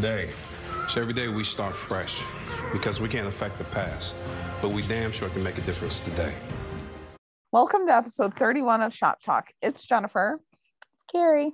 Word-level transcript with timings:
today. 0.00 0.30
So 0.88 1.00
every 1.00 1.12
day 1.12 1.26
we 1.26 1.42
start 1.42 1.74
fresh 1.74 2.22
because 2.72 3.00
we 3.00 3.08
can't 3.08 3.26
affect 3.26 3.58
the 3.58 3.64
past, 3.64 4.14
but 4.62 4.70
we 4.70 4.86
damn 4.86 5.10
sure 5.10 5.28
can 5.28 5.42
make 5.42 5.58
a 5.58 5.62
difference 5.62 5.98
today. 5.98 6.32
Welcome 7.50 7.84
to 7.88 7.96
episode 7.96 8.32
31 8.34 8.82
of 8.82 8.94
Shop 8.94 9.20
Talk. 9.20 9.50
It's 9.60 9.82
Jennifer. 9.82 10.40
It's 10.94 11.04
Carrie. 11.12 11.52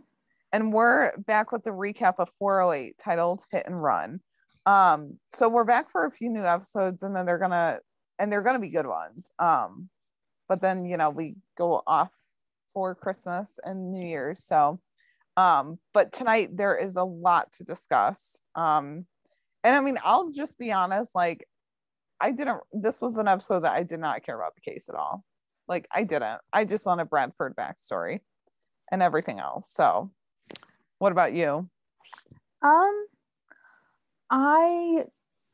And 0.52 0.74
we're 0.74 1.16
back 1.26 1.52
with 1.52 1.64
the 1.64 1.70
recap 1.70 2.16
of 2.18 2.28
408 2.38 2.98
titled 3.02 3.40
Hit 3.50 3.66
and 3.66 3.82
Run. 3.82 4.20
Um, 4.66 5.18
so 5.30 5.48
we're 5.48 5.64
back 5.64 5.88
for 5.88 6.04
a 6.04 6.10
few 6.10 6.28
new 6.28 6.44
episodes 6.44 7.02
and 7.02 7.16
then 7.16 7.24
they're 7.24 7.38
gonna 7.38 7.78
and 8.18 8.30
they're 8.30 8.42
gonna 8.42 8.58
be 8.58 8.68
good 8.68 8.86
ones. 8.86 9.32
Um, 9.38 9.88
but 10.50 10.60
then 10.60 10.84
you 10.84 10.98
know, 10.98 11.08
we 11.08 11.36
go 11.56 11.82
off 11.86 12.14
for 12.74 12.94
Christmas 12.94 13.58
and 13.64 13.90
New 13.90 14.06
Year's. 14.06 14.44
So 14.44 14.80
um, 15.36 15.78
but 15.92 16.12
tonight 16.12 16.56
there 16.56 16.76
is 16.76 16.96
a 16.96 17.04
lot 17.04 17.52
to 17.52 17.64
discuss. 17.64 18.40
Um, 18.54 19.06
and 19.62 19.74
I 19.74 19.80
mean, 19.80 19.98
I'll 20.04 20.30
just 20.30 20.58
be 20.58 20.72
honest, 20.72 21.14
like 21.14 21.46
I 22.20 22.32
didn't 22.32 22.60
this 22.72 23.02
was 23.02 23.18
an 23.18 23.28
episode 23.28 23.64
that 23.64 23.72
I 23.72 23.82
did 23.82 24.00
not 24.00 24.22
care 24.22 24.36
about 24.36 24.54
the 24.54 24.60
case 24.60 24.88
at 24.88 24.94
all. 24.94 25.24
Like 25.66 25.88
I 25.94 26.04
didn't. 26.04 26.40
I 26.52 26.64
just 26.64 26.86
wanted 26.86 27.10
Bradford 27.10 27.56
backstory 27.56 28.20
and 28.90 29.02
everything 29.02 29.40
else. 29.40 29.70
So 29.70 30.10
what 30.98 31.12
about 31.12 31.32
you? 31.32 31.68
Um 32.62 33.06
I 34.30 35.04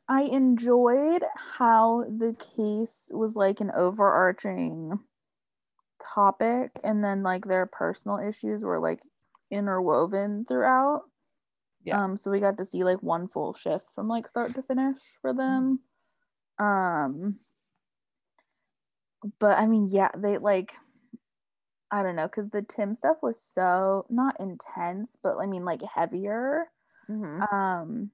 I 0.08 0.22
enjoyed 0.22 1.22
how 1.56 2.04
the 2.04 2.36
case 2.56 3.10
was 3.12 3.36
like 3.36 3.60
an 3.60 3.70
overarching 3.70 4.98
topic 6.14 6.72
and 6.82 7.04
then 7.04 7.22
like 7.22 7.44
their 7.44 7.66
personal 7.66 8.18
issues 8.18 8.64
were 8.64 8.80
like 8.80 9.00
interwoven 9.50 10.44
throughout. 10.44 11.02
Yeah. 11.84 12.02
Um, 12.02 12.16
so 12.16 12.30
we 12.30 12.40
got 12.40 12.58
to 12.58 12.64
see 12.64 12.84
like 12.84 13.02
one 13.02 13.28
full 13.28 13.54
shift 13.54 13.86
from 13.94 14.08
like 14.08 14.28
start 14.28 14.54
to 14.54 14.62
finish 14.62 14.98
for 15.22 15.32
them. 15.32 15.80
Um 16.58 17.34
but 19.38 19.58
I 19.58 19.66
mean, 19.66 19.88
yeah, 19.90 20.10
they 20.16 20.38
like 20.38 20.74
I 21.90 22.02
don't 22.02 22.16
know, 22.16 22.26
because 22.28 22.50
the 22.50 22.62
Tim 22.62 22.94
stuff 22.94 23.16
was 23.22 23.40
so 23.40 24.06
not 24.08 24.38
intense, 24.38 25.16
but 25.22 25.36
I 25.38 25.46
mean 25.46 25.64
like 25.64 25.80
heavier. 25.82 26.66
Mm-hmm. 27.08 27.54
Um 27.54 28.10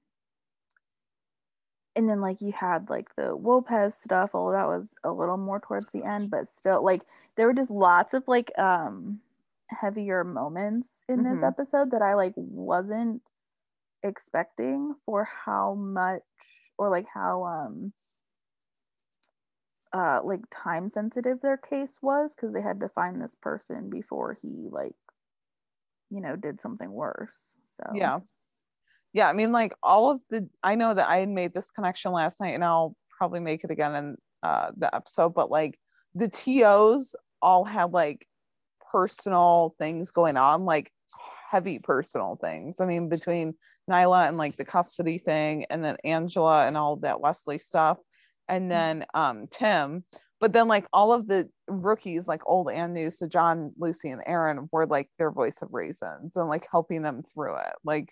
and 1.95 2.07
then 2.07 2.21
like 2.21 2.41
you 2.41 2.51
had 2.51 2.89
like 2.89 3.13
the 3.15 3.33
Lopez 3.33 3.95
stuff, 3.95 4.31
all 4.33 4.51
that 4.51 4.67
was 4.67 4.93
a 5.03 5.11
little 5.11 5.37
more 5.37 5.59
towards 5.59 5.91
the 5.91 6.03
end, 6.03 6.29
but 6.29 6.47
still 6.47 6.83
like 6.83 7.01
there 7.35 7.47
were 7.47 7.53
just 7.53 7.71
lots 7.71 8.13
of 8.13 8.23
like 8.27 8.51
um 8.57 9.19
heavier 9.69 10.23
moments 10.23 11.03
in 11.09 11.19
mm-hmm. 11.19 11.35
this 11.35 11.43
episode 11.43 11.91
that 11.91 12.01
I 12.01 12.13
like 12.15 12.33
wasn't 12.35 13.21
expecting 14.03 14.95
for 15.05 15.27
how 15.45 15.73
much 15.73 16.21
or 16.77 16.89
like 16.89 17.07
how 17.11 17.43
um 17.43 17.91
uh 19.93 20.21
like 20.23 20.41
time 20.51 20.89
sensitive 20.89 21.41
their 21.41 21.57
case 21.57 21.97
was 22.01 22.33
because 22.35 22.53
they 22.53 22.61
had 22.61 22.79
to 22.79 22.89
find 22.89 23.21
this 23.21 23.35
person 23.41 23.89
before 23.89 24.37
he 24.41 24.67
like 24.69 24.95
you 26.09 26.21
know 26.21 26.35
did 26.35 26.61
something 26.61 26.91
worse 26.91 27.57
so 27.65 27.83
yeah 27.95 28.19
yeah 29.13 29.27
i 29.27 29.33
mean 29.33 29.51
like 29.51 29.73
all 29.81 30.11
of 30.11 30.21
the 30.29 30.47
i 30.63 30.75
know 30.75 30.93
that 30.93 31.09
i 31.09 31.17
had 31.17 31.29
made 31.29 31.53
this 31.53 31.71
connection 31.71 32.11
last 32.11 32.39
night 32.39 32.53
and 32.53 32.63
i'll 32.63 32.95
probably 33.17 33.39
make 33.39 33.63
it 33.63 33.71
again 33.71 33.95
in 33.95 34.17
uh 34.43 34.71
the 34.77 34.93
episode 34.93 35.33
but 35.33 35.49
like 35.49 35.79
the 36.15 36.27
tos 36.27 37.15
all 37.41 37.63
had 37.63 37.91
like 37.91 38.27
personal 38.91 39.75
things 39.79 40.11
going 40.11 40.37
on 40.37 40.65
like 40.65 40.91
heavy 41.49 41.79
personal 41.79 42.37
things. 42.41 42.79
I 42.79 42.85
mean, 42.85 43.09
between 43.09 43.53
Nyla 43.89 44.27
and 44.27 44.37
like 44.37 44.57
the 44.57 44.65
custody 44.65 45.17
thing, 45.17 45.65
and 45.69 45.83
then 45.83 45.97
Angela 46.03 46.67
and 46.67 46.77
all 46.77 46.97
that 46.97 47.21
Wesley 47.21 47.59
stuff, 47.59 47.97
and 48.47 48.63
mm-hmm. 48.63 48.69
then 48.69 49.05
um, 49.13 49.47
Tim. 49.51 50.03
But 50.39 50.53
then, 50.53 50.67
like 50.67 50.85
all 50.93 51.13
of 51.13 51.27
the 51.27 51.49
rookies, 51.67 52.27
like 52.27 52.41
old 52.45 52.69
and 52.69 52.93
new, 52.93 53.09
so 53.09 53.27
John, 53.27 53.71
Lucy, 53.77 54.09
and 54.09 54.21
Aaron 54.27 54.67
were 54.71 54.85
like 54.85 55.09
their 55.17 55.31
voice 55.31 55.61
of 55.61 55.73
reasons 55.73 56.35
and 56.35 56.47
like 56.47 56.67
helping 56.71 57.01
them 57.01 57.23
through 57.23 57.55
it. 57.55 57.73
Like, 57.83 58.09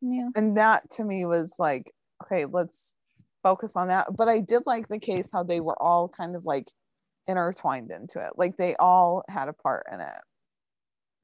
yeah. 0.00 0.28
And 0.34 0.56
that 0.56 0.88
to 0.92 1.04
me 1.04 1.26
was 1.26 1.56
like, 1.58 1.92
okay, 2.24 2.46
let's 2.46 2.94
focus 3.42 3.76
on 3.76 3.88
that. 3.88 4.06
But 4.16 4.28
I 4.28 4.40
did 4.40 4.62
like 4.64 4.88
the 4.88 4.98
case 4.98 5.30
how 5.30 5.42
they 5.42 5.60
were 5.60 5.80
all 5.80 6.08
kind 6.08 6.36
of 6.36 6.46
like 6.46 6.68
intertwined 7.28 7.90
into 7.90 8.18
it. 8.18 8.32
Like 8.36 8.56
they 8.56 8.74
all 8.76 9.24
had 9.28 9.48
a 9.48 9.52
part 9.52 9.86
in 9.92 10.00
it. 10.00 10.22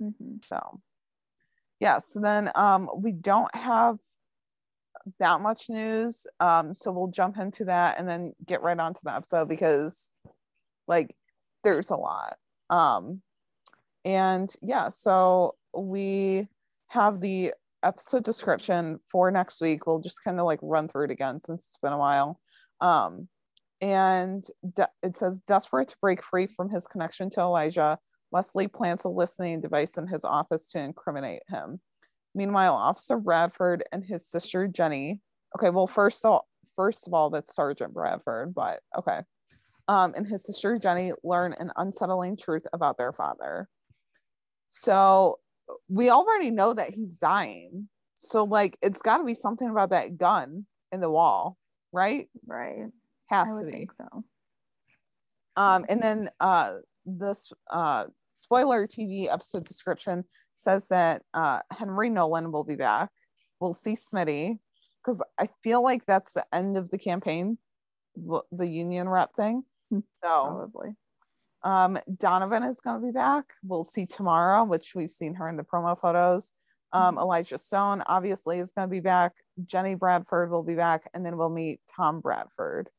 Mm-hmm. 0.03 0.37
So 0.45 0.81
yeah, 1.81 1.99
so 1.99 2.21
then 2.21 2.51
um, 2.55 2.89
we 2.97 3.13
don't 3.13 3.55
have 3.55 3.99
that 5.19 5.41
much 5.41 5.69
news. 5.69 6.27
Um, 6.41 6.75
so 6.75 6.91
we'll 6.93 7.09
jump 7.09 7.39
into 7.39 7.65
that 7.67 7.99
and 7.99 8.09
then 8.09 8.33
get 8.47 8.63
right 8.63 8.79
onto 8.79 9.01
the 9.05 9.15
episode 9.15 9.49
because 9.49 10.11
like 10.87 11.15
there's 11.65 11.91
a 11.91 11.97
lot. 11.97 12.37
Um, 12.71 13.23
and 14.05 14.53
yeah, 14.63 14.89
so 14.89 15.55
we 15.77 16.49
have 16.89 17.21
the 17.21 17.53
episode 17.83 18.25
description 18.25 18.99
for 19.07 19.31
next 19.31 19.61
week. 19.61 19.87
We'll 19.87 20.01
just 20.01 20.25
kind 20.25 20.41
of 20.41 20.47
like 20.47 20.61
run 20.63 20.89
through 20.89 21.07
it 21.07 21.11
again 21.11 21.41
since 21.41 21.67
it's 21.67 21.79
been 21.79 21.93
a 21.93 21.99
while. 21.99 22.41
Um, 22.81 23.29
and 23.81 24.43
de- 24.75 24.89
it 25.03 25.17
says 25.17 25.41
desperate 25.47 25.89
to 25.89 25.97
break 26.01 26.23
free 26.23 26.47
from 26.47 26.69
his 26.71 26.87
connection 26.87 27.31
to 27.31 27.41
Elijah, 27.41 27.99
Wesley 28.31 28.69
plants 28.69 29.05
a 29.05 29.09
listening 29.09 29.61
device 29.61 29.97
in 29.99 30.07
his 30.07 30.25
office 30.25 30.71
to 30.73 30.81
incriminate 30.81 31.43
him. 31.49 31.81
Meanwhile, 32.35 32.75
Officer 32.75 33.17
Bradford 33.19 33.83
and 33.93 34.05
his 34.05 34.27
sister 34.27 34.67
Jenny. 34.67 35.21
Okay, 35.57 35.71
well, 35.71 35.87
first 35.87 36.25
of 36.25 36.33
all, 36.33 36.49
first 36.77 37.07
of 37.07 37.15
all, 37.15 37.31
that's 37.31 37.55
Sergeant 37.55 37.95
Bradford, 37.95 38.55
but 38.55 38.81
okay. 38.97 39.21
Um, 39.89 40.13
and 40.17 40.27
his 40.27 40.45
sister 40.45 40.77
Jenny 40.77 41.13
learn 41.25 41.55
an 41.55 41.73
unsettling 41.77 42.37
truth 42.37 42.67
about 42.73 42.99
their 42.99 43.13
father. 43.13 43.69
So 44.69 45.39
we 45.89 46.11
already 46.11 46.51
know 46.51 46.75
that 46.75 46.93
he's 46.93 47.17
dying. 47.17 47.89
So 48.15 48.45
like, 48.45 48.77
it's 48.83 49.01
got 49.01 49.19
to 49.19 49.25
be 49.25 49.35
something 49.35 49.69
about 49.69 49.91
that 49.91 50.19
gun 50.19 50.67
in 50.93 51.01
the 51.01 51.11
wall, 51.11 51.57
right? 51.93 52.29
Right. 52.47 52.87
Has 53.29 53.61
to 53.61 53.67
be. 53.67 53.89
so. 53.97 54.25
Um, 55.57 55.85
and 55.89 56.01
then 56.01 56.31
uh, 56.41 56.77
this 57.05 57.53
uh, 57.71 58.05
spoiler 58.35 58.87
TV 58.87 59.33
episode 59.33 59.65
description 59.65 60.25
says 60.55 60.89
that 60.89 61.23
uh, 61.35 61.61
Henry 61.77 62.11
Nolan 62.11 62.53
will 62.53 62.65
be 62.65 62.77
back. 62.77 63.11
We'll 63.61 63.75
see 63.75 63.95
Smitty 63.95 64.59
because 65.03 65.23
I 65.39 65.49
feel 65.63 65.83
like 65.83 66.05
that's 66.07 66.33
the 66.33 66.45
end 66.53 66.77
of 66.77 66.91
the 66.91 66.99
campaign, 66.99 67.59
the 68.53 68.67
union 68.67 69.09
rep 69.09 69.35
thing. 69.35 69.65
Hmm. 69.91 70.01
So 70.23 70.47
probably. 70.47 70.91
Um, 71.65 71.99
Donovan 72.19 72.63
is 72.63 72.81
going 72.81 73.01
to 73.01 73.07
be 73.07 73.13
back. 73.13 73.53
We'll 73.65 73.85
see 73.85 74.07
Tamara, 74.07 74.65
which 74.65 74.95
we've 74.95 75.11
seen 75.11 75.35
her 75.35 75.49
in 75.49 75.57
the 75.57 75.65
promo 75.65 75.99
photos. 75.99 76.53
Um, 76.93 77.17
mm-hmm. 77.17 77.23
Elijah 77.23 77.59
Stone 77.59 78.03
obviously 78.07 78.61
is 78.61 78.71
going 78.71 78.89
to 78.89 78.93
be 78.93 79.01
back. 79.01 79.35
Jenny 79.65 79.95
Bradford 79.95 80.51
will 80.51 80.63
be 80.63 80.75
back, 80.75 81.09
and 81.15 81.27
then 81.27 81.37
we'll 81.37 81.51
meet 81.51 81.81
Tom 81.95 82.21
Bradford. 82.21 82.91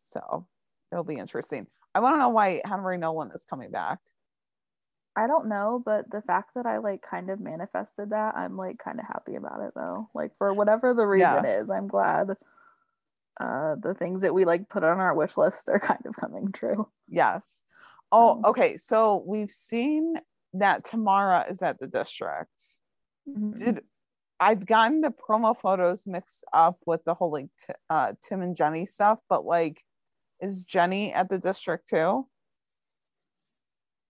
So 0.00 0.46
it'll 0.90 1.04
be 1.04 1.16
interesting. 1.16 1.66
I 1.94 2.00
want 2.00 2.14
to 2.14 2.18
know 2.18 2.28
why 2.30 2.60
Henry 2.64 2.98
Nolan 2.98 3.30
is 3.32 3.44
coming 3.44 3.70
back. 3.70 3.98
I 5.16 5.26
don't 5.26 5.48
know, 5.48 5.82
but 5.84 6.10
the 6.10 6.22
fact 6.22 6.50
that 6.54 6.66
I 6.66 6.78
like 6.78 7.02
kind 7.02 7.30
of 7.30 7.40
manifested 7.40 8.10
that, 8.10 8.36
I'm 8.36 8.56
like 8.56 8.78
kind 8.78 8.98
of 8.98 9.06
happy 9.06 9.34
about 9.34 9.60
it 9.60 9.72
though. 9.74 10.08
Like 10.14 10.32
for 10.38 10.54
whatever 10.54 10.94
the 10.94 11.06
reason 11.06 11.44
yeah. 11.44 11.58
is, 11.58 11.68
I'm 11.68 11.88
glad 11.88 12.30
uh 13.40 13.76
the 13.80 13.94
things 13.94 14.22
that 14.22 14.34
we 14.34 14.44
like 14.44 14.68
put 14.68 14.82
on 14.84 14.98
our 14.98 15.14
wish 15.14 15.36
list 15.36 15.68
are 15.68 15.80
kind 15.80 16.04
of 16.06 16.16
coming 16.16 16.52
true. 16.52 16.88
Yes. 17.08 17.64
Oh, 18.12 18.40
okay. 18.44 18.76
So 18.76 19.22
we've 19.26 19.50
seen 19.50 20.14
that 20.54 20.84
Tamara 20.84 21.44
is 21.48 21.62
at 21.62 21.78
the 21.78 21.86
district. 21.86 22.60
Mm-hmm. 23.28 23.64
Did 23.64 23.84
I've 24.40 24.64
gotten 24.64 25.00
the 25.02 25.12
promo 25.12 25.56
photos 25.56 26.06
mixed 26.06 26.44
up 26.52 26.78
with 26.86 27.04
the 27.04 27.14
whole 27.14 27.30
like 27.30 27.50
t- 27.58 27.74
uh, 27.90 28.14
Tim 28.22 28.40
and 28.40 28.56
Jenny 28.56 28.86
stuff, 28.86 29.20
but 29.28 29.44
like 29.44 29.84
is 30.40 30.64
Jenny 30.64 31.12
at 31.12 31.28
the 31.28 31.38
district 31.38 31.88
too? 31.88 32.26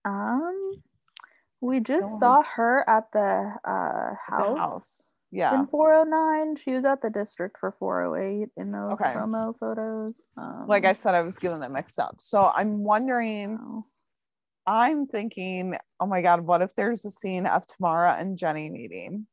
Um, 0.05 0.81
we 1.61 1.79
just 1.79 2.19
saw 2.19 2.43
her 2.43 2.87
at 2.89 3.11
the 3.13 3.53
uh 3.63 4.15
house. 4.27 4.47
The 4.47 4.55
house. 4.55 5.15
Yeah. 5.31 5.59
In 5.59 5.67
409. 5.67 6.57
She 6.57 6.71
was 6.71 6.83
at 6.83 7.01
the 7.01 7.09
district 7.09 7.57
for 7.57 7.71
408 7.79 8.49
in 8.57 8.71
those 8.71 8.93
okay. 8.93 9.13
promo 9.15 9.57
photos. 9.57 10.25
Um, 10.37 10.65
like 10.67 10.85
I 10.85 10.93
said, 10.93 11.15
I 11.15 11.21
was 11.21 11.39
getting 11.39 11.61
that 11.61 11.71
mixed 11.71 11.99
up. 11.99 12.15
So 12.19 12.51
I'm 12.53 12.83
wondering, 12.83 13.57
wow. 13.57 13.85
I'm 14.67 15.07
thinking, 15.07 15.75
oh 16.01 16.05
my 16.05 16.21
God, 16.21 16.41
what 16.41 16.61
if 16.61 16.75
there's 16.75 17.05
a 17.05 17.11
scene 17.11 17.45
of 17.45 17.65
Tamara 17.65 18.17
and 18.19 18.37
Jenny 18.37 18.69
meeting? 18.69 19.25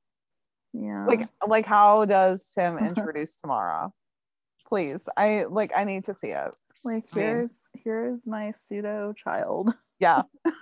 Yeah. 0.73 1.05
Like, 1.06 1.29
like 1.47 1.67
how 1.67 2.05
does 2.05 2.53
Tim 2.56 2.79
introduce 2.85 3.41
Tamara? 3.41 3.91
Please. 4.69 5.09
I 5.17 5.45
like 5.49 5.73
I 5.77 5.83
need 5.85 6.05
to 6.05 6.15
see 6.15 6.29
it. 6.29 6.55
Like 6.85 7.05
here's 7.13 7.59
here's 7.75 8.27
my 8.27 8.53
pseudo 8.53 9.13
child. 9.13 9.75
Yeah. 10.01 10.23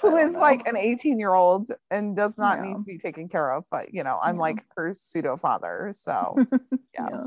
who 0.00 0.16
is 0.16 0.32
like 0.32 0.66
an 0.66 0.76
18 0.76 1.18
year 1.18 1.34
old 1.34 1.70
and 1.90 2.16
does 2.16 2.38
not 2.38 2.60
need 2.62 2.78
to 2.78 2.84
be 2.84 2.96
taken 2.96 3.28
care 3.28 3.50
of 3.52 3.64
but 3.70 3.92
you 3.92 4.02
know 4.02 4.18
i'm 4.22 4.36
Yeah. 4.36 4.40
like 4.40 4.64
her 4.74 4.94
pseudo 4.94 5.36
father 5.36 5.90
so 5.94 6.34
yeah. 6.94 7.08
yeah. 7.10 7.24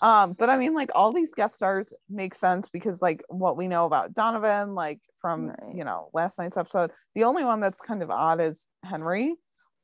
um 0.00 0.32
but 0.32 0.48
i 0.48 0.56
mean 0.56 0.72
like 0.72 0.90
all 0.94 1.12
these 1.12 1.34
guest 1.34 1.56
stars 1.56 1.92
make 2.08 2.32
sense 2.34 2.70
because 2.70 3.02
like 3.02 3.22
what 3.28 3.58
we 3.58 3.68
know 3.68 3.84
about 3.84 4.14
donovan 4.14 4.74
like 4.74 5.00
from 5.20 5.48
Right. 5.48 5.74
you 5.76 5.84
know 5.84 6.08
last 6.14 6.38
night's 6.38 6.56
episode 6.56 6.90
the 7.14 7.24
only 7.24 7.44
one 7.44 7.60
that's 7.60 7.82
kind 7.82 8.02
of 8.02 8.10
odd 8.10 8.40
is 8.40 8.68
henry 8.82 9.34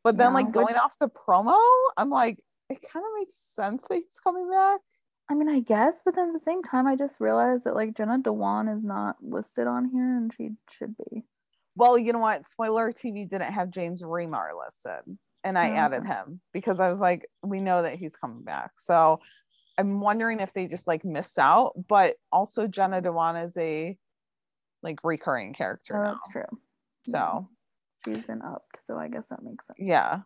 but 0.03 0.17
then 0.17 0.29
Yeah, 0.31 0.35
like 0.35 0.51
going 0.51 0.67
which- 0.69 0.77
off 0.77 0.97
the 0.99 1.11
promo 1.11 1.59
i'm 1.99 2.09
like 2.09 2.39
it 2.71 2.79
kind 2.91 3.05
of 3.05 3.11
makes 3.19 3.35
sense 3.35 3.85
that 3.89 3.97
he's 3.97 4.19
coming 4.19 4.49
back 4.51 4.81
I 5.31 5.35
mean, 5.35 5.49
I 5.49 5.61
guess, 5.61 6.01
but 6.05 6.15
then 6.15 6.29
at 6.29 6.33
the 6.33 6.41
same 6.41 6.63
time, 6.63 6.87
I 6.87 6.97
just 6.97 7.21
realized 7.21 7.65
that 7.65 7.75
like 7.75 7.95
Jenna 7.97 8.19
Dewan 8.19 8.69
is 8.69 8.83
not 8.85 9.17
listed 9.23 9.67
on 9.67 9.91
here, 9.91 10.17
and 10.17 10.33
she 10.35 10.51
should 10.79 10.97
be. 10.97 11.25
well 11.77 11.99
you 11.99 12.13
know 12.13 12.19
what 12.19 12.47
spoiler 12.47 12.91
tv 12.93 13.29
didn't 13.29 13.53
have 13.53 13.71
james 13.71 14.03
remar 14.03 14.49
listed 14.59 15.17
and 15.45 15.57
i 15.59 15.69
Oh, 15.69 15.75
added 15.75 16.05
him 16.05 16.41
because 16.53 16.81
i 16.81 16.89
was 16.89 16.99
like 16.99 17.29
we 17.45 17.61
know 17.61 17.83
that 17.83 17.97
he's 17.99 18.17
coming 18.17 18.43
back 18.43 18.73
so 18.77 19.21
i'm 19.77 20.01
wondering 20.01 20.41
if 20.41 20.53
they 20.53 20.67
just 20.67 20.87
like 20.89 21.05
missed 21.05 21.39
out 21.39 21.75
but 21.89 22.17
also 22.33 22.67
jenna 22.67 23.01
dewan 23.01 23.37
is 23.37 23.57
a 23.59 23.97
like 24.83 24.99
recurring 25.05 25.53
character 25.53 25.95
Oh, 25.95 26.03
now 26.03 26.11
that's 26.13 26.29
true. 26.33 26.59
so 27.05 27.49
She's 28.05 28.27
been 28.27 28.43
upped, 28.43 28.81
so 28.83 28.97
I 28.97 29.09
guess 29.09 29.29
that 29.29 29.43
makes 29.43 29.67
sense. 29.67 29.79
yeah 29.81 30.21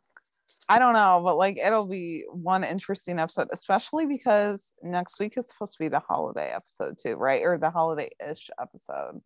i 0.68 0.78
don't 0.78 0.92
know 0.94 1.20
but 1.24 1.36
like 1.36 1.58
it'll 1.58 1.86
be 1.86 2.24
one 2.30 2.64
interesting 2.64 3.18
episode 3.18 3.48
especially 3.52 4.06
because 4.06 4.74
next 4.82 5.18
week 5.20 5.36
is 5.36 5.48
supposed 5.48 5.72
to 5.74 5.78
be 5.78 5.88
the 5.88 5.98
holiday 6.00 6.50
episode 6.54 6.96
too 7.02 7.14
right 7.14 7.42
or 7.42 7.58
the 7.58 7.70
holiday-ish 7.70 8.48
episode 8.60 9.20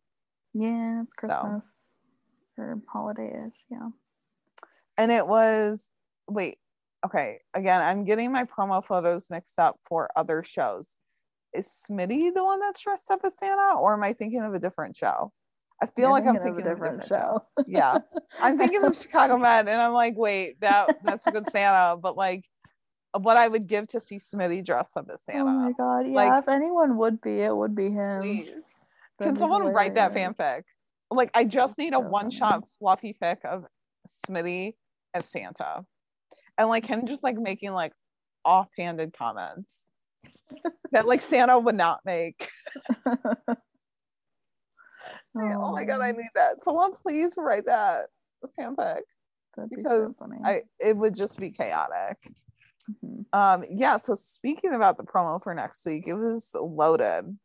Yeah, 0.55 1.03
it's 1.03 1.15
So. 1.21 1.29
Christmas 1.29 1.87
or 2.59 2.81
holiday-ish. 2.91 3.53
Yeah. 3.71 3.89
and 4.99 5.13
it 5.13 5.27
was 5.27 5.91
wait 6.29 6.59
okay 7.05 7.39
again 7.55 7.83
i'm 7.83 8.05
getting 8.05 8.33
my 8.33 8.45
promo 8.45 8.83
photos 8.85 9.29
mixed 9.31 9.59
up 9.59 9.77
for 9.87 10.09
other 10.17 10.43
shows 10.43 10.97
is 11.55 11.69
smitty 11.69 12.33
the 12.35 12.43
one 12.45 12.61
that's 12.61 12.83
dressed 12.83 13.11
up 13.11 13.21
as 13.25 13.37
santa 13.39 13.79
or 13.79 13.93
am 13.95 14.03
i 14.03 14.13
thinking 14.13 14.43
of 14.43 14.55
a 14.55 14.59
different 14.59 14.97
show 14.97 15.31
i 15.83 15.87
feel 15.87 16.05
You're 16.05 16.11
like 16.11 16.27
i'm 16.27 16.35
thinking 16.39 16.67
of 16.67 16.67
a 16.67 16.75
different 16.75 17.07
show, 17.07 17.43
yeah 17.67 17.99
i'm 18.41 18.57
thinking 18.59 18.85
of 18.85 18.97
chicago 19.01 19.37
med 19.39 19.69
and 19.69 19.81
i'm 19.81 19.93
like 19.93 20.15
wait 20.17 20.61
that 20.61 20.99
that's 21.05 21.27
a 21.27 21.31
good 21.31 21.49
santa 21.51 21.97
but 21.97 22.17
like 22.17 22.45
what 23.21 23.37
i 23.37 23.49
would 23.49 23.67
give 23.67 23.89
to 23.89 24.01
see 24.01 24.17
smitty 24.19 24.65
dressed 24.65 24.97
up 24.97 25.09
as 25.13 25.23
oh 25.29 25.33
santa 25.33 25.51
Oh 25.51 25.53
my 25.53 25.73
god, 25.73 26.07
yeah. 26.07 26.15
Like- 26.15 26.43
if 26.43 26.49
anyone 26.49 26.97
would 26.99 27.21
be, 27.21 27.41
it 27.41 27.55
would 27.55 27.75
be 27.75 27.91
him. 27.91 28.21
Please. 28.21 28.51
That'd 29.19 29.31
Can 29.31 29.35
be 29.35 29.39
someone 29.39 29.73
write 29.73 29.95
that 29.95 30.13
fanfic? 30.13 30.63
Like, 31.11 31.31
I 31.35 31.45
just 31.45 31.79
need 31.79 31.95
a 31.95 32.01
one 32.01 32.31
shot 32.31 32.65
fluffy 32.79 33.17
fic 33.21 33.45
of 33.45 33.65
Smitty 34.07 34.75
as 35.15 35.27
Santa. 35.27 35.85
And 36.59 36.69
like 36.69 36.87
him 36.87 37.07
just 37.07 37.23
like 37.23 37.37
making 37.37 37.73
like 37.73 37.93
offhanded 38.45 39.15
comments 39.17 39.89
that 40.93 41.07
like 41.07 41.23
Santa 41.23 41.59
would 41.59 41.75
not 41.75 42.01
make. 42.05 42.49
Oh 45.39 45.73
my 45.73 45.85
god, 45.85 46.01
I 46.01 46.13
need 46.13 46.31
that. 46.35 46.63
Someone 46.63 46.93
please 46.95 47.35
write 47.37 47.67
that 47.67 48.07
fanfic. 48.59 49.01
that'd 49.57 49.71
be 49.71 49.77
so 49.77 49.83
because 50.09 50.17
funny. 50.17 50.39
I 50.45 50.63
it 50.81 50.97
would 50.97 51.15
just 51.15 51.39
be 51.39 51.51
chaotic. 51.51 52.19
Mhm. 53.05 53.25
Um, 53.33 53.65
yeah, 53.71 53.97
so 53.97 54.15
speaking 54.15 54.75
about 54.75 54.97
the 54.97 55.05
promo 55.05 55.43
for 55.43 55.53
next 55.55 55.85
week, 55.85 56.07
it 56.07 56.15
was 56.15 56.55
loaded. 56.59 57.37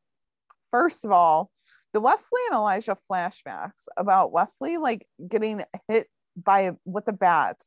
First 0.70 1.04
of 1.06 1.12
all, 1.12 1.52
the 1.94 2.00
Wesley 2.02 2.40
and 2.50 2.56
Elijah 2.56 2.96
flashbacks 3.12 3.88
about 3.98 4.32
Wesley 4.32 4.78
like 4.78 5.08
getting 5.28 5.64
hit 5.88 6.08
by 6.38 6.72
with 6.86 7.08
a 7.08 7.14
bat 7.14 7.58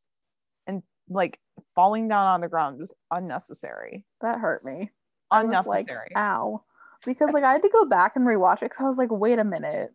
and 0.66 0.82
like 1.08 1.38
falling 1.74 2.08
down 2.08 2.26
on 2.26 2.40
the 2.40 2.48
ground 2.48 2.78
was 2.78 2.94
unnecessary. 3.10 4.04
That 4.22 4.38
hurt 4.38 4.64
me. 4.64 4.90
I 5.30 5.44
was 5.44 5.66
like, 5.66 5.80
Unnecessary. 5.86 6.12
ow. 6.16 6.62
Because 7.04 7.32
like 7.32 7.44
I 7.44 7.52
had 7.52 7.62
to 7.62 7.68
go 7.68 7.84
back 7.84 8.16
and 8.16 8.24
rewatch 8.26 8.58
it 8.62 8.70
because 8.70 8.80
I 8.80 8.88
was 8.88 8.96
like, 8.96 9.10
wait 9.10 9.38
a 9.38 9.44
minute. 9.44 9.92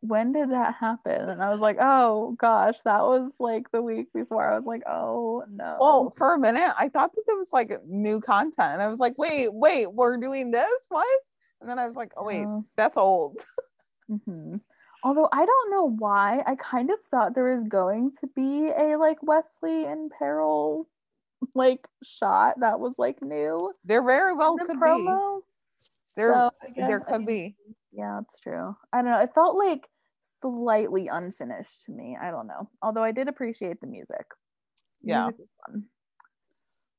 When 0.00 0.32
did 0.32 0.50
that 0.50 0.74
happen? 0.74 1.28
And 1.30 1.42
I 1.42 1.48
was 1.48 1.60
like, 1.60 1.78
oh 1.80 2.36
gosh, 2.38 2.76
that 2.84 3.02
was 3.02 3.32
like 3.38 3.70
the 3.72 3.82
week 3.82 4.12
before. 4.12 4.44
I 4.44 4.56
was 4.56 4.66
like, 4.66 4.82
oh 4.86 5.44
no. 5.50 5.76
well, 5.80 6.10
for 6.10 6.34
a 6.34 6.38
minute, 6.38 6.72
I 6.78 6.88
thought 6.88 7.14
that 7.14 7.22
there 7.26 7.36
was 7.36 7.52
like 7.52 7.72
new 7.86 8.20
content. 8.20 8.72
And 8.74 8.82
I 8.82 8.86
was 8.88 8.98
like, 8.98 9.14
wait, 9.18 9.48
wait, 9.52 9.92
we're 9.92 10.16
doing 10.18 10.50
this? 10.50 10.86
What? 10.88 11.06
And 11.60 11.68
then 11.70 11.78
I 11.78 11.86
was 11.86 11.94
like, 11.96 12.12
oh 12.16 12.24
wait, 12.26 12.40
Yeah. 12.42 12.60
that's 12.76 12.96
old. 12.96 13.44
Mhm. 14.10 14.60
Although 15.02 15.28
I 15.32 15.44
don't 15.44 15.70
know 15.70 15.90
why, 15.90 16.42
I 16.46 16.54
kind 16.56 16.90
of 16.90 16.98
thought 17.10 17.34
there 17.34 17.52
was 17.54 17.64
going 17.64 18.12
to 18.20 18.28
be 18.36 18.68
a 18.68 18.96
like 18.96 19.18
Wesley 19.22 19.84
in 19.84 20.10
Peril 20.16 20.88
like 21.54 21.86
shot 22.02 22.60
that 22.60 22.78
was 22.80 22.94
like 22.98 23.20
new. 23.22 23.72
There 23.84 24.02
very 24.04 24.32
well 24.32 24.56
the 24.56 24.64
could 24.64 24.80
be. 24.80 25.04
There, 26.16 26.32
So, 26.34 26.50
there 26.76 27.00
I 27.00 27.04
could 27.10 27.18
mean, 27.24 27.26
be. 27.26 27.56
Yeah, 27.96 28.18
it's 28.20 28.38
true. 28.40 28.76
I 28.92 29.00
don't 29.02 29.10
know. 29.10 29.20
It 29.20 29.32
felt 29.34 29.56
like 29.56 29.88
slightly 30.40 31.08
unfinished 31.08 31.84
to 31.86 31.92
me. 31.92 32.16
I 32.20 32.30
don't 32.30 32.46
know. 32.46 32.68
Although 32.82 33.02
I 33.02 33.10
did 33.12 33.26
appreciate 33.26 33.80
the 33.80 33.86
music. 33.86 34.26
The 35.02 35.08
Yeah. 35.08 35.24
music. 35.28 35.46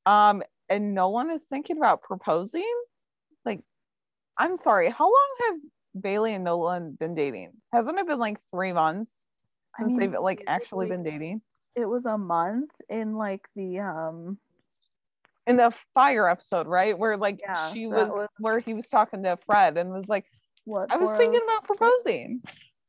Um, 0.06 0.42
and 0.68 0.94
no 0.94 1.08
one 1.10 1.30
is 1.30 1.44
thinking 1.44 1.76
about 1.78 2.02
proposing. 2.02 2.68
Like, 3.44 3.62
I'm 4.38 4.56
sorry, 4.56 4.88
how 4.90 5.04
long 5.04 5.36
have 5.46 6.02
Bailey 6.02 6.34
and 6.34 6.42
Nolan 6.44 6.92
been 6.92 7.14
dating? 7.14 7.52
Hasn't 7.72 7.98
it 7.98 8.06
been 8.08 8.18
like 8.18 8.38
three 8.50 8.72
months 8.72 9.26
I 9.76 9.82
since 9.82 9.90
mean, 9.96 10.10
they've 10.10 10.20
like 10.20 10.42
actually 10.48 10.88
been 10.88 11.04
dating? 11.04 11.42
It 11.76 11.86
was 11.86 12.06
a 12.06 12.18
month 12.18 12.70
in 12.88 13.14
like 13.14 13.46
the 13.54 13.78
um 13.80 14.38
In 15.46 15.56
the 15.56 15.72
fire 15.94 16.28
episode, 16.28 16.66
right? 16.66 16.98
Where 16.98 17.16
like 17.16 17.40
Yeah, 17.40 17.72
she 17.72 17.86
was, 17.86 18.08
was- 18.08 18.28
where 18.38 18.58
he 18.58 18.74
was 18.74 18.88
talking 18.88 19.22
to 19.22 19.36
Fred 19.46 19.78
and 19.78 19.90
was 19.90 20.08
like, 20.08 20.26
what 20.68 20.92
I 20.92 20.96
was 20.96 21.16
thinking 21.16 21.40
about 21.42 21.64
proposing. 21.64 22.40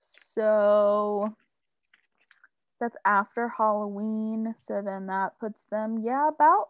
So 0.04 1.34
that's 2.80 2.98
after 3.06 3.50
Halloween. 3.50 4.54
So 4.58 4.82
then 4.82 5.08
that 5.08 5.40
puts 5.40 5.66
them, 5.72 6.00
yeah, 6.04 6.28
about 6.28 6.68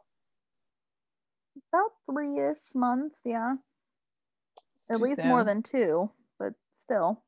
about 1.73 1.91
three-ish 2.09 2.73
months, 2.73 3.19
yeah. 3.25 3.53
It's 4.75 4.91
At 4.91 5.01
least 5.01 5.23
more 5.23 5.43
than 5.43 5.61
two, 5.61 6.09
but 6.39 6.53
still. 6.81 7.23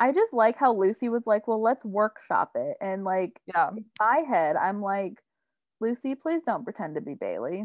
I 0.00 0.12
just 0.12 0.32
like 0.32 0.56
how 0.56 0.74
Lucy 0.74 1.08
was 1.08 1.26
like, 1.26 1.46
well, 1.46 1.62
let's 1.62 1.84
workshop 1.84 2.52
it. 2.54 2.76
And 2.80 3.04
like 3.04 3.40
yeah. 3.46 3.70
in 3.70 3.84
my 4.00 4.24
head, 4.28 4.56
I'm 4.56 4.80
like, 4.82 5.14
Lucy, 5.80 6.14
please 6.14 6.42
don't 6.44 6.64
pretend 6.64 6.94
to 6.94 7.00
be 7.00 7.14
Bailey. 7.14 7.64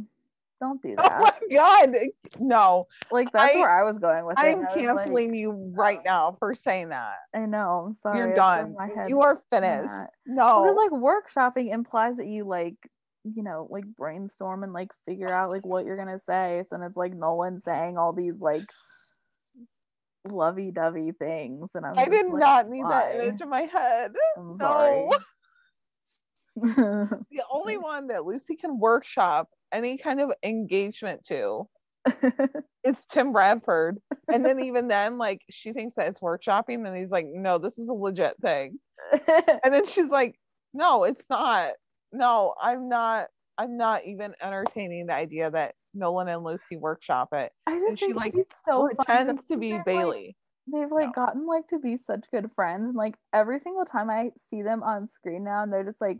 Don't 0.61 0.81
do 0.81 0.93
that. 0.95 1.33
Oh 1.43 1.47
my 1.49 1.55
god, 1.55 1.95
no! 2.39 2.87
like 3.11 3.31
that's 3.33 3.55
I- 3.55 3.59
where 3.59 3.69
I 3.75 3.83
was 3.83 3.97
going 3.97 4.25
with 4.25 4.37
it. 4.39 4.41
I'm 4.41 4.59
was 4.59 4.73
like, 4.73 4.85
canceling 4.85 5.33
you 5.33 5.71
right 5.75 5.99
now 6.05 6.35
for 6.39 6.53
saying 6.55 6.89
that. 6.89 7.15
I 7.35 7.45
know. 7.47 7.85
I'm 7.87 7.95
sorry. 7.95 8.19
You're 8.19 8.35
done. 8.35 8.75
You 9.09 9.21
are 9.21 9.41
finished. 9.51 9.91
No. 10.27 10.63
Because 10.63 10.77
like 10.77 10.91
workshopping 10.91 11.73
implies 11.73 12.17
that 12.17 12.27
you 12.27 12.45
like, 12.45 12.75
you 13.23 13.43
know, 13.43 13.67
like 13.69 13.85
brainstorm 13.97 14.63
and 14.63 14.71
like 14.71 14.91
figure 15.07 15.31
out 15.31 15.49
like 15.49 15.65
what 15.65 15.83
you're 15.85 15.97
gonna 15.97 16.19
say. 16.19 16.63
So 16.69 16.79
it's 16.81 16.95
like 16.95 17.13
Nolan 17.15 17.59
saying 17.59 17.97
all 17.97 18.13
these 18.13 18.39
like 18.39 18.63
lovey-dovey 20.25 21.13
things, 21.13 21.69
and 21.73 21.85
I'm 21.85 21.97
I 21.97 22.05
did 22.05 22.27
like, 22.27 22.39
not 22.39 22.69
need 22.69 22.83
why? 22.83 22.89
that 22.91 23.15
image 23.15 23.41
in 23.41 23.49
my 23.49 23.61
head. 23.63 24.13
I'm 24.37 24.49
No. 24.49 24.55
sorry. 24.55 25.09
The 27.31 27.43
only 27.49 27.77
one 27.77 28.07
that 28.07 28.25
Lucy 28.25 28.55
can 28.55 28.79
workshop 28.79 29.49
any 29.71 29.97
kind 29.97 30.19
of 30.19 30.33
engagement 30.43 31.23
to 31.25 31.69
is 32.83 33.05
Tim 33.05 33.31
Bradford. 33.31 33.99
And 34.29 34.45
then 34.45 34.59
even 34.59 34.87
then, 34.87 35.17
like 35.17 35.41
she 35.49 35.71
thinks 35.73 35.95
that 35.95 36.07
it's 36.07 36.21
workshopping, 36.21 36.85
and 36.87 36.97
he's 36.97 37.11
like, 37.11 37.25
no, 37.27 37.57
this 37.57 37.77
is 37.77 37.89
a 37.89 37.93
legit 37.93 38.35
thing. 38.41 38.79
And 39.63 39.73
then 39.73 39.85
she's 39.85 40.07
like, 40.09 40.39
no, 40.73 41.03
it's 41.03 41.29
not. 41.29 41.73
No, 42.11 42.55
I'm 42.61 42.89
not. 42.89 43.29
I'm 43.57 43.77
not 43.77 44.05
even 44.05 44.33
entertaining 44.41 45.07
the 45.07 45.13
idea 45.13 45.51
that 45.51 45.75
Nolan 45.93 46.27
and 46.29 46.43
Lucy 46.43 46.77
workshop 46.77 47.29
it. 47.33 47.51
I 47.67 47.77
And 47.85 47.99
she 47.99 48.13
like 48.13 48.33
so 48.67 48.87
pretends 48.97 49.45
to 49.47 49.57
be 49.57 49.71
they're, 49.71 49.83
like, 49.85 49.85
Bailey. 49.85 50.37
they've 50.67 50.91
like 50.91 51.07
No. 51.07 51.13
gotten 51.13 51.45
like 51.45 51.67
to 51.69 51.79
be 51.79 51.97
such 51.97 52.25
good 52.31 52.51
friends 52.53 52.89
and 52.89 52.95
like 52.97 53.15
every 53.33 53.59
single 53.59 53.85
time 53.85 54.09
i 54.09 54.31
see 54.37 54.61
them 54.61 54.83
on 54.83 55.07
screen 55.07 55.43
now 55.43 55.63
and 55.63 55.73
they're 55.73 55.83
just 55.83 56.01
like 56.01 56.19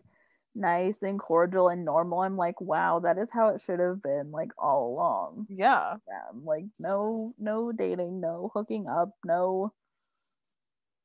nice 0.55 1.01
and 1.01 1.19
cordial 1.19 1.69
and 1.69 1.85
normal 1.85 2.19
i'm 2.21 2.35
like 2.35 2.59
wow 2.59 2.99
that 2.99 3.17
is 3.17 3.29
how 3.31 3.49
it 3.49 3.61
should 3.61 3.79
have 3.79 4.01
been 4.03 4.31
like 4.31 4.51
all 4.57 4.93
along 4.93 5.45
Yeah. 5.49 5.95
them 6.07 6.43
like 6.45 6.65
no 6.79 7.33
no 7.39 7.71
dating 7.71 8.19
no 8.19 8.51
hooking 8.53 8.87
up 8.89 9.11
no 9.25 9.71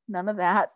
none 0.07 0.29
of 0.29 0.37
that 0.37 0.67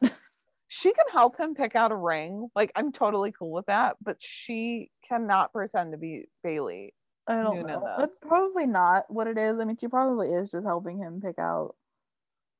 She 0.74 0.94
can 0.94 1.04
help 1.12 1.38
him 1.38 1.54
pick 1.54 1.76
out 1.76 1.92
a 1.92 1.96
ring. 1.98 2.48
Like 2.56 2.72
I'm 2.78 2.94
totally 2.94 3.34
cool 3.34 3.52
with 3.52 3.66
that, 3.66 3.98
but 4.02 4.22
she 4.22 4.90
cannot 5.06 5.52
pretend 5.52 5.92
to 5.92 5.98
be 5.98 6.24
Bailey. 6.46 6.94
i 7.28 7.36
don't 7.44 7.68
know 7.68 7.84
that's 8.00 8.20
probably 8.20 8.66
not 8.68 9.04
what 9.10 9.28
it 9.28 9.38
is 9.38 9.60
i 9.60 9.66
mean 9.66 9.76
she 9.78 9.90
probably 9.90 10.30
is 10.30 10.50
just 10.50 10.66
helping 10.66 10.98
him 10.98 11.20
pick 11.22 11.38
out 11.40 11.76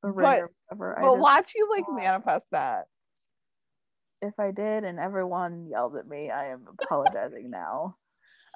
a 0.04 0.12
ring 0.12 0.26
But- 0.26 0.40
or 0.42 0.52
whatever 0.68 1.00
I 1.00 1.04
just- 1.04 1.20
watch 1.20 1.54
you 1.56 1.70
like 1.70 1.86
manifest 2.04 2.48
that. 2.52 2.88
If 4.22 4.40
I 4.40 4.52
did 4.52 4.84
and 4.84 5.00
everyone 5.00 5.68
yelled 5.70 5.96
at 5.96 6.08
me, 6.08 6.30
I 6.30 6.48
am 6.48 6.66
apologizing 6.82 7.50
now. 7.50 7.94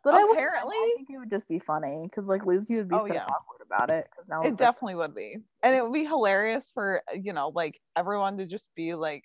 But 0.03 0.13
I 0.13 0.23
would, 0.23 0.33
Apparently- 0.33 0.75
I 0.75 0.93
think 0.97 1.09
it 1.09 1.17
would 1.17 1.31
just 1.31 1.47
be 1.47 1.57
funny 1.57 2.03
because 2.03 2.27
like 2.27 2.45
Lucy 2.45 2.75
would 2.75 2.87
be 2.87 2.95
Oh, 2.95 3.07
so 3.07 3.13
yeah. 3.15 3.23
awkward 3.25 3.61
about 3.65 3.89
it. 3.91 4.07
Because 4.11 4.29
now 4.29 4.43
It 4.43 4.49
it's 4.49 4.51
like, 4.51 4.59
definitely 4.59 4.93
would 4.93 5.15
be. 5.15 5.37
And 5.63 5.75
it 5.75 5.81
would 5.81 5.93
be 5.93 6.05
hilarious 6.05 6.69
for, 6.75 7.01
you 7.19 7.33
know, 7.33 7.51
like 7.55 7.79
everyone 7.95 8.37
to 8.37 8.45
just 8.45 8.69
be 8.75 8.93
like, 8.93 9.23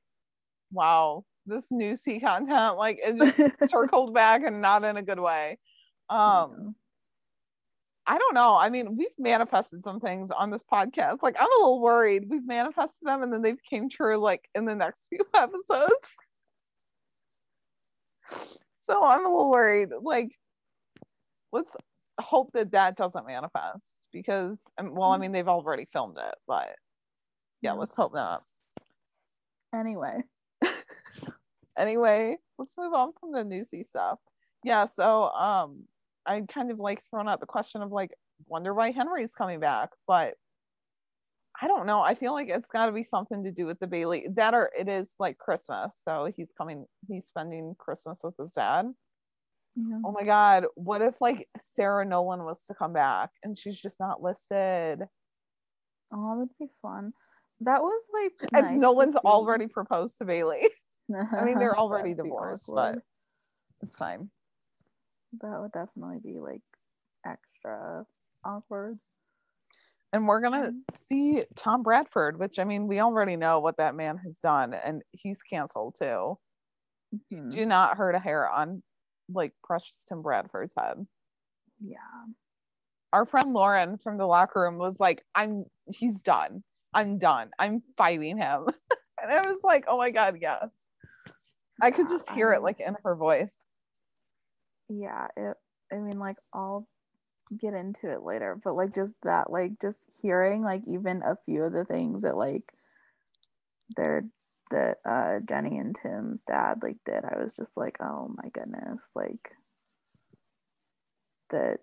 wow, 0.72 1.26
this 1.44 1.66
new 1.70 1.96
C 1.96 2.18
content, 2.18 2.78
like 2.78 2.98
it 3.04 3.14
just 3.36 3.68
circled 3.70 4.14
back 4.14 4.42
and 4.42 4.62
not 4.62 4.82
in 4.84 4.96
a 4.96 5.02
good 5.02 5.20
way. 5.20 5.58
Um, 6.08 6.74
I 8.06 8.16
don't 8.16 8.34
know. 8.34 8.56
I 8.56 8.70
mean, 8.70 8.96
we've 8.96 9.08
manifested 9.18 9.84
some 9.84 10.00
things 10.00 10.30
on 10.30 10.50
this 10.50 10.64
podcast. 10.72 11.18
Like, 11.22 11.36
I'm 11.38 11.44
a 11.46 11.60
little 11.60 11.82
worried. 11.82 12.24
We've 12.30 12.46
manifested 12.46 13.06
them 13.06 13.22
and 13.22 13.30
then 13.30 13.42
they 13.42 13.54
came 13.68 13.90
true 13.90 14.16
like 14.16 14.48
in 14.54 14.64
the 14.64 14.74
next 14.74 15.08
few 15.10 15.20
episodes. 15.34 16.16
So 18.82 19.04
I'm 19.04 19.24
a 19.24 19.28
little 19.28 19.50
worried. 19.50 19.90
Like, 20.02 20.36
let's 21.52 21.76
hope 22.20 22.52
that 22.52 22.72
that 22.72 22.96
doesn't 22.96 23.26
manifest 23.26 24.00
because, 24.12 24.58
um, 24.78 24.94
well, 24.94 25.12
I 25.12 25.18
mean, 25.18 25.32
they've 25.32 25.48
already 25.48 25.86
filmed 25.92 26.18
it, 26.18 26.34
but 26.46 26.74
yeah, 27.62 27.72
let's 27.72 27.96
hope 27.96 28.14
not. 28.14 28.42
anyway, 29.74 30.22
anyway, 31.78 32.36
let's 32.58 32.76
move 32.76 32.94
on 32.94 33.12
from 33.20 33.32
the 33.32 33.44
newsy 33.44 33.82
stuff. 33.82 34.18
Yeah, 34.64 34.86
so 34.86 35.30
um 35.30 35.84
I 36.26 36.40
kind 36.48 36.70
of 36.70 36.78
like 36.78 37.00
thrown 37.08 37.28
out 37.28 37.40
the 37.40 37.46
question 37.46 37.82
of 37.82 37.92
like 37.92 38.10
wonder 38.46 38.74
why 38.74 38.90
Henry's 38.90 39.34
coming 39.34 39.60
back, 39.60 39.90
but 40.06 40.34
I 41.62 41.66
don't 41.66 41.86
know. 41.86 42.02
I 42.02 42.14
feel 42.14 42.32
like 42.32 42.48
it's 42.48 42.70
got 42.70 42.86
to 42.86 42.92
be 42.92 43.02
something 43.02 43.44
to 43.44 43.50
do 43.50 43.66
with 43.66 43.78
the 43.78 43.86
Bailey. 43.86 44.26
That 44.34 44.54
or 44.54 44.70
it 44.78 44.88
is 44.88 45.14
like 45.18 45.38
Christmas, 45.38 46.00
so 46.02 46.30
he's 46.36 46.52
coming. 46.56 46.86
He's 47.08 47.26
spending 47.26 47.74
Christmas 47.78 48.20
with 48.22 48.34
his 48.38 48.52
dad. 48.52 48.86
yeah. 49.76 49.98
Oh 50.04 50.12
my 50.12 50.24
God! 50.24 50.66
What 50.74 51.02
if 51.02 51.20
like 51.20 51.48
Sarah 51.58 52.04
Nolan 52.04 52.44
was 52.44 52.64
to 52.66 52.74
come 52.74 52.92
back 52.92 53.30
and 53.42 53.56
she's 53.58 53.80
just 53.80 54.00
not 54.00 54.22
listed? 54.22 55.02
oh, 56.12 56.38
that'd 56.38 56.48
be 56.58 56.66
fun. 56.82 57.12
That 57.60 57.82
was 57.82 58.02
like 58.12 58.50
As 58.54 58.72
nice 58.72 58.80
Nolan's 58.80 59.16
already 59.16 59.66
proposed 59.66 60.18
to 60.18 60.24
Bailey. 60.24 60.66
I 61.14 61.44
mean, 61.44 61.58
they're 61.58 61.78
already 61.78 62.14
divorced, 62.14 62.70
but 62.72 62.98
it's 63.82 63.98
fine. 63.98 64.30
that 65.40 65.60
would 65.60 65.72
definitely 65.72 66.18
be 66.22 66.38
like 66.38 66.62
extra 67.26 68.04
awkward. 68.44 68.96
And 70.12 70.26
we're 70.28 70.40
gonna 70.40 70.72
Mhm. 70.72 70.84
see 70.92 71.44
Tom 71.56 71.82
Bradford, 71.82 72.38
which 72.38 72.58
I 72.58 72.64
mean, 72.64 72.86
we 72.86 73.00
already 73.00 73.36
know 73.36 73.60
what 73.60 73.76
that 73.78 73.94
man 73.94 74.18
has 74.18 74.38
done, 74.40 74.74
and 74.74 75.02
he's 75.12 75.42
canceled 75.42 75.96
too. 75.98 76.38
Mhm. 77.12 77.50
Do 77.50 77.66
not 77.66 77.96
hurt 77.98 78.14
a 78.14 78.18
hair 78.18 78.48
on 78.48 78.82
like 79.28 79.54
precious 79.62 80.04
Tim 80.06 80.22
Bradford's 80.22 80.74
head. 80.74 81.06
Yeah. 81.80 82.26
Our 83.12 83.26
friend 83.26 83.52
Lauren 83.52 83.98
from 83.98 84.18
the 84.18 84.26
locker 84.26 84.62
room 84.62 84.78
was 84.78 84.98
like, 85.00 85.24
"I'm 85.34 85.66
he's 85.86 86.20
done. 86.22 86.64
I'm 86.94 87.18
done. 87.18 87.50
I'm 87.58 87.82
fighting 87.96 88.36
him," 88.38 88.66
and 89.22 89.32
I 89.32 89.42
was 89.42 89.62
like, 89.64 89.84
"Oh 89.88 89.98
my 89.98 90.10
god, 90.10 90.38
yes." 90.40 90.88
I 91.82 91.90
could 91.92 92.08
just 92.08 92.30
hear 92.30 92.52
it 92.52 92.62
like 92.62 92.80
in 92.80 92.96
her 93.04 93.16
voice. 93.16 93.66
yeah 94.88 95.28
it 95.36 95.56
i 95.92 95.96
mean 95.96 96.18
like 96.18 96.36
i'll 96.52 96.86
get 97.58 97.74
into 97.74 98.08
it 98.10 98.22
later 98.22 98.58
but 98.62 98.74
like 98.74 98.94
just 98.94 99.14
that 99.22 99.50
like 99.50 99.72
just 99.80 99.98
hearing 100.22 100.62
like 100.62 100.82
even 100.86 101.22
a 101.22 101.36
few 101.46 101.64
of 101.64 101.72
the 101.72 101.84
things 101.84 102.22
that 102.22 102.36
like 102.36 102.72
they're 103.96 104.24
that 104.70 104.98
uh 105.04 105.40
jenny 105.48 105.78
and 105.78 105.96
tim's 106.00 106.44
dad 106.44 106.78
like 106.82 106.96
did 107.04 107.24
i 107.24 107.42
was 107.42 107.52
just 107.54 107.76
like 107.76 107.96
oh 108.00 108.32
my 108.42 108.48
goodness 108.50 109.00
like 109.16 109.50
that 111.50 111.78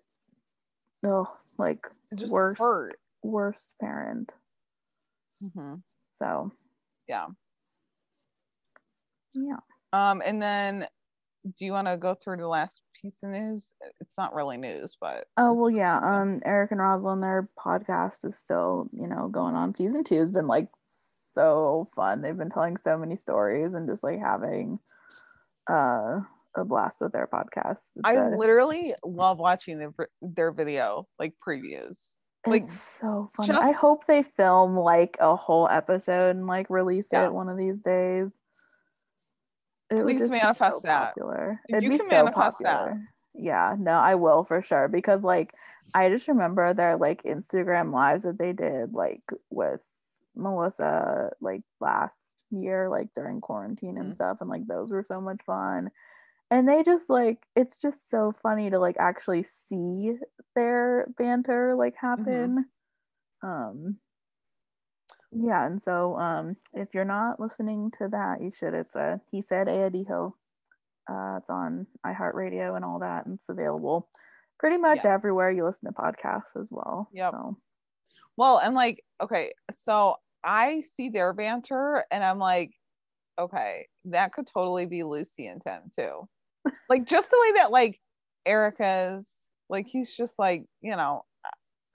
oh 1.04 1.26
like 1.58 1.86
just 2.16 2.32
worst 2.32 2.58
hurt. 2.58 2.98
worst 3.22 3.74
parent 3.80 4.32
Mhm. 5.42 5.82
so 6.18 6.50
Yeah. 7.06 7.26
yeah 9.34 9.58
Um, 9.92 10.22
and 10.24 10.40
then, 10.42 10.86
do 11.56 11.64
you 11.64 11.72
want 11.72 11.86
to 11.88 11.96
go 11.96 12.14
through 12.14 12.36
the 12.38 12.48
last 12.48 12.82
piece 13.00 13.22
of 13.22 13.30
news? 13.30 13.72
It's 14.00 14.16
not 14.18 14.34
really 14.34 14.56
news, 14.56 14.96
but 15.00 15.26
Oh 15.36 15.52
well, 15.52 15.70
yeah. 15.70 15.98
Um, 15.98 16.40
Eric 16.44 16.70
and 16.72 16.80
Roselyn, 16.80 17.20
their 17.20 17.48
podcast 17.58 18.24
is 18.24 18.38
still, 18.38 18.88
you 18.92 19.06
know, 19.06 19.28
going 19.28 19.54
on. 19.54 19.74
Season 19.74 20.04
two 20.04 20.18
has 20.18 20.30
been 20.30 20.46
like 20.46 20.68
so 20.86 21.86
fun. 21.94 22.20
They've 22.22 22.36
been 22.36 22.50
telling 22.50 22.76
so 22.76 22.96
many 22.98 23.16
stories 23.16 23.74
and 23.74 23.88
just 23.88 24.02
like 24.02 24.18
having 24.18 24.78
uh 25.70 26.20
a 26.56 26.64
blast 26.64 27.00
with 27.00 27.12
their 27.12 27.26
podcast. 27.28 27.92
It's, 27.96 28.00
I 28.04 28.16
uh, 28.16 28.30
literally 28.30 28.94
love 29.04 29.38
watching 29.38 29.78
their 29.78 29.92
their 30.22 30.50
video 30.52 31.06
like 31.18 31.34
previews. 31.46 31.96
like, 32.46 32.62
it's 32.64 32.72
so 33.00 33.28
funny. 33.36 33.52
I 33.52 33.72
hope 33.72 34.06
they 34.06 34.22
film 34.22 34.76
like 34.76 35.16
a 35.20 35.36
whole 35.36 35.68
episode 35.68 36.36
and 36.36 36.46
like 36.46 36.68
release 36.70 37.08
Yeah. 37.12 37.26
it 37.26 37.34
one 37.34 37.48
of 37.48 37.58
these 37.58 37.80
days. 37.82 38.38
It 39.90 40.02
Please 40.02 40.28
manifest 40.28 40.82
so 40.82 40.86
that. 40.86 41.14
Popular. 41.14 41.60
It'd 41.70 41.84
you 41.84 41.90
be 41.90 41.96
can 41.98 42.06
so 42.06 42.10
manifest 42.24 42.58
that. 42.60 42.84
popular. 42.84 43.08
Yeah, 43.34 43.76
no, 43.78 43.92
I 43.92 44.14
will 44.16 44.44
for 44.44 44.62
sure 44.62 44.88
because 44.88 45.22
like 45.22 45.52
I 45.94 46.08
just 46.10 46.28
remember 46.28 46.74
their 46.74 46.96
like 46.96 47.22
Instagram 47.22 47.92
lives 47.92 48.24
that 48.24 48.38
they 48.38 48.52
did 48.52 48.92
like 48.92 49.22
with 49.50 49.80
Melissa 50.36 51.30
like 51.40 51.62
last 51.80 52.34
year, 52.50 52.88
like 52.88 53.08
during 53.14 53.40
quarantine 53.40 53.96
and 53.96 54.10
Mhm. 54.10 54.14
stuff, 54.14 54.38
and 54.40 54.50
like 54.50 54.66
those 54.66 54.90
were 54.90 55.04
so 55.04 55.20
much 55.20 55.40
fun. 55.46 55.90
And 56.50 56.68
they 56.68 56.82
just 56.82 57.08
like 57.10 57.46
it's 57.56 57.78
just 57.78 58.10
so 58.10 58.32
funny 58.42 58.70
to 58.70 58.78
like 58.78 58.96
actually 58.98 59.42
see 59.44 60.18
their 60.54 61.06
banter 61.18 61.74
like 61.76 61.94
happen. 61.96 62.66
Um 63.42 63.98
yeah, 65.32 65.66
and 65.66 65.80
so 65.82 66.16
um 66.18 66.56
if 66.74 66.94
you're 66.94 67.04
not 67.04 67.40
listening 67.40 67.90
to 67.98 68.08
that, 68.08 68.40
you 68.42 68.50
should. 68.56 68.74
It's 68.74 68.96
a 68.96 69.20
he 69.30 69.42
said 69.42 69.66
Ayadiho. 69.68 70.32
Uh 71.10 71.36
it's 71.38 71.50
on 71.50 71.86
iHeartRadio 72.06 72.76
and 72.76 72.84
all 72.84 73.00
that, 73.00 73.26
and 73.26 73.36
it's 73.36 73.48
available 73.48 74.08
pretty 74.58 74.76
much 74.78 75.04
Yeah. 75.04 75.14
everywhere 75.14 75.50
you 75.50 75.64
listen 75.64 75.92
to 75.92 75.94
podcasts 76.00 76.60
as 76.60 76.68
well. 76.70 77.08
Yeah. 77.12 77.30
So 77.30 77.56
Well, 78.36 78.58
and 78.58 78.74
like, 78.74 79.04
okay, 79.20 79.52
so 79.72 80.16
I 80.44 80.80
see 80.82 81.10
their 81.10 81.32
banter 81.32 82.04
and 82.10 82.24
I'm 82.24 82.38
like, 82.38 82.72
okay, 83.38 83.88
that 84.06 84.32
could 84.32 84.46
totally 84.46 84.86
be 84.86 85.04
Lucy 85.04 85.46
and 85.46 85.62
Tim 85.62 85.90
too. 85.98 86.28
like 86.88 87.06
just 87.06 87.30
the 87.30 87.38
way 87.40 87.52
that 87.60 87.70
like 87.70 88.00
Erica's 88.46 89.30
like 89.68 89.86
he's 89.86 90.14
just 90.16 90.38
like, 90.38 90.64
you 90.80 90.96
know, 90.96 91.24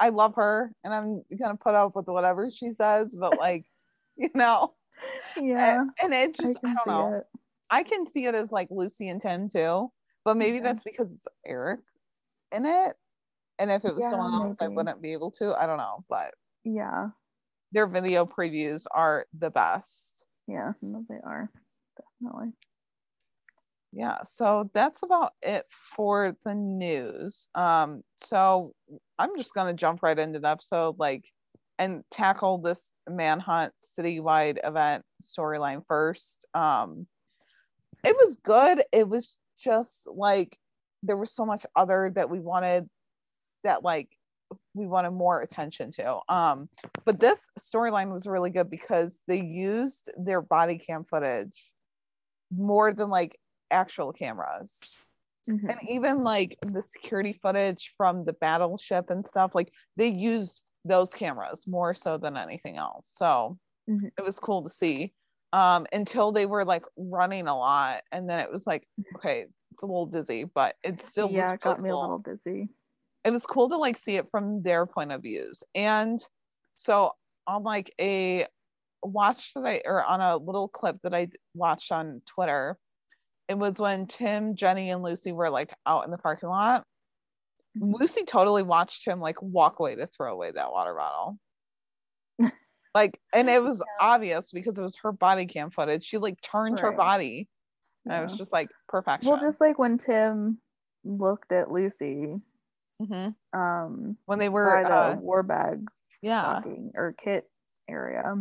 I 0.03 0.09
love 0.09 0.35
her 0.35 0.73
and 0.83 0.93
I'm 0.93 1.23
gonna 1.39 1.55
put 1.55 1.75
up 1.75 1.95
with 1.95 2.07
whatever 2.07 2.49
she 2.49 2.71
says, 2.73 3.15
but 3.17 3.37
like, 3.37 3.63
you 4.17 4.29
know, 4.35 4.73
yeah. 5.37 5.79
and, 5.79 5.91
and 6.03 6.13
it 6.13 6.35
just 6.35 6.57
I, 6.57 6.59
can 6.59 6.75
don't 6.85 6.87
know. 6.87 7.17
it. 7.19 7.23
I 7.71 7.83
can 7.83 8.05
see 8.05 8.25
it 8.25 8.35
as 8.35 8.51
like 8.51 8.67
Lucy 8.69 9.07
and 9.07 9.21
Tim 9.21 9.47
too, 9.47 9.89
but 10.25 10.35
maybe 10.35 10.57
Yeah. 10.57 10.63
that's 10.63 10.83
because 10.83 11.13
it's 11.13 11.27
Eric 11.45 11.79
in 12.51 12.65
it. 12.65 12.95
And 13.59 13.71
if 13.71 13.85
it 13.85 13.95
was 13.95 14.01
Yeah, 14.01 14.09
someone 14.09 14.33
else, 14.33 14.57
I 14.59 14.67
wouldn't 14.67 15.01
be 15.01 15.13
able 15.13 15.31
to. 15.31 15.55
I 15.57 15.65
don't 15.67 15.77
know, 15.77 16.03
but 16.09 16.33
Yeah. 16.65 17.11
their 17.71 17.87
video 17.87 18.25
previews 18.25 18.85
are 18.91 19.25
the 19.39 19.51
best. 19.51 20.25
Yeah, 20.47 20.73
no, 20.81 21.05
they 21.07 21.19
are. 21.23 21.49
Definitely. 22.21 22.51
Yeah, 23.95 24.17
so 24.25 24.71
that's 24.73 25.03
about 25.03 25.33
it 25.43 25.65
for 25.95 26.35
the 26.43 26.55
news. 26.55 27.47
Um, 27.53 28.01
so 28.15 28.73
I'm 29.19 29.37
just 29.37 29.53
gonna 29.53 29.73
jump 29.73 30.01
right 30.01 30.17
into 30.17 30.39
the 30.39 30.49
episode, 30.49 30.95
like, 30.97 31.25
and 31.77 32.03
tackle 32.09 32.57
this 32.57 32.91
manhunt 33.07 33.71
citywide 33.81 34.57
event 34.63 35.03
storyline 35.23 35.83
first. 35.87 36.45
Um, 36.55 37.05
it 38.03 38.15
was 38.15 38.37
good. 38.43 38.81
It 38.91 39.07
was 39.07 39.39
just 39.59 40.07
like 40.11 40.57
there 41.03 41.17
was 41.17 41.31
so 41.31 41.45
much 41.45 41.65
other 41.75 42.11
that 42.15 42.29
we 42.29 42.39
wanted 42.39 42.89
that 43.63 43.83
like 43.83 44.09
we 44.73 44.87
wanted 44.87 45.11
more 45.11 45.41
attention 45.41 45.91
to. 45.91 46.19
Um, 46.29 46.67
but 47.05 47.19
this 47.19 47.49
storyline 47.59 48.11
was 48.11 48.25
really 48.25 48.49
good 48.49 48.71
because 48.71 49.23
they 49.27 49.41
used 49.41 50.11
their 50.17 50.41
body 50.41 50.79
cam 50.79 51.03
footage 51.03 51.73
more 52.55 52.93
than 52.93 53.09
like 53.09 53.37
actual 53.73 54.13
cameras 54.13 54.95
Mhm. 55.49 55.69
and 55.69 55.77
even 55.89 56.23
like 56.23 56.55
the 56.61 56.81
security 56.81 57.33
footage 57.33 57.91
from 57.97 58.23
the 58.23 58.33
battleship 58.33 59.09
and 59.09 59.25
stuff 59.25 59.53
like 59.53 59.73
they 59.97 60.07
used 60.07 60.61
those 60.85 61.13
cameras 61.13 61.65
more 61.67 61.93
so 61.93 62.17
than 62.17 62.37
anything 62.37 62.77
else 62.77 63.09
so 63.13 63.57
Mhm. 63.89 64.11
it 64.17 64.23
was 64.23 64.39
cool 64.39 64.61
to 64.63 64.69
see 64.69 65.13
um 65.51 65.85
until 65.91 66.31
they 66.31 66.45
were 66.45 66.63
like 66.63 66.85
running 66.97 67.47
a 67.47 67.57
lot 67.57 68.03
and 68.13 68.29
then 68.29 68.39
it 68.39 68.49
was 68.49 68.65
like 68.65 68.87
okay 69.15 69.45
it's 69.71 69.83
a 69.83 69.85
little 69.85 70.05
dizzy 70.05 70.45
but 70.45 70.75
it 70.83 71.01
still 71.01 71.29
yeah, 71.29 71.51
was 71.51 71.53
it 71.55 71.61
got 71.61 71.77
really 71.77 71.83
me 71.83 71.89
a 71.89 71.97
little 71.97 72.19
dizzy. 72.19 72.69
it 73.25 73.31
was 73.31 73.45
cool 73.45 73.67
to 73.69 73.77
like 73.77 73.97
see 73.97 74.15
it 74.15 74.29
from 74.31 74.61
their 74.63 74.85
point 74.85 75.11
of 75.11 75.21
views 75.21 75.63
and 75.75 76.25
so 76.77 77.11
on 77.47 77.63
like 77.63 77.93
a 77.99 78.47
watch 79.03 79.53
that 79.53 79.65
I 79.65 79.81
or 79.85 80.03
on 80.03 80.21
a 80.21 80.37
little 80.37 80.67
clip 80.69 80.97
that 81.03 81.13
I 81.13 81.27
watched 81.53 81.91
on 81.91 82.21
Twitter. 82.25 82.77
It 83.49 83.57
was 83.57 83.79
when 83.79 84.07
Tim, 84.07 84.55
Jenny, 84.55 84.89
and 84.91 85.03
Lucy 85.03 85.31
were 85.31 85.49
like 85.49 85.73
out 85.85 86.05
in 86.05 86.11
the 86.11 86.17
parking 86.17 86.49
lot. 86.49 86.83
Mhm. 87.77 87.99
Lucy 87.99 88.23
totally 88.23 88.63
watched 88.63 89.05
him 89.05 89.19
like 89.19 89.41
walk 89.41 89.79
away 89.79 89.95
to 89.95 90.07
throw 90.07 90.31
away 90.33 90.51
that 90.51 90.71
water 90.71 90.93
bottle. 90.95 91.37
like, 92.95 93.19
and 93.33 93.49
it 93.49 93.61
was 93.61 93.79
Yeah. 93.79 94.07
obvious 94.07 94.51
because 94.51 94.77
it 94.79 94.81
was 94.81 94.95
her 94.97 95.11
body 95.11 95.45
cam 95.45 95.71
footage. 95.71 96.05
She 96.05 96.17
like 96.17 96.41
turned 96.41 96.79
her 96.79 96.91
body. 96.91 97.47
And 98.05 98.13
it 98.13 98.21
was 98.21 98.37
just 98.37 98.51
like 98.51 98.69
perfection. 98.87 99.29
Well, 99.31 99.39
just 99.39 99.61
like 99.61 99.79
when 99.79 99.97
Tim 99.97 100.59
looked 101.03 101.51
at 101.51 101.71
Lucy 101.71 102.35
Mhm. 103.01 103.35
um 103.53 104.17
when 104.25 104.39
they 104.39 104.49
were 104.49 104.83
by 104.83 104.89
the 104.89 104.95
uh, 104.95 105.15
war 105.15 105.41
bag 105.43 105.85
yeah. 106.21 106.41
stocking 106.41 106.91
or 106.95 107.13
kit 107.13 107.49
area. 107.89 108.35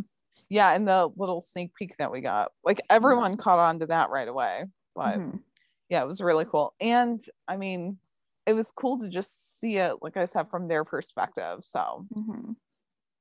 Yeah, 0.49 0.75
in 0.75 0.85
the 0.85 1.09
little 1.17 1.41
sneak 1.41 1.75
peek 1.75 1.97
that 1.97 2.13
we 2.13 2.21
got. 2.21 2.53
Like 2.63 2.81
everyone 2.91 3.37
caught 3.37 3.59
on 3.59 3.81
to 3.81 3.87
that 3.87 4.11
right 4.11 4.29
away. 4.29 4.65
But 4.95 5.19
Mhm. 5.19 5.43
yeah, 5.89 6.03
it 6.03 6.07
was 6.07 6.21
really 6.21 6.45
cool. 6.45 6.75
And 6.81 7.21
I 7.49 7.57
mean, 7.57 7.99
it 8.47 8.55
was 8.55 8.71
cool 8.73 8.99
to 9.01 9.09
just 9.09 9.61
see 9.61 9.77
it, 9.77 10.03
like 10.03 10.17
I 10.17 10.25
said, 10.25 10.51
from 10.51 10.69
their 10.69 10.85
perspective. 10.85 11.65
So 11.65 12.07
Mhm. 12.13 12.57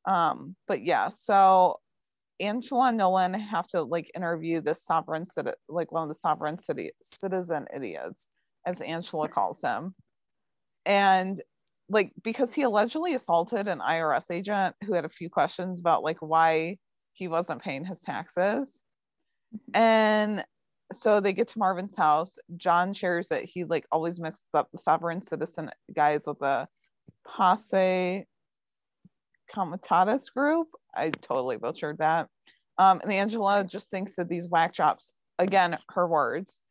um, 0.05 0.55
but 0.67 0.81
yeah, 0.81 1.09
so 1.09 1.79
Angela 2.39 2.87
and 2.87 2.97
Nolan 2.97 3.33
have 3.35 3.67
to 3.67 3.83
like 3.83 4.09
interview 4.15 4.61
the 4.61 4.73
sovereign 4.73 5.25
citi- 5.25 5.53
like 5.69 5.91
one 5.91 6.03
of 6.03 6.09
the 6.09 6.15
sovereign 6.15 6.57
city 6.57 6.91
citizen 7.01 7.67
idiots, 7.73 8.27
as 8.65 8.81
Angela 8.81 9.29
calls 9.29 9.61
him. 9.61 9.93
And 10.85 11.41
like 11.87 12.13
because 12.23 12.53
he 12.53 12.63
allegedly 12.63 13.13
assaulted 13.13 13.67
an 13.67 13.79
IRS 13.79 14.31
agent 14.31 14.75
who 14.83 14.93
had 14.93 15.05
a 15.05 15.09
few 15.09 15.29
questions 15.29 15.79
about 15.79 16.03
like 16.03 16.17
why 16.19 16.77
he 17.13 17.27
wasn't 17.27 17.61
paying 17.61 17.85
his 17.85 18.01
taxes. 18.01 18.81
And 19.73 20.43
so 20.93 21.19
they 21.19 21.33
get 21.33 21.47
to 21.49 21.59
Marvin's 21.59 21.95
house. 21.95 22.37
John 22.57 22.93
shares 22.93 23.29
that 23.29 23.43
he 23.43 23.63
like 23.63 23.85
always 23.91 24.19
mixes 24.19 24.49
up 24.53 24.69
the 24.71 24.77
sovereign 24.77 25.21
citizen 25.21 25.69
guys 25.93 26.23
with 26.25 26.39
the 26.39 26.67
Posse 27.25 28.25
Comitatus 29.51 30.29
group. 30.29 30.67
I 30.93 31.09
totally 31.09 31.57
butchered 31.57 31.99
that. 31.99 32.27
Um, 32.77 32.99
and 33.03 33.11
Angela 33.11 33.63
just 33.63 33.89
thinks 33.89 34.15
that 34.15 34.29
these 34.29 34.47
whack 34.47 34.73
jobs, 34.73 35.13
again, 35.37 35.77
her 35.89 36.07
words, 36.07 36.61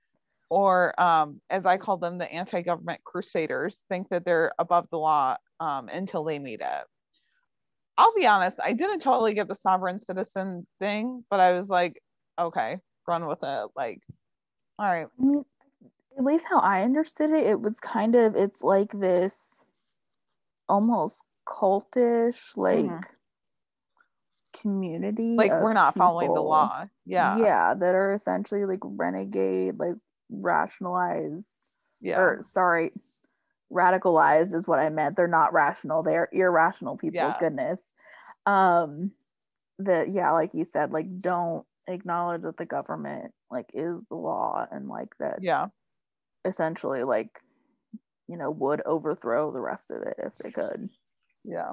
or 0.48 1.00
um, 1.00 1.40
as 1.48 1.64
I 1.64 1.76
call 1.76 1.96
them, 1.96 2.18
the 2.18 2.30
anti 2.30 2.62
government 2.62 3.02
crusaders, 3.04 3.84
think 3.88 4.08
that 4.08 4.24
they're 4.24 4.52
above 4.58 4.88
the 4.90 4.98
law 4.98 5.36
um, 5.60 5.88
until 5.88 6.24
they 6.24 6.38
meet 6.38 6.60
it. 6.60 6.84
I'll 7.96 8.14
be 8.14 8.26
honest, 8.26 8.58
I 8.62 8.72
didn't 8.72 9.00
totally 9.00 9.34
get 9.34 9.46
the 9.46 9.54
sovereign 9.54 10.00
citizen 10.00 10.66
thing, 10.78 11.24
but 11.30 11.38
I 11.38 11.52
was 11.52 11.68
like, 11.68 12.02
okay, 12.38 12.78
run 13.06 13.26
with 13.26 13.42
it. 13.42 13.68
Like, 13.76 14.02
all 14.78 14.86
right. 14.86 15.06
I 15.18 15.22
mean, 15.22 15.44
at 16.18 16.24
least 16.24 16.46
how 16.48 16.58
I 16.60 16.82
understood 16.82 17.30
it, 17.30 17.46
it 17.46 17.60
was 17.60 17.80
kind 17.80 18.14
of 18.14 18.36
it's 18.36 18.62
like 18.62 18.92
this 18.92 19.64
almost 20.68 21.22
cultish 21.46 22.56
like 22.56 22.84
Mhm. 22.86 23.04
community. 24.52 25.36
Like, 25.36 25.52
we're 25.52 25.72
not 25.72 25.94
following 25.94 26.32
the 26.34 26.42
law. 26.42 26.86
Yeah. 27.04 27.36
Yeah, 27.38 27.74
that 27.74 27.94
are 27.94 28.12
essentially 28.12 28.64
like 28.66 28.80
renegade, 28.82 29.78
like 29.78 29.96
rationalized 30.30 31.56
Yeah. 32.00 32.20
or 32.20 32.42
sorry, 32.42 32.92
radicalized 33.72 34.54
is 34.54 34.66
what 34.66 34.78
I 34.78 34.88
meant. 34.90 35.16
They're 35.16 35.26
not 35.28 35.52
rational. 35.52 36.02
They're 36.02 36.28
irrational 36.32 36.96
people. 36.96 37.16
Yeah. 37.16 37.36
Goodness. 37.38 37.80
Um 38.46 39.12
that 39.78 40.10
yeah, 40.10 40.32
like 40.32 40.52
you 40.54 40.64
said, 40.64 40.92
like 40.92 41.18
don't 41.18 41.66
acknowledge 41.92 42.42
that 42.42 42.56
the 42.56 42.64
government 42.66 43.32
like 43.50 43.66
is 43.74 44.00
the 44.08 44.16
law 44.16 44.66
and 44.70 44.88
like 44.88 45.08
that 45.18 45.38
yeah. 45.42 45.66
essentially 46.44 47.02
like 47.04 47.30
you 48.28 48.36
know 48.36 48.50
would 48.50 48.80
overthrow 48.86 49.52
the 49.52 49.60
rest 49.60 49.90
of 49.90 50.02
it 50.02 50.14
if 50.18 50.32
they 50.36 50.50
could. 50.50 50.88
yeah 51.44 51.72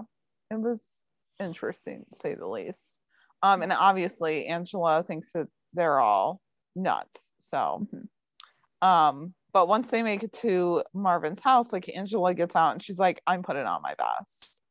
it 0.52 0.60
was 0.60 1.06
interesting 1.40 2.04
to 2.12 2.18
say 2.18 2.34
the 2.36 2.48
least 2.48 2.98
um 3.44 3.62
and 3.62 3.72
obviously 3.72 4.48
angela 4.48 5.04
thinks 5.04 5.32
that 5.34 5.48
they're 5.74 6.00
all 6.00 6.42
nuts 6.76 7.32
so 7.40 7.86
Mhm. 7.94 8.88
um 8.88 9.34
but 9.54 9.68
once 9.68 9.92
they 9.92 10.02
make 10.04 10.24
it 10.24 10.34
to 10.34 10.84
marvin's 10.94 11.42
house 11.42 11.72
like 11.72 11.90
angela 11.96 12.34
gets 12.34 12.56
out 12.56 12.72
and 12.74 12.84
she's 12.84 12.98
like 12.98 13.22
i'm 13.28 13.44
putting 13.44 13.66
on 13.66 13.82
my 13.82 13.94
best 13.98 14.62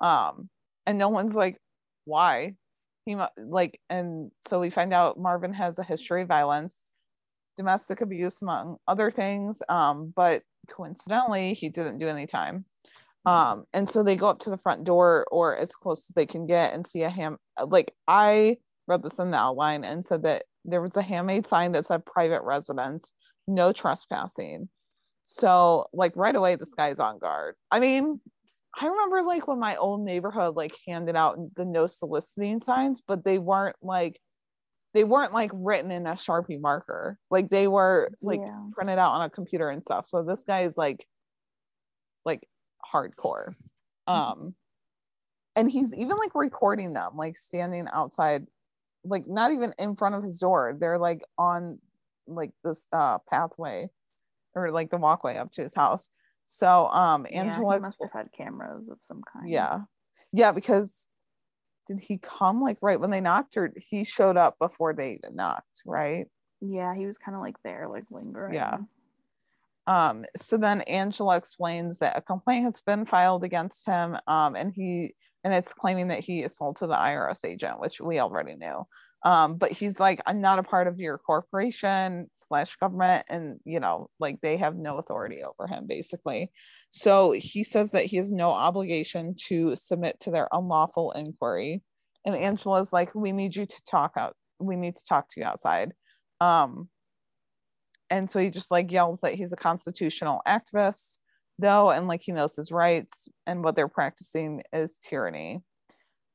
um 0.00 0.48
and 0.86 0.98
no 0.98 1.08
one's 1.08 1.34
like 1.34 1.60
why 2.04 2.54
he 3.08 3.16
like 3.42 3.80
and 3.88 4.30
so 4.46 4.60
we 4.60 4.70
find 4.70 4.92
out 4.92 5.18
marvin 5.18 5.52
has 5.52 5.78
a 5.78 5.82
history 5.82 6.22
of 6.22 6.28
violence 6.28 6.84
domestic 7.56 8.00
abuse 8.00 8.42
among 8.42 8.76
other 8.86 9.10
things 9.10 9.62
um 9.68 10.12
but 10.14 10.42
coincidentally 10.68 11.54
he 11.54 11.68
didn't 11.68 11.98
do 11.98 12.08
any 12.08 12.26
time. 12.26 12.64
Um 13.24 13.64
and 13.72 13.88
so 13.88 14.02
they 14.02 14.16
go 14.16 14.28
up 14.28 14.38
to 14.40 14.50
the 14.50 14.58
front 14.58 14.84
door 14.84 15.26
or 15.30 15.56
as 15.56 15.74
close 15.74 16.10
as 16.10 16.14
they 16.14 16.26
can 16.26 16.46
get 16.46 16.74
and 16.74 16.86
see 16.86 17.02
a 17.02 17.10
ham 17.10 17.38
like 17.66 17.94
i 18.06 18.58
wrote 18.86 19.02
this 19.02 19.18
in 19.18 19.30
the 19.30 19.36
outline 19.36 19.84
and 19.84 20.04
said 20.04 20.22
that 20.22 20.44
there 20.64 20.80
was 20.82 20.96
a 20.96 21.02
handmade 21.02 21.46
sign 21.46 21.72
that 21.72 21.86
said 21.86 22.04
private 22.04 22.42
residence 22.42 23.14
no 23.46 23.72
trespassing. 23.72 24.68
So 25.24 25.86
like 25.92 26.12
right 26.16 26.36
away 26.36 26.54
this 26.56 26.74
guy's 26.74 27.00
on 27.00 27.18
guard. 27.18 27.54
I 27.70 27.80
mean 27.80 28.20
i 28.80 28.86
remember 28.86 29.22
like 29.22 29.46
when 29.48 29.58
my 29.58 29.76
old 29.76 30.00
neighborhood 30.00 30.56
like 30.56 30.74
handed 30.86 31.16
out 31.16 31.38
the 31.56 31.64
no 31.64 31.86
soliciting 31.86 32.60
signs 32.60 33.02
but 33.06 33.24
they 33.24 33.38
weren't 33.38 33.76
like 33.82 34.20
they 34.94 35.04
weren't 35.04 35.32
like 35.32 35.50
written 35.54 35.90
in 35.90 36.06
a 36.06 36.12
sharpie 36.12 36.60
marker. 36.60 37.18
Like 37.30 37.50
they 37.50 37.68
were 37.68 38.10
like 38.22 38.40
Yeah. 38.40 38.60
printed 38.72 38.98
out 38.98 39.12
on 39.12 39.22
a 39.22 39.30
computer 39.30 39.70
and 39.70 39.82
stuff. 39.82 40.06
So 40.06 40.22
this 40.22 40.44
guy 40.44 40.62
is 40.62 40.76
like 40.76 41.06
like 42.24 42.48
hardcore. 42.92 43.54
Um 44.06 44.54
and 45.56 45.70
he's 45.70 45.96
even 45.96 46.16
like 46.16 46.34
recording 46.34 46.92
them 46.92 47.16
like 47.16 47.36
standing 47.36 47.86
outside 47.92 48.46
like 49.04 49.26
not 49.26 49.50
even 49.50 49.72
in 49.78 49.94
front 49.94 50.14
of 50.14 50.22
his 50.22 50.38
door. 50.38 50.76
They're 50.78 50.98
like 50.98 51.22
on 51.36 51.78
like 52.26 52.52
this 52.64 52.86
uh 52.92 53.18
pathway 53.30 53.88
or 54.54 54.70
like 54.70 54.90
the 54.90 54.96
walkway 54.96 55.36
up 55.36 55.52
to 55.52 55.62
his 55.62 55.74
house 55.74 56.10
so 56.50 56.88
um 56.88 57.26
angela 57.32 57.74
he 57.74 57.80
must 57.80 57.98
have 58.00 58.12
had 58.12 58.28
cameras 58.36 58.88
of 58.88 58.98
some 59.02 59.20
kind. 59.32 59.48
yeah 59.48 59.80
yeah 60.32 60.50
because 60.50 61.06
did 61.86 61.98
he 62.00 62.18
come 62.18 62.60
like 62.60 62.78
right 62.82 63.00
when 63.00 63.10
they 63.10 63.20
knocked 63.20 63.56
or 63.56 63.72
he 63.76 64.04
showed 64.04 64.36
up 64.36 64.56
before 64.58 64.92
they 64.94 65.12
even 65.22 65.36
knocked 65.36 65.82
right 65.86 66.26
Yeah, 66.60 66.94
he 66.94 67.06
was 67.06 67.16
kind 67.18 67.36
of 67.36 67.40
like 67.40 67.56
there, 67.62 67.86
like 67.88 68.04
lingering. 68.10 68.54
Yeah. 68.54 68.78
Um, 69.86 70.24
so 70.36 70.56
then 70.56 70.82
Angela 70.82 71.36
explains 71.36 71.98
that 72.00 72.18
a 72.18 72.20
complaint 72.20 72.64
has 72.64 72.80
been 72.80 73.06
filed 73.06 73.44
against 73.44 73.86
him, 73.86 74.16
um, 74.26 74.56
and 74.56 74.72
he 74.74 75.14
and 75.44 75.54
it's 75.54 75.72
claiming 75.72 76.08
that 76.08 76.24
he 76.24 76.42
assaulted 76.42 76.90
the 76.90 76.94
IRS 76.94 77.44
agent, 77.44 77.80
which 77.80 78.00
we 78.00 78.18
already 78.18 78.56
knew. 78.56 78.84
Um, 79.24 79.56
but 79.56 79.72
he's 79.72 79.98
like, 79.98 80.20
I'm 80.26 80.40
not 80.40 80.60
a 80.60 80.62
part 80.62 80.86
of 80.86 81.00
your 81.00 81.18
corporation 81.18 82.28
slash 82.32 82.76
government, 82.76 83.24
and 83.28 83.58
you 83.64 83.80
know, 83.80 84.10
like 84.20 84.40
they 84.40 84.56
have 84.56 84.76
no 84.76 84.98
authority 84.98 85.40
over 85.42 85.66
him, 85.66 85.86
basically. 85.86 86.50
So 86.90 87.32
he 87.32 87.64
says 87.64 87.90
that 87.92 88.04
he 88.06 88.16
has 88.18 88.30
no 88.30 88.50
obligation 88.50 89.34
to 89.46 89.74
submit 89.74 90.20
to 90.20 90.30
their 90.30 90.48
unlawful 90.52 91.12
inquiry. 91.12 91.82
And 92.24 92.36
Angela's 92.36 92.92
like, 92.92 93.14
we 93.14 93.32
need 93.32 93.56
you 93.56 93.66
to 93.66 93.82
talk 93.90 94.12
out. 94.16 94.36
We 94.60 94.76
need 94.76 94.96
to 94.96 95.04
talk 95.04 95.28
to 95.30 95.40
you 95.40 95.46
outside. 95.46 95.92
Um, 96.40 96.88
and 98.10 98.30
so 98.30 98.38
he 98.38 98.50
just 98.50 98.70
like 98.70 98.90
yells 98.90 99.20
that 99.20 99.34
he's 99.34 99.52
a 99.52 99.56
constitutional 99.56 100.40
activist 100.46 101.18
though 101.58 101.90
and 101.90 102.06
like 102.06 102.22
he 102.22 102.32
knows 102.32 102.54
his 102.56 102.70
rights 102.72 103.28
and 103.46 103.62
what 103.62 103.76
they're 103.76 103.88
practicing 103.88 104.62
is 104.72 104.98
tyranny 104.98 105.60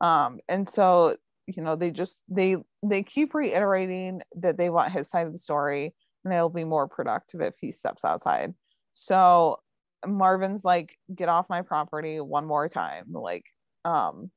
um 0.01 0.39
and 0.49 0.67
so 0.67 1.15
you 1.47 1.61
know 1.61 1.75
they 1.75 1.91
just 1.91 2.23
they 2.27 2.55
they 2.83 3.03
keep 3.03 3.33
reiterating 3.33 4.21
that 4.35 4.57
they 4.57 4.69
want 4.69 4.91
his 4.91 5.09
side 5.09 5.27
of 5.27 5.33
the 5.33 5.37
story 5.37 5.93
and 6.23 6.33
it'll 6.33 6.49
be 6.49 6.63
more 6.63 6.87
productive 6.87 7.41
if 7.41 7.55
he 7.59 7.71
steps 7.71 8.05
outside 8.05 8.53
so 8.91 9.57
marvin's 10.05 10.63
like 10.65 10.97
get 11.13 11.29
off 11.29 11.49
my 11.49 11.61
property 11.61 12.19
one 12.19 12.45
more 12.45 12.67
time 12.69 13.05
like 13.11 13.45
um 13.85 14.29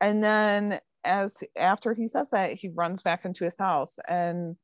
and 0.00 0.22
then 0.22 0.78
as 1.04 1.42
after 1.56 1.94
he 1.94 2.08
says 2.08 2.30
that 2.30 2.52
he 2.52 2.68
runs 2.68 3.02
back 3.02 3.24
into 3.24 3.44
his 3.44 3.58
house 3.58 3.98
and 4.08 4.56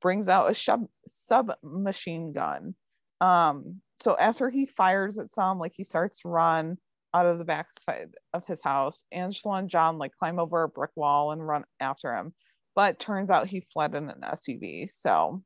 brings 0.00 0.28
out 0.28 0.50
a 0.50 0.54
sub 0.54 0.86
submachine 1.06 2.32
gun. 2.32 2.74
Um, 3.20 3.80
so 3.98 4.16
after 4.18 4.48
he 4.48 4.66
fires 4.66 5.18
at 5.18 5.30
some, 5.30 5.58
like 5.58 5.72
he 5.76 5.84
starts 5.84 6.22
to 6.22 6.28
run 6.28 6.78
out 7.12 7.26
of 7.26 7.38
the 7.38 7.44
backside 7.44 8.10
of 8.32 8.46
his 8.46 8.62
house, 8.62 9.04
Angela 9.12 9.56
and 9.56 9.68
John 9.68 9.98
like 9.98 10.12
climb 10.18 10.38
over 10.38 10.62
a 10.62 10.68
brick 10.68 10.92
wall 10.96 11.32
and 11.32 11.46
run 11.46 11.64
after 11.80 12.14
him. 12.14 12.32
But 12.74 12.98
turns 12.98 13.30
out 13.30 13.48
he 13.48 13.60
fled 13.60 13.94
in 13.94 14.08
an 14.10 14.20
SUV. 14.22 14.88
So 14.90 15.42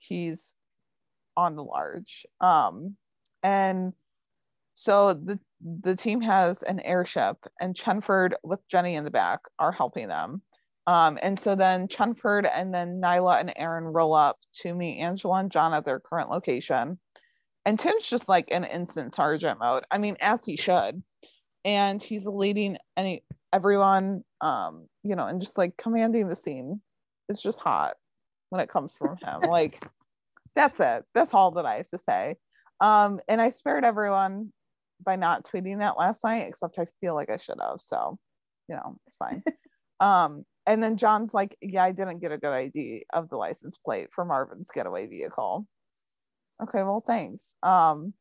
he's 0.00 0.54
on 1.36 1.56
the 1.56 1.64
large. 1.64 2.26
Um, 2.40 2.96
and 3.42 3.92
so 4.74 5.14
the 5.14 5.38
the 5.82 5.94
team 5.94 6.22
has 6.22 6.62
an 6.62 6.80
airship, 6.80 7.36
and 7.60 7.74
Chenford 7.74 8.32
with 8.42 8.66
Jenny 8.68 8.94
in 8.94 9.04
the 9.04 9.10
back 9.10 9.40
are 9.58 9.72
helping 9.72 10.08
them. 10.08 10.42
Um, 10.86 11.18
and 11.22 11.38
so 11.38 11.54
then 11.54 11.86
Chenford 11.86 12.50
and 12.52 12.72
then 12.72 13.00
Nyla 13.00 13.40
and 13.40 13.52
Aaron 13.56 13.84
roll 13.84 14.14
up 14.14 14.38
to 14.62 14.74
meet 14.74 14.98
Angela 14.98 15.40
and 15.40 15.50
John 15.50 15.74
at 15.74 15.84
their 15.84 16.00
current 16.00 16.30
location. 16.30 16.98
And 17.66 17.78
Tim's 17.78 18.06
just 18.06 18.28
like 18.28 18.48
in 18.48 18.64
instant 18.64 19.14
sergeant 19.14 19.60
mode. 19.60 19.84
I 19.90 19.98
mean, 19.98 20.16
as 20.20 20.44
he 20.44 20.56
should. 20.56 21.02
And 21.64 22.02
he's 22.02 22.26
leading 22.26 22.78
any 22.96 23.22
everyone, 23.52 24.24
um, 24.40 24.86
you 25.02 25.14
know, 25.14 25.26
and 25.26 25.40
just 25.40 25.58
like 25.58 25.76
commanding 25.76 26.28
the 26.28 26.36
scene. 26.36 26.80
It's 27.28 27.42
just 27.42 27.60
hot 27.60 27.96
when 28.48 28.60
it 28.60 28.68
comes 28.68 28.96
from 28.96 29.16
him. 29.18 29.40
like 29.50 29.82
that's 30.56 30.80
it. 30.80 31.04
That's 31.14 31.34
all 31.34 31.50
that 31.52 31.66
I 31.66 31.76
have 31.76 31.88
to 31.88 31.98
say. 31.98 32.36
Um, 32.80 33.20
and 33.28 33.40
I 33.40 33.50
spared 33.50 33.84
everyone 33.84 34.52
by 35.04 35.16
not 35.16 35.44
tweeting 35.44 35.78
that 35.78 35.98
last 35.98 36.24
night, 36.24 36.46
except 36.48 36.78
I 36.78 36.86
feel 37.00 37.14
like 37.14 37.30
I 37.30 37.36
should 37.36 37.58
have. 37.60 37.80
So, 37.80 38.18
you 38.68 38.76
know, 38.76 38.96
it's 39.06 39.16
fine. 39.16 39.42
um, 40.00 40.44
and 40.66 40.82
then 40.82 40.96
John's 40.96 41.34
like, 41.34 41.56
Yeah, 41.60 41.84
I 41.84 41.92
didn't 41.92 42.20
get 42.20 42.32
a 42.32 42.38
good 42.38 42.52
ID 42.52 43.04
of 43.12 43.28
the 43.28 43.36
license 43.36 43.78
plate 43.78 44.08
for 44.12 44.24
Marvin's 44.24 44.70
getaway 44.70 45.06
vehicle. 45.06 45.66
Okay, 46.62 46.82
well, 46.82 47.02
thanks. 47.06 47.54
Um, 47.62 48.12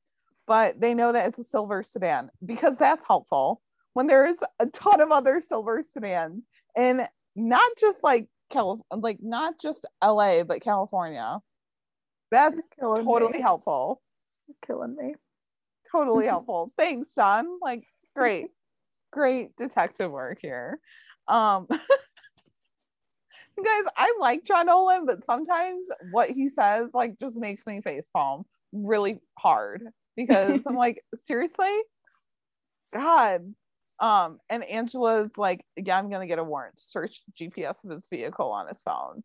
but 0.47 0.79
they 0.79 0.93
know 0.93 1.11
that 1.11 1.27
it's 1.27 1.39
a 1.39 1.43
silver 1.43 1.83
sedan 1.83 2.31
because 2.45 2.77
that's 2.77 3.05
helpful 3.05 3.61
when 3.93 4.07
there's 4.07 4.41
a 4.59 4.65
ton 4.67 5.01
of 5.01 5.11
other 5.11 5.41
silver 5.41 5.83
sedans 5.83 6.43
and 6.75 7.05
not 7.35 7.71
just 7.79 8.03
like 8.03 8.27
Calif- 8.49 8.81
like 8.91 9.19
not 9.21 9.59
just 9.59 9.85
LA, 10.03 10.43
but 10.43 10.61
California. 10.61 11.39
That's 12.31 12.61
totally 12.79 13.33
me. 13.33 13.41
helpful. 13.41 14.01
You're 14.47 14.55
killing 14.65 14.95
me. 14.95 15.15
Totally 15.91 16.25
helpful. 16.27 16.71
Thanks, 16.77 17.13
John. 17.13 17.59
Like, 17.61 17.85
great, 18.15 18.47
great 19.11 19.55
detective 19.55 20.11
work 20.11 20.39
here. 20.41 20.79
Um, 21.27 21.67
guys, 23.63 23.91
I 23.97 24.13
like 24.19 24.43
John 24.43 24.67
Nolan, 24.67 25.05
but 25.05 25.23
sometimes 25.23 25.87
what 26.11 26.29
he 26.29 26.49
says 26.49 26.91
like 26.93 27.17
just 27.19 27.37
makes 27.37 27.65
me 27.65 27.81
face 27.81 28.09
palm 28.13 28.43
really 28.71 29.19
hard 29.37 29.83
because 30.15 30.65
I'm 30.65 30.75
like, 30.75 31.01
seriously? 31.13 31.75
God. 32.93 33.53
Um, 33.99 34.39
and 34.49 34.63
Angela's 34.63 35.31
like, 35.37 35.65
yeah, 35.75 35.97
I'm 35.97 36.09
gonna 36.09 36.27
get 36.27 36.39
a 36.39 36.43
warrant 36.43 36.77
to 36.77 36.83
search 36.83 37.21
the 37.25 37.47
GPS 37.47 37.83
of 37.83 37.91
his 37.91 38.07
vehicle 38.09 38.51
on 38.51 38.67
his 38.67 38.81
phone. 38.81 39.23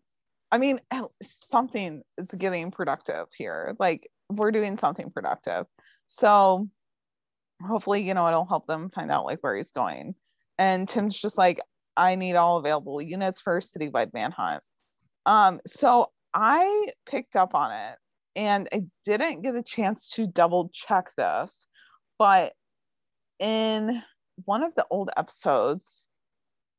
I 0.51 0.59
mean, 0.59 0.79
something 1.23 2.03
is 2.18 2.29
getting 2.29 2.70
productive 2.70 3.27
here. 3.37 3.75
Like 3.79 4.11
we're 4.31 4.51
doing 4.51 4.77
something 4.77 5.11
productive. 5.11 5.66
So 6.07 6.68
hopefully, 7.64 8.03
you 8.03 8.14
know, 8.14 8.27
it'll 8.29 8.44
help 8.44 8.66
them 8.66 8.90
find 8.90 9.11
out 9.11 9.25
like 9.25 9.40
where 9.40 9.57
he's 9.57 9.73
going. 9.73 10.14
And 10.59 10.88
Tim's 10.88 11.20
just 11.20 11.38
like, 11.38 11.61
I 11.96 12.14
need 12.14 12.35
all 12.35 12.59
available 12.59 13.00
units 13.00 13.40
for 13.40 13.57
a 13.57 13.61
citywide 13.61 14.12
manhunt. 14.12 14.62
Um, 15.26 15.61
so 15.66 16.11
I 16.33 16.88
picked 17.09 17.37
up 17.37 17.54
on 17.54 17.72
it 17.72 17.98
and 18.37 18.68
I 18.72 18.83
didn't 19.04 19.42
get 19.42 19.54
a 19.54 19.62
chance 19.62 20.11
to 20.11 20.26
double 20.26 20.70
check 20.72 21.12
this, 21.16 21.66
but 22.18 22.52
in 23.38 24.02
one 24.44 24.62
of 24.62 24.74
the 24.74 24.87
old 24.90 25.11
episodes, 25.16 26.09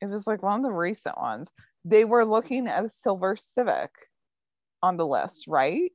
it 0.01 0.08
was 0.08 0.28
like 0.28 0.43
one 0.43 0.60
of 0.60 0.63
the 0.63 0.71
recent 0.71 1.17
ones, 1.17 1.51
they 1.86 2.04
were 2.04 2.25
looking 2.25 2.67
at 2.67 2.86
a 2.86 2.89
silver 2.89 3.36
Civic 3.36 3.91
on 4.84 4.97
the 4.97 5.08
list, 5.08 5.45
right? 5.47 5.91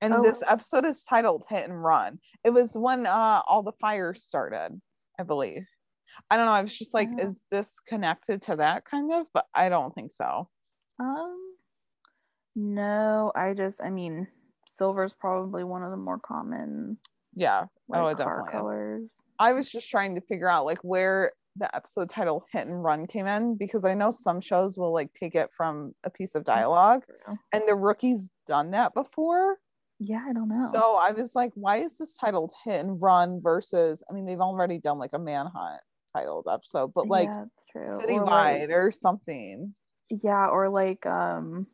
And 0.00 0.14
oh. 0.14 0.22
this 0.22 0.42
episode 0.48 0.84
is 0.84 1.02
titled 1.02 1.44
Hit 1.48 1.68
and 1.68 1.82
Run. 1.82 2.18
It 2.44 2.50
was 2.50 2.76
when 2.76 3.06
uh, 3.06 3.42
all 3.46 3.62
the 3.62 3.72
fires 3.80 4.22
started, 4.22 4.80
I 5.18 5.22
believe. 5.22 5.66
I 6.30 6.36
don't 6.36 6.46
know. 6.46 6.52
I 6.52 6.62
was 6.62 6.76
just 6.76 6.94
like, 6.94 7.08
is 7.18 7.42
this 7.50 7.78
connected 7.80 8.42
to 8.42 8.56
that 8.56 8.84
kind 8.84 9.12
of? 9.12 9.26
But 9.32 9.46
I 9.54 9.68
don't 9.68 9.94
think 9.94 10.12
so. 10.12 10.48
Um, 10.98 11.38
no, 12.54 13.32
I 13.34 13.52
just, 13.54 13.82
I 13.82 13.90
mean, 13.90 14.26
silver 14.66 15.04
is 15.04 15.12
probably 15.12 15.64
one 15.64 15.82
of 15.82 15.90
the 15.90 15.96
more 15.96 16.18
common. 16.18 16.98
Yeah. 17.34 17.66
Like, 17.88 18.00
oh, 18.00 18.06
it 18.08 18.18
definitely 18.18 18.50
colors. 18.50 19.02
Is. 19.02 19.10
I 19.38 19.52
was 19.52 19.70
just 19.70 19.90
trying 19.90 20.14
to 20.14 20.20
figure 20.22 20.48
out 20.48 20.64
like 20.64 20.78
where 20.82 21.32
the 21.58 21.74
episode 21.74 22.08
title 22.08 22.44
hit 22.52 22.66
and 22.66 22.82
run 22.82 23.06
came 23.06 23.26
in 23.26 23.56
because 23.56 23.84
I 23.84 23.94
know 23.94 24.10
some 24.10 24.40
shows 24.40 24.78
will 24.78 24.92
like 24.92 25.12
take 25.12 25.34
it 25.34 25.50
from 25.52 25.94
a 26.04 26.10
piece 26.10 26.34
of 26.34 26.44
dialogue 26.44 27.04
and 27.52 27.62
the 27.66 27.74
rookies 27.74 28.30
done 28.46 28.70
that 28.72 28.94
before. 28.94 29.58
Yeah, 29.98 30.20
I 30.26 30.32
don't 30.34 30.48
know. 30.48 30.70
So 30.74 30.98
I 31.00 31.12
was 31.12 31.34
like, 31.34 31.52
why 31.54 31.78
is 31.78 31.96
this 31.96 32.16
titled 32.16 32.52
hit 32.64 32.84
and 32.84 33.00
run 33.02 33.40
versus 33.42 34.04
I 34.10 34.12
mean 34.12 34.26
they've 34.26 34.40
already 34.40 34.78
done 34.78 34.98
like 34.98 35.14
a 35.14 35.18
manhunt 35.18 35.80
titled 36.14 36.46
episode, 36.50 36.92
but 36.94 37.08
like 37.08 37.28
yeah, 37.28 37.44
citywide 37.76 38.64
or, 38.64 38.68
like, 38.68 38.70
or 38.70 38.90
something. 38.90 39.74
Yeah, 40.10 40.48
or 40.48 40.68
like 40.68 41.04
um 41.06 41.66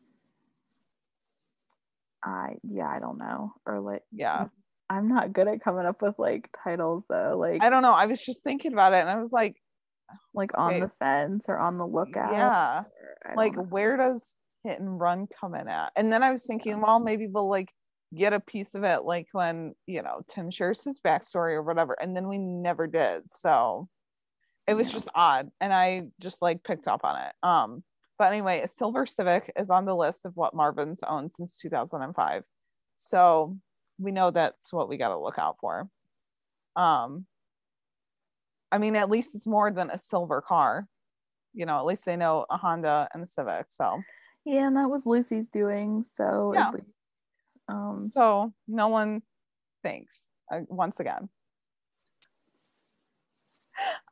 I 2.25 2.57
yeah, 2.63 2.89
I 2.89 3.01
don't 3.01 3.19
know. 3.19 3.55
Or 3.67 3.81
like 3.81 4.03
yeah. 4.13 4.47
I'm 4.91 5.09
not 5.09 5.33
good 5.33 5.49
at 5.49 5.61
coming 5.61 5.87
up 5.87 6.03
with 6.03 6.19
like 6.19 6.49
titles 6.63 7.05
though. 7.09 7.37
Like 7.39 7.63
I 7.63 7.71
don't 7.71 7.83
know. 7.83 7.95
I 7.95 8.07
was 8.07 8.23
just 8.23 8.43
thinking 8.43 8.73
about 8.73 8.93
it 8.93 8.99
and 8.99 9.11
I 9.11 9.17
was 9.17 9.33
like 9.33 9.57
like 10.35 10.51
on 10.59 10.81
the 10.81 10.91
fence 10.99 11.45
or 11.49 11.59
on 11.59 11.79
the 11.79 11.87
lookout. 11.87 12.33
Yeah. 12.33 12.83
Like 13.35 13.57
know. 13.57 13.63
where 13.63 13.97
does 13.97 14.37
hit 14.65 14.81
and 14.81 15.01
run 15.01 15.27
come 15.41 15.55
in 15.55 15.69
at? 15.69 15.93
And 15.97 16.13
then 16.13 16.23
I 16.23 16.31
was 16.31 16.47
thinking, 16.47 16.81
well, 16.81 17.01
maybe 17.01 17.27
we'll 17.27 17.49
like 17.49 17.73
get 18.15 18.33
a 18.33 18.41
piece 18.41 18.75
of 18.75 18.85
it 18.85 19.05
like 19.05 19.29
when, 19.33 19.75
you 19.87 20.03
know, 20.03 20.21
Tim 20.29 20.51
shares 20.51 20.85
his 20.85 21.01
backstory 21.01 21.55
or 21.55 21.63
whatever. 21.63 21.97
And 22.01 22.15
then 22.15 22.29
we 22.29 22.39
never 22.39 22.87
did. 22.87 23.31
So 23.31 23.89
it 24.69 24.75
was 24.75 24.89
yeah. 24.89 24.93
just 24.93 25.09
odd 25.15 25.51
and 25.61 25.73
i 25.73 26.05
just 26.21 26.43
like 26.43 26.63
picked 26.63 26.89
up 26.89 27.01
on 27.05 27.21
it. 27.21 27.33
Um 27.43 27.83
but 28.19 28.33
anyway 28.33 28.61
a 28.61 28.69
silver 28.69 29.07
civic 29.07 29.51
is 29.57 29.71
on 29.71 29.85
the 29.85 29.97
list 29.97 30.25
of 30.27 30.37
what 30.37 30.55
marvin's 30.55 31.01
owned 31.07 31.33
since 31.33 31.57
2005 31.57 32.45
so 32.97 33.57
we 33.99 34.13
know 34.13 34.31
that's 34.31 34.73
what 34.73 34.89
we 34.89 34.97
got 34.97 35.09
to 35.09 35.19
look 35.19 35.39
out 35.39 35.57
for. 35.61 35.89
Um 36.77 37.27
i 38.71 38.79
mean 38.79 38.97
at 38.97 39.11
least 39.11 39.35
it's 39.35 39.47
more 39.47 39.71
than 39.71 39.91
a 39.91 39.99
silver 39.99 40.41
car. 40.41 40.87
You 41.55 41.67
know 41.67 41.79
at 41.79 41.85
least 41.85 42.07
they 42.07 42.17
know 42.17 42.47
a 42.49 42.57
honda 42.57 43.09
and 43.13 43.23
a 43.23 43.27
civic 43.27 43.67
so. 43.69 44.01
Yeah 44.45 44.67
and 44.67 44.77
that 44.77 44.91
was 44.91 45.07
lucy's 45.07 45.49
doing 45.51 46.05
so 46.05 46.53
yeah. 46.55 46.73
um 47.69 48.09
so 48.13 48.53
no 48.67 48.89
one 48.89 49.23
thanks 49.83 50.25
uh, 50.51 50.61
once 50.69 50.99
again 50.99 51.29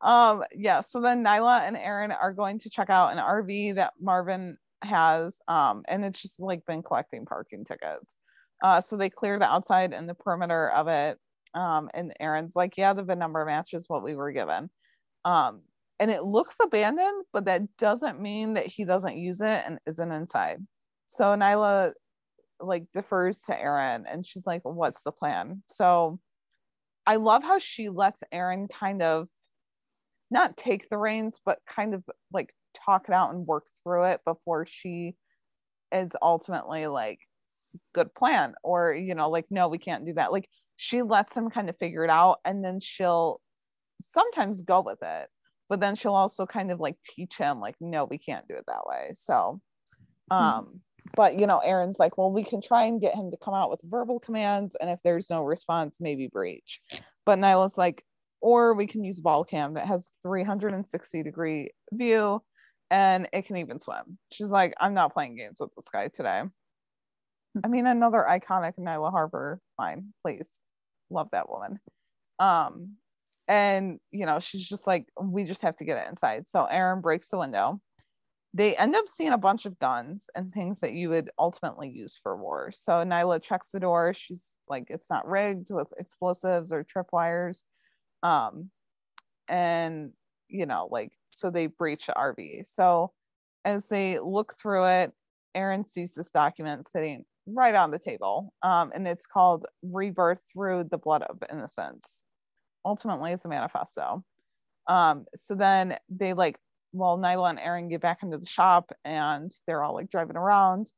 um 0.02 0.42
yeah 0.54 0.80
so 0.80 1.00
then 1.00 1.22
nyla 1.22 1.60
and 1.62 1.76
aaron 1.76 2.10
are 2.10 2.32
going 2.32 2.58
to 2.58 2.70
check 2.70 2.88
out 2.88 3.12
an 3.12 3.18
rv 3.18 3.74
that 3.74 3.92
marvin 4.00 4.56
has 4.82 5.40
um 5.48 5.82
and 5.88 6.04
it's 6.04 6.22
just 6.22 6.40
like 6.40 6.64
been 6.66 6.82
collecting 6.82 7.26
parking 7.26 7.64
tickets. 7.64 8.16
Uh 8.62 8.80
so 8.80 8.96
they 8.96 9.10
clear 9.10 9.38
the 9.38 9.44
outside 9.44 9.92
and 9.92 10.08
the 10.08 10.14
perimeter 10.14 10.70
of 10.70 10.88
it 10.88 11.18
um 11.54 11.90
and 11.94 12.14
aaron's 12.20 12.56
like 12.56 12.76
yeah 12.76 12.92
the 12.92 13.02
VIN 13.02 13.18
number 13.18 13.44
matches 13.44 13.84
what 13.88 14.02
we 14.02 14.14
were 14.14 14.32
given. 14.32 14.70
Um 15.24 15.62
and 15.98 16.10
it 16.10 16.24
looks 16.24 16.56
abandoned 16.62 17.24
but 17.32 17.44
that 17.44 17.62
doesn't 17.76 18.20
mean 18.20 18.54
that 18.54 18.66
he 18.66 18.84
doesn't 18.84 19.18
use 19.18 19.40
it 19.40 19.62
and 19.66 19.78
isn't 19.86 20.12
inside. 20.12 20.58
So 21.06 21.24
nyla 21.36 21.92
like 22.60 22.86
defers 22.92 23.42
to 23.42 23.58
aaron 23.58 24.06
and 24.06 24.24
she's 24.24 24.46
like 24.46 24.62
what's 24.64 25.02
the 25.02 25.12
plan? 25.12 25.62
So 25.66 26.18
i 27.06 27.16
love 27.16 27.42
how 27.42 27.58
she 27.58 27.88
lets 27.88 28.22
aaron 28.30 28.68
kind 28.68 29.02
of 29.02 29.26
not 30.31 30.57
take 30.57 30.88
the 30.88 30.99
reins, 30.99 31.40
but 31.45 31.59
kind 31.66 31.95
of 31.95 32.05
like 32.33 32.55
talk 32.75 33.09
it 33.09 33.14
out 33.14 33.35
and 33.35 33.47
work 33.47 33.66
through 33.83 34.05
it 34.05 34.21
before 34.25 34.66
she 34.66 35.14
is 35.93 36.16
ultimately 36.23 36.87
like, 36.87 37.19
good 37.95 38.14
plan. 38.14 38.55
Or, 38.62 38.93
you 38.93 39.14
know, 39.14 39.31
like, 39.31 39.47
no, 39.51 39.69
we 39.69 39.79
can't 39.79 40.07
do 40.07 40.14
that. 40.14 40.33
Like, 40.33 40.49
she 40.77 41.03
lets 41.03 41.37
him 41.37 41.51
kind 41.51 41.69
of 41.69 41.77
figure 41.79 42.05
it 42.05 42.11
out 42.11 42.38
and 42.45 42.64
then 42.64 42.81
she'll 42.81 43.40
sometimes 44.01 44.62
go 44.62 44.81
with 44.81 44.99
it, 45.03 45.29
but 45.69 45.81
then 45.81 45.95
she'll 45.95 46.14
also 46.14 46.47
kind 46.47 46.71
of 46.71 46.81
like 46.81 46.97
teach 47.14 47.37
him, 47.37 47.61
like, 47.61 47.77
no, 47.81 48.05
we 48.05 48.19
can't 48.19 48.49
do 48.49 48.55
it 48.55 48.64
that 48.66 48.87
way. 48.87 49.11
So, 49.12 49.61
hmm. 50.31 50.37
um, 50.37 50.64
mm-hmm. 50.64 50.77
But 51.16 51.38
you 51.38 51.47
know, 51.47 51.59
Aaron's 51.59 51.99
like, 51.99 52.19
well, 52.19 52.31
we 52.31 52.45
can 52.45 52.61
try 52.61 52.85
and 52.85 53.01
get 53.01 53.14
him 53.14 53.31
to 53.31 53.37
come 53.37 53.55
out 53.55 53.71
with 53.71 53.81
verbal 53.85 54.21
commands, 54.21 54.77
and 54.81 54.90
if 54.90 55.03
there's 55.03 55.31
no 55.31 55.43
response, 55.43 55.99
maybe 55.99 56.29
breach. 56.29 56.81
But 57.25 57.38
Nyla's 57.38 57.79
like, 57.79 58.05
or 58.40 58.74
we 58.74 58.87
can 58.87 59.05
use 59.05 59.20
ball 59.20 59.44
cam 59.44 59.74
that 59.74 59.87
has 59.87 60.12
360 60.22 61.22
degree 61.22 61.70
view 61.92 62.42
and 62.90 63.29
it 63.33 63.46
can 63.46 63.57
even 63.57 63.79
swim. 63.79 64.18
She's 64.33 64.50
like, 64.50 64.74
I'm 64.81 64.94
not 64.94 65.14
playing 65.14 65.37
games 65.37 65.59
with 65.61 65.70
this 65.76 65.88
guy 65.92 66.09
today. 66.09 66.42
I 67.64 67.68
mean, 67.68 67.87
another 67.87 68.24
iconic 68.29 68.79
Nyla 68.79 69.11
Harper 69.11 69.61
line, 69.79 70.12
please. 70.24 70.61
Love 71.11 71.31
that 71.33 71.48
woman. 71.48 71.81
Um, 72.38 72.96
and 73.48 73.98
you 74.12 74.26
know, 74.26 74.38
she's 74.38 74.66
just 74.66 74.87
like, 74.87 75.07
we 75.20 75.44
just 75.44 75.62
have 75.62 75.76
to 75.76 75.85
get 75.85 75.98
it 75.98 76.09
inside. 76.09 76.48
So 76.48 76.64
Aaron 76.64 77.00
breaks 77.00 77.29
the 77.29 77.38
window. 77.38 77.81
They 78.53 78.76
end 78.76 78.96
up 78.96 79.09
seeing 79.09 79.33
a 79.33 79.38
bunch 79.38 79.66
of 79.66 79.79
guns 79.79 80.29
and 80.35 80.50
things 80.50 80.81
that 80.81 80.92
you 80.92 81.09
would 81.11 81.31
ultimately 81.38 81.88
use 81.88 82.18
for 82.20 82.37
war. 82.37 82.72
So 82.72 82.92
Nyla 83.05 83.40
checks 83.40 83.70
the 83.70 83.79
door. 83.79 84.12
She's 84.12 84.59
like, 84.68 84.87
it's 84.88 85.11
not 85.11 85.29
rigged 85.29 85.68
with 85.70 85.92
explosives 85.98 86.72
or 86.72 86.85
tripwires 86.85 87.62
um 88.22 88.70
and 89.48 90.12
you 90.48 90.66
know 90.66 90.88
like 90.90 91.12
so 91.30 91.50
they 91.50 91.66
breach 91.66 92.06
the 92.06 92.12
RV. 92.14 92.66
So 92.66 93.12
as 93.64 93.88
they 93.88 94.18
look 94.18 94.54
through 94.61 94.87
it, 94.87 95.12
Aaron 95.54 95.85
sees 95.85 96.14
this 96.14 96.30
document 96.30 96.88
sitting 96.88 97.24
right 97.46 97.74
on 97.74 97.90
the 97.90 97.98
table, 97.98 98.52
um, 98.62 98.92
and 98.94 99.06
it's 99.09 99.26
called 99.26 99.66
"Rebirth 99.83 100.40
Through 100.52 100.85
the 100.85 100.98
Blood 100.98 101.22
of 101.22 101.42
Innocence." 101.50 102.22
Ultimately, 102.85 103.33
it's 103.33 103.44
a 103.44 103.48
manifesto. 103.48 104.24
Um, 104.87 105.26
so 105.37 105.54
then 105.54 105.96
they 106.09 106.33
like, 106.33 106.59
well, 106.92 107.18
Nyla 107.18 107.50
and 107.50 107.61
Aaron 107.61 107.88
get 107.88 108.00
back 108.00 108.22
into 108.22 108.38
the 108.38 108.46
shop, 108.46 108.92
and 109.04 109.52
they're 109.66 109.83
all 109.85 109.94
like 109.94 110.11
driving 110.11 110.37
around. 110.37 110.92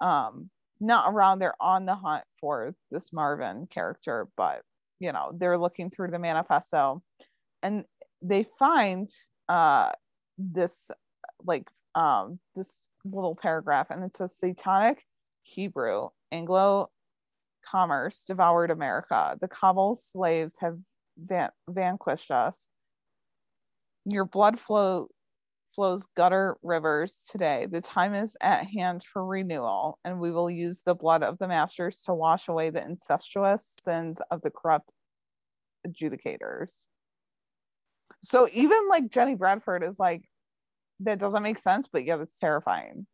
Um, 0.00 0.50
not 0.80 1.12
around, 1.12 1.38
they're 1.38 1.60
on 1.60 1.86
the 1.86 1.94
hunt 1.94 2.24
for 2.40 2.74
this 2.90 3.12
Marvin 3.12 3.66
character, 3.66 4.28
but 4.36 4.62
you 5.00 5.12
know, 5.12 5.32
they're 5.34 5.58
looking 5.58 5.90
through 5.90 6.10
the 6.10 6.18
manifesto, 6.18 7.02
and 7.62 7.84
they 8.22 8.46
find 8.58 9.08
uh 9.48 9.90
this 10.38 10.90
like 11.44 11.68
um 11.94 12.38
this 12.54 12.88
little 13.04 13.34
paragraph 13.34 13.90
and 13.90 14.04
it 14.04 14.14
says 14.14 14.36
satanic 14.36 15.04
hebrew 15.42 16.08
anglo 16.32 16.88
commerce 17.64 18.24
devoured 18.24 18.70
america. 18.70 19.36
The 19.40 19.48
cabal 19.48 19.94
slaves 19.94 20.56
have 20.60 20.78
van- 21.18 21.50
vanquished 21.68 22.30
us. 22.30 22.68
Your 24.04 24.24
blood 24.24 24.58
flow 24.58 25.08
flows 25.78 26.06
gutter 26.16 26.56
rivers 26.64 27.22
today 27.30 27.64
the 27.70 27.80
time 27.80 28.12
is 28.12 28.36
at 28.40 28.66
hand 28.66 29.00
for 29.04 29.24
renewal 29.24 29.96
and 30.04 30.18
we 30.18 30.32
will 30.32 30.50
use 30.50 30.82
the 30.82 30.94
blood 30.94 31.22
of 31.22 31.38
the 31.38 31.46
masters 31.46 32.02
to 32.02 32.12
wash 32.12 32.48
away 32.48 32.68
the 32.68 32.84
incestuous 32.84 33.76
sins 33.78 34.20
of 34.32 34.42
the 34.42 34.50
corrupt 34.50 34.92
adjudicators 35.86 36.88
so 38.22 38.48
even 38.52 38.88
like 38.88 39.10
Jenny 39.10 39.34
Bradford 39.34 39.84
is 39.84 39.98
like, 39.98 40.22
that 41.00 41.18
doesn't 41.18 41.42
make 41.42 41.58
sense, 41.58 41.88
but 41.92 42.04
yet 42.04 42.20
it's 42.20 42.38
terrifying. 42.38 43.06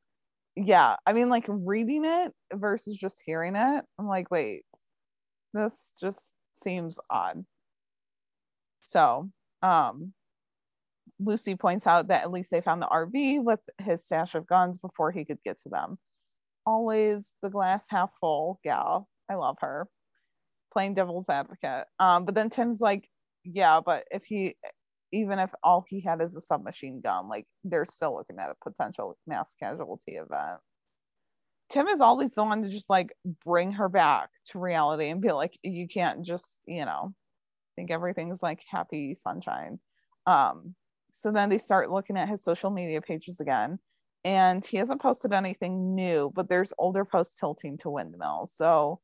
Yeah, 0.56 0.96
I 1.06 1.12
mean, 1.12 1.28
like 1.28 1.44
reading 1.48 2.04
it 2.04 2.32
versus 2.52 2.96
just 2.96 3.22
hearing 3.24 3.56
it, 3.56 3.84
I'm 3.98 4.06
like, 4.06 4.30
wait, 4.30 4.62
this 5.52 5.92
just 6.00 6.34
seems 6.54 6.98
odd. 7.10 7.44
So, 8.82 9.30
um, 9.62 10.12
Lucy 11.24 11.56
points 11.56 11.86
out 11.86 12.08
that 12.08 12.22
at 12.22 12.30
least 12.30 12.50
they 12.50 12.60
found 12.60 12.82
the 12.82 12.86
RV 12.86 13.42
with 13.42 13.60
his 13.78 14.04
stash 14.04 14.34
of 14.34 14.46
guns 14.46 14.78
before 14.78 15.10
he 15.10 15.24
could 15.24 15.42
get 15.44 15.58
to 15.58 15.68
them. 15.68 15.98
Always 16.66 17.34
the 17.42 17.50
glass 17.50 17.86
half 17.88 18.10
full 18.20 18.60
gal. 18.64 19.08
I 19.30 19.34
love 19.34 19.56
her. 19.60 19.88
Playing 20.72 20.94
devil's 20.94 21.28
advocate. 21.28 21.86
Um, 21.98 22.24
but 22.24 22.34
then 22.34 22.50
Tim's 22.50 22.80
like, 22.80 23.08
yeah, 23.44 23.80
but 23.84 24.04
if 24.10 24.24
he 24.24 24.54
even 25.12 25.38
if 25.38 25.52
all 25.62 25.84
he 25.88 26.00
had 26.00 26.20
is 26.20 26.36
a 26.36 26.40
submachine 26.40 27.00
gun, 27.00 27.28
like 27.28 27.46
they're 27.62 27.84
still 27.84 28.16
looking 28.16 28.38
at 28.38 28.50
a 28.50 28.68
potential 28.68 29.16
mass 29.26 29.54
casualty 29.54 30.12
event. 30.16 30.60
Tim 31.70 31.86
is 31.86 32.00
always 32.00 32.34
the 32.34 32.42
one 32.42 32.62
to 32.62 32.68
just 32.68 32.90
like 32.90 33.12
bring 33.44 33.72
her 33.72 33.88
back 33.88 34.28
to 34.46 34.58
reality 34.58 35.08
and 35.08 35.20
be 35.20 35.30
like, 35.30 35.56
you 35.62 35.86
can't 35.86 36.22
just, 36.24 36.58
you 36.66 36.84
know, 36.84 37.14
think 37.76 37.90
everything's 37.90 38.42
like 38.42 38.60
happy 38.68 39.14
sunshine. 39.14 39.78
Um, 40.26 40.74
so 41.16 41.30
then 41.30 41.48
they 41.48 41.58
start 41.58 41.92
looking 41.92 42.16
at 42.16 42.28
his 42.28 42.42
social 42.42 42.70
media 42.70 43.00
pages 43.00 43.38
again, 43.38 43.78
and 44.24 44.66
he 44.66 44.78
hasn't 44.78 45.00
posted 45.00 45.32
anything 45.32 45.94
new, 45.94 46.32
but 46.34 46.48
there's 46.48 46.72
older 46.76 47.04
posts 47.04 47.38
tilting 47.38 47.78
to 47.78 47.90
windmills. 47.90 48.52
So 48.52 49.00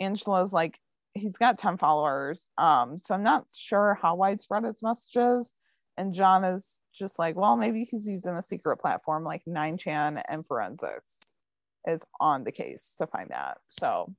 Angela's 0.00 0.54
like, 0.54 0.78
he's 1.12 1.36
got 1.36 1.58
10 1.58 1.76
followers. 1.76 2.48
Um, 2.56 2.98
so 2.98 3.14
I'm 3.14 3.22
not 3.22 3.44
sure 3.54 3.98
how 4.00 4.14
widespread 4.14 4.64
his 4.64 4.82
messages. 4.82 5.52
And 5.98 6.14
John 6.14 6.44
is 6.44 6.80
just 6.94 7.18
like, 7.18 7.36
well, 7.36 7.58
maybe 7.58 7.84
he's 7.84 8.08
using 8.08 8.36
a 8.36 8.42
secret 8.42 8.78
platform 8.78 9.22
like 9.22 9.42
9chan 9.46 10.22
and 10.30 10.46
Forensics 10.46 11.34
is 11.86 12.06
on 12.20 12.42
the 12.44 12.52
case 12.52 12.94
to 12.98 13.06
find 13.06 13.28
that. 13.30 13.58
So 13.66 14.14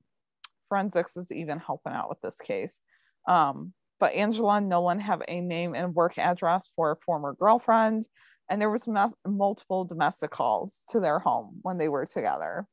Forensics 0.68 1.16
is 1.16 1.32
even 1.32 1.58
helping 1.58 1.92
out 1.92 2.08
with 2.08 2.20
this 2.20 2.38
case. 2.38 2.82
Um, 3.26 3.72
but 4.02 4.14
Angela 4.14 4.56
and 4.56 4.68
Nolan 4.68 4.98
have 4.98 5.22
a 5.28 5.40
name 5.40 5.76
and 5.76 5.94
work 5.94 6.18
address 6.18 6.66
for 6.74 6.90
a 6.90 6.96
former 6.96 7.34
girlfriend, 7.34 8.08
and 8.50 8.60
there 8.60 8.68
was 8.68 8.88
mes- 8.88 9.14
multiple 9.24 9.84
domestic 9.84 10.32
calls 10.32 10.84
to 10.88 10.98
their 10.98 11.20
home 11.20 11.60
when 11.62 11.78
they 11.78 11.88
were 11.88 12.04
together. 12.04 12.66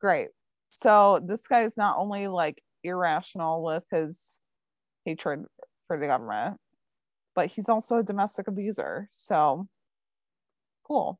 Great. 0.00 0.28
So 0.70 1.18
this 1.26 1.48
guy 1.48 1.62
is 1.62 1.76
not 1.76 1.96
only 1.98 2.28
like 2.28 2.62
irrational 2.84 3.64
with 3.64 3.84
his 3.90 4.38
hatred 5.04 5.44
for 5.88 5.98
the 5.98 6.06
government, 6.06 6.56
but 7.34 7.48
he's 7.48 7.68
also 7.68 7.96
a 7.96 8.04
domestic 8.04 8.46
abuser. 8.46 9.08
So 9.10 9.66
cool. 10.84 11.18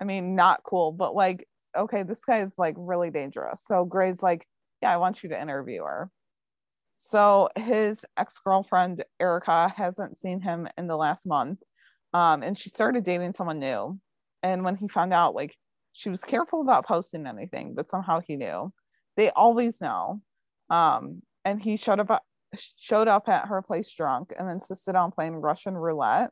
I 0.00 0.04
mean, 0.04 0.36
not 0.36 0.62
cool, 0.62 0.92
but 0.92 1.16
like, 1.16 1.44
okay, 1.76 2.04
this 2.04 2.24
guy 2.24 2.38
is 2.38 2.56
like 2.56 2.76
really 2.78 3.10
dangerous. 3.10 3.64
So 3.64 3.84
Gray's 3.84 4.22
like, 4.22 4.46
yeah, 4.80 4.94
I 4.94 4.98
want 4.98 5.24
you 5.24 5.30
to 5.30 5.42
interview 5.42 5.82
her. 5.82 6.08
So 6.96 7.48
his 7.56 8.04
ex 8.16 8.38
girlfriend, 8.38 9.04
Erica, 9.20 9.72
hasn't 9.76 10.16
seen 10.16 10.40
him 10.40 10.68
in 10.78 10.86
the 10.86 10.96
last 10.96 11.26
month. 11.26 11.60
Um, 12.12 12.42
and 12.42 12.56
she 12.56 12.70
started 12.70 13.04
dating 13.04 13.32
someone 13.32 13.58
new. 13.58 13.98
And 14.42 14.64
when 14.64 14.76
he 14.76 14.88
found 14.88 15.12
out, 15.12 15.34
like, 15.34 15.56
she 15.92 16.10
was 16.10 16.24
careful 16.24 16.60
about 16.60 16.86
posting 16.86 17.26
anything, 17.26 17.74
but 17.74 17.88
somehow 17.88 18.20
he 18.26 18.36
knew. 18.36 18.72
They 19.16 19.30
always 19.30 19.80
know. 19.80 20.20
Um, 20.70 21.22
and 21.44 21.60
he 21.60 21.76
showed 21.76 22.00
up 22.00 22.22
showed 22.76 23.08
up 23.08 23.28
at 23.28 23.48
her 23.48 23.62
place 23.62 23.92
drunk 23.92 24.32
and 24.38 24.48
insisted 24.50 24.94
on 24.94 25.10
playing 25.10 25.34
Russian 25.34 25.74
roulette. 25.74 26.30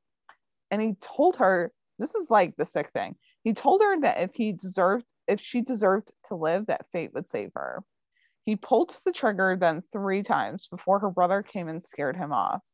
And 0.70 0.81
he 0.81 0.94
told 1.01 1.37
her, 1.37 1.72
this 1.98 2.14
is 2.14 2.31
like 2.31 2.57
the 2.57 2.64
sick 2.64 2.90
thing. 2.90 3.16
He 3.42 3.53
told 3.55 3.83
her 3.83 4.01
that 4.01 4.20
if 4.20 4.35
he 4.35 4.53
deserved, 4.53 5.07
if 5.27 5.40
she 5.40 5.61
deserved 5.61 6.12
to 6.27 6.37
live, 6.37 6.66
that 6.66 6.87
fate 6.92 7.11
would 7.14 7.29
save 7.29 7.51
her. 7.55 7.83
He 8.44 8.57
pulled 8.57 8.94
the 9.05 9.12
trigger 9.12 9.57
then 9.59 9.83
three 9.92 10.22
times 10.22 10.68
before 10.68 10.98
her 11.00 11.11
brother 11.11 11.42
came 11.42 11.68
and 11.68 11.83
scared 11.83 12.16
him 12.16 12.33
off. 12.33 12.66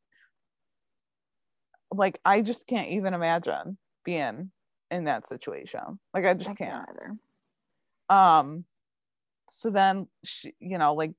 Like, 1.90 2.20
I 2.24 2.42
just 2.42 2.66
can't 2.66 2.88
even 2.88 3.14
imagine 3.14 3.78
being 4.04 4.50
in 4.90 5.04
that 5.04 5.26
situation. 5.26 5.98
Like, 6.14 6.24
I 6.24 6.34
just 6.34 6.50
I 6.50 6.54
can't. 6.54 6.86
can't 6.86 7.20
um, 8.10 8.64
so 9.50 9.70
then 9.70 10.06
she, 10.24 10.54
you 10.60 10.78
know, 10.78 10.94
like 10.94 11.12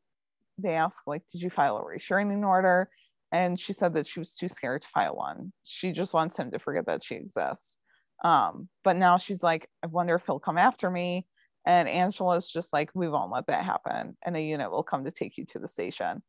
they 0.62 0.76
asked 0.76 1.04
like 1.08 1.24
did 1.32 1.42
you 1.42 1.50
file 1.50 1.78
a 1.78 1.84
restraining 1.84 2.44
order 2.44 2.90
and 3.32 3.60
she 3.60 3.74
said 3.74 3.94
that 3.94 4.08
she 4.08 4.20
was 4.20 4.36
too 4.36 4.48
scared 4.48 4.82
to 4.82 4.88
file 4.90 5.16
one 5.16 5.52
she 5.64 5.92
just 5.92 6.14
wants 6.14 6.38
him 6.38 6.52
to 6.52 6.60
forget 6.60 6.86
that 6.86 7.04
she 7.04 7.16
exists 7.16 7.78
um, 8.24 8.68
but 8.84 8.98
now 8.98 9.18
she's 9.18 9.44
like 9.44 9.70
i 9.84 9.88
wonder 9.88 10.16
if 10.16 10.26
he'll 10.26 10.40
come 10.40 10.58
after 10.58 10.90
me 10.90 11.26
and 11.70 11.88
angela's 11.88 12.50
just 12.50 12.74
like 12.74 12.90
we 12.94 13.08
won't 13.08 13.32
let 13.32 13.48
that 13.48 13.64
happen 13.64 14.18
and 14.26 14.36
a 14.36 14.42
unit 14.42 14.72
will 14.72 14.84
come 14.84 15.04
to 15.04 15.12
take 15.12 15.38
you 15.38 15.46
to 15.46 15.60
the 15.60 15.68
station 15.68 16.22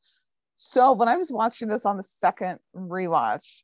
so 0.55 0.92
when 0.92 1.09
i 1.09 1.16
was 1.16 1.33
watching 1.33 1.68
this 1.68 1.87
on 1.87 1.96
the 1.96 2.03
second 2.03 2.59
rewatch 2.76 3.62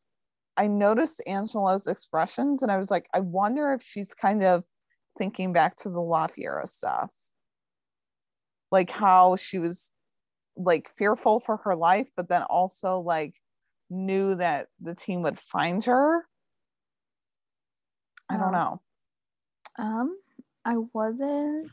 i 0.56 0.66
noticed 0.66 1.22
angela's 1.26 1.86
expressions 1.86 2.62
and 2.62 2.72
i 2.72 2.76
was 2.76 2.90
like 2.90 3.08
i 3.14 3.20
wonder 3.20 3.72
if 3.72 3.82
she's 3.82 4.14
kind 4.14 4.42
of 4.42 4.64
thinking 5.18 5.52
back 5.52 5.74
to 5.76 5.88
the 5.88 6.00
La 6.00 6.26
Fiera 6.26 6.66
stuff 6.66 7.10
like 8.70 8.90
how 8.90 9.36
she 9.36 9.58
was 9.58 9.92
like 10.56 10.88
fearful 10.96 11.40
for 11.40 11.58
her 11.58 11.76
life, 11.76 12.08
but 12.16 12.28
then 12.28 12.42
also 12.42 13.00
like 13.00 13.38
knew 13.90 14.34
that 14.36 14.68
the 14.80 14.94
team 14.94 15.22
would 15.22 15.38
find 15.38 15.84
her. 15.84 16.26
I 18.28 18.36
don't 18.36 18.52
know. 18.52 18.80
Um, 19.78 20.16
I 20.66 20.78
wasn't. 20.92 21.70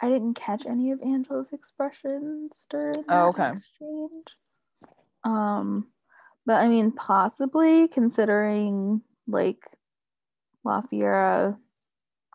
I 0.00 0.08
didn't 0.08 0.34
catch 0.34 0.64
any 0.64 0.92
of 0.92 1.02
Angela's 1.02 1.52
expressions 1.52 2.64
during 2.70 3.04
oh, 3.08 3.28
okay. 3.28 3.50
exchange. 3.50 4.26
Um, 5.24 5.88
but 6.46 6.62
I 6.62 6.68
mean, 6.68 6.92
possibly 6.92 7.88
considering 7.88 9.02
like 9.26 9.64
La 10.64 10.82
Fiera 10.82 11.58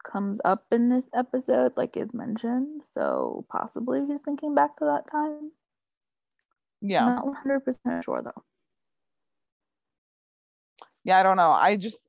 comes 0.05 0.41
up 0.43 0.59
in 0.71 0.89
this 0.89 1.09
episode, 1.15 1.73
like 1.77 1.95
is 1.95 2.13
mentioned. 2.13 2.81
So 2.85 3.45
possibly 3.49 4.05
he's 4.05 4.21
thinking 4.21 4.55
back 4.55 4.77
to 4.77 4.85
that 4.85 5.09
time. 5.09 5.51
Yeah. 6.81 7.05
I'm 7.05 7.15
Not 7.15 7.45
100% 7.45 8.03
sure 8.03 8.21
though. 8.23 8.43
Yeah, 11.05 11.19
I 11.19 11.23
don't 11.23 11.37
know. 11.37 11.51
I 11.51 11.77
just 11.77 12.07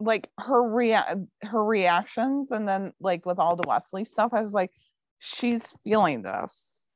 like 0.00 0.28
her 0.38 0.68
rea- 0.68 1.26
her 1.42 1.64
reactions 1.64 2.50
and 2.50 2.68
then 2.68 2.92
like 3.00 3.24
with 3.26 3.38
all 3.38 3.56
the 3.56 3.68
Wesley 3.68 4.04
stuff, 4.04 4.32
I 4.34 4.42
was 4.42 4.52
like, 4.52 4.70
she's 5.18 5.72
feeling 5.82 6.22
this 6.22 6.86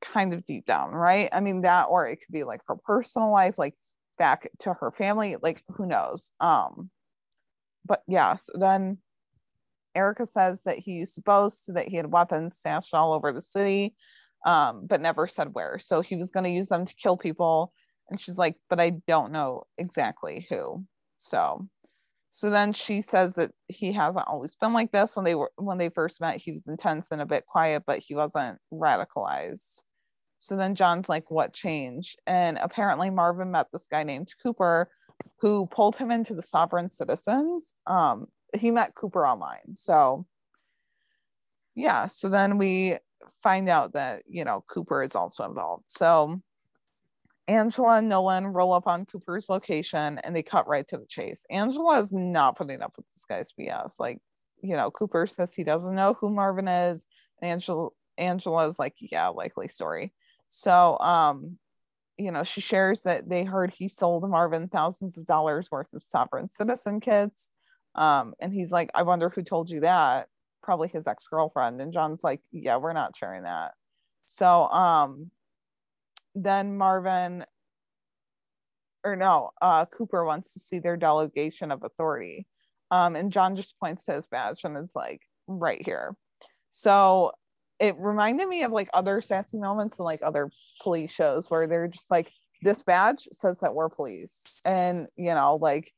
kind 0.00 0.32
of 0.32 0.46
deep 0.46 0.64
down, 0.66 0.92
right? 0.92 1.28
I 1.32 1.40
mean 1.40 1.62
that 1.62 1.84
or 1.84 2.06
it 2.06 2.16
could 2.16 2.32
be 2.32 2.44
like 2.44 2.62
her 2.68 2.76
personal 2.76 3.30
life, 3.30 3.58
like 3.58 3.74
back 4.18 4.48
to 4.60 4.74
her 4.74 4.90
family, 4.90 5.36
like 5.42 5.62
who 5.68 5.86
knows. 5.86 6.32
Um 6.40 6.90
but 7.84 8.02
yes, 8.06 8.50
then 8.54 8.98
Erica 9.94 10.26
says 10.26 10.62
that 10.64 10.78
he 10.78 10.92
used 10.92 11.14
to 11.16 11.22
boast 11.22 11.74
that 11.74 11.88
he 11.88 11.96
had 11.96 12.12
weapons 12.12 12.56
stashed 12.56 12.94
all 12.94 13.12
over 13.12 13.32
the 13.32 13.42
city 13.42 13.94
um, 14.46 14.86
but 14.86 15.00
never 15.00 15.26
said 15.26 15.54
where. 15.54 15.78
So 15.78 16.00
he 16.00 16.16
was 16.16 16.30
going 16.30 16.44
to 16.44 16.50
use 16.50 16.68
them 16.68 16.86
to 16.86 16.94
kill 16.94 17.16
people. 17.16 17.72
And 18.08 18.20
she's 18.20 18.38
like, 18.38 18.56
but 18.70 18.80
I 18.80 18.90
don't 19.06 19.32
know 19.32 19.64
exactly 19.76 20.46
who. 20.48 20.84
So 21.18 21.66
So 22.30 22.50
then 22.50 22.72
she 22.72 23.00
says 23.00 23.34
that 23.36 23.52
he 23.68 23.92
hasn't 23.92 24.28
always 24.28 24.54
been 24.54 24.72
like 24.72 24.92
this. 24.92 25.16
When 25.16 25.24
they 25.24 25.34
were 25.34 25.50
when 25.56 25.78
they 25.78 25.88
first 25.88 26.20
met, 26.20 26.40
he 26.40 26.52
was 26.52 26.68
intense 26.68 27.10
and 27.10 27.22
a 27.22 27.26
bit 27.26 27.46
quiet, 27.46 27.84
but 27.86 28.00
he 28.00 28.14
wasn't 28.14 28.58
radicalized. 28.72 29.82
So 30.38 30.56
then 30.56 30.74
John's 30.74 31.08
like, 31.08 31.30
what 31.30 31.52
changed? 31.52 32.20
And 32.26 32.58
apparently 32.58 33.10
Marvin 33.10 33.50
met 33.50 33.66
this 33.72 33.88
guy 33.90 34.04
named 34.04 34.28
Cooper 34.42 34.88
who 35.40 35.66
pulled 35.66 35.96
him 35.96 36.10
into 36.10 36.34
the 36.34 36.42
sovereign 36.42 36.88
citizens. 36.88 37.74
Um, 37.86 38.26
he 38.56 38.70
met 38.70 38.94
Cooper 38.94 39.26
online. 39.26 39.74
So 39.76 40.26
yeah, 41.74 42.06
so 42.06 42.28
then 42.28 42.58
we 42.58 42.98
find 43.42 43.68
out 43.68 43.92
that 43.94 44.22
you 44.28 44.44
know 44.44 44.64
Cooper 44.68 45.02
is 45.02 45.14
also 45.14 45.44
involved. 45.44 45.84
So 45.88 46.40
Angela 47.48 47.98
and 47.98 48.08
Nolan 48.08 48.46
roll 48.46 48.74
up 48.74 48.86
on 48.86 49.06
Cooper's 49.06 49.48
location 49.48 50.18
and 50.22 50.36
they 50.36 50.42
cut 50.42 50.68
right 50.68 50.86
to 50.88 50.98
the 50.98 51.06
chase. 51.06 51.44
Angela 51.50 51.98
is 51.98 52.12
not 52.12 52.56
putting 52.56 52.82
up 52.82 52.92
with 52.96 53.08
this 53.08 53.24
guy's 53.24 53.52
BS. 53.58 53.94
Like, 53.98 54.18
you 54.62 54.76
know, 54.76 54.90
Cooper 54.90 55.26
says 55.26 55.54
he 55.54 55.64
doesn't 55.64 55.94
know 55.94 56.14
who 56.20 56.30
Marvin 56.30 56.68
is, 56.68 57.06
and 57.40 57.50
Angela 57.52 57.88
Angela's 58.18 58.78
like, 58.78 58.94
yeah, 59.00 59.28
likely 59.28 59.68
story. 59.68 60.12
So 60.48 60.98
um, 60.98 61.58
you 62.18 62.32
know, 62.32 62.42
she 62.42 62.60
shares 62.60 63.02
that 63.02 63.28
they 63.28 63.44
heard 63.44 63.72
he 63.72 63.88
sold 63.88 64.28
Marvin 64.28 64.68
thousands 64.68 65.16
of 65.16 65.24
dollars 65.24 65.70
worth 65.70 65.94
of 65.94 66.02
sovereign 66.02 66.48
citizen 66.48 67.00
kits. 67.00 67.50
Um, 67.94 68.34
and 68.40 68.52
he's 68.52 68.72
like, 68.72 68.90
I 68.94 69.02
wonder 69.02 69.30
who 69.30 69.42
told 69.42 69.70
you 69.70 69.80
that. 69.80 70.26
Probably 70.62 70.88
his 70.88 71.06
ex-girlfriend. 71.06 71.80
And 71.80 71.92
John's 71.92 72.24
like, 72.24 72.42
Yeah, 72.52 72.76
we're 72.76 72.92
not 72.92 73.16
sharing 73.16 73.44
that. 73.44 73.72
So 74.24 74.68
um 74.68 75.30
then 76.44 76.76
Marvin 76.76 77.44
or 79.04 79.16
no, 79.16 79.50
uh, 79.62 79.86
Cooper 79.86 80.24
wants 80.24 80.52
to 80.52 80.60
see 80.60 80.78
their 80.78 80.96
delegation 80.96 81.70
of 81.70 81.82
authority. 81.82 82.46
Um, 82.90 83.16
and 83.16 83.32
John 83.32 83.56
just 83.56 83.78
points 83.78 84.04
to 84.06 84.12
his 84.12 84.26
badge 84.26 84.64
and 84.64 84.76
it's 84.76 84.96
like 84.96 85.22
right 85.46 85.84
here. 85.84 86.16
So 86.70 87.32
it 87.78 87.96
reminded 87.98 88.48
me 88.48 88.62
of 88.62 88.72
like 88.72 88.88
other 88.92 89.20
sassy 89.20 89.58
moments 89.58 89.98
and 89.98 90.04
like 90.04 90.20
other 90.22 90.50
police 90.82 91.12
shows 91.12 91.50
where 91.50 91.66
they're 91.66 91.88
just 91.88 92.10
like, 92.10 92.30
this 92.62 92.82
badge 92.82 93.28
says 93.32 93.58
that 93.60 93.74
we're 93.74 93.88
police. 93.88 94.60
And, 94.64 95.08
you 95.16 95.34
know, 95.34 95.56
like 95.56 95.92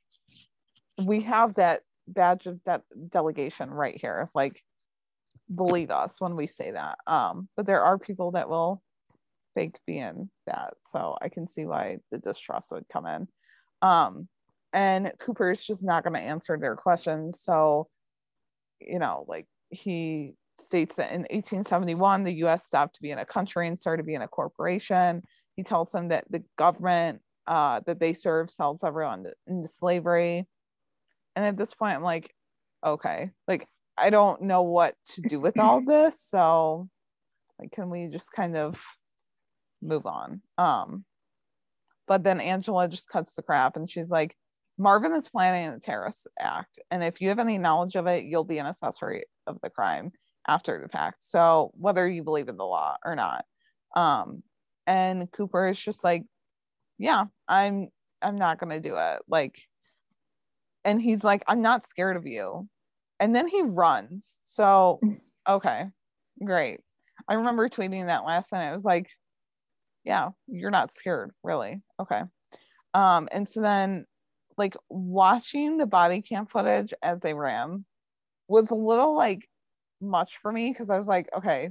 we 1.03 1.21
have 1.23 1.55
that 1.55 1.83
badge 2.07 2.47
of 2.47 2.63
de- 2.65 2.83
delegation 3.09 3.71
right 3.71 3.99
here. 3.99 4.29
Like, 4.35 4.63
believe 5.53 5.91
us 5.91 6.21
when 6.21 6.37
we 6.37 6.47
say 6.47 6.73
that. 6.73 6.99
Um, 7.07 7.49
but 7.57 7.67
there 7.67 7.83
are 7.83 7.99
people 7.99 8.33
that 8.33 8.49
will 8.49 8.83
fake 9.55 9.77
being 9.87 10.31
that. 10.47 10.75
So 10.85 11.17
I 11.21 11.29
can 11.29 11.47
see 11.47 11.65
why 11.65 11.99
the 12.11 12.19
distrust 12.19 12.73
would 12.73 12.89
come 12.89 13.07
in. 13.07 13.29
Um, 13.83 14.29
and 14.73 15.13
Cooper's 15.19 15.65
just 15.65 15.83
not 15.83 16.05
going 16.05 16.15
to 16.15 16.21
answer 16.21 16.57
their 16.57 16.77
questions. 16.77 17.41
So, 17.41 17.89
you 18.81 18.99
know, 18.99 19.25
like 19.27 19.47
he 19.71 20.35
states 20.59 20.97
that 20.97 21.13
in 21.13 21.21
1871, 21.23 22.25
the 22.25 22.35
US 22.45 22.67
stopped 22.67 23.01
being 23.01 23.19
a 23.19 23.25
country 23.25 23.67
and 23.67 23.79
started 23.79 24.07
being 24.07 24.23
a 24.23 24.29
corporation. 24.29 25.23
He 25.57 25.63
tells 25.63 25.91
them 25.91 26.09
that 26.09 26.25
the 26.31 26.43
government 26.57 27.21
uh, 27.47 27.81
that 27.87 27.99
they 27.99 28.13
serve 28.13 28.51
sells 28.51 28.85
everyone 28.85 29.27
into 29.49 29.69
slavery. 29.69 30.47
And 31.35 31.45
at 31.45 31.57
this 31.57 31.75
point, 31.75 31.95
I'm 31.95 32.03
like, 32.03 32.33
okay, 32.87 33.31
like 33.49 33.67
I 33.99 34.11
don't 34.11 34.43
know 34.43 34.63
what 34.63 34.95
to 35.15 35.23
do 35.23 35.41
with 35.41 35.59
all 35.59 35.81
this. 35.87 36.21
So, 36.21 36.89
like, 37.59 37.73
can 37.73 37.91
we 37.91 38.07
just 38.07 38.33
kind 38.33 38.57
of 38.57 38.81
move 39.83 40.07
on. 40.07 40.43
Um, 40.59 41.05
but 42.07 42.25
then 42.25 42.41
Angela 42.41 42.89
just 42.89 43.09
cuts 43.09 43.35
the 43.35 43.43
crap 43.43 43.77
and 43.77 43.89
she's 43.89 44.11
like, 44.11 44.37
Marvin 44.79 45.13
is 45.13 45.29
planning 45.29 45.69
a 45.69 45.79
terrorist 45.79 46.27
act. 46.39 46.79
And 46.91 47.05
if 47.05 47.21
you 47.21 47.29
have 47.29 47.39
any 47.39 47.59
knowledge 47.59 47.97
of 47.97 48.07
it, 48.07 48.25
you'll 48.25 48.45
be 48.45 48.59
an 48.59 48.67
accessory 48.67 49.25
of 49.47 49.59
the 49.63 49.71
crime 49.71 50.11
after 50.49 50.81
the 50.81 50.89
fact. 50.89 51.23
So 51.23 51.71
whether 51.75 52.09
you 52.09 52.25
believe 52.25 52.49
in 52.49 52.57
the 52.57 52.65
law 52.65 52.97
or 53.05 53.15
not. 53.15 53.45
Um, 53.95 54.43
and 54.87 55.31
Cooper 55.33 55.69
is 55.69 55.79
just 55.79 56.03
like, 56.03 56.25
yeah, 56.99 57.25
I'm 57.47 57.89
I'm 58.23 58.37
not 58.37 58.59
gonna 58.59 58.81
do 58.81 58.97
it. 58.97 59.23
Like, 59.29 59.61
and 60.85 61.01
he's 61.01 61.25
like, 61.25 61.43
I'm 61.47 61.63
not 61.63 61.87
scared 61.87 62.17
of 62.17 62.27
you. 62.27 62.69
And 63.19 63.37
then 63.37 63.47
he 63.47 63.63
runs. 63.63 64.41
So 64.45 65.01
okay, 65.49 65.85
great. 66.45 66.81
I 67.29 67.35
remember 67.35 67.69
tweeting 67.69 68.07
that 68.07 68.25
last 68.25 68.53
night. 68.53 68.69
I 68.69 68.73
was 68.73 68.85
like, 68.85 69.09
yeah, 70.05 70.31
you're 70.47 70.71
not 70.71 70.93
scared, 70.93 71.33
really. 71.43 71.81
Okay. 72.01 72.23
Um, 72.95 73.29
and 73.33 73.49
so 73.49 73.61
then 73.61 74.07
like 74.57 74.77
watching 74.89 75.79
the 75.79 75.87
body 75.87 76.23
cam 76.23 76.47
footage 76.47 76.93
as 77.03 77.21
they 77.21 77.35
ran 77.35 77.85
was 78.49 78.71
a 78.71 78.75
little 78.75 79.17
like 79.17 79.49
much 80.01 80.39
for 80.39 80.53
me 80.53 80.71
because 80.71 80.91
I 80.91 80.97
was 80.97 81.09
like, 81.09 81.29
okay, 81.37 81.71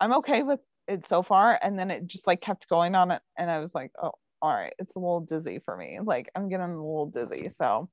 I'm 0.00 0.14
okay 0.14 0.42
with 0.42 0.60
it 0.88 1.04
so 1.04 1.22
far. 1.22 1.58
And 1.62 1.78
then 1.78 1.90
it 1.90 2.06
just 2.06 2.26
like 2.26 2.40
kept 2.40 2.68
going 2.68 2.94
on 2.94 3.10
it. 3.10 3.22
And 3.36 3.50
I 3.50 3.58
was 3.58 3.74
like, 3.74 3.90
oh, 4.02 4.12
all 4.42 4.54
right, 4.54 4.72
it's 4.78 4.96
a 4.96 5.00
little 5.00 5.20
dizzy 5.20 5.58
for 5.58 5.76
me. 5.76 5.98
Like 6.02 6.30
I'm 6.36 6.48
getting 6.48 6.66
a 6.66 6.76
little 6.76 7.06
dizzy. 7.06 7.48
So 7.48 7.88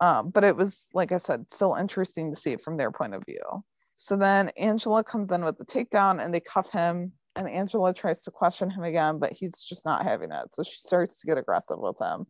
um, 0.00 0.30
but 0.30 0.44
it 0.44 0.56
was 0.56 0.88
like 0.94 1.12
I 1.12 1.18
said, 1.18 1.46
still 1.50 1.74
interesting 1.74 2.32
to 2.32 2.38
see 2.38 2.52
it 2.52 2.62
from 2.62 2.76
their 2.76 2.92
point 2.92 3.14
of 3.14 3.24
view. 3.26 3.64
So 3.96 4.16
then 4.16 4.50
Angela 4.50 5.02
comes 5.02 5.32
in 5.32 5.44
with 5.44 5.58
the 5.58 5.64
takedown 5.64 6.22
and 6.24 6.32
they 6.32 6.40
cuff 6.40 6.70
him 6.70 7.12
and 7.38 7.48
Angela 7.48 7.94
tries 7.94 8.24
to 8.24 8.32
question 8.32 8.68
him 8.68 8.82
again, 8.82 9.18
but 9.18 9.32
he's 9.32 9.62
just 9.62 9.86
not 9.86 10.02
having 10.02 10.28
that. 10.30 10.52
So 10.52 10.64
she 10.64 10.76
starts 10.76 11.20
to 11.20 11.26
get 11.26 11.38
aggressive 11.38 11.78
with 11.78 11.96
him, 12.00 12.26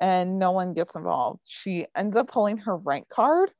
and 0.00 0.38
Nolan 0.38 0.74
gets 0.74 0.94
involved. 0.94 1.40
She 1.44 1.86
ends 1.96 2.14
up 2.14 2.28
pulling 2.28 2.58
her 2.58 2.76
rank 2.76 3.08
card, 3.08 3.52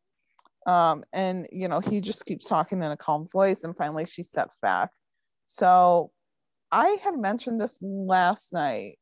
um, 0.68 1.02
and 1.12 1.48
you 1.50 1.66
know 1.66 1.80
he 1.80 2.00
just 2.00 2.24
keeps 2.24 2.48
talking 2.48 2.78
in 2.78 2.92
a 2.92 2.96
calm 2.96 3.26
voice, 3.32 3.64
and 3.64 3.76
finally 3.76 4.06
she 4.06 4.22
steps 4.22 4.58
back. 4.62 4.90
So 5.46 6.12
I 6.70 6.96
had 7.02 7.18
mentioned 7.18 7.60
this 7.60 7.78
last 7.82 8.52
night, 8.52 8.96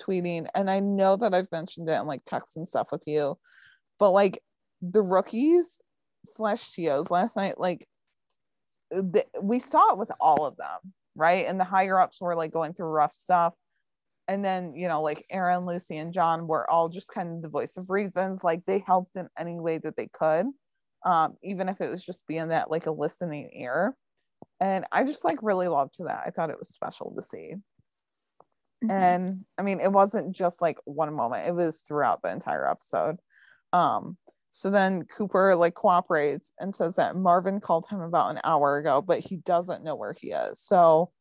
tweeting, 0.00 0.48
and 0.56 0.68
I 0.68 0.80
know 0.80 1.14
that 1.14 1.32
I've 1.32 1.52
mentioned 1.52 1.88
it 1.88 2.00
in 2.00 2.06
like 2.06 2.24
texts 2.26 2.56
and 2.56 2.66
stuff 2.66 2.88
with 2.90 3.04
you, 3.06 3.38
but 4.00 4.10
like 4.10 4.40
the 4.82 5.00
rookies 5.00 5.80
slash 6.24 6.72
TOs 6.72 7.12
last 7.12 7.36
night, 7.36 7.60
like 7.60 7.86
we 9.40 9.60
saw 9.60 9.92
it 9.92 9.98
with 9.98 10.10
all 10.20 10.44
of 10.44 10.56
them 10.56 10.92
right? 11.16 11.46
And 11.46 11.58
the 11.58 11.64
higher 11.64 11.98
ups 11.98 12.20
were 12.20 12.36
like 12.36 12.52
going 12.52 12.74
through 12.74 12.88
rough 12.88 13.12
stuff. 13.12 13.54
And 14.28 14.44
then, 14.44 14.74
you 14.74 14.88
know, 14.88 15.02
like 15.02 15.24
Aaron, 15.30 15.66
Lucy, 15.66 15.96
and 15.96 16.12
John 16.12 16.46
were 16.46 16.68
all 16.68 16.88
just 16.88 17.12
kind 17.12 17.36
of 17.36 17.42
the 17.42 17.48
voice 17.48 17.76
of 17.76 17.90
reasons. 17.90 18.44
Like 18.44 18.64
they 18.64 18.82
helped 18.86 19.16
in 19.16 19.28
any 19.38 19.58
way 19.60 19.78
that 19.78 19.96
they 19.96 20.08
could, 20.12 20.46
um, 21.04 21.36
even 21.42 21.68
if 21.68 21.80
it 21.80 21.90
was 21.90 22.04
just 22.04 22.26
being 22.26 22.48
that 22.48 22.70
like 22.70 22.86
a 22.86 22.90
listening 22.90 23.50
ear. 23.52 23.94
And 24.60 24.84
I 24.92 25.04
just 25.04 25.24
like 25.24 25.38
really 25.42 25.68
loved 25.68 25.94
that. 26.00 26.24
I 26.26 26.30
thought 26.30 26.50
it 26.50 26.58
was 26.58 26.70
special 26.70 27.12
to 27.14 27.22
see. 27.22 27.54
Mm-hmm. 28.84 28.90
And 28.90 29.44
I 29.58 29.62
mean, 29.62 29.80
it 29.80 29.92
wasn't 29.92 30.34
just 30.34 30.60
like 30.60 30.78
one 30.84 31.14
moment, 31.14 31.46
it 31.46 31.54
was 31.54 31.80
throughout 31.80 32.20
the 32.22 32.32
entire 32.32 32.68
episode. 32.68 33.16
Um, 33.72 34.16
so 34.56 34.70
then 34.70 35.04
Cooper 35.04 35.54
like 35.54 35.74
cooperates 35.74 36.54
and 36.58 36.74
says 36.74 36.96
that 36.96 37.14
Marvin 37.14 37.60
called 37.60 37.86
him 37.90 38.00
about 38.00 38.30
an 38.30 38.40
hour 38.42 38.78
ago, 38.78 39.02
but 39.02 39.18
he 39.18 39.36
doesn't 39.36 39.84
know 39.84 39.94
where 39.94 40.14
he 40.14 40.28
is. 40.28 40.58
So 40.58 41.12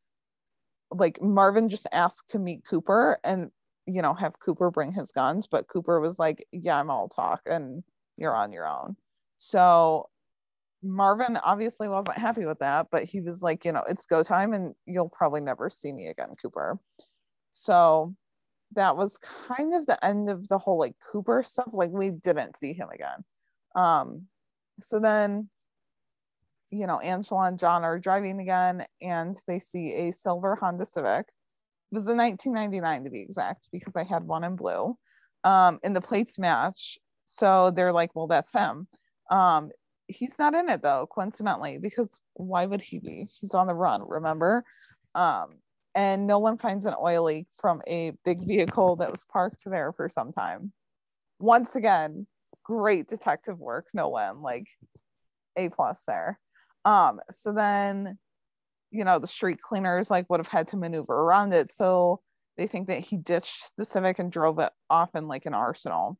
like 0.89 1.21
Marvin 1.21 1.67
just 1.67 1.85
asked 1.91 2.29
to 2.29 2.39
meet 2.39 2.63
Cooper 2.63 3.17
and 3.25 3.51
you 3.87 4.01
know 4.01 4.13
have 4.13 4.39
Cooper 4.39 4.71
bring 4.71 4.93
his 4.93 5.11
guns, 5.11 5.47
but 5.47 5.67
Cooper 5.67 5.99
was 5.99 6.17
like, 6.17 6.45
"Yeah, 6.53 6.79
I'm 6.79 6.89
all 6.89 7.09
talk 7.09 7.41
and 7.45 7.83
you're 8.15 8.33
on 8.33 8.53
your 8.53 8.69
own." 8.69 8.95
So 9.35 10.07
Marvin 10.81 11.35
obviously 11.35 11.89
wasn't 11.89 12.17
happy 12.17 12.45
with 12.45 12.59
that, 12.59 12.87
but 12.89 13.03
he 13.03 13.19
was 13.19 13.43
like, 13.43 13.65
you 13.65 13.73
know, 13.73 13.83
it's 13.89 14.05
go 14.05 14.23
time 14.23 14.53
and 14.53 14.73
you'll 14.85 15.09
probably 15.09 15.41
never 15.41 15.69
see 15.69 15.91
me 15.91 16.07
again, 16.07 16.35
Cooper. 16.41 16.79
So 17.51 18.15
that 18.75 18.95
was 18.95 19.17
kind 19.17 19.73
of 19.73 19.85
the 19.85 20.03
end 20.05 20.29
of 20.29 20.47
the 20.47 20.57
whole 20.57 20.77
like 20.77 20.95
Cooper 21.11 21.43
stuff. 21.43 21.69
Like 21.71 21.91
we 21.91 22.11
didn't 22.11 22.57
see 22.57 22.73
him 22.73 22.89
again. 22.93 23.23
Um, 23.75 24.27
so 24.79 24.99
then, 24.99 25.49
you 26.71 26.87
know, 26.87 26.99
Angela 26.99 27.47
and 27.47 27.59
John 27.59 27.83
are 27.83 27.99
driving 27.99 28.39
again, 28.39 28.85
and 29.01 29.35
they 29.47 29.59
see 29.59 29.93
a 29.93 30.11
silver 30.11 30.55
Honda 30.55 30.85
Civic. 30.85 31.27
It 31.27 31.95
was 31.95 32.07
a 32.07 32.15
1999 32.15 33.03
to 33.05 33.09
be 33.09 33.21
exact, 33.21 33.69
because 33.71 33.95
I 33.95 34.03
had 34.03 34.23
one 34.23 34.43
in 34.43 34.55
blue. 34.55 34.97
Um, 35.43 35.79
and 35.83 35.95
the 35.95 36.01
plates 36.01 36.39
match. 36.39 36.97
So 37.25 37.71
they're 37.71 37.93
like, 37.93 38.15
well, 38.15 38.27
that's 38.27 38.51
him. 38.51 38.87
Um, 39.29 39.71
he's 40.07 40.37
not 40.37 40.53
in 40.53 40.69
it 40.69 40.81
though, 40.81 41.07
coincidentally, 41.09 41.77
because 41.77 42.19
why 42.33 42.65
would 42.65 42.81
he 42.81 42.99
be? 42.99 43.25
He's 43.39 43.53
on 43.53 43.67
the 43.67 43.73
run, 43.73 44.01
remember? 44.07 44.63
Um, 45.13 45.59
and 45.95 46.27
Nolan 46.27 46.57
finds 46.57 46.85
an 46.85 46.93
oil 47.01 47.23
leak 47.23 47.47
from 47.57 47.81
a 47.87 48.11
big 48.25 48.45
vehicle 48.45 48.97
that 48.97 49.09
was 49.09 49.23
parked 49.23 49.63
there 49.65 49.93
for 49.93 50.09
some 50.09 50.31
time. 50.31 50.73
Once 51.39 51.75
again, 51.75 52.27
great 52.63 53.07
detective 53.07 53.59
work, 53.59 53.87
Nolan 53.93 54.41
like 54.41 54.67
A 55.55 55.69
plus 55.69 56.03
there. 56.05 56.39
Um, 56.83 57.19
so 57.31 57.53
then, 57.53 58.17
you 58.91 59.05
know, 59.05 59.19
the 59.19 59.27
street 59.27 59.61
cleaners 59.61 60.11
like 60.11 60.29
would 60.29 60.39
have 60.39 60.47
had 60.47 60.67
to 60.69 60.77
maneuver 60.77 61.13
around 61.13 61.53
it. 61.53 61.71
So 61.71 62.21
they 62.57 62.67
think 62.67 62.87
that 62.87 62.99
he 62.99 63.17
ditched 63.17 63.71
the 63.77 63.85
Civic 63.85 64.19
and 64.19 64.31
drove 64.31 64.59
it 64.59 64.71
off 64.89 65.15
in 65.15 65.27
like 65.27 65.45
an 65.45 65.53
arsenal. 65.53 66.17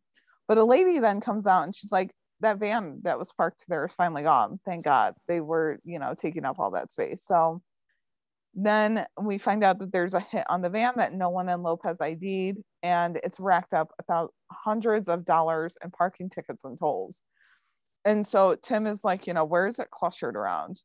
But 0.48 0.58
a 0.58 0.64
lady 0.64 1.00
then 1.00 1.22
comes 1.22 1.48
out 1.48 1.64
and 1.64 1.76
she's 1.76 1.92
like, 1.92 2.12
that 2.42 2.58
van 2.58 3.00
that 3.04 3.18
was 3.18 3.32
parked 3.32 3.66
there 3.68 3.86
is 3.86 3.94
finally 3.94 4.24
gone. 4.24 4.60
Thank 4.66 4.84
God. 4.86 5.16
They 5.28 5.42
were, 5.42 5.80
you 5.84 6.00
know, 6.00 6.14
taking 6.18 6.46
up 6.46 6.60
all 6.60 6.72
that 6.72 6.92
space. 6.92 7.24
So 7.24 7.62
then 8.56 9.06
we 9.22 9.38
find 9.38 9.64
out 9.64 9.80
that 9.80 9.91
there's 9.91 10.14
a 10.14 10.22
hit 10.22 10.45
on 10.49 10.62
the 10.62 10.70
van 10.70 10.93
that 10.95 11.14
Nolan 11.14 11.49
in 11.49 11.62
Lopez 11.62 11.99
ID'd, 11.99 12.58
and 12.84 13.18
it's 13.18 13.39
racked 13.39 13.74
up 13.74 13.91
about 13.99 14.32
hundreds 14.49 15.10
of 15.10 15.26
dollars 15.26 15.78
in 15.84 15.91
parking 15.91 16.30
tickets 16.30 16.64
and 16.64 16.80
tolls. 16.80 17.22
And 18.06 18.26
so 18.26 18.56
Tim 18.56 18.88
is 18.88 19.03
like, 19.03 19.28
you 19.28 19.34
know, 19.34 19.43
where 19.43 19.68
is 19.68 19.80
it 19.80 19.91
clustered 19.91 20.38
around? 20.38 20.82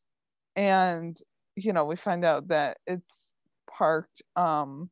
And, 0.56 1.16
you 1.54 1.72
know, 1.72 1.84
we 1.84 1.94
find 1.94 2.24
out 2.24 2.48
that 2.48 2.78
it's 2.88 3.34
parked 3.70 4.20
um, 4.34 4.90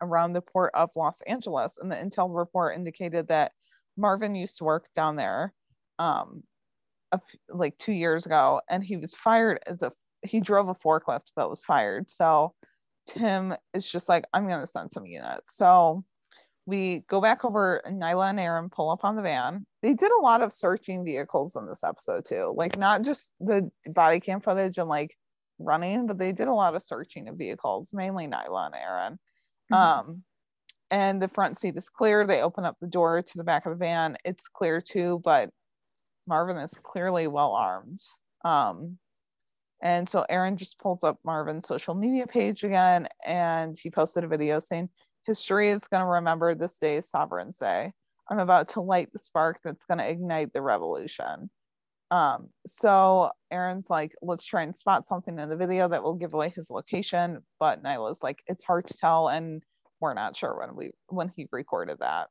around 0.00 0.32
the 0.32 0.40
port 0.40 0.70
of 0.74 0.90
Los 0.96 1.20
Angeles. 1.26 1.76
And 1.78 1.90
the 1.90 1.96
intel 1.96 2.34
report 2.34 2.76
indicated 2.76 3.28
that 3.28 3.52
Marvin 3.98 4.34
used 4.34 4.58
to 4.58 4.64
work 4.64 4.86
down 4.94 5.16
there 5.16 5.52
um, 5.98 6.44
like 7.50 7.76
two 7.78 7.92
years 7.92 8.24
ago, 8.24 8.60
and 8.70 8.82
he 8.82 8.96
was 8.96 9.14
fired 9.14 9.58
as 9.66 9.82
a 9.82 9.92
he 10.22 10.40
drove 10.40 10.68
a 10.68 10.74
forklift 10.74 11.32
that 11.36 11.50
was 11.50 11.62
fired. 11.62 12.10
So 12.10 12.54
Tim 13.06 13.54
is 13.74 13.90
just 13.90 14.08
like, 14.08 14.24
I'm 14.32 14.48
gonna 14.48 14.66
send 14.66 14.90
some 14.90 15.06
units. 15.06 15.56
So 15.56 16.04
we 16.64 17.02
go 17.08 17.20
back 17.20 17.44
over 17.44 17.76
and 17.78 18.00
Nyla 18.00 18.30
and 18.30 18.40
Aaron 18.40 18.70
pull 18.70 18.90
up 18.90 19.04
on 19.04 19.16
the 19.16 19.22
van. 19.22 19.66
They 19.82 19.94
did 19.94 20.12
a 20.12 20.22
lot 20.22 20.42
of 20.42 20.52
searching 20.52 21.04
vehicles 21.04 21.56
in 21.56 21.66
this 21.66 21.82
episode 21.82 22.24
too. 22.24 22.54
Like 22.56 22.78
not 22.78 23.02
just 23.02 23.34
the 23.40 23.70
body 23.86 24.20
cam 24.20 24.40
footage 24.40 24.78
and 24.78 24.88
like 24.88 25.16
running, 25.58 26.06
but 26.06 26.18
they 26.18 26.32
did 26.32 26.48
a 26.48 26.54
lot 26.54 26.76
of 26.76 26.82
searching 26.82 27.28
of 27.28 27.36
vehicles, 27.36 27.92
mainly 27.92 28.28
Nyla 28.28 28.66
and 28.66 28.74
Aaron. 28.74 29.18
Mm-hmm. 29.72 29.74
Um 29.74 30.22
and 30.92 31.22
the 31.22 31.28
front 31.28 31.56
seat 31.56 31.76
is 31.76 31.88
clear. 31.88 32.26
They 32.26 32.42
open 32.42 32.64
up 32.64 32.76
the 32.80 32.86
door 32.86 33.22
to 33.22 33.32
the 33.34 33.44
back 33.44 33.64
of 33.64 33.70
the 33.70 33.78
van. 33.78 34.18
It's 34.26 34.46
clear 34.46 34.80
too, 34.82 35.20
but 35.24 35.50
Marvin 36.26 36.58
is 36.58 36.74
clearly 36.82 37.26
well 37.26 37.52
armed. 37.52 38.00
Um, 38.44 38.98
and 39.82 40.08
so 40.08 40.24
Aaron 40.30 40.56
just 40.56 40.78
pulls 40.78 41.02
up 41.02 41.18
Marvin's 41.24 41.66
social 41.66 41.94
media 41.94 42.26
page 42.26 42.62
again 42.62 43.08
and 43.26 43.76
he 43.76 43.90
posted 43.90 44.24
a 44.24 44.28
video 44.28 44.60
saying, 44.60 44.88
History 45.26 45.68
is 45.70 45.88
going 45.88 46.00
to 46.00 46.06
remember 46.06 46.54
this 46.54 46.78
day 46.78 46.96
is 46.96 47.10
Sovereign's 47.10 47.58
Day. 47.58 47.92
I'm 48.28 48.38
about 48.38 48.68
to 48.70 48.80
light 48.80 49.12
the 49.12 49.18
spark 49.18 49.58
that's 49.62 49.84
going 49.84 49.98
to 49.98 50.08
ignite 50.08 50.52
the 50.52 50.62
revolution. 50.62 51.50
Um, 52.12 52.50
so 52.66 53.30
Aaron's 53.50 53.90
like, 53.90 54.14
let's 54.22 54.46
try 54.46 54.62
and 54.62 54.74
spot 54.74 55.06
something 55.06 55.38
in 55.38 55.48
the 55.48 55.56
video 55.56 55.88
that 55.88 56.02
will 56.02 56.14
give 56.14 56.34
away 56.34 56.52
his 56.54 56.70
location. 56.70 57.42
But 57.58 57.82
Nyla's 57.82 58.22
like, 58.22 58.42
it's 58.46 58.64
hard 58.64 58.86
to 58.86 58.94
tell, 58.98 59.28
and 59.28 59.62
we're 60.00 60.14
not 60.14 60.36
sure 60.36 60.56
when 60.58 60.76
we 60.76 60.92
when 61.08 61.32
he 61.34 61.48
recorded 61.50 61.98
that. 62.00 62.28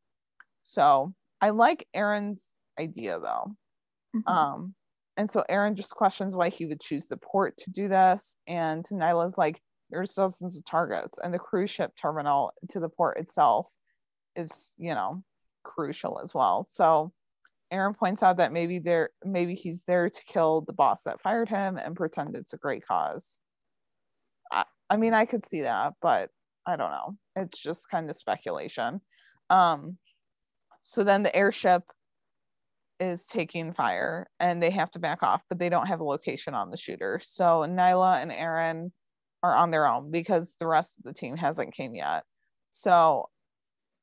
So 0.61 1.13
I 1.41 1.49
like 1.49 1.87
Aaron's 1.93 2.53
idea 2.79 3.19
though. 3.19 3.55
Mm-hmm. 4.15 4.27
Um, 4.27 4.75
and 5.17 5.29
so 5.29 5.43
Aaron 5.49 5.75
just 5.75 5.95
questions 5.95 6.35
why 6.35 6.49
he 6.49 6.65
would 6.65 6.81
choose 6.81 7.07
the 7.07 7.17
port 7.17 7.57
to 7.57 7.71
do 7.71 7.87
this. 7.87 8.37
And 8.47 8.83
Nyla's 8.85 9.37
like, 9.37 9.61
there's 9.89 10.13
dozens 10.13 10.57
of 10.57 10.65
targets, 10.65 11.19
and 11.19 11.33
the 11.33 11.39
cruise 11.39 11.69
ship 11.69 11.91
terminal 12.01 12.53
to 12.69 12.79
the 12.79 12.89
port 12.89 13.19
itself 13.19 13.69
is, 14.35 14.71
you 14.77 14.93
know, 14.93 15.23
crucial 15.63 16.19
as 16.23 16.33
well. 16.33 16.65
So 16.69 17.11
Aaron 17.71 17.93
points 17.93 18.23
out 18.23 18.37
that 18.37 18.53
maybe 18.53 18.79
there 18.79 19.09
maybe 19.23 19.55
he's 19.55 19.83
there 19.83 20.09
to 20.09 20.23
kill 20.25 20.61
the 20.61 20.73
boss 20.73 21.03
that 21.03 21.21
fired 21.21 21.49
him 21.49 21.77
and 21.77 21.95
pretend 21.95 22.35
it's 22.35 22.53
a 22.53 22.57
great 22.57 22.85
cause. 22.85 23.39
I, 24.51 24.65
I 24.89 24.97
mean, 24.97 25.13
I 25.13 25.25
could 25.25 25.45
see 25.45 25.61
that, 25.61 25.93
but 26.01 26.29
I 26.65 26.75
don't 26.75 26.91
know. 26.91 27.17
It's 27.35 27.61
just 27.61 27.89
kind 27.89 28.09
of 28.09 28.15
speculation. 28.15 29.01
Um, 29.49 29.97
so 30.81 31.03
then 31.03 31.23
the 31.23 31.35
airship 31.35 31.83
is 33.01 33.25
taking 33.25 33.73
fire 33.73 34.27
and 34.39 34.61
they 34.61 34.69
have 34.69 34.91
to 34.91 34.99
back 34.99 35.23
off, 35.23 35.41
but 35.49 35.57
they 35.57 35.69
don't 35.69 35.87
have 35.87 35.99
a 35.99 36.05
location 36.05 36.53
on 36.53 36.69
the 36.69 36.77
shooter. 36.77 37.19
So 37.23 37.65
Nyla 37.67 38.21
and 38.21 38.31
Aaron 38.31 38.93
are 39.41 39.55
on 39.55 39.71
their 39.71 39.87
own 39.87 40.11
because 40.11 40.55
the 40.59 40.67
rest 40.67 40.99
of 40.99 41.03
the 41.03 41.13
team 41.13 41.35
hasn't 41.35 41.73
came 41.73 41.95
yet. 41.95 42.23
So 42.69 43.29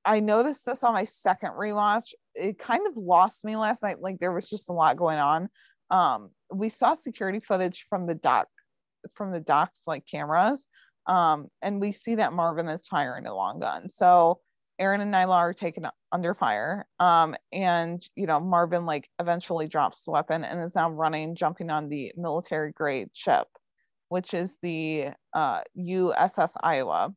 I 0.04 0.18
noticed 0.18 0.66
this 0.66 0.82
on 0.82 0.94
my 0.94 1.04
second 1.04 1.50
rewatch. 1.50 2.12
It 2.34 2.58
kind 2.58 2.86
of 2.88 2.96
lost 2.96 3.44
me 3.44 3.56
last 3.56 3.84
night. 3.84 4.00
Like 4.00 4.18
there 4.18 4.32
was 4.32 4.48
just 4.48 4.68
a 4.68 4.72
lot 4.72 4.96
going 4.96 5.18
on. 5.18 5.48
Um, 5.90 6.30
we 6.52 6.68
saw 6.68 6.94
security 6.94 7.40
footage 7.40 7.86
from 7.88 8.06
the 8.06 8.16
dock, 8.16 8.48
from 9.14 9.32
the 9.32 9.40
docks 9.40 9.82
like 9.86 10.06
cameras, 10.06 10.66
um, 11.06 11.46
and 11.62 11.80
we 11.80 11.92
see 11.92 12.16
that 12.16 12.32
Marvin 12.32 12.68
is 12.68 12.86
firing 12.88 13.26
a 13.26 13.34
long 13.34 13.60
gun. 13.60 13.88
So 13.88 14.40
Aaron 14.78 15.00
and 15.00 15.12
Nyla 15.12 15.34
are 15.34 15.52
taken 15.52 15.86
under 16.12 16.34
fire. 16.34 16.86
Um, 17.00 17.34
and 17.52 18.02
you 18.14 18.26
know, 18.26 18.40
Marvin 18.40 18.86
like 18.86 19.08
eventually 19.18 19.66
drops 19.66 20.04
the 20.04 20.10
weapon 20.10 20.44
and 20.44 20.60
is 20.62 20.74
now 20.74 20.90
running, 20.90 21.34
jumping 21.34 21.70
on 21.70 21.88
the 21.88 22.12
military 22.16 22.72
grade 22.72 23.10
ship, 23.12 23.46
which 24.08 24.34
is 24.34 24.56
the 24.62 25.08
uh, 25.34 25.60
USS 25.76 26.52
Iowa, 26.62 27.14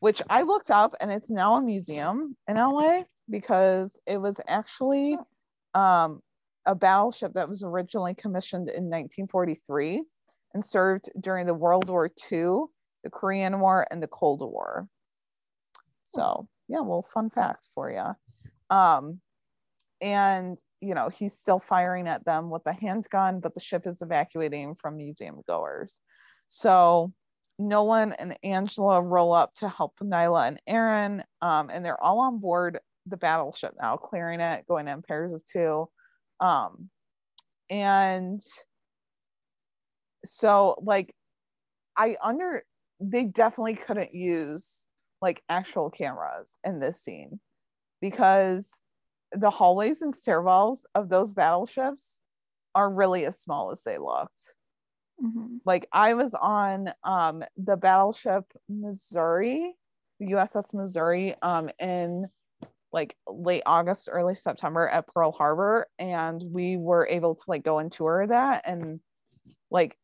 which 0.00 0.22
I 0.30 0.42
looked 0.42 0.70
up 0.70 0.94
and 1.00 1.10
it's 1.10 1.30
now 1.30 1.54
a 1.54 1.62
museum 1.62 2.36
in 2.48 2.56
LA 2.56 3.02
because 3.28 4.00
it 4.06 4.18
was 4.18 4.40
actually 4.46 5.18
um, 5.74 6.20
a 6.66 6.74
battleship 6.74 7.32
that 7.34 7.48
was 7.48 7.62
originally 7.62 8.14
commissioned 8.14 8.68
in 8.68 8.84
1943 8.84 10.04
and 10.54 10.64
served 10.64 11.10
during 11.20 11.46
the 11.46 11.54
World 11.54 11.88
War 11.88 12.06
II, 12.30 12.66
the 13.02 13.10
Korean 13.10 13.58
War, 13.60 13.86
and 13.90 14.02
the 14.02 14.08
Cold 14.08 14.40
War. 14.40 14.86
So 16.04 16.48
yeah, 16.68 16.80
well, 16.80 17.02
fun 17.02 17.30
fact 17.30 17.68
for 17.74 17.90
you. 17.90 18.76
Um, 18.76 19.20
and 20.00 20.58
you 20.80 20.94
know 20.94 21.08
he's 21.08 21.36
still 21.36 21.58
firing 21.58 22.08
at 22.08 22.24
them 22.24 22.50
with 22.50 22.62
a 22.66 22.72
handgun, 22.72 23.40
but 23.40 23.54
the 23.54 23.60
ship 23.60 23.86
is 23.86 24.02
evacuating 24.02 24.74
from 24.74 24.96
museum 24.96 25.40
goers. 25.46 26.00
So 26.48 27.12
Nolan 27.58 28.12
and 28.12 28.36
Angela 28.42 29.00
roll 29.00 29.32
up 29.32 29.54
to 29.54 29.68
help 29.68 29.94
Nyla 30.02 30.48
and 30.48 30.60
Aaron, 30.66 31.22
um, 31.40 31.70
and 31.72 31.84
they're 31.84 32.02
all 32.02 32.20
on 32.20 32.38
board 32.38 32.80
the 33.06 33.16
battleship 33.16 33.74
now, 33.80 33.96
clearing 33.96 34.40
it, 34.40 34.66
going 34.66 34.88
in 34.88 35.02
pairs 35.02 35.32
of 35.32 35.44
two. 35.44 35.88
Um, 36.40 36.90
and 37.70 38.40
so, 40.24 40.76
like, 40.82 41.14
I 41.96 42.16
under 42.22 42.64
they 43.00 43.24
definitely 43.24 43.74
couldn't 43.74 44.14
use 44.14 44.86
like 45.24 45.42
actual 45.48 45.88
cameras 45.88 46.58
in 46.64 46.78
this 46.78 47.00
scene 47.00 47.40
because 48.02 48.82
the 49.32 49.48
hallways 49.48 50.02
and 50.02 50.12
stairwells 50.12 50.80
of 50.94 51.08
those 51.08 51.32
battleships 51.32 52.20
are 52.74 52.92
really 52.92 53.24
as 53.24 53.40
small 53.40 53.70
as 53.70 53.82
they 53.84 53.96
looked. 53.96 54.54
Mm-hmm. 55.22 55.56
Like 55.64 55.86
I 55.92 56.12
was 56.12 56.34
on 56.34 56.92
um, 57.04 57.42
the 57.56 57.78
battleship 57.78 58.44
Missouri, 58.68 59.74
the 60.20 60.32
USS 60.32 60.74
Missouri, 60.74 61.34
um, 61.40 61.70
in 61.78 62.28
like 62.92 63.16
late 63.26 63.62
August, 63.64 64.10
early 64.12 64.34
September 64.34 64.86
at 64.86 65.06
Pearl 65.06 65.32
Harbor, 65.32 65.86
and 65.98 66.44
we 66.46 66.76
were 66.76 67.08
able 67.10 67.34
to 67.34 67.44
like 67.48 67.64
go 67.64 67.78
and 67.78 67.90
tour 67.90 68.26
that, 68.26 68.68
and 68.68 69.00
like 69.70 69.96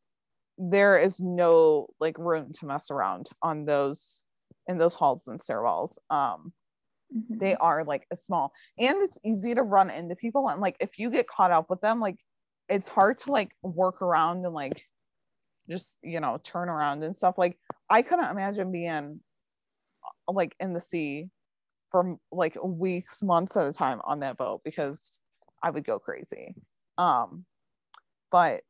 there 0.56 0.98
is 0.98 1.20
no 1.20 1.88
like 2.00 2.16
room 2.16 2.52
to 2.54 2.64
mess 2.64 2.90
around 2.90 3.28
on 3.42 3.66
those 3.66 4.22
in 4.66 4.78
those 4.78 4.94
halls 4.94 5.22
and 5.26 5.40
stairwells. 5.40 5.98
Um, 6.10 6.52
mm-hmm. 7.14 7.38
They 7.38 7.54
are 7.56 7.84
like 7.84 8.06
a 8.10 8.16
small, 8.16 8.52
and 8.78 8.96
it's 9.02 9.18
easy 9.24 9.54
to 9.54 9.62
run 9.62 9.90
into 9.90 10.16
people. 10.16 10.48
And 10.48 10.60
like 10.60 10.76
if 10.80 10.98
you 10.98 11.10
get 11.10 11.26
caught 11.26 11.50
up 11.50 11.70
with 11.70 11.80
them, 11.80 12.00
like 12.00 12.16
it's 12.68 12.88
hard 12.88 13.18
to 13.18 13.32
like 13.32 13.50
work 13.62 14.02
around 14.02 14.44
and 14.44 14.54
like 14.54 14.84
just 15.68 15.96
you 16.02 16.20
know 16.20 16.38
turn 16.42 16.68
around 16.68 17.02
and 17.02 17.16
stuff. 17.16 17.38
Like 17.38 17.58
I 17.88 18.02
couldn't 18.02 18.30
imagine 18.30 18.72
being 18.72 19.20
like 20.28 20.54
in 20.60 20.72
the 20.72 20.80
sea 20.80 21.28
for 21.90 22.16
like 22.30 22.56
weeks, 22.62 23.22
months 23.22 23.56
at 23.56 23.66
a 23.66 23.72
time 23.72 24.00
on 24.04 24.20
that 24.20 24.36
boat 24.36 24.60
because 24.64 25.18
I 25.62 25.70
would 25.70 25.84
go 25.84 25.98
crazy. 25.98 26.54
Um, 26.98 27.44
but 28.30 28.62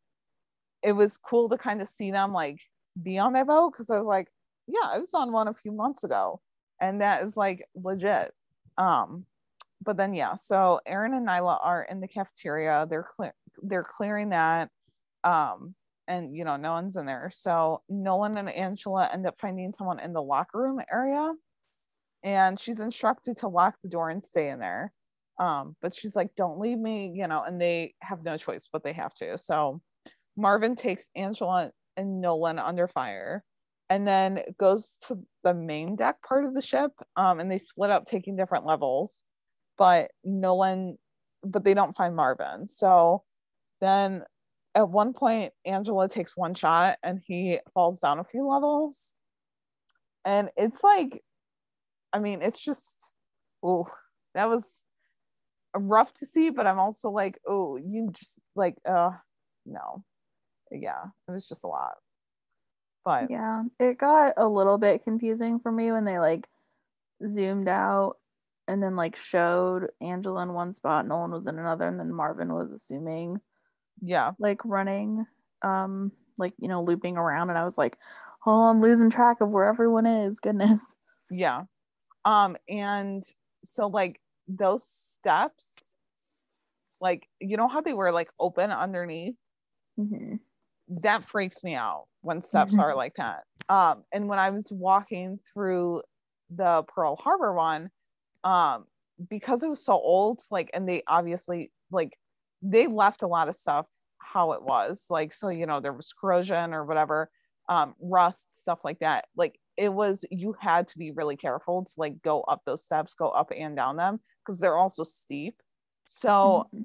it 0.83 0.93
was 0.93 1.19
cool 1.19 1.49
to 1.51 1.59
kind 1.59 1.83
of 1.83 1.89
see 1.89 2.11
them 2.11 2.33
like 2.33 2.61
be 3.01 3.19
on 3.19 3.35
that 3.35 3.47
boat 3.47 3.73
because 3.73 3.91
I 3.91 3.99
was 3.99 4.07
like, 4.07 4.29
yeah, 4.71 4.89
I 4.93 4.99
was 4.99 5.15
on 5.15 5.33
one 5.33 5.49
a 5.49 5.55
few 5.55 5.73
months 5.73 6.05
ago, 6.05 6.41
and 6.81 7.01
that 7.01 7.23
is 7.23 7.37
like 7.37 7.67
legit. 7.75 8.33
Um, 8.79 9.27
but 9.83 9.97
then 9.97 10.15
yeah, 10.15 10.35
so 10.35 10.81
Aaron 10.87 11.15
and 11.15 11.27
Nyla 11.27 11.59
are 11.65 11.87
in 11.91 12.01
the 12.01 12.09
cafeteria. 12.09 12.87
They're 12.89 13.07
they're 13.63 13.85
clearing 13.85 14.31
that, 14.31 14.71
um, 15.25 15.75
and 16.09 16.35
you 16.37 16.45
know 16.45 16.57
no 16.57 16.73
one's 16.73 16.97
in 16.97 17.07
there. 17.07 17.31
So 17.33 17.83
Nolan 17.89 18.37
and 18.37 18.51
Angela 18.51 19.09
end 19.13 19.27
up 19.27 19.39
finding 19.39 19.73
someone 19.73 20.01
in 20.01 20.13
the 20.13 20.23
locker 20.23 20.59
room 20.59 20.81
area, 20.93 21.33
and 22.23 22.59
she's 22.59 22.81
instructed 22.81 23.39
to 23.39 23.49
lock 23.49 23.77
the 23.83 23.89
door 23.89 24.11
and 24.11 24.23
stay 24.23 24.51
in 24.51 24.61
there. 24.61 24.93
Um, 25.39 25.77
but 25.81 25.95
she's 25.95 26.15
like, 26.17 26.35
"Don't 26.37 26.59
leave 26.59 26.79
me," 26.79 27.09
you 27.09 27.27
know, 27.27 27.43
and 27.43 27.61
they 27.61 27.95
have 28.03 28.23
no 28.25 28.37
choice, 28.37 28.69
but 28.71 28.85
they 28.85 28.93
have 28.93 29.15
to. 29.15 29.39
So 29.39 29.81
Marvin 30.37 30.77
takes 30.77 31.09
Angela 31.17 31.73
and 31.97 32.21
Nolan 32.21 32.59
under 32.59 32.87
fire 32.89 33.45
and 33.91 34.07
then 34.09 34.41
goes 34.59 34.97
to 35.09 35.19
the 35.45 35.53
main 35.53 35.97
deck 35.97 36.17
part 36.23 36.45
of 36.45 36.55
the 36.55 36.63
ship 36.63 36.93
um, 37.17 37.41
and 37.41 37.51
they 37.51 37.59
split 37.59 37.91
up 37.91 38.07
taking 38.07 38.37
different 38.37 38.65
levels 38.65 39.23
but 39.81 40.11
no 40.23 40.57
one, 40.57 40.99
but 41.43 41.65
they 41.65 41.73
don't 41.73 41.97
find 41.97 42.15
Marvin. 42.15 42.69
So 42.69 43.23
then 43.81 44.25
at 44.75 44.91
one 44.91 45.15
point, 45.15 45.55
Angela 45.65 46.07
takes 46.07 46.37
one 46.37 46.55
shot 46.55 46.99
and 47.03 47.19
he 47.27 47.61
falls 47.73 48.01
down 48.01 48.19
a 48.19 48.25
few 48.25 48.47
levels. 48.47 49.15
And 50.27 50.51
it's 50.55 50.85
like, 50.85 51.23
I 52.13 52.19
mean, 52.19 52.43
it's 52.43 52.63
just, 52.63 53.15
oh, 53.63 53.87
that 54.35 54.51
was 54.51 54.85
rough 55.75 56.13
to 56.15 56.27
see, 56.27 56.51
but 56.51 56.67
I'm 56.67 56.79
also 56.79 57.09
like, 57.09 57.39
oh, 57.47 57.79
you 57.79 58.11
just 58.13 58.39
like, 58.55 58.77
uh, 58.87 59.13
no. 59.65 60.05
Yeah, 60.71 61.05
it 61.27 61.33
was 61.33 61.49
just 61.49 61.65
a 61.65 61.69
lot. 61.69 61.95
But 63.11 63.31
yeah, 63.31 63.65
it 63.79 63.99
got 63.99 64.35
a 64.37 64.47
little 64.47 64.79
bit 64.79 65.05
confusing 65.05 65.59
for 65.59 65.73
me 65.73 65.91
when 65.93 66.05
they 66.05 66.19
like 66.19 66.49
zoomed 67.29 67.69
out 67.69 68.17
and 68.69 68.83
then 68.83 68.95
like 68.95 69.17
showed 69.17 69.89
Angela 70.01 70.43
in 70.43 70.53
one 70.53 70.73
spot, 70.73 71.01
and 71.01 71.09
Nolan 71.09 71.33
was 71.33 71.47
in 71.47 71.59
another, 71.59 71.89
and 71.89 71.99
then 71.99 72.13
Marvin 72.13 72.53
was 72.53 72.71
assuming 72.71 73.41
yeah, 74.01 74.33
like 74.39 74.65
running, 74.65 75.27
um, 75.63 76.13
like 76.39 76.55
you 76.59 76.69
know, 76.69 76.83
looping 76.83 77.17
around, 77.17 77.51
and 77.51 77.59
I 77.59 77.65
was 77.65 77.77
like, 77.77 77.99
oh, 78.47 78.69
I'm 78.69 78.81
losing 78.81 79.11
track 79.11 79.41
of 79.41 79.51
where 79.51 79.67
everyone 79.67 80.07
is. 80.07 80.41
Goodness. 80.41 80.83
Yeah. 81.33 81.67
Um, 82.25 82.57
and 82.69 83.23
so 83.63 83.87
like 83.87 84.19
those 84.49 84.83
steps, 84.85 85.95
like 87.01 87.29
you 87.39 87.57
know 87.57 87.69
how 87.69 87.83
they 87.83 87.93
were 87.93 88.11
like 88.11 88.31
open 88.41 88.73
underneath. 88.73 89.37
Mm-hmm. 89.97 90.39
That 90.91 91.25
freaks 91.25 91.63
me 91.63 91.77
out 91.77 92.07
when 92.23 92.43
steps 92.43 92.77
are 92.77 92.97
like 92.97 93.15
that. 93.15 93.45
Um, 93.69 94.03
and 94.13 94.27
when 94.27 94.41
I 94.41 94.51
was 94.51 94.73
walking 94.73 95.39
through 95.39 96.03
the 96.51 96.83
Pearl 96.83 97.15
Harbor 97.15 97.55
one, 97.55 97.91
um, 98.43 98.87
because 99.29 99.63
it 99.63 99.69
was 99.69 99.85
so 99.85 99.93
old, 99.93 100.41
like, 100.51 100.69
and 100.75 100.89
they 100.89 101.03
obviously 101.07 101.71
like 101.93 102.19
they 102.61 102.89
left 102.89 103.23
a 103.23 103.29
lot 103.29 103.49
of 103.49 103.55
stuff 103.55 103.87
how 104.19 104.51
it 104.53 104.65
was, 104.65 105.07
like, 105.11 105.33
so 105.33 105.49
you 105.49 105.65
know 105.65 105.79
there 105.79 105.93
was 105.93 106.13
corrosion 106.13 106.75
or 106.75 106.85
whatever, 106.85 107.31
um, 107.69 107.95
rust, 108.01 108.49
stuff 108.51 108.81
like 108.85 108.99
that. 108.99 109.27
Like 109.37 109.61
it 109.77 109.93
was, 109.93 110.25
you 110.33 110.57
had 110.59 110.89
to 110.89 110.99
be 110.99 111.13
really 111.13 111.37
careful 111.37 111.85
to 111.85 111.93
like 111.99 112.21
go 112.23 112.41
up 112.43 112.63
those 112.67 112.85
steps, 112.85 113.15
go 113.15 113.29
up 113.29 113.53
and 113.57 113.77
down 113.77 113.97
them 113.97 114.19
because 114.45 114.59
they're 114.59 114.77
also 114.77 115.05
steep. 115.05 115.55
So. 116.05 116.67
Mm-hmm. 116.75 116.83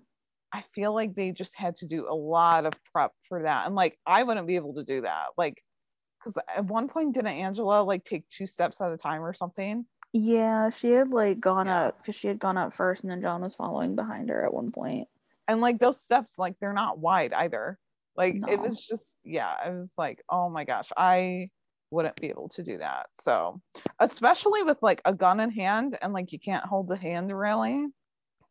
I 0.56 0.64
feel 0.74 0.94
like 0.94 1.16
they 1.16 1.34
just 1.34 1.54
had 1.54 1.76
to 1.78 1.86
do 1.86 2.06
a 2.08 2.16
lot 2.16 2.66
of 2.66 2.72
prep 2.94 3.12
for 3.28 3.44
that. 3.44 3.66
And 3.66 3.76
like, 3.76 4.00
I 4.06 4.24
wouldn't 4.24 4.48
be 4.48 4.56
able 4.56 4.76
to 4.76 4.86
do 4.86 5.02
that. 5.02 5.28
Like, 5.38 5.62
because 6.18 6.38
at 6.56 6.64
one 6.64 6.88
point, 6.88 7.14
didn't 7.14 7.28
Angela 7.34 7.82
like 7.84 8.06
take 8.06 8.24
two 8.30 8.46
steps 8.46 8.80
at 8.80 8.90
a 8.90 8.96
time 8.96 9.22
or 9.22 9.34
something? 9.34 9.86
Yeah, 10.14 10.70
she 10.70 10.92
had 10.92 11.10
like 11.10 11.42
gone 11.42 11.66
yeah. 11.66 11.88
up 11.88 11.98
because 11.98 12.16
she 12.16 12.30
had 12.30 12.40
gone 12.40 12.58
up 12.58 12.74
first 12.74 13.04
and 13.04 13.12
then 13.12 13.22
John 13.22 13.42
was 13.42 13.54
following 13.54 13.98
behind 13.98 14.30
her 14.30 14.46
at 14.46 14.54
one 14.54 14.72
point. 14.72 15.10
And 15.50 15.60
like 15.60 15.78
those 15.78 16.02
steps, 16.02 16.40
like 16.40 16.56
they're 16.62 16.72
not 16.72 17.00
wide 17.00 17.34
either. 17.34 17.78
Like 18.16 18.36
no. 18.36 18.48
it 18.48 18.62
was 18.62 18.82
just, 18.82 19.20
yeah, 19.26 19.54
I 19.62 19.72
was 19.72 19.94
like, 19.98 20.24
oh 20.30 20.50
my 20.50 20.64
gosh, 20.64 20.88
I 20.96 21.50
wouldn't 21.92 22.16
be 22.16 22.30
able 22.30 22.48
to 22.50 22.64
do 22.64 22.78
that. 22.78 23.08
So, 23.20 23.62
especially 24.00 24.64
with 24.64 24.78
like 24.82 25.02
a 25.04 25.14
gun 25.14 25.42
in 25.42 25.52
hand 25.52 25.98
and 26.02 26.14
like 26.14 26.32
you 26.32 26.40
can't 26.40 26.64
hold 26.64 26.88
the 26.88 26.96
hand 26.96 27.38
railing 27.38 27.92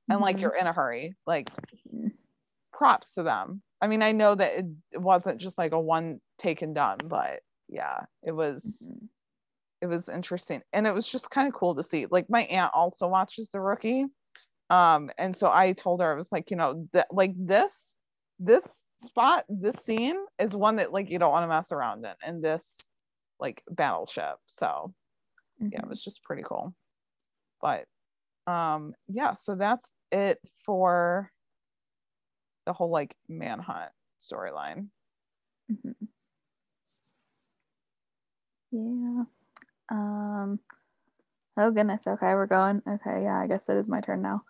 and 0.08 0.20
like 0.20 0.36
mm-hmm. 0.36 0.42
you're 0.42 0.56
in 0.56 0.66
a 0.66 0.72
hurry 0.72 1.14
like 1.26 1.50
props 2.72 3.14
to 3.14 3.22
them 3.22 3.62
i 3.80 3.86
mean 3.86 4.02
i 4.02 4.12
know 4.12 4.34
that 4.34 4.52
it, 4.58 5.00
wasn't 5.00 5.40
just 5.40 5.58
like 5.58 5.72
a 5.72 5.80
one 5.80 6.20
take 6.38 6.62
and 6.62 6.74
done 6.74 6.98
but 7.06 7.40
yeah 7.68 8.00
it 8.22 8.32
was 8.32 8.82
mm-hmm. 8.84 9.06
it 9.82 9.86
was 9.86 10.08
interesting 10.08 10.62
and 10.72 10.86
it 10.86 10.94
was 10.94 11.08
just 11.08 11.30
kind 11.30 11.48
of 11.48 11.54
cool 11.54 11.74
to 11.74 11.82
see 11.82 12.06
like 12.10 12.28
my 12.28 12.42
aunt 12.42 12.72
also 12.74 13.06
watches 13.06 13.48
the 13.50 13.60
rookie 13.60 14.06
um 14.70 15.10
and 15.18 15.36
so 15.36 15.50
i 15.50 15.72
told 15.72 16.00
her 16.00 16.12
i 16.12 16.16
was 16.16 16.32
like 16.32 16.50
you 16.50 16.56
know 16.56 16.86
that 16.92 17.06
like 17.12 17.32
this 17.36 17.96
this 18.38 18.84
spot 19.00 19.44
this 19.48 19.76
scene 19.76 20.16
is 20.38 20.56
one 20.56 20.76
that 20.76 20.92
like 20.92 21.10
you 21.10 21.18
don't 21.18 21.30
want 21.30 21.44
to 21.44 21.48
mess 21.48 21.72
around 21.72 22.04
in 22.04 22.28
in 22.28 22.40
this 22.40 22.78
like 23.38 23.62
battleship 23.70 24.36
so 24.46 24.92
mm-hmm. 25.62 25.68
yeah 25.70 25.78
it 25.78 25.82
mm-hmm. 25.82 25.90
was 25.90 26.02
just 26.02 26.22
pretty 26.22 26.42
cool 26.42 26.74
but 27.60 27.86
um 28.46 28.94
yeah 29.08 29.32
so 29.32 29.54
that's 29.54 29.90
it 30.12 30.38
for 30.64 31.30
the 32.66 32.72
whole 32.72 32.90
like 32.90 33.14
manhunt 33.28 33.90
storyline 34.20 34.88
mm-hmm. 35.70 35.92
yeah 38.70 39.24
um 39.90 40.58
oh 41.56 41.70
goodness 41.70 42.06
okay 42.06 42.34
we're 42.34 42.46
going 42.46 42.82
okay 42.88 43.22
yeah 43.22 43.38
i 43.38 43.46
guess 43.46 43.68
it 43.68 43.76
is 43.76 43.88
my 43.88 44.00
turn 44.00 44.22
now 44.22 44.42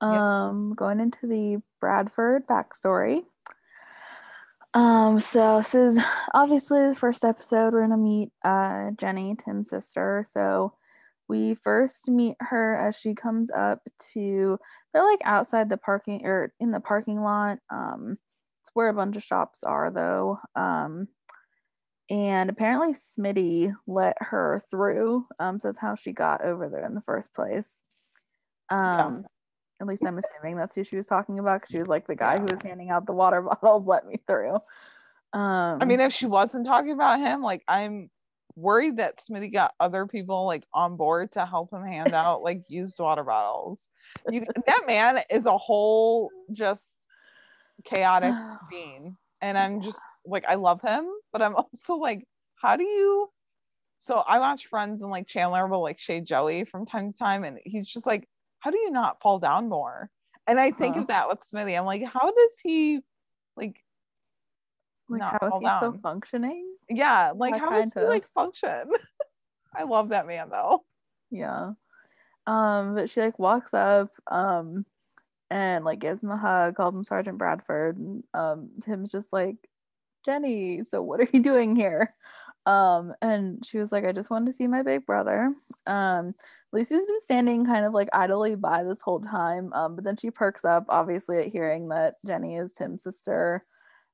um 0.00 0.70
yep. 0.70 0.76
going 0.76 1.00
into 1.00 1.26
the 1.26 1.60
bradford 1.80 2.46
backstory 2.46 3.22
um, 4.72 5.18
so 5.18 5.58
this 5.58 5.74
is 5.74 5.98
obviously 6.32 6.88
the 6.88 6.94
first 6.94 7.24
episode. 7.24 7.72
We're 7.72 7.82
gonna 7.82 7.96
meet 7.96 8.30
uh 8.44 8.92
Jenny, 8.96 9.36
Tim's 9.36 9.70
sister. 9.70 10.24
So 10.30 10.74
we 11.30 11.54
first 11.54 12.08
meet 12.08 12.36
her 12.40 12.74
as 12.74 12.96
she 12.96 13.14
comes 13.14 13.50
up 13.50 13.78
to 14.12 14.58
they're 14.92 15.04
like 15.04 15.20
outside 15.24 15.70
the 15.70 15.76
parking 15.76 16.26
or 16.26 16.52
in 16.58 16.72
the 16.72 16.80
parking 16.80 17.22
lot 17.22 17.58
um 17.70 18.10
it's 18.10 18.70
where 18.74 18.88
a 18.88 18.94
bunch 18.94 19.16
of 19.16 19.22
shops 19.22 19.62
are 19.62 19.92
though 19.92 20.40
um 20.56 21.06
and 22.10 22.50
apparently 22.50 22.94
smitty 22.94 23.72
let 23.86 24.16
her 24.18 24.60
through 24.72 25.24
um 25.38 25.60
so 25.60 25.68
that's 25.68 25.78
how 25.78 25.94
she 25.94 26.12
got 26.12 26.44
over 26.44 26.68
there 26.68 26.84
in 26.84 26.96
the 26.96 27.00
first 27.00 27.32
place 27.32 27.80
um 28.68 28.78
yeah. 29.22 29.28
at 29.80 29.86
least 29.86 30.04
i'm 30.04 30.18
assuming 30.18 30.56
that's 30.56 30.74
who 30.74 30.82
she 30.82 30.96
was 30.96 31.06
talking 31.06 31.38
about 31.38 31.60
because 31.60 31.72
she 31.72 31.78
was 31.78 31.88
like 31.88 32.08
the 32.08 32.16
guy 32.16 32.34
yeah. 32.34 32.40
who 32.40 32.46
was 32.46 32.60
handing 32.62 32.90
out 32.90 33.06
the 33.06 33.12
water 33.12 33.40
bottles 33.62 33.86
let 33.86 34.04
me 34.04 34.16
through 34.26 34.56
um 35.32 35.78
i 35.80 35.84
mean 35.84 36.00
if 36.00 36.12
she 36.12 36.26
wasn't 36.26 36.66
talking 36.66 36.90
about 36.90 37.20
him 37.20 37.40
like 37.40 37.62
i'm 37.68 38.10
worried 38.56 38.96
that 38.98 39.18
Smitty 39.18 39.52
got 39.52 39.74
other 39.80 40.06
people 40.06 40.46
like 40.46 40.64
on 40.72 40.96
board 40.96 41.32
to 41.32 41.46
help 41.46 41.72
him 41.72 41.84
hand 41.84 42.14
out 42.14 42.42
like 42.42 42.62
used 42.68 42.98
water 42.98 43.24
bottles. 43.24 43.88
You, 44.30 44.44
that 44.66 44.86
man 44.86 45.20
is 45.30 45.46
a 45.46 45.56
whole 45.56 46.30
just 46.52 46.98
chaotic 47.84 48.34
being. 48.70 49.16
And 49.42 49.56
I'm 49.56 49.80
just 49.82 49.98
like, 50.26 50.44
I 50.46 50.56
love 50.56 50.82
him, 50.82 51.06
but 51.32 51.42
I'm 51.42 51.56
also 51.56 51.96
like, 51.96 52.26
how 52.60 52.76
do 52.76 52.84
you? 52.84 53.28
So 53.98 54.22
I 54.26 54.38
watch 54.38 54.66
Friends 54.66 55.02
and 55.02 55.10
like 55.10 55.26
Chandler 55.26 55.66
will 55.66 55.82
like 55.82 55.98
shade 55.98 56.26
Joey 56.26 56.64
from 56.64 56.86
time 56.86 57.12
to 57.12 57.18
time, 57.18 57.44
and 57.44 57.58
he's 57.64 57.88
just 57.88 58.06
like, 58.06 58.26
how 58.60 58.70
do 58.70 58.78
you 58.78 58.90
not 58.90 59.20
fall 59.20 59.38
down 59.38 59.68
more? 59.68 60.10
And 60.46 60.58
I 60.58 60.70
think 60.70 60.94
huh. 60.94 61.02
of 61.02 61.06
that 61.08 61.28
with 61.28 61.40
Smitty. 61.40 61.78
I'm 61.78 61.84
like, 61.84 62.04
how 62.04 62.30
does 62.30 62.58
he 62.62 63.00
like 63.56 63.76
like 65.08 65.22
how 65.22 65.46
is 65.46 65.52
he 65.58 65.64
down? 65.64 65.78
still 65.78 65.98
functioning? 66.02 66.69
Yeah, 66.90 67.32
like 67.34 67.56
how 67.56 67.70
does 67.70 67.90
he 67.94 68.00
like 68.00 68.28
function? 68.28 68.90
I 69.74 69.84
love 69.84 70.08
that 70.10 70.26
man 70.26 70.50
though. 70.50 70.84
Yeah. 71.30 71.72
Um, 72.46 72.94
but 72.94 73.10
she 73.10 73.20
like 73.20 73.38
walks 73.38 73.72
up, 73.72 74.10
um, 74.30 74.84
and 75.50 75.84
like 75.84 75.98
gives 75.98 76.22
him 76.22 76.30
a 76.30 76.36
hug, 76.36 76.76
calls 76.76 76.94
him 76.94 77.04
Sergeant 77.04 77.38
Bradford. 77.38 77.96
And, 77.98 78.24
um, 78.34 78.70
Tim's 78.84 79.10
just 79.10 79.32
like, 79.32 79.56
Jenny, 80.24 80.82
so 80.84 81.02
what 81.02 81.20
are 81.20 81.28
you 81.32 81.40
doing 81.40 81.76
here? 81.76 82.10
Um, 82.66 83.14
and 83.22 83.64
she 83.64 83.78
was 83.78 83.90
like, 83.90 84.04
I 84.04 84.12
just 84.12 84.30
wanted 84.30 84.50
to 84.50 84.56
see 84.56 84.66
my 84.66 84.82
big 84.82 85.06
brother. 85.06 85.52
Um, 85.86 86.34
Lucy's 86.72 87.06
been 87.06 87.20
standing 87.20 87.66
kind 87.66 87.84
of 87.84 87.92
like 87.92 88.08
idly 88.12 88.54
by 88.54 88.84
this 88.84 89.00
whole 89.02 89.20
time. 89.20 89.72
Um, 89.72 89.96
but 89.96 90.04
then 90.04 90.16
she 90.16 90.30
perks 90.30 90.64
up, 90.64 90.84
obviously, 90.88 91.38
at 91.38 91.46
hearing 91.46 91.88
that 91.88 92.14
Jenny 92.24 92.56
is 92.56 92.72
Tim's 92.72 93.02
sister 93.02 93.64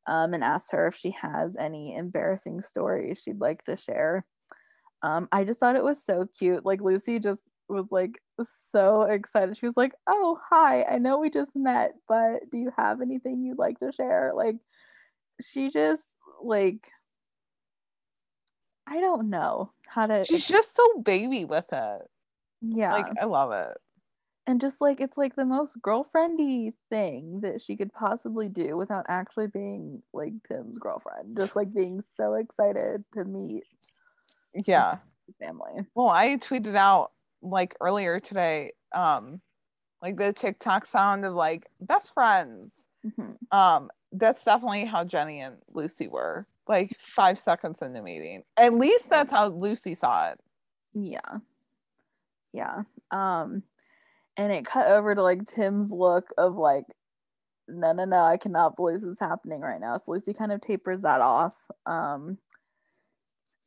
um, 0.06 0.34
and 0.34 0.44
asked 0.44 0.72
her 0.72 0.88
if 0.88 0.96
she 0.96 1.10
has 1.12 1.56
any 1.56 1.94
embarrassing 1.96 2.62
stories 2.62 3.20
she'd 3.22 3.40
like 3.40 3.64
to 3.64 3.76
share. 3.76 4.24
Um, 5.02 5.28
I 5.32 5.44
just 5.44 5.60
thought 5.60 5.76
it 5.76 5.84
was 5.84 6.04
so 6.04 6.28
cute. 6.38 6.64
Like 6.64 6.80
Lucy 6.80 7.18
just 7.18 7.42
was 7.68 7.86
like 7.90 8.20
so 8.70 9.02
excited. 9.02 9.56
She 9.58 9.66
was 9.66 9.76
like, 9.76 9.92
"Oh, 10.06 10.38
hi! 10.50 10.84
I 10.84 10.98
know 10.98 11.18
we 11.18 11.30
just 11.30 11.54
met, 11.54 11.94
but 12.08 12.50
do 12.50 12.58
you 12.58 12.72
have 12.76 13.00
anything 13.00 13.42
you'd 13.42 13.58
like 13.58 13.78
to 13.80 13.92
share?" 13.92 14.32
Like, 14.34 14.56
she 15.42 15.70
just 15.70 16.04
like 16.42 16.88
I 18.86 19.00
don't 19.00 19.30
know 19.30 19.72
how 19.86 20.06
to. 20.06 20.24
She's 20.24 20.46
just 20.46 20.74
so 20.74 21.02
baby 21.04 21.44
with 21.44 21.66
it. 21.72 22.02
Yeah, 22.62 22.92
like 22.92 23.06
I 23.20 23.26
love 23.26 23.52
it 23.52 23.76
and 24.46 24.60
just 24.60 24.80
like 24.80 25.00
it's 25.00 25.16
like 25.18 25.36
the 25.36 25.44
most 25.44 25.80
girlfriendy 25.80 26.72
thing 26.90 27.40
that 27.40 27.60
she 27.62 27.76
could 27.76 27.92
possibly 27.92 28.48
do 28.48 28.76
without 28.76 29.06
actually 29.08 29.48
being 29.48 30.02
like 30.12 30.32
Tim's 30.48 30.78
girlfriend. 30.78 31.36
Just 31.36 31.56
like 31.56 31.74
being 31.74 32.02
so 32.16 32.34
excited 32.34 33.04
to 33.14 33.24
meet 33.24 33.64
yeah 34.66 34.98
his 35.26 35.36
family. 35.36 35.84
Well, 35.94 36.08
I 36.08 36.36
tweeted 36.36 36.76
out 36.76 37.12
like 37.42 37.76
earlier 37.80 38.18
today, 38.20 38.72
um, 38.94 39.40
like 40.02 40.16
the 40.16 40.32
TikTok 40.32 40.86
sound 40.86 41.24
of 41.24 41.34
like 41.34 41.66
best 41.80 42.14
friends. 42.14 42.72
Mm-hmm. 43.04 43.56
Um, 43.56 43.90
that's 44.12 44.44
definitely 44.44 44.84
how 44.84 45.04
Jenny 45.04 45.40
and 45.40 45.56
Lucy 45.72 46.08
were. 46.08 46.46
Like 46.68 46.96
five 47.14 47.38
seconds 47.38 47.80
in 47.82 47.92
the 47.92 48.02
meeting. 48.02 48.42
At 48.56 48.74
least 48.74 49.08
that's 49.08 49.30
how 49.30 49.48
Lucy 49.48 49.94
saw 49.94 50.30
it. 50.30 50.40
Yeah. 50.94 51.38
Yeah. 52.52 52.82
Um 53.10 53.62
and 54.36 54.52
it 54.52 54.66
cut 54.66 54.88
over 54.88 55.14
to 55.14 55.22
like 55.22 55.46
Tim's 55.46 55.90
look 55.90 56.26
of 56.38 56.56
like, 56.56 56.84
no, 57.68 57.92
no, 57.92 58.04
no, 58.04 58.22
I 58.22 58.36
cannot 58.36 58.76
believe 58.76 59.00
this 59.00 59.10
is 59.10 59.20
happening 59.20 59.60
right 59.60 59.80
now. 59.80 59.98
So 59.98 60.12
Lucy 60.12 60.32
kind 60.32 60.52
of 60.52 60.60
tapers 60.60 61.02
that 61.02 61.20
off. 61.20 61.56
Um, 61.84 62.38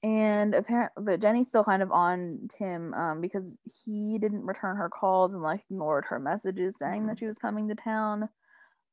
and 0.02 0.56
apparently, 0.56 1.04
but 1.04 1.20
Jenny's 1.20 1.50
still 1.50 1.66
kind 1.66 1.84
of 1.84 1.92
on 1.92 2.48
Tim 2.58 2.94
um, 2.94 3.20
because 3.20 3.58
he 3.84 4.18
didn't 4.18 4.46
return 4.46 4.78
her 4.78 4.90
calls 4.90 5.34
and 5.34 5.44
like 5.44 5.62
ignored 5.70 6.06
her 6.06 6.20
messages 6.20 6.78
saying 6.80 7.08
that 7.08 7.20
she 7.20 7.26
was 7.26 7.38
coming 7.38 7.68
to 7.68 7.76
town. 7.76 8.30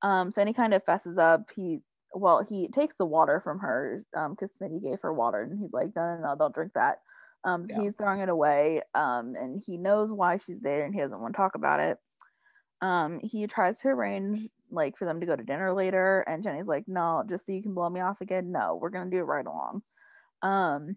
Um, 0.03 0.33
so 0.33 0.41
Jenny 0.41 0.53
kind 0.53 0.74
of 0.74 0.85
fesses 0.85 1.16
up. 1.18 1.51
He 1.55 1.81
well, 2.12 2.45
he 2.49 2.68
takes 2.68 2.97
the 2.97 3.05
water 3.05 3.41
from 3.41 3.59
her 3.61 4.05
because 4.12 4.57
um, 4.61 4.68
Smitty 4.68 4.83
gave 4.83 5.01
her 5.03 5.12
water, 5.12 5.43
and 5.43 5.59
he's 5.59 5.72
like, 5.72 5.91
no, 5.95 6.16
no, 6.16 6.22
no, 6.22 6.37
don't 6.37 6.55
drink 6.55 6.72
that. 6.74 7.01
Um, 7.47 7.64
so 7.64 7.74
yeah. 7.76 7.82
he's 7.82 7.94
throwing 7.94 8.20
it 8.20 8.28
away, 8.28 8.82
um, 8.94 9.34
and 9.36 9.62
he 9.64 9.76
knows 9.76 10.11
why 10.12 10.38
she's 10.38 10.61
there, 10.61 10.84
and 10.84 10.92
he 10.92 11.01
doesn't 11.01 11.20
want 11.20 11.32
to 11.32 11.36
talk 11.36 11.55
about 11.55 11.78
it. 11.80 11.97
Um, 12.82 13.20
he 13.20 13.47
tries 13.47 13.78
to 13.78 13.88
arrange 13.88 14.51
like 14.70 14.99
for 14.99 15.05
them 15.05 15.20
to 15.20 15.26
go 15.26 15.36
to 15.36 15.44
dinner 15.44 15.72
later, 15.72 16.22
and 16.26 16.42
Jenny's 16.42 16.66
like, 16.66 16.88
no, 16.88 17.22
just 17.28 17.47
so 17.47 17.53
you 17.53 17.62
can 17.62 17.72
blow 17.72 17.88
me 17.88 18.01
off 18.01 18.20
again. 18.20 18.51
No, 18.51 18.78
we're 18.80 18.90
gonna 18.90 19.11
do 19.11 19.18
it 19.18 19.22
right 19.22 19.47
along. 19.47 19.82
Um, 20.42 20.97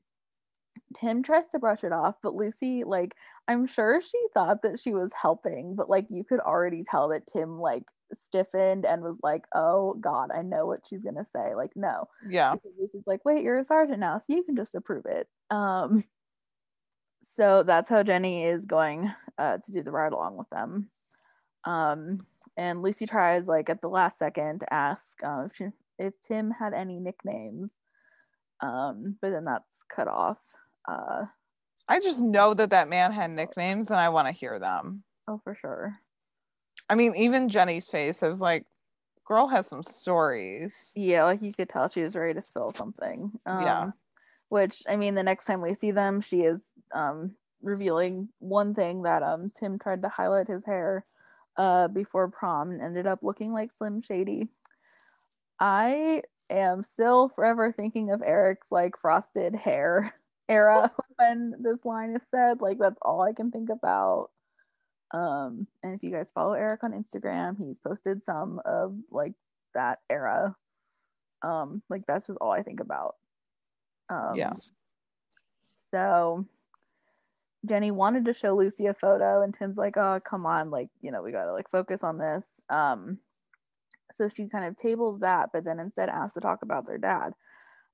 Tim 0.99 1.21
tries 1.21 1.47
to 1.49 1.59
brush 1.59 1.83
it 1.83 1.91
off, 1.91 2.15
but 2.23 2.33
Lucy, 2.33 2.83
like, 2.83 3.13
I'm 3.47 3.67
sure 3.67 4.01
she 4.01 4.19
thought 4.33 4.63
that 4.63 4.79
she 4.79 4.91
was 4.91 5.11
helping, 5.19 5.75
but 5.75 5.89
like, 5.89 6.07
you 6.09 6.23
could 6.23 6.39
already 6.39 6.83
tell 6.83 7.09
that 7.09 7.27
Tim, 7.27 7.59
like, 7.59 7.83
stiffened 8.11 8.87
and 8.87 9.03
was 9.03 9.19
like, 9.21 9.45
oh 9.53 9.93
God, 10.01 10.31
I 10.33 10.41
know 10.41 10.65
what 10.65 10.81
she's 10.89 11.03
gonna 11.03 11.25
say. 11.25 11.53
Like, 11.53 11.71
no. 11.75 12.07
Yeah. 12.27 12.55
Because 12.55 12.71
Lucy's 12.79 13.05
like, 13.05 13.23
wait, 13.23 13.43
you're 13.43 13.59
a 13.59 13.65
sergeant 13.65 13.99
now, 13.99 14.17
so 14.17 14.25
you 14.29 14.43
can 14.43 14.55
just 14.55 14.73
approve 14.73 15.05
it. 15.05 15.27
Um, 15.51 16.03
so 17.35 17.63
that's 17.63 17.89
how 17.89 18.03
Jenny 18.03 18.43
is 18.45 18.65
going 18.65 19.11
uh, 19.37 19.57
to 19.57 19.71
do 19.71 19.83
the 19.83 19.91
ride 19.91 20.13
along 20.13 20.37
with 20.37 20.49
them. 20.49 20.87
Um, 21.63 22.25
and 22.57 22.81
Lucy 22.81 23.05
tries, 23.05 23.45
like, 23.45 23.69
at 23.69 23.81
the 23.81 23.87
last 23.87 24.17
second 24.17 24.59
to 24.59 24.73
ask 24.73 25.03
uh, 25.23 25.45
if, 25.45 25.55
she, 25.55 25.67
if 25.97 26.13
Tim 26.21 26.51
had 26.51 26.73
any 26.73 26.99
nicknames. 26.99 27.71
Um, 28.61 29.15
but 29.21 29.29
then 29.29 29.45
that's 29.45 29.63
cut 29.93 30.07
off. 30.07 30.43
Uh, 30.87 31.25
I 31.87 31.99
just 31.99 32.19
know 32.19 32.53
that 32.53 32.71
that 32.71 32.89
man 32.89 33.11
had 33.11 33.31
nicknames 33.31 33.91
and 33.91 33.99
I 33.99 34.09
want 34.09 34.27
to 34.27 34.33
hear 34.33 34.59
them. 34.59 35.03
Oh, 35.27 35.39
for 35.43 35.55
sure. 35.55 35.97
I 36.89 36.95
mean, 36.95 37.15
even 37.15 37.49
Jenny's 37.49 37.87
face, 37.87 38.23
I 38.23 38.27
was 38.27 38.41
like, 38.41 38.65
girl 39.25 39.47
has 39.47 39.67
some 39.67 39.83
stories. 39.83 40.91
Yeah, 40.95 41.23
like 41.23 41.41
you 41.41 41.53
could 41.53 41.69
tell 41.69 41.87
she 41.87 42.01
was 42.01 42.15
ready 42.15 42.33
to 42.33 42.41
spill 42.41 42.71
something. 42.71 43.31
Um, 43.45 43.61
yeah. 43.61 43.91
Which, 44.49 44.81
I 44.87 44.95
mean, 44.95 45.13
the 45.13 45.23
next 45.23 45.45
time 45.45 45.61
we 45.61 45.73
see 45.75 45.91
them, 45.91 46.21
she 46.21 46.41
is 46.41 46.67
um, 46.93 47.35
revealing 47.61 48.29
one 48.39 48.73
thing 48.73 49.03
that 49.03 49.23
um, 49.23 49.49
Tim 49.49 49.77
tried 49.79 50.01
to 50.01 50.09
highlight 50.09 50.47
his 50.47 50.65
hair 50.65 51.05
uh, 51.57 51.87
before 51.87 52.29
prom 52.29 52.71
and 52.71 52.81
ended 52.81 53.05
up 53.05 53.19
looking 53.21 53.53
like 53.53 53.71
Slim 53.71 54.01
Shady. 54.01 54.49
I 55.59 56.23
am 56.49 56.83
still 56.83 57.29
forever 57.29 57.71
thinking 57.71 58.11
of 58.11 58.21
Eric's 58.21 58.71
like 58.71 58.97
frosted 58.97 59.55
hair 59.55 60.13
era 60.49 60.91
when 61.17 61.55
this 61.59 61.83
line 61.85 62.15
is 62.15 62.23
said. 62.31 62.61
Like 62.61 62.79
that's 62.79 62.99
all 63.01 63.21
I 63.21 63.33
can 63.33 63.51
think 63.51 63.69
about. 63.69 64.29
Um, 65.11 65.67
and 65.83 65.93
if 65.93 66.03
you 66.03 66.11
guys 66.11 66.31
follow 66.31 66.53
Eric 66.53 66.83
on 66.83 66.91
Instagram, 66.91 67.57
he's 67.57 67.79
posted 67.79 68.23
some 68.23 68.61
of 68.63 68.95
like 69.11 69.33
that 69.73 69.99
era. 70.09 70.55
Um, 71.41 71.81
like 71.89 72.01
that's 72.07 72.27
just 72.27 72.37
all 72.39 72.51
I 72.51 72.63
think 72.63 72.79
about. 72.79 73.15
Um, 74.09 74.35
yeah. 74.35 74.53
So 75.91 76.45
Jenny 77.65 77.91
wanted 77.91 78.25
to 78.25 78.33
show 78.33 78.55
Lucy 78.55 78.85
a 78.87 78.93
photo, 78.93 79.41
and 79.41 79.53
Tim's 79.53 79.77
like, 79.77 79.97
"Oh, 79.97 80.19
come 80.23 80.45
on, 80.45 80.69
like 80.69 80.89
you 81.01 81.11
know, 81.11 81.21
we 81.21 81.31
gotta 81.31 81.53
like 81.53 81.69
focus 81.69 82.03
on 82.03 82.17
this." 82.17 82.45
Um, 82.69 83.19
so 84.13 84.29
she 84.29 84.47
kind 84.47 84.65
of 84.65 84.75
tables 84.77 85.19
that, 85.21 85.49
but 85.53 85.63
then 85.65 85.79
instead 85.79 86.09
asks 86.09 86.33
to 86.35 86.41
talk 86.41 86.61
about 86.61 86.87
their 86.87 86.97
dad. 86.97 87.33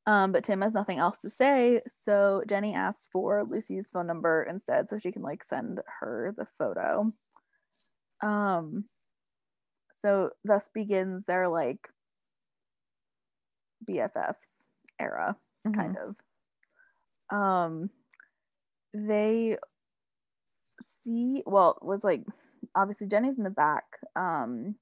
Um, 0.07 0.31
but 0.31 0.43
Tim 0.43 0.61
has 0.61 0.73
nothing 0.73 0.99
else 0.99 1.19
to 1.19 1.29
say, 1.31 1.81
so 2.03 2.43
Jenny 2.47 2.75
asks 2.75 3.07
for 3.11 3.43
Lucy's 3.43 3.89
phone 3.91 4.07
number 4.07 4.43
instead, 4.43 4.87
so 4.87 4.99
she 4.99 5.11
can 5.11 5.23
like 5.23 5.43
send 5.43 5.81
her 5.99 6.33
the 6.37 6.47
photo. 6.59 7.11
Um, 8.21 8.85
so 10.01 10.29
thus 10.43 10.69
begins 10.73 11.23
their 11.25 11.49
like 11.49 11.79
BFFs 13.89 14.35
era, 14.99 15.35
mm-hmm. 15.65 15.79
kind 15.79 15.97
of. 15.97 16.15
Um, 17.35 17.89
they 18.93 19.57
see 21.03 21.43
well, 21.45 21.77
was 21.81 22.03
like 22.03 22.23
obviously 22.75 23.07
Jenny's 23.07 23.37
in 23.37 23.43
the 23.43 23.49
back. 23.49 23.85
Um, 24.15 24.75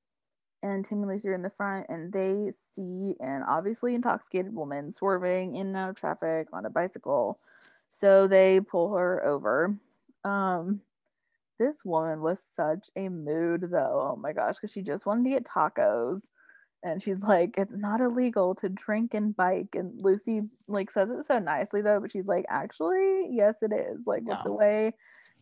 and 0.63 0.85
Tim 0.85 0.99
and 0.99 1.09
Lucy 1.09 1.27
are 1.27 1.33
in 1.33 1.41
the 1.41 1.49
front 1.49 1.87
and 1.89 2.11
they 2.11 2.51
see 2.55 3.15
an 3.19 3.43
obviously 3.47 3.95
intoxicated 3.95 4.55
woman 4.55 4.93
swerving 4.93 5.57
in 5.57 5.67
and 5.67 5.75
out 5.75 5.89
of 5.89 5.97
traffic 5.97 6.47
on 6.53 6.65
a 6.65 6.69
bicycle. 6.69 7.37
So 7.99 8.27
they 8.27 8.61
pull 8.61 8.95
her 8.95 9.23
over. 9.25 9.77
Um, 10.23 10.79
this 11.59 11.83
woman 11.83 12.21
was 12.21 12.39
such 12.55 12.89
a 12.95 13.09
mood 13.09 13.67
though. 13.71 14.13
Oh 14.13 14.15
my 14.15 14.31
gosh, 14.31 14.55
because 14.55 14.71
she 14.71 14.81
just 14.81 15.05
wanted 15.05 15.25
to 15.25 15.29
get 15.31 15.45
tacos. 15.45 16.21
And 16.83 17.01
she's 17.01 17.21
like, 17.21 17.55
it's 17.57 17.71
not 17.73 18.01
illegal 18.01 18.55
to 18.55 18.69
drink 18.69 19.13
and 19.13 19.35
bike. 19.35 19.69
And 19.73 20.01
Lucy 20.01 20.41
like 20.67 20.91
says 20.91 21.09
it 21.09 21.25
so 21.25 21.39
nicely 21.39 21.81
though, 21.81 21.99
but 21.99 22.11
she's 22.11 22.27
like, 22.27 22.45
actually, 22.49 23.27
yes, 23.31 23.55
it 23.61 23.71
is. 23.71 24.05
Like 24.05 24.23
with 24.23 24.39
the 24.43 24.51
way 24.51 24.93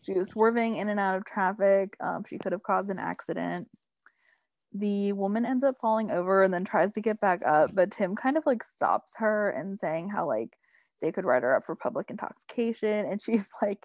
she 0.03 0.13
was 0.13 0.29
swerving 0.29 0.77
in 0.77 0.89
and 0.89 0.99
out 0.99 1.17
of 1.17 1.25
traffic, 1.25 1.95
um, 1.99 2.23
she 2.29 2.37
could 2.37 2.51
have 2.51 2.63
caused 2.63 2.89
an 2.89 2.99
accident 2.99 3.67
the 4.73 5.11
woman 5.13 5.45
ends 5.45 5.63
up 5.63 5.75
falling 5.81 6.11
over 6.11 6.43
and 6.43 6.53
then 6.53 6.63
tries 6.63 6.93
to 6.93 7.01
get 7.01 7.19
back 7.19 7.41
up, 7.45 7.71
but 7.73 7.91
Tim 7.91 8.15
kind 8.15 8.37
of 8.37 8.45
like 8.45 8.63
stops 8.63 9.13
her 9.17 9.49
and 9.49 9.77
saying 9.77 10.09
how 10.09 10.27
like 10.27 10.57
they 11.01 11.11
could 11.11 11.25
write 11.25 11.43
her 11.43 11.55
up 11.55 11.65
for 11.65 11.75
public 11.75 12.09
intoxication. 12.09 13.05
And 13.05 13.21
she's 13.21 13.49
like, 13.61 13.83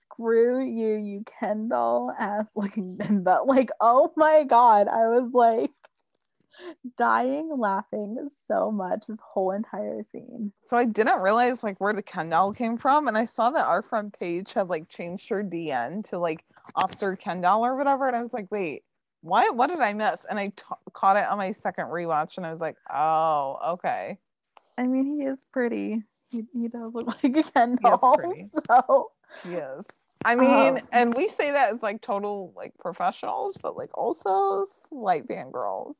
screw 0.00 0.64
you, 0.64 0.96
you 0.96 1.24
kendall 1.38 2.12
ass 2.18 2.50
looking 2.56 2.96
bimbo. 2.96 3.44
Like, 3.44 3.70
oh 3.80 4.12
my 4.16 4.44
God. 4.44 4.88
I 4.88 5.08
was 5.08 5.30
like 5.32 5.70
dying 6.96 7.50
laughing 7.56 8.28
so 8.46 8.70
much 8.70 9.04
this 9.08 9.18
whole 9.22 9.52
entire 9.52 10.02
scene. 10.02 10.52
So 10.62 10.76
I 10.76 10.84
didn't 10.84 11.20
realize 11.20 11.62
like 11.62 11.80
where 11.80 11.92
the 11.92 12.02
Kendall 12.02 12.52
came 12.52 12.76
from. 12.76 13.08
And 13.08 13.16
I 13.16 13.24
saw 13.24 13.50
that 13.50 13.66
our 13.66 13.82
front 13.82 14.18
page 14.18 14.52
had 14.52 14.68
like 14.68 14.88
changed 14.88 15.28
her 15.28 15.42
DN 15.42 16.08
to 16.10 16.18
like 16.18 16.44
Officer 16.76 17.16
Kendall 17.16 17.64
or 17.64 17.76
whatever. 17.76 18.06
And 18.06 18.16
I 18.16 18.20
was 18.20 18.32
like, 18.32 18.50
wait 18.50 18.82
what 19.24 19.56
what 19.56 19.68
did 19.68 19.80
I 19.80 19.92
miss? 19.94 20.24
And 20.26 20.38
I 20.38 20.48
t- 20.48 20.62
caught 20.92 21.16
it 21.16 21.24
on 21.24 21.38
my 21.38 21.50
second 21.50 21.86
rewatch, 21.86 22.36
and 22.36 22.46
I 22.46 22.50
was 22.50 22.60
like, 22.60 22.76
oh, 22.92 23.58
okay. 23.72 24.18
I 24.76 24.86
mean, 24.86 25.18
he 25.18 25.24
is 25.24 25.44
pretty. 25.50 26.02
He, 26.30 26.42
he 26.52 26.68
does 26.68 26.92
look 26.94 27.06
like 27.24 27.36
a 27.36 27.42
Ken 27.42 27.76
doll. 27.82 28.16
So 28.68 29.10
he 29.42 29.54
is. 29.54 29.86
I 30.26 30.36
mean, 30.36 30.78
um, 30.78 30.78
and 30.92 31.14
we 31.14 31.28
say 31.28 31.50
that 31.50 31.74
as 31.74 31.82
like 31.82 32.00
total 32.00 32.52
like 32.54 32.72
professionals, 32.78 33.58
but 33.60 33.76
like 33.76 33.90
also 33.96 34.64
slight 34.64 35.26
fangirls. 35.26 35.96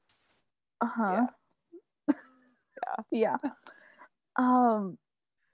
Uh 0.81 0.87
huh. 0.87 1.27
Yeah. 2.09 2.14
yeah. 3.11 3.37
yeah. 3.45 3.51
Um, 4.37 4.99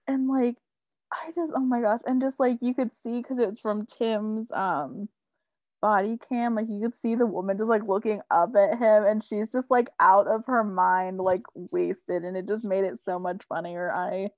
and 0.06 0.28
like, 0.28 0.56
I 1.12 1.30
just 1.34 1.52
oh 1.54 1.60
my 1.60 1.80
gosh, 1.80 2.00
and 2.06 2.20
just 2.20 2.40
like 2.40 2.58
you 2.60 2.74
could 2.74 2.90
see 3.02 3.18
because 3.18 3.38
it's 3.38 3.60
from 3.60 3.86
Tim's 3.86 4.50
um 4.52 5.08
body 5.80 6.18
cam 6.28 6.54
like 6.54 6.66
you 6.68 6.80
could 6.80 6.94
see 6.94 7.14
the 7.14 7.26
woman 7.26 7.56
just 7.56 7.70
like 7.70 7.86
looking 7.86 8.20
up 8.30 8.54
at 8.54 8.78
him 8.78 9.04
and 9.04 9.24
she's 9.24 9.50
just 9.50 9.70
like 9.70 9.88
out 9.98 10.26
of 10.26 10.44
her 10.46 10.62
mind 10.62 11.18
like 11.18 11.42
wasted 11.54 12.22
and 12.22 12.36
it 12.36 12.46
just 12.46 12.64
made 12.64 12.84
it 12.84 12.98
so 12.98 13.18
much 13.18 13.42
funnier 13.48 13.90
i 13.92 14.28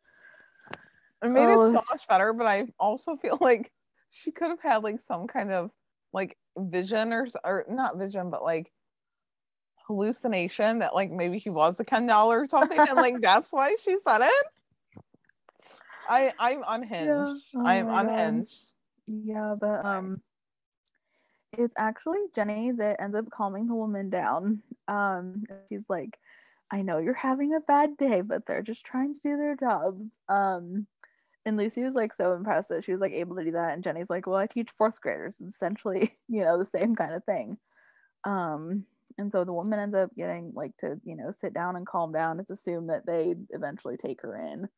it 1.22 1.28
made 1.28 1.48
oh, 1.48 1.60
it 1.60 1.72
so 1.72 1.82
much 1.90 2.06
better 2.08 2.32
but 2.32 2.46
i 2.46 2.64
also 2.78 3.16
feel 3.22 3.38
like 3.40 3.72
she 4.10 4.30
could 4.30 4.48
have 4.48 4.62
had 4.62 4.84
like 4.84 5.00
some 5.00 5.26
kind 5.26 5.50
of 5.50 5.70
like 6.12 6.36
vision 6.56 7.12
or 7.12 7.26
or 7.44 7.64
not 7.68 7.98
vision 7.98 8.30
but 8.30 8.42
like 8.42 8.70
hallucination 9.86 10.78
that 10.78 10.94
like 10.94 11.10
maybe 11.10 11.38
he 11.38 11.50
was 11.50 11.80
a 11.80 11.84
Ken 11.84 12.06
doll 12.06 12.32
or 12.32 12.46
something 12.46 12.78
and 12.78 12.96
like 12.96 13.20
that's 13.20 13.52
why 13.52 13.74
she 13.82 13.96
said 13.98 14.20
it 14.22 14.46
i 16.08 16.32
i'm 16.38 16.62
unhinged 16.68 17.06
yeah. 17.06 17.34
oh 17.56 17.64
i'm 17.64 17.88
unhinged 17.88 18.50
God. 19.08 19.20
yeah 19.24 19.54
but 19.58 19.84
um 19.84 20.20
it's 21.58 21.74
actually 21.76 22.20
Jenny 22.34 22.72
that 22.72 23.00
ends 23.00 23.16
up 23.16 23.30
calming 23.30 23.66
the 23.66 23.74
woman 23.74 24.08
down. 24.08 24.62
Um, 24.88 25.44
she's 25.68 25.84
like, 25.88 26.18
I 26.70 26.82
know 26.82 26.98
you're 26.98 27.12
having 27.12 27.54
a 27.54 27.60
bad 27.60 27.96
day, 27.98 28.22
but 28.22 28.46
they're 28.46 28.62
just 28.62 28.84
trying 28.84 29.14
to 29.14 29.20
do 29.22 29.36
their 29.36 29.56
jobs. 29.56 30.00
Um, 30.28 30.86
and 31.44 31.56
Lucy 31.56 31.82
was 31.82 31.94
like 31.94 32.14
so 32.14 32.32
impressed 32.32 32.70
that 32.70 32.84
she 32.84 32.92
was 32.92 33.00
like 33.00 33.12
able 33.12 33.36
to 33.36 33.44
do 33.44 33.52
that. 33.52 33.74
And 33.74 33.84
Jenny's 33.84 34.08
like, 34.08 34.26
Well, 34.26 34.38
I 34.38 34.46
teach 34.46 34.70
fourth 34.78 35.00
graders. 35.00 35.36
It's 35.40 35.54
essentially, 35.54 36.12
you 36.28 36.44
know, 36.44 36.58
the 36.58 36.64
same 36.64 36.96
kind 36.96 37.12
of 37.12 37.24
thing. 37.24 37.58
Um, 38.24 38.86
and 39.18 39.30
so 39.30 39.44
the 39.44 39.52
woman 39.52 39.78
ends 39.78 39.94
up 39.94 40.14
getting 40.16 40.52
like 40.54 40.76
to, 40.78 41.00
you 41.04 41.16
know, 41.16 41.32
sit 41.32 41.54
down 41.54 41.76
and 41.76 41.86
calm 41.86 42.12
down. 42.12 42.40
It's 42.40 42.50
assumed 42.50 42.90
that 42.90 43.06
they 43.06 43.34
eventually 43.50 43.96
take 43.96 44.22
her 44.22 44.36
in 44.36 44.68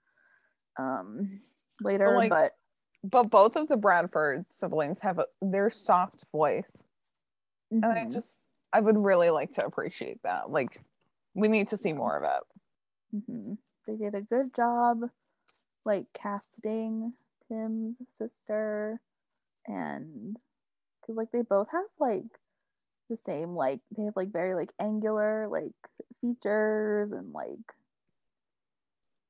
um 0.78 1.40
later, 1.80 2.08
like, 2.08 2.30
but 2.30 2.52
but 3.04 3.30
both 3.30 3.56
of 3.56 3.68
the 3.68 3.76
Bradford 3.76 4.46
siblings 4.50 5.00
have 5.00 5.18
a, 5.18 5.26
their 5.42 5.70
soft 5.70 6.24
voice. 6.32 6.82
and 7.70 7.84
I 7.84 8.04
Mhm. 8.04 8.12
just 8.12 8.48
I 8.72 8.80
would 8.80 8.98
really 8.98 9.30
like 9.30 9.52
to 9.52 9.64
appreciate 9.66 10.22
that. 10.24 10.50
Like 10.50 10.80
we 11.34 11.48
need 11.48 11.68
to 11.68 11.76
see 11.76 11.92
more 11.92 12.16
of 12.16 12.24
it. 12.24 12.42
Mhm. 13.14 13.58
They 13.86 13.96
did 13.96 14.14
a 14.14 14.22
good 14.22 14.54
job, 14.54 15.10
like 15.84 16.12
casting 16.12 17.14
Tim's 17.48 17.96
sister, 18.18 19.00
and 19.66 20.36
because 21.00 21.16
like 21.16 21.30
they 21.32 21.42
both 21.42 21.68
have 21.70 21.86
like 21.98 22.26
the 23.08 23.16
same 23.16 23.54
like 23.54 23.80
they 23.96 24.04
have 24.04 24.16
like 24.16 24.32
very 24.32 24.54
like 24.54 24.72
angular 24.80 25.48
like 25.48 25.72
features 26.20 27.12
and 27.12 27.32
like 27.32 27.58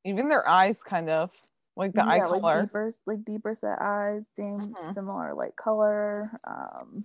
Even 0.05 0.29
their 0.29 0.47
eyes 0.49 0.83
kind 0.83 1.11
of 1.11 1.33
like 1.77 1.95
the 1.95 2.09
eye 2.09 2.21
yeah, 2.21 2.27
like 2.27 2.43
color. 2.43 2.51
deeper 2.51 2.93
like 3.07 3.25
deeper 3.25 3.55
set 3.55 3.81
eyes, 3.81 4.27
same 4.37 4.77
Mhm. 4.77 4.95
similar 4.95 5.35
like 5.35 5.57
color. 5.57 6.31
Um, 6.45 7.05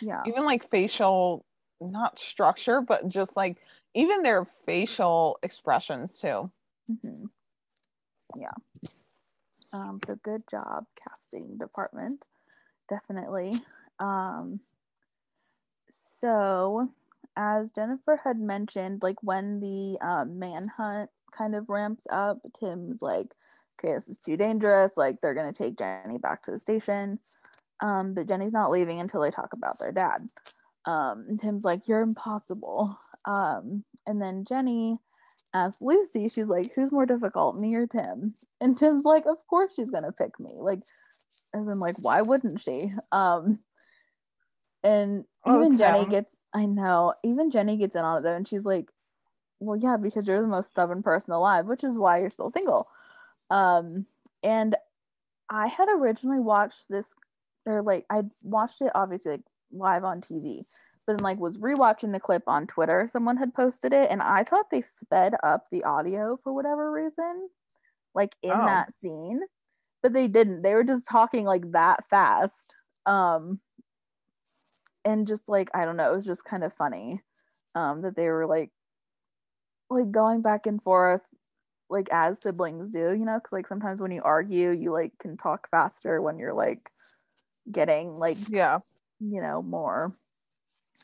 yeah, 0.00 0.24
even 0.24 0.44
like 0.44 0.64
facial 0.64 1.44
not 1.80 2.18
structure 2.18 2.80
but 2.80 3.08
just 3.08 3.36
like 3.36 3.58
even 3.94 4.22
their 4.22 4.44
facial 4.44 5.38
expressions 5.42 6.18
too 6.20 6.50
hmm 6.88 7.26
Yeah. 8.36 8.52
Um, 9.72 10.00
so 10.06 10.16
good 10.16 10.42
job, 10.50 10.86
casting 10.96 11.58
department. 11.58 12.24
Definitely. 12.88 13.54
Um, 13.98 14.60
so 16.20 16.88
as 17.36 17.70
Jennifer 17.70 18.20
had 18.22 18.38
mentioned, 18.38 19.02
like 19.02 19.22
when 19.22 19.60
the 19.60 19.96
um, 20.04 20.38
manhunt 20.38 21.10
kind 21.30 21.54
of 21.54 21.68
ramps 21.68 22.04
up, 22.10 22.38
Tim's 22.58 23.00
like, 23.00 23.32
okay, 23.78 23.94
this 23.94 24.08
is 24.08 24.18
too 24.18 24.36
dangerous. 24.36 24.90
Like 24.96 25.20
they're 25.20 25.34
gonna 25.34 25.52
take 25.52 25.78
Jenny 25.78 26.18
back 26.18 26.42
to 26.44 26.50
the 26.50 26.58
station. 26.58 27.20
Um, 27.80 28.12
but 28.12 28.26
Jenny's 28.26 28.52
not 28.52 28.72
leaving 28.72 28.98
until 28.98 29.20
they 29.20 29.30
talk 29.30 29.52
about 29.52 29.78
their 29.78 29.92
dad. 29.92 30.28
Um, 30.84 31.26
and 31.28 31.38
Tim's 31.40 31.64
like, 31.64 31.86
you're 31.86 32.00
impossible. 32.00 32.98
Um, 33.24 33.84
and 34.06 34.20
then 34.20 34.44
Jenny 34.48 34.98
asks 35.54 35.80
Lucy, 35.80 36.28
she's 36.28 36.48
like, 36.48 36.74
who's 36.74 36.90
more 36.90 37.06
difficult, 37.06 37.56
me 37.56 37.76
or 37.76 37.86
Tim? 37.86 38.34
And 38.60 38.76
Tim's 38.76 39.04
like, 39.04 39.26
of 39.26 39.36
course 39.48 39.68
she's 39.76 39.90
gonna 39.90 40.12
pick 40.12 40.40
me. 40.40 40.54
Like, 40.56 40.80
as 41.54 41.68
in, 41.68 41.78
like, 41.78 41.96
why 42.02 42.22
wouldn't 42.22 42.60
she? 42.60 42.90
Um, 43.12 43.60
and 44.82 45.24
Oh, 45.48 45.56
even 45.64 45.78
Jenny 45.78 46.06
gets, 46.06 46.36
I 46.54 46.66
know, 46.66 47.14
even 47.24 47.50
Jenny 47.50 47.76
gets 47.76 47.96
in 47.96 48.02
on 48.04 48.18
it 48.18 48.22
though, 48.22 48.34
and 48.34 48.46
she's 48.46 48.64
like, 48.64 48.90
well, 49.60 49.76
yeah, 49.76 49.96
because 49.96 50.26
you're 50.26 50.40
the 50.40 50.46
most 50.46 50.70
stubborn 50.70 51.02
person 51.02 51.32
alive, 51.32 51.66
which 51.66 51.82
is 51.82 51.96
why 51.96 52.18
you're 52.18 52.30
still 52.30 52.50
single. 52.50 52.86
Um, 53.50 54.06
and 54.42 54.76
I 55.50 55.66
had 55.66 55.88
originally 55.88 56.40
watched 56.40 56.88
this, 56.88 57.12
or 57.66 57.82
like, 57.82 58.06
I 58.10 58.22
watched 58.44 58.80
it 58.82 58.92
obviously 58.94 59.32
like 59.32 59.42
live 59.72 60.04
on 60.04 60.20
TV, 60.20 60.64
but 61.06 61.16
then 61.16 61.24
like 61.24 61.38
was 61.38 61.58
rewatching 61.58 62.12
the 62.12 62.20
clip 62.20 62.44
on 62.46 62.66
Twitter. 62.66 63.08
Someone 63.10 63.36
had 63.36 63.54
posted 63.54 63.92
it, 63.92 64.10
and 64.10 64.22
I 64.22 64.44
thought 64.44 64.70
they 64.70 64.80
sped 64.82 65.34
up 65.42 65.66
the 65.72 65.82
audio 65.84 66.38
for 66.44 66.52
whatever 66.52 66.92
reason, 66.92 67.48
like 68.14 68.34
in 68.42 68.52
Oh. 68.52 68.66
that 68.66 68.94
scene, 69.00 69.40
but 70.02 70.12
they 70.12 70.28
didn't. 70.28 70.62
They 70.62 70.74
were 70.74 70.84
just 70.84 71.08
talking 71.08 71.44
like 71.44 71.72
that 71.72 72.04
fast. 72.04 72.54
Um, 73.06 73.60
and 75.08 75.26
just 75.26 75.48
like 75.48 75.70
I 75.74 75.84
don't 75.84 75.96
know, 75.96 76.12
it 76.12 76.16
was 76.16 76.26
just 76.26 76.44
kind 76.44 76.62
of 76.62 76.72
funny, 76.74 77.22
um, 77.74 78.02
that 78.02 78.14
they 78.16 78.28
were 78.28 78.46
like, 78.46 78.70
like 79.90 80.10
going 80.10 80.42
back 80.42 80.66
and 80.66 80.82
forth, 80.82 81.22
like 81.88 82.08
as 82.12 82.40
siblings 82.42 82.90
do, 82.90 83.12
you 83.14 83.24
know, 83.24 83.38
because 83.38 83.52
like 83.52 83.66
sometimes 83.66 84.00
when 84.00 84.12
you 84.12 84.22
argue, 84.22 84.70
you 84.70 84.92
like 84.92 85.12
can 85.18 85.36
talk 85.36 85.68
faster 85.70 86.20
when 86.20 86.38
you're 86.38 86.54
like 86.54 86.88
getting 87.70 88.08
like 88.08 88.38
yeah 88.48 88.78
you 89.20 89.40
know 89.42 89.60
more 89.60 90.10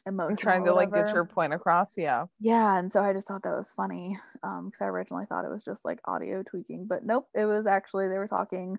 emotional. 0.06 0.30
i'm 0.30 0.36
trying 0.36 0.64
to 0.64 0.72
like 0.72 0.92
get 0.94 1.12
your 1.12 1.24
point 1.24 1.52
across 1.52 1.98
yeah 1.98 2.24
Yeah, 2.40 2.78
and 2.78 2.92
so 2.92 3.02
I 3.02 3.12
just 3.12 3.28
thought 3.28 3.42
that 3.42 3.56
was 3.56 3.72
funny 3.76 4.18
um 4.42 4.66
because 4.66 4.82
I 4.82 4.86
originally 4.86 5.26
thought 5.26 5.44
it 5.44 5.50
was 5.50 5.64
just 5.64 5.84
like 5.84 6.00
audio 6.06 6.42
tweaking, 6.42 6.86
but 6.86 7.04
nope, 7.04 7.26
it 7.34 7.44
was 7.44 7.66
actually 7.66 8.08
they 8.08 8.18
were 8.18 8.28
talking 8.28 8.78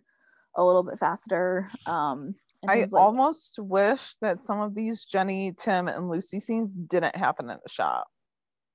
a 0.55 0.63
little 0.65 0.83
bit 0.83 0.99
faster. 0.99 1.67
Um, 1.85 2.19
and 2.19 2.35
i 2.67 2.81
like- 2.81 2.93
almost 2.93 3.59
wish 3.59 4.15
that 4.21 4.41
some 4.41 4.59
of 4.61 4.73
these 4.75 5.05
jenny 5.05 5.53
tim 5.57 5.87
and 5.87 6.09
lucy 6.09 6.39
scenes 6.39 6.73
didn't 6.73 7.15
happen 7.15 7.49
in 7.49 7.57
the 7.63 7.69
shop 7.71 8.07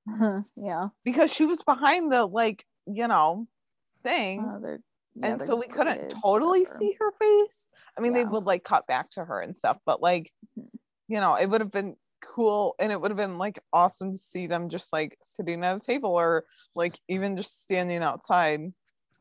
yeah, 0.57 0.89
because 1.05 1.33
she 1.33 1.45
was 1.45 1.63
behind 1.63 2.11
the 2.11 2.25
like 2.25 2.65
you 2.87 3.07
know 3.07 3.45
thing 4.03 4.41
uh, 4.41 4.77
yeah, 5.15 5.29
and 5.33 5.41
so 5.41 5.55
we 5.57 5.67
couldn't 5.67 6.09
totally 6.23 6.61
whatever. 6.61 6.79
see 6.79 6.97
her 6.99 7.13
face 7.21 7.69
i 7.99 8.01
mean 8.01 8.13
they 8.15 8.25
would 8.25 8.45
like 8.45 8.65
cut 8.65 8.87
back 8.87 9.11
to 9.11 9.25
her 9.25 9.41
and 9.41 9.57
stuff 9.57 9.77
but 9.85 10.01
like 10.01 10.33
Mhm. 10.59 10.69
you 11.09 11.21
know 11.21 11.35
it 11.35 11.49
would 11.51 11.61
have 11.61 11.71
been 11.71 11.97
cool 12.23 12.75
and 12.81 12.91
it 12.93 13.01
would 13.01 13.11
have 13.11 13.19
been 13.19 13.39
like 13.39 13.59
awesome 13.73 14.13
to 14.13 14.19
see 14.19 14.47
them 14.47 14.69
just 14.69 14.93
like 14.93 15.17
sitting 15.23 15.63
at 15.65 15.77
a 15.77 15.81
table 15.81 16.11
or 16.15 16.45
like 16.75 16.99
even 17.09 17.37
just 17.37 17.61
standing 17.63 18.03
outside 18.03 18.61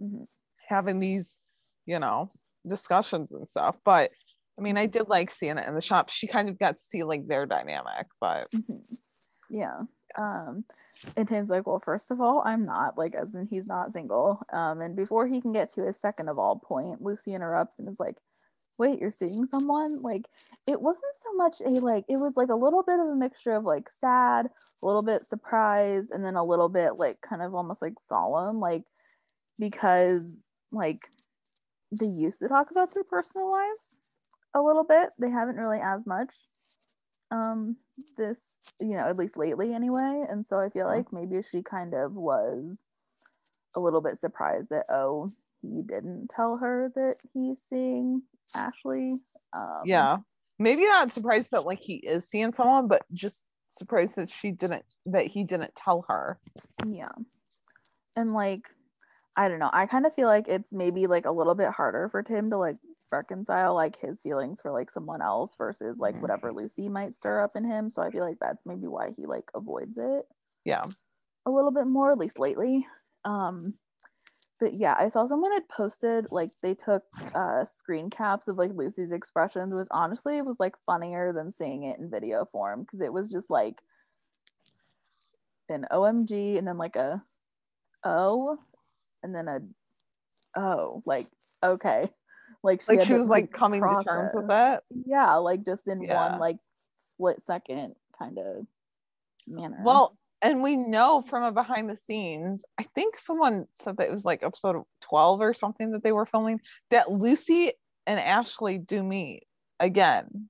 Mhm. 0.01 0.28
having 0.68 0.99
these 0.99 1.39
you 1.86 1.99
know 1.99 2.30
discussions 2.68 3.32
and 3.32 3.47
stuff 3.47 3.76
but 3.84 4.12
i 4.60 4.62
mean 4.62 4.78
i 4.78 4.86
did 4.86 5.07
like 5.07 5.32
seeing 5.32 5.57
it 5.57 5.68
in 5.68 5.74
the 5.74 5.82
shop 5.82 6.10
she 6.10 6.28
kind 6.28 6.49
of 6.49 6.60
got 6.60 6.76
to 6.76 6.82
see 6.82 7.03
like 7.03 7.28
their 7.28 7.45
dynamic 7.45 8.07
but 8.20 8.47
Mhm. 8.51 8.84
Yeah. 9.49 9.82
Um, 10.18 10.66
and 11.16 11.28
Tim's 11.28 11.49
like, 11.49 11.66
well, 11.66 11.82
first 11.84 12.12
of 12.12 12.20
all, 12.22 12.41
I'm 12.45 12.66
not 12.66 12.97
like, 12.97 13.16
as 13.16 13.34
in 13.34 13.45
he's 13.49 13.66
not 13.68 13.93
single. 13.93 14.41
Um, 14.51 14.82
and 14.82 14.95
before 14.95 15.28
he 15.28 15.41
can 15.41 15.51
get 15.51 15.74
to 15.74 15.86
his 15.86 15.99
second 15.99 16.30
of 16.30 16.38
all 16.38 16.60
point, 16.60 17.01
Lucy 17.01 17.34
interrupts 17.34 17.80
and 17.80 17.88
is 17.88 17.99
like, 17.99 18.18
wait, 18.78 18.99
you're 18.99 19.12
seeing 19.12 19.45
someone? 19.47 20.01
Like, 20.01 20.28
it 20.68 20.82
wasn't 20.82 21.16
so 21.22 21.34
much 21.34 21.62
a 21.62 21.70
like, 21.80 22.05
it 22.10 22.18
was 22.18 22.36
like 22.36 22.49
a 22.49 22.55
little 22.55 22.84
bit 22.84 22.99
of 22.99 23.07
a 23.07 23.16
mixture 23.16 23.53
of 23.53 23.64
like 23.64 23.89
sad, 23.89 24.47
a 24.47 24.86
little 24.86 25.01
bit 25.01 25.26
surprised, 25.26 26.12
and 26.12 26.24
then 26.24 26.36
a 26.36 26.43
little 26.43 26.70
bit 26.70 26.97
like 26.97 27.22
kind 27.22 27.41
of 27.41 27.55
almost 27.55 27.82
like 27.82 27.99
solemn, 27.99 28.60
like 28.60 28.84
because 29.57 30.49
like 30.72 30.99
they 31.97 32.05
used 32.05 32.39
to 32.39 32.47
talk 32.47 32.72
about 32.72 32.93
their 32.93 33.03
personal 33.03 33.51
lives 33.51 33.99
a 34.60 34.66
little 34.66 34.84
bit. 34.84 35.10
They 35.20 35.30
haven't 35.30 35.57
really 35.57 35.80
as 35.80 36.05
much 36.05 36.34
um 37.32 37.78
this 38.18 38.57
you 38.80 38.89
know 38.95 39.01
at 39.05 39.18
least 39.18 39.38
lately 39.38 39.74
anyway. 39.74 40.24
And 40.30 40.45
so 40.47 40.60
i 40.60 40.70
feel 40.70 40.88
Mhm. 40.88 40.95
like 40.97 41.14
maybe 41.14 41.43
she 41.51 41.62
kind 41.62 41.93
of 41.93 42.14
was 42.16 42.84
a 43.76 43.80
little 43.80 44.01
bit 44.01 44.18
surprised 44.18 44.70
that 44.72 44.86
oh 44.89 45.30
he 45.62 45.84
didn't 45.84 46.30
tell 46.30 46.57
her 46.57 46.91
that 46.95 47.18
he's 47.34 47.62
seeing 47.62 48.24
ashley. 48.55 49.16
Um 49.53 49.82
yeah. 49.86 50.18
Maybe 50.57 50.84
not 50.86 51.14
surprised 51.14 51.51
that 51.51 51.66
like 51.66 51.80
he 51.80 51.95
is 51.97 52.28
seeing 52.28 52.51
someone 52.53 52.88
but 52.88 53.05
just 53.14 53.45
surprised 53.70 54.16
that 54.16 54.30
she 54.30 54.51
didn't 54.51 54.84
that 55.05 55.28
he 55.28 55.43
didn't 55.43 55.76
tell 55.76 56.03
her. 56.07 56.39
Yeah. 56.86 57.12
And 58.16 58.34
like 58.34 58.62
i 59.38 59.47
don't 59.47 59.60
know. 59.60 59.70
I 59.72 59.86
kind 59.86 60.07
of 60.07 60.16
feel 60.16 60.28
like 60.28 60.47
it's 60.47 60.74
maybe 60.74 61.05
like 61.05 61.26
a 61.26 61.32
little 61.32 61.53
bit 61.55 61.70
harder 61.70 62.10
for 62.10 62.24
tim 62.24 62.49
to 62.49 62.57
like 62.57 62.78
reconcile 63.12 63.74
like 63.74 63.97
his 63.99 64.22
feelings 64.22 64.62
for 64.62 64.72
like 64.72 64.91
someone 64.91 65.22
else 65.22 65.55
versus 65.57 65.99
like 65.99 66.16
Mhm. 66.16 66.22
whatever 66.22 66.51
lucy 66.51 66.89
might 66.89 67.16
stir 67.16 67.41
up 67.41 67.55
in 67.55 67.64
him 67.64 67.89
so 67.89 68.01
i 68.01 68.10
feel 68.10 68.24
like 68.24 68.39
that's 68.39 68.66
maybe 68.66 68.88
why 68.88 69.12
he 69.18 69.26
like 69.26 69.49
avoids 69.55 69.97
it 69.97 70.26
yeah 70.66 70.84
a 71.45 71.51
little 71.51 71.72
bit 71.72 71.88
more, 71.88 72.12
at 72.12 72.18
least 72.18 72.39
lately. 72.39 72.88
Um, 73.26 73.74
but 74.60 74.74
yeah, 74.74 74.95
I 74.97 75.10
saw 75.10 75.28
someone 75.28 75.51
had 75.51 75.68
posted 75.70 76.28
like 76.32 76.51
they 76.62 76.74
took 76.74 77.03
uh 77.34 77.66
screen 77.66 78.10
caps 78.10 78.47
of 78.47 78.57
like 78.57 78.72
Lucy's 78.74 79.12
expressions, 79.12 79.74
which 79.74 79.88
honestly 79.91 80.38
it 80.38 80.45
was 80.45 80.60
like 80.60 80.76
funnier 80.86 81.34
than 81.34 81.51
seeing 81.51 81.84
it 81.84 81.99
in 81.99 82.10
video 82.10 82.45
form 82.45 82.82
because 82.82 83.01
it 83.01 83.14
was 83.14 83.30
just 83.30 83.49
like 83.49 83.76
an 85.70 85.86
OMG 85.91 86.57
and 86.57 86.68
then 86.68 86.78
like 86.78 86.95
a 86.95 87.22
O 88.03 88.57
and 89.24 89.34
then 89.34 89.47
a 89.47 89.60
oh 90.55 91.01
like 91.05 91.28
okay 91.64 92.10
like 92.64 92.88
like 92.88 92.99
had 92.99 93.07
she 93.07 93.14
to, 93.14 93.20
was 93.20 93.30
like 93.30 93.51
coming 93.51 93.82
to 93.82 94.03
terms 94.03 94.32
with 94.34 94.47
that? 94.47 94.84
Yeah 95.05 95.36
like 95.36 95.64
just 95.66 95.88
in 95.88 96.01
Yeah. 96.01 96.32
one 96.32 96.39
like 96.39 96.57
split 97.07 97.41
second 97.41 97.95
kind 98.18 98.38
of 98.38 98.66
manner. 99.47 99.82
Well 99.84 100.18
and 100.41 100.64
we 100.64 100.78
know 100.78 101.22
from 101.30 101.43
a 101.43 101.51
behind 101.51 101.89
the 101.89 101.97
scenes 101.97 102.64
i 102.80 102.84
think 102.95 103.18
someone 103.18 103.68
said 103.74 103.97
that 103.97 104.07
it 104.07 104.12
was 104.12 104.24
like 104.24 104.41
episode 104.41 104.82
12 105.01 105.41
or 105.41 105.53
something 105.53 105.91
that 105.91 106.01
they 106.01 106.14
were 106.14 106.26
filming 106.26 106.62
that 106.91 107.12
lucy 107.12 107.74
and 108.07 108.20
ashley 108.20 108.78
do 108.78 109.03
meet 109.03 109.43
again. 109.82 110.49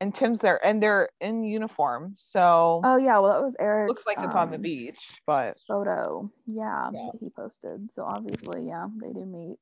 And 0.00 0.12
tim's 0.14 0.40
there 0.40 0.64
and 0.64 0.82
they're 0.82 1.08
in 1.20 1.44
uniform 1.44 2.14
so 2.16 2.80
oh 2.84 2.96
yeah 2.96 3.18
well 3.20 3.32
that 3.32 3.42
was 3.42 3.54
Eric 3.60 3.88
looks 3.88 4.06
like 4.06 4.18
it's 4.20 4.34
on 4.34 4.50
the 4.50 4.56
um, 4.56 4.62
beach 4.62 5.20
but 5.26 5.56
photo. 5.68 6.28
Yeah, 6.46 6.90
Yeah. 6.92 7.10
he 7.20 7.28
posted 7.30 7.88
so 7.92 8.02
obviously 8.04 8.66
yeah 8.66 8.86
they 9.00 9.12
do 9.12 9.24
meet 9.26 9.58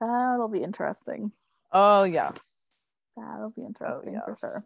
that'll 0.00 0.48
be 0.48 0.62
interesting 0.62 1.32
oh 1.72 2.04
yes 2.04 2.72
that'll 3.16 3.52
be 3.56 3.62
interesting 3.64 4.20
for 4.24 4.30
yes. 4.30 4.40
sure 4.40 4.64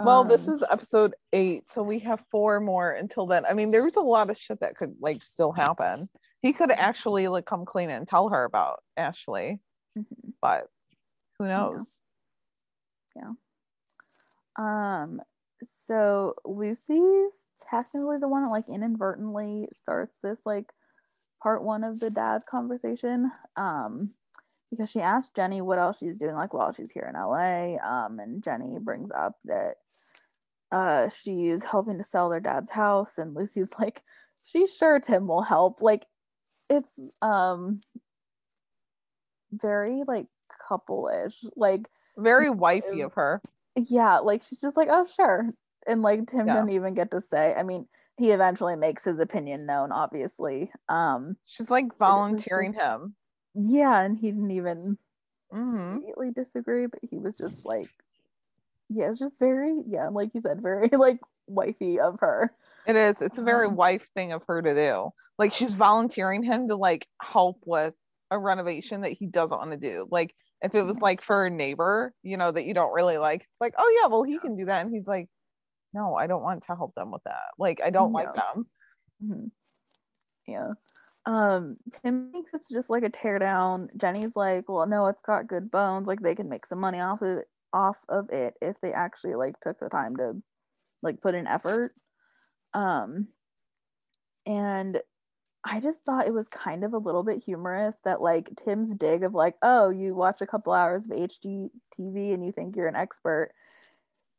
well 0.00 0.24
this 0.24 0.46
Um, 0.46 0.54
is 0.54 0.64
episode 0.70 1.14
eight 1.32 1.68
so 1.68 1.82
we 1.82 1.98
have 2.00 2.24
four 2.30 2.60
more 2.60 2.92
until 2.92 3.26
then 3.26 3.44
i 3.46 3.54
mean 3.54 3.70
there's 3.70 3.96
a 3.96 4.00
lot 4.00 4.30
of 4.30 4.36
shit 4.36 4.60
that 4.60 4.76
could 4.76 4.94
like 5.00 5.22
still 5.24 5.52
happen 5.52 6.08
he 6.42 6.52
could 6.52 6.70
actually 6.70 7.28
like 7.28 7.46
come 7.46 7.64
clean 7.64 7.90
and 7.90 8.06
tell 8.06 8.28
her 8.28 8.44
about 8.44 8.82
ashley 8.96 9.58
mhm. 9.96 10.04
but 10.40 10.66
who 11.38 11.48
knows 11.48 12.00
Yeah. 13.16 13.32
Um, 14.58 15.20
so 15.64 16.34
Lucy's 16.44 17.48
technically 17.70 18.18
the 18.18 18.28
one 18.28 18.42
that 18.44 18.50
like 18.50 18.68
inadvertently 18.68 19.68
starts 19.72 20.18
this 20.22 20.40
like 20.44 20.70
part 21.42 21.62
one 21.62 21.84
of 21.84 21.98
the 22.00 22.10
dad 22.10 22.42
conversation. 22.48 23.30
Um, 23.56 24.14
because 24.70 24.88
she 24.90 25.00
asked 25.00 25.34
Jenny 25.36 25.60
what 25.60 25.78
else 25.78 25.98
she's 25.98 26.16
doing 26.16 26.34
like 26.34 26.54
while 26.54 26.72
she's 26.72 26.90
here 26.90 27.10
in 27.12 27.20
LA. 27.20 27.76
Um, 27.84 28.18
and 28.20 28.42
Jenny 28.42 28.78
brings 28.80 29.10
up 29.12 29.36
that 29.44 29.74
uh 30.72 31.08
she's 31.08 31.64
helping 31.64 31.98
to 31.98 32.04
sell 32.04 32.28
their 32.30 32.40
dad's 32.40 32.70
house, 32.70 33.18
and 33.18 33.34
Lucy's 33.34 33.70
like, 33.78 34.02
she's 34.46 34.74
sure 34.74 35.00
Tim 35.00 35.26
will 35.26 35.42
help. 35.42 35.82
Like 35.82 36.04
it's 36.68 36.90
um 37.22 37.80
very 39.52 40.02
like 40.06 40.26
couple-ish. 40.68 41.34
Like 41.56 41.88
Very 42.16 42.50
wifey 42.50 43.00
of 43.00 43.14
her. 43.14 43.40
yeah, 43.76 44.18
like 44.18 44.42
she's 44.48 44.60
just 44.60 44.76
like, 44.76 44.88
oh 44.90 45.06
sure. 45.16 45.48
And 45.86 46.02
like 46.02 46.28
Tim 46.30 46.46
Yeah. 46.46 46.56
didn't 46.56 46.70
even 46.70 46.94
get 46.94 47.10
to 47.12 47.20
say. 47.20 47.54
I 47.56 47.62
mean, 47.64 47.86
he 48.16 48.30
eventually 48.30 48.76
makes 48.76 49.02
his 49.04 49.18
opinion 49.18 49.66
known, 49.66 49.90
obviously. 49.92 50.70
Um, 50.88 51.36
She's 51.46 51.70
like 51.70 51.86
volunteering 51.98 52.74
just- 52.74 52.84
him. 52.84 53.14
Yeah, 53.54 54.00
and 54.02 54.18
he 54.18 54.30
didn't 54.30 54.50
even 54.52 54.98
hmm 55.50 56.00
immediately 56.00 56.30
disagree, 56.32 56.86
but 56.86 57.00
he 57.10 57.18
was 57.18 57.36
just 57.36 57.64
like, 57.64 57.90
yeah, 58.88 59.10
it's 59.10 59.18
just 59.18 59.38
very, 59.38 59.74
yeah, 59.86 60.08
like 60.08 60.30
you 60.34 60.40
said, 60.40 60.62
very 60.62 60.88
like 60.92 61.20
wifey 61.46 62.00
of 62.00 62.20
her. 62.20 62.54
It 62.86 62.96
is. 62.96 63.22
It's 63.22 63.38
a 63.38 63.42
very 63.42 63.66
Um, 63.66 63.68
wife 63.68 64.08
thing 64.14 64.32
of 64.32 64.44
her 64.46 64.62
to 64.62 64.74
do. 64.74 65.10
Like 65.38 65.52
she's 65.52 65.72
volunteering 65.74 66.42
him 66.42 66.68
to 66.68 66.76
like 66.76 67.06
help 67.22 67.62
with 67.66 67.94
a 68.30 68.38
renovation 68.38 69.02
that 69.02 69.12
he 69.12 69.26
doesn't 69.26 69.56
want 69.58 69.72
to 69.72 69.76
do. 69.76 70.06
Like 70.10 70.34
if 70.62 70.74
it 70.74 70.82
was 70.82 71.00
like 71.00 71.22
for 71.22 71.46
a 71.46 71.50
neighbor, 71.50 72.14
you 72.22 72.36
know, 72.36 72.50
that 72.50 72.64
you 72.64 72.74
don't 72.74 72.92
really 72.92 73.18
like, 73.18 73.42
it's 73.50 73.60
like, 73.60 73.74
oh 73.78 73.98
yeah, 74.00 74.08
well 74.08 74.22
he 74.22 74.38
can 74.38 74.54
do 74.56 74.66
that. 74.66 74.84
And 74.84 74.94
he's 74.94 75.08
like, 75.08 75.28
no, 75.94 76.14
I 76.16 76.26
don't 76.28 76.42
want 76.42 76.64
to 76.64 76.76
help 76.76 76.94
them 76.96 77.12
with 77.12 77.24
that. 77.24 77.52
Like 77.58 77.82
I 77.82 77.90
don't 77.90 78.12
like 78.14 78.34
them. 78.34 78.66
Mhm. 79.24 79.52
Yeah. 80.46 80.74
Um, 81.26 81.76
Tim 82.02 82.30
thinks 82.32 82.50
it's 82.54 82.68
just 82.68 82.90
like 82.90 83.02
a 83.02 83.10
teardown. 83.10 83.88
Jenny's 83.96 84.34
like, 84.34 84.68
well, 84.68 84.86
no, 84.86 85.06
it's 85.06 85.20
got 85.20 85.46
good 85.46 85.70
bones. 85.70 86.06
Like 86.06 86.20
they 86.20 86.34
can 86.34 86.48
make 86.48 86.66
some 86.66 86.80
money 86.80 87.00
off 87.00 87.22
of 87.22 87.38
it, 87.38 87.48
off 87.72 87.96
of 88.08 88.30
it 88.30 88.54
if 88.60 88.76
they 88.80 88.92
actually 88.92 89.34
like 89.34 89.60
took 89.60 89.78
the 89.78 89.88
time 89.88 90.16
to 90.16 90.42
like 91.02 91.20
put 91.20 91.34
in 91.34 91.46
effort. 91.46 91.92
Um, 92.74 93.28
and 94.46 95.00
I 95.64 95.80
just 95.80 96.02
thought 96.04 96.26
it 96.26 96.34
was 96.34 96.48
kind 96.48 96.84
of 96.84 96.94
a 96.94 96.98
little 96.98 97.22
bit 97.22 97.42
humorous 97.42 97.96
that 98.04 98.22
like 98.22 98.48
Tim's 98.64 98.94
dig 98.94 99.22
of 99.22 99.34
like, 99.34 99.56
oh, 99.62 99.90
you 99.90 100.14
watch 100.14 100.40
a 100.40 100.46
couple 100.46 100.72
hours 100.72 101.04
of 101.04 101.10
HGTV 101.10 102.32
and 102.32 102.44
you 102.44 102.52
think 102.52 102.76
you're 102.76 102.88
an 102.88 102.96
expert 102.96 103.52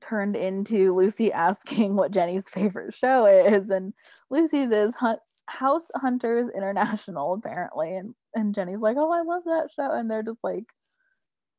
turned 0.02 0.36
into 0.36 0.96
Lucy 0.96 1.32
asking 1.34 1.96
what 1.96 2.12
Jenny's 2.12 2.50
favorite 2.50 2.96
show 2.96 3.26
is 3.26 3.70
and 3.70 3.94
Lucy's 4.32 4.72
is 4.72 4.96
Hunt 4.96 5.20
House 5.48 5.88
Hunters 5.96 6.50
International 6.56 7.34
apparently 7.34 7.96
and 7.96 8.14
and 8.36 8.56
Jenny's 8.56 8.80
like, 8.80 8.98
"Oh, 8.98 9.12
I 9.12 9.22
love 9.22 9.44
that 9.46 9.70
show." 9.76 9.92
And 9.92 10.10
they're 10.10 10.24
just 10.24 10.40
like 10.44 10.66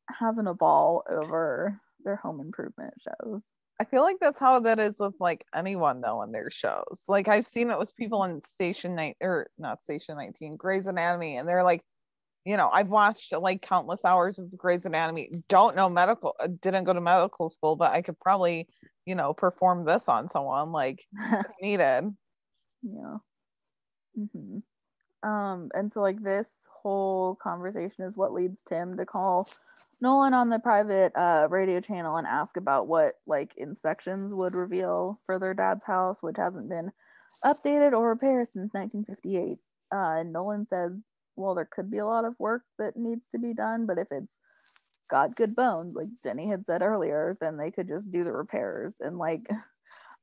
having 0.09 0.47
a 0.47 0.53
ball 0.53 1.03
over 1.09 1.79
their 2.03 2.15
home 2.15 2.39
improvement 2.39 2.93
shows. 3.01 3.43
I 3.79 3.85
feel 3.85 4.01
like 4.01 4.17
that's 4.19 4.39
how 4.39 4.59
that 4.61 4.79
is 4.79 4.99
with 4.99 5.15
like 5.19 5.45
anyone 5.53 6.01
though 6.01 6.21
in 6.21 6.31
their 6.31 6.49
shows. 6.51 7.05
Like 7.07 7.27
I've 7.27 7.47
seen 7.47 7.69
it 7.71 7.77
with 7.79 7.95
people 7.95 8.21
on 8.21 8.39
Station 8.41 8.95
Night 8.95 9.17
or 9.21 9.47
not 9.57 9.83
Station 9.83 10.15
19, 10.17 10.55
Grey's 10.57 10.87
Anatomy, 10.87 11.37
and 11.37 11.47
they're 11.47 11.63
like, 11.63 11.81
you 12.45 12.57
know, 12.57 12.69
I've 12.71 12.89
watched 12.89 13.31
like 13.31 13.61
countless 13.61 14.05
hours 14.05 14.37
of 14.37 14.55
Grey's 14.55 14.85
Anatomy. 14.85 15.29
Don't 15.49 15.75
know 15.75 15.89
medical, 15.89 16.35
uh, 16.39 16.47
didn't 16.61 16.83
go 16.83 16.93
to 16.93 17.01
medical 17.01 17.49
school, 17.49 17.75
but 17.75 17.91
I 17.91 18.01
could 18.01 18.19
probably, 18.19 18.67
you 19.05 19.15
know, 19.15 19.33
perform 19.33 19.85
this 19.85 20.07
on 20.07 20.29
someone 20.29 20.71
like 20.71 21.05
needed. 21.61 22.13
Yeah. 22.83 23.17
Hmm 24.15 24.59
Um, 25.23 25.71
and 25.75 25.91
so 25.93 26.01
like 26.01 26.23
this 26.23 26.57
whole 26.83 27.35
conversation 27.35 28.05
is 28.05 28.17
what 28.17 28.33
leads 28.33 28.61
Tim 28.63 28.97
to 28.97 29.05
call 29.05 29.47
Nolan 30.01 30.33
on 30.33 30.49
the 30.49 30.59
private 30.59 31.13
uh 31.15 31.47
radio 31.49 31.81
channel 31.81 32.17
and 32.17 32.27
ask 32.27 32.57
about 32.57 32.87
what 32.87 33.15
like 33.27 33.55
inspections 33.57 34.33
would 34.33 34.55
reveal 34.55 35.19
for 35.25 35.39
their 35.39 35.53
dad's 35.53 35.85
house, 35.85 36.23
which 36.23 36.37
hasn't 36.37 36.69
been 36.69 36.91
updated 37.45 37.93
or 37.93 38.09
repaired 38.09 38.49
since 38.51 38.73
1958. 38.73 39.59
Uh, 39.93 40.19
and 40.21 40.33
Nolan 40.33 40.67
says, 40.67 40.93
well, 41.37 41.55
there 41.55 41.65
could 41.71 41.91
be 41.91 41.99
a 41.99 42.05
lot 42.05 42.25
of 42.25 42.39
work 42.39 42.63
that 42.79 42.97
needs 42.97 43.27
to 43.29 43.39
be 43.39 43.53
done, 43.53 43.85
but 43.85 43.97
if 43.99 44.07
it's 44.11 44.39
got 45.09 45.35
good 45.35 45.55
bones, 45.55 45.95
like 45.95 46.07
Jenny 46.23 46.47
had 46.47 46.65
said 46.65 46.81
earlier, 46.81 47.37
then 47.41 47.57
they 47.57 47.71
could 47.71 47.87
just 47.87 48.11
do 48.11 48.23
the 48.23 48.31
repairs. 48.31 48.97
And 48.99 49.17
like 49.17 49.47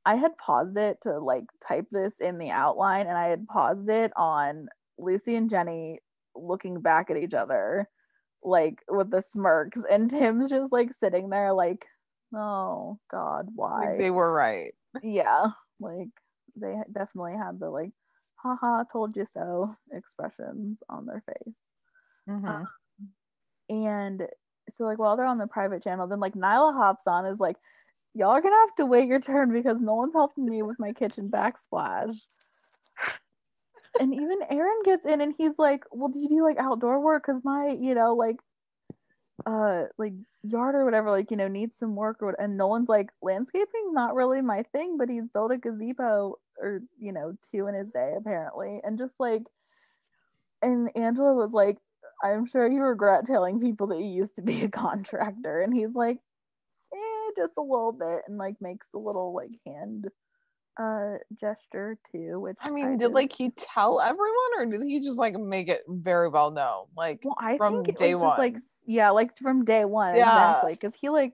I 0.05 0.15
had 0.15 0.37
paused 0.37 0.77
it 0.77 0.97
to 1.03 1.19
like 1.19 1.45
type 1.65 1.87
this 1.91 2.19
in 2.19 2.37
the 2.37 2.49
outline 2.49 3.07
and 3.07 3.17
I 3.17 3.27
had 3.27 3.47
paused 3.47 3.89
it 3.89 4.11
on 4.15 4.67
Lucy 4.97 5.35
and 5.35 5.49
Jenny 5.49 5.99
looking 6.35 6.81
back 6.81 7.09
at 7.11 7.17
each 7.17 7.33
other 7.33 7.87
like 8.43 8.79
with 8.89 9.11
the 9.11 9.21
smirks 9.21 9.81
and 9.91 10.09
Tim's 10.09 10.49
just 10.49 10.71
like 10.71 10.93
sitting 10.93 11.29
there 11.29 11.53
like 11.53 11.85
oh 12.35 12.97
god 13.11 13.49
why 13.55 13.89
Like, 13.91 13.99
they 13.99 14.09
were 14.11 14.31
right. 14.31 14.73
yeah 15.03 15.47
like 15.79 16.07
they 16.59 16.73
definitely 16.91 17.35
had 17.37 17.59
the 17.59 17.69
like 17.69 17.91
haha 18.41 18.83
told 18.91 19.15
you 19.15 19.25
so 19.31 19.75
expressions 19.91 20.81
on 20.89 21.05
their 21.05 21.21
face 21.21 21.55
Mhm. 22.29 22.65
and 23.69 24.27
so 24.69 24.83
like 24.85 24.99
while 24.99 25.17
they're 25.17 25.25
on 25.25 25.37
the 25.37 25.47
private 25.47 25.83
channel 25.83 26.07
then 26.07 26.19
like 26.19 26.33
nyla 26.33 26.73
hops 26.73 27.07
on 27.07 27.25
is 27.25 27.39
like 27.39 27.57
y'all 28.13 28.31
are 28.31 28.41
gonna 28.41 28.55
have 28.55 28.75
to 28.75 28.85
wait 28.85 29.07
your 29.07 29.21
turn 29.21 29.51
because 29.51 29.79
no 29.79 29.95
one's 29.95 30.13
helping 30.13 30.45
me 30.45 30.61
with 30.61 30.79
my 30.79 30.93
kitchen 30.93 31.29
backsplash. 31.29 32.15
And 33.99 34.13
even 34.13 34.39
aaron 34.49 34.81
gets 34.83 35.05
in 35.05 35.21
and 35.21 35.33
he's 35.37 35.57
like 35.57 35.83
well 35.91 36.09
do 36.09 36.19
you 36.19 36.29
do 36.29 36.43
like 36.43 36.57
outdoor 36.57 36.99
work? 36.99 37.25
Because 37.25 37.43
my 37.43 37.77
you 37.79 37.93
know 37.93 38.15
like 38.15 38.37
uh 39.45 39.83
like 39.97 40.13
yard 40.43 40.75
or 40.75 40.85
whatever 40.85 41.09
like 41.09 41.31
you 41.31 41.37
know 41.37 41.47
needs 41.47 41.77
some 41.77 41.95
work 41.95 42.21
or 42.21 42.27
what 42.27 42.39
and 42.39 42.57
nolan's 42.57 42.87
like 42.87 43.09
landscaping's 43.23 43.91
not 43.91 44.13
really 44.13 44.39
my 44.41 44.61
thing 44.71 44.97
but 44.97 45.09
he's 45.09 45.27
built 45.27 45.51
a 45.51 45.57
gazebo 45.57 46.35
or 46.59 46.81
you 46.99 47.11
know 47.11 47.33
two 47.51 47.67
in 47.67 47.73
his 47.75 47.89
day 47.91 48.13
apparently. 48.17 48.79
And 48.83 48.97
just 48.97 49.15
like 49.19 49.43
and 50.61 50.89
angela 50.95 51.33
was 51.33 51.51
like 51.51 51.77
i'm 52.23 52.45
sure 52.45 52.67
you 52.67 52.81
regret 52.81 53.25
telling 53.25 53.59
people 53.59 53.87
that 53.87 53.99
you 53.99 54.05
used 54.05 54.35
to 54.35 54.41
be 54.43 54.63
a 54.63 54.69
contractor. 54.69 55.61
And 55.61 55.73
he's 55.73 55.93
like 55.93 56.19
eh, 56.93 57.31
just 57.37 57.53
a 57.57 57.61
little 57.61 57.91
bit 57.91 58.21
and 58.27 58.37
like 58.37 58.55
makes 58.61 58.87
a 58.93 58.97
little 58.97 59.33
like 59.33 59.51
hand 59.65 60.07
uh 60.79 61.15
gesture 61.39 61.97
too 62.11 62.39
which 62.39 62.57
I 62.61 62.69
mean, 62.69 62.91
did 62.97 63.01
just- 63.01 63.13
like 63.13 63.33
he 63.33 63.51
tell 63.51 63.99
everyone 63.99 64.51
or 64.57 64.65
did 64.65 64.81
he 64.83 65.01
just 65.01 65.17
like 65.17 65.35
make 65.37 65.67
it 65.67 65.81
very 65.87 66.29
well 66.29 66.51
known? 66.51 66.85
Like 66.95 67.19
well 67.23 67.35
i 67.39 67.57
from 67.57 67.83
think 67.83 67.97
day 67.97 68.15
one 68.15 68.29
just 68.29 68.39
like 68.39 68.57
yeah 68.85 69.09
like 69.09 69.37
from 69.37 69.65
day 69.65 69.83
one 69.85 70.15
Yeah. 70.15 70.29
exactly 70.29 70.73
because 70.75 70.95
he 70.95 71.09
like 71.09 71.33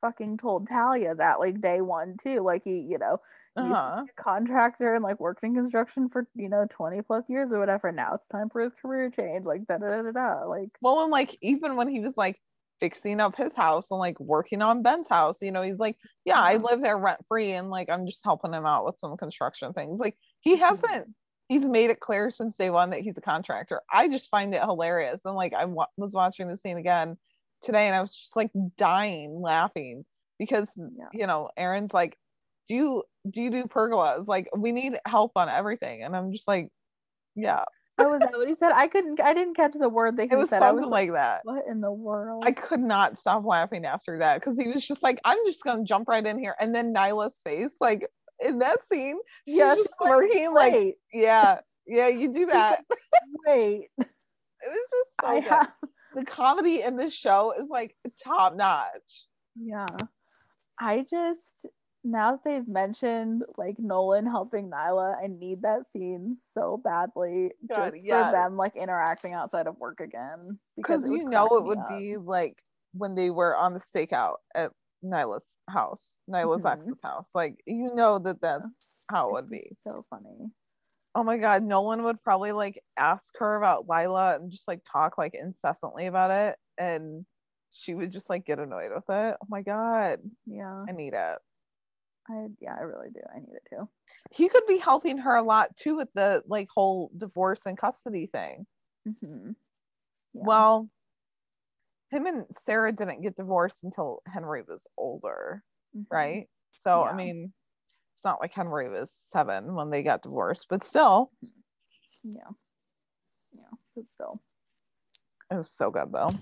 fucking 0.00 0.36
told 0.36 0.68
talia 0.68 1.14
that 1.14 1.38
like 1.40 1.60
day 1.60 1.80
one 1.80 2.16
too 2.22 2.40
like 2.40 2.62
he 2.64 2.80
you 2.80 2.98
know 2.98 3.18
he 3.56 3.68
used 3.68 3.80
to 3.80 3.88
uh-huh. 3.88 4.04
contractor 4.16 4.94
and 4.94 5.02
like 5.04 5.18
worked 5.20 5.42
in 5.44 5.54
construction 5.54 6.08
for 6.10 6.26
you 6.34 6.48
know 6.48 6.66
20 6.70 7.00
plus 7.02 7.24
years 7.28 7.52
or 7.52 7.58
whatever 7.58 7.90
now 7.92 8.14
it's 8.14 8.28
time 8.28 8.50
for 8.50 8.60
his 8.62 8.72
career 8.74 9.08
change 9.10 9.44
like 9.46 9.66
da 9.66 9.78
da 9.78 9.88
da 9.88 10.02
da, 10.02 10.10
da. 10.10 10.44
like 10.46 10.68
Well, 10.82 11.02
and 11.02 11.10
like 11.10 11.36
even 11.40 11.76
when 11.76 11.88
he 11.88 12.00
was 12.00 12.16
like 12.18 12.38
fixing 12.80 13.20
up 13.20 13.36
his 13.36 13.54
house 13.56 13.90
and 13.90 14.00
like 14.00 14.18
working 14.20 14.62
on 14.62 14.82
Ben's 14.82 15.08
house, 15.08 15.40
you 15.42 15.52
know, 15.52 15.62
he's 15.62 15.78
like, 15.78 15.96
yeah, 16.24 16.40
I 16.40 16.56
Uh-huh. 16.56 16.64
live 16.70 16.80
there 16.82 16.98
rent 16.98 17.20
free 17.28 17.52
and 17.52 17.70
like 17.70 17.88
I'm 17.90 18.06
just 18.06 18.24
helping 18.24 18.52
him 18.52 18.66
out 18.66 18.84
with 18.84 18.98
some 18.98 19.16
construction 19.16 19.72
things. 19.72 19.98
Like 20.00 20.14
Mm-hmm. 20.14 20.50
he 20.50 20.56
hasn't. 20.56 21.14
He's 21.48 21.66
made 21.66 21.90
it 21.90 22.00
clear 22.00 22.30
since 22.30 22.56
day 22.56 22.70
one 22.70 22.90
that 22.90 23.00
he's 23.00 23.18
a 23.18 23.22
contractor. 23.22 23.82
I 23.92 24.08
just 24.08 24.30
find 24.30 24.54
it 24.54 24.62
hilarious. 24.62 25.22
And 25.24 25.34
like 25.34 25.52
I 25.54 25.66
wa- 25.66 25.86
was 25.96 26.14
watching 26.14 26.48
the 26.48 26.56
scene 26.56 26.78
again 26.78 27.16
today, 27.62 27.86
and 27.86 27.94
I 27.96 28.00
was 28.00 28.14
just 28.16 28.34
like 28.36 28.50
dying 28.76 29.40
laughing 29.40 30.04
because 30.38 30.70
Yeah. 30.76 31.08
you 31.12 31.26
know 31.26 31.50
Aaron's 31.56 31.92
like, 31.94 32.16
do 32.68 32.74
you 32.74 33.04
do 33.30 33.42
you 33.42 33.50
do 33.50 33.64
pergolas? 33.64 34.26
Like 34.26 34.48
we 34.56 34.72
need 34.72 34.98
help 35.06 35.32
on 35.36 35.48
everything, 35.50 36.02
and 36.02 36.16
I'm 36.16 36.32
just 36.32 36.48
like, 36.48 36.70
yeah, 37.34 37.64
oh 37.98 38.10
was 38.10 38.20
that 38.22 38.32
what 38.32 38.48
he 38.48 38.54
said 38.54 38.72
i 38.72 38.86
couldn't 38.88 39.20
i 39.20 39.32
didn't 39.32 39.54
catch 39.54 39.72
the 39.78 39.88
word 39.88 40.16
that 40.16 40.24
he 40.28 40.32
it 40.32 40.36
was 40.36 40.48
said 40.48 40.62
i 40.62 40.68
something 40.68 40.84
was 40.84 40.90
like 40.90 41.12
that. 41.12 41.40
what 41.44 41.62
in 41.68 41.80
the 41.80 41.92
world 41.92 42.44
I 42.46 42.52
could 42.52 42.80
not 42.80 43.18
stop 43.18 43.44
laughing 43.44 43.84
after 43.84 44.18
that 44.18 44.40
because 44.40 44.58
he 44.58 44.68
was 44.68 44.84
just 44.86 45.02
like, 45.02 45.20
I'm 45.24 45.38
just 45.46 45.62
gonna 45.64 45.84
jump 45.84 46.08
right 46.08 46.26
in 46.26 46.38
here. 46.38 46.54
And 46.60 46.74
then 46.74 46.92
Nyla's 46.92 47.40
face, 47.42 47.74
like 47.80 48.06
in 48.44 48.58
that 48.58 48.82
scene, 48.84 49.18
she's 49.46 49.56
Yeah, 49.58 49.74
just 49.76 49.94
like, 50.00 50.10
smirking, 50.12 50.52
like, 50.52 50.74
Wait, 50.74 50.94
yeah, 51.12 51.60
yeah, 51.86 52.08
you 52.08 52.32
do 52.32 52.46
that. 52.46 52.82
Wait, 53.46 53.88
it 53.98 54.06
was 54.66 54.88
just 54.90 55.20
so 55.20 55.26
I 55.26 55.40
good. 55.40 55.48
have 55.50 55.72
The 56.14 56.24
comedy 56.24 56.82
in 56.82 56.96
this 56.96 57.14
show 57.14 57.52
is 57.58 57.68
like 57.68 57.94
top 58.22 58.56
notch. 58.56 59.24
Yeah. 59.56 59.86
I 60.80 61.06
just 61.08 61.56
now 62.04 62.32
that 62.32 62.44
they've 62.44 62.68
mentioned 62.68 63.44
like 63.56 63.78
Nolan 63.78 64.26
helping 64.26 64.70
Nyla, 64.70 65.16
I 65.22 65.26
need 65.26 65.62
that 65.62 65.90
scene 65.92 66.36
so 66.52 66.76
badly 66.76 67.52
God, 67.66 67.92
just 67.92 68.04
yeah. 68.06 68.26
for 68.28 68.32
them 68.32 68.56
like 68.56 68.76
interacting 68.76 69.32
outside 69.32 69.66
of 69.66 69.78
work 69.78 70.00
again. 70.00 70.58
Because 70.76 71.08
you 71.08 71.28
know 71.28 71.46
it 71.46 71.64
would 71.64 71.78
up. 71.78 71.88
be 71.88 72.16
like 72.16 72.62
when 72.92 73.14
they 73.14 73.30
were 73.30 73.56
on 73.56 73.72
the 73.72 73.80
stakeout 73.80 74.36
at 74.54 74.72
Nyla's 75.02 75.58
house, 75.68 76.20
Nyla's 76.28 76.64
Mhm. 76.64 76.72
ex's 76.72 77.00
house. 77.02 77.34
Like 77.34 77.62
you 77.66 77.94
know 77.94 78.18
that 78.18 78.40
that's 78.40 79.04
how 79.10 79.30
it 79.30 79.32
would 79.32 79.44
It's 79.44 79.50
be. 79.50 79.76
So 79.82 80.04
funny. 80.10 80.50
Oh 81.14 81.22
my 81.22 81.38
god, 81.38 81.62
Nolan 81.62 82.02
would 82.02 82.22
probably 82.22 82.52
like 82.52 82.82
ask 82.96 83.34
her 83.38 83.54
about 83.54 83.88
Lila 83.88 84.36
and 84.36 84.50
just 84.50 84.68
like 84.68 84.80
talk 84.84 85.16
like 85.16 85.34
incessantly 85.34 86.06
about 86.06 86.30
it, 86.30 86.58
and 86.76 87.24
she 87.70 87.94
would 87.94 88.12
just 88.12 88.28
like 88.28 88.44
get 88.44 88.58
annoyed 88.58 88.90
with 88.92 89.04
it. 89.08 89.36
Oh 89.40 89.46
my 89.48 89.62
god, 89.62 90.20
Yeah. 90.46 90.84
I 90.88 90.92
need 90.92 91.14
it. 91.14 91.38
I 92.28 92.48
yeah, 92.60 92.74
I 92.78 92.82
really 92.82 93.10
do. 93.10 93.20
I 93.34 93.38
need 93.40 93.54
it 93.54 93.66
too. 93.68 93.88
He 94.30 94.48
could 94.48 94.66
be 94.66 94.78
helping 94.78 95.18
her 95.18 95.36
a 95.36 95.42
lot 95.42 95.76
too 95.76 95.96
with 95.96 96.08
the 96.14 96.42
like 96.46 96.68
whole 96.74 97.10
divorce 97.16 97.66
and 97.66 97.76
custody 97.78 98.26
thing. 98.26 98.66
hmm 99.20 99.52
Well, 100.32 100.88
him 102.10 102.26
and 102.26 102.46
Sarah 102.52 102.92
didn't 102.92 103.22
get 103.22 103.36
divorced 103.36 103.84
until 103.84 104.22
Henry 104.26 104.62
was 104.66 104.86
older, 104.96 105.62
right? 106.10 106.48
So 106.74 107.04
I 107.04 107.12
Mm-hmm. 107.12 107.16
Mean, 107.16 107.52
it's 108.14 108.24
not 108.24 108.40
like 108.40 108.52
Henry 108.54 108.88
was 108.88 109.10
seven 109.12 109.74
when 109.74 109.90
they 109.90 110.02
got 110.02 110.22
divorced, 110.22 110.66
but 110.70 110.84
still, 110.84 111.32
Yeah. 112.24 112.50
Yeah. 113.52 113.70
But 113.94 114.10
still. 114.10 114.40
it 115.50 115.56
was 115.56 115.70
so 115.70 115.90
good 115.90 116.12
though. 116.12 116.32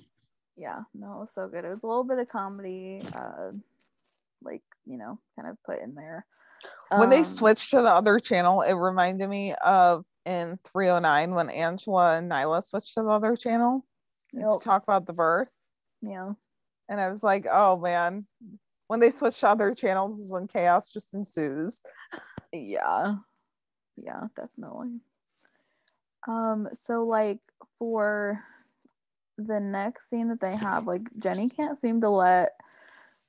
Yeah. 0.57 0.83
No, 0.95 1.15
it 1.15 1.21
was 1.21 1.31
so 1.35 1.49
good. 1.49 1.65
It 1.65 1.69
was 1.69 1.83
a 1.83 1.87
little 1.87 2.05
bit 2.05 2.19
of 2.19 2.29
comedy, 2.29 3.03
uh 3.15 3.53
you 4.87 4.99
know, 4.99 5.19
kind 5.37 5.49
of 5.49 5.57
put 5.65 5.81
in 5.81 5.95
there. 5.95 6.27
when 6.97 7.11
they 7.11 7.19
Um, 7.19 7.25
switched 7.25 7.71
to 7.71 7.83
the 7.83 7.91
other 7.91 8.19
channel, 8.19 8.63
it 8.63 8.75
reminded 8.75 9.29
me 9.29 9.55
of 9.55 10.05
in 10.27 10.59
309 10.65 11.35
when 11.35 11.51
Angela 11.51 12.17
and 12.17 12.31
Nyla 12.31 12.63
switched 12.65 12.95
to 12.95 13.03
the 13.03 13.09
other 13.11 13.37
channel 13.37 13.85
Yep. 14.33 14.51
to 14.51 14.59
talk 14.65 14.83
about 14.83 15.07
the 15.07 15.13
birth. 15.13 15.51
Yeah. 16.01 16.33
And 16.89 17.01
I 17.01 17.11
was 17.11 17.23
like, 17.23 17.47
oh 17.51 17.79
man, 17.79 18.27
when 18.89 19.01
they 19.01 19.11
switch 19.11 19.41
to 19.41 19.49
other 19.49 19.73
channels 19.75 20.19
is 20.19 20.33
when 20.33 20.47
chaos 20.47 20.93
just 20.93 21.15
ensues. 21.15 21.83
Yeah. 22.53 23.17
Yeah, 23.97 24.27
definitely. 24.37 25.01
Um, 26.29 26.69
so 26.87 27.05
like 27.05 27.41
for 27.79 28.43
the 29.39 29.61
next 29.61 30.09
scene 30.09 30.29
that 30.29 30.41
they 30.41 30.57
have, 30.57 30.87
like 30.87 31.03
Jenny 31.19 31.49
can't 31.49 31.79
seem 31.81 32.01
to 32.03 32.11
let 32.11 32.53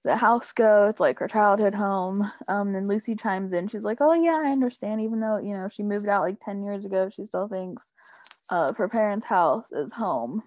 the 0.04 0.16
house 0.16 0.52
go. 0.52 0.84
It's 0.84 1.00
like 1.00 1.20
her 1.20 1.28
childhood 1.28 1.74
home. 1.74 2.32
Um, 2.48 2.74
then 2.74 2.88
Lucy 2.88 3.16
chimes 3.16 3.54
in. 3.54 3.68
She's 3.68 3.84
like, 3.84 4.00
"Oh 4.02 4.14
yeah, 4.14 4.42
I 4.44 4.52
understand. 4.52 5.02
Even 5.02 5.20
though 5.20 5.38
you 5.38 5.54
know 5.56 5.70
she 5.70 5.84
moved 5.84 6.08
out 6.08 6.24
like 6.24 6.40
ten 6.40 6.64
years 6.64 6.86
ago, 6.86 7.10
she 7.10 7.26
still 7.26 7.48
thinks 7.48 7.92
uh, 8.50 8.74
her 8.74 8.88
parents' 8.88 9.26
house 9.26 9.66
is 9.72 9.94
home." 9.94 10.44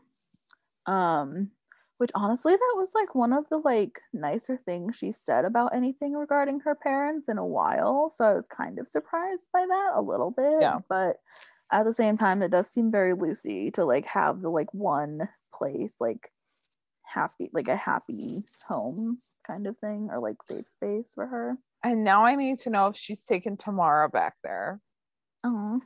Um, 0.86 1.50
which 1.98 2.10
honestly, 2.14 2.52
that 2.52 2.74
was 2.76 2.92
like 2.94 3.14
one 3.14 3.32
of 3.32 3.48
the 3.48 3.58
like 3.58 4.00
nicer 4.12 4.58
things 4.64 4.96
she 4.96 5.12
said 5.12 5.44
about 5.44 5.74
anything 5.74 6.12
regarding 6.12 6.60
her 6.60 6.74
parents 6.74 7.28
in 7.28 7.38
a 7.38 7.46
while. 7.46 8.10
So 8.10 8.24
I 8.24 8.34
was 8.34 8.46
kind 8.46 8.78
of 8.78 8.88
surprised 8.88 9.48
by 9.52 9.64
that 9.66 9.92
a 9.94 10.02
little 10.02 10.30
bit. 10.30 10.60
Yeah. 10.60 10.80
But 10.88 11.16
at 11.72 11.84
the 11.84 11.94
same 11.94 12.18
time, 12.18 12.42
it 12.42 12.50
does 12.50 12.68
seem 12.68 12.90
very 12.90 13.14
Lucy 13.14 13.70
to 13.72 13.84
like 13.84 14.06
have 14.06 14.42
the 14.42 14.50
like 14.50 14.72
one 14.74 15.28
place 15.54 15.96
like 15.98 16.30
happy 17.16 17.50
like 17.52 17.68
a 17.68 17.76
happy 17.76 18.44
home 18.68 19.16
kind 19.46 19.66
of 19.66 19.76
thing 19.78 20.08
or 20.12 20.20
like 20.20 20.36
safe 20.44 20.68
space 20.68 21.10
for 21.14 21.26
her. 21.26 21.56
And 21.82 22.04
now 22.04 22.24
I 22.24 22.34
need 22.36 22.58
to 22.60 22.70
know 22.70 22.86
if 22.88 22.96
she's 22.96 23.24
taken 23.24 23.56
Tamara 23.56 24.08
back 24.08 24.34
there 24.44 24.80
Oh, 25.44 25.80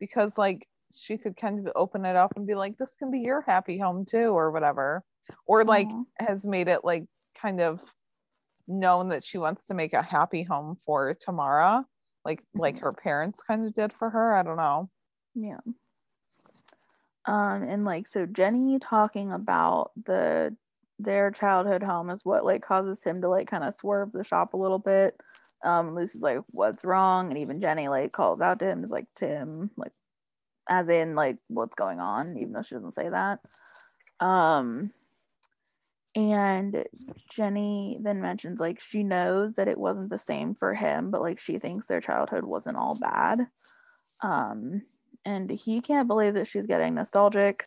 because 0.00 0.36
like 0.38 0.66
she 0.94 1.16
could 1.18 1.36
kind 1.36 1.58
of 1.66 1.72
open 1.76 2.04
it 2.04 2.16
up 2.16 2.32
and 2.36 2.46
be 2.46 2.54
like, 2.54 2.76
this 2.78 2.96
can 2.96 3.10
be 3.10 3.20
your 3.20 3.42
happy 3.42 3.78
home 3.78 4.04
too, 4.04 4.28
or 4.38 4.50
whatever. 4.50 5.02
Or 5.46 5.64
like 5.64 5.88
Aw. 5.88 6.04
has 6.18 6.46
made 6.46 6.68
it 6.68 6.84
like 6.84 7.04
kind 7.40 7.60
of 7.60 7.80
known 8.66 9.08
that 9.08 9.24
she 9.24 9.38
wants 9.38 9.66
to 9.66 9.74
make 9.74 9.92
a 9.94 10.02
happy 10.02 10.42
home 10.42 10.76
for 10.84 11.14
Tamara, 11.14 11.84
like 12.24 12.42
like 12.54 12.76
Mhm. 12.76 12.82
her 12.82 12.92
parents 12.92 13.42
kind 13.42 13.64
of 13.64 13.74
did 13.74 13.92
for 13.92 14.10
her. 14.10 14.34
I 14.34 14.42
don't 14.42 14.56
know. 14.56 14.90
yeah. 15.34 15.60
Um, 17.28 17.62
and 17.64 17.84
like 17.84 18.06
so 18.06 18.24
Jenny 18.24 18.78
talking 18.78 19.32
about 19.32 19.90
the 20.06 20.56
their 20.98 21.30
childhood 21.30 21.82
home 21.82 22.08
is 22.08 22.24
what 22.24 22.44
like 22.44 22.62
causes 22.62 23.02
him 23.04 23.20
to 23.20 23.28
like 23.28 23.48
kind 23.48 23.62
of 23.62 23.74
swerve 23.74 24.12
the 24.12 24.24
shop 24.24 24.54
a 24.54 24.56
little 24.56 24.78
bit. 24.78 25.14
Um, 25.62 25.94
Lucy's 25.94 26.22
like, 26.22 26.40
what's 26.52 26.86
wrong? 26.86 27.28
And 27.28 27.38
even 27.38 27.60
Jenny 27.60 27.88
like 27.88 28.12
calls 28.12 28.40
out 28.40 28.60
to 28.60 28.64
him, 28.64 28.82
is 28.82 28.90
like, 28.90 29.04
Tim, 29.14 29.70
like 29.76 29.92
as 30.70 30.88
in 30.88 31.14
like 31.14 31.36
what's 31.48 31.74
going 31.74 32.00
on, 32.00 32.38
even 32.38 32.52
though 32.54 32.62
she 32.62 32.74
doesn't 32.74 32.94
say 32.94 33.10
that. 33.10 33.40
Um 34.20 34.90
and 36.16 36.84
Jenny 37.30 37.98
then 38.00 38.22
mentions 38.22 38.58
like 38.58 38.80
she 38.80 39.02
knows 39.02 39.54
that 39.54 39.68
it 39.68 39.78
wasn't 39.78 40.08
the 40.08 40.18
same 40.18 40.54
for 40.54 40.72
him, 40.72 41.10
but 41.10 41.20
like 41.20 41.38
she 41.38 41.58
thinks 41.58 41.86
their 41.86 42.00
childhood 42.00 42.44
wasn't 42.44 42.78
all 42.78 42.98
bad. 42.98 43.46
Um, 44.22 44.82
and 45.24 45.50
he 45.50 45.80
can't 45.80 46.08
believe 46.08 46.34
that 46.34 46.48
she's 46.48 46.66
getting 46.66 46.94
nostalgic 46.94 47.64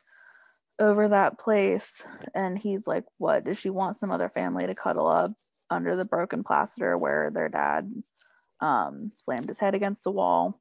over 0.80 1.08
that 1.10 1.40
place. 1.40 2.02
And 2.34 2.58
he's 2.58 2.88
like, 2.88 3.06
What? 3.18 3.44
Does 3.44 3.60
she 3.60 3.70
want 3.70 3.98
some 3.98 4.12
other 4.12 4.30
family 4.30 4.68
to 4.68 4.76
cuddle 4.76 5.08
up 5.08 5.32
under 5.70 5.96
the 5.96 6.06
broken 6.06 6.44
plaster 6.44 6.98
where 6.98 7.32
their 7.34 7.48
dad 7.48 7.92
um, 8.60 9.10
slammed 9.14 9.48
his 9.48 9.60
head 9.60 9.76
against 9.76 10.04
the 10.04 10.12
wall? 10.12 10.60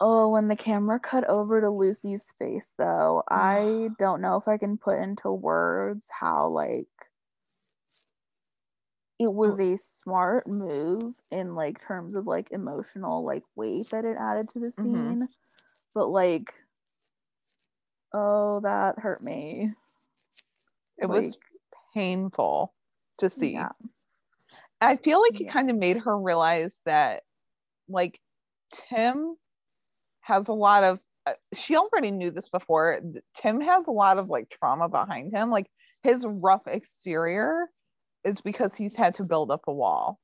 Oh, 0.00 0.28
when 0.28 0.46
the 0.46 0.56
camera 0.56 1.00
cut 1.00 1.28
over 1.28 1.60
to 1.60 1.70
Lucy's 1.70 2.26
face, 2.38 2.72
though, 2.78 3.24
I 3.28 3.88
don't 3.98 4.20
know 4.20 4.36
if 4.36 4.46
I 4.46 4.56
can 4.56 4.78
put 4.78 5.00
into 5.00 5.32
words 5.32 6.06
how, 6.08 6.48
like, 6.48 6.86
it 9.18 9.32
was 9.32 9.58
a 9.58 9.76
smart 9.76 10.46
move 10.46 11.14
in 11.30 11.54
like 11.54 11.80
terms 11.80 12.14
of 12.14 12.26
like 12.26 12.50
emotional 12.52 13.24
like 13.24 13.42
weight 13.56 13.88
that 13.90 14.04
it 14.04 14.16
added 14.16 14.48
to 14.50 14.60
the 14.60 14.72
Mhm. 14.78 14.82
scene 14.82 15.28
but 15.94 16.08
like 16.08 16.54
oh 18.12 18.60
that 18.60 18.98
hurt 18.98 19.22
me 19.22 19.70
It 20.98 21.06
was 21.06 21.36
painful 21.94 22.74
to 23.18 23.28
see. 23.28 23.52
yeah 23.52 23.70
I 24.80 24.96
feel 24.96 25.20
like 25.20 25.40
it 25.40 25.48
kind 25.48 25.70
of 25.70 25.76
made 25.76 25.96
her 25.98 26.18
realize 26.18 26.80
that, 26.84 27.24
like, 27.88 28.20
Tim 28.72 29.36
has 30.20 30.48
a 30.48 30.52
lot 30.52 30.84
of. 30.84 31.00
Uh, 31.26 31.34
she 31.52 31.76
already 31.76 32.10
knew 32.10 32.30
this 32.30 32.48
before. 32.48 33.00
Tim 33.34 33.60
has 33.60 33.88
a 33.88 33.92
lot 33.92 34.18
of 34.18 34.28
like 34.28 34.48
trauma 34.50 34.88
behind 34.88 35.32
him. 35.32 35.50
Like 35.50 35.70
his 36.02 36.24
rough 36.26 36.66
exterior 36.66 37.68
is 38.28 38.40
because 38.40 38.74
he's 38.76 38.96
had 38.96 39.14
to 39.16 39.24
build 39.24 39.50
up 39.50 39.62
a 39.66 39.72
wall. 39.72 40.20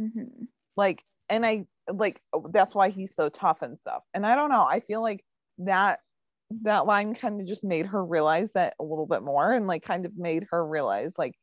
Mhm. 0.00 0.48
Like, 0.76 1.02
and 1.28 1.44
I 1.46 1.66
like 1.92 2.22
that's 2.50 2.74
why 2.74 2.88
he's 2.90 3.14
so 3.14 3.28
tough 3.28 3.62
and 3.62 3.78
stuff. 3.78 4.02
And 4.14 4.26
I 4.26 4.34
don't 4.36 4.50
know. 4.50 4.66
I 4.68 4.80
feel 4.80 5.02
like 5.02 5.24
that 5.58 6.00
that 6.62 6.86
line 6.86 7.14
kind 7.14 7.40
of 7.40 7.46
just 7.46 7.64
made 7.64 7.86
her 7.86 8.04
realize 8.04 8.52
that 8.52 8.74
a 8.80 8.84
little 8.84 9.06
bit 9.06 9.22
more, 9.22 9.52
and 9.52 9.66
like 9.66 9.82
kind 9.82 10.06
of 10.06 10.16
made 10.16 10.46
her 10.50 10.66
realize 10.66 11.18
like 11.18 11.34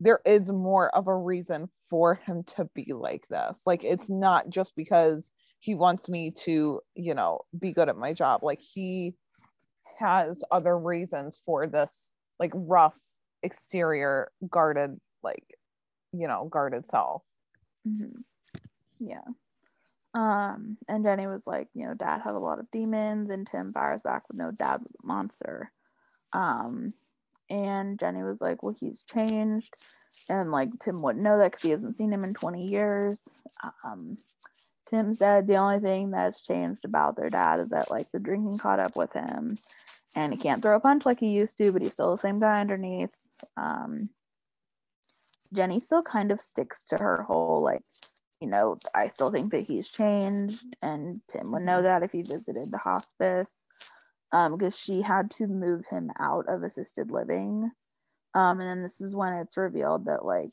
there 0.00 0.20
is 0.26 0.52
more 0.52 0.94
of 0.96 1.08
a 1.08 1.16
reason 1.16 1.68
for 1.88 2.14
him 2.14 2.44
to 2.44 2.66
be 2.74 2.92
like 2.94 3.26
this. 3.28 3.62
Like 3.66 3.84
it's 3.84 4.10
not 4.10 4.48
just 4.50 4.74
because 4.76 5.30
he 5.60 5.74
wants 5.74 6.08
me 6.08 6.30
to, 6.32 6.80
you 6.94 7.14
know, 7.14 7.40
be 7.58 7.72
good 7.72 7.88
at 7.88 7.96
my 7.98 8.14
job. 8.14 8.42
Like 8.42 8.60
he 8.60 9.14
has 9.98 10.44
other 10.50 10.78
reasons 10.78 11.42
for 11.44 11.66
this 11.66 12.12
like 12.38 12.52
rough 12.54 12.98
exterior 13.42 14.30
guarded 14.50 14.98
like, 15.22 15.44
you 16.12 16.26
know, 16.28 16.46
guarded 16.50 16.86
self. 16.86 17.22
Mhm. 17.86 18.22
yeah. 18.98 19.22
Um 20.12 20.76
and 20.88 21.04
jenny 21.04 21.26
was 21.28 21.46
like 21.46 21.68
you 21.72 21.86
know 21.86 21.94
dad 21.94 22.20
had 22.22 22.34
a 22.34 22.38
lot 22.38 22.58
of 22.58 22.70
demons 22.72 23.30
and 23.30 23.46
tim 23.46 23.72
fires 23.72 24.02
back 24.02 24.24
with 24.28 24.38
no 24.38 24.50
dad 24.50 24.80
was 24.80 24.92
a 25.02 25.06
monster. 25.06 25.70
Um 26.32 26.92
and 27.48 27.98
jenny 27.98 28.22
was 28.22 28.40
like 28.40 28.62
well 28.62 28.74
he's 28.78 29.00
changed. 29.02 29.72
And 30.28 30.50
like 30.50 30.68
tim 30.80 31.00
wouldn't 31.00 31.24
know 31.24 31.38
that 31.38 31.52
because 31.52 31.62
he 31.62 31.70
hasn't 31.70 31.96
seen 31.96 32.12
him 32.12 32.24
in 32.24 32.34
20 32.34 32.66
years. 32.66 33.22
Um 33.84 34.18
tim 34.88 35.14
said 35.14 35.46
the 35.46 35.56
only 35.56 35.78
thing 35.78 36.10
that's 36.10 36.42
changed 36.42 36.84
about 36.84 37.16
their 37.16 37.30
dad 37.30 37.60
is 37.60 37.70
that 37.70 37.90
like 37.90 38.10
the 38.10 38.18
drinking 38.18 38.58
caught 38.58 38.80
up 38.80 38.96
with 38.96 39.12
him. 39.12 39.56
And 40.16 40.34
he 40.34 40.40
can't 40.40 40.60
throw 40.60 40.74
a 40.76 40.80
punch 40.80 41.06
like 41.06 41.20
he 41.20 41.28
used 41.30 41.56
to 41.58 41.70
but 41.72 41.82
he's 41.82 41.92
still 41.92 42.10
the 42.10 42.18
same 42.18 42.40
guy 42.40 42.60
underneath. 42.60 43.16
Um 43.56 44.10
jenny 45.54 45.80
still 45.80 46.02
kind 46.02 46.30
of 46.30 46.40
sticks 46.40 46.86
to 46.86 46.96
her 46.96 47.22
whole 47.22 47.62
like 47.62 47.82
you 48.40 48.48
know, 48.48 48.78
I 48.94 49.08
still 49.08 49.30
think 49.30 49.52
that 49.52 49.64
he's 49.64 49.90
changed, 49.90 50.64
and 50.80 51.20
Tim 51.30 51.52
would 51.52 51.62
know 51.62 51.82
that 51.82 52.02
if 52.02 52.10
he 52.12 52.22
visited 52.22 52.70
the 52.70 52.78
hospice, 52.78 53.66
um, 54.32 54.52
because 54.52 54.76
she 54.76 55.02
had 55.02 55.30
to 55.32 55.46
move 55.46 55.84
him 55.90 56.10
out 56.18 56.46
of 56.48 56.62
assisted 56.62 57.10
living, 57.10 57.70
um, 58.34 58.60
and 58.60 58.68
then 58.68 58.82
this 58.82 59.00
is 59.00 59.14
when 59.14 59.34
it's 59.34 59.56
revealed 59.58 60.06
that 60.06 60.24
like 60.24 60.50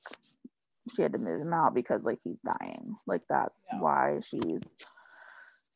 she 0.96 1.02
had 1.02 1.14
to 1.14 1.18
move 1.18 1.42
him 1.42 1.54
out 1.54 1.74
because 1.74 2.04
like 2.04 2.20
he's 2.24 2.42
dying, 2.42 2.96
like 3.06 3.22
that's 3.30 3.66
Yeah. 3.72 3.80
why 3.80 4.20
she's 4.26 4.64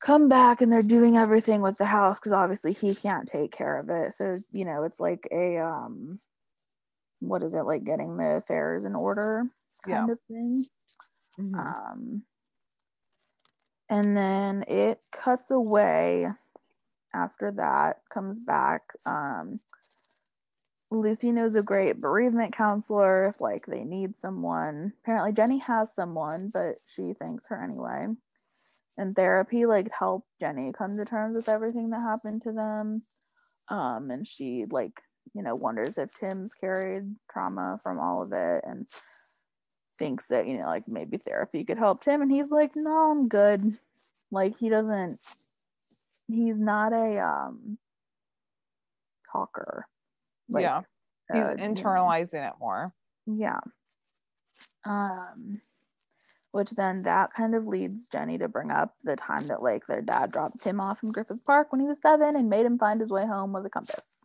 come 0.02 0.28
back 0.28 0.62
and 0.62 0.72
they're 0.72 0.82
doing 0.82 1.16
everything 1.16 1.62
with 1.62 1.78
the 1.78 1.86
house 1.86 2.20
because 2.20 2.34
obviously 2.34 2.74
he 2.74 2.94
can't 2.96 3.28
take 3.30 3.52
care 3.54 3.78
of 3.78 3.90
it, 3.90 4.14
so 4.14 4.38
you 4.52 4.66
know 4.66 4.84
it's 4.84 5.00
like 5.00 5.28
a 5.32 5.60
um 5.60 6.20
what 7.22 7.44
is 7.44 7.54
it 7.54 7.62
like 7.62 7.84
getting 7.84 8.18
the 8.18 8.38
affairs 8.38 8.86
in 8.86 8.96
order 8.96 9.46
kind 9.88 10.10
Yeah. 10.10 10.14
of 10.14 10.20
thing. 10.28 10.66
Mhm. 11.40 11.56
Um, 11.58 12.26
and 13.90 14.18
then 14.18 14.64
it 14.68 15.00
cuts 15.12 15.52
away 15.52 16.28
after 17.14 17.52
that, 17.52 18.02
comes 18.10 18.40
back. 18.40 18.94
Um, 19.06 19.60
Lucy 20.90 21.32
knows 21.32 21.56
a 21.56 21.64
great 21.64 22.02
bereavement 22.02 22.54
counselor 22.54 23.26
if 23.26 23.40
like 23.40 23.66
they 23.66 23.84
need 23.84 24.18
someone. 24.20 24.94
Apparently 25.04 25.32
Jenny 25.32 25.60
has 25.60 25.94
someone, 25.94 26.50
but 26.54 26.80
she 26.96 27.14
thanks 27.14 27.46
her 27.48 27.64
anyway. 27.64 28.08
And 28.98 29.16
therapy 29.16 29.66
like 29.66 29.90
helped 29.92 30.28
Jenny 30.40 30.74
come 30.74 30.98
to 30.98 31.06
terms 31.06 31.36
with 31.36 31.48
everything 31.48 31.90
that 31.92 32.02
happened 32.02 32.42
to 32.44 32.52
them. 32.52 33.04
Um, 33.70 34.12
and 34.12 34.28
she 34.28 34.66
like, 34.70 35.02
you 35.34 35.42
know, 35.44 35.56
wonders 35.56 35.98
if 35.98 36.14
Tim's 36.14 36.54
carried 36.54 37.16
trauma 37.32 37.80
from 37.82 38.00
all 38.00 38.22
of 38.22 38.32
it 38.34 38.64
and 38.66 38.88
thinks 39.98 40.28
that, 40.28 40.48
you 40.48 40.58
know, 40.58 40.66
like 40.66 40.88
maybe 40.88 41.18
therapy 41.18 41.64
could 41.64 41.78
help 41.78 42.04
Tim. 42.04 42.22
And 42.22 42.32
he's 42.32 42.50
like, 42.50 42.72
no, 42.76 43.12
I'm 43.12 43.28
good. 43.28 43.62
Like 44.32 44.58
he 44.58 44.70
doesn't 44.70 45.20
he's 46.28 46.60
not 46.60 46.94
a 46.94 47.20
um 47.20 47.78
talker. 49.32 49.86
Like, 50.50 50.64
yeah. 50.64 50.82
He's 51.34 51.44
uh, 51.44 51.52
you 51.52 51.58
know. 51.58 51.64
internalizing 51.64 52.48
it 52.48 52.54
more. 52.60 52.94
Yeah. 53.26 53.60
Um, 54.86 55.62
which 56.52 56.70
then 56.72 57.04
that 57.04 57.30
kind 57.34 57.56
of 57.56 57.68
leads 57.68 58.08
Jenny 58.08 58.38
to 58.40 58.50
bring 58.50 58.72
up 58.72 58.96
the 59.04 59.16
time 59.16 59.48
that 59.48 59.62
like 59.62 59.86
their 59.88 60.02
dad 60.02 60.32
dropped 60.32 60.62
Tim 60.62 60.82
off 60.82 61.02
in 61.04 61.12
Griffith 61.12 61.46
Park 61.46 61.72
when 61.72 61.80
he 61.80 61.88
was 61.88 62.00
seven 62.02 62.36
and 62.36 62.50
made 62.50 62.66
him 62.66 62.78
find 62.78 63.00
his 63.00 63.12
way 63.12 63.26
home 63.26 63.54
with 63.54 63.66
a 63.66 63.70
compass. 63.70 64.18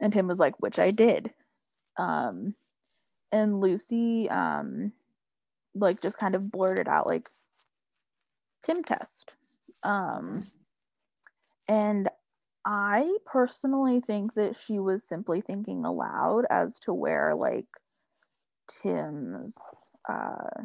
And 0.00 0.12
Tim 0.12 0.26
was 0.28 0.38
like, 0.38 0.60
which 0.60 0.78
I 0.78 0.90
did. 0.90 1.30
Um, 1.98 2.54
and 3.32 3.60
Lucy, 3.60 4.28
um, 4.28 4.92
like 5.74 6.00
just 6.00 6.18
kind 6.18 6.34
of 6.34 6.50
blurted 6.50 6.88
out 6.88 7.06
like 7.06 7.28
Tim 8.62 8.82
test. 8.82 9.30
Um, 9.84 10.44
and 11.68 12.08
I 12.64 13.18
personally 13.24 14.00
think 14.00 14.34
that 14.34 14.56
she 14.58 14.78
was 14.80 15.04
simply 15.04 15.40
thinking 15.40 15.84
aloud 15.84 16.44
as 16.50 16.78
to 16.80 16.92
where 16.92 17.34
like 17.34 17.66
Tim's 18.82 19.56
uh 20.08 20.64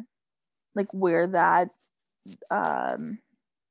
like 0.74 0.88
where 0.92 1.28
that 1.28 1.68
um 2.50 3.18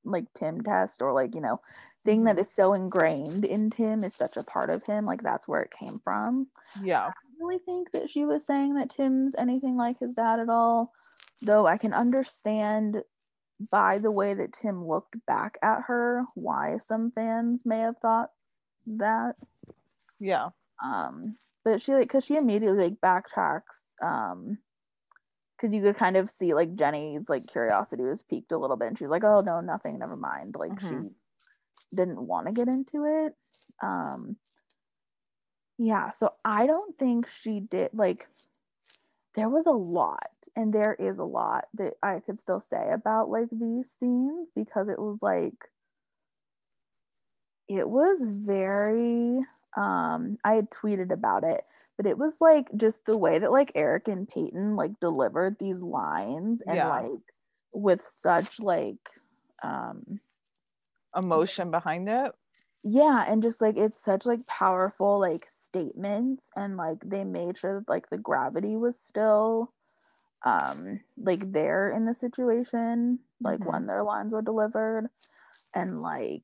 like 0.05 0.26
Tim 0.38 0.62
test 0.62 1.01
or 1.01 1.12
like 1.12 1.36
you 1.36 1.41
know 1.41 1.57
thing 2.04 2.24
that 2.24 2.39
is 2.39 2.52
so 2.52 2.74
ingrained 2.74 3.45
in 3.45 3.70
Tim 3.70 4.04
is 4.04 4.16
such 4.16 4.38
a 4.38 4.43
part 4.43 4.70
of 4.70 4.84
him 4.86 5.06
like 5.06 5.22
that's 5.22 5.47
where 5.47 5.62
it 5.62 5.72
came 5.78 5.99
from. 6.04 6.47
Yeah. 6.82 7.08
I 7.08 7.12
don't 7.38 7.47
really 7.47 7.60
think 7.60 7.91
that 7.91 8.10
she 8.10 8.26
was 8.26 8.45
saying 8.45 8.76
that 8.76 8.89
Tim's 8.89 9.36
anything 9.38 9.76
like 9.76 9.99
his 9.99 10.16
dad 10.16 10.39
at 10.39 10.49
all, 10.49 10.91
though 11.41 11.68
I 11.68 11.78
can 11.78 11.93
understand 11.93 13.04
by 13.72 13.99
the 13.99 14.12
way 14.12 14.34
that 14.34 14.54
Tim 14.54 14.88
looked 14.88 15.24
back 15.28 15.58
at 15.62 15.82
her 15.88 16.24
why 16.36 16.78
some 16.80 17.12
fans 17.12 17.64
may 17.66 17.80
have 17.80 17.97
thought 17.99 18.32
that. 18.88 19.36
Yeah. 20.20 20.49
Um, 20.84 21.36
but 21.64 21.80
she 21.82 21.93
like 21.93 22.08
because 22.08 22.26
she 22.26 22.38
immediately 22.38 22.89
like 22.89 23.02
backtracks. 23.02 23.84
Um, 24.02 24.58
because 25.56 25.76
you 25.76 25.84
could 25.84 25.95
kind 25.97 26.18
of 26.18 26.28
see 26.32 26.56
like 26.56 26.74
Jenny's 26.76 27.30
like 27.30 27.45
curiosity 27.45 28.02
was 28.02 28.24
piqued 28.24 28.52
a 28.52 28.58
little 28.58 28.78
bit, 28.78 28.88
and 28.88 28.97
she's 28.97 29.10
like, 29.10 29.24
"Oh 29.24 29.41
no, 29.41 29.62
nothing, 29.62 29.99
never 29.99 30.16
mind." 30.18 30.56
Like 30.58 30.72
Mhm. 30.72 30.89
she 31.10 31.16
didn't 31.96 32.26
want 32.26 32.48
to 32.48 32.54
get 32.54 32.68
into 32.68 33.06
it. 33.06 33.36
Um, 33.82 34.38
yeah, 35.78 36.12
so 36.12 36.30
I 36.46 36.68
don't 36.68 36.98
think 36.98 37.28
she 37.30 37.60
did 37.60 37.92
like. 37.94 38.28
There 39.36 39.50
was 39.50 39.66
a 39.66 39.72
lot, 39.72 40.30
and 40.56 40.74
there 40.74 40.94
is 40.94 41.18
a 41.18 41.24
lot 41.24 41.66
that 41.76 41.94
I 42.04 42.20
could 42.20 42.39
still 42.39 42.60
say 42.60 42.89
about 42.92 43.30
like 43.30 43.50
these 43.52 43.89
scenes 43.92 44.50
because 44.56 44.89
it 44.89 45.00
was 45.00 45.20
like 45.22 45.54
it 47.70 47.88
was 47.88 48.22
very 48.22 49.39
um 49.78 50.38
i 50.44 50.54
had 50.56 50.70
tweeted 50.70 51.12
about 51.12 51.44
it 51.44 51.64
but 51.96 52.06
it 52.06 52.18
was 52.18 52.36
like 52.42 52.68
just 52.76 53.06
the 53.06 53.18
way 53.18 53.39
that 53.39 53.52
like 53.52 53.72
eric 53.76 54.08
and 54.10 54.28
peyton 54.28 54.76
like 54.76 55.00
delivered 55.00 55.58
these 55.58 55.82
lines 55.82 56.62
and 56.62 56.76
Yeah. 56.76 56.89
like 56.89 57.22
with 57.74 58.06
such 58.12 58.60
like 58.60 58.98
um 59.64 60.04
Emotion 61.16 61.72
behind 61.72 62.09
it. 62.09 62.34
yeah 62.84 63.26
and 63.28 63.43
just 63.43 63.62
like 63.62 63.78
it's 63.78 64.03
such 64.03 64.26
like 64.26 64.45
powerful 64.47 65.20
like 65.20 65.45
statements 65.47 66.49
and 66.55 66.78
like 66.78 66.97
they 67.05 67.24
made 67.24 67.57
sure 67.57 67.80
that 67.80 67.89
like 67.89 68.09
the 68.09 68.18
gravity 68.18 68.76
was 68.76 68.99
still 68.99 69.72
um 70.45 70.99
like 71.18 71.51
there 71.51 71.91
in 71.91 72.05
the 72.05 72.16
situation 72.16 73.20
like 73.43 73.59
Mhm. 73.59 73.66
when 73.66 73.88
their 73.88 74.03
lines 74.03 74.34
were 74.34 74.41
delivered 74.41 75.07
and 75.76 76.01
like 76.01 76.43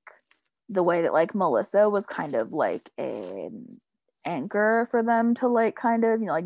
the 0.70 0.84
way 0.84 1.01
that 1.03 1.13
like 1.13 1.36
melissa 1.36 1.89
was 1.89 2.05
kind 2.05 2.36
of 2.36 2.51
like 2.53 2.91
an 2.97 3.68
anchor 4.26 4.88
for 4.91 5.03
them 5.03 5.36
to 5.36 5.47
like 5.47 5.76
kind 5.76 6.03
of 6.05 6.20
you 6.22 6.28
know 6.28 6.34
like 6.34 6.45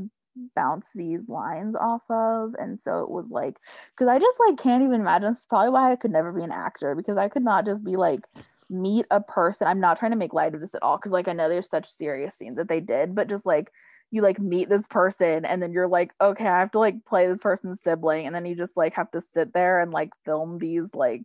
bounce 0.55 0.89
these 0.95 1.27
lines 1.27 1.75
off 1.75 2.01
of 2.09 2.53
and 2.57 2.79
so 2.79 2.99
it 2.99 3.09
was 3.09 3.29
like 3.29 3.57
because 3.91 4.07
i 4.07 4.17
just 4.17 4.39
like 4.47 4.57
can't 4.57 4.83
even 4.83 5.01
imagine 5.01 5.29
this 5.29 5.39
is 5.39 5.45
probably 5.45 5.69
why 5.69 5.91
i 5.91 5.95
could 5.95 6.11
never 6.11 6.31
be 6.31 6.43
an 6.43 6.51
actor 6.51 6.95
because 6.95 7.17
i 7.17 7.27
could 7.27 7.43
not 7.43 7.65
just 7.65 7.83
be 7.83 7.97
like 7.97 8.21
meet 8.69 9.05
a 9.11 9.19
person 9.19 9.67
i'm 9.67 9.79
not 9.81 9.99
trying 9.99 10.11
to 10.11 10.17
make 10.17 10.33
light 10.33 10.55
of 10.55 10.61
this 10.61 10.73
at 10.73 10.81
all 10.83 10.97
because 10.97 11.11
like 11.11 11.27
i 11.27 11.33
know 11.33 11.49
there's 11.49 11.69
such 11.69 11.89
serious 11.89 12.35
scenes 12.35 12.55
that 12.55 12.69
they 12.69 12.79
did 12.79 13.13
but 13.13 13.27
just 13.27 13.45
like 13.45 13.71
you 14.09 14.21
like 14.21 14.39
meet 14.39 14.69
this 14.69 14.87
person 14.87 15.43
and 15.45 15.61
then 15.61 15.73
you're 15.73 15.87
like 15.87 16.11
okay 16.21 16.45
i 16.45 16.59
have 16.59 16.71
to 16.71 16.79
like 16.79 16.95
play 17.05 17.27
this 17.27 17.39
person's 17.39 17.81
sibling 17.81 18.25
and 18.25 18.33
then 18.33 18.45
you 18.45 18.55
just 18.55 18.77
like 18.77 18.93
have 18.93 19.11
to 19.11 19.19
sit 19.21 19.53
there 19.53 19.79
and 19.81 19.91
like 19.91 20.11
film 20.25 20.57
these 20.59 20.93
like 20.95 21.23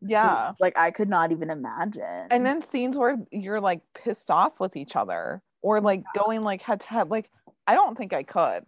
Yeah. 0.00 0.46
scenes. 0.46 0.56
like 0.60 0.76
i 0.76 0.90
could 0.90 1.08
not 1.08 1.30
even 1.30 1.48
imagine 1.50 2.26
And 2.30 2.44
then 2.44 2.60
scenes 2.62 2.98
where 2.98 3.16
you're 3.30 3.60
like 3.60 3.82
pissed 3.94 4.30
off 4.30 4.58
with 4.58 4.76
each 4.76 4.96
other 4.96 5.42
or 5.62 5.80
like 5.80 6.02
going 6.14 6.42
like 6.42 6.60
head 6.62 6.80
to 6.80 6.88
head. 6.88 7.08
Like, 7.08 7.30
I 7.66 7.74
don't 7.74 7.96
think 7.96 8.12
I 8.12 8.22
could. 8.22 8.64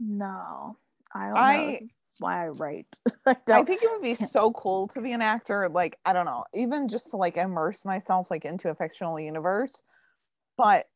no 0.00 0.76
i 1.14 1.28
don't 1.28 1.36
I- 1.38 1.56
know 1.56 1.72
This 1.72 1.82
is 1.82 2.16
why 2.20 2.44
i 2.46 2.48
write 2.48 2.86
I, 3.26 3.36
I 3.48 3.62
think 3.62 3.82
it 3.82 3.90
would 3.90 4.02
be 4.02 4.14
so 4.14 4.50
cool 4.52 4.86
to 4.88 5.00
be 5.00 5.12
an 5.12 5.22
actor. 5.22 5.68
Like, 5.68 5.98
I 6.04 6.12
don't 6.12 6.26
know, 6.26 6.44
even 6.54 6.88
just 6.88 7.10
to 7.10 7.16
like 7.16 7.36
immerse 7.36 7.84
myself 7.84 8.30
like 8.30 8.44
into 8.44 8.70
a 8.70 8.74
fictional 8.74 9.18
universe. 9.18 9.82
But 10.56 10.86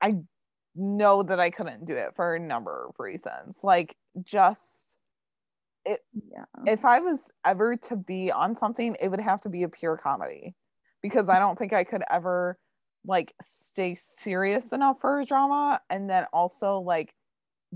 I 0.00 0.16
know 0.74 1.22
that 1.22 1.40
I 1.40 1.50
couldn't 1.50 1.84
do 1.86 1.94
it 1.96 2.14
for 2.16 2.34
a 2.34 2.40
number 2.40 2.86
of 2.88 2.94
reasons. 2.98 3.56
Like, 3.62 3.96
just 4.22 4.98
it 5.84 6.00
yeah 6.32 6.44
if 6.66 6.84
I 6.84 7.00
was 7.00 7.32
ever 7.46 7.76
to 7.76 7.96
be 7.96 8.30
on 8.32 8.54
something, 8.54 8.96
it 9.00 9.08
would 9.08 9.20
have 9.20 9.40
to 9.42 9.48
be 9.48 9.62
a 9.62 9.68
pure 9.68 9.96
comedy 9.96 10.54
because 11.02 11.28
I 11.28 11.38
don't 11.38 11.58
think 11.58 11.72
I 11.72 11.84
could 11.84 12.02
ever 12.10 12.58
like 13.06 13.34
stay 13.42 13.94
serious 13.94 14.72
enough 14.72 15.00
for 15.00 15.20
a 15.20 15.24
drama 15.24 15.80
and 15.90 16.08
then 16.08 16.24
also 16.32 16.80
like 16.80 17.14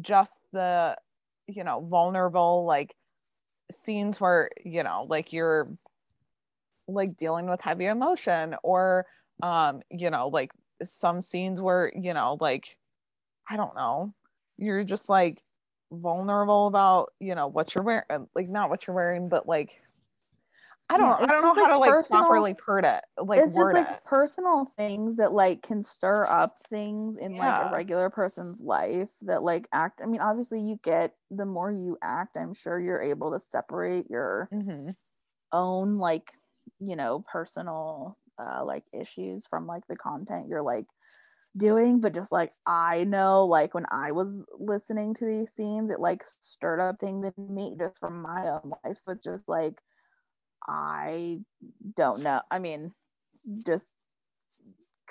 just 0.01 0.41
the 0.53 0.97
you 1.47 1.65
know 1.65 1.81
vulnerable 1.81 2.65
like 2.65 2.95
scenes 3.71 4.21
where 4.21 4.51
you 4.65 4.83
know 4.83 5.07
like 5.09 5.33
you're 5.33 5.69
like 6.89 7.17
dealing 7.17 7.49
with 7.49 7.61
heavy 7.61 7.87
emotion 7.87 8.55
or 8.63 9.07
um 9.43 9.81
you 9.91 10.11
know 10.11 10.29
like 10.29 10.51
some 10.85 11.21
scenes 11.21 11.61
where 11.61 11.93
you 11.95 12.13
know 12.13 12.37
like 12.41 12.77
I 13.49 13.57
don't 13.57 13.75
know 13.75 14.13
you're 14.59 14.85
just 14.85 15.09
like 15.09 15.41
vulnerable 15.91 16.67
about 16.67 17.11
you 17.21 17.35
know 17.35 17.49
what 17.49 17.75
you're 17.75 17.85
wearing 17.85 18.05
like 18.35 18.49
not 18.49 18.71
what 18.71 18.87
you're 18.87 18.97
wearing 18.97 19.29
but 19.29 19.47
like 19.47 19.81
i 20.89 20.97
don't 20.99 21.09
Yeah, 21.09 21.17
know 21.19 21.27
i 21.29 21.33
don't 21.33 21.43
know 21.43 21.55
how 21.55 21.67
like, 21.67 21.75
to 21.75 21.79
like 21.79 21.99
personal- 21.99 22.07
properly 22.09 22.55
put 22.55 22.85
it 22.85 23.03
like 23.23 23.45
it's 23.45 23.55
just 23.57 23.73
like 23.73 23.89
it 23.89 24.03
personal 24.05 24.67
things 24.77 25.17
that 25.17 25.33
like 25.33 25.63
can 25.63 25.83
stir 25.83 26.27
up 26.27 26.67
things 26.69 27.19
in 27.19 27.37
like 27.39 27.59
a 27.59 27.67
regular 27.67 28.11
person's 28.11 28.61
life 28.61 29.09
that 29.23 29.43
like 29.43 29.69
act 29.73 30.01
i 30.03 30.07
mean 30.07 30.21
obviously 30.21 30.61
you 30.61 30.79
get 30.85 31.17
the 31.31 31.47
more 31.47 31.73
you 31.73 31.97
act 32.03 32.37
i'm 32.37 32.55
sure 32.55 32.81
you're 32.81 33.03
able 33.03 33.33
to 33.33 33.41
separate 33.41 34.11
your 34.11 34.51
Mhm. 34.51 34.93
own 35.53 35.99
like 35.99 36.33
you 36.81 36.97
know 36.97 37.25
personal 37.31 38.19
uh 38.39 38.65
like 38.65 38.85
issues 38.93 39.47
from 39.47 39.67
like 39.67 39.87
the 39.89 39.97
content 39.97 40.49
you're 40.49 40.63
like 40.63 40.87
doing 41.57 42.01
but 42.01 42.15
just 42.15 42.33
like 42.33 42.53
i 42.67 43.05
know 43.05 43.47
like 43.47 43.75
when 43.75 43.87
i 43.91 44.13
was 44.13 44.45
listening 44.59 45.15
to 45.15 45.27
these 45.27 45.53
scenes 45.53 45.91
it 45.91 46.01
like 46.01 46.25
stirred 46.41 46.81
up 46.81 46.99
things 47.01 47.27
in 47.37 47.55
me 47.55 47.77
just 47.79 48.01
from 48.01 48.23
my 48.23 48.49
own 48.49 48.75
life 48.85 48.99
so 48.99 49.13
it's 49.13 49.25
just 49.25 49.49
like 49.49 49.83
i 50.67 51.41
don't 51.97 52.23
know. 52.23 52.41
I 52.51 52.59
mean 52.59 52.93
just 53.67 53.87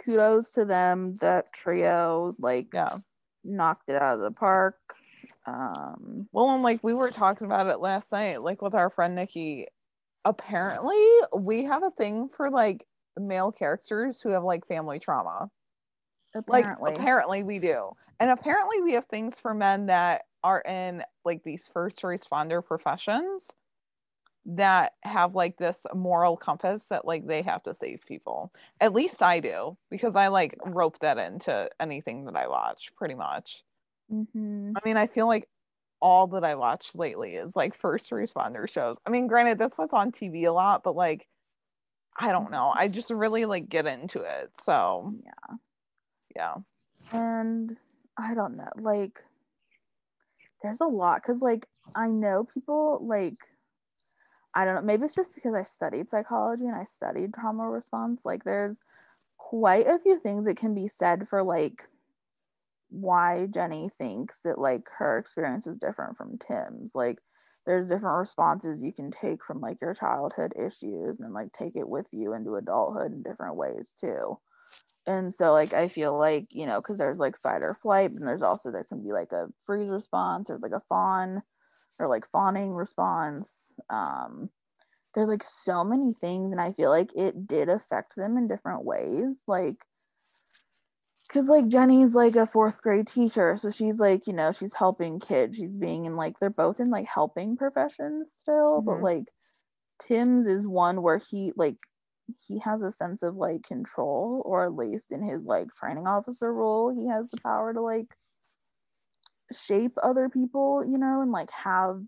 kudos 0.03 0.53
to 0.53 0.65
them. 0.65 1.15
That 1.21 1.51
trio 1.53 2.33
like 2.39 2.67
yeah. 2.73 2.97
knocked 3.43 3.89
it 3.89 4.01
out 4.01 4.15
of 4.15 4.21
the 4.21 4.31
park. 4.31 4.77
Um 5.45 6.27
well 6.31 6.51
and 6.51 6.63
like 6.63 6.79
we 6.83 6.93
were 6.93 7.11
talking 7.11 7.45
about 7.45 7.67
it 7.67 7.79
last 7.79 8.11
night 8.11 8.41
like 8.41 8.61
with 8.61 8.73
our 8.73 8.89
friend 8.89 9.15
nikki. 9.15 9.67
Apparently 10.23 11.03
we 11.37 11.63
have 11.63 11.83
a 11.83 11.91
thing 11.91 12.29
for 12.29 12.49
like 12.49 12.85
male 13.19 13.51
characters 13.51 14.21
who 14.21 14.29
have 14.29 14.43
like 14.43 14.67
family 14.67 14.99
trauma. 14.99 15.49
Apparently. 16.33 16.91
Like 16.91 16.97
apparently 16.97 17.43
we 17.43 17.59
do. 17.59 17.91
And 18.19 18.29
apparently 18.29 18.81
we 18.81 18.93
have 18.93 19.05
things 19.05 19.39
for 19.39 19.53
men 19.53 19.87
that 19.87 20.21
are 20.43 20.61
in 20.61 21.03
like 21.25 21.43
these 21.43 21.67
first 21.73 22.01
responder 22.01 22.63
professions 22.63 23.49
that 24.45 24.93
have 25.03 25.35
like 25.35 25.57
this 25.57 25.85
moral 25.93 26.35
compass 26.37 26.87
that 26.89 27.05
like 27.05 27.27
they 27.27 27.41
have 27.41 27.63
to 27.63 27.73
save 27.73 28.01
people. 28.05 28.51
At 28.79 28.93
least 28.93 29.21
I 29.21 29.39
do 29.39 29.77
because 29.89 30.15
I 30.15 30.27
like 30.29 30.57
rope 30.65 30.99
that 30.99 31.17
into 31.17 31.69
anything 31.79 32.25
that 32.25 32.35
I 32.35 32.47
watch 32.47 32.91
pretty 32.95 33.15
much. 33.15 33.63
Mhm. 34.09 34.73
I 34.75 34.79
mean, 34.85 34.97
I 34.97 35.07
feel 35.07 35.27
like 35.27 35.49
all 36.01 36.27
that 36.27 36.43
I 36.43 36.55
watch 36.55 36.95
lately 36.95 37.35
is 37.35 37.55
like 37.55 37.75
first 37.75 38.11
responder 38.11 38.67
shows. 38.69 38.97
I 39.05 39.09
mean, 39.11 39.27
granted, 39.27 39.57
that's 39.59 39.77
what's 39.77 39.93
on 39.93 40.11
TV 40.11 40.45
a 40.45 40.51
lot, 40.53 40.83
but 40.83 40.95
like, 40.95 41.27
I 42.19 42.31
don't 42.31 42.51
know. 42.51 42.73
I 42.75 42.87
just 42.89 43.11
really 43.11 43.45
like 43.45 43.69
get 43.69 43.87
into 43.87 44.21
it. 44.21 44.51
So, 44.59 45.15
Yeah. 45.23 45.57
yeah. 46.35 46.55
And 47.11 47.77
I 48.17 48.33
don't 48.33 48.57
know, 48.57 48.69
like 48.77 49.23
there's 50.61 50.81
a 50.81 50.85
lot 50.85 51.23
cuz 51.23 51.41
like 51.41 51.67
I 51.95 52.09
know 52.09 52.45
people 52.45 52.99
like 53.05 53.37
I 54.53 54.65
don't 54.65 54.75
know, 54.75 54.81
maybe 54.81 55.05
it's 55.05 55.15
just 55.15 55.33
because 55.33 55.53
I 55.53 55.63
studied 55.63 56.09
psychology 56.09 56.65
and 56.65 56.75
I 56.75 56.83
studied 56.83 57.33
trauma 57.33 57.69
response. 57.69 58.21
Like 58.25 58.43
there's 58.43 58.79
quite 59.37 59.87
a 59.87 59.99
few 59.99 60.19
things 60.19 60.45
that 60.45 60.57
can 60.57 60.73
be 60.73 60.87
said 60.87 61.27
for 61.29 61.43
like 61.43 61.83
why 62.89 63.47
Jenny 63.47 63.89
thinks 63.89 64.41
that 64.41 64.59
like 64.59 64.83
her 64.97 65.17
experience 65.17 65.67
is 65.67 65.77
different 65.77 66.17
from 66.17 66.37
Tim's. 66.37 66.91
Like 66.93 67.19
there's 67.65 67.89
different 67.89 68.17
responses 68.17 68.81
you 68.81 68.91
can 68.91 69.11
take 69.11 69.43
from 69.43 69.61
like 69.61 69.77
your 69.81 69.93
childhood 69.93 70.53
issues 70.57 71.19
and 71.19 71.33
like 71.33 71.53
take 71.53 71.75
it 71.75 71.87
with 71.87 72.07
you 72.11 72.33
into 72.33 72.55
adulthood 72.55 73.13
in 73.13 73.23
different 73.23 73.55
ways 73.55 73.95
too. 73.99 74.37
And 75.07 75.33
so 75.33 75.51
like 75.53 75.73
I 75.73 75.87
feel 75.87 76.17
like, 76.17 76.45
you 76.51 76.65
know, 76.65 76.79
because 76.79 76.97
there's 76.97 77.19
like 77.19 77.37
fight 77.37 77.63
or 77.63 77.73
flight, 77.73 78.11
and 78.11 78.27
there's 78.27 78.41
also 78.41 78.71
there 78.71 78.83
can 78.83 79.03
be 79.03 79.13
like 79.13 79.31
a 79.31 79.47
freeze 79.65 79.89
response 79.89 80.49
or 80.49 80.57
like 80.57 80.73
a 80.73 80.79
fawn 80.81 81.41
or 81.99 82.07
like 82.07 82.25
fawning 82.25 82.73
response. 82.73 83.73
Um 83.89 84.49
there's 85.15 85.29
like 85.29 85.43
so 85.43 85.83
many 85.83 86.13
things 86.13 86.51
and 86.51 86.61
I 86.61 86.73
feel 86.73 86.89
like 86.89 87.11
it 87.15 87.47
did 87.47 87.69
affect 87.69 88.15
them 88.15 88.37
in 88.37 88.47
different 88.47 88.85
ways. 88.85 89.43
Like 89.47 89.77
because 91.27 91.47
like 91.49 91.67
Jenny's 91.67 92.13
like 92.15 92.35
a 92.35 92.45
fourth 92.45 92.81
grade 92.81 93.07
teacher, 93.07 93.55
so 93.57 93.71
she's 93.71 93.99
like, 93.99 94.27
you 94.27 94.33
know, 94.33 94.51
she's 94.51 94.73
helping 94.73 95.19
kids. 95.19 95.57
She's 95.57 95.73
being 95.73 96.05
in 96.05 96.15
like 96.15 96.39
they're 96.39 96.49
both 96.49 96.79
in 96.79 96.89
like 96.89 97.07
helping 97.07 97.55
professions 97.57 98.29
still, 98.33 98.81
but 98.81 98.99
Mhm. 98.99 99.01
like 99.01 99.25
Tim's 99.99 100.47
is 100.47 100.67
one 100.67 101.01
where 101.01 101.19
he 101.19 101.53
like 101.55 101.77
he 102.47 102.59
has 102.59 102.81
a 102.83 102.91
sense 102.91 103.23
of 103.23 103.35
like 103.35 103.63
control, 103.63 104.41
or 104.45 104.65
at 104.65 104.75
least 104.75 105.11
in 105.11 105.23
his 105.23 105.43
like 105.43 105.69
training 105.75 106.07
officer 106.07 106.53
role, 106.53 106.93
he 106.93 107.07
has 107.07 107.29
the 107.31 107.37
power 107.37 107.73
to 107.73 107.81
like 107.81 108.07
shape 109.53 109.91
other 110.01 110.29
people, 110.29 110.83
you 110.85 110.97
know, 110.97 111.21
and 111.21 111.31
like 111.31 111.51
have 111.51 112.03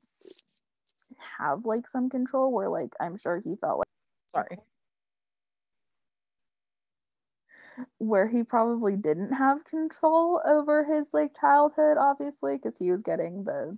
have 1.40 1.66
like 1.66 1.88
some 1.90 2.10
control 2.10 2.52
where 2.52 2.70
like 2.70 2.94
I'm 3.00 3.18
sure 3.18 3.42
he 3.44 3.56
felt 3.56 3.80
like 3.80 3.88
Sorry. 4.32 4.58
where 7.98 8.28
he 8.28 8.44
probably 8.44 8.96
didn't 8.96 9.34
have 9.34 9.66
control 9.66 10.42
over 10.46 10.84
his 10.84 11.14
like 11.14 11.32
childhood 11.40 11.98
obviously 11.98 12.56
because 12.56 12.78
he 12.78 12.92
was 12.92 13.02
getting 13.02 13.44
the 13.44 13.76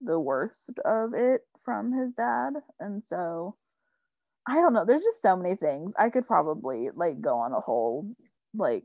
the 0.00 0.18
worst 0.18 0.70
of 0.84 1.14
it 1.14 1.42
from 1.64 1.92
his 1.92 2.12
dad 2.14 2.54
and 2.80 3.02
so 3.08 3.54
i 4.46 4.54
don't 4.56 4.72
know 4.72 4.84
there's 4.84 5.02
just 5.02 5.22
so 5.22 5.36
many 5.36 5.56
things 5.56 5.92
i 5.98 6.10
could 6.10 6.26
probably 6.26 6.90
like 6.94 7.20
go 7.20 7.38
on 7.38 7.52
a 7.52 7.60
whole 7.60 8.04
like 8.54 8.84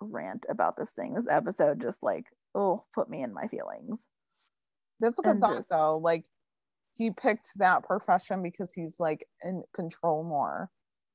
rant 0.00 0.44
about 0.48 0.76
this 0.76 0.92
thing 0.92 1.14
this 1.14 1.28
episode 1.28 1.80
just 1.80 2.02
like 2.02 2.26
oh 2.54 2.84
put 2.94 3.08
me 3.08 3.22
in 3.22 3.32
my 3.32 3.46
feelings 3.48 4.00
That's 5.00 5.18
a 5.18 5.22
good 5.22 5.30
And 5.32 5.40
thought, 5.40 5.56
just- 5.58 5.70
though. 5.70 5.98
Like, 5.98 6.26
he 6.94 7.10
picked 7.10 7.52
that 7.56 7.84
profession 7.84 8.42
because 8.42 8.74
he's 8.74 9.00
like 9.00 9.26
in 9.42 9.62
control 9.72 10.22
more. 10.24 10.70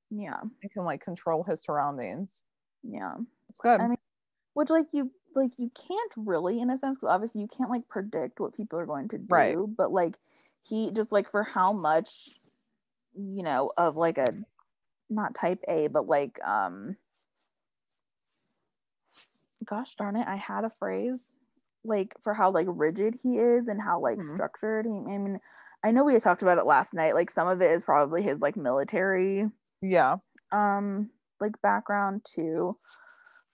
yeah 0.09 0.39
He 0.61 0.69
can 0.69 0.83
like 0.83 1.01
control 1.01 1.43
his 1.43 1.61
surroundings. 1.63 2.43
yeah 2.83 3.15
It's 3.49 3.59
good. 3.59 3.79
I 3.81 3.87
mean, 3.87 3.97
which 4.53 4.69
like 4.69 4.87
you 4.93 5.11
like 5.35 5.51
you 5.57 5.69
can't 5.75 6.11
really 6.15 6.61
in 6.61 6.69
a 6.69 6.77
sense 6.77 6.95
because 6.97 7.09
obviously 7.13 7.41
you 7.41 7.47
can't 7.47 7.69
like 7.69 7.87
predict 7.89 8.39
what 8.39 8.55
people 8.55 8.79
are 8.79 8.85
going 8.85 9.09
to 9.09 9.17
do 9.17 9.25
Right. 9.29 9.57
but 9.77 9.91
like 9.91 10.15
he 10.63 10.91
just 10.91 11.11
like 11.11 11.29
for 11.29 11.43
how 11.43 11.73
much 11.73 12.29
you 13.13 13.43
know 13.43 13.69
of 13.77 13.95
like 13.97 14.17
a 14.17 14.33
not 15.09 15.35
type 15.35 15.59
a 15.67 15.87
but 15.87 16.07
like 16.07 16.39
um 16.43 16.95
gosh 19.63 19.95
darn 19.95 20.15
it 20.15 20.27
i 20.27 20.35
had 20.35 20.63
a 20.63 20.71
phrase 20.79 21.37
like 21.83 22.13
for 22.21 22.33
how 22.33 22.49
like 22.51 22.67
rigid 22.69 23.17
he 23.21 23.37
is 23.37 23.67
and 23.67 23.81
how 23.81 23.99
like 23.99 24.17
Mhm. 24.17 24.33
structured 24.33 24.85
he 24.85 24.91
i 24.91 25.17
mean 25.17 25.39
i 25.83 25.91
know 25.91 26.03
we 26.03 26.13
had 26.13 26.23
talked 26.23 26.41
about 26.41 26.57
it 26.57 26.65
last 26.65 26.93
night 26.93 27.13
like 27.13 27.29
some 27.29 27.47
of 27.47 27.61
it 27.61 27.71
is 27.71 27.83
probably 27.83 28.21
his 28.21 28.39
like 28.39 28.57
military 28.57 29.49
yeah. 29.81 30.17
um 30.51 31.09
like 31.39 31.61
background 31.61 32.25
too 32.25 32.73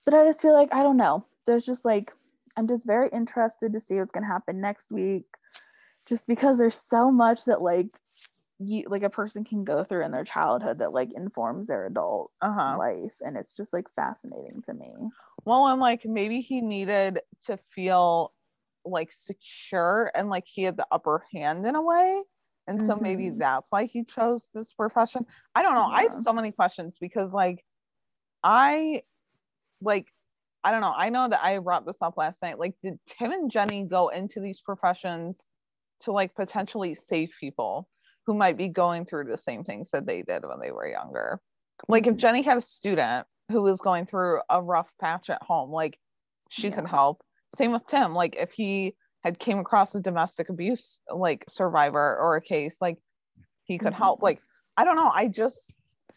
but 0.05 0.13
i 0.13 0.23
just 0.23 0.41
feel 0.41 0.53
like 0.53 0.73
i 0.73 0.81
don't 0.81 0.97
know 0.97 1.21
there's 1.45 1.65
just 1.65 1.83
like 1.83 2.11
i'm 2.57 2.67
just 2.67 2.85
very 2.85 3.09
interested 3.11 3.73
to 3.73 3.79
see 3.79 3.95
what's 3.95 4.11
going 4.11 4.23
to 4.23 4.31
happen 4.31 4.61
next 4.61 4.91
week 4.91 5.25
just 6.07 6.27
because 6.27 6.57
there's 6.57 6.75
so 6.77 7.11
much 7.11 7.45
that 7.45 7.61
like 7.61 7.87
you 8.63 8.85
like 8.88 9.03
a 9.03 9.09
person 9.09 9.43
can 9.43 9.63
go 9.63 9.83
through 9.83 10.05
in 10.05 10.11
their 10.11 10.23
childhood 10.23 10.79
that 10.79 10.93
like 10.93 11.11
informs 11.13 11.67
their 11.67 11.85
adult 11.85 12.31
Uh 12.41 12.51
huh. 12.51 12.77
life 12.77 13.15
and 13.21 13.38
it's 13.38 13.53
just 13.53 13.73
like 13.73 13.89
fascinating 13.95 14.61
to 14.63 14.73
me 14.73 14.93
Well, 15.45 15.65
i'm 15.65 15.79
like 15.79 16.05
maybe 16.05 16.41
he 16.41 16.61
needed 16.61 17.19
to 17.45 17.57
feel 17.73 18.33
like 18.85 19.11
secure 19.11 20.11
and 20.15 20.29
like 20.29 20.45
he 20.47 20.63
had 20.63 20.77
the 20.77 20.88
upper 20.91 21.23
hand 21.33 21.65
in 21.65 21.75
a 21.75 21.81
way. 21.81 22.23
And 22.67 22.81
so 22.81 22.95
maybe 22.95 23.29
Mhm. 23.29 23.39
that's 23.39 23.71
why 23.71 23.85
he 23.85 24.03
chose 24.03 24.49
this 24.53 24.73
profession. 24.73 25.25
I 25.55 25.61
don't 25.61 25.75
know. 25.75 25.85
I 25.85 26.03
have 26.03 26.13
so 26.13 26.31
many 26.31 26.51
questions 26.51 26.97
because 26.99 27.33
like 27.33 27.63
I 28.43 29.01
like 29.81 30.07
I 30.63 30.71
don't 30.71 30.81
know. 30.81 30.93
I 30.95 31.09
know 31.09 31.27
that 31.27 31.43
I 31.43 31.57
brought 31.59 31.85
this 31.85 32.01
up 32.03 32.17
last 32.17 32.41
night. 32.43 32.59
Like, 32.59 32.75
did 32.83 32.99
Tim 33.07 33.31
and 33.31 33.49
Jenny 33.49 33.83
go 33.83 34.09
into 34.09 34.39
these 34.39 34.61
professions 34.61 35.43
to 36.01 36.11
like 36.11 36.35
potentially 36.35 36.93
save 36.93 37.31
people 37.39 37.89
who 38.26 38.34
might 38.34 38.57
be 38.57 38.68
going 38.68 39.06
through 39.06 39.26
the 39.26 39.38
same 39.38 39.64
things 39.64 39.91
that 39.91 40.06
they 40.06 40.22
did 40.22 40.43
when 40.45 40.60
they 40.60 40.72
were 40.72 40.88
younger? 40.88 41.41
Like, 41.88 42.07
if 42.07 42.15
Mhm. 42.15 42.18
Jenny 42.18 42.41
had 42.43 42.57
a 42.57 42.61
student 42.61 43.27
who 43.49 43.61
was 43.61 43.81
going 43.81 44.06
through 44.06 44.41
a 44.49 44.61
rough 44.61 44.91
patch 44.99 45.30
at 45.30 45.41
home, 45.43 45.72
like 45.72 45.99
she 46.49 46.69
could 46.72 46.84
Yeah. 46.84 46.91
help. 46.91 47.23
Same 47.56 47.72
with 47.72 47.88
Tim. 47.88 48.14
Like, 48.14 48.35
if 48.35 48.52
he 48.52 48.95
had 49.23 49.39
came 49.39 49.60
across 49.60 49.93
a 49.95 49.99
domestic 50.02 50.49
abuse 50.49 50.99
like 51.14 51.45
survivor 51.49 52.18
or 52.18 52.35
a 52.35 52.41
case, 52.41 52.81
like 52.81 52.98
he 53.64 53.77
could 53.77 53.93
help. 53.93 54.19
Mhm. 54.19 54.23
Like, 54.23 54.41
I 54.77 54.84
don't 54.84 54.95
know. 54.95 55.11
I 55.14 55.27
just 55.27 55.76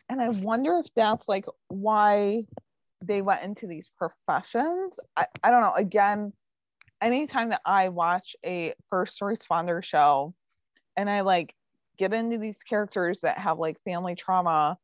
and 0.08 0.20
I 0.20 0.28
wonder 0.30 0.76
if 0.78 0.86
that's 0.94 1.28
like 1.28 1.46
why 1.68 2.46
they 3.00 3.22
went 3.22 3.42
into 3.44 3.66
these 3.66 3.90
professions. 3.90 4.98
I, 5.16 5.26
I 5.42 5.50
don't 5.50 5.60
know. 5.60 5.74
Again, 5.74 6.32
anytime 7.00 7.50
that 7.50 7.60
I 7.64 7.90
watch 7.90 8.34
a 8.44 8.74
first 8.90 9.20
responder 9.20 9.82
show 9.84 10.34
and 10.96 11.08
I 11.08 11.20
like 11.20 11.54
get 11.98 12.12
into 12.12 12.38
these 12.38 12.58
characters 12.58 13.20
that 13.20 13.38
have 13.38 13.58
like 13.58 13.76
family 13.84 14.14
trauma 14.14 14.76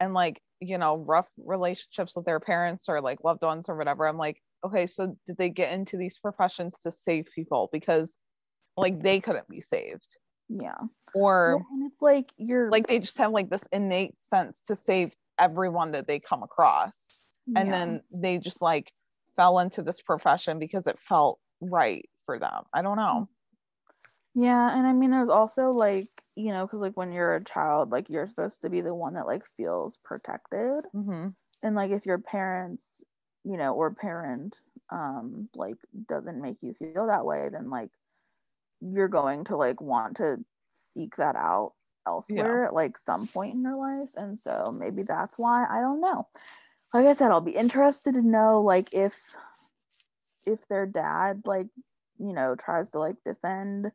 and 0.00 0.14
like, 0.14 0.40
you 0.60 0.78
know, 0.78 0.96
rough 0.96 1.28
relationships 1.36 2.14
with 2.16 2.24
their 2.24 2.40
parents 2.40 2.88
or 2.88 3.00
like 3.00 3.24
loved 3.24 3.42
ones 3.42 3.68
or 3.68 3.76
whatever, 3.76 4.06
I'm 4.06 4.18
like, 4.18 4.40
okay, 4.64 4.86
so 4.86 5.16
did 5.26 5.36
they 5.36 5.50
get 5.50 5.72
into 5.72 5.96
these 5.96 6.18
professions 6.18 6.80
to 6.82 6.90
save 6.90 7.26
people 7.34 7.68
because 7.72 8.18
like 8.76 9.02
they 9.02 9.20
couldn't 9.20 9.48
be 9.48 9.60
saved? 9.60 10.16
yeah 10.52 10.74
Or 11.14 11.56
Well, 11.56 11.66
and 11.72 11.90
it's 11.90 12.02
like 12.02 12.30
you're 12.36 12.70
like 12.70 12.86
they 12.86 12.98
just 12.98 13.18
have 13.18 13.32
like 13.32 13.50
this 13.50 13.64
innate 13.72 14.20
sense 14.20 14.62
to 14.64 14.74
save 14.74 15.12
everyone 15.38 15.92
that 15.92 16.06
they 16.06 16.20
come 16.20 16.42
across 16.42 17.24
and 17.56 17.68
yeah. 17.68 17.72
then 17.72 18.02
they 18.12 18.38
just 18.38 18.60
like 18.60 18.92
fell 19.34 19.58
into 19.58 19.82
this 19.82 20.00
profession 20.02 20.58
because 20.58 20.86
it 20.86 20.98
felt 21.08 21.38
right 21.60 22.08
for 22.26 22.38
them 22.38 22.62
i 22.74 22.82
don't 22.82 22.96
know 22.96 23.28
Yeah, 24.34 24.76
and 24.76 24.86
I 24.86 24.92
mean, 24.92 25.10
there's 25.10 25.28
also 25.28 25.70
like, 25.70 26.08
you 26.36 26.52
know, 26.52 26.66
because 26.66 26.80
like 26.80 26.96
when 26.96 27.12
you're 27.12 27.34
a 27.34 27.44
child, 27.44 27.90
like 27.90 28.08
you're 28.08 28.28
supposed 28.28 28.62
to 28.62 28.70
be 28.70 28.80
the 28.80 28.94
one 28.94 29.14
that 29.14 29.26
like 29.26 29.44
feels 29.56 29.98
protected. 30.04 30.84
mm-hmm. 30.94 31.28
And 31.62 31.76
like 31.76 31.90
if 31.90 32.06
your 32.06 32.18
parents, 32.18 33.04
you 33.44 33.56
know, 33.56 33.74
or 33.74 33.94
parent, 33.94 34.56
um, 34.90 35.48
like 35.54 35.76
doesn't 36.08 36.40
make 36.40 36.56
you 36.62 36.74
feel 36.74 37.08
that 37.08 37.26
way, 37.26 37.50
then 37.52 37.68
like 37.68 37.90
you're 38.80 39.08
going 39.08 39.44
to 39.44 39.56
like 39.56 39.80
want 39.80 40.16
to 40.16 40.38
seek 40.70 41.16
that 41.16 41.36
out 41.36 41.72
elsewhere 42.06 42.66
at 42.66 42.74
like 42.74 42.98
some 42.98 43.26
point 43.26 43.54
in 43.54 43.62
your 43.62 43.76
life. 43.76 44.10
And 44.16 44.38
so 44.38 44.74
maybe 44.78 45.02
that's 45.06 45.34
why 45.36 45.66
I 45.70 45.80
don't 45.80 46.00
know. 46.00 46.26
Like 46.94 47.06
I 47.06 47.14
said, 47.14 47.30
I'll 47.30 47.40
be 47.40 47.52
interested 47.52 48.14
to 48.14 48.22
know 48.22 48.62
like 48.62 48.92
if 48.92 49.14
if 50.46 50.66
their 50.68 50.86
dad 50.86 51.42
like 51.44 51.68
you 52.18 52.32
know 52.32 52.56
tries 52.56 52.90
to 52.90 52.98
like 52.98 53.16
defend 53.24 53.92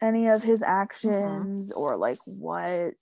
any 0.00 0.28
of 0.28 0.42
his 0.42 0.62
mm-hmm. 0.62 0.70
actions 0.70 1.72
or 1.72 1.96
like 1.96 2.18
what 2.24 2.94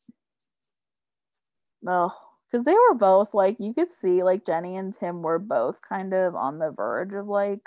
oh 1.87 2.13
because 2.51 2.65
they 2.65 2.75
were 2.75 2.95
both 2.95 3.35
like 3.35 3.57
you 3.59 3.75
could 3.75 3.93
see 4.01 4.23
like 4.23 4.47
Jenny 4.47 4.77
and 4.77 4.95
Tim 4.99 5.23
were 5.23 5.39
both 5.39 5.81
kind 5.87 6.15
of 6.15 6.35
on 6.35 6.59
the 6.59 6.71
verge 6.71 7.13
of 7.13 7.27
like 7.27 7.61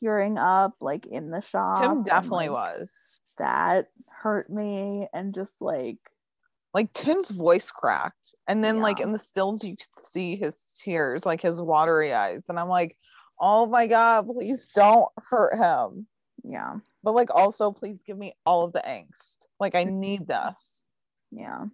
tearing 0.00 0.38
up 0.38 0.74
like 0.80 1.06
in 1.06 1.30
the 1.30 1.40
shop. 1.40 1.82
Tim 1.82 1.90
and, 1.92 2.04
definitely 2.04 2.48
like, 2.48 2.78
was. 2.78 2.94
That 3.38 3.86
hurt 4.10 4.50
me 4.50 5.08
and 5.14 5.34
just 5.34 5.54
like 5.60 5.98
Like 6.74 6.92
Tim's 6.92 7.30
voice 7.30 7.70
cracked. 7.70 8.34
And 8.46 8.62
then 8.62 8.80
like 8.80 9.00
in 9.00 9.12
the 9.12 9.18
stills 9.18 9.64
you 9.64 9.76
could 9.76 10.04
see 10.04 10.36
his 10.36 10.66
tears, 10.82 11.24
like 11.24 11.40
his 11.40 11.62
watery 11.62 12.12
eyes. 12.12 12.46
And 12.48 12.58
I'm 12.58 12.68
like, 12.68 12.96
oh 13.40 13.66
my 13.66 13.86
God, 13.86 14.26
please 14.26 14.68
don't 14.74 15.08
hurt 15.16 15.56
him. 15.56 16.06
Yeah, 16.44 16.76
But 17.02 17.14
like 17.14 17.34
also 17.34 17.72
please 17.72 18.02
give 18.02 18.18
me 18.18 18.32
all 18.44 18.64
of 18.64 18.72
the 18.72 18.80
angst. 18.86 19.46
Like 19.60 19.74
I 19.74 19.84
need 19.84 20.26
this. 20.26 20.84
yeah. 21.30 21.66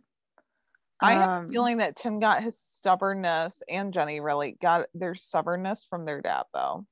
I 1.01 1.13
have 1.13 1.29
a 1.29 1.33
Um, 1.35 1.51
feeling 1.51 1.77
that 1.77 1.95
Tim 1.95 2.19
got 2.19 2.43
his 2.43 2.59
stubbornness 2.59 3.63
and 3.69 3.93
Jenny 3.95 4.19
really 4.21 4.53
got 4.61 4.89
their 4.95 5.15
stubbornness 5.15 5.85
from 5.89 6.05
their 6.05 6.21
dad 6.21 6.45
though. 6.53 6.87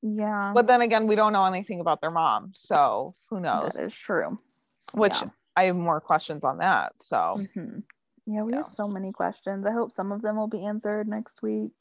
Yeah. 0.00 0.52
But 0.54 0.66
then 0.66 0.80
again, 0.80 1.06
we 1.06 1.14
don't 1.14 1.34
know 1.34 1.44
anything 1.44 1.80
about 1.80 2.00
their 2.00 2.10
mom. 2.10 2.52
So 2.54 3.12
who 3.28 3.40
knows? 3.40 3.74
that 3.74 3.82
is 3.84 3.94
true. 3.94 4.38
Which 4.94 5.20
yeah. 5.20 5.28
I 5.56 5.64
have 5.64 5.76
more 5.76 6.00
questions 6.00 6.42
on 6.44 6.58
that. 6.58 7.02
So 7.02 7.36
Mhm. 7.54 7.82
Yeah, 8.28 8.42
we 8.42 8.52
Yeah. 8.52 8.58
have 8.58 8.70
so 8.70 8.86
many 8.86 9.10
questions. 9.10 9.64
I 9.64 9.72
hope 9.72 9.90
some 9.90 10.12
of 10.12 10.20
them 10.20 10.36
will 10.36 10.48
be 10.48 10.66
answered 10.66 11.08
next 11.08 11.40
week. 11.40 11.72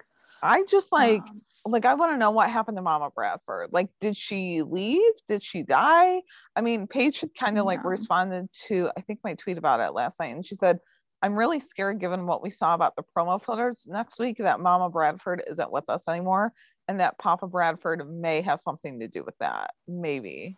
I 0.42 0.64
just 0.64 0.94
like 0.94 1.22
Um, 1.22 1.42
like 1.66 1.86
I 1.86 1.94
want 1.94 2.14
to 2.14 2.18
know 2.18 2.32
what 2.32 2.50
happened 2.50 2.78
to 2.78 2.82
Mama 2.82 3.12
Bradford. 3.12 3.68
Like, 3.74 3.90
did 4.00 4.16
she 4.16 4.62
leave? 4.62 5.12
Did 5.28 5.44
she 5.44 5.64
die? 5.64 6.22
I 6.56 6.62
mean, 6.62 6.88
Paige 6.88 7.20
had 7.20 7.36
kind 7.36 7.60
of 7.60 7.66
like 7.66 7.84
responded 7.84 8.48
to 8.68 8.90
I 8.96 9.02
think 9.02 9.20
my 9.26 9.34
tweet 9.34 9.58
about 9.58 9.82
it 9.82 9.92
last 9.92 10.22
night, 10.22 10.28
and 10.28 10.46
she 10.46 10.56
said, 10.56 10.80
"I'm 11.22 11.36
really 11.36 11.60
scared 11.60 12.00
given 12.00 12.26
what 12.28 12.42
we 12.42 12.50
saw 12.50 12.74
about 12.74 12.96
the 12.96 13.04
promo 13.04 13.44
photos 13.44 13.86
next 13.86 14.18
week 14.18 14.38
that 14.38 14.62
Mama 14.62 14.90
Bradford 14.90 15.44
isn't 15.48 15.72
with 15.72 15.90
us 15.90 16.08
anymore, 16.08 16.54
and 16.88 17.02
that 17.02 17.18
Papa 17.18 17.48
Bradford 17.48 18.10
may 18.10 18.40
have 18.42 18.62
something 18.62 19.02
to 19.02 19.10
do 19.10 19.26
with 19.26 19.38
that. 19.40 19.72
Maybe 19.86 20.58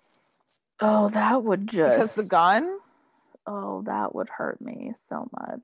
oh, 0.81 1.09
that 1.09 1.43
would 1.43 1.65
just 1.67 2.13
because 2.13 2.13
the 2.13 2.29
gun. 2.29 2.77
Oh, 3.49 3.81
that 3.87 4.13
would 4.13 4.29
hurt 4.29 4.61
me 4.61 4.93
so 5.09 5.27
much. 5.33 5.59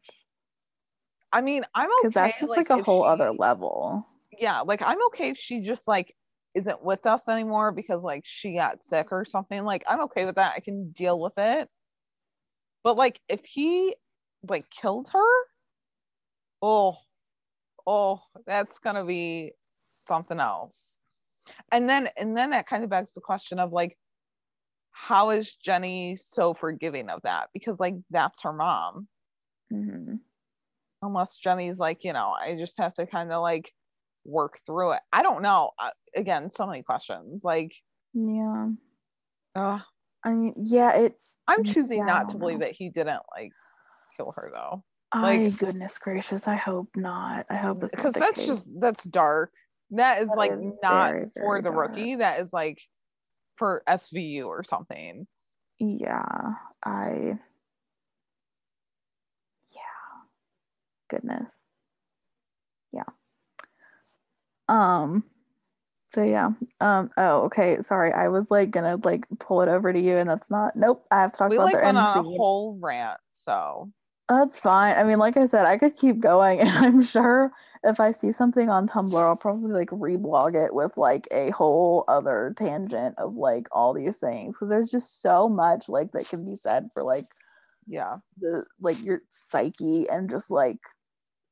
I 1.32 1.41
mean, 1.41 1.64
I'm 1.76 1.90
okay. 1.90 1.94
Because 2.02 2.14
that's 2.14 2.40
just 2.40 2.49
like, 2.49 2.70
a 2.72 2.78
if 2.78 2.86
whole 2.86 3.03
other 3.03 3.32
level. 3.32 4.06
yeah 4.40 4.62
like 4.62 4.82
i'm 4.82 4.98
okay 5.07 5.30
if 5.30 5.38
she 5.38 5.62
just 5.62 5.88
like 5.88 6.14
isn't 6.53 6.84
with 6.84 7.06
us 7.06 7.28
anymore 7.28 7.72
because 7.72 8.03
like 8.03 8.24
she 8.26 8.56
got 8.56 8.84
sick 8.84 9.12
or 9.12 9.26
something 9.26 9.64
like 9.64 9.84
i'm 9.90 10.02
okay 10.02 10.26
with 10.26 10.36
that 10.36 10.53
i 10.56 10.60
can 10.60 10.91
deal 10.91 11.20
with 11.20 11.38
it 11.38 11.70
but 12.84 12.95
like 12.98 13.20
if 13.30 13.44
he 13.45 13.95
like 14.48 14.70
killed 14.70 15.07
her 15.12 15.44
oh 16.62 16.98
oh 17.86 18.22
that's 18.45 18.80
gonna 18.80 19.06
be 19.06 19.52
something 20.07 20.40
else 20.40 20.98
and 21.72 21.90
then 21.90 22.10
and 22.18 22.36
then 22.36 22.49
that 22.52 22.68
kind 22.68 22.84
of 22.84 22.90
begs 22.90 23.14
the 23.14 23.22
question 23.22 23.60
of 23.60 23.72
like 23.72 23.98
how 24.98 25.30
is 25.30 25.56
jenny 25.56 26.16
so 26.16 26.54
forgiving 26.54 27.10
of 27.10 27.22
that 27.24 27.50
because 27.54 27.80
like 27.80 27.96
that's 28.12 28.42
her 28.44 28.54
mom 28.54 29.08
Mhm. 29.74 30.20
unless 31.02 31.38
Jenny's 31.38 31.78
like, 31.80 32.04
you 32.04 32.14
know, 32.14 32.34
I 32.40 32.56
just 32.56 32.78
have 32.80 32.94
to 32.96 33.06
kind 33.06 33.32
of 33.32 33.42
like 33.42 33.72
work 34.24 34.60
through 34.66 34.92
it. 34.94 35.02
I 35.12 35.22
don't 35.22 35.42
know. 35.42 35.72
Uh, 35.78 35.92
again, 36.16 36.50
so 36.50 36.66
many 36.66 36.82
questions. 36.84 37.44
Like, 37.44 37.76
Yeah. 38.14 38.70
uh, 39.56 39.80
I 40.24 40.30
mean, 40.30 40.54
yeah, 40.56 40.92
it. 40.92 41.20
I'm 41.48 41.64
Mm, 41.64 41.74
choosing 41.74 41.98
yeah, 42.00 42.06
not 42.06 42.30
to 42.30 42.38
believe 42.38 42.60
that 42.60 42.72
he 42.72 42.90
didn't 42.90 43.22
like 43.36 43.52
kill 44.18 44.34
her 44.36 44.50
though, 44.54 44.84
Like- 45.14 45.58
goodness 45.58 45.98
gracious, 46.00 46.48
I 46.48 46.56
hope 46.56 46.90
not. 46.96 47.46
I 47.50 47.56
hope 47.56 47.82
because 47.82 48.14
that's 48.14 48.38
case. 48.40 48.48
just 48.48 48.70
that's 48.80 49.04
dark. 49.04 49.52
That 49.92 50.22
is 50.24 50.30
That 50.30 50.38
like 50.38 50.52
is 50.54 50.74
not 50.82 51.12
very, 51.12 51.32
for 51.40 51.62
the 51.62 51.70
dark. 51.72 51.90
rookie. 51.90 52.16
That 52.16 52.40
is 52.40 52.52
like 52.54 52.80
for 53.57 53.84
SVU 53.88 54.48
or 54.48 54.64
something. 54.64 55.27
Yeah, 55.80 56.53
I. 56.84 57.38
Yeah. 59.73 60.22
Goodness. 61.10 61.64
Yeah. 62.91 63.03
Um. 64.68 65.23
So 66.07 66.23
yeah. 66.23 66.52
Um. 66.80 67.10
Oh, 67.18 67.41
okay. 67.44 67.82
Sorry, 67.82 68.14
I 68.14 68.30
was 68.30 68.49
like 68.49 68.72
gonna 68.72 68.98
like 69.03 69.26
pull 69.40 69.61
it 69.61 69.68
over 69.68 69.91
to 69.91 69.99
you, 69.99 70.15
and 70.18 70.30
that's 70.30 70.49
not. 70.49 70.76
Nope. 70.76 71.06
I 71.11 71.22
have 71.22 71.34
to 71.34 71.38
talk 71.38 71.49
We 71.49 71.57
about 71.57 71.65
like 71.65 71.73
their 71.73 71.84
went 71.84 71.98
end 71.98 72.06
on 72.06 72.18
a 72.18 72.23
whole 72.23 72.80
rant. 72.82 73.19
So 73.32 73.91
That's 74.28 74.58
fine. 74.58 74.96
I 74.98 75.04
mean, 75.04 75.20
like 75.20 75.38
I 75.38 75.46
said, 75.46 75.68
I 75.68 75.78
could 75.78 75.96
keep 75.96 76.20
going, 76.20 76.60
and 76.62 76.70
I'm 76.70 77.04
sure 77.04 77.52
if 77.84 78.00
I 78.00 78.12
see 78.12 78.32
something 78.32 78.70
on 78.70 78.88
Tumblr, 78.88 79.16
I'll 79.22 79.36
probably 79.36 79.72
like 79.72 79.90
reblog 79.92 80.56
it 80.56 80.74
with 80.74 80.98
like 80.98 81.28
a 81.32 81.52
whole 81.52 82.06
other 82.08 82.54
tangent 82.58 83.16
of 83.20 83.36
like 83.36 83.68
all 83.72 83.94
these 83.94 84.18
things 84.18 84.56
because 84.56 84.70
there's 84.70 84.90
just 84.92 85.22
so 85.22 85.48
much 85.48 85.88
like 85.90 86.12
that 86.14 86.28
can 86.28 86.44
be 86.48 86.58
said 86.58 86.90
for 86.94 87.04
like 87.04 87.26
yeah, 87.88 88.18
the 88.40 88.66
like 88.80 89.02
your 89.04 89.20
psyche 89.30 90.10
and 90.10 90.30
just 90.30 90.50
like 90.50 90.80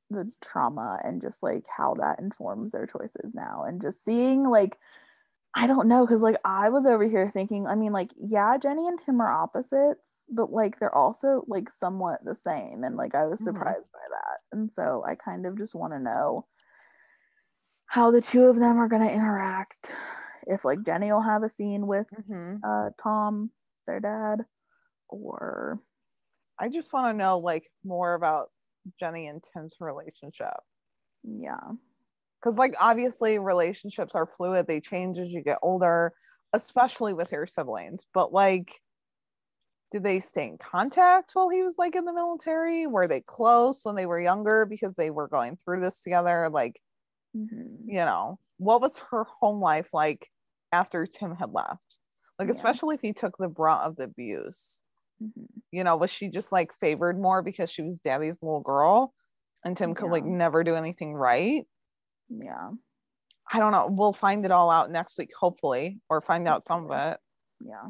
the 0.10 0.30
trauma 0.44 1.00
and 1.04 1.22
just 1.22 1.42
like 1.44 1.66
how 1.76 1.96
that 1.96 2.20
informs 2.20 2.72
their 2.72 2.86
choices 2.86 3.34
now 3.34 3.64
and 3.68 3.82
just 3.82 4.04
seeing 4.04 4.44
like 4.44 4.78
I 5.56 5.68
don't 5.68 5.88
know 5.88 6.06
because 6.06 6.22
like 6.22 6.38
I 6.44 6.70
was 6.70 6.86
over 6.86 7.08
here 7.08 7.30
thinking 7.30 7.68
I 7.68 7.76
mean 7.76 7.92
like 7.94 8.12
yeah 8.18 8.58
Jenny 8.58 8.88
and 8.88 9.00
Tim 9.04 9.22
are 9.22 9.32
opposites 9.32 10.10
but 10.30 10.52
like 10.52 10.80
they're 10.80 10.94
also 10.96 11.44
like 11.48 11.70
somewhat 11.72 12.20
the 12.24 12.36
same 12.36 12.84
and 12.84 12.96
like 12.96 13.14
I 13.16 13.26
was 13.28 13.40
Mhm. 13.40 13.44
surprised 13.46 13.92
by 13.94 14.00
that 14.10 14.40
and 14.52 14.72
so 14.72 15.04
I 15.08 15.16
kind 15.16 15.46
of 15.46 15.58
just 15.58 15.76
want 15.76 15.94
to 15.94 16.00
know 16.00 16.48
how 17.86 18.10
the 18.12 18.22
two 18.22 18.46
of 18.48 18.56
them 18.58 18.80
are 18.80 18.88
going 18.88 19.04
to 19.08 19.14
interact 19.14 19.92
if 20.48 20.66
like 20.66 20.84
Jenny 20.84 21.12
will 21.12 21.22
have 21.22 21.44
a 21.44 21.50
scene 21.50 21.86
with 21.88 22.08
hmm 22.28 22.56
uh 22.64 22.90
Tom 23.02 23.52
their 23.86 24.00
dad 24.00 24.46
or 25.10 25.80
I 26.60 26.70
just 26.70 26.94
want 26.94 27.14
to 27.14 27.18
know 27.18 27.38
like 27.40 27.70
more 27.84 28.14
about 28.16 28.48
Jenny 29.00 29.28
and 29.28 29.44
Tim's 29.44 29.78
relationship. 29.80 30.54
yeah 31.24 31.60
because 32.44 32.58
like 32.58 32.76
obviously 32.82 33.40
relationships 33.40 34.16
are 34.16 34.26
fluid 34.26 34.68
they 34.68 34.80
change 34.80 35.18
as 35.18 35.32
you 35.32 35.42
get 35.42 35.60
older 35.62 36.12
especially 36.54 37.14
with 37.14 37.32
your 37.32 37.46
siblings 37.48 38.06
but 38.14 38.34
like 38.34 38.82
did 39.92 40.04
they 40.04 40.20
stay 40.20 40.48
in 40.48 40.58
contact 40.58 41.32
while 41.34 41.50
he 41.50 41.62
was 41.62 41.78
like 41.78 41.96
in 41.96 42.06
the 42.06 42.14
military 42.14 42.88
were 42.88 43.08
they 43.08 43.22
close 43.22 43.82
when 43.84 43.96
they 43.96 44.06
were 44.06 44.20
younger 44.20 44.66
because 44.66 44.96
they 44.96 45.12
were 45.12 45.28
going 45.28 45.56
through 45.56 45.80
this 45.80 46.02
together 46.02 46.50
like 46.50 46.80
Mhm. 47.36 47.78
you 47.86 48.06
know 48.06 48.38
what 48.58 48.82
was 48.82 49.00
her 49.00 49.24
home 49.24 49.60
life 49.60 49.94
like 49.94 50.30
after 50.72 51.06
tim 51.06 51.36
had 51.36 51.52
left 51.52 52.00
like 52.38 52.48
Yeah. 52.48 52.52
especially 52.52 52.96
if 52.96 53.02
he 53.02 53.14
took 53.14 53.38
the 53.38 53.48
brunt 53.48 53.82
of 53.82 53.96
the 53.96 54.04
abuse 54.04 54.84
Mhm. 55.22 55.48
you 55.72 55.84
know 55.84 55.98
was 55.98 56.12
she 56.12 56.30
just 56.30 56.52
like 56.52 56.72
favored 56.74 57.20
more 57.20 57.42
because 57.42 57.72
she 57.72 57.82
was 57.82 58.00
daddy's 58.00 58.42
little 58.44 58.62
girl 58.62 59.16
and 59.66 59.76
tim 59.76 59.96
could 59.96 60.12
like 60.12 60.26
never 60.26 60.64
do 60.64 60.76
anything 60.76 61.16
right 61.16 61.68
yeah 62.42 62.70
I 63.52 63.60
don't 63.60 63.72
know. 63.72 63.88
We'll 63.92 64.14
find 64.14 64.46
it 64.46 64.52
all 64.52 64.72
out 64.72 64.90
next 64.90 65.18
week, 65.20 65.32
hopefully, 65.38 66.00
or 66.10 66.22
find 66.22 66.48
out 66.48 66.64
some 66.64 66.90
of 66.90 66.92
it. 66.92 67.20
yeah 67.64 67.90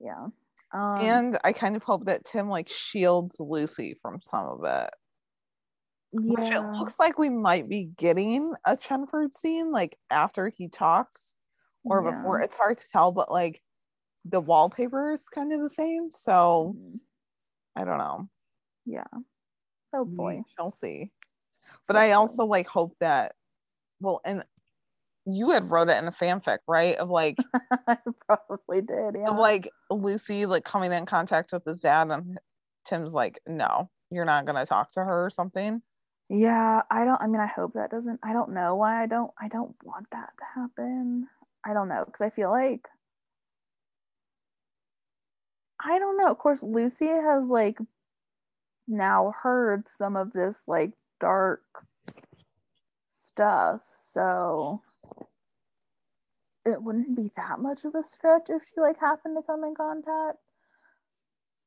yeah 0.00 0.26
um 0.72 0.96
and 1.00 1.38
I 1.42 1.52
kind 1.52 1.74
of 1.74 1.82
hope 1.82 2.04
that 2.06 2.24
Tim 2.24 2.48
like 2.48 2.68
shields 2.68 3.36
Lucy 3.40 3.94
from 4.00 4.20
some 4.22 4.46
of 4.46 4.60
it. 4.64 4.90
Which 6.12 6.50
it 6.50 6.62
looks 6.78 6.98
like 6.98 7.18
we 7.18 7.28
might 7.28 7.68
be 7.68 7.86
getting 7.96 8.52
a 8.64 8.76
Chenford 8.76 9.32
scene 9.32 9.70
like 9.72 9.96
after 10.10 10.48
he 10.48 10.68
talks 10.68 11.36
or 11.84 12.02
Yeah. 12.02 12.12
before. 12.12 12.40
It's 12.40 12.56
hard 12.56 12.78
to 12.78 12.88
tell, 12.90 13.12
but 13.12 13.30
like 13.30 13.60
the 14.24 14.40
wallpaper 14.40 15.12
is 15.12 15.28
kind 15.28 15.52
of 15.52 15.60
the 15.60 15.70
same. 15.70 16.10
So 16.12 16.74
Mhm. 16.76 17.00
I 17.76 17.84
don't 17.84 17.98
know. 17.98 18.28
yeah 18.86 19.04
hopefully 19.92 20.36
We 20.38 20.44
shall 20.56 20.70
see. 20.70 21.10
But 21.90 21.96
I 21.96 22.12
also 22.12 22.44
like 22.44 22.68
hope 22.68 22.96
that 23.00 23.32
well 24.00 24.20
and 24.24 24.44
you 25.26 25.50
had 25.50 25.68
wrote 25.68 25.88
it 25.88 25.98
in 25.98 26.06
a 26.06 26.12
fanfic, 26.12 26.58
right? 26.68 26.94
Of 26.94 27.10
like 27.10 27.36
i 27.88 27.96
probably 28.26 28.80
did 28.80 29.16
yeah 29.16 29.30
of 29.30 29.36
like 29.36 29.68
Lucy 29.90 30.46
like 30.46 30.64
coming 30.64 30.92
in 30.92 31.04
contact 31.04 31.50
with 31.52 31.64
his 31.64 31.80
dad 31.80 32.08
and 32.12 32.38
Tim's 32.84 33.12
like, 33.12 33.40
no, 33.44 33.90
you're 34.12 34.24
not 34.24 34.46
gonna 34.46 34.64
talk 34.66 34.92
to 34.92 35.00
her 35.00 35.26
or 35.26 35.30
something. 35.30 35.82
yeah 36.28 36.82
i 36.92 37.04
don't 37.04 37.20
i 37.20 37.26
mean 37.26 37.40
i 37.40 37.46
hope 37.48 37.72
that 37.74 37.90
doesn't 37.90 38.20
i 38.22 38.32
don't 38.32 38.52
know 38.52 38.76
why 38.76 39.02
i 39.02 39.06
don't 39.06 39.32
i 39.40 39.48
don't 39.48 39.74
want 39.82 40.06
that 40.12 40.30
to 40.38 40.60
happen 40.60 41.26
i 41.66 41.74
don't 41.74 41.88
know 41.88 42.04
because 42.06 42.20
i 42.20 42.30
feel 42.30 42.50
like 42.50 42.86
i 45.84 45.98
don't 45.98 46.16
know 46.16 46.28
of 46.30 46.38
course 46.38 46.62
lucy 46.62 47.08
has 47.08 47.48
like 47.48 47.78
now 48.86 49.34
heard 49.42 49.88
some 49.98 50.14
of 50.14 50.32
this 50.32 50.62
like 50.68 50.92
dark 51.20 51.62
stuff 53.10 53.80
so 54.12 54.82
it 56.66 56.82
wouldn't 56.82 57.16
be 57.16 57.30
that 57.36 57.58
much 57.60 57.84
of 57.84 57.94
a 57.94 58.02
stretch 58.02 58.46
if 58.48 58.62
she 58.62 58.80
like 58.80 58.98
happened 58.98 59.36
to 59.36 59.42
come 59.42 59.64
in 59.64 59.74
contact 59.74 60.38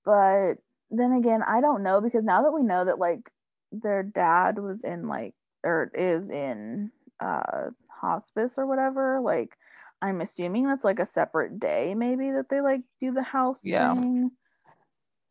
but 0.06 0.56
then 0.92 1.14
again 1.14 1.42
i 1.44 1.62
don't 1.62 1.84
know 1.84 2.02
because 2.02 2.24
now 2.24 2.42
that 2.44 2.52
we 2.52 2.64
know 2.64 2.86
that 2.86 3.00
like 3.00 3.32
their 3.72 4.04
dad 4.04 4.60
was 4.60 4.82
in 4.82 5.08
like 5.08 5.34
or 5.64 5.90
is 5.96 6.30
in 6.30 6.92
uh 7.20 7.70
hospice 8.04 8.56
or 8.58 8.68
whatever, 8.68 9.22
like 9.22 9.56
I'm 10.02 10.22
assuming 10.22 10.68
that's 10.68 10.84
like 10.84 11.00
a 11.00 11.06
separate 11.06 11.60
day 11.60 11.96
maybe 11.96 12.32
that 12.32 12.50
they 12.50 12.62
like 12.62 12.82
do 13.00 13.14
the 13.14 13.24
house 13.24 13.62
Yeah. 13.64 13.94
thing. 13.94 14.32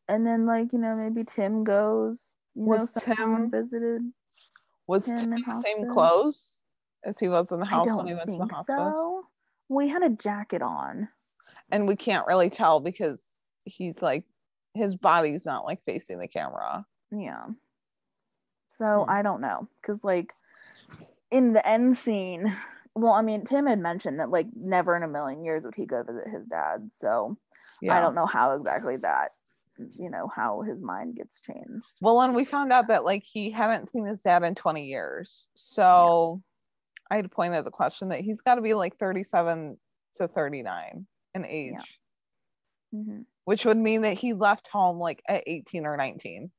And 0.09 0.27
then 0.27 0.47
like, 0.47 0.73
you 0.73 0.79
know, 0.79 0.97
maybe 0.97 1.25
Tim 1.25 1.65
goes, 1.65 2.31
Was 2.55 2.93
Tim- 2.93 3.51
visited. 3.51 4.03
Was 4.87 5.07
Him 5.07 5.19
Tim 5.19 5.33
in 5.35 5.43
the 5.47 5.61
same 5.61 5.89
clothes 5.89 6.61
as 7.05 7.19
he 7.19 7.29
was 7.29 7.51
in 7.53 7.61
the 7.61 7.65
house 7.67 7.87
when 7.89 8.07
he 8.07 8.15
went 8.15 8.29
to 8.31 8.37
the 8.39 8.47
hospice? 8.47 8.75
so. 8.77 9.27
We 9.69 9.89
had 9.89 10.03
a 10.03 10.11
jacket 10.11 10.61
on. 10.61 11.09
And 11.71 11.89
we 11.89 11.97
can't 11.97 12.27
really 12.27 12.51
tell 12.51 12.81
because 12.81 13.23
he's 13.65 14.03
like 14.03 14.25
his 14.75 14.95
body's 14.95 15.47
not 15.47 15.65
like 15.65 15.83
facing 15.87 16.19
the 16.19 16.29
camera. 16.29 16.85
Yeah. 17.11 17.45
So 18.79 19.05
Hmm. 19.05 19.11
I 19.11 19.23
don't 19.23 19.41
know. 19.41 19.69
Cause 19.87 20.03
like 20.05 20.33
in 21.31 21.53
the 21.55 21.67
end 21.67 21.97
scene, 21.97 22.55
well, 22.95 23.13
I 23.13 23.23
mean, 23.23 23.45
Tim 23.47 23.67
had 23.67 23.79
mentioned 23.79 24.21
that 24.21 24.31
like 24.31 24.47
never 24.55 24.95
in 24.97 25.03
a 25.03 25.09
million 25.09 25.43
years 25.45 25.65
would 25.65 25.75
he 25.75 25.87
go 25.87 26.03
visit 26.03 26.29
his 26.29 26.45
dad. 26.47 26.91
So 26.93 27.39
Yeah. 27.81 27.97
I 27.97 28.01
don't 28.01 28.15
know 28.15 28.27
how 28.27 28.53
exactly 28.53 28.97
that, 28.99 29.31
you 29.99 30.11
know, 30.11 30.29
how 30.35 30.61
his 30.63 30.81
mind 30.81 31.17
gets 31.17 31.41
changed. 31.41 31.85
Well, 32.01 32.21
and 32.23 32.35
we 32.35 32.45
found 32.45 32.73
out 32.73 32.89
that 32.89 33.05
like 33.05 33.23
he 33.25 33.51
hadn't 33.51 33.89
seen 33.89 34.05
his 34.05 34.23
dad 34.23 34.43
in 34.43 34.55
20 34.55 34.85
years. 34.85 35.49
So 35.55 36.43
I 37.11 37.17
had 37.17 37.31
pointed 37.31 37.57
out 37.57 37.65
the 37.65 37.71
question 37.71 38.09
that 38.11 38.21
he's 38.21 38.41
got 38.41 38.57
to 38.57 38.63
be 38.63 38.75
like 38.75 38.97
37 38.97 39.79
to 40.15 40.29
39 40.29 41.07
in 41.35 41.45
age, 41.47 42.01
Mhm. 42.95 43.25
which 43.45 43.65
would 43.65 43.77
mean 43.79 44.03
that 44.03 44.15
he 44.19 44.33
left 44.35 44.69
home 44.69 44.99
like 44.99 45.23
at 45.29 45.43
18 45.47 45.87
or 45.87 45.97
19. 45.97 46.51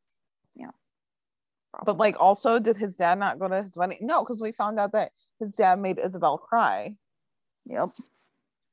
But 1.75 1.85
Probably. 1.85 1.99
like 2.11 2.21
also 2.21 2.59
did 2.59 2.77
his 2.77 2.97
dad 2.97 3.17
not 3.17 3.39
go 3.39 3.47
to 3.47 3.63
his 3.63 3.75
wedding? 3.75 3.97
No, 4.01 4.21
because 4.23 4.39
we 4.43 4.51
found 4.51 4.79
out 4.79 4.91
that 4.91 5.11
his 5.39 5.55
dad 5.55 5.79
made 5.79 5.97
Isabel 5.97 6.37
cry. 6.37 6.95
Yep. 7.65 7.89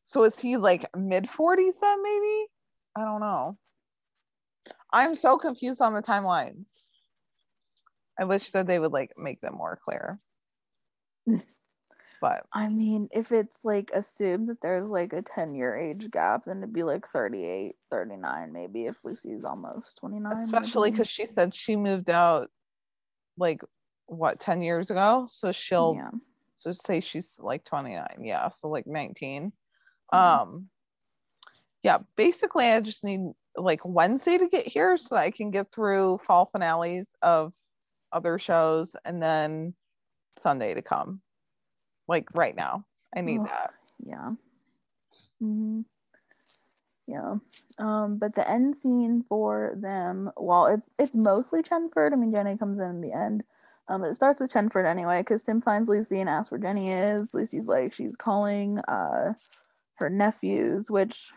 So 0.04 0.24
is 0.24 0.38
he 0.38 0.58
like 0.58 0.84
mid 0.94 1.24
40s 1.24 1.80
then 1.80 2.02
maybe? 2.02 2.46
I 2.96 3.04
don't 3.06 3.20
know. 3.20 3.54
I'm 4.92 5.14
so 5.14 5.38
confused 5.38 5.80
on 5.80 5.94
the 5.94 6.02
timelines. 6.02 6.82
I 8.18 8.24
wish 8.24 8.50
that 8.50 8.66
they 8.66 8.78
would 8.78 8.92
like 8.92 9.12
make 9.16 9.40
them 9.40 9.54
more 9.54 9.78
clear. 9.82 10.18
but 12.20 12.44
I 12.52 12.68
mean, 12.68 13.08
if 13.12 13.32
it's 13.32 13.56
like 13.64 13.90
assumed 13.94 14.48
that 14.48 14.60
there's 14.60 14.86
like 14.86 15.12
a 15.12 15.22
10 15.22 15.54
year 15.54 15.76
age 15.76 16.10
gap, 16.10 16.44
then 16.46 16.58
it'd 16.58 16.72
be 16.72 16.82
like 16.82 17.08
38, 17.08 17.76
39, 17.90 18.52
maybe 18.52 18.86
if 18.86 18.96
Lucy's 19.04 19.44
almost 19.44 19.98
29. 20.00 20.32
especially 20.32 20.90
because 20.90 21.08
she 21.08 21.24
said 21.24 21.54
she 21.54 21.76
moved 21.76 22.10
out 22.10 22.50
like 23.38 23.62
what 24.06 24.40
10 24.40 24.60
years 24.60 24.90
ago. 24.90 25.26
So 25.28 25.52
she'll 25.52 25.94
yeah. 25.96 26.18
so 26.58 26.72
say 26.72 27.00
she's 27.00 27.38
like 27.40 27.64
29. 27.64 28.06
Yeah, 28.20 28.48
so 28.48 28.68
like 28.68 28.86
19. 28.86 29.52
Mhm. 30.12 30.18
Um 30.18 30.68
yeah, 31.82 31.98
basically 32.16 32.66
I 32.66 32.80
just 32.80 33.04
need 33.04 33.20
like 33.56 33.80
Wednesday 33.84 34.38
to 34.38 34.48
get 34.48 34.66
here 34.66 34.96
so 34.96 35.16
I 35.16 35.30
can 35.30 35.50
get 35.50 35.72
through 35.72 36.18
fall 36.18 36.46
finales 36.46 37.14
of 37.22 37.52
other 38.12 38.38
shows 38.38 38.94
and 39.04 39.22
then 39.22 39.74
Sunday 40.36 40.74
to 40.74 40.82
come. 40.82 41.20
Like 42.08 42.28
right 42.34 42.56
now. 42.56 42.84
I 43.16 43.22
need 43.22 43.40
Ugh. 43.40 43.46
that. 43.48 43.70
Yeah. 43.98 44.30
hmm 45.40 45.80
Yeah. 47.06 47.36
Um, 47.78 48.18
but 48.18 48.34
the 48.34 48.48
end 48.48 48.76
scene 48.76 49.24
for 49.28 49.74
them, 49.76 50.30
while 50.36 50.66
it's 50.66 50.88
it's 50.98 51.14
mostly 51.14 51.62
Chenford, 51.62 52.12
I 52.12 52.16
mean 52.16 52.32
Jenny 52.32 52.56
comes 52.56 52.78
in 52.78 52.90
in 52.90 53.00
the 53.00 53.12
end. 53.12 53.42
Um, 53.88 54.04
it 54.04 54.14
starts 54.14 54.38
with 54.38 54.52
Chenford 54.52 54.86
anyway, 54.86 55.20
because 55.22 55.42
Tim 55.42 55.60
finds 55.60 55.88
Lucy 55.88 56.20
and 56.20 56.28
asks 56.28 56.52
where 56.52 56.60
Jenny 56.60 56.92
is. 56.92 57.34
Lucy's 57.34 57.66
like 57.66 57.94
she's 57.94 58.14
calling 58.16 58.78
uh 58.80 59.34
her 59.96 60.08
nephews, 60.10 60.90
which 60.90 61.28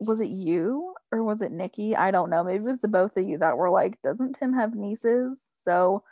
was 0.00 0.20
it 0.20 0.28
you 0.28 0.94
or 1.12 1.22
was 1.22 1.42
it 1.42 1.52
Nikki? 1.52 1.96
I 1.96 2.10
don't 2.10 2.30
know. 2.30 2.44
Maybe 2.44 2.62
it 2.64 2.68
was 2.68 2.80
the 2.80 2.88
both 2.88 3.16
of 3.16 3.28
you 3.28 3.38
that 3.38 3.56
were 3.56 3.70
like, 3.70 4.00
doesn't 4.02 4.34
Tim 4.34 4.52
have 4.52 4.74
nieces? 4.74 5.42
So 5.62 6.04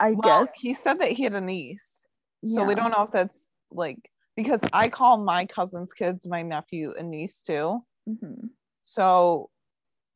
I 0.00 0.12
Well, 0.12 0.22
guess 0.22 0.54
he 0.54 0.74
said 0.74 1.00
that 1.00 1.12
he 1.12 1.24
had 1.24 1.34
a 1.34 1.40
niece. 1.40 2.06
So 2.44 2.64
we 2.64 2.74
don't 2.74 2.90
know 2.90 3.02
if 3.02 3.10
that's 3.10 3.50
like 3.70 4.10
because 4.36 4.60
I 4.72 4.88
call 4.88 5.16
my 5.18 5.46
cousin's 5.46 5.92
kids 5.92 6.26
my 6.26 6.42
nephew 6.42 6.92
and 6.96 7.10
niece 7.10 7.42
too. 7.42 7.82
Mhm. 8.08 8.50
So 8.84 9.50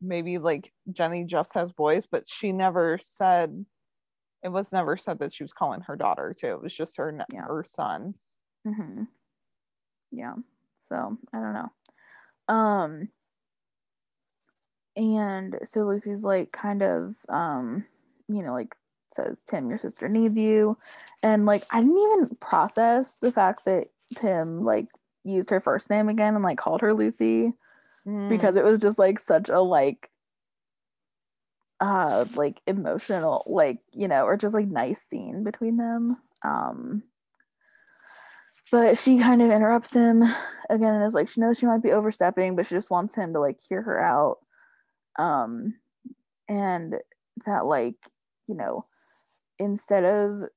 maybe 0.00 0.38
like 0.38 0.72
Jenny 0.92 1.24
just 1.24 1.54
has 1.54 1.72
boys, 1.72 2.06
but 2.06 2.28
she 2.28 2.52
never 2.52 2.98
said 2.98 3.64
it 4.42 4.48
was 4.48 4.72
never 4.72 4.96
said 4.96 5.18
that 5.18 5.32
she 5.34 5.44
was 5.44 5.52
calling 5.52 5.80
her 5.82 5.96
daughter 5.96 6.34
too. 6.38 6.48
It 6.48 6.62
was 6.62 6.74
just 6.74 6.96
her 6.98 7.12
ne- 7.12 7.24
Yeah. 7.32 7.44
her 7.46 7.64
son. 7.64 8.14
hmm 8.64 9.04
Yeah. 10.10 10.34
So 10.88 11.16
I 11.32 11.40
don't 11.40 11.54
know. 11.54 11.70
Um 12.50 13.08
and 14.96 15.58
so 15.64 15.84
Lucy's 15.84 16.22
like 16.22 16.52
kind 16.52 16.82
of 16.82 17.14
um, 17.28 17.84
you 18.28 18.42
know, 18.42 18.52
like 18.52 18.74
says, 19.12 19.42
Tim, 19.48 19.68
your 19.68 19.78
sister 19.78 20.08
needs 20.08 20.36
you. 20.36 20.76
And 21.22 21.46
like 21.46 21.64
I 21.70 21.80
didn't 21.80 21.96
even 21.96 22.36
process 22.40 23.16
the 23.20 23.32
fact 23.32 23.64
that 23.64 23.86
Tim 24.16 24.64
like 24.64 24.88
used 25.24 25.50
her 25.50 25.60
first 25.60 25.90
name 25.90 26.08
again 26.08 26.34
and 26.34 26.44
like 26.44 26.58
called 26.58 26.82
her 26.82 26.92
Lucy 26.92 27.52
Mm. 28.06 28.30
because 28.30 28.56
it 28.56 28.64
was 28.64 28.78
just 28.78 28.98
like 28.98 29.18
such 29.18 29.50
a 29.50 29.60
like 29.60 30.08
uh 31.80 32.24
like 32.34 32.60
emotional 32.66 33.42
like 33.46 33.78
you 33.92 34.08
know 34.08 34.24
or 34.24 34.38
just 34.38 34.54
like 34.54 34.68
nice 34.68 35.02
scene 35.02 35.44
between 35.44 35.76
them 35.76 36.16
um 36.42 37.02
but 38.70 38.98
she 38.98 39.18
kind 39.18 39.42
of 39.42 39.50
interrupts 39.50 39.92
him 39.92 40.22
again 40.70 40.94
and 40.94 41.04
is 41.04 41.14
like 41.14 41.28
she 41.28 41.40
knows 41.40 41.58
she 41.58 41.66
might 41.66 41.82
be 41.82 41.92
overstepping 41.92 42.54
but 42.56 42.66
she 42.66 42.74
just 42.74 42.90
wants 42.90 43.14
him 43.14 43.32
to 43.32 43.40
like 43.40 43.58
hear 43.68 43.82
her 43.82 44.00
out. 44.00 44.38
Um 45.18 45.74
and 46.48 46.96
that 47.46 47.66
like 47.66 47.96
you 48.46 48.54
know 48.54 48.84
instead 49.58 50.04
of 50.04 50.48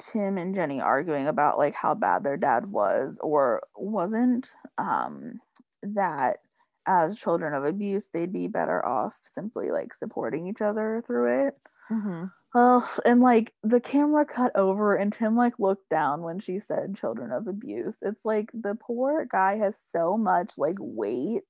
tim 0.00 0.38
and 0.38 0.54
jenny 0.54 0.80
arguing 0.80 1.26
about 1.28 1.58
like 1.58 1.74
how 1.74 1.94
bad 1.94 2.24
their 2.24 2.36
dad 2.36 2.64
was 2.68 3.18
or 3.20 3.60
wasn't 3.76 4.48
um 4.78 5.40
that 5.82 6.38
as 6.86 7.18
children 7.18 7.54
of 7.54 7.64
abuse 7.64 8.08
they'd 8.10 8.32
be 8.32 8.46
better 8.48 8.84
off 8.84 9.14
simply 9.24 9.70
like 9.70 9.94
supporting 9.94 10.46
each 10.48 10.60
other 10.60 11.02
through 11.06 11.46
it 11.48 11.54
Mhm. 11.90 12.32
Oh, 12.54 12.98
and 13.04 13.20
like 13.20 13.52
the 13.62 13.80
camera 13.80 14.24
cut 14.24 14.52
over 14.54 14.94
and 14.94 15.12
Tim 15.12 15.36
like 15.36 15.58
looked 15.58 15.88
down 15.88 16.22
when 16.22 16.38
she 16.40 16.60
said 16.60 16.96
children 16.96 17.32
of 17.32 17.48
abuse. 17.48 17.96
It's 18.02 18.24
like 18.24 18.50
the 18.54 18.76
poor 18.76 19.26
guy 19.26 19.56
has 19.58 19.76
so 19.90 20.16
much 20.16 20.56
like 20.56 20.76
weight 20.78 21.42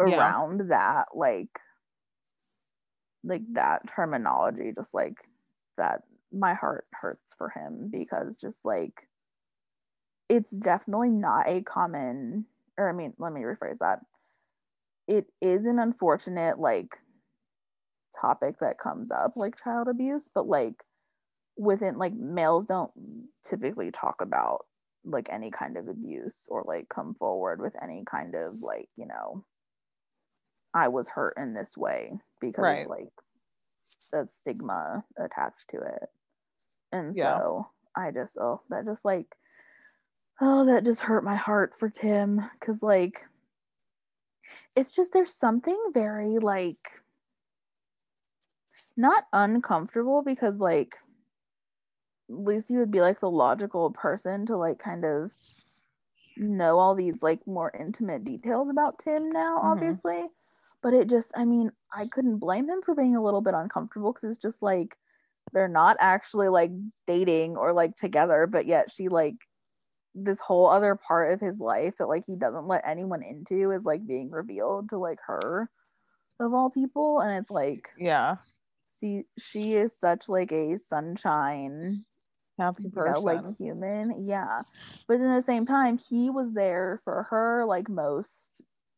Yeah. 0.00 0.36
around 0.36 0.70
that 0.70 1.08
like 1.14 1.50
like 3.24 3.42
that 3.52 3.86
terminology 3.88 4.72
just 4.76 4.94
like 4.94 5.16
that 5.76 6.02
my 6.32 6.54
heart 6.54 6.86
hurts 6.92 7.34
for 7.36 7.48
him 7.50 7.88
because 7.90 8.36
just 8.36 8.64
like 8.64 9.08
it's 10.28 10.50
definitely 10.50 11.10
not 11.10 11.46
a 11.48 11.62
common 11.62 12.46
or 12.76 12.88
I 12.88 12.92
mean 12.92 13.14
let 13.18 13.32
me 13.32 13.42
rephrase 13.42 13.78
that. 13.78 14.00
It 15.08 15.26
is 15.40 15.66
an 15.66 15.78
unfortunate 15.78 16.58
like 16.58 16.96
topic 18.20 18.56
that 18.60 18.78
comes 18.78 19.10
up 19.10 19.32
like 19.36 19.62
child 19.62 19.88
abuse 19.88 20.30
but 20.34 20.46
like 20.46 20.74
within 21.58 21.98
like 21.98 22.14
males 22.14 22.64
don't 22.64 22.90
typically 23.48 23.90
talk 23.90 24.16
about 24.22 24.64
like 25.04 25.28
any 25.30 25.50
kind 25.50 25.76
of 25.76 25.86
abuse 25.88 26.46
or 26.48 26.64
like 26.66 26.88
come 26.88 27.14
forward 27.14 27.60
with 27.60 27.74
any 27.82 28.04
kind 28.10 28.34
of 28.34 28.54
like 28.62 28.88
you 28.96 29.06
know 29.06 29.44
i 30.74 30.88
was 30.88 31.08
hurt 31.08 31.34
in 31.36 31.52
this 31.52 31.76
way 31.76 32.10
because 32.40 32.62
Right. 32.62 32.88
like 32.88 33.08
the 34.12 34.26
stigma 34.30 35.04
attached 35.18 35.68
to 35.70 35.76
it 35.78 36.08
and 36.92 37.14
Yeah. 37.14 37.36
so 37.36 37.68
i 37.94 38.10
just 38.12 38.38
oh 38.40 38.60
that 38.70 38.86
just 38.86 39.04
like 39.04 39.26
oh 40.40 40.64
that 40.64 40.84
just 40.84 41.00
hurt 41.00 41.22
my 41.22 41.36
heart 41.36 41.74
for 41.78 41.90
tim 41.90 42.40
because 42.58 42.82
like 42.82 43.20
it's 44.74 44.92
just 44.92 45.12
there's 45.12 45.34
something 45.34 45.78
very 45.92 46.38
like 46.38 46.78
not 48.96 49.24
uncomfortable 49.32 50.22
because 50.22 50.58
like 50.58 50.96
Lucy 52.28 52.76
would 52.76 52.90
be 52.90 53.00
like 53.00 53.20
the 53.20 53.30
logical 53.30 53.90
person 53.90 54.46
to 54.46 54.56
like 54.56 54.78
kind 54.78 55.04
of 55.04 55.30
know 56.36 56.78
all 56.78 56.94
these 56.94 57.22
like 57.22 57.46
more 57.46 57.72
intimate 57.78 58.24
details 58.24 58.68
about 58.68 58.98
Tim 58.98 59.30
now, 59.30 59.58
Mhm. 59.58 59.72
obviously. 59.72 60.28
But 60.82 60.94
it 60.94 61.08
just, 61.08 61.30
I 61.34 61.44
mean, 61.44 61.72
I 61.92 62.06
couldn't 62.08 62.38
blame 62.38 62.68
him 62.68 62.82
for 62.82 62.94
being 62.94 63.16
a 63.16 63.22
little 63.22 63.40
bit 63.40 63.54
uncomfortable 63.54 64.12
because 64.12 64.30
it's 64.30 64.42
just 64.42 64.62
like 64.62 64.96
they're 65.52 65.68
not 65.68 65.96
actually 66.00 66.48
like 66.48 66.70
dating 67.06 67.56
or 67.56 67.72
like 67.72 67.96
together, 67.96 68.46
but 68.46 68.66
yet 68.66 68.90
she 68.90 69.08
like 69.08 69.36
this 70.16 70.40
whole 70.40 70.68
other 70.68 70.96
part 70.96 71.32
of 71.34 71.40
his 71.40 71.60
life 71.60 71.96
that 71.98 72.08
like 72.08 72.24
he 72.26 72.36
doesn't 72.36 72.68
let 72.68 72.88
anyone 72.88 73.22
into 73.22 73.72
is 73.72 73.84
like 73.84 74.06
being 74.06 74.30
revealed 74.32 74.90
to 74.90 74.98
like 74.98 75.20
her 75.26 75.70
of 76.40 76.54
all 76.54 76.70
people. 76.70 77.20
And 77.20 77.38
it's 77.38 77.50
like, 77.50 77.82
Yeah. 77.98 78.36
see 78.88 79.24
she 79.38 79.74
is 79.74 79.98
such 79.98 80.28
like 80.28 80.52
a 80.52 80.76
sunshine 80.78 82.04
Happy 82.58 82.84
you 82.84 82.90
know, 83.04 83.20
person. 83.20 83.24
like 83.24 83.58
human 83.58 84.26
yeah 84.28 84.62
but 85.08 85.20
in 85.20 85.28
the 85.34 85.42
same 85.42 85.66
time 85.66 85.98
he 85.98 86.30
was 86.30 86.54
there 86.54 87.00
for 87.04 87.24
her 87.24 87.64
like 87.66 87.88
most 87.88 88.50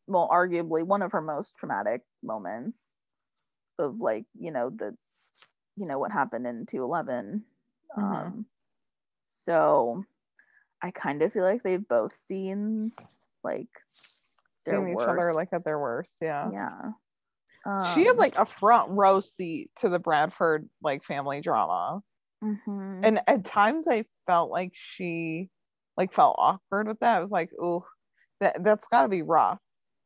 well 0.07 0.29
arguably 0.31 0.83
one 0.83 1.01
of 1.01 1.11
her 1.11 1.21
most 1.21 1.55
traumatic 1.57 2.03
moments 2.23 2.87
of 3.79 3.99
like 3.99 4.25
you 4.39 4.51
know 4.51 4.69
the 4.69 4.95
you 5.75 5.85
know 5.85 5.99
what 5.99 6.11
happened 6.11 6.47
in 6.47 6.65
211 6.65 7.43
Mhm. 7.97 8.33
um 8.33 8.45
so 9.45 10.03
i 10.81 10.91
kind 10.91 11.21
of 11.21 11.33
feel 11.33 11.43
like 11.43 11.63
they've 11.63 11.87
both 11.87 12.13
seen 12.27 12.91
like 13.43 13.67
their 14.65 14.75
Seeing 14.75 14.89
each 14.89 14.99
other 14.99 15.33
like 15.33 15.49
at 15.53 15.63
their 15.65 15.79
worst. 15.79 16.17
Yeah. 16.21 16.49
yeah 16.51 16.91
she 17.93 18.05
had 18.05 18.11
Um, 18.11 18.17
like 18.17 18.37
a 18.37 18.45
front 18.45 18.89
row 18.91 19.19
seat 19.19 19.69
to 19.77 19.89
the 19.89 19.99
Bradford 19.99 20.69
like 20.81 21.03
family 21.03 21.41
drama. 21.41 22.01
mhm. 22.43 23.01
And 23.03 23.21
at 23.27 23.43
times 23.45 23.87
I 23.87 24.05
felt 24.25 24.49
like 24.49 24.71
she 24.73 25.49
like 25.97 26.13
felt 26.13 26.35
awkward 26.39 26.87
with 26.87 26.99
that. 27.01 27.17
I 27.17 27.19
was 27.19 27.31
like, 27.31 27.51
ooh, 27.61 27.83
that 28.39 28.63
that's 28.63 28.87
gotta 28.87 29.09
be 29.09 29.21
rough. 29.23 29.59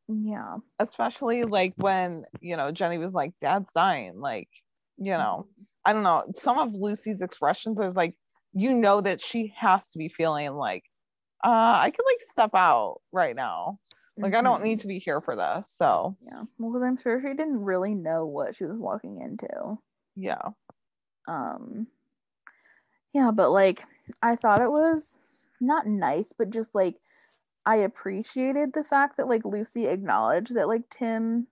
yeah 0.08 0.58
Especially 0.80 1.44
like 1.44 1.74
when, 1.78 2.26
you 2.42 2.58
know, 2.58 2.72
Jenny 2.72 2.98
was 2.98 3.14
like, 3.14 3.34
Dad's 3.42 3.72
dying. 3.74 4.20
Like, 4.20 4.50
you 4.98 5.12
know, 5.14 5.48
I 5.86 5.94
don't 5.94 6.04
know. 6.04 6.24
Some 6.36 6.58
of 6.58 6.74
Lucy's 6.74 7.22
expressions, 7.22 7.80
I 7.80 7.86
was 7.86 7.96
like, 7.96 8.16
you 8.54 8.74
know 8.74 9.02
that 9.02 9.22
she 9.22 9.54
has 9.58 9.92
to 9.92 9.98
be 9.98 10.10
feeling 10.10 10.54
like, 10.54 10.84
uh, 11.44 11.74
I 11.78 11.92
could 11.92 12.06
like 12.06 12.22
step 12.22 12.52
out 12.54 13.02
right 13.12 13.36
now. 13.36 13.80
Like 14.18 14.34
I 14.36 14.42
don't 14.42 14.62
Mhm. 14.62 14.64
need 14.64 14.80
to 14.80 14.88
be 14.88 15.00
here 15.00 15.22
for 15.22 15.36
this. 15.36 15.70
So 15.72 16.16
yeah 16.26 16.44
well 16.58 16.72
because 16.72 16.84
i'm 16.84 16.98
sure 16.98 17.22
she 17.22 17.30
didn't 17.30 17.64
really 17.64 17.96
know 17.96 18.26
what 18.26 18.56
she 18.56 18.64
was 18.66 18.78
walking 18.78 19.20
into 19.22 19.78
yeah. 20.16 20.50
um 21.28 21.88
yeah 23.14 23.32
but 23.32 23.50
like 23.52 23.84
i 24.22 24.36
thought 24.36 24.62
it 24.62 24.72
was 24.72 25.18
not 25.60 25.88
nice 25.88 26.34
but 26.38 26.50
just 26.50 26.76
like 26.76 26.96
i 27.66 27.78
appreciated 27.78 28.72
the 28.74 28.84
fact 28.84 29.18
that 29.18 29.28
like 29.28 29.46
lucy 29.46 29.88
acknowledged 29.88 30.54
that 30.56 30.68
like 30.68 30.84
tim 30.90 31.48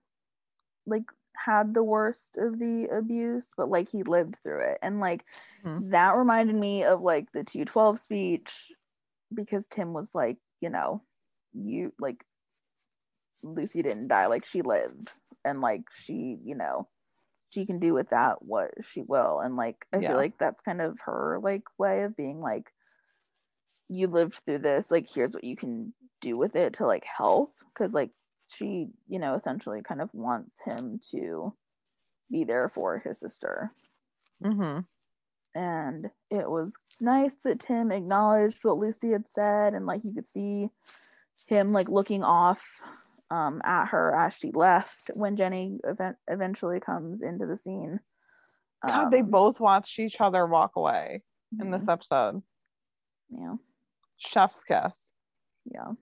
like 0.86 1.04
had 1.36 1.74
the 1.74 1.82
worst 1.84 2.36
of 2.36 2.58
the 2.58 2.88
abuse 2.92 3.48
but 3.56 3.68
like 3.68 3.88
he 3.90 4.02
lived 4.02 4.36
through 4.42 4.62
it 4.62 4.78
and 4.82 5.00
like 5.00 5.24
Mhm. 5.64 5.84
that 5.90 6.14
reminded 6.16 6.54
me 6.54 6.84
of 6.84 7.00
like 7.00 7.30
the 7.32 7.44
212 7.44 7.98
speech 7.98 8.72
because 9.34 9.66
tim 9.66 9.92
was 9.92 10.10
like 10.14 10.38
you 10.60 10.70
know 10.70 11.02
you 11.54 11.92
like 11.98 12.24
lucy 13.42 13.82
didn't 13.82 14.08
die 14.08 14.26
like 14.26 14.44
she 14.46 14.62
lived 14.62 15.08
and 15.44 15.60
like 15.60 15.82
she 15.94 16.38
you 16.44 16.54
know 16.54 16.88
she 17.50 17.66
can 17.66 17.78
do 17.78 17.92
with 17.92 18.08
that 18.10 18.42
what 18.42 18.70
she 18.92 19.02
will 19.02 19.40
and 19.40 19.56
like 19.56 19.86
i 19.92 20.00
Yeah. 20.00 20.08
feel 20.08 20.16
like 20.16 20.38
that's 20.38 20.62
kind 20.62 20.80
of 20.80 20.98
her 21.04 21.40
like 21.42 21.62
way 21.78 22.02
of 22.02 22.16
being 22.16 22.40
like 22.40 22.72
you 23.88 24.06
lived 24.06 24.40
through 24.44 24.58
this 24.58 24.90
like 24.90 25.08
here's 25.12 25.34
what 25.34 25.44
you 25.44 25.56
can 25.56 25.92
do 26.20 26.36
with 26.36 26.56
it 26.56 26.74
to 26.74 26.86
like 26.86 27.04
help 27.04 27.52
because 27.74 27.92
like 27.92 28.10
she 28.56 28.88
you 29.08 29.18
know 29.18 29.34
essentially 29.34 29.82
kind 29.82 30.00
of 30.00 30.10
wants 30.12 30.56
him 30.64 31.00
to 31.10 31.52
be 32.30 32.44
there 32.44 32.68
for 32.68 32.98
his 32.98 33.18
sister 33.18 33.70
Mm-hmm. 34.42 34.80
and 35.54 36.10
it 36.30 36.50
was 36.50 36.74
nice 37.00 37.36
that 37.44 37.60
tim 37.60 37.92
acknowledged 37.92 38.58
what 38.62 38.78
lucy 38.78 39.10
had 39.12 39.28
said 39.28 39.74
and 39.74 39.86
like 39.86 40.00
you 40.04 40.12
could 40.12 40.26
see 40.26 40.68
him 41.46 41.72
like 41.72 41.88
looking 41.88 42.24
off 42.24 42.64
um, 43.30 43.62
at 43.64 43.86
her 43.86 44.14
as 44.16 44.34
she 44.34 44.50
left 44.52 45.10
when 45.14 45.36
jenny 45.36 45.78
event- 45.84 46.16
eventually 46.28 46.80
comes 46.80 47.22
into 47.22 47.46
the 47.46 47.56
scene 47.56 48.00
God, 48.84 49.10
they 49.12 49.20
Um, 49.20 49.30
both 49.30 49.60
watched 49.60 49.98
each 50.00 50.20
other 50.20 50.44
walk 50.46 50.72
away 50.74 51.22
in 51.60 51.70
this 51.70 51.88
episode. 51.88 52.42
yeah 53.30 53.54
Chef's 54.18 54.64
kiss. 54.64 55.12
yeah 55.72 55.92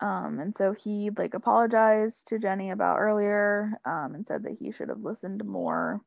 um 0.00 0.38
and 0.38 0.54
so 0.56 0.72
he 0.72 1.10
like 1.16 1.34
apologized 1.34 2.28
to 2.28 2.38
jenny 2.38 2.70
about 2.70 2.98
earlier 2.98 3.72
um 3.84 4.14
and 4.14 4.26
said 4.26 4.42
that 4.44 4.56
he 4.58 4.72
should 4.72 4.88
have 4.88 5.02
listened 5.02 5.44
more 5.44 6.00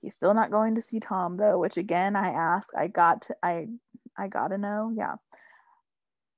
he's 0.00 0.14
still 0.14 0.34
not 0.34 0.50
going 0.50 0.74
to 0.74 0.82
see 0.82 1.00
tom 1.00 1.36
though 1.36 1.58
which 1.58 1.76
again 1.76 2.16
i 2.16 2.30
ask. 2.30 2.68
i 2.76 2.86
got 2.86 3.22
to 3.22 3.36
i 3.42 3.66
i 4.18 4.28
gotta 4.28 4.58
know 4.58 4.92
yeah 4.96 5.14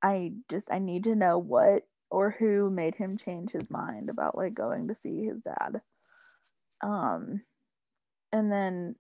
i 0.03 0.33
just 0.51 0.71
i 0.71 0.79
need 0.79 1.05
to 1.05 1.15
know 1.15 1.39
what 1.39 1.83
or 2.11 2.35
who 2.39 2.71
made 2.71 2.95
him 2.95 3.17
change 3.19 3.51
his 3.51 3.71
mind 3.71 4.09
about 4.09 4.37
like 4.37 4.55
going 4.55 4.89
to 4.89 4.95
see 4.95 5.25
his 5.25 5.43
dad 5.43 5.81
um 6.83 7.41
and 8.33 8.53
then 8.53 8.95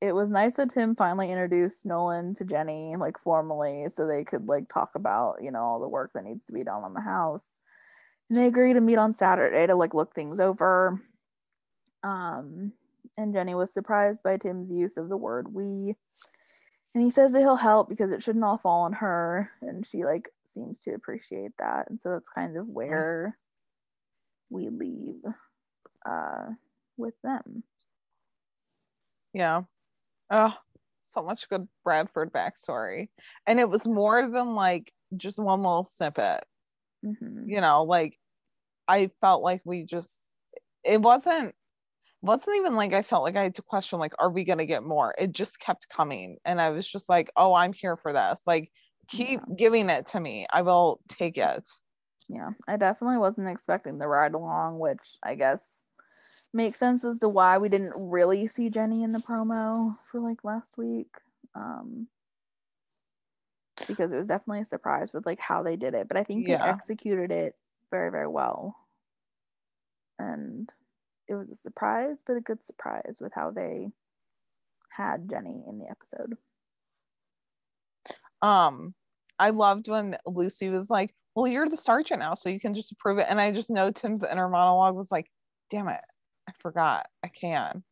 it 0.00 0.12
was 0.12 0.30
nice 0.30 0.56
that 0.56 0.72
Tim 0.72 0.94
finally 0.94 1.30
introduced 1.30 1.86
Nolan 1.86 2.34
to 2.34 2.44
Jenny 2.44 2.96
like 2.96 3.18
formally 3.18 3.86
so 3.88 4.06
they 4.06 4.24
could 4.24 4.46
like 4.46 4.68
talk 4.68 4.90
about, 4.94 5.42
you 5.42 5.50
know, 5.50 5.60
all 5.60 5.80
the 5.80 5.88
work 5.88 6.12
that 6.14 6.24
needs 6.24 6.44
to 6.46 6.52
be 6.52 6.64
done 6.64 6.82
on 6.82 6.92
the 6.94 7.00
house. 7.00 7.44
And 8.28 8.38
they 8.38 8.46
agreed 8.46 8.74
to 8.74 8.80
meet 8.80 8.98
on 8.98 9.12
Saturday 9.12 9.66
to 9.66 9.74
like 9.74 9.94
look 9.94 10.14
things 10.14 10.38
over. 10.38 11.00
Um 12.02 12.72
and 13.16 13.32
Jenny 13.32 13.54
was 13.54 13.72
surprised 13.72 14.22
by 14.22 14.36
Tim's 14.36 14.70
use 14.70 14.98
of 14.98 15.08
the 15.08 15.16
word 15.16 15.52
we. 15.52 15.94
And 16.94 17.04
he 17.04 17.10
says 17.10 17.32
that 17.32 17.40
he'll 17.40 17.56
help 17.56 17.88
because 17.88 18.10
it 18.10 18.22
shouldn't 18.22 18.44
all 18.44 18.58
fall 18.58 18.82
on 18.82 18.92
her 18.94 19.50
and 19.62 19.86
she 19.86 20.04
like 20.04 20.28
seems 20.44 20.80
to 20.80 20.92
appreciate 20.92 21.52
that. 21.58 21.88
And 21.88 21.98
so 22.00 22.10
that's 22.10 22.28
kind 22.28 22.58
of 22.58 22.68
where 22.68 23.34
we 24.50 24.68
leave 24.68 25.22
uh 26.04 26.48
with 26.98 27.14
them. 27.22 27.62
Yeah. 29.36 29.64
Oh, 30.30 30.54
so 31.00 31.22
much 31.22 31.48
good 31.48 31.68
Bradford 31.84 32.32
backstory. 32.32 33.08
And 33.46 33.60
it 33.60 33.68
was 33.68 33.86
more 33.86 34.28
than 34.28 34.54
like 34.54 34.92
just 35.16 35.38
one 35.38 35.62
little 35.62 35.84
snippet. 35.84 36.44
Mhm. 37.02 37.46
You 37.46 37.60
know, 37.60 37.84
like 37.84 38.18
I 38.88 39.08
felt 39.20 39.42
like 39.42 39.62
we 39.64 39.84
just 39.84 40.30
it 40.84 41.02
wasn't 41.02 41.54
wasn't 42.22 42.56
even 42.58 42.76
like 42.76 42.94
I 42.94 43.02
felt 43.02 43.24
like 43.24 43.36
I 43.36 43.44
had 43.44 43.56
to 43.56 43.62
question 43.62 44.00
like 44.00 44.14
are 44.20 44.30
we 44.30 44.44
going 44.44 44.58
to 44.60 44.66
get 44.66 44.84
more? 44.84 45.14
It 45.18 45.32
just 45.32 45.60
kept 45.60 45.88
coming 45.90 46.38
and 46.46 46.60
I 46.60 46.70
was 46.70 46.88
just 46.90 47.08
like, 47.10 47.30
"Oh, 47.36 47.54
I'm 47.54 47.72
here 47.74 47.96
for 47.98 48.12
this." 48.14 48.42
Like 48.46 48.70
keep 49.08 49.40
giving 49.56 49.90
it 49.90 50.06
to 50.08 50.20
me. 50.20 50.46
I 50.52 50.62
will 50.62 51.00
take 51.08 51.38
it. 51.38 51.64
Yeah, 52.28 52.50
I 52.68 52.76
definitely 52.76 53.18
wasn't 53.18 53.48
expecting 53.48 53.98
the 53.98 54.08
ride 54.08 54.34
along, 54.34 54.78
which 54.80 55.16
I 55.22 55.36
guess 55.36 55.85
makes 56.56 56.78
sense 56.78 57.04
as 57.04 57.18
to 57.18 57.28
why 57.28 57.58
we 57.58 57.68
didn't 57.68 57.92
really 57.96 58.46
see 58.46 58.68
Jenny 58.70 59.02
in 59.02 59.12
the 59.12 59.18
promo 59.20 59.96
for 60.10 60.20
like 60.20 60.42
last 60.44 60.76
week. 60.78 61.14
Um 61.54 62.08
because 63.86 64.10
it 64.10 64.16
was 64.16 64.28
definitely 64.28 64.62
a 64.62 64.66
surprise 64.66 65.12
with 65.12 65.26
like 65.26 65.38
how 65.38 65.62
they 65.62 65.76
did 65.76 65.94
it, 65.94 66.08
but 66.08 66.16
I 66.16 66.24
think 66.24 66.46
Yeah. 66.46 66.64
they 66.64 66.70
executed 66.70 67.30
it 67.30 67.54
very 67.90 68.10
very 68.10 68.26
well. 68.26 68.74
And 70.18 70.68
it 71.28 71.34
was 71.34 71.50
a 71.50 71.54
surprise, 71.56 72.18
but 72.26 72.36
a 72.36 72.40
good 72.40 72.64
surprise 72.64 73.18
with 73.20 73.32
how 73.34 73.50
they 73.50 73.90
had 74.90 75.28
Jenny 75.28 75.62
in 75.68 75.78
the 75.78 75.90
episode. 75.90 76.34
um 78.42 78.94
i 79.38 79.50
loved 79.50 79.88
when 79.88 80.16
lucy 80.26 80.68
was 80.68 80.90
like 80.90 81.14
well 81.34 81.46
you're 81.46 81.68
the 81.68 81.76
sergeant 81.76 82.20
now 82.20 82.34
so 82.34 82.48
you 82.50 82.60
can 82.60 82.74
just 82.74 82.92
approve 82.92 83.18
it 83.18 83.26
and 83.30 83.40
i 83.40 83.50
just 83.50 83.70
know 83.70 83.90
tim's 83.90 84.22
inner 84.22 84.48
monologue 84.48 84.94
was 84.94 85.10
like 85.10 85.26
damn 85.70 85.88
it 85.88 86.00
i 86.48 86.52
forgot. 86.60 87.06
I 87.24 87.28
can. 87.28 87.82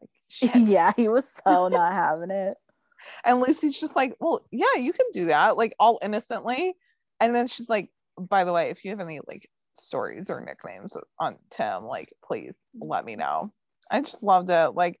Like 0.00 0.54
yeah, 0.54 0.92
he 0.96 1.08
was 1.08 1.30
so 1.46 1.68
not 1.68 1.92
having 1.92 2.30
it. 2.30 2.56
and 3.24 3.40
lucy's 3.40 3.80
just 3.80 3.96
like 3.96 4.14
well 4.20 4.44
yeah 4.50 4.74
you 4.76 4.92
can 4.92 5.06
do 5.14 5.24
that 5.26 5.56
like 5.56 5.74
all 5.78 5.98
innocently. 6.02 6.74
And 7.18 7.34
then 7.34 7.48
she's 7.48 7.68
like 7.68 7.90
by 8.18 8.44
the 8.44 8.52
way 8.52 8.70
if 8.70 8.84
you 8.84 8.90
have 8.90 9.00
any 9.00 9.20
like 9.26 9.48
stories 9.74 10.28
or 10.28 10.40
nicknames 10.40 10.96
on 11.18 11.36
tim 11.50 11.84
like 11.84 12.12
please 12.24 12.54
let 12.78 13.04
me 13.04 13.16
know. 13.16 13.52
I 13.90 14.02
just 14.02 14.22
loved 14.22 14.50
it. 14.50 14.70
Like 14.70 15.00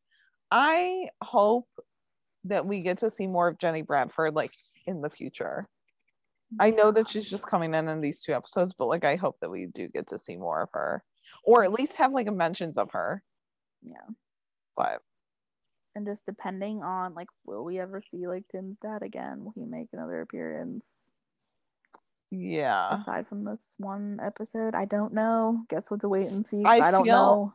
i 0.52 1.08
hope 1.22 1.68
that 2.44 2.66
we 2.66 2.80
get 2.80 2.98
to 2.98 3.10
see 3.10 3.28
more 3.28 3.46
of 3.48 3.58
jenny 3.58 3.82
bradford 3.82 4.34
like 4.34 4.50
in 4.86 5.00
the 5.00 5.10
future. 5.10 5.68
I 6.58 6.70
know 6.70 6.90
that 6.90 7.08
she's 7.08 7.28
just 7.28 7.46
coming 7.46 7.74
in 7.74 7.88
in 7.88 8.00
these 8.00 8.22
two 8.22 8.32
episodes, 8.32 8.72
but 8.72 8.88
like 8.88 9.04
I 9.04 9.16
hope 9.16 9.38
that 9.40 9.50
we 9.50 9.66
do 9.66 9.88
get 9.88 10.08
to 10.08 10.18
see 10.18 10.36
more 10.36 10.62
of 10.62 10.68
her, 10.72 11.04
or 11.44 11.64
at 11.64 11.72
least 11.72 11.96
have 11.96 12.12
like 12.12 12.26
a 12.26 12.32
mentions 12.32 12.76
of 12.78 12.90
her. 12.92 13.22
Yeah. 13.82 14.06
But 14.76 15.00
and 15.96 16.06
just 16.06 16.24
depending 16.24 16.82
on 16.82 17.14
like 17.14 17.26
will 17.44 17.64
we 17.64 17.78
ever 17.80 18.00
see 18.10 18.26
like 18.28 18.44
tim's 18.52 18.76
dad 18.80 19.02
again 19.02 19.42
will 19.44 19.52
he 19.56 19.64
make 19.64 19.88
another 19.92 20.20
appearance 20.20 20.98
yeah, 22.30 22.94
aside 22.94 23.26
from 23.26 23.44
this 23.44 23.74
one 23.78 24.20
episode 24.24 24.76
i 24.76 24.84
don't 24.84 25.12
know 25.12 25.64
guess 25.68 25.90
we'll 25.90 25.96
have 25.96 26.02
to 26.02 26.08
wait 26.08 26.28
and 26.28 26.46
see. 26.46 26.62
I 26.64 26.76
I, 26.78 26.90
don't 26.92 27.04
feel- 27.04 27.16
know 27.16 27.54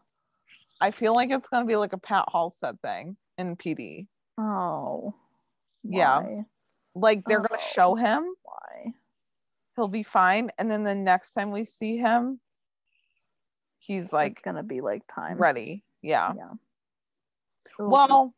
I 0.82 0.92
feel 0.92 1.16
like 1.16 1.32
it's 1.32 1.48
gonna 1.48 1.66
be 1.66 1.78
like 1.78 1.94
a 1.94 1.98
Pat 1.98 2.26
Halstead 2.32 2.82
thing 2.82 3.16
in 3.38 3.56
PD. 3.56 4.08
oh 4.38 5.14
Yeah. 5.84 6.42
Like 6.94 7.24
they're 7.26 7.40
gonna 7.40 7.62
Oh. 7.62 7.72
show 7.74 7.96
him, 7.96 8.26
why 8.44 8.92
he'll 9.78 9.88
be 9.88 10.04
fine, 10.04 10.50
and 10.58 10.70
then 10.70 10.84
the 10.84 10.94
next 10.96 11.34
time 11.34 11.52
we 11.52 11.64
see 11.64 11.96
him, 11.98 12.42
he's 13.86 14.12
like 14.12 14.34
it's 14.34 14.42
gonna 14.42 14.64
be 14.64 14.82
like 14.82 15.04
time 15.14 15.38
ready. 15.38 15.84
Yeah, 16.02 16.34
yeah 16.36 16.52
Ooh. 17.80 17.90
Well, 17.90 18.34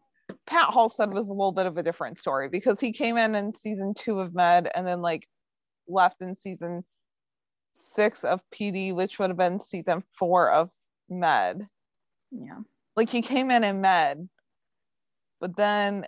Pat 0.46 0.74
Halstead 0.74 1.14
was 1.14 1.30
a 1.30 1.34
little 1.34 1.52
bit 1.52 1.66
of 1.66 1.78
a 1.78 1.84
different 1.84 2.18
story 2.18 2.50
because 2.50 2.80
he 2.80 2.92
came 2.92 3.18
in 3.18 3.36
in 3.36 3.52
season 3.52 3.94
two 3.94 4.20
of 4.20 4.34
Med 4.34 4.70
and 4.76 4.86
then 4.86 5.02
like 5.02 5.28
left 5.88 6.22
in 6.22 6.36
season 6.36 6.84
six 7.72 8.24
of 8.24 8.42
PD, 8.54 8.96
which 8.96 9.20
would 9.20 9.30
have 9.30 9.38
been 9.38 9.60
season 9.60 10.04
four 10.18 10.52
of 10.52 10.70
Med. 11.10 11.68
yeah. 12.32 12.60
Like 12.96 13.10
he 13.10 13.22
came 13.22 13.52
in 13.52 13.64
in 13.64 13.80
Med, 13.80 14.28
but 15.40 15.56
then 15.56 16.06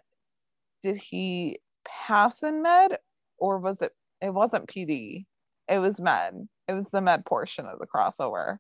did 0.82 0.98
he 0.98 1.60
pass 1.88 2.42
in 2.44 2.64
Med 2.64 2.98
or 3.38 3.60
was 3.60 3.82
it? 3.82 3.94
It 4.22 4.34
wasn't 4.34 4.68
PD. 4.68 5.26
It 5.70 5.78
was 5.78 6.02
Med. 6.02 6.48
It 6.68 6.74
was 6.74 6.88
the 6.92 7.02
Med 7.02 7.26
portion 7.26 7.68
of 7.68 7.80
the 7.80 7.88
crossover. 7.88 8.58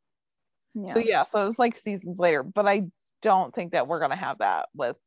Yeah. 0.75 0.93
So 0.93 0.99
yeah, 0.99 1.23
so 1.23 1.41
it 1.41 1.45
was 1.45 1.59
like 1.59 1.75
seasons 1.75 2.19
later, 2.19 2.43
but 2.43 2.67
I 2.67 2.83
don't 3.21 3.53
think 3.53 3.73
that 3.73 3.87
we're 3.87 3.99
gonna 3.99 4.15
have 4.15 4.39
that 4.39 4.69
with 4.73 4.97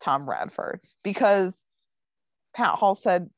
Tim 0.00 0.24
Bradford 0.26 0.80
because 1.02 1.64
Pat 2.54 2.78
Halstead 2.78 3.30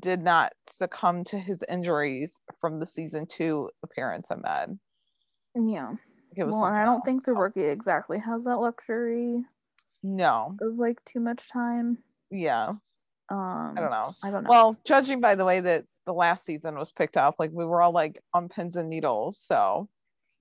did 0.00 0.20
not 0.20 0.52
succumb 0.68 1.24
to 1.24 1.38
his 1.38 1.62
injuries 1.68 2.40
from 2.60 2.80
the 2.80 2.86
season 2.86 3.26
two 3.26 3.70
appearance 3.82 4.30
in 4.30 4.40
Med. 4.42 4.78
yeah. 5.54 5.92
It 6.34 6.44
was 6.44 6.54
Well, 6.54 6.64
I 6.64 6.84
don't 6.84 7.04
think 7.04 7.24
the 7.24 7.32
rookie 7.32 7.64
exactly 7.64 8.18
has 8.18 8.44
that 8.44 8.56
luxury 8.58 9.44
no, 10.02 10.56
of 10.60 10.76
like 10.76 11.02
too 11.04 11.20
much 11.20 11.48
time. 11.50 11.98
yeah, 12.30 12.70
Um 13.30 13.74
I 13.76 13.80
don't 13.80 13.90
know. 13.90 14.14
I 14.22 14.30
don't 14.30 14.44
know. 14.44 14.50
Well, 14.50 14.76
judging 14.84 15.20
by 15.20 15.34
the 15.34 15.44
way 15.44 15.60
that 15.60 15.84
the 16.04 16.12
last 16.12 16.44
season 16.44 16.76
was 16.76 16.92
picked 16.92 17.16
up, 17.16 17.36
like 17.38 17.50
we 17.52 17.64
were 17.64 17.80
all 17.80 17.92
like 17.92 18.20
on 18.34 18.48
pins 18.48 18.76
and 18.76 18.88
needles. 18.88 19.38
So 19.38 19.88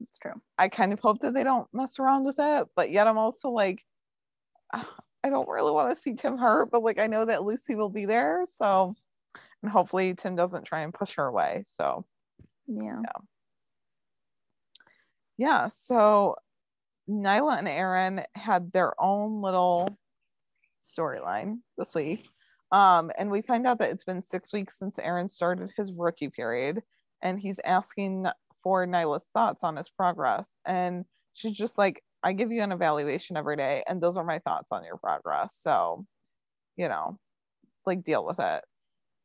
it's 0.01 0.17
true. 0.17 0.33
I 0.57 0.67
kind 0.69 0.93
of 0.93 0.99
hope 0.99 1.19
that 1.21 1.33
they 1.33 1.43
don't 1.43 1.67
mess 1.73 1.99
around 1.99 2.25
with 2.25 2.35
it. 2.39 2.67
But 2.75 2.91
yet 2.91 3.07
I'm 3.07 3.17
also 3.17 3.49
like, 3.49 3.83
I 4.73 5.29
don't 5.29 5.49
really 5.49 5.71
want 5.71 5.95
to 5.95 6.01
see 6.01 6.13
Tim 6.13 6.37
hurt, 6.37 6.69
but 6.71 6.83
like 6.83 6.99
I 6.99 7.07
know 7.07 7.25
that 7.25 7.43
Lucy 7.43 7.75
will 7.75 7.89
be 7.89 8.05
there. 8.05 8.43
So, 8.45 8.95
and 9.63 9.71
hopefully 9.71 10.13
Tim 10.13 10.35
doesn't 10.35 10.65
try 10.65 10.81
and 10.81 10.93
push 10.93 11.15
her 11.15 11.25
away. 11.25 11.63
So, 11.65 12.05
Yeah. 12.67 13.01
yeah. 15.37 15.67
So 15.69 16.35
Nyla 17.09 17.57
and 17.57 17.67
Aaron 17.67 18.21
had 18.35 18.71
their 18.71 18.99
own 19.01 19.41
little 19.41 19.97
storyline 20.81 21.59
this 21.77 21.95
week. 21.95 22.27
Um, 22.71 23.11
and 23.17 23.31
we 23.31 23.41
find 23.41 23.65
out 23.65 23.79
that 23.79 23.91
it's 23.91 24.03
been 24.03 24.21
six 24.21 24.51
weeks 24.51 24.77
since 24.77 24.99
Aaron 24.99 25.29
started 25.29 25.71
his 25.77 25.93
rookie 25.93 26.29
period, 26.29 26.81
and 27.21 27.39
he's 27.39 27.59
asking 27.59 28.27
for 28.65 28.87
Nyla's 28.87 29.25
thoughts 29.31 29.63
on 29.63 29.75
his 29.75 29.91
progress. 29.91 30.57
And 30.65 31.05
she's 31.35 31.55
just 31.55 31.77
like, 31.77 32.01
I 32.23 32.33
give 32.33 32.51
you 32.51 32.63
an 32.63 32.71
evaluation 32.71 33.37
every 33.37 33.55
day, 33.55 33.83
and 33.87 34.01
those 34.01 34.17
are 34.17 34.23
my 34.23 34.39
thoughts 34.39 34.71
on 34.71 34.83
your 34.83 34.97
progress. 34.97 35.55
So, 35.55 36.07
you 36.75 36.89
know, 36.89 37.19
like 37.85 38.03
deal 38.03 38.25
with 38.25 38.39
it. 38.39 38.63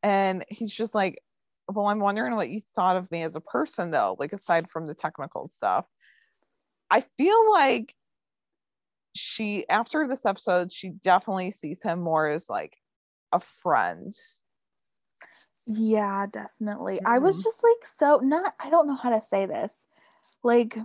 And 0.03 0.45
he's 0.51 0.75
just 0.75 0.95
like, 0.95 1.23
Well, 1.69 1.87
I'm 1.87 2.01
wondering 2.01 2.37
what 2.37 2.51
you 2.51 2.61
thought 2.77 2.97
of 2.97 3.11
me 3.11 3.23
as 3.23 3.35
a 3.35 3.41
person, 3.41 3.91
though, 3.91 4.15
like 4.19 4.35
aside 4.35 4.71
from 4.71 4.87
the 4.87 4.95
technical 4.95 5.49
stuff. 5.49 5.87
I 6.91 7.03
feel 7.17 7.51
like 7.51 7.95
she, 9.17 9.67
after 9.71 10.07
this 10.07 10.27
episode, 10.27 10.71
she 10.71 10.91
definitely 10.91 11.53
sees 11.53 11.83
him 11.83 12.01
more 12.01 12.29
as 12.29 12.51
like 12.51 12.77
a 13.33 13.41
friend. 13.41 14.13
Yeah, 15.73 16.27
definitely. 16.27 17.01
I 17.07 17.19
was 17.19 17.41
just 17.45 17.63
like 17.63 17.89
so 17.97 18.19
not 18.25 18.55
I 18.59 18.71
don't 18.71 18.89
know 18.89 18.97
how 18.97 19.11
to 19.11 19.25
say 19.25 19.47
this. 19.47 19.73
Like 20.43 20.77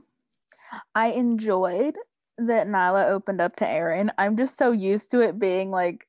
I 0.93 1.07
enjoyed 1.07 1.95
that 2.37 2.67
Nyla 2.67 3.09
opened 3.09 3.41
up 3.41 3.55
to 3.57 3.67
Aaron. 3.67 4.11
I'm 4.19 4.37
just 4.37 4.57
so 4.57 4.71
used 4.71 5.09
to 5.11 5.21
it 5.21 5.39
being 5.39 5.71
like 5.71 6.07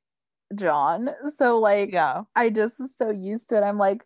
John. 0.55 1.09
So 1.39 1.59
like 1.59 1.93
Yeah. 1.93 2.24
I 2.35 2.51
just 2.51 2.78
was 2.78 2.90
so 2.98 3.11
used 3.11 3.48
to 3.48 3.57
it. 3.57 3.62
I'm 3.62 3.78
like, 3.78 4.05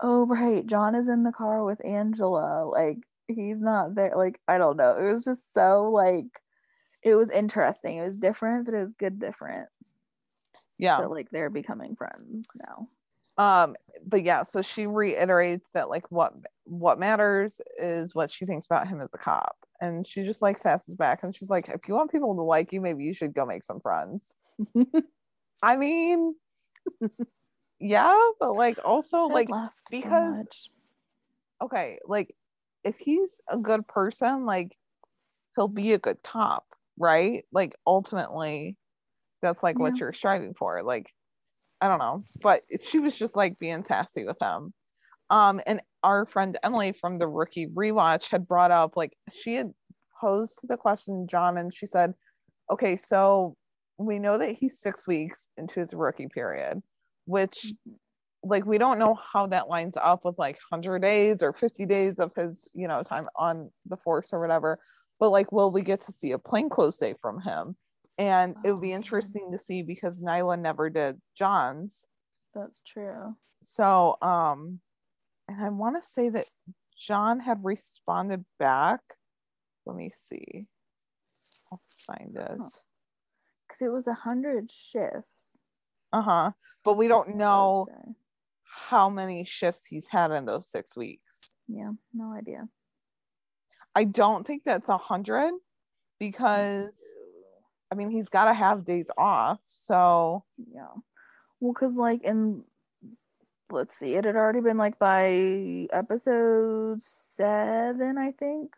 oh 0.00 0.24
right, 0.24 0.66
John 0.66 0.94
is 0.94 1.08
in 1.08 1.22
the 1.22 1.32
car 1.32 1.62
with 1.62 1.84
Angela. 1.84 2.64
Like 2.64 2.98
he's 3.28 3.60
not 3.60 3.94
there. 3.96 4.14
Like 4.16 4.40
I 4.48 4.56
don't 4.56 4.78
know. 4.78 4.96
It 4.96 5.12
was 5.12 5.24
just 5.24 5.52
so 5.52 5.90
like 5.90 6.40
it 7.02 7.16
was 7.16 7.28
interesting. 7.28 7.98
It 7.98 8.04
was 8.04 8.16
different, 8.16 8.64
but 8.64 8.72
it 8.72 8.82
was 8.82 8.94
good 8.94 9.18
different. 9.18 9.68
Yeah. 10.78 11.00
That 11.00 11.10
like 11.10 11.30
they're 11.30 11.50
becoming 11.50 11.96
friends 11.96 12.46
now. 12.66 12.86
Um 13.38 13.74
but 14.06 14.22
yeah 14.22 14.42
so 14.42 14.62
she 14.62 14.86
reiterates 14.86 15.72
that 15.72 15.88
like 15.90 16.10
what 16.10 16.32
what 16.64 16.98
matters 16.98 17.60
is 17.78 18.14
what 18.14 18.30
she 18.30 18.46
thinks 18.46 18.66
about 18.66 18.88
him 18.88 19.00
as 19.00 19.12
a 19.14 19.18
cop. 19.18 19.56
And 19.80 20.06
she 20.06 20.22
just 20.22 20.42
like 20.42 20.56
sasses 20.56 20.94
back 20.96 21.22
and 21.22 21.34
she's 21.34 21.50
like 21.50 21.68
if 21.68 21.86
you 21.86 21.94
want 21.94 22.10
people 22.10 22.34
to 22.34 22.42
like 22.42 22.72
you 22.72 22.80
maybe 22.80 23.04
you 23.04 23.12
should 23.12 23.34
go 23.34 23.44
make 23.46 23.62
some 23.62 23.80
friends. 23.80 24.36
I 25.62 25.76
mean 25.76 26.34
yeah 27.78 28.16
but 28.40 28.54
like 28.54 28.78
also 28.84 29.28
I 29.28 29.32
like 29.32 29.50
laughed 29.50 29.78
so 29.78 29.84
because- 29.90 30.48
okay 31.62 31.98
like 32.06 32.34
if 32.84 32.96
he's 32.96 33.40
a 33.48 33.58
good 33.58 33.86
person 33.88 34.46
like 34.46 34.76
he'll 35.54 35.68
be 35.68 35.92
a 35.92 35.98
good 35.98 36.22
cop 36.22 36.64
right? 36.98 37.44
Like 37.52 37.76
ultimately 37.86 38.76
that's 39.42 39.62
like 39.62 39.78
what 39.78 39.98
you're 39.98 40.12
striving 40.12 40.54
for. 40.54 40.82
Like 40.82 41.12
i 41.80 41.88
don't 41.88 41.98
know 41.98 42.22
but 42.42 42.60
she 42.82 42.98
was 42.98 43.18
just 43.18 43.36
like 43.36 43.58
being 43.58 43.84
sassy 43.84 44.24
with 44.24 44.38
him. 44.40 44.72
Um 45.30 45.60
and 45.66 45.80
our 46.02 46.26
friend 46.26 46.56
emily 46.62 46.92
from 46.92 47.18
the 47.18 47.28
rookie 47.28 47.68
rewatch 47.68 48.28
had 48.30 48.46
brought 48.46 48.70
up 48.70 48.96
like 48.96 49.12
she 49.32 49.54
had 49.54 49.72
posed 50.20 50.66
the 50.68 50.76
question 50.76 51.26
john 51.28 51.58
and 51.58 51.74
she 51.74 51.86
said 51.86 52.14
okay 52.70 52.96
so 52.96 53.56
we 53.98 54.18
know 54.18 54.38
that 54.38 54.52
he's 54.52 54.80
six 54.80 55.06
weeks 55.06 55.48
into 55.56 55.80
his 55.80 55.94
rookie 55.94 56.28
period 56.28 56.82
which 57.24 57.72
like 58.42 58.64
we 58.64 58.78
don't 58.78 58.98
know 58.98 59.18
how 59.32 59.46
that 59.46 59.68
lines 59.68 59.96
up 59.96 60.24
with 60.24 60.38
like 60.38 60.58
100 60.68 61.00
days 61.00 61.42
or 61.42 61.52
50 61.52 61.86
days 61.86 62.18
of 62.18 62.32
his 62.34 62.68
you 62.74 62.86
know 62.88 63.02
time 63.02 63.26
on 63.36 63.70
the 63.86 63.96
force 63.96 64.32
or 64.32 64.40
whatever 64.40 64.78
but 65.18 65.30
like 65.30 65.50
will 65.52 65.70
we 65.70 65.82
get 65.82 66.00
to 66.02 66.12
see 66.12 66.32
a 66.32 66.38
plainclothes 66.38 66.98
day 66.98 67.14
from 67.20 67.40
him 67.40 67.76
and 68.18 68.56
it 68.64 68.72
would 68.72 68.78
Oh, 68.78 68.80
be 68.80 68.92
interesting 68.92 69.50
to 69.52 69.58
see 69.58 69.82
because 69.82 70.22
nyla 70.22 70.58
never 70.58 70.88
did 70.90 71.20
john's. 71.36 72.06
That's 72.54 72.80
true. 72.86 73.36
so 73.62 74.16
um 74.22 74.80
and 75.48 75.62
i 75.62 75.68
want 75.68 75.96
to 75.96 76.02
say 76.08 76.28
that 76.30 76.46
john 76.98 77.40
had 77.40 77.58
responded 77.62 78.44
back. 78.58 79.00
Let 79.84 79.96
me 79.96 80.10
see. 80.10 80.66
I'll 81.70 81.80
find 82.06 82.34
it. 82.34 82.48
Because 82.58 83.80
it 83.82 83.88
was 83.92 84.06
a 84.08 84.14
hundred 84.14 84.70
shifts. 84.72 85.58
uh-huh. 86.12 86.50
But 86.84 86.96
we 86.96 87.06
don't 87.08 87.36
know 87.36 87.86
how 88.64 89.08
many 89.10 89.44
shifts 89.44 89.86
he's 89.86 90.08
had 90.08 90.30
in 90.32 90.44
those 90.44 90.68
six 90.68 90.96
weeks. 90.96 91.54
Yeah, 91.68 91.92
no 92.14 92.32
idea. 92.32 92.66
I 93.94 94.04
don't 94.04 94.46
think 94.46 94.62
that's 94.64 94.88
a 94.88 94.98
hundred 94.98 95.52
because 96.18 96.98
I 97.90 97.94
mean 97.94 98.10
he's 98.10 98.28
got 98.28 98.46
to 98.46 98.54
have 98.54 98.84
days 98.84 99.10
off. 99.16 99.60
So 99.66 100.44
Yeah. 100.56 100.86
Well, 101.60 101.72
because 101.72 101.96
like 101.96 102.22
in 102.22 102.64
let's 103.70 103.96
see, 103.96 104.14
it 104.14 104.24
had 104.24 104.36
already 104.36 104.60
been 104.60 104.76
like 104.76 104.98
by 104.98 105.88
episode 105.92 107.02
seven, 107.02 108.16
I 108.18 108.32
think, 108.32 108.74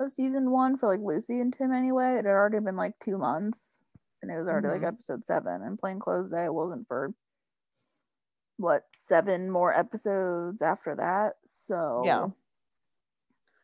of 0.00 0.10
season 0.10 0.50
one 0.50 0.76
for 0.76 0.88
like 0.88 1.00
Lucy 1.04 1.40
and 1.40 1.52
Tim 1.52 1.72
anyway. 1.72 2.14
It 2.14 2.24
had 2.24 2.26
already 2.26 2.58
been 2.60 2.76
like 2.76 2.98
two 3.00 3.18
months, 3.18 3.80
and 4.22 4.30
it 4.30 4.38
was 4.38 4.48
already 4.48 4.68
like 4.68 4.82
Mhm. 4.82 4.88
episode 4.88 5.24
seven. 5.24 5.62
And 5.62 5.78
Plain 5.78 5.98
Clothes 6.00 6.30
Day 6.30 6.48
wasn't 6.48 6.86
for 6.88 7.14
what 8.56 8.84
seven 8.94 9.50
more 9.50 9.72
episodes 9.74 10.62
after 10.62 10.94
that. 10.96 11.34
So 11.46 12.02
Yeah. 12.04 12.26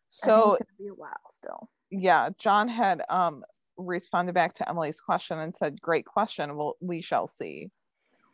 So 0.08 0.54
it's 0.54 0.64
gonna 0.66 0.76
be 0.78 0.88
a 0.88 0.94
while 0.94 1.30
still. 1.30 1.70
yeah, 1.90 2.30
John 2.38 2.68
had 2.68 3.02
um 3.08 3.44
responded 3.80 4.34
back 4.34 4.54
to 4.56 4.68
Emily's 4.68 5.00
question 5.00 5.38
and 5.38 5.54
said, 5.54 5.80
"Great 5.80 6.06
question. 6.06 6.56
Well, 6.56 6.76
we 6.80 7.00
shall 7.02 7.26
see." 7.28 7.70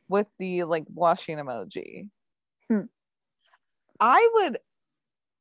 With 0.09 0.29
the 0.39 0.65
like 0.65 0.87
blushing 0.89 1.39
emoji. 1.39 2.11
Hmm. 2.69 2.83
I 4.01 4.29
would. 4.35 4.59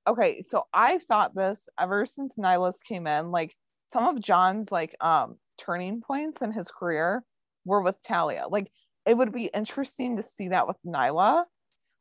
Okay, 0.08 0.42
so 0.42 0.66
I've 0.74 1.04
thought 1.04 1.36
this 1.36 1.70
ever 1.80 2.06
since 2.06 2.38
Nyla's 2.38 2.82
came 2.84 3.08
in. 3.08 3.32
Like 3.32 3.56
some 3.88 4.06
of 4.16 4.22
John's 4.24 4.72
like 4.72 4.96
um 5.02 5.38
turning 5.58 6.02
points 6.02 6.42
in 6.42 6.52
his 6.52 6.72
career 6.72 7.24
were 7.66 7.82
with 7.82 8.02
Talia. 8.04 8.48
Like 8.50 8.72
it 9.06 9.18
would 9.18 9.32
be 9.32 9.48
interesting 9.48 10.18
to 10.18 10.24
see 10.24 10.50
that 10.50 10.68
with 10.68 10.78
Nyla. 10.86 11.46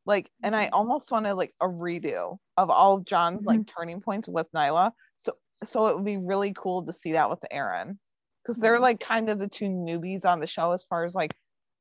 Like, 0.06 0.30
and 0.42 0.56
I 0.56 0.68
Mhm. 0.68 0.70
almost 0.72 1.12
wanted 1.12 1.34
like 1.34 1.54
a 1.60 1.66
redo 1.68 2.38
of 2.58 2.70
all 2.70 2.96
of 2.96 3.04
John's 3.06 3.46
like 3.46 3.66
turning 3.66 4.00
points 4.02 4.28
with 4.28 4.50
Nyla. 4.52 4.92
So 5.16 5.34
so 5.64 5.86
it 5.86 5.96
would 5.96 6.04
be 6.04 6.16
really 6.16 6.52
cool 6.54 6.84
to 6.84 6.92
see 6.92 7.12
that 7.12 7.30
with 7.30 7.44
Aaron. 7.50 7.98
Because 8.42 8.60
they're 8.60 8.78
Mhm. 8.78 8.82
like 8.82 9.00
kind 9.00 9.30
of 9.30 9.38
the 9.38 9.48
two 9.48 9.66
newbies 9.66 10.24
on 10.24 10.40
the 10.40 10.46
show 10.46 10.72
as 10.72 10.84
far 10.84 11.04
as 11.04 11.14
like 11.14 11.34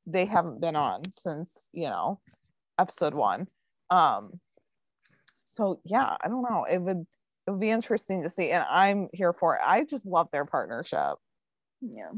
they 0.06 0.24
haven't 0.24 0.60
been 0.60 0.76
on 0.76 1.10
since, 1.12 1.68
you 1.72 1.88
know, 1.88 2.20
episode 2.78 3.14
one. 3.14 3.48
Um 3.90 4.40
so 5.42 5.80
yeah, 5.84 6.16
I 6.20 6.28
don't 6.28 6.42
know. 6.42 6.64
It 6.64 6.78
would 6.78 7.06
it 7.46 7.50
would 7.50 7.60
be 7.60 7.70
interesting 7.70 8.22
to 8.22 8.30
see, 8.30 8.50
and 8.50 8.64
I'm 8.70 9.08
here 9.12 9.34
for 9.34 9.56
it. 9.56 9.60
I 9.64 9.84
just 9.84 10.06
love 10.06 10.30
their 10.32 10.46
partnership. 10.46 11.18
Yeah. 11.82 12.12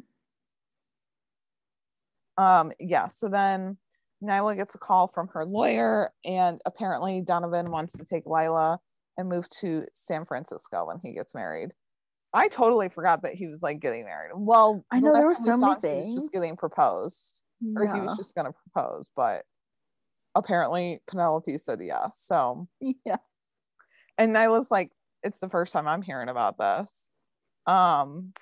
Um, 2.38 2.70
yeah, 2.78 3.08
so 3.08 3.28
then 3.28 3.78
Nyla 4.22 4.56
gets 4.56 4.74
a 4.74 4.78
call 4.78 5.08
from 5.08 5.28
her 5.28 5.44
lawyer, 5.44 6.12
and 6.24 6.60
apparently 6.64 7.20
Donovan 7.20 7.70
wants 7.70 7.94
to 7.98 8.04
take 8.04 8.26
Lila 8.26 8.78
and 9.16 9.28
move 9.28 9.48
to 9.48 9.84
San 9.92 10.24
Francisco 10.24 10.86
when 10.86 10.98
he 11.02 11.12
gets 11.12 11.34
married. 11.34 11.72
I 12.32 12.48
totally 12.48 12.88
forgot 12.88 13.22
that 13.22 13.34
he 13.34 13.46
was 13.46 13.62
like 13.62 13.80
getting 13.80 14.04
married. 14.04 14.32
Well, 14.34 14.84
I 14.90 15.00
the 15.00 15.06
know, 15.06 15.14
there 15.14 15.26
were 15.26 15.34
so 15.34 15.56
many 15.56 15.72
him, 15.72 15.80
he 15.80 15.88
was 15.88 16.02
things. 16.02 16.14
just 16.14 16.32
getting 16.32 16.56
proposed, 16.56 17.42
or 17.76 17.82
he 17.82 18.00
was 18.00 18.16
just 18.16 18.34
gonna 18.34 18.52
propose, 18.52 19.10
but 19.16 19.44
apparently 20.34 21.00
Penelope 21.06 21.56
said 21.58 21.80
yes. 21.82 22.18
So 22.18 22.68
yeah. 23.04 23.16
and 24.18 24.36
I 24.36 24.48
was 24.48 24.70
like, 24.70 24.92
it's 25.22 25.38
the 25.38 25.48
first 25.48 25.72
time 25.72 25.88
I'm 25.88 26.02
hearing 26.02 26.28
about 26.28 26.58
this. 26.58 27.08
Um, 27.66 28.32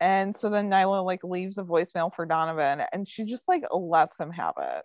and 0.00 0.34
so 0.34 0.48
then 0.48 0.70
Nyla 0.70 1.04
like 1.04 1.24
leaves 1.24 1.58
a 1.58 1.64
voicemail 1.64 2.14
for 2.14 2.24
Donovan, 2.24 2.82
and 2.92 3.06
she 3.06 3.24
just 3.24 3.48
like 3.48 3.64
lets 3.72 4.18
him 4.18 4.30
have 4.30 4.54
it. 4.58 4.84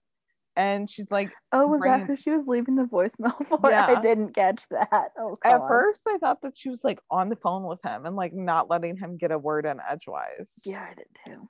And 0.56 0.90
she's 0.90 1.10
like, 1.10 1.32
Oh, 1.52 1.68
was 1.68 1.82
that 1.82 2.02
who 2.02 2.16
she 2.16 2.30
was 2.30 2.46
leaving 2.46 2.76
the 2.76 2.84
voicemail 2.84 3.36
for? 3.48 3.72
Yeah. 3.72 3.88
I 3.88 4.02
didn't 4.02 4.34
catch 4.34 4.64
that. 4.70 5.12
Oh, 5.18 5.38
at 5.44 5.60
first 5.68 6.04
I 6.08 6.18
thought 6.18 6.42
that 6.44 6.58
she 6.58 6.70
was 6.70 6.84
like 6.84 7.00
on 7.10 7.30
the 7.30 7.36
phone 7.36 7.68
with 7.68 7.80
him 7.84 8.06
and 8.06 8.16
like 8.16 8.34
not 8.34 8.70
letting 8.70 8.96
him 8.98 9.18
get 9.18 9.32
a 9.32 9.38
word 9.38 9.66
in 9.66 9.80
edgewise. 9.90 10.60
Yeah, 10.66 10.86
I 10.90 10.94
did 10.94 11.08
too. 11.26 11.48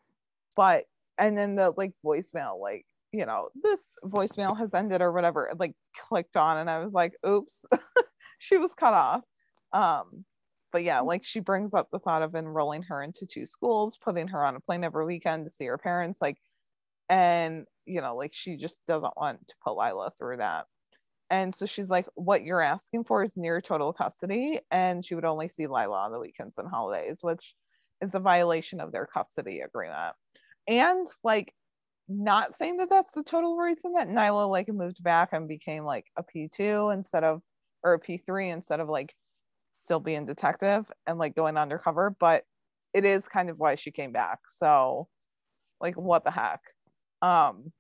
But 0.56 0.86
and 1.18 1.38
then 1.38 1.56
the 1.56 1.74
like 1.76 1.94
voicemail, 2.06 2.60
like, 2.60 2.86
you 3.12 3.26
know, 3.26 3.50
this 3.62 3.96
voicemail 4.06 4.58
has 4.58 4.74
ended 4.74 5.02
or 5.02 5.12
whatever, 5.12 5.48
it 5.48 5.60
like 5.60 5.76
clicked 6.08 6.38
on, 6.38 6.58
and 6.58 6.70
I 6.70 6.80
was 6.80 6.94
like, 6.94 7.14
oops, 7.26 7.66
she 8.40 8.58
was 8.58 8.74
cut 8.74 8.94
off. 8.94 9.22
Um, 9.74 10.26
but 10.72 10.84
yeah, 10.84 11.02
like 11.02 11.24
she 11.24 11.40
brings 11.40 11.74
up 11.74 11.90
the 11.92 12.00
thought 12.00 12.24
of 12.24 12.34
enrolling 12.36 12.84
her 12.84 13.04
into 13.04 13.26
two 13.26 13.46
schools, 13.46 13.98
putting 13.98 14.28
her 14.30 14.44
on 14.44 14.56
a 14.56 14.60
plane 14.60 14.84
every 14.84 15.06
weekend 15.06 15.46
to 15.46 15.52
see 15.52 15.66
her 15.66 15.78
parents, 15.78 16.22
like, 16.22 16.38
and 17.10 17.66
you 17.86 18.02
know, 18.02 18.16
like 18.16 18.34
she 18.34 18.58
just 18.58 18.80
doesn't 18.88 19.18
want 19.18 19.48
to 19.48 19.56
put 19.64 19.78
Lila 19.78 20.12
through 20.18 20.38
that. 20.38 20.66
And 21.30 21.54
so 21.54 21.66
she's 21.66 21.90
like, 21.90 22.08
what 22.16 22.44
you're 22.44 22.62
asking 22.62 23.06
for 23.06 23.24
is 23.24 23.38
near 23.38 23.60
total 23.62 23.94
custody, 23.94 24.60
and 24.72 25.04
she 25.04 25.16
would 25.16 25.26
only 25.26 25.48
see 25.48 25.68
Lila 25.68 26.06
on 26.06 26.12
the 26.12 26.20
weekends 26.20 26.58
and 26.58 26.70
holidays, 26.70 27.20
which 27.22 27.56
is 28.02 28.14
a 28.14 28.20
violation 28.20 28.80
of 28.80 28.92
their 28.92 29.08
custody 29.08 29.62
agreement. 29.62 30.16
And 30.68 31.08
like, 31.24 31.54
not 32.10 32.54
saying 32.54 32.78
that 32.78 32.90
that's 32.90 33.14
the 33.14 33.24
total 33.24 33.58
reason 33.58 33.94
that 33.94 34.10
Nyla 34.10 34.50
like 34.50 34.68
moved 34.68 35.04
back 35.04 35.30
and 35.32 35.48
became 35.48 35.84
like 35.86 36.06
a 36.18 36.24
P2 36.24 36.94
instead 36.94 37.24
of 37.24 37.42
or 37.84 37.94
a 37.94 38.00
P3 38.00 38.52
instead 38.52 38.80
of 38.80 38.90
like 38.90 39.14
still 39.72 40.00
being 40.00 40.26
detective 40.26 40.90
and 41.08 41.18
like 41.18 41.36
going 41.36 41.58
undercover, 41.58 42.16
but 42.20 42.44
it 42.94 43.06
is 43.06 43.28
kind 43.28 43.50
of 43.50 43.58
why 43.58 43.76
she 43.76 43.92
came 43.92 44.12
back. 44.12 44.40
So 44.48 45.08
like 45.82 45.96
what 45.96 46.24
the 46.24 46.32
heck? 46.32 46.62
Um 47.24 47.72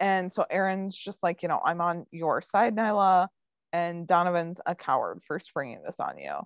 and 0.00 0.32
so 0.32 0.46
Aaron's 0.48 0.96
just 0.96 1.22
like, 1.22 1.42
you 1.42 1.48
know, 1.48 1.60
I'm 1.62 1.80
on 1.80 2.06
your 2.12 2.40
side, 2.40 2.76
Nyla, 2.76 3.28
and 3.72 4.06
Donovan's 4.06 4.60
a 4.64 4.74
coward 4.74 5.20
for 5.26 5.40
springing 5.40 5.82
this 5.84 6.00
on 6.00 6.18
you. 6.18 6.36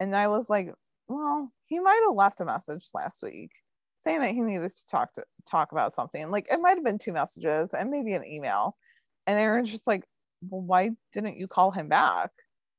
And 0.00 0.12
Nyla's 0.12 0.48
like, 0.48 0.72
well, 1.08 1.52
he 1.66 1.78
might 1.78 2.00
have 2.06 2.16
left 2.16 2.40
a 2.40 2.44
message 2.44 2.88
last 2.94 3.22
week 3.22 3.50
saying 3.98 4.20
that 4.20 4.32
he 4.32 4.40
needed 4.40 4.68
to 4.68 4.86
talk 4.90 5.12
to 5.12 5.22
talk 5.48 5.72
about 5.72 5.94
something. 5.94 6.30
Like 6.30 6.48
it 6.50 6.60
might 6.60 6.76
have 6.76 6.84
been 6.84 6.98
two 6.98 7.12
messages 7.12 7.74
and 7.74 7.90
maybe 7.90 8.14
an 8.14 8.26
email. 8.26 8.76
And 9.26 9.38
Aaron's 9.38 9.70
just 9.70 9.86
like, 9.86 10.04
well, 10.48 10.62
why 10.62 10.90
didn't 11.12 11.36
you 11.36 11.46
call 11.46 11.70
him 11.70 11.88
back? 11.88 12.30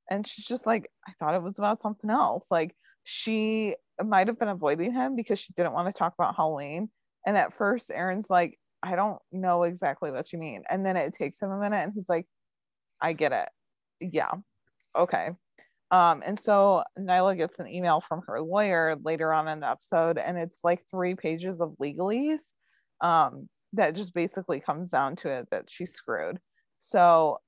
And 0.09 0.27
she's 0.27 0.45
just 0.45 0.65
like, 0.65 0.89
I 1.07 1.13
thought 1.19 1.35
it 1.35 1.43
was 1.43 1.59
about 1.59 1.79
something 1.79 2.09
else. 2.09 2.51
Like 2.51 2.75
she 3.03 3.75
might 4.03 4.27
have 4.27 4.39
been 4.39 4.49
avoiding 4.49 4.93
him 4.93 5.15
because 5.15 5.39
she 5.39 5.53
didn't 5.53 5.73
want 5.73 5.91
to 5.91 5.97
talk 5.97 6.13
about 6.17 6.35
Halloween. 6.35 6.89
And 7.25 7.37
at 7.37 7.53
first, 7.53 7.91
Aaron's 7.93 8.29
like, 8.29 8.59
I 8.83 8.95
don't 8.95 9.19
know 9.31 9.63
exactly 9.63 10.11
what 10.11 10.31
you 10.33 10.39
mean. 10.39 10.63
And 10.69 10.85
then 10.85 10.97
it 10.97 11.13
takes 11.13 11.41
him 11.41 11.51
a 11.51 11.59
minute 11.59 11.77
and 11.77 11.93
he's 11.93 12.09
like, 12.09 12.27
I 13.01 13.13
get 13.13 13.31
it. 13.31 13.49
Yeah. 14.01 14.31
Okay. 14.95 15.31
Um, 15.89 16.21
and 16.25 16.39
so 16.39 16.83
Nyla 16.99 17.37
gets 17.37 17.59
an 17.59 17.67
email 17.67 18.01
from 18.01 18.23
her 18.27 18.41
lawyer 18.41 18.95
later 19.03 19.31
on 19.31 19.47
in 19.47 19.59
the 19.59 19.69
episode, 19.69 20.17
and 20.17 20.37
it's 20.39 20.63
like 20.63 20.81
three 20.89 21.13
pages 21.13 21.61
of 21.61 21.75
legalese 21.81 22.51
um, 23.01 23.47
that 23.73 23.95
just 23.95 24.13
basically 24.13 24.59
comes 24.59 24.89
down 24.89 25.15
to 25.17 25.29
it 25.29 25.47
that 25.51 25.69
she's 25.69 25.93
screwed. 25.93 26.39
So, 26.79 27.39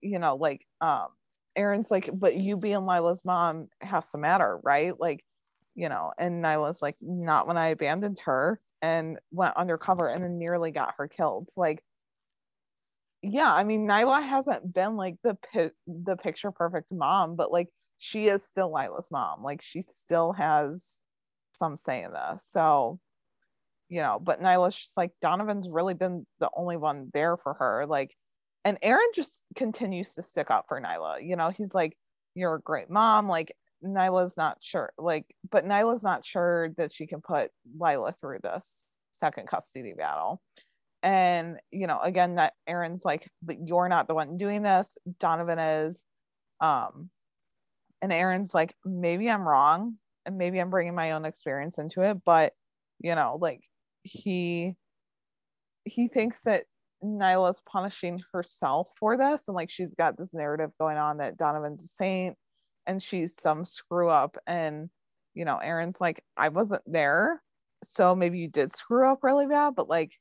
you 0.00 0.18
know, 0.18 0.36
like 0.36 0.66
um, 0.80 1.08
Aaron's 1.56 1.90
like, 1.90 2.08
but 2.12 2.36
you 2.36 2.56
being 2.56 2.86
Lila's 2.86 3.22
mom 3.24 3.68
has 3.82 4.10
to 4.12 4.18
matter, 4.18 4.58
right? 4.64 4.98
Like, 4.98 5.22
you 5.74 5.88
know, 5.88 6.12
and 6.18 6.42
Nyla's 6.42 6.80
like, 6.80 6.96
not 7.02 7.46
when 7.46 7.58
I 7.58 7.68
abandoned 7.68 8.18
her 8.24 8.60
and 8.82 9.18
went 9.30 9.56
undercover 9.56 10.08
and 10.08 10.22
then 10.22 10.38
nearly 10.38 10.70
got 10.70 10.94
her 10.98 11.08
killed. 11.08 11.48
Like, 11.56 11.82
yeah, 13.22 13.52
I 13.52 13.64
mean, 13.64 13.86
Nyla 13.86 14.26
hasn't 14.26 14.72
been 14.72 14.96
like 14.96 15.16
the 15.24 15.36
pi- 15.52 15.70
the 15.86 16.16
picture 16.16 16.52
perfect 16.52 16.92
mom, 16.92 17.36
but 17.36 17.50
like 17.50 17.68
she 17.98 18.28
is 18.28 18.44
still 18.44 18.72
Lila's 18.72 19.10
mom. 19.10 19.42
Like 19.42 19.60
she 19.60 19.82
still 19.82 20.32
has 20.32 21.00
some 21.54 21.76
say 21.76 22.04
in 22.04 22.12
this. 22.12 22.46
So, 22.48 23.00
you 23.88 24.02
know, 24.02 24.20
but 24.22 24.40
Nyla's 24.40 24.76
just 24.76 24.96
like 24.96 25.12
Donovan's 25.20 25.68
really 25.68 25.94
been 25.94 26.26
the 26.38 26.50
only 26.56 26.76
one 26.76 27.10
there 27.12 27.36
for 27.36 27.54
her. 27.54 27.86
Like, 27.86 28.14
and 28.64 28.78
Aaron 28.82 29.08
just 29.14 29.42
continues 29.56 30.14
to 30.14 30.22
stick 30.22 30.50
up 30.50 30.66
for 30.68 30.80
Nyla. 30.80 31.26
You 31.26 31.36
know, 31.36 31.50
he's 31.50 31.74
like, 31.74 31.96
"You're 32.34 32.54
a 32.54 32.60
great 32.60 32.90
mom." 32.90 33.28
Like 33.28 33.54
Nyla's 33.82 34.36
not 34.36 34.58
sure, 34.60 34.92
like, 34.98 35.26
but 35.50 35.64
Nyla's 35.64 36.02
not 36.02 36.24
sure 36.24 36.70
that 36.76 36.92
she 36.92 37.06
can 37.06 37.20
put 37.20 37.50
Lila 37.78 38.12
through 38.12 38.40
this 38.42 38.84
second 39.12 39.48
custody 39.48 39.94
battle. 39.96 40.40
And 41.02 41.58
you 41.70 41.86
know 41.86 42.00
again 42.00 42.34
that 42.36 42.54
aaron's 42.66 43.04
like 43.04 43.30
but 43.40 43.56
you're 43.64 43.88
not 43.88 44.08
the 44.08 44.14
one 44.14 44.36
doing 44.36 44.62
this. 44.62 44.98
Donovan 45.20 45.58
is. 45.58 46.04
Um 46.60 47.10
and 48.02 48.12
aaron's 48.12 48.54
like 48.54 48.74
maybe 48.84 49.30
i'm 49.30 49.46
wrong 49.46 49.96
and 50.26 50.38
maybe 50.38 50.58
i'm 50.58 50.70
bringing 50.70 50.94
my 50.94 51.12
own 51.12 51.24
experience 51.24 51.78
into 51.78 52.02
it 52.02 52.18
but 52.24 52.52
you 53.00 53.14
know 53.14 53.38
like 53.40 53.62
he 54.02 54.74
he 55.84 56.08
thinks 56.08 56.42
that 56.42 56.64
nyla's 57.02 57.62
punishing 57.68 58.20
herself 58.32 58.90
for 58.98 59.16
this 59.16 59.48
and 59.48 59.54
like 59.54 59.70
she's 59.70 59.94
got 59.94 60.16
this 60.16 60.34
narrative 60.34 60.70
going 60.78 60.96
on 60.96 61.18
that 61.18 61.36
donovan's 61.36 61.84
a 61.84 61.88
saint 61.88 62.36
and 62.88 63.00
she's 63.00 63.40
some 63.40 63.64
screw 63.64 64.08
up 64.08 64.36
and 64.48 64.90
you 65.34 65.44
know 65.44 65.58
aaron's 65.58 66.00
like 66.00 66.24
i 66.36 66.48
wasn't 66.48 66.82
there 66.86 67.40
so 67.84 68.16
maybe 68.16 68.38
you 68.40 68.48
did 68.48 68.72
screw 68.72 69.06
up 69.06 69.22
really 69.22 69.46
bad 69.46 69.74
but 69.76 69.88
like 69.88 70.18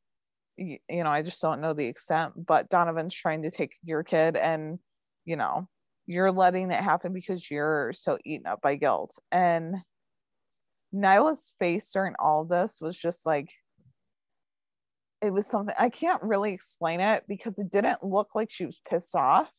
y- 0.58 0.80
you 0.90 1.04
know, 1.04 1.10
I 1.10 1.22
just 1.22 1.42
don't 1.42 1.62
know 1.62 1.74
the 1.74 1.88
extent, 1.88 2.34
but 2.46 2.70
Donovan's 2.70 3.14
trying 3.14 3.44
to 3.44 3.52
take 3.52 3.74
your 3.84 4.04
kid 4.04 4.36
and, 4.38 4.80
you 5.26 5.36
know, 5.36 5.68
you're 6.06 6.32
letting 6.32 6.72
it 6.72 6.84
happen 6.84 7.14
because 7.14 7.50
you're 7.50 7.94
so 7.94 8.18
eaten 8.26 8.48
up 8.48 8.62
by 8.62 8.76
guilt. 8.76 9.18
And 9.32 9.76
Nyla's 10.94 11.52
face 11.60 11.92
during 11.92 12.16
all 12.18 12.46
this 12.46 12.80
was 12.82 12.98
just 12.98 13.26
like, 13.26 13.50
it 15.22 15.34
was 15.34 15.48
something 15.48 15.76
I 15.80 15.90
can't 15.90 16.22
really 16.22 16.54
explain 16.54 17.02
it 17.02 17.24
because 17.28 17.58
it 17.60 17.72
didn't 17.72 18.04
look 18.04 18.36
like 18.36 18.52
she 18.52 18.66
was 18.66 18.82
pissed 18.88 19.16
off, 19.16 19.52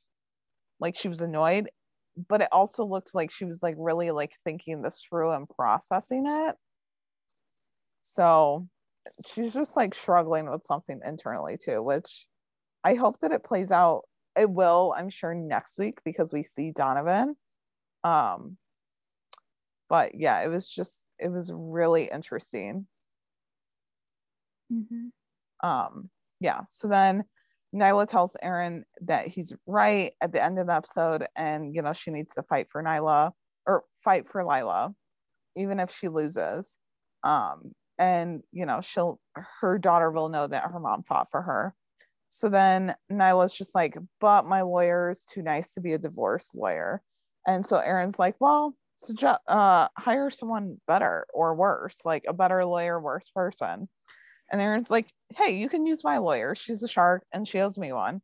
like 0.81 0.97
she 0.97 1.09
was 1.09 1.21
annoyed, 1.21 1.69
but 2.29 2.43
it 2.43 2.49
also 2.53 2.85
looked 2.85 3.15
like 3.15 3.31
she 3.31 3.45
was 3.45 3.63
like 3.63 3.77
really 3.79 4.11
like 4.11 4.33
thinking 4.45 4.83
this 4.83 5.03
through 5.03 5.33
and 5.33 5.49
processing 5.49 6.25
it. 6.27 6.57
So 8.03 8.67
she's 9.27 9.55
just 9.55 9.77
like 9.77 9.95
struggling 9.95 10.51
with 10.51 10.65
something 10.65 11.01
internally 11.05 11.57
too, 11.57 11.83
which 11.83 12.27
I 12.85 12.95
hope 12.95 13.21
that 13.21 13.33
it 13.33 13.45
plays 13.45 13.73
out. 13.73 14.03
It 14.37 14.51
will, 14.51 14.95
I'm 14.97 15.11
sure, 15.11 15.35
next 15.35 15.79
week 15.79 15.99
because 16.05 16.33
we 16.33 16.43
see 16.43 16.73
Donovan. 16.73 17.37
Um, 18.05 18.57
but 19.89 20.15
yeah, 20.15 20.43
it 20.43 20.49
was 20.49 20.69
just 20.71 21.07
it 21.19 21.29
was 21.31 21.51
really 21.55 22.05
interesting. 22.11 22.87
Mhm. 24.73 25.11
Um, 25.63 26.11
yeah. 26.41 26.65
So 26.69 26.89
then 26.89 27.25
Nyla 27.75 28.09
tells 28.09 28.37
Aaron 28.43 28.85
that 29.03 29.27
he's 29.27 29.53
right 29.67 30.13
at 30.21 30.33
the 30.33 30.43
end 30.43 30.59
of 30.59 30.67
the 30.67 30.75
episode, 30.75 31.27
and 31.37 31.75
you 31.75 31.83
know 31.83 31.93
she 31.93 32.11
needs 32.11 32.35
to 32.35 32.43
fight 32.43 32.71
for 32.71 32.83
Nyla 32.83 33.33
or 33.67 33.85
fight 34.03 34.27
for 34.29 34.45
Lila, 34.45 34.95
even 35.57 35.79
if 35.81 35.91
she 35.91 36.09
loses. 36.09 36.79
Um, 37.25 37.73
and 37.99 38.45
you 38.53 38.65
know 38.65 38.81
she'll 38.81 39.21
her 39.61 39.79
daughter 39.79 40.11
will 40.11 40.29
know 40.29 40.47
that 40.47 40.71
her 40.71 40.81
mom 40.81 41.03
fought 41.03 41.31
for 41.31 41.43
her. 41.43 41.75
So 42.29 42.49
then 42.49 42.95
Nyla's 43.11 43.55
just 43.55 43.75
like, 43.75 43.97
but 44.21 44.45
my 44.45 44.63
lawyer 44.63 45.11
is 45.11 45.25
too 45.25 45.43
nice 45.43 45.75
to 45.75 45.81
be 45.81 45.95
a 45.95 45.99
divorce 45.99 46.55
lawyer. 46.55 47.03
And 47.47 47.65
so 47.65 47.79
Aaron's 47.79 48.19
like, 48.19 48.37
well, 48.41 48.75
suggest 48.97 49.41
uh 49.49 49.89
hire 49.97 50.31
someone 50.31 50.81
better 50.87 51.27
or 51.35 51.55
worse, 51.55 52.05
like 52.05 52.25
a 52.29 52.33
better 52.33 52.65
lawyer, 52.65 53.01
worse 53.01 53.31
person. 53.31 53.89
And 54.51 54.61
Aaron's 54.61 54.91
like, 54.91 55.09
hey, 55.37 55.57
you 55.57 55.69
can 55.69 55.87
use 55.87 56.03
my 56.05 56.19
lawyer. 56.19 56.55
She's 56.55 56.83
a 56.83 56.89
shark 56.89 57.25
and 57.33 57.47
she 57.47 57.61
owes 57.61 57.79
me 57.79 57.93
one. 57.93 58.21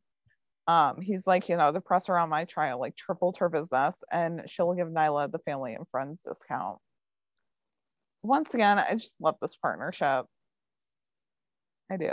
Um, 0.67 1.01
he's 1.01 1.27
like, 1.27 1.49
you 1.49 1.57
know, 1.57 1.73
the 1.73 1.81
press 1.81 2.09
around 2.09 2.31
my 2.31 2.45
trial 2.45 2.81
like 2.81 2.97
tripled 2.97 3.37
her 3.39 3.51
business 3.51 4.03
and 4.11 4.43
she'll 4.49 4.73
give 4.73 4.89
Nyla 4.89 5.31
the 5.31 5.39
family 5.41 5.75
and 5.75 5.87
friends 5.91 6.23
discount. 6.23 6.79
Once 8.23 8.55
again, 8.55 8.79
I 8.79 8.95
just 8.95 9.17
love 9.21 9.37
this 9.43 9.57
partnership. 9.57 10.25
I 11.91 11.99
do. 11.99 12.11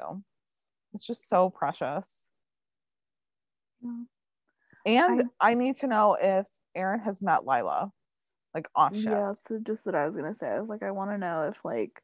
It's 0.94 1.08
just 1.08 1.30
so 1.30 1.50
precious. 1.50 2.30
Yeah. 3.82 4.04
And 4.86 5.24
I, 5.40 5.54
need 5.54 5.76
to 5.78 5.88
know 5.88 6.18
if 6.22 6.46
Aaron 6.76 7.00
has 7.00 7.22
met 7.22 7.46
Lila, 7.46 7.92
like 8.54 8.68
off 8.76 8.94
shift. 8.94 9.08
Yeah, 9.08 9.34
so 9.48 9.60
just 9.60 9.86
what 9.86 9.96
I 9.96 10.06
was 10.06 10.16
gonna 10.16 10.34
say. 10.34 10.48
I 10.48 10.60
was 10.60 10.70
like, 10.70 10.84
I 10.84 10.92
want 10.92 11.12
to 11.12 11.18
know 11.18 11.44
if 11.44 11.64
like 11.64 12.02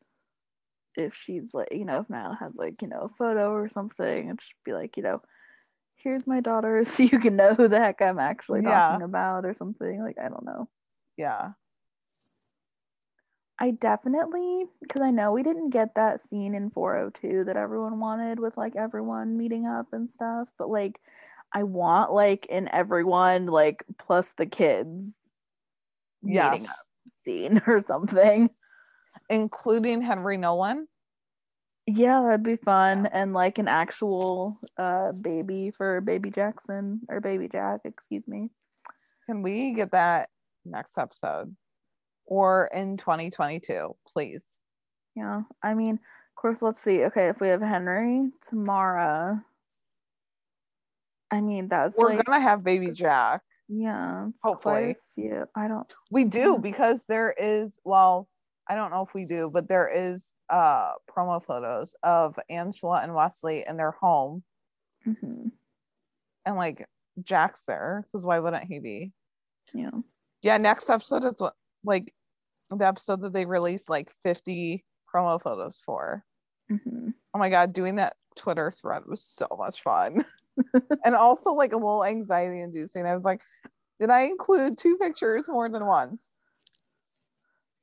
if 0.97 1.13
she's 1.15 1.53
like, 1.53 1.69
you 1.71 1.85
know, 1.85 1.99
if 1.99 2.07
Nyla 2.07 2.37
has 2.39 2.55
like, 2.55 2.81
you 2.81 2.87
know, 2.87 3.01
a 3.01 3.09
photo 3.17 3.51
or 3.51 3.69
something, 3.69 4.29
and 4.29 4.39
she'd 4.41 4.63
be 4.65 4.73
like, 4.73 4.97
you 4.97 5.03
know, 5.03 5.21
here's 5.97 6.27
my 6.27 6.41
daughter, 6.41 6.83
so 6.87 7.03
you 7.03 7.19
can 7.19 7.35
know 7.35 7.53
who 7.53 7.67
the 7.67 7.79
heck 7.79 8.01
I'm 8.01 8.19
actually 8.19 8.63
Yeah. 8.63 8.89
talking 8.89 9.03
about 9.03 9.45
or 9.45 9.55
something. 9.55 10.01
Like, 10.01 10.17
I 10.17 10.29
don't 10.29 10.45
know. 10.45 10.67
Yeah. 11.17 11.51
I 13.59 13.71
definitely 13.71 14.65
because 14.81 15.01
I 15.01 15.09
know 15.09 15.31
we 15.31 15.41
didn't 15.41 15.71
get 15.71 15.95
that 15.95 16.21
scene 16.21 16.53
in 16.53 16.69
402 16.69 17.45
that 17.45 17.57
everyone 17.57 17.99
wanted 17.99 18.39
with 18.39 18.55
like 18.55 18.75
everyone 18.75 19.35
meeting 19.35 19.65
up 19.65 19.87
and 19.93 20.09
stuff, 20.09 20.47
but 20.59 20.69
like 20.69 20.99
I 21.53 21.63
want 21.63 22.11
like 22.11 22.45
in 22.47 22.69
everyone 22.71 23.47
like 23.47 23.83
plus 23.97 24.33
the 24.37 24.45
kids 24.45 25.15
meeting 26.21 26.65
up 26.67 26.75
scene 27.25 27.61
or 27.67 27.81
something. 27.81 28.49
Including 29.29 30.01
Henry 30.01 30.37
Nolan. 30.37 30.87
Yeah, 31.85 32.21
that'd 32.21 32.43
be 32.43 32.57
fun 32.57 33.05
and 33.07 33.33
like 33.33 33.59
an 33.59 33.67
actual 33.69 34.59
uh 34.77 35.13
baby 35.13 35.71
for 35.71 36.01
baby 36.01 36.29
Jackson 36.29 37.01
or 37.09 37.21
baby 37.21 37.47
Jack, 37.47 37.81
excuse 37.85 38.27
me. 38.27 38.49
Can 39.25 39.41
we 39.41 39.73
get 39.73 39.91
that 39.91 40.29
next 40.65 40.97
episode? 40.97 41.55
Or 42.25 42.69
in 42.73 42.97
2022, 42.97 43.95
please. 44.13 44.57
Yeah, 45.15 45.43
I 45.63 45.73
mean, 45.75 45.93
of 45.95 46.35
course, 46.35 46.61
let's 46.61 46.81
see. 46.81 47.05
Okay, 47.05 47.29
if 47.29 47.39
we 47.39 47.47
have 47.47 47.61
Henry, 47.61 48.29
Tamara. 48.49 49.43
I 51.31 51.41
mean, 51.41 51.67
that's 51.67 51.97
We're 51.97 52.15
like 52.15 52.25
gonna 52.25 52.39
have 52.41 52.63
baby 52.63 52.91
Jack. 52.91 53.41
Yeah. 53.69 54.27
Hopefully. 54.43 54.73
quite 54.73 54.95
a 54.95 55.13
few. 55.15 55.45
I 55.55 55.67
don't. 55.67 55.91
We 56.11 56.23
do 56.25 56.53
Yeah. 56.53 56.57
because 56.61 57.05
there 57.05 57.33
is 57.37 57.79
well, 57.83 58.27
I 58.69 58.75
don't 58.75 58.91
know 58.91 59.03
if 59.03 59.13
we 59.13 59.25
do, 59.25 59.49
but 59.51 59.69
there 59.69 59.87
is 59.87 60.33
uh 60.49 60.93
promo 61.15 61.41
photos 61.41 61.95
of 62.03 62.37
Angela 62.49 63.01
and 63.01 63.13
Wesley 63.13 63.63
in 63.67 63.77
their 63.77 63.91
home 63.91 64.43
mhm, 65.05 65.51
and 66.45 66.55
like 66.55 66.85
Jack's 67.23 67.65
there 67.65 68.03
because 68.05 68.25
why 68.25 68.39
wouldn't 68.39 68.65
he 68.65 68.79
be? 68.79 69.11
Yeah. 69.73 69.91
Yeah, 70.41 70.57
next 70.57 70.89
episode 70.89 71.23
is 71.23 71.39
what 71.41 71.53
like 71.83 72.13
the 72.69 72.85
episode 72.87 73.21
that 73.21 73.33
they 73.33 73.45
released 73.45 73.89
like 73.89 74.11
50 74.23 74.83
promo 75.13 75.41
photos 75.41 75.81
for. 75.85 76.23
mhm. 76.69 77.13
Oh 77.33 77.39
my 77.39 77.49
god, 77.49 77.73
doing 77.73 77.95
that 77.95 78.15
Twitter 78.35 78.71
thread 78.71 79.03
was 79.07 79.23
so 79.23 79.47
much 79.57 79.81
fun. 79.81 80.25
and 81.05 81.15
also 81.15 81.53
like 81.53 81.73
a 81.73 81.77
little 81.77 82.03
anxiety 82.05 82.61
inducing. 82.61 83.05
I 83.05 83.13
was 83.13 83.23
like, 83.23 83.41
did 83.99 84.09
I 84.09 84.21
include 84.23 84.77
two 84.77 84.97
pictures 84.97 85.47
more 85.49 85.69
than 85.69 85.85
once? 85.85 86.31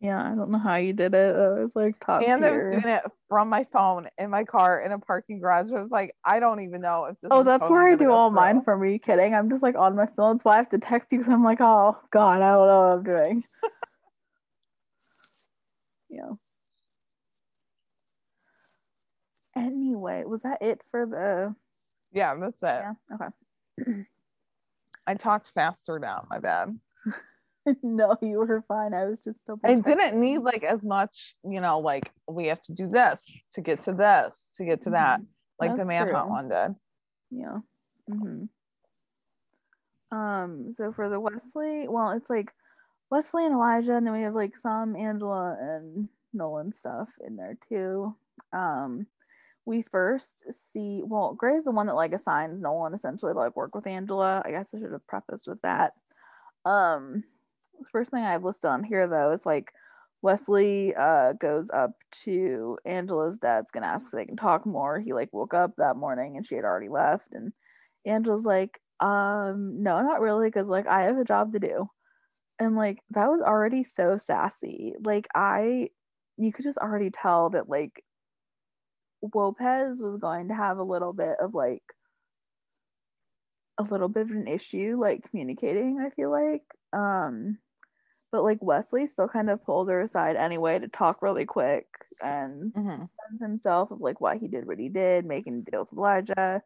Yeah. 0.04 0.22
I 0.22 0.34
don't 0.34 0.50
know 0.50 0.58
how 0.58 0.76
you 0.76 0.92
did 0.92 1.14
it. 1.14 1.34
That 1.34 1.62
was 1.62 1.74
like 1.74 1.98
top 1.98 2.22
and 2.22 2.44
I 2.44 2.50
was 2.50 2.70
doing 2.70 2.86
it 2.86 3.02
from 3.30 3.48
my 3.48 3.64
phone 3.64 4.06
in 4.18 4.28
my 4.28 4.44
car 4.44 4.84
in 4.84 4.92
a 4.92 4.98
parking 4.98 5.40
garage. 5.40 5.72
I 5.72 5.80
was 5.80 5.90
like, 5.90 6.12
I 6.26 6.40
don't 6.40 6.60
even 6.60 6.82
know 6.82 7.06
if 7.06 7.18
this. 7.22 7.30
Oh, 7.32 7.42
that's 7.42 7.70
where 7.70 7.88
I 7.88 7.96
do 7.96 8.10
all 8.10 8.28
through. 8.28 8.36
mine 8.36 8.62
from. 8.62 8.82
Are 8.82 8.86
you 8.86 8.98
kidding? 8.98 9.34
I'm 9.34 9.48
just 9.48 9.62
like 9.62 9.76
on 9.76 9.96
my 9.96 10.04
phone. 10.14 10.36
That's 10.36 10.44
why 10.44 10.54
I 10.54 10.56
have 10.58 10.68
to 10.70 10.78
text 10.78 11.10
you 11.10 11.18
because 11.18 11.32
I'm 11.32 11.42
like, 11.42 11.62
oh 11.62 11.96
God, 12.10 12.42
I 12.42 12.50
don't 12.50 12.66
know 12.66 12.80
what 12.80 12.98
I'm 12.98 13.02
doing. 13.02 13.42
yeah. 16.10 16.32
Anyway, 19.56 20.24
was 20.26 20.42
that 20.42 20.60
it 20.60 20.82
for 20.90 21.06
the? 21.06 21.54
Yeah, 22.12 22.34
that's 22.34 22.62
it. 22.62 22.66
Yeah. 22.66 22.92
Okay. 23.14 24.04
I 25.06 25.14
talked 25.14 25.52
faster 25.54 25.98
now. 25.98 26.26
My 26.28 26.40
bad. 26.40 26.78
no, 27.82 28.16
you 28.20 28.38
were 28.38 28.62
fine. 28.62 28.94
I 28.94 29.04
was 29.06 29.20
just 29.20 29.44
double. 29.46 29.60
I 29.64 29.76
didn't 29.76 30.20
need 30.20 30.38
like 30.38 30.64
as 30.64 30.84
much, 30.84 31.34
you 31.44 31.60
know, 31.60 31.78
like 31.80 32.12
we 32.28 32.46
have 32.46 32.60
to 32.62 32.74
do 32.74 32.88
this 32.88 33.24
to 33.52 33.60
get 33.60 33.82
to 33.82 33.92
this 33.92 34.50
to 34.56 34.64
get 34.64 34.82
to 34.82 34.90
that, 34.90 35.20
Mhm. 35.20 35.26
like 35.58 35.70
the 35.72 35.76
That's 35.78 35.88
manhunt 35.88 36.26
true. 36.26 36.30
one 36.30 36.48
did. 36.48 36.74
Yeah. 37.30 37.58
hmm 38.08 38.44
Um. 40.10 40.72
So 40.74 40.92
for 40.92 41.08
the 41.08 41.18
Wesley, 41.20 41.88
well, 41.88 42.10
it's 42.10 42.30
like 42.30 42.52
Wesley 43.10 43.46
and 43.46 43.54
Elijah, 43.54 43.96
and 43.96 44.06
then 44.06 44.14
we 44.14 44.22
have 44.22 44.34
like 44.34 44.56
some 44.56 44.96
Angela 44.96 45.56
and 45.60 46.08
Nolan 46.32 46.72
stuff 46.72 47.08
in 47.26 47.36
there 47.36 47.56
too. 47.68 48.14
Um, 48.52 49.06
we 49.66 49.82
first 49.82 50.44
see 50.72 51.02
well, 51.04 51.34
Grey's 51.34 51.64
the 51.64 51.70
one 51.70 51.86
that 51.86 51.96
like 51.96 52.12
assigns 52.12 52.60
Nolan 52.60 52.94
essentially 52.94 53.32
to 53.32 53.38
like 53.38 53.56
work 53.56 53.74
with 53.74 53.86
Angela. 53.86 54.42
I 54.44 54.50
guess 54.50 54.74
I 54.74 54.78
should 54.80 54.92
have 54.92 55.06
prefaced 55.06 55.46
with 55.46 55.62
that. 55.62 55.92
Um, 56.64 57.24
first 57.92 58.10
thing 58.10 58.22
I 58.22 58.32
have 58.32 58.44
listed 58.44 58.70
on 58.70 58.84
here 58.84 59.06
though 59.06 59.32
is 59.32 59.44
like 59.46 59.72
Wesley 60.22 60.94
uh 60.94 61.34
goes 61.34 61.70
up 61.70 61.92
to 62.24 62.78
Angela's 62.84 63.38
dad's 63.38 63.70
gonna 63.70 63.86
ask 63.86 64.06
if 64.06 64.12
they 64.12 64.24
can 64.26 64.36
talk 64.36 64.66
more. 64.66 64.98
He 65.00 65.12
like 65.12 65.28
woke 65.32 65.54
up 65.54 65.72
that 65.78 65.96
morning 65.96 66.36
and 66.36 66.46
she 66.46 66.54
had 66.54 66.64
already 66.64 66.88
left, 66.88 67.26
and 67.32 67.52
Angela's 68.06 68.44
like, 68.44 68.80
um, 69.00 69.82
no, 69.82 70.02
not 70.02 70.20
really, 70.20 70.48
because 70.48 70.68
like 70.68 70.86
I 70.86 71.04
have 71.04 71.18
a 71.18 71.24
job 71.24 71.52
to 71.52 71.58
do. 71.58 71.88
And 72.60 72.76
like 72.76 72.98
that 73.10 73.28
was 73.30 73.42
already 73.42 73.84
so 73.84 74.18
sassy. 74.18 74.94
Like 75.04 75.26
I 75.34 75.88
you 76.36 76.52
could 76.52 76.64
just 76.64 76.78
already 76.78 77.10
tell 77.10 77.50
that 77.50 77.68
like 77.68 78.02
Lopez 79.34 80.00
was 80.00 80.18
going 80.20 80.48
to 80.48 80.54
have 80.54 80.78
a 80.78 80.82
little 80.82 81.12
bit 81.12 81.36
of 81.40 81.54
like 81.54 81.82
a 83.78 83.82
little 83.82 84.08
bit 84.08 84.22
of 84.22 84.30
an 84.30 84.46
issue 84.46 84.94
like 84.96 85.28
communicating, 85.30 85.98
I 86.00 86.10
feel 86.10 86.30
like. 86.30 86.62
Um 86.92 87.58
but 88.34 88.42
like 88.42 88.58
Wesley 88.60 89.06
still 89.06 89.28
kind 89.28 89.48
of 89.48 89.64
pulled 89.64 89.88
her 89.88 90.00
aside 90.00 90.34
anyway 90.34 90.80
to 90.80 90.88
talk 90.88 91.22
really 91.22 91.44
quick 91.44 91.86
and 92.20 92.74
Mhm. 92.74 93.08
defends 93.08 93.40
himself 93.40 93.92
of 93.92 94.00
like 94.00 94.20
why 94.20 94.38
he 94.38 94.48
did 94.48 94.66
what 94.66 94.80
he 94.80 94.88
did, 94.88 95.24
making 95.24 95.58
a 95.58 95.70
deal 95.70 95.82
with 95.82 95.92
Elijah 95.92 96.64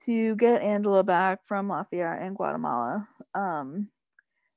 to 0.00 0.36
get 0.36 0.60
Angela 0.60 1.02
back 1.02 1.46
from 1.46 1.68
La 1.68 1.84
Fiera 1.84 2.22
and 2.22 2.36
Guatemala. 2.36 3.08
Um, 3.32 3.90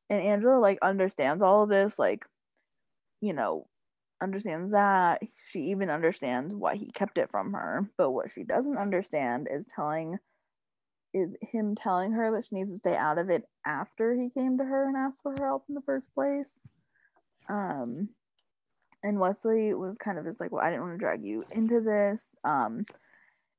and 0.10 0.22
Angela 0.22 0.60
like 0.60 0.78
understands 0.82 1.41
all 1.41 1.64
of 1.64 1.70
this, 1.70 1.98
like, 1.98 2.26
you 3.22 3.32
know, 3.32 3.70
understands 4.20 4.74
that. 4.74 5.22
She 5.48 5.72
even 5.72 5.90
understands 5.90 6.53
why 6.53 6.76
he 6.76 6.91
kept 6.91 7.18
it 7.18 7.30
from 7.30 7.53
her. 7.53 7.90
But 7.98 8.12
what 8.12 8.30
she 8.30 8.44
doesn't 8.44 8.78
understand 8.78 9.48
is 9.49 9.68
telling 9.68 10.20
is 11.16 11.36
him 11.42 11.76
telling 11.76 12.12
her 12.12 12.32
that 12.32 12.46
she 12.46 12.56
needs 12.56 12.72
to 12.72 12.78
stay 12.78 12.96
out 12.96 13.18
of 13.18 13.30
it 13.30 13.44
after 13.66 14.14
he 14.16 14.30
came 14.30 14.58
to 14.58 14.66
her 14.66 14.88
and 14.88 14.98
asked 14.98 15.22
for 15.24 15.32
her 15.32 15.46
help 15.46 15.64
in 15.70 15.76
the 15.76 15.82
first 15.82 16.14
place. 16.14 16.50
Um 17.50 18.10
and 19.06 19.20
Wesley 19.20 19.74
was 19.76 19.98
kind 19.98 20.18
of 20.18 20.26
just 20.26 20.40
like, 20.40 20.52
well, 20.52 20.66
I 20.66 20.72
didn't 20.72 20.82
want 20.82 20.96
to 20.96 20.98
drag 20.98 21.22
you 21.22 21.44
into 21.52 21.80
this. 21.80 22.36
Um, 22.44 22.88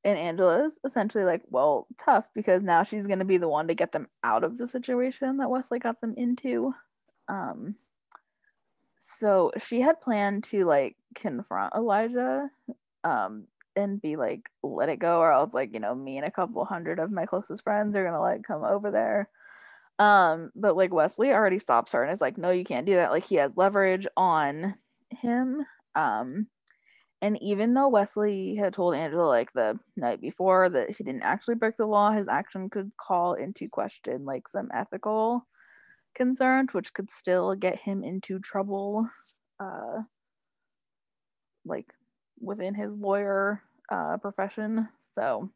and 0.05 0.19
Angela's 0.19 0.77
essentially 0.85 1.23
like, 1.23 1.43
well, 1.49 1.87
tough 2.05 2.25
because 2.35 2.63
now 2.63 2.83
she's 2.83 3.07
going 3.07 3.21
to 3.21 3.25
be 3.25 3.39
the 3.39 3.49
one 3.49 3.69
to 3.69 3.75
get 3.75 3.93
them 3.93 4.09
out 4.25 4.43
of 4.43 4.59
the 4.59 4.67
situation 4.67 5.37
that 5.37 5.51
Wesley 5.51 5.79
got 5.79 6.01
them 6.01 6.15
into. 6.17 6.75
Um, 7.29 7.77
so 9.19 9.53
she 9.65 9.81
had 9.81 10.01
planned 10.01 10.45
to 10.45 10.65
like 10.65 10.97
confront 11.15 11.75
Elijah 11.75 12.51
um, 13.05 13.45
and 13.77 14.01
be 14.01 14.17
like, 14.17 14.43
let 14.63 14.89
it 14.89 14.99
go, 14.99 15.21
or 15.21 15.31
else, 15.33 15.53
like, 15.53 15.73
you 15.75 15.81
know, 15.81 15.95
me 15.95 16.17
and 16.17 16.27
a 16.27 16.31
couple 16.31 16.65
hundred 16.65 16.99
of 16.99 17.11
my 17.11 17.27
closest 17.27 17.63
friends 17.63 17.95
are 17.95 18.05
to 18.05 18.21
like 18.21 18.43
come 18.43 18.65
over 18.65 18.91
there. 18.91 19.29
Um, 19.99 20.51
but 20.55 20.77
like 20.77 20.93
Wesley 20.93 21.33
already 21.33 21.59
stops 21.59 21.93
her 21.93 22.03
and 22.03 22.13
is 22.13 22.21
like, 22.21 22.39
no, 22.39 22.51
you 22.51 22.65
can't 22.65 22.87
do 22.87 22.97
that. 22.97 23.11
Like, 23.11 23.25
he 23.25 23.37
has 23.37 23.53
leverage 23.57 24.07
on 24.17 24.75
him. 25.11 25.65
Um, 25.95 26.49
and 27.23 27.43
even 27.43 27.73
though 27.73 27.89
Wesley 27.89 28.57
had 28.57 28.75
told 28.75 28.95
Angela 28.95 29.27
like 29.27 29.53
the 29.53 29.79
night 29.97 30.21
before 30.21 30.69
that 30.69 30.91
he 30.91 31.03
didn't 31.03 31.23
actually 31.23 31.55
break 31.55 31.77
the 31.77 31.87
law, 31.87 32.13
his 32.13 32.29
action 32.29 32.69
could 32.69 32.93
call 33.01 33.35
into 33.35 33.69
question 33.69 34.25
like 34.25 34.49
some 34.49 34.69
ethical 34.75 35.47
concerns, 36.15 36.75
which 36.75 36.93
could 36.93 37.11
still 37.11 37.55
get 37.55 37.77
him 37.77 38.05
into 38.05 38.39
trouble, 38.39 39.09
uh, 39.59 40.03
like 41.65 41.87
within 42.39 42.75
his 42.75 42.93
lawyer 42.93 43.63
uh, 43.89 44.17
profession. 44.19 44.89
So 45.15 45.51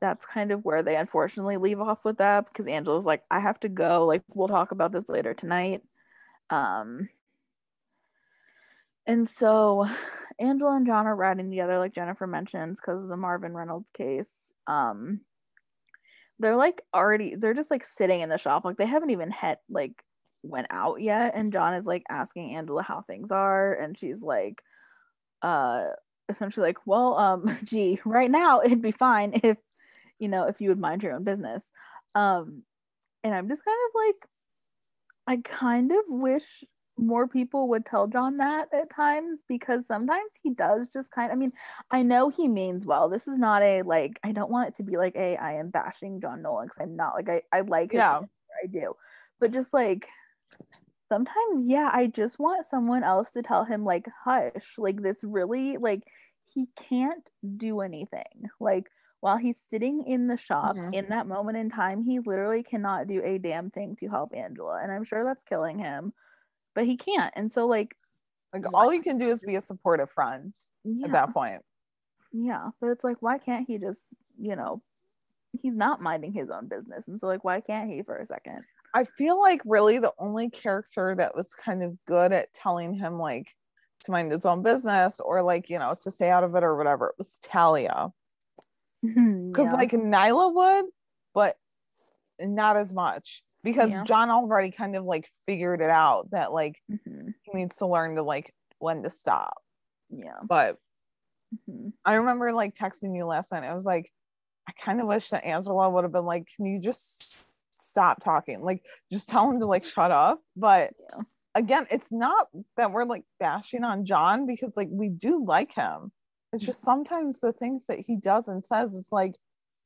that's 0.00 0.24
kind 0.26 0.52
of 0.52 0.64
where 0.64 0.82
they 0.82 0.96
unfortunately 0.96 1.56
leave 1.56 1.80
off 1.80 2.04
with 2.04 2.18
that 2.18 2.46
because 2.46 2.66
Angela's 2.66 3.06
like, 3.06 3.22
I 3.30 3.40
have 3.40 3.58
to 3.60 3.68
go. 3.68 4.04
Like, 4.04 4.22
we'll 4.34 4.48
talk 4.48 4.72
about 4.72 4.92
this 4.92 5.08
later 5.08 5.32
tonight. 5.32 5.82
Um, 6.50 7.08
and 9.06 9.28
so 9.28 9.88
Angela 10.38 10.76
and 10.76 10.86
John 10.86 11.06
are 11.06 11.16
riding 11.16 11.50
together, 11.50 11.78
like 11.78 11.94
Jennifer 11.94 12.26
mentions, 12.26 12.80
because 12.80 13.02
of 13.02 13.08
the 13.08 13.16
Marvin 13.16 13.54
Reynolds 13.54 13.90
case. 13.90 14.52
Um, 14.66 15.20
they're 16.38 16.56
like 16.56 16.82
already, 16.92 17.36
they're 17.36 17.54
just 17.54 17.70
like 17.70 17.84
sitting 17.84 18.20
in 18.20 18.28
the 18.28 18.38
shop, 18.38 18.64
like 18.64 18.76
they 18.76 18.86
haven't 18.86 19.10
even 19.10 19.30
had 19.30 19.58
like 19.68 20.02
went 20.42 20.66
out 20.70 21.00
yet. 21.00 21.32
And 21.34 21.52
John 21.52 21.74
is 21.74 21.86
like 21.86 22.02
asking 22.10 22.56
Angela 22.56 22.82
how 22.82 23.02
things 23.02 23.30
are, 23.30 23.72
and 23.74 23.96
she's 23.96 24.20
like, 24.20 24.62
uh, 25.42 25.86
essentially 26.28 26.66
like, 26.66 26.78
well, 26.86 27.16
um, 27.16 27.56
gee, 27.64 28.00
right 28.04 28.30
now 28.30 28.60
it'd 28.60 28.82
be 28.82 28.92
fine 28.92 29.40
if, 29.42 29.58
you 30.18 30.28
know, 30.28 30.46
if 30.46 30.60
you 30.60 30.68
would 30.70 30.80
mind 30.80 31.02
your 31.02 31.12
own 31.14 31.24
business. 31.24 31.68
Um, 32.14 32.62
and 33.22 33.34
I'm 33.34 33.48
just 33.48 33.64
kind 33.64 33.78
of 33.88 33.94
like, 33.94 34.28
I 35.26 35.36
kind 35.42 35.90
of 35.90 35.98
wish 36.08 36.64
more 36.96 37.26
people 37.26 37.68
would 37.68 37.84
tell 37.86 38.06
John 38.06 38.36
that 38.36 38.68
at 38.72 38.94
times 38.94 39.40
because 39.48 39.86
sometimes 39.86 40.30
he 40.42 40.54
does 40.54 40.92
just 40.92 41.10
kind 41.10 41.32
of, 41.32 41.36
I 41.36 41.38
mean, 41.38 41.52
I 41.90 42.02
know 42.02 42.28
he 42.28 42.46
means 42.46 42.84
well. 42.84 43.08
This 43.08 43.26
is 43.26 43.38
not 43.38 43.62
a 43.62 43.82
like, 43.82 44.20
I 44.22 44.32
don't 44.32 44.50
want 44.50 44.68
it 44.68 44.76
to 44.76 44.84
be 44.84 44.96
like 44.96 45.16
a 45.16 45.36
I 45.36 45.54
am 45.54 45.70
bashing 45.70 46.20
John 46.20 46.42
Nolan 46.42 46.66
because 46.66 46.82
I'm 46.82 46.96
not 46.96 47.14
like, 47.14 47.28
I, 47.28 47.42
I 47.52 47.60
like 47.62 47.92
Yeah. 47.92 48.20
character, 48.20 48.28
I 48.62 48.66
do. 48.66 48.94
But 49.40 49.52
just 49.52 49.72
like, 49.72 50.08
sometimes, 51.14 51.66
yeah, 51.66 51.90
I 51.92 52.06
just 52.08 52.38
want 52.38 52.66
someone 52.66 53.04
else 53.04 53.32
to 53.32 53.42
tell 53.42 53.64
him, 53.64 53.84
like, 53.84 54.06
hush, 54.24 54.74
like, 54.78 55.02
this 55.02 55.24
really, 55.24 55.76
like, 55.78 56.02
he 56.44 56.66
can't 56.76 57.28
do 57.58 57.80
anything. 57.80 58.44
Like, 58.60 58.90
while 59.20 59.38
he's 59.38 59.58
sitting 59.60 60.04
in 60.06 60.28
the 60.28 60.36
shop 60.36 60.76
Mhm. 60.76 60.92
in 60.92 61.08
that 61.10 61.26
moment 61.26 61.58
in 61.58 61.70
time, 61.70 62.02
he 62.02 62.20
literally 62.20 62.62
cannot 62.62 63.06
do 63.08 63.22
a 63.24 63.38
damn 63.38 63.70
thing 63.70 63.96
to 63.96 64.08
help 64.08 64.34
Angela. 64.34 64.80
And 64.82 64.92
I'm 64.92 65.04
sure 65.04 65.24
that's 65.24 65.44
killing 65.44 65.78
him, 65.78 66.12
but 66.74 66.86
he 66.86 66.96
can't. 66.96 67.32
And 67.36 67.52
so, 67.52 67.66
like, 67.66 67.96
Like 68.52 68.64
all 68.72 68.92
you 68.92 69.02
can 69.02 69.18
do 69.18 69.26
is 69.26 69.42
be 69.42 69.56
a 69.56 69.60
supportive 69.60 70.10
friend 70.10 70.54
yeah, 70.84 71.04
at 71.04 71.12
that 71.12 71.32
point. 71.32 71.62
yeah. 72.32 72.70
But 72.80 72.88
it's 72.90 73.04
like, 73.04 73.18
why 73.20 73.38
can't 73.38 73.66
he 73.66 73.78
just, 73.78 74.06
you 74.38 74.56
know, 74.56 74.82
he's 75.52 75.76
not 75.76 76.00
minding 76.00 76.32
his 76.34 76.50
own 76.50 76.68
business. 76.68 77.08
And 77.08 77.20
so, 77.20 77.28
like, 77.28 77.44
why 77.44 77.60
can't 77.60 77.90
he 77.90 78.02
for 78.02 78.18
a 78.18 78.26
second? 78.26 78.64
I 78.94 79.04
feel 79.04 79.40
like 79.40 79.60
really 79.64 79.98
the 79.98 80.12
only 80.18 80.48
character 80.50 81.14
that 81.16 81.34
was 81.34 81.54
kind 81.54 81.82
of 81.82 81.96
good 82.06 82.32
at 82.32 82.52
telling 82.54 82.94
him 82.94 83.18
like 83.18 83.52
to 84.04 84.12
mind 84.12 84.30
his 84.30 84.46
own 84.46 84.62
business 84.62 85.18
or 85.18 85.42
like, 85.42 85.68
you 85.68 85.78
know, 85.78 85.94
to 86.00 86.10
stay 86.10 86.30
out 86.30 86.44
of 86.44 86.54
it 86.54 86.62
or 86.62 86.76
whatever, 86.76 87.08
it 87.08 87.14
was 87.18 87.38
Talia. 87.38 88.12
Because 89.02 89.66
Yeah. 89.66 89.72
like 89.72 89.90
Nyla 89.90 90.54
would, 90.54 90.84
but 91.34 91.56
not 92.38 92.76
as 92.76 92.94
much. 92.94 93.42
Because 93.64 93.90
Yeah. 93.90 94.04
John 94.04 94.30
already 94.30 94.70
kind 94.70 94.94
of 94.94 95.04
like 95.04 95.28
figured 95.44 95.80
it 95.80 95.90
out 95.90 96.30
that 96.30 96.52
like 96.52 96.80
Mhm. 96.90 97.34
he 97.42 97.52
needs 97.52 97.76
to 97.78 97.86
learn 97.86 98.14
to 98.14 98.22
like 98.22 98.54
when 98.78 99.02
to 99.02 99.10
stop. 99.10 99.60
yeah. 100.08 100.38
But 100.44 100.78
Mhm. 101.68 101.92
I 102.04 102.14
remember 102.14 102.52
like 102.52 102.74
texting 102.74 103.16
you 103.16 103.24
last 103.24 103.50
night. 103.50 103.64
I 103.64 103.74
was 103.74 103.84
like, 103.86 104.12
I 104.68 104.72
kind 104.72 105.00
of 105.00 105.08
wish 105.08 105.30
that 105.30 105.44
Angela 105.44 105.90
would 105.90 106.04
have 106.04 106.12
been 106.12 106.24
like, 106.26 106.46
can 106.54 106.66
you 106.66 106.80
just 106.80 107.36
stop 107.84 108.20
talking? 108.22 108.60
Like, 108.60 108.84
just 109.12 109.28
tell 109.28 109.50
him 109.50 109.60
to 109.60 109.66
like 109.66 109.84
shut 109.84 110.10
up. 110.10 110.40
But 110.56 110.92
Yeah. 110.98 111.22
again, 111.54 111.86
it's 111.90 112.10
not 112.12 112.48
that 112.76 112.90
we're 112.92 113.04
like 113.04 113.24
bashing 113.38 113.84
on 113.84 114.04
John 114.04 114.46
because 114.46 114.76
like 114.76 114.88
we 114.90 115.08
do 115.08 115.44
like 115.44 115.74
him. 115.74 116.12
It's 116.52 116.64
just 116.64 116.82
sometimes 116.82 117.40
the 117.40 117.52
things 117.52 117.86
that 117.86 117.98
he 117.98 118.16
does 118.16 118.48
and 118.48 118.62
says, 118.62 118.94
it's 118.96 119.10
like, 119.12 119.34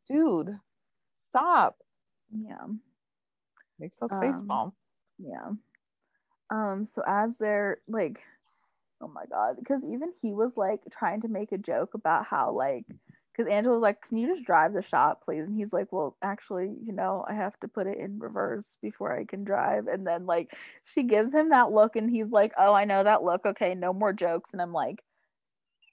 dude, 0.06 0.50
stop. 1.16 1.76
Yeah. 2.30 2.66
Makes 3.78 4.02
us 4.02 4.18
face 4.20 4.40
Um, 4.40 4.46
palm. 4.46 4.72
Yeah. 5.18 5.50
Um, 6.50 6.86
so 6.86 7.02
as 7.06 7.38
they're 7.38 7.78
like, 7.88 8.20
oh 9.00 9.08
my 9.08 9.24
god, 9.30 9.56
because 9.58 9.82
even 9.84 10.12
he 10.20 10.32
was 10.32 10.56
like 10.56 10.80
trying 10.90 11.20
to 11.22 11.28
make 11.28 11.52
a 11.52 11.58
joke 11.58 11.94
about 11.94 12.26
how 12.26 12.52
like 12.52 12.84
because 13.38 13.50
Angela 13.52 13.76
was 13.76 13.82
like, 13.82 14.02
Can 14.02 14.16
you 14.18 14.26
just 14.26 14.44
drive 14.44 14.72
the 14.72 14.82
shop, 14.82 15.22
please? 15.24 15.44
And 15.44 15.56
he's 15.56 15.72
like, 15.72 15.92
Well, 15.92 16.16
actually, 16.22 16.74
you 16.84 16.92
know, 16.92 17.24
I 17.28 17.34
have 17.34 17.58
to 17.60 17.68
put 17.68 17.86
it 17.86 17.98
in 17.98 18.18
reverse 18.18 18.76
before 18.82 19.16
I 19.16 19.24
can 19.24 19.44
drive. 19.44 19.86
And 19.86 20.06
then 20.06 20.26
like 20.26 20.52
she 20.84 21.04
gives 21.04 21.32
him 21.32 21.50
that 21.50 21.70
look 21.70 21.94
and 21.94 22.10
he's 22.10 22.30
like, 22.30 22.52
Oh, 22.58 22.74
I 22.74 22.84
know 22.84 23.04
that 23.04 23.22
look. 23.22 23.46
Okay, 23.46 23.74
no 23.74 23.92
more 23.92 24.12
jokes. 24.12 24.50
And 24.52 24.60
I'm 24.60 24.72
like, 24.72 25.04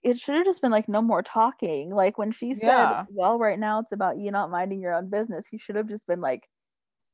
it 0.04 0.20
should 0.20 0.36
have 0.36 0.46
just 0.46 0.62
been 0.62 0.72
like 0.72 0.90
no 0.90 1.02
more 1.02 1.22
talking. 1.22 1.92
Like 1.94 2.18
when 2.18 2.32
she 2.32 2.56
said, 2.56 2.64
Yeah. 2.64 3.06
Well, 3.12 3.38
right 3.38 3.60
now 3.60 3.80
it's 3.80 3.92
about 3.92 4.18
you 4.18 4.32
not 4.32 4.50
minding 4.50 4.82
your 4.82 4.94
own 4.94 5.10
business, 5.10 5.46
he 5.46 5.60
should 5.60 5.76
have 5.76 5.88
just 5.88 6.08
been 6.08 6.22
like, 6.22 6.50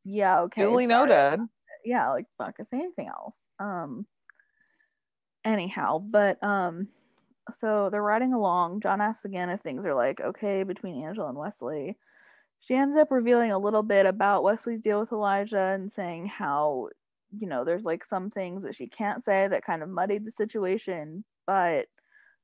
Yeah, 0.06 0.42
okay. 0.44 0.62
Duly 0.62 0.88
sorry." 0.88 1.10
noted. 1.10 1.42
yeah, 1.84 2.10
like 2.10 2.28
fuck, 2.38 2.56
say 2.58 2.80
anything 2.80 3.10
else. 3.10 3.36
Um 3.60 4.06
anyhow, 5.44 6.00
but 6.00 6.42
um 6.42 6.88
so 7.60 7.90
they're 7.90 8.02
riding 8.02 8.34
along. 8.34 8.82
John 8.82 9.02
asks 9.02 9.26
again 9.26 9.50
if 9.50 9.62
things 9.62 9.86
are 9.86 9.94
like 9.94 10.20
okay 10.22 10.64
between 10.64 11.04
Angela 11.04 11.30
and 11.30 11.38
Wesley. 11.38 11.98
She 12.60 12.76
ends 12.76 12.98
up 12.98 13.12
revealing 13.12 13.52
a 13.52 13.60
little 13.60 13.84
bit 13.84 14.06
about 14.06 14.44
Wesley's 14.44 14.82
deal 14.82 15.00
with 15.00 15.12
Elijah 15.12 15.74
and 15.74 15.92
saying 15.92 16.28
how, 16.28 16.90
you 17.36 17.48
know, 17.48 17.64
there's 17.66 17.86
like 17.86 18.06
some 18.06 18.30
things 18.30 18.64
that 18.64 18.76
she 18.76 18.88
can't 18.88 19.24
say 19.24 19.48
that 19.48 19.66
kind 19.66 19.82
of 19.82 19.90
muddied 19.90 20.26
the 20.26 20.32
situation, 20.32 21.24
but 21.48 21.88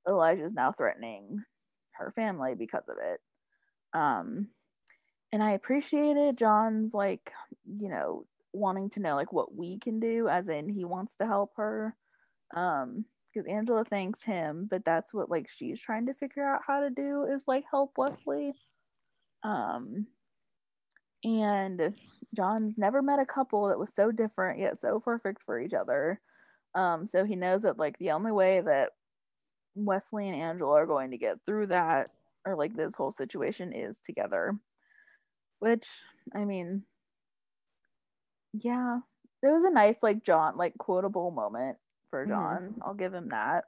Elijah's 0.07 0.53
now 0.53 0.71
threatening 0.71 1.43
her 1.91 2.11
family 2.11 2.55
because 2.55 2.89
of 2.89 2.97
it. 3.01 3.19
Um 3.93 4.47
and 5.31 5.43
I 5.43 5.51
appreciated 5.51 6.37
John's 6.37 6.93
like, 6.93 7.31
you 7.65 7.89
know, 7.89 8.25
wanting 8.53 8.89
to 8.91 8.99
know 8.99 9.15
like 9.15 9.33
what 9.33 9.53
we 9.53 9.77
can 9.77 9.99
do 9.99 10.27
as 10.27 10.49
in 10.49 10.69
he 10.69 10.85
wants 10.85 11.15
to 11.17 11.27
help 11.27 11.51
her 11.57 11.95
um 12.55 13.05
because 13.37 13.51
angela 13.51 13.83
thanks 13.85 14.23
him 14.23 14.67
but 14.69 14.83
that's 14.85 15.13
what 15.13 15.29
like 15.29 15.47
she's 15.49 15.79
trying 15.79 16.05
to 16.05 16.13
figure 16.13 16.47
out 16.47 16.61
how 16.65 16.81
to 16.81 16.89
do 16.89 17.23
is 17.23 17.47
like 17.47 17.63
help 17.69 17.91
wesley. 17.97 18.53
Um 19.43 20.07
and 21.23 21.93
john's 22.35 22.77
never 22.77 23.01
met 23.01 23.19
a 23.19 23.25
couple 23.25 23.67
that 23.67 23.79
was 23.79 23.93
so 23.93 24.11
different 24.11 24.59
yet 24.59 24.79
so 24.79 24.99
perfect 24.99 25.41
for 25.45 25.59
each 25.59 25.73
other. 25.73 26.19
Um 26.75 27.07
so 27.07 27.25
he 27.25 27.35
knows 27.35 27.61
that 27.63 27.77
like 27.77 27.97
the 27.99 28.11
only 28.11 28.31
way 28.31 28.61
that 28.61 28.91
wesley 29.75 30.27
and 30.27 30.35
angela 30.41 30.81
are 30.81 30.85
going 30.87 31.11
to 31.11 31.17
get 31.17 31.37
through 31.45 31.67
that 31.67 32.09
or 32.45 32.55
like 32.55 32.75
this 32.75 32.95
whole 32.95 33.11
situation 33.11 33.73
is 33.73 33.99
together. 33.99 34.53
Which 35.59 35.87
i 36.35 36.43
mean 36.45 36.83
yeah 38.53 38.99
it 39.43 39.47
was 39.47 39.63
a 39.63 39.71
nice 39.71 40.01
like 40.01 40.23
john 40.23 40.57
like 40.57 40.77
quotable 40.77 41.31
moment 41.31 41.77
for 42.09 42.25
john 42.25 42.73
i'll 42.85 42.93
give 42.93 43.13
him 43.13 43.29
that 43.29 43.65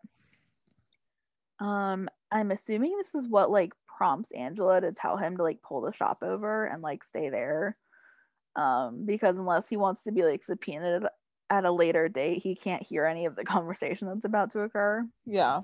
um 1.59 2.07
i'm 2.31 2.51
assuming 2.51 2.95
this 2.97 3.13
is 3.15 3.27
what 3.27 3.51
like 3.51 3.73
prompts 3.87 4.31
angela 4.31 4.79
to 4.79 4.91
tell 4.91 5.17
him 5.17 5.37
to 5.37 5.43
like 5.43 5.61
pull 5.61 5.81
the 5.81 5.91
shop 5.93 6.17
over 6.21 6.65
and 6.65 6.81
like 6.81 7.03
stay 7.03 7.29
there 7.29 7.75
um 8.55 9.05
because 9.05 9.37
unless 9.37 9.67
he 9.67 9.77
wants 9.77 10.03
to 10.03 10.11
be 10.11 10.23
like 10.23 10.43
subpoenaed 10.43 11.03
at 11.49 11.65
a 11.65 11.71
later 11.71 12.07
date 12.07 12.41
he 12.41 12.55
can't 12.55 12.83
hear 12.83 13.05
any 13.05 13.25
of 13.25 13.35
the 13.35 13.43
conversation 13.45 14.07
that's 14.07 14.25
about 14.25 14.51
to 14.51 14.61
occur 14.61 15.05
Yeah. 15.25 15.61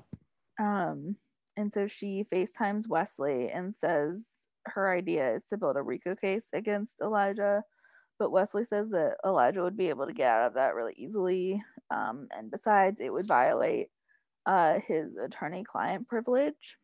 um, 0.59 1.15
and 1.57 1.73
so 1.73 1.87
she 1.87 2.25
FaceTimes 2.31 2.87
Wesley 2.87 3.49
and 3.49 3.73
says 3.73 4.25
her 4.65 4.91
idea 4.91 5.33
is 5.35 5.45
to 5.45 5.57
build 5.57 5.77
a 5.77 5.81
RICO 5.81 6.15
case 6.15 6.47
against 6.51 6.99
Elijah. 7.01 7.63
But 8.17 8.31
Wesley 8.31 8.65
says 8.65 8.89
that 8.89 9.17
Elijah 9.25 9.61
would 9.61 9.77
be 9.77 9.89
able 9.89 10.07
to 10.07 10.13
get 10.13 10.29
out 10.29 10.47
of 10.47 10.53
that 10.55 10.73
really 10.75 10.95
easily. 10.97 11.63
Um, 11.91 12.27
and 12.35 12.51
besides, 12.51 12.99
it 12.99 13.11
would 13.11 13.27
violate 13.27 13.89
uh, 14.45 14.79
his 14.87 15.15
attorney 15.17 15.63
client 15.63 16.07
privilege. 16.07 16.77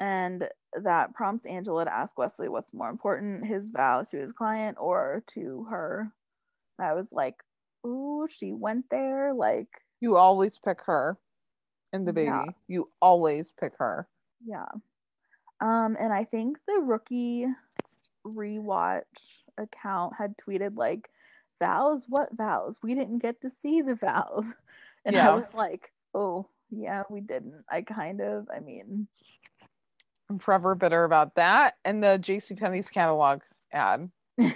And 0.00 0.48
that 0.80 1.14
prompts 1.14 1.46
Angela 1.46 1.84
to 1.84 1.92
ask 1.92 2.16
Wesley 2.16 2.48
what's 2.48 2.72
more 2.72 2.90
important, 2.90 3.46
his 3.46 3.70
vow 3.70 4.04
to 4.10 4.16
his 4.16 4.32
client 4.32 4.76
or 4.80 5.24
to 5.34 5.66
her. 5.70 6.12
I 6.78 6.94
was 6.94 7.10
like, 7.10 7.34
ooh, 7.84 8.28
she 8.30 8.52
went 8.52 8.84
there. 8.90 9.34
Like, 9.34 9.68
You 10.00 10.16
always 10.16 10.58
pick 10.58 10.82
her 10.82 11.18
and 11.92 12.06
the 12.06 12.12
baby. 12.12 12.26
Yeah. 12.26 12.44
You 12.68 12.86
always 13.02 13.52
pick 13.52 13.72
her. 13.78 14.06
Yeah. 14.46 14.66
Um, 15.60 15.96
and 15.98 16.12
I 16.12 16.24
think 16.24 16.58
the 16.66 16.80
rookie 16.80 17.46
rewatch 18.24 19.02
account 19.56 20.14
had 20.16 20.34
tweeted 20.38 20.76
like 20.76 21.08
vows, 21.58 22.04
what 22.08 22.36
vows? 22.36 22.76
We 22.82 22.94
didn't 22.94 23.18
get 23.18 23.40
to 23.42 23.50
see 23.50 23.82
the 23.82 23.94
vows. 23.94 24.44
And 25.04 25.14
Yeah. 25.14 25.30
I 25.30 25.34
was 25.34 25.44
like, 25.54 25.92
oh 26.12 26.48
yeah, 26.70 27.04
we 27.08 27.20
didn't. 27.20 27.64
I 27.70 27.80
kind 27.82 28.20
of, 28.20 28.48
I 28.54 28.60
mean, 28.60 29.06
I'm 30.28 30.38
forever 30.38 30.74
bitter 30.74 31.04
about 31.04 31.36
that. 31.36 31.76
And 31.84 32.02
the 32.02 32.18
JCPenney's 32.20 32.90
catalog 32.90 33.42
ad. 33.72 34.10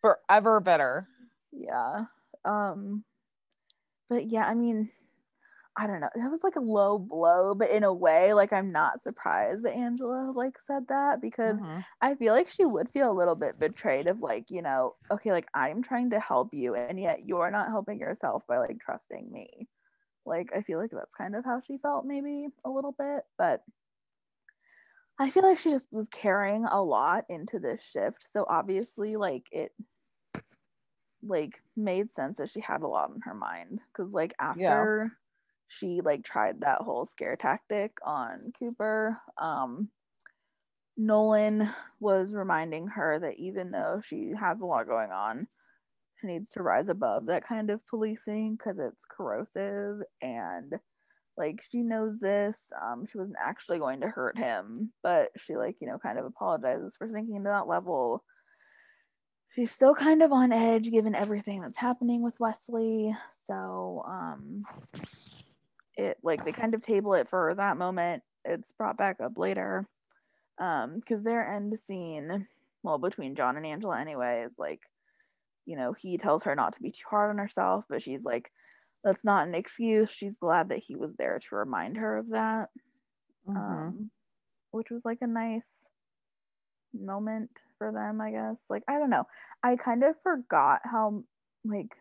Forever 0.00 0.60
bitter. 0.60 1.06
yeah. 1.52 2.06
Um, 2.44 3.04
but 4.08 4.26
yeah, 4.26 4.46
I 4.46 4.54
mean, 4.54 4.90
I 5.76 5.86
don't 5.86 6.00
know. 6.00 6.10
That 6.14 6.30
was 6.30 6.44
like 6.44 6.56
a 6.56 6.60
low 6.60 6.98
blow, 6.98 7.54
but 7.54 7.70
in 7.70 7.82
a 7.82 7.92
way, 7.94 8.34
like 8.34 8.52
I'm 8.52 8.72
not 8.72 9.02
surprised 9.02 9.62
that 9.64 9.72
Angela 9.72 10.30
like 10.32 10.58
said 10.66 10.88
that 10.88 11.20
because 11.22 11.60
Mhm. 11.60 11.84
I 12.02 12.14
feel 12.14 12.34
like 12.34 12.50
she 12.50 12.66
would 12.66 12.90
feel 12.90 13.10
a 13.10 13.16
little 13.18 13.34
bit 13.36 13.58
betrayed 13.58 14.06
of 14.06 14.20
like, 14.20 14.50
you 14.50 14.60
know, 14.60 14.96
okay, 15.10 15.32
like 15.32 15.48
I'm 15.54 15.82
trying 15.82 16.10
to 16.10 16.20
help 16.20 16.52
you 16.52 16.74
and 16.74 17.00
yet 17.00 17.24
you're 17.26 17.50
not 17.50 17.68
helping 17.68 17.98
yourself 18.00 18.46
by 18.46 18.58
like 18.58 18.80
trusting 18.80 19.32
me. 19.32 19.68
Like 20.26 20.50
I 20.54 20.62
feel 20.62 20.78
like 20.80 20.90
that's 20.92 21.14
kind 21.14 21.36
of 21.36 21.44
how 21.44 21.60
she 21.60 21.78
felt 21.78 22.06
maybe 22.06 22.48
a 22.64 22.70
little 22.70 22.92
bit, 22.92 23.24
but 23.38 23.62
I 25.18 25.30
feel 25.30 25.42
like 25.42 25.58
she 25.58 25.70
just 25.70 25.92
was 25.92 26.08
carrying 26.08 26.64
a 26.64 26.82
lot 26.82 27.24
into 27.28 27.58
this 27.58 27.82
shift. 27.82 28.28
So 28.28 28.44
obviously 28.48 29.16
like 29.16 29.48
it 29.52 29.72
like 31.22 31.62
made 31.76 32.12
sense 32.12 32.38
that 32.38 32.50
she 32.50 32.60
had 32.60 32.82
a 32.82 32.88
lot 32.88 33.10
in 33.10 33.20
her 33.22 33.34
mind 33.34 33.80
cuz 33.94 34.10
like 34.12 34.34
after 34.40 35.12
she 35.78 36.00
like 36.00 36.24
tried 36.24 36.60
that 36.60 36.80
whole 36.82 37.06
scare 37.06 37.36
tactic 37.36 37.92
on 38.04 38.52
Cooper. 38.58 39.18
Um, 39.38 39.88
Nolan 40.96 41.70
was 42.00 42.34
reminding 42.34 42.88
her 42.88 43.18
that 43.18 43.38
even 43.38 43.70
though 43.70 44.02
she 44.04 44.32
has 44.38 44.60
a 44.60 44.66
lot 44.66 44.86
going 44.86 45.10
on, 45.10 45.46
she 46.20 46.26
needs 46.26 46.50
to 46.50 46.62
rise 46.62 46.88
above 46.88 47.26
that 47.26 47.46
kind 47.46 47.70
of 47.70 47.86
policing 47.88 48.56
because 48.56 48.78
it's 48.78 49.04
corrosive 49.10 50.02
and 50.20 50.74
like 51.36 51.62
she 51.70 51.78
knows 51.78 52.18
this. 52.18 52.66
Um, 52.80 53.06
she 53.10 53.18
wasn't 53.18 53.38
actually 53.42 53.78
going 53.78 54.00
to 54.02 54.08
hurt 54.08 54.36
him, 54.36 54.92
but 55.02 55.30
she 55.38 55.56
like, 55.56 55.76
you 55.80 55.88
know, 55.88 55.98
kind 55.98 56.18
of 56.18 56.26
apologizes 56.26 56.94
for 56.96 57.08
sinking 57.08 57.42
to 57.44 57.48
that 57.48 57.66
level. 57.66 58.22
She's 59.54 59.72
still 59.72 59.94
kind 59.94 60.22
of 60.22 60.32
on 60.32 60.52
edge 60.52 60.90
given 60.90 61.14
everything 61.14 61.60
that's 61.60 61.78
happening 61.78 62.22
with 62.22 62.38
Wesley. 62.38 63.14
So 63.46 64.04
um 64.06 64.64
it 65.96 66.18
like 66.22 66.44
they 66.44 66.52
kind 66.52 66.74
of 66.74 66.82
table 66.82 67.14
it 67.14 67.28
for 67.28 67.54
that 67.54 67.76
moment. 67.76 68.22
It's 68.44 68.72
brought 68.72 68.96
back 68.96 69.20
up 69.20 69.38
later. 69.38 69.86
Um, 70.58 70.96
because 70.96 71.24
their 71.24 71.46
end 71.54 71.78
scene, 71.78 72.46
well, 72.82 72.98
between 72.98 73.34
John 73.34 73.56
and 73.56 73.66
Angela 73.66 73.98
anyway, 73.98 74.44
is 74.46 74.52
like, 74.58 74.80
you 75.64 75.76
know, 75.76 75.92
he 75.92 76.18
tells 76.18 76.42
her 76.44 76.54
not 76.54 76.74
to 76.74 76.82
be 76.82 76.90
too 76.90 77.04
hard 77.08 77.30
on 77.30 77.38
herself, 77.38 77.84
but 77.88 78.02
she's 78.02 78.24
like, 78.24 78.50
that's 79.02 79.24
not 79.24 79.46
an 79.46 79.54
excuse. 79.54 80.10
She's 80.10 80.38
glad 80.38 80.68
that 80.68 80.78
he 80.78 80.94
was 80.94 81.14
there 81.16 81.40
to 81.48 81.56
remind 81.56 81.96
her 81.96 82.16
of 82.18 82.28
that. 82.30 82.68
Mhm. 83.48 83.56
Um, 83.56 84.10
which 84.70 84.90
was 84.90 85.04
like 85.04 85.18
a 85.22 85.26
nice 85.26 85.88
moment 86.92 87.50
for 87.78 87.92
them, 87.92 88.20
I 88.20 88.30
guess. 88.30 88.64
Like, 88.68 88.84
I 88.88 88.98
don't 88.98 89.10
know. 89.10 89.24
I 89.62 89.76
kind 89.76 90.04
of 90.04 90.14
forgot 90.22 90.80
how 90.84 91.24
like 91.64 91.94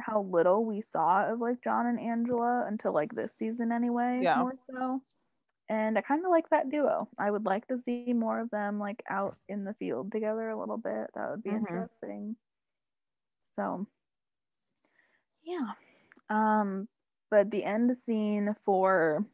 how 0.00 0.22
little 0.22 0.64
we 0.64 0.80
saw 0.80 1.30
of 1.32 1.40
like 1.40 1.62
John 1.62 1.86
and 1.86 2.00
Angela 2.00 2.64
until 2.66 2.92
like 2.92 3.14
this 3.14 3.34
season 3.34 3.72
anyway, 3.72 4.20
Yeah. 4.22 4.36
more 4.36 4.54
so. 4.70 5.02
And 5.68 5.96
I 5.96 6.02
kind 6.02 6.24
of 6.24 6.30
like 6.30 6.50
that 6.50 6.68
duo. 6.70 7.08
I 7.18 7.30
would 7.30 7.44
like 7.44 7.68
to 7.68 7.80
see 7.80 8.12
more 8.12 8.40
of 8.40 8.50
them 8.50 8.78
like 8.80 9.02
out 9.08 9.36
in 9.48 9.64
the 9.64 9.74
field 9.74 10.10
together 10.12 10.48
a 10.50 10.58
little 10.58 10.78
bit. 10.78 11.10
That 11.14 11.30
would 11.30 11.44
be 11.44 11.50
Mhm. 11.50 11.58
interesting. 11.58 12.36
So, 13.56 13.86
yeah. 15.44 15.72
Um, 16.28 16.88
but 17.30 17.50
the 17.50 17.64
end 17.64 17.96
scene 18.04 18.54
for 18.64 19.24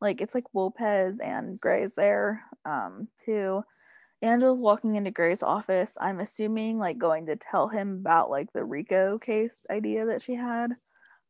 like 0.00 0.20
it's 0.20 0.34
like 0.34 0.44
Lopez 0.54 1.18
and 1.20 1.58
Grey's 1.60 1.94
there 1.94 2.44
um 2.64 3.08
too. 3.24 3.62
Angela's 4.26 4.60
walking 4.60 4.96
into 4.96 5.10
Grey's 5.10 5.42
office. 5.42 5.94
I'm 6.00 6.20
assuming 6.20 6.78
like 6.78 6.98
going 6.98 7.26
to 7.26 7.36
tell 7.36 7.68
him 7.68 7.98
about 8.00 8.30
like 8.30 8.52
the 8.52 8.64
Rico 8.64 9.18
case 9.18 9.66
idea 9.70 10.06
that 10.06 10.22
she 10.22 10.34
had. 10.34 10.72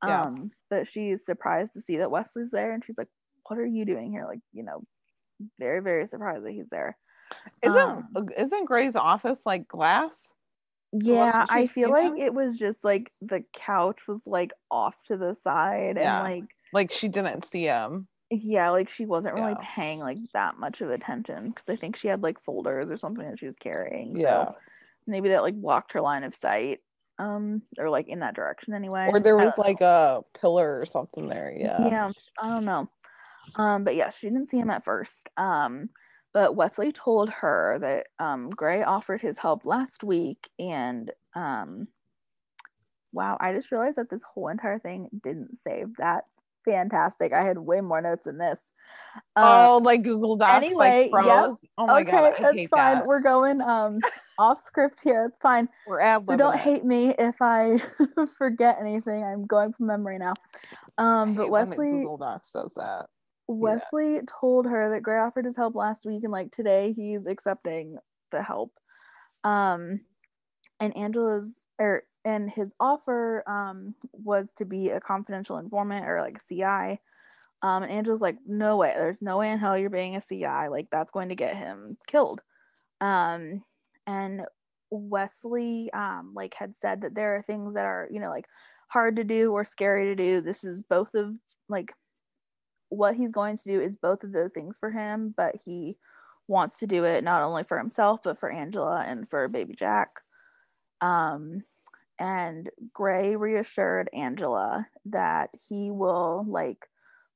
Yeah. 0.05 0.23
Um, 0.23 0.51
but 0.71 0.89
she's 0.89 1.25
surprised 1.25 1.75
to 1.75 1.81
see 1.81 1.99
that 1.99 2.11
Wesley's 2.11 2.51
there 2.51 2.73
and 2.73 2.85
she's 2.85 2.99
like, 2.99 3.09
What 3.49 3.59
are 3.59 3.67
you 3.67 3.85
doing 3.85 4.11
here? 4.11 4.27
Like, 4.27 4.41
you 4.53 4.63
know, 4.63 4.83
very, 5.59 5.81
very 5.81 6.07
surprised 6.07 6.45
that 6.45 6.53
he's 6.53 6.69
there. 6.71 6.97
Isn't 7.63 8.07
Um, 8.15 8.29
isn't 8.37 8.67
Grey's 8.67 8.97
office 8.97 9.45
like 9.45 9.67
glass? 9.67 10.29
Yeah, 10.93 11.45
I 11.49 11.67
feel 11.67 11.91
like 11.91 12.19
it 12.19 12.33
was 12.33 12.57
just 12.57 12.85
like 12.85 13.11
the 13.21 13.43
couch 13.53 14.07
was 14.07 14.21
like 14.25 14.53
off 14.71 14.95
to 15.09 15.17
the 15.17 15.35
side 15.35 15.97
Yeah. 15.97 16.25
and 16.25 16.35
like 16.35 16.51
Like 16.73 16.91
she 16.91 17.09
didn't 17.09 17.45
see 17.45 17.65
him. 17.65 18.07
Yeah, 18.31 18.71
like 18.71 18.89
she 18.89 19.07
wasn't 19.07 19.35
really 19.35 19.53
Yeah. 19.53 19.69
paying 19.75 20.01
like 20.01 20.19
that 20.33 20.59
much 20.59 20.81
of 20.81 20.91
attention 20.91 21.51
because 21.51 21.69
I 21.69 21.77
think 21.77 21.97
she 21.97 22.09
had 22.09 22.23
like 22.23 22.43
folders 22.43 22.91
or 22.91 22.99
something 22.99 23.29
that 23.29 23.39
she 23.39 23.47
was 23.47 23.57
carrying. 23.57 24.17
Yeah. 24.17 24.47
So 24.47 24.57
maybe 25.07 25.29
that 25.31 25.43
like 25.43 25.55
blocked 25.55 25.93
her 25.93 26.01
line 26.01 26.25
of 26.25 26.35
sight. 26.35 26.81
Um, 27.19 27.63
or 27.79 27.89
like 27.89 28.09
in 28.09 28.19
that 28.21 28.35
direction 28.35 28.75
anyway. 28.75 29.07
Or 29.09 29.19
there 29.19 29.39
was 29.39 29.57
know. 29.57 29.65
like 29.65 29.81
a 29.81 30.23
pillar 30.39 30.79
or 30.79 30.85
something 30.85 31.29
there. 31.29 31.51
Yeah. 31.57 31.89
yeah 31.89 32.13
i 32.39 32.49
don't 32.51 32.65
know 32.67 32.87
um 33.55 33.85
but 33.85 33.97
yeah 33.97 34.11
she 34.11 34.27
didn't 34.27 34.49
see 34.51 34.59
him 34.59 34.71
at 34.71 34.85
first 34.85 35.29
um 35.37 35.89
but 36.35 36.57
wesley 36.57 36.93
told 36.93 37.31
her 37.31 37.79
that 37.81 38.09
um 38.19 38.51
grey 38.51 38.83
offered 38.83 39.21
his 39.21 39.39
help 39.39 39.65
last 39.65 40.03
week 40.05 40.49
and 40.59 41.11
um 41.35 41.89
wow 43.13 43.37
i 43.41 43.55
just 43.55 43.71
realized 43.73 43.97
that 43.97 44.11
this 44.11 44.23
whole 44.23 44.49
entire 44.49 44.79
thing 44.79 45.09
didn't 45.23 45.59
save 45.59 45.89
that's 45.97 46.36
fantastic. 46.67 47.33
I 47.33 47.43
had 47.43 47.59
way 47.59 47.81
more 47.81 48.03
notes 48.03 48.25
than 48.25 48.37
this. 48.37 48.71
Uh, 49.35 49.69
oh, 49.71 49.79
like 49.79 50.03
Google 50.03 50.37
Docs 50.37 50.57
anyway, 50.57 51.09
like 51.11 51.27
yep. 51.27 51.53
Oh 51.79 51.87
my 51.87 52.01
okay 52.03 52.11
god, 52.11 52.35
I 52.39 52.43
that's 52.43 52.69
fine. 52.69 52.97
that. 52.97 53.07
we're 53.07 53.21
going 53.21 53.61
um 53.63 53.99
off 54.39 54.61
script 54.61 55.01
here. 55.03 55.31
It's 55.31 55.41
fine. 55.41 55.69
We're 55.87 56.01
ad 56.01 56.25
so 56.29 56.37
don't 56.37 56.59
hate 56.59 56.85
me 56.85 57.15
if 57.19 57.37
i 57.41 57.81
forget 58.39 58.77
anything. 58.79 59.25
I'm 59.25 59.47
going 59.47 59.73
from 59.73 59.87
memory 59.87 60.19
now. 60.19 60.35
Um 60.99 61.35
but 61.35 61.51
wesley 61.51 61.91
Google 61.93 62.19
Docs 62.19 62.53
does 62.53 62.75
that. 62.75 63.07
Wesley 63.49 64.21
told 64.41 64.67
her 64.67 64.91
that 64.91 65.03
Grey 65.03 65.21
offered 65.21 65.45
his 65.45 65.57
help 65.57 65.75
last 65.75 66.05
week, 66.05 66.25
and 66.25 66.33
like 66.33 66.51
today 66.51 66.93
he's 66.97 67.27
accepting 67.27 67.97
the 68.33 68.43
help. 68.43 68.73
Um, 69.45 70.01
and 70.81 70.97
Angela's 70.97 71.55
or 71.79 72.03
and 72.27 72.51
his 72.51 72.69
offer 72.79 73.43
um 73.49 73.95
was 74.13 74.51
to 74.59 74.67
be 74.67 74.91
a 74.91 75.01
confidential 75.01 75.57
informant 75.57 76.07
or 76.07 76.21
like 76.21 76.37
a 76.37 76.47
CI. 76.47 77.01
Um, 77.63 77.83
and 77.85 77.93
Angela's 77.93 78.21
like, 78.21 78.37
no 78.47 78.77
way, 78.77 78.93
there's 78.95 79.23
no 79.23 79.39
way 79.39 79.51
in 79.51 79.59
hell 79.59 79.79
you're 79.79 79.89
being 79.89 80.17
a 80.17 80.23
CI. 80.29 80.69
Like 80.69 80.89
that's 80.91 81.11
going 81.11 81.31
to 81.31 81.35
get 81.35 81.57
him 81.57 81.97
killed. 82.07 82.43
Um, 83.01 83.65
and 84.07 84.43
Wesley 84.91 85.91
um 85.93 86.33
like 86.35 86.55
had 86.55 86.77
said 86.77 87.01
that 87.01 87.15
there 87.15 87.37
are 87.37 87.43
things 87.43 87.75
that 87.75 87.85
are 87.85 88.09
you 88.11 88.21
know 88.21 88.31
like 88.31 88.47
hard 88.89 89.17
to 89.17 89.25
do 89.25 89.53
or 89.53 89.65
scary 89.65 90.07
to 90.07 90.15
do. 90.15 90.41
This 90.41 90.65
is 90.65 90.85
both 90.85 91.15
of 91.15 91.35
like 91.69 91.93
what 92.89 93.17
he's 93.17 93.33
going 93.33 93.59
to 93.59 93.65
do 93.65 93.81
is 93.81 93.97
both 93.97 94.23
of 94.23 94.33
those 94.33 94.53
things 94.53 94.79
for 94.79 94.91
him, 94.91 95.33
but 95.37 95.57
he 95.65 95.97
wants 96.49 96.79
to 96.79 96.87
do 96.87 97.05
it 97.05 97.25
not 97.25 97.43
only 97.43 97.65
for 97.65 97.79
himself 97.79 98.21
but 98.23 98.39
for 98.39 98.51
Angela 98.51 99.05
and 99.07 99.29
for 99.29 99.49
baby 99.49 99.75
Jack. 99.75 100.09
Um, 101.01 101.63
and 102.19 102.71
Grey 102.93 103.37
reassured 103.37 104.09
Angela 104.13 104.87
that 105.07 105.51
he 105.69 105.91
will 105.91 106.45
like 106.49 106.89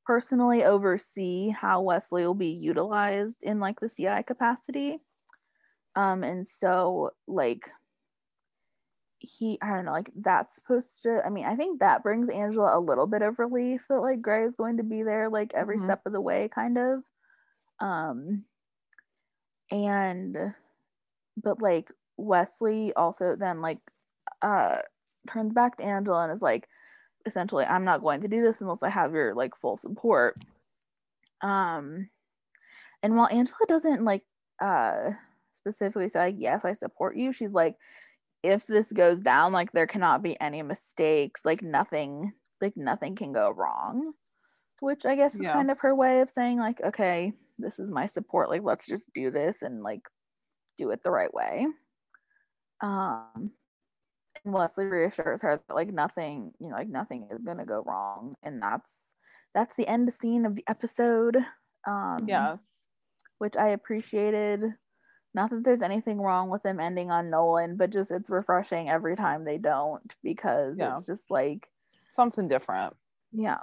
personally 0.07 0.65
oversee 0.65 1.51
how 1.51 1.83
Wesley 1.83 2.27
will 2.27 2.35
be 2.35 2.49
utilized 2.49 3.39
in 3.43 3.61
like 3.61 3.81
the 3.81 3.89
CI 3.89 4.23
capacity. 4.23 4.99
Um, 5.97 6.25
and 6.25 6.47
so 6.47 7.11
like 7.27 7.71
he 9.19 9.59
I 9.61 9.69
don't 9.77 9.85
know, 9.85 9.93
like 9.93 10.11
that's 10.17 10.55
supposed 10.55 11.03
to 11.03 11.23
I 11.25 11.29
mean, 11.29 11.45
I 11.45 11.57
think 11.57 11.81
that 11.81 12.03
brings 12.03 12.29
Angela 12.31 12.77
a 12.77 12.81
little 12.81 13.07
bit 13.07 13.23
of 13.23 13.39
relief 13.39 13.83
that 13.89 14.01
like 14.01 14.23
Grey 14.23 14.45
is 14.45 14.55
going 14.57 14.79
to 14.79 14.83
be 14.83 15.03
there 15.03 15.29
like 15.29 15.53
every 15.55 15.77
Mhm. 15.79 15.83
step 15.85 16.01
of 16.07 16.13
the 16.13 16.21
way, 16.23 16.49
kind 16.49 16.79
of. 16.79 17.03
Um 17.81 18.45
and 19.71 20.55
but 21.37 21.63
like 21.63 21.91
Wesley 22.17 22.93
also 22.95 23.37
then 23.37 23.61
like 23.61 23.79
uh 24.43 24.79
turns 25.29 25.53
back 25.53 25.77
to 25.77 25.85
Angela 25.85 26.25
and 26.25 26.33
is 26.33 26.43
like 26.43 26.69
essentially 27.27 27.65
I'm 27.65 27.85
not 27.85 28.03
going 28.03 28.23
to 28.23 28.29
do 28.29 28.41
this 28.43 28.61
unless 28.61 28.83
I 28.83 28.89
have 28.89 29.13
your 29.13 29.35
like 29.35 29.57
full 29.57 29.77
support. 29.77 30.37
Um 31.43 32.09
and 33.03 33.17
while 33.17 33.29
Angela 33.29 33.67
doesn't 33.69 34.03
like 34.05 34.25
uh 34.61 35.11
specifically 35.53 36.09
say 36.09 36.19
like 36.19 36.37
yes 36.39 36.65
I 36.65 36.73
support 36.73 37.17
you, 37.17 37.33
she's 37.33 37.53
like 37.53 37.77
if 38.43 38.67
this 38.67 38.91
goes 38.91 39.21
down 39.21 39.53
like 39.53 39.73
there 39.73 39.87
cannot 39.87 40.23
be 40.23 40.41
any 40.41 40.63
mistakes, 40.63 41.45
like 41.45 41.63
nothing 41.63 42.33
like 42.61 42.77
nothing 42.77 43.17
can 43.17 43.33
go 43.33 43.51
wrong. 43.51 44.13
Which 44.81 45.05
I 45.05 45.15
guess 45.15 45.35
is 45.35 45.43
Yeah. 45.43 45.53
kind 45.53 45.71
of 45.71 45.81
her 45.81 45.95
way 45.95 46.23
of 46.23 46.31
saying 46.31 46.59
like 46.59 46.81
okay, 46.83 47.35
this 47.59 47.79
is 47.79 47.91
my 47.91 48.07
support, 48.07 48.49
like 48.49 48.63
let's 48.63 48.87
just 48.87 49.13
do 49.13 49.31
this 49.31 49.61
and 49.61 49.83
like 49.83 50.03
do 50.79 50.91
it 50.91 51.03
the 51.03 51.11
right 51.11 51.33
way. 51.33 51.67
Um 52.81 53.53
and 54.45 54.55
Wesley 54.55 54.85
reassures 54.87 55.41
her 55.43 55.61
that 55.67 55.75
like 55.75 55.93
nothing, 55.93 56.53
you 56.61 56.69
know, 56.69 56.77
like 56.77 56.89
nothing 56.89 57.27
is 57.31 57.43
gonna 57.43 57.65
go 57.67 57.83
wrong. 57.87 58.35
And 58.43 58.61
that's 58.63 58.91
that's 59.55 59.77
the 59.77 59.87
end 59.89 60.13
scene 60.15 60.47
of 60.47 60.55
the 60.55 60.65
episode. 60.69 61.37
Um 61.87 62.27
Yes. 62.27 62.87
which 63.39 63.57
I 63.57 63.69
appreciated. 63.69 64.63
Not 65.33 65.51
that 65.51 65.63
there's 65.65 65.83
anything 65.83 66.21
wrong 66.21 66.51
with 66.51 66.63
them 66.63 66.81
ending 66.81 67.11
on 67.11 67.31
Nolan, 67.31 67.77
but 67.77 67.91
just 67.91 68.11
it's 68.11 68.29
refreshing 68.31 68.89
every 68.91 69.15
time 69.17 69.45
they 69.45 69.59
don't 69.59 70.15
because 70.23 70.77
Yeah. 70.79 70.97
it's 70.99 71.07
just 71.07 71.31
like, 71.31 71.69
Something 72.13 72.49
different. 72.49 72.97
yeah. 73.33 73.59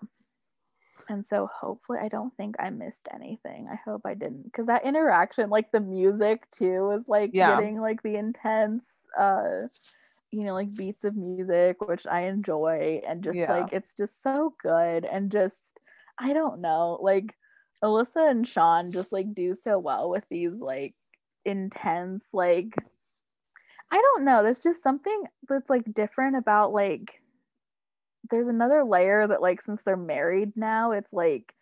And 1.10 1.26
so 1.26 1.48
hopefully 1.54 2.00
I 2.02 2.08
don't 2.10 2.36
think 2.36 2.56
I 2.60 2.70
missed 2.70 3.08
anything. 3.14 3.68
I 3.72 3.76
hope 3.86 4.02
I 4.06 4.14
didn't 4.14 4.44
because 4.44 4.66
that 4.68 4.86
interaction, 4.86 5.50
like 5.50 5.72
the 5.72 5.80
music 5.80 6.50
too, 6.52 6.86
was 6.88 7.08
like 7.08 7.32
Yeah. 7.34 7.56
getting 7.56 7.80
like 7.80 8.02
the 8.04 8.16
intense 8.16 8.84
uh 9.18 9.68
you 10.32 10.44
know 10.44 10.54
like 10.54 10.76
beats 10.76 11.04
of 11.04 11.16
music 11.16 11.82
which 11.88 12.06
I 12.06 12.24
enjoy 12.24 13.02
and 13.08 13.24
just 13.24 13.38
Yeah. 13.38 13.52
like 13.52 13.74
it's 13.74 13.96
just 13.96 14.22
so 14.22 14.54
good 14.62 15.06
and 15.06 15.32
just 15.32 15.80
I 16.20 16.34
don't 16.34 16.62
know 16.62 17.00
like 17.02 17.36
Alyssa 17.84 18.30
and 18.30 18.48
Shawn 18.48 18.92
just 18.92 19.12
like 19.12 19.34
do 19.34 19.56
so 19.56 19.80
well 19.80 20.10
with 20.10 20.28
these 20.30 20.54
like 20.54 20.94
intense 21.46 22.26
like 22.34 22.74
I 23.92 23.96
don't 23.96 24.26
know 24.26 24.44
there's 24.44 24.60
just 24.60 24.84
something 24.84 25.24
that's 25.48 25.70
like 25.70 25.94
different 25.94 26.36
about 26.36 26.72
like 26.72 27.22
there's 28.30 28.48
another 28.48 28.84
layer 28.84 29.28
that 29.28 29.42
like 29.42 29.62
since 29.62 29.82
they're 29.84 29.98
married 29.98 30.54
now, 30.56 30.92
it's 30.92 31.14
like 31.14 31.54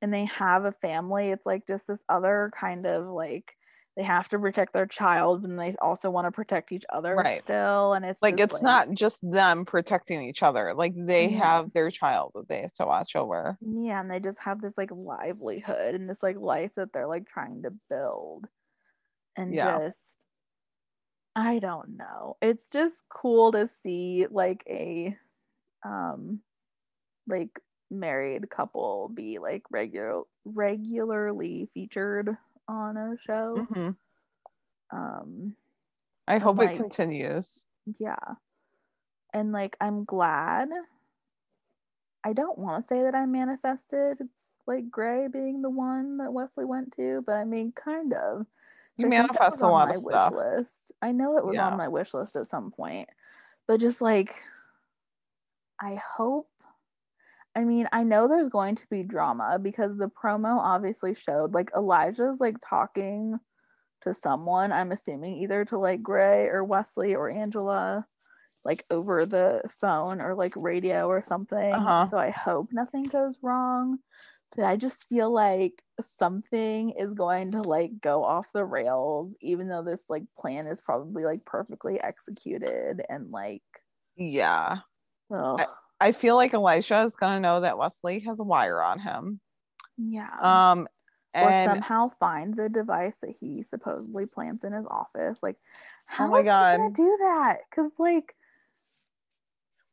and 0.00 0.12
they 0.12 0.24
have 0.26 0.64
a 0.64 0.72
family, 0.72 1.30
it's 1.30 1.46
like 1.46 1.66
just 1.66 1.86
this 1.86 2.02
other 2.08 2.50
kind 2.58 2.86
of 2.86 3.06
like 3.06 3.56
they 3.96 4.02
have 4.02 4.28
to 4.30 4.38
protect 4.38 4.72
their 4.72 4.86
child 4.86 5.44
and 5.44 5.58
they 5.58 5.74
also 5.82 6.10
want 6.10 6.26
to 6.26 6.32
protect 6.32 6.72
each 6.72 6.84
other 6.90 7.24
Right. 7.24 7.42
still 7.42 7.92
and 7.94 8.04
it's 8.04 8.22
like 8.22 8.40
it's 8.40 8.62
not 8.62 8.92
just 8.94 9.20
them 9.30 9.64
protecting 9.66 10.22
each 10.22 10.42
other 10.42 10.74
like 10.74 10.94
they 10.96 11.30
Yeah. 11.30 11.30
have 11.30 11.72
their 11.72 11.90
child 11.90 12.32
that 12.34 12.48
they 12.48 12.62
have 12.62 12.72
to 12.74 12.86
watch 12.86 13.16
over 13.16 13.58
yeah 13.60 14.00
and 14.00 14.10
they 14.10 14.18
just 14.18 14.38
have 14.40 14.60
this 14.60 14.76
like 14.76 14.90
livelihood 14.90 15.94
and 15.94 16.08
this 16.08 16.22
like 16.22 16.36
life 16.36 16.74
that 16.74 16.92
they're 16.92 17.06
like 17.06 17.26
trying 17.28 17.62
to 17.62 17.70
build 17.88 18.46
and 19.36 19.54
Yeah. 19.54 19.78
just 19.78 20.18
i 21.34 21.58
don't 21.58 21.96
know 21.96 22.36
it's 22.42 22.68
just 22.68 23.04
cool 23.08 23.52
to 23.52 23.66
see 23.68 24.26
like 24.30 24.62
a 24.68 25.16
um 25.84 26.40
like 27.28 27.60
married 27.90 28.50
couple 28.50 29.10
be 29.14 29.38
like 29.38 29.64
regular 29.70 30.24
regularly 30.44 31.68
featured 31.74 32.30
on 32.72 32.96
a 32.96 33.16
show. 33.26 33.66
Mhm. 33.70 33.96
um 34.92 35.54
i 36.28 36.38
hope 36.38 36.58
like- 36.58 36.72
it 36.72 36.76
continues. 36.76 37.66
yeah. 37.98 38.16
And 39.34 39.50
like 39.52 39.76
i'm 39.80 40.04
glad. 40.04 40.68
I 42.24 42.32
don't 42.34 42.58
want 42.58 42.82
to 42.84 42.88
say 42.88 43.02
that 43.02 43.14
i 43.14 43.26
manifested 43.26 44.18
like 44.66 44.90
grey 44.90 45.26
being 45.32 45.60
the 45.62 45.70
one 45.70 46.18
that 46.18 46.32
wesley 46.32 46.64
went 46.64 46.94
to 46.96 47.20
but 47.26 47.34
i 47.36 47.44
mean 47.44 47.72
kind 47.72 48.12
of. 48.12 48.46
You 48.96 49.06
I 49.06 49.10
think 49.10 49.22
that 49.32 49.40
manifest 49.40 49.62
a 49.62 49.66
lot 49.68 49.90
of 49.90 49.96
stuff. 49.96 50.32
wish 50.32 50.38
list. 50.58 50.92
I 51.00 51.12
know 51.12 51.38
it 51.38 51.44
was 51.46 51.54
Yeah. 51.54 51.66
on 51.68 51.78
my 51.78 51.88
wish 51.88 52.12
list 52.14 52.36
at 52.36 52.46
some 52.46 52.70
point. 52.70 53.08
But 53.66 53.80
just 53.80 54.00
like 54.02 54.34
i 55.80 55.94
hope 56.16 56.46
i 57.56 57.64
mean 57.64 57.88
i 57.92 58.02
know 58.02 58.28
there's 58.28 58.48
going 58.48 58.76
to 58.76 58.86
be 58.90 59.02
drama 59.02 59.58
because 59.60 59.96
the 59.96 60.08
promo 60.08 60.58
obviously 60.58 61.14
showed 61.14 61.52
like 61.52 61.70
elijah's 61.76 62.38
like 62.40 62.56
talking 62.66 63.38
to 64.02 64.14
someone 64.14 64.72
i'm 64.72 64.92
assuming 64.92 65.36
either 65.38 65.64
to 65.64 65.78
like 65.78 66.02
grey 66.02 66.48
or 66.48 66.64
wesley 66.64 67.14
or 67.14 67.30
angela 67.30 68.04
like 68.64 68.84
over 68.90 69.26
the 69.26 69.60
phone 69.80 70.20
or 70.20 70.34
like 70.34 70.52
radio 70.56 71.06
or 71.06 71.24
something 71.28 71.72
Uh-huh. 71.74 72.06
so 72.10 72.16
i 72.18 72.30
hope 72.30 72.68
nothing 72.72 73.02
goes 73.04 73.34
wrong 73.42 73.98
but 74.56 74.64
i 74.64 74.76
just 74.76 75.04
feel 75.08 75.32
like 75.32 75.82
something 76.00 76.90
is 76.90 77.12
going 77.14 77.50
to 77.52 77.62
like 77.62 78.00
go 78.00 78.24
off 78.24 78.46
the 78.52 78.64
rails 78.64 79.34
even 79.40 79.68
though 79.68 79.82
this 79.82 80.06
like 80.08 80.24
plan 80.38 80.66
is 80.66 80.80
probably 80.80 81.24
like 81.24 81.44
perfectly 81.44 82.00
executed 82.00 83.02
and 83.08 83.30
like 83.30 83.62
yeah 84.16 84.78
ugh. 85.34 85.60
i 85.60 85.66
feel 86.10 86.34
like 86.34 86.54
elijah 86.54 87.02
is 87.02 87.14
going 87.14 87.34
to 87.34 87.40
know 87.40 87.60
that 87.60 87.78
wesley 87.78 88.18
has 88.26 88.40
a 88.40 88.44
wire 88.44 88.82
on 88.82 88.98
him. 88.98 89.40
Yeah. 89.96 90.30
Um 90.42 90.88
or 91.34 91.48
and 91.48 91.70
somehow 91.70 92.08
find 92.18 92.54
the 92.54 92.68
device 92.68 93.18
that 93.22 93.34
he 93.38 93.62
supposedly 93.62 94.26
plants 94.26 94.64
in 94.64 94.72
his 94.72 94.86
office. 94.86 95.38
Like 95.42 95.56
how 96.06 96.26
Oh 96.26 96.30
my 96.30 96.40
is 96.40 96.44
he 96.44 96.50
gonna 96.50 96.90
do 96.90 97.16
that? 97.20 97.58
Because 97.70 97.92
like 97.98 98.34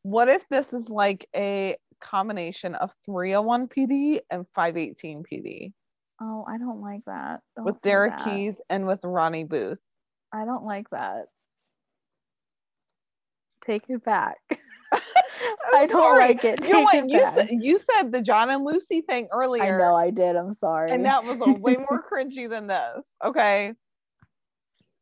what 0.03 0.27
if 0.27 0.48
this 0.49 0.73
is 0.73 0.90
like 0.90 1.27
a 1.36 1.77
combination 1.99 2.76
of 2.76 2.91
301 3.06 3.68
pd 3.68 4.19
and 4.31 4.48
518 4.56 5.23
pd 5.23 5.73
oh 6.22 6.45
i 6.48 6.57
don't 6.57 6.81
like 6.81 7.03
that. 7.06 7.41
Don't 7.56 7.65
with 7.65 7.81
derek 7.81 8.18
that. 8.18 8.23
keys 8.23 8.61
and 8.69 8.88
with 8.88 9.02
ronnie 9.03 9.44
booth. 9.44 9.81
I 10.31 10.45
don't 10.45 10.64
like 10.64 10.90
that. 10.91 11.26
Take 13.65 13.90
it 13.90 14.03
back 14.03 14.38
I'm 15.74 15.84
i 15.84 15.86
don't 15.86 15.90
sorry. 15.90 16.20
like 16.20 16.44
it 16.44 16.64
you 16.66 16.74
know 16.74 16.82
what 16.82 17.10
you 17.10 17.20
said 17.20 17.50
you 17.52 17.78
said 17.78 18.12
the 18.12 18.22
john 18.22 18.50
and 18.50 18.64
lucy 18.64 19.02
thing 19.02 19.28
earlier 19.32 19.64
i 19.64 19.78
know 19.78 19.96
i 19.96 20.10
did 20.10 20.36
i'm 20.36 20.54
sorry 20.54 20.91
and 20.91 21.06
that 21.06 21.24
was 21.24 21.41
a 21.41 21.52
way 21.52 21.76
more 21.90 22.04
cringy 22.10 22.50
than 22.50 22.68
this. 22.68 23.06
Okay. 23.24 23.74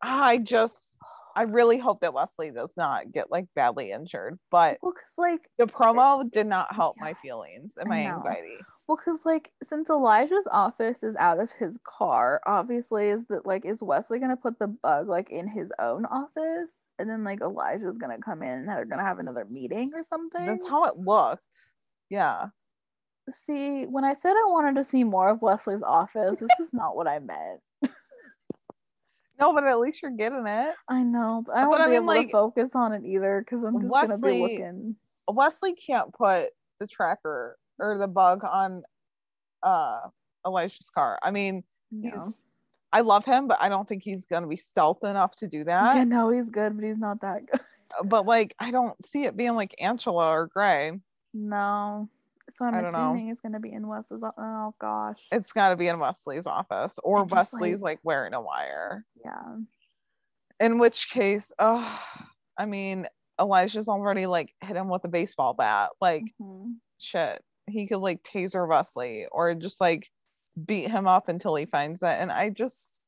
I 0.02 0.38
just 0.38 0.98
I 1.36 1.44
really 1.44 1.78
hope 1.78 2.02
that 2.02 2.14
Wesley 2.14 2.52
does 2.52 2.76
not 2.78 3.12
get 3.12 3.32
like 3.32 3.46
badly 3.56 3.92
injured, 3.92 4.40
but 4.52 4.78
well 4.82 4.94
like 5.18 5.50
the 5.58 5.66
promo 5.66 6.24
eh, 6.24 6.30
did 6.32 6.48
not 6.48 6.74
help 6.76 6.96
my 7.00 7.14
feelings 7.16 7.74
and 7.78 7.90
my 7.90 8.06
anxiety. 8.06 8.58
Well, 8.88 8.98
because 8.98 9.20
like 9.26 9.52
since 9.64 9.90
Elijah's 9.90 10.48
office 10.52 11.04
is 11.04 11.16
out 11.16 11.40
of 11.40 11.52
his 11.52 11.80
car, 11.84 12.42
obviously 12.46 13.10
is 13.10 13.26
that 13.30 13.46
like 13.46 13.66
is 13.66 13.82
Wesley 13.82 14.20
gonna 14.20 14.38
put 14.38 14.60
the 14.60 14.68
bug 14.68 15.08
like 15.08 15.30
in 15.30 15.48
his 15.48 15.72
own 15.80 16.06
office, 16.06 16.72
and 17.00 17.10
then 17.10 17.24
like 17.24 17.42
Elijah's 17.42 17.98
gonna 17.98 18.18
come 18.20 18.42
in 18.42 18.50
and 18.50 18.68
they're 18.68 18.86
gonna 18.86 19.04
have 19.04 19.20
another 19.20 19.46
meeting 19.50 19.92
or 19.94 20.04
something. 20.04 20.46
That's 20.46 20.68
how 20.68 20.86
it 20.86 20.98
looked. 20.98 21.56
Yeah. 22.10 22.48
see, 23.30 23.86
when 23.86 24.04
I 24.04 24.14
said 24.14 24.32
I 24.32 24.46
wanted 24.48 24.76
to 24.76 24.84
see 24.84 25.04
more 25.04 25.30
of 25.30 25.42
Wesley's 25.42 25.84
office, 25.84 26.40
this 26.40 26.50
is 26.60 26.74
not 26.74 26.96
what 26.96 27.08
I 27.08 27.20
meant. 27.20 27.62
No, 29.40 29.54
but 29.54 29.66
at 29.66 29.80
least 29.80 30.02
you're 30.02 30.10
getting 30.10 30.48
it. 30.48 30.74
I 30.90 31.04
know, 31.04 31.44
but 31.46 31.56
I 31.56 31.62
But 31.62 31.70
won't 31.70 31.82
I 31.82 31.86
be 31.86 31.90
mean, 31.92 31.96
able 31.98 32.08
like, 32.08 32.28
to 32.28 32.32
focus 32.32 32.72
on 32.74 32.94
it 32.94 33.06
either 33.06 33.42
because 33.46 33.64
I'm 33.64 33.80
just 33.80 33.94
gonna 33.94 34.18
be 34.18 34.42
looking. 34.42 34.96
Wesley 35.32 35.76
can't 35.76 36.12
put 36.14 36.50
the 36.80 36.88
tracker 36.88 37.56
or 37.80 37.98
the 38.00 38.08
bug 38.08 38.44
on 38.44 38.82
uh 39.62 40.00
Elijah's 40.46 40.90
car. 40.90 41.20
I 41.22 41.30
mean, 41.30 41.64
No. 41.92 42.10
he's 42.10 42.42
I 42.98 43.02
love 43.02 43.26
him, 43.26 43.48
but 43.48 43.60
I 43.62 43.70
don't 43.70 43.88
think 43.88 44.02
he's 44.04 44.26
gonna 44.26 44.48
be 44.48 44.56
stealth 44.56 45.04
enough 45.04 45.38
to 45.38 45.48
do 45.48 45.64
that. 45.66 45.96
yeah, 45.98 46.04
no, 46.04 46.30
he's 46.32 46.50
good, 46.50 46.76
but 46.76 46.84
he's 46.84 46.98
not 46.98 47.22
that 47.22 47.46
good. 47.46 47.60
But 48.06 48.26
like 48.26 48.56
I 48.60 48.72
don't 48.72 48.96
see 49.06 49.26
it 49.26 49.38
being 49.38 49.54
like 49.56 49.76
Angela 49.80 50.32
or 50.32 50.48
Grey. 50.48 51.00
No. 51.34 52.10
So 52.50 52.66
I'm 52.66 52.84
don't 52.84 52.94
know. 52.94 53.06
assuming 53.10 53.30
it's 53.30 53.42
gonna 53.42 53.60
be 53.60 53.72
in 53.72 53.86
o- 53.86 54.32
Oh 54.40 54.74
gosh. 54.80 55.28
It's 55.32 55.52
got 55.52 55.70
to 55.70 55.76
be 55.76 55.88
in 55.90 56.00
Wesley's 56.00 56.48
office, 56.48 56.98
or 57.04 57.24
just, 57.26 57.54
Wesley's 57.54 57.82
like- 57.82 57.98
like 57.98 58.00
wearing 58.04 58.34
a 58.34 58.42
wire. 58.42 59.06
yeah. 59.24 59.58
In 60.60 60.80
which 60.80 61.12
case, 61.12 61.52
oh, 61.60 62.00
I 62.58 62.66
mean, 62.66 63.06
Elijah's 63.40 63.88
already 63.88 64.26
like 64.26 64.54
hit 64.62 64.76
him 64.76 64.90
with 64.90 65.04
a 65.04 65.08
baseball 65.10 65.54
bat. 65.54 65.92
Like 66.02 66.24
Mhm. 66.42 66.78
shit, 66.98 67.44
he 67.68 67.86
could 67.86 68.00
like 68.00 68.24
taser 68.24 68.68
Wesley 68.68 69.28
or 69.32 69.54
just 69.54 69.80
like 69.80 70.10
beat 70.66 70.90
him 70.90 71.08
up 71.08 71.30
until 71.30 71.56
he 71.56 71.66
finds 71.66 72.02
it. 72.02 72.08
And 72.08 72.32
I 72.32 72.50
just, 72.50 73.04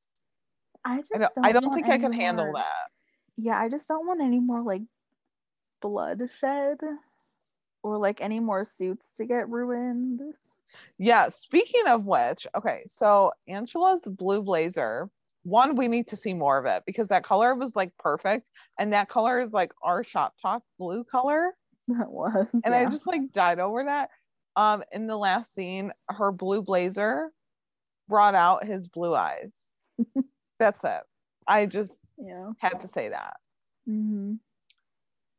I 0.85 0.97
just 0.97 1.11
I 1.13 1.17
don't, 1.17 1.34
don't, 1.35 1.45
I 1.45 1.51
don't 1.51 1.73
think 1.73 1.89
I 1.89 1.97
can 1.97 2.13
handle 2.13 2.53
that. 2.53 2.89
Yeah, 3.38 3.59
I 3.59 3.69
just 3.69 3.88
don't 3.88 4.05
want 4.05 4.21
any 4.21 4.39
more 4.39 4.61
like 4.61 4.81
bloodshed 5.81 6.77
or 7.84 7.97
like 7.97 8.21
any 8.21 8.39
more 8.39 8.65
suits 8.65 9.13
to 9.13 9.26
get 9.26 9.49
ruined. 9.49 10.21
Yeah. 10.97 11.30
Speaking 11.30 11.88
of 11.88 12.05
which, 12.05 12.45
okay, 12.55 12.84
so 12.85 13.31
Angela's 13.47 14.07
blue 14.07 14.43
blazer. 14.43 15.09
One, 15.43 15.76
we 15.76 15.88
need 15.88 16.07
to 16.07 16.17
see 16.17 16.34
more 16.34 16.57
of 16.57 16.65
it 16.65 16.84
because 16.85 17.07
that 17.07 17.23
color 17.23 17.55
was 17.55 17.76
like 17.76 17.91
perfect, 17.97 18.45
and 18.77 18.91
that 18.91 19.07
color 19.07 19.39
is 19.39 19.53
like 19.53 19.71
our 19.81 20.03
shop 20.03 20.35
talk 20.41 20.63
blue 20.77 21.03
color. 21.03 21.53
That 21.88 22.11
was. 22.11 22.45
and 22.53 22.65
yeah. 22.67 22.81
I 22.81 22.85
just 22.85 23.07
like 23.07 23.34
died 23.34 23.57
over 23.57 23.84
that. 23.85 24.11
Um, 24.55 24.84
in 24.91 25.07
the 25.07 25.17
last 25.17 25.55
scene, 25.55 25.91
her 26.09 26.31
blue 26.31 26.61
blazer 26.61 27.31
brought 28.10 28.36
out 28.36 28.65
his 28.65 28.88
blue 28.88 29.15
eyes. 29.15 29.53
That's 30.60 30.84
it. 30.84 31.02
I 31.48 31.65
just 31.65 32.06
yeah. 32.18 32.52
had 32.57 32.81
to 32.81 32.88
say 32.88 33.10
that. 33.10 33.38
hmm 33.86 34.34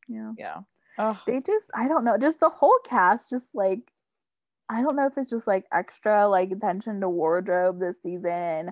Yeah. 0.08 0.32
Yeah. 0.38 0.60
Ugh. 0.98 1.16
They 1.26 1.40
just 1.40 1.70
I 1.74 1.88
don't 1.88 2.04
know, 2.04 2.16
just 2.16 2.40
the 2.40 2.48
whole 2.48 2.78
cast 2.84 3.28
just 3.28 3.48
like 3.54 3.80
I 4.70 4.82
don't 4.82 4.96
know 4.96 5.06
if 5.06 5.18
it's 5.18 5.30
just 5.30 5.46
like 5.46 5.64
extra 5.72 6.28
like 6.28 6.50
attention 6.52 7.00
to 7.00 7.08
wardrobe 7.08 7.80
this 7.80 8.00
season 8.02 8.70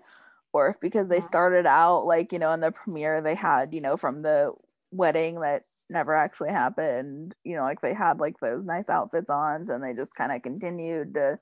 or 0.52 0.70
if 0.70 0.80
because 0.80 1.08
they 1.08 1.20
started 1.20 1.66
out 1.66 2.06
like, 2.06 2.32
you 2.32 2.38
know, 2.38 2.52
in 2.52 2.60
the 2.60 2.72
premiere 2.72 3.20
they 3.20 3.34
had, 3.34 3.74
you 3.74 3.80
know, 3.80 3.96
from 3.96 4.22
the 4.22 4.52
wedding 4.92 5.40
that 5.40 5.62
never 5.90 6.14
actually 6.14 6.50
happened, 6.50 7.34
you 7.44 7.56
know, 7.56 7.62
like 7.62 7.80
they 7.80 7.94
had 7.94 8.18
like 8.18 8.38
those 8.40 8.64
nice 8.64 8.88
outfits 8.88 9.28
on 9.28 9.68
and 9.68 9.82
they 9.82 9.92
just 9.92 10.14
kind 10.14 10.32
of 10.32 10.42
continued 10.42 11.14
to 11.14 11.38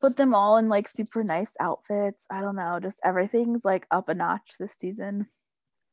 put 0.00 0.16
them 0.16 0.34
all 0.34 0.56
in 0.56 0.68
like 0.68 0.88
super 0.88 1.24
nice 1.24 1.52
outfits. 1.60 2.20
I 2.30 2.40
don't 2.40 2.56
know, 2.56 2.78
just 2.80 3.00
everything's 3.04 3.64
like 3.64 3.86
up 3.90 4.08
a 4.08 4.14
notch 4.14 4.52
this 4.58 4.72
season, 4.80 5.26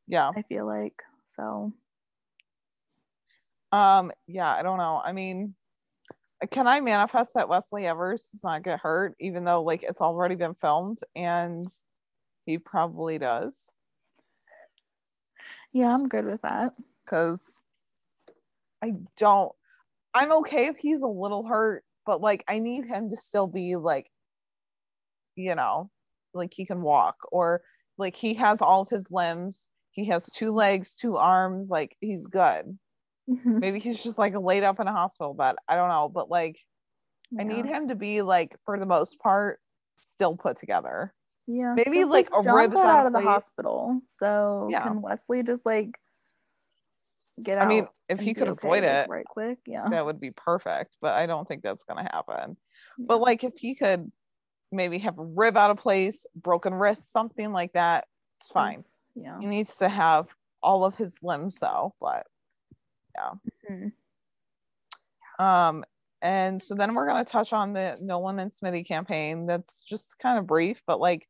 Yeah. 0.07 0.31
I 0.35 0.41
feel 0.43 0.65
like. 0.65 1.01
So 1.35 1.73
Um, 3.72 4.11
yeah, 4.27 4.53
I 4.53 4.63
don't 4.63 4.77
know. 4.77 5.01
I 5.03 5.13
mean, 5.13 5.55
can 6.49 6.68
I 6.68 6.80
manifest 6.81 7.34
that 7.35 7.47
Wesley 7.49 7.85
Evers 7.88 8.30
does 8.31 8.43
not 8.43 8.63
get 8.63 8.80
hurt, 8.80 9.15
even 9.19 9.43
though 9.43 9.61
like 9.63 9.84
it's 9.84 10.01
already 10.01 10.35
been 10.35 10.55
filmed 10.55 10.99
and 11.15 11.68
he 12.45 12.57
probably 12.57 13.18
does? 13.18 13.73
yeah, 15.73 15.93
I'm 15.93 16.07
good 16.09 16.26
with 16.26 16.41
that. 16.41 16.73
because 17.05 17.61
I 18.84 18.93
don't. 19.18 19.51
I'm 20.13 20.31
okay 20.39 20.65
if 20.68 20.77
he's 20.77 21.01
a 21.01 21.07
little 21.07 21.45
hurt, 21.45 21.84
but 22.12 22.20
like 22.20 22.44
I 22.46 22.60
need 22.60 22.84
him 22.84 23.10
to 23.10 23.16
still 23.16 23.48
be 23.48 23.78
like, 23.78 24.12
you 25.38 25.56
know, 25.56 25.90
like 26.34 26.54
he 26.54 26.66
can 26.66 26.82
walk 26.82 27.16
or 27.32 27.62
like 27.98 28.18
he 28.18 28.34
has 28.34 28.62
all 28.62 28.82
of 28.82 28.90
his 28.90 29.10
limbs. 29.10 29.70
He 29.92 30.08
has 30.08 30.26
two 30.26 30.52
legs, 30.52 30.98
two 30.98 31.16
arms. 31.16 31.70
Like 31.70 31.96
he's 32.02 32.28
good. 32.28 32.78
Mm-hmm. 33.30 33.60
Maybe 33.60 33.80
he's 33.80 34.04
just 34.04 34.18
like 34.18 34.34
laid 34.38 34.64
up 34.64 34.82
in 34.82 34.88
a 34.88 34.92
hospital 34.92 35.34
bed. 35.34 35.56
I 35.70 35.78
don't 35.78 35.88
know, 35.88 36.12
but 36.14 36.30
like 36.30 36.60
I 37.40 37.44
need 37.44 37.66
him 37.66 37.88
to 37.88 37.96
be 37.96 38.22
like 38.24 38.58
for 38.66 38.78
the 38.78 38.86
most 38.86 39.18
part 39.22 39.62
still 40.02 40.36
put 40.36 40.58
together. 40.58 41.14
Yeah. 41.48 41.76
Maybe 41.78 42.04
like, 42.04 42.28
a 42.38 42.44
John 42.44 42.54
rib 42.54 42.74
got 42.74 42.88
out 42.88 43.06
of 43.06 43.14
the 43.14 43.22
hospital. 43.22 44.02
So 44.20 44.68
Yeah. 44.70 44.84
can 44.84 45.02
Wesley 45.02 45.44
just 45.44 45.66
like 45.66 45.96
get 47.43 47.57
out? 47.57 47.65
I 47.65 47.68
mean, 47.68 47.88
if 48.09 48.19
he 48.19 48.34
could 48.34 48.47
okay, 48.49 48.68
avoid 48.68 48.84
like, 48.84 48.91
it, 48.91 49.09
right 49.09 49.26
quick. 49.26 49.59
Yeah. 49.65 49.88
that 49.89 50.05
would 50.05 50.19
be 50.19 50.31
perfect, 50.31 50.95
but 51.01 51.13
I 51.13 51.26
don't 51.26 51.47
think 51.47 51.63
that's 51.63 51.84
gonna 51.84 52.03
happen. 52.11 52.57
Yeah. 52.97 53.05
But 53.07 53.19
like 53.22 53.43
if 53.43 53.53
he 53.57 53.76
could 53.76 54.11
maybe 54.72 54.97
have 54.99 55.18
a 55.19 55.23
rib 55.23 55.57
out 55.57 55.72
of 55.72 55.77
place, 55.77 56.26
broken 56.35 56.73
wrist, 56.73 57.11
something 57.11 57.51
like 57.51 57.73
that, 57.73 58.07
it's 58.39 58.49
fine. 58.51 58.84
yeah. 59.15 59.39
He 59.39 59.45
needs 59.47 59.76
to 59.77 59.89
have 59.89 60.27
all 60.63 60.85
of 60.85 60.95
his 60.95 61.13
limbs 61.22 61.59
though, 61.59 61.93
but 61.99 62.26
Mhm. 63.69 63.91
um 65.39 65.84
and 66.22 66.61
so 66.61 66.76
then 66.76 66.93
we're 66.93 67.07
gonna 67.07 67.26
touch 67.26 67.51
on 67.51 67.73
the 67.73 67.97
Nolan 68.01 68.39
and 68.39 68.51
Smitty 68.51 68.88
campaign. 68.88 69.45
That's 69.47 69.81
just 69.81 70.18
kind 70.19 70.38
of 70.39 70.45
brief, 70.47 70.81
but 70.85 70.99
like 70.99 71.27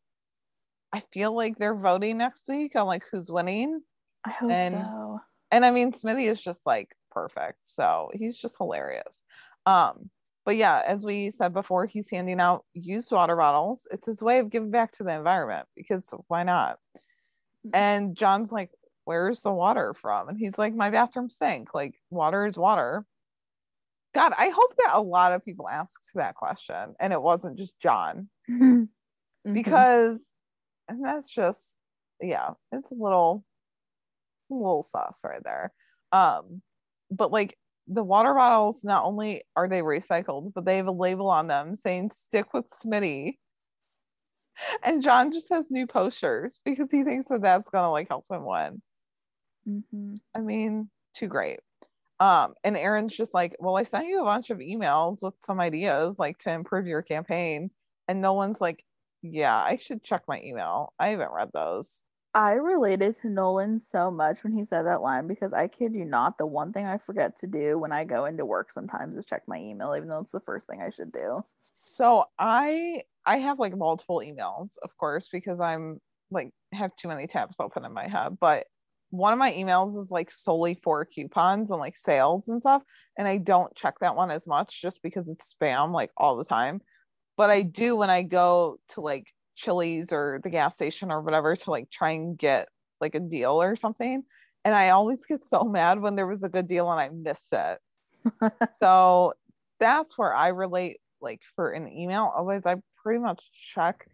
I 0.93 0.99
feel 1.13 1.33
like 1.33 1.57
they're 1.57 1.75
voting 1.75 2.17
next 2.17 2.49
week 2.49 2.75
on 2.75 2.85
like 2.85 3.03
who's 3.09 3.31
winning. 3.31 3.81
I 4.25 4.31
hope 4.31 4.51
and- 4.51 4.85
so. 4.85 5.19
And 5.51 5.65
I 5.65 5.71
mean 5.71 5.91
Smitty 5.91 6.29
is 6.29 6.41
just 6.41 6.65
like 6.65 6.95
perfect. 7.11 7.59
So 7.63 8.09
he's 8.13 8.37
just 8.37 8.57
hilarious. 8.57 9.23
Um, 9.65 10.09
but 10.45 10.55
yeah, 10.55 10.81
as 10.87 11.05
we 11.05 11.29
said 11.29 11.53
before, 11.53 11.85
he's 11.85 12.09
handing 12.09 12.39
out 12.39 12.65
used 12.73 13.11
water 13.11 13.35
bottles. 13.35 13.87
It's 13.91 14.07
his 14.07 14.23
way 14.23 14.39
of 14.39 14.49
giving 14.49 14.71
back 14.71 14.91
to 14.93 15.03
the 15.03 15.13
environment 15.13 15.67
because 15.75 16.13
why 16.27 16.43
not? 16.43 16.79
And 17.73 18.15
John's 18.15 18.51
like, 18.51 18.71
Where's 19.05 19.41
the 19.41 19.51
water 19.51 19.93
from? 19.93 20.29
And 20.29 20.37
he's 20.37 20.57
like, 20.57 20.73
My 20.73 20.89
bathroom 20.89 21.29
sink. 21.29 21.73
Like, 21.73 21.95
water 22.09 22.45
is 22.45 22.57
water. 22.57 23.05
God, 24.13 24.33
I 24.37 24.49
hope 24.49 24.75
that 24.77 24.91
a 24.93 25.01
lot 25.01 25.33
of 25.33 25.43
people 25.45 25.69
asked 25.69 26.11
that 26.15 26.35
question 26.35 26.95
and 26.99 27.13
it 27.13 27.21
wasn't 27.21 27.57
just 27.57 27.79
John 27.79 28.29
Mhm. 28.49 28.87
because 29.53 30.31
and 30.87 31.03
that's 31.03 31.33
just 31.33 31.77
yeah 32.19 32.51
it's 32.71 32.91
a 32.91 32.95
little 32.95 33.43
little 34.55 34.83
sauce 34.83 35.21
right 35.23 35.43
there. 35.43 35.73
Um 36.11 36.61
but 37.11 37.31
like 37.31 37.57
the 37.87 38.03
water 38.03 38.33
bottles 38.33 38.83
not 38.83 39.03
only 39.03 39.43
are 39.55 39.67
they 39.67 39.81
recycled 39.81 40.53
but 40.53 40.65
they 40.65 40.77
have 40.77 40.87
a 40.87 40.91
label 40.91 41.29
on 41.29 41.47
them 41.47 41.75
saying 41.75 42.09
stick 42.09 42.53
with 42.53 42.65
smitty. 42.69 43.37
And 44.83 45.01
john 45.01 45.31
just 45.31 45.49
has 45.49 45.71
new 45.71 45.87
posters 45.87 46.61
because 46.65 46.91
he 46.91 47.03
thinks 47.03 47.27
that 47.29 47.41
that's 47.41 47.69
gonna 47.69 47.91
like 47.91 48.09
help 48.09 48.25
him 48.29 48.45
win. 48.45 48.81
Mhm. 49.67 50.17
i 50.35 50.39
mean 50.41 50.89
too 51.13 51.27
great. 51.27 51.59
Um 52.19 52.53
and 52.63 52.77
aaron's 52.77 53.15
just 53.15 53.33
like 53.33 53.55
well 53.59 53.77
i 53.77 53.83
sent 53.83 54.07
you 54.07 54.21
a 54.21 54.25
bunch 54.25 54.49
of 54.49 54.59
emails 54.59 55.23
with 55.23 55.35
some 55.43 55.59
ideas 55.59 56.19
like 56.19 56.37
to 56.39 56.51
improve 56.51 56.87
your 56.87 57.01
campaign. 57.01 57.71
And 58.07 58.21
Nolan's 58.21 58.61
like 58.61 58.83
yeah 59.23 59.55
i 59.63 59.75
should 59.77 60.03
check 60.03 60.23
my 60.27 60.41
email. 60.43 60.93
I 60.99 61.09
haven't 61.09 61.31
read 61.31 61.51
those 61.53 62.03
I 62.33 62.53
related 62.53 63.15
to 63.15 63.29
Nolan 63.29 63.77
so 63.79 64.09
much 64.09 64.43
when 64.43 64.53
he 64.53 64.63
said 64.65 64.83
that 64.83 65.01
line 65.01 65.27
because 65.27 65.51
I 65.53 65.67
kid 65.67 65.93
you 65.93 66.05
not, 66.05 66.37
the 66.37 66.45
one 66.45 66.71
thing 66.71 66.85
I 66.85 66.97
forget 66.97 67.35
to 67.39 67.47
do 67.47 67.77
when 67.77 67.91
I 67.91 68.05
go 68.05 68.25
into 68.25 68.45
work 68.45 68.71
sometimes 68.71 69.15
is 69.15 69.25
check 69.25 69.43
my 69.47 69.57
email, 69.57 69.93
even 69.95 70.07
though 70.07 70.19
it's 70.19 70.31
the 70.31 70.39
first 70.39 70.67
thing 70.69 70.81
I 70.81 70.91
should 70.91 71.11
do. 71.11 71.41
so 71.59 72.25
i 72.39 73.01
i 73.25 73.37
have 73.37 73.59
like 73.59 73.75
multiple 73.77 74.21
emails 74.25 74.69
of 74.83 74.95
course 74.97 75.29
because 75.31 75.59
i'm 75.59 75.99
like 76.31 76.51
have 76.73 76.95
too 76.95 77.07
many 77.07 77.27
tabs 77.27 77.57
open 77.59 77.85
in 77.85 77.93
my 77.93 78.07
head 78.07 78.37
but 78.39 78.65
one 79.09 79.33
of 79.33 79.39
my 79.39 79.51
emails 79.51 79.99
is 80.01 80.09
like 80.09 80.31
solely 80.31 80.73
for 80.83 81.05
coupons 81.05 81.69
and 81.69 81.79
like 81.79 81.97
sales 81.97 82.47
and 82.47 82.61
stuff 82.61 82.83
and 83.17 83.27
i 83.27 83.37
don't 83.37 83.75
check 83.75 83.95
that 83.99 84.15
one 84.15 84.31
as 84.31 84.47
much 84.47 84.81
just 84.81 85.01
because 85.03 85.29
it's 85.29 85.53
spam 85.53 85.93
like 85.93 86.09
all 86.17 86.37
the 86.37 86.45
time 86.45 86.81
but 87.37 87.49
i 87.49 87.61
do 87.61 87.95
when 87.95 88.09
i 88.09 88.21
go 88.21 88.77
to 88.89 89.01
like 89.01 89.27
chili's 89.55 90.11
or 90.11 90.39
the 90.43 90.49
gas 90.49 90.75
station 90.75 91.11
or 91.11 91.21
whatever 91.21 91.55
to 91.55 91.71
like 91.71 91.89
try 91.89 92.11
and 92.11 92.37
get 92.37 92.67
like 92.99 93.15
a 93.15 93.19
deal 93.19 93.61
or 93.61 93.75
something 93.75 94.23
and 94.65 94.75
i 94.75 94.89
always 94.89 95.25
get 95.25 95.43
so 95.43 95.63
mad 95.63 95.99
when 95.99 96.15
there 96.15 96.27
was 96.27 96.43
a 96.43 96.49
good 96.49 96.67
deal 96.67 96.91
and 96.91 96.99
i 96.99 97.09
miss 97.09 97.47
it 97.51 97.79
so 98.81 99.33
that's 99.79 100.17
where 100.17 100.33
I 100.33 100.49
relate 100.49 100.99
like 101.21 101.41
for 101.55 101.71
an 101.71 101.91
email. 101.91 102.31
Otherwise, 102.35 102.63
I 102.65 102.75
pretty 103.01 103.19
much 103.19 103.51
check 103.51 104.07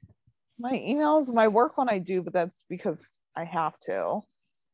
my 0.60 0.72
emails, 0.74 1.32
my 1.32 1.48
work 1.48 1.78
when 1.78 1.90
I 1.90 2.00
do, 2.00 2.24
but 2.24 2.34
that's 2.34 2.64
because 2.70 3.20
I 3.36 3.44
have 3.44 3.78
to. 3.82 4.22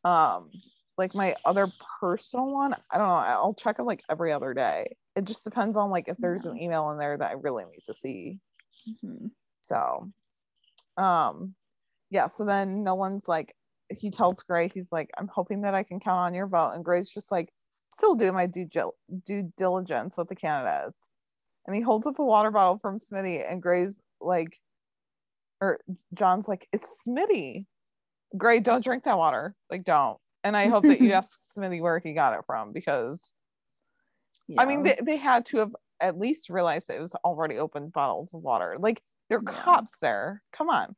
Um, 0.06 0.50
like 0.98 1.16
my 1.16 1.36
other 1.44 1.68
personal 2.00 2.54
one, 2.54 2.74
I 2.92 2.98
don't 2.98 3.10
know. 3.10 3.16
I'll 3.16 3.54
check 3.54 3.80
it 3.80 3.84
like 3.84 4.04
every 4.10 4.32
other 4.32 4.54
day. 4.54 4.96
It 5.16 5.26
just 5.26 5.44
depends 5.44 5.78
on 5.78 5.90
like 5.90 6.08
if 6.08 6.18
there's 6.18 6.46
an 6.46 6.58
email 6.58 6.92
in 6.92 6.98
there 6.98 7.18
that 7.18 7.32
I 7.32 7.34
really 7.34 7.66
need 7.66 7.84
to 7.86 7.94
see. 7.94 8.40
Mhm. 9.04 9.32
So, 9.64 10.10
um, 10.98 11.56
yeah. 12.10 12.28
So 12.28 12.46
then 12.46 12.84
Nolan's 12.84 13.28
like, 13.28 13.56
he 13.90 14.10
tells 14.10 14.42
Grey, 14.44 14.68
he's 14.68 14.92
like, 14.92 15.10
I'm 15.18 15.28
hoping 15.28 15.62
that 15.62 15.76
I 15.76 15.84
can 15.84 16.00
count 16.00 16.28
on 16.28 16.34
your 16.34 16.48
vote. 16.48 16.74
And 16.74 16.86
Grey's 16.86 17.10
just 17.10 17.32
like, 17.32 17.50
still 17.92 18.16
do 18.16 18.32
my 18.32 18.48
due, 18.48 18.68
due 19.26 19.54
diligence 19.58 20.18
with 20.18 20.30
the 20.30 20.36
candidates. 20.36 21.10
And 21.66 21.76
he 21.76 21.82
holds 21.82 22.08
up 22.08 22.20
a 22.20 22.26
water 22.26 22.52
bottle 22.52 22.78
from 22.78 23.00
Smitty, 23.00 23.50
and 23.50 23.62
Grey's 23.62 24.02
like, 24.20 24.50
or 25.62 25.80
John's 26.14 26.48
like, 26.48 26.68
it's 26.74 27.06
Smitty. 27.08 27.66
Grey, 28.36 28.60
don't 28.60 28.84
drink 28.84 29.06
that 29.06 29.18
water. 29.18 29.56
Like, 29.72 29.86
don't. 29.86 30.18
And 30.44 30.58
I 30.58 30.68
hope 30.68 30.84
that 30.84 31.00
you 31.00 31.12
ask 31.14 31.40
Smitty 31.58 31.82
where 31.82 32.00
he 32.00 32.14
got 32.14 32.34
it 32.34 32.42
from 32.46 32.74
because 32.74 33.32
I 34.58 34.66
mean, 34.66 34.84
they, 34.84 35.00
they 35.02 35.18
had 35.18 35.46
to 35.48 35.58
have 35.58 35.76
at 36.02 36.20
least 36.20 36.50
realized 36.50 36.90
it 36.90 37.02
was 37.02 37.16
already 37.24 37.58
open 37.58 37.90
bottles 37.90 38.34
of 38.34 38.42
water. 38.42 38.76
Like, 38.78 39.02
they're 39.42 39.54
Yeah. 39.54 39.64
cops 39.64 39.98
there. 40.00 40.44
Come 40.52 40.70
on. 40.70 40.96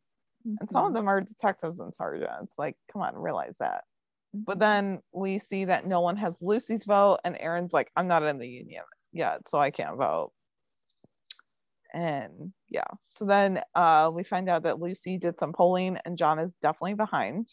And 0.59 0.69
some 0.69 0.85
of 0.85 0.91
Mhm. 0.91 0.95
them 0.95 1.07
are 1.07 1.21
detectives 1.21 1.79
and 1.79 1.93
sergeants. 1.93 2.57
Like, 2.59 2.77
come 2.87 3.01
on, 3.01 3.15
realize 3.17 3.57
that. 3.57 3.85
But 4.33 4.57
Mhm. 4.57 4.59
then 4.59 5.03
we 5.11 5.39
see 5.39 5.65
that 5.65 5.85
no 5.85 6.01
one 6.01 6.17
has 6.17 6.41
Lucy's 6.41 6.85
vote, 6.85 7.19
and 7.23 7.37
Aaron's 7.39 7.73
like, 7.73 7.91
I'm 7.95 8.07
not 8.07 8.23
in 8.23 8.37
the 8.37 8.47
union 8.49 8.83
yet, 9.11 9.47
so 9.47 9.57
I 9.57 9.71
can't 9.71 9.97
vote. 9.97 10.33
And 11.93 12.53
yeah, 12.67 12.87
so 13.07 13.25
then 13.25 13.61
uh, 13.73 14.11
we 14.13 14.23
find 14.23 14.49
out 14.49 14.63
that 14.63 14.79
Lucy 14.79 15.17
did 15.17 15.37
some 15.39 15.53
polling, 15.53 15.97
and 16.05 16.17
John 16.17 16.39
is 16.39 16.55
definitely 16.57 16.95
behind. 16.95 17.47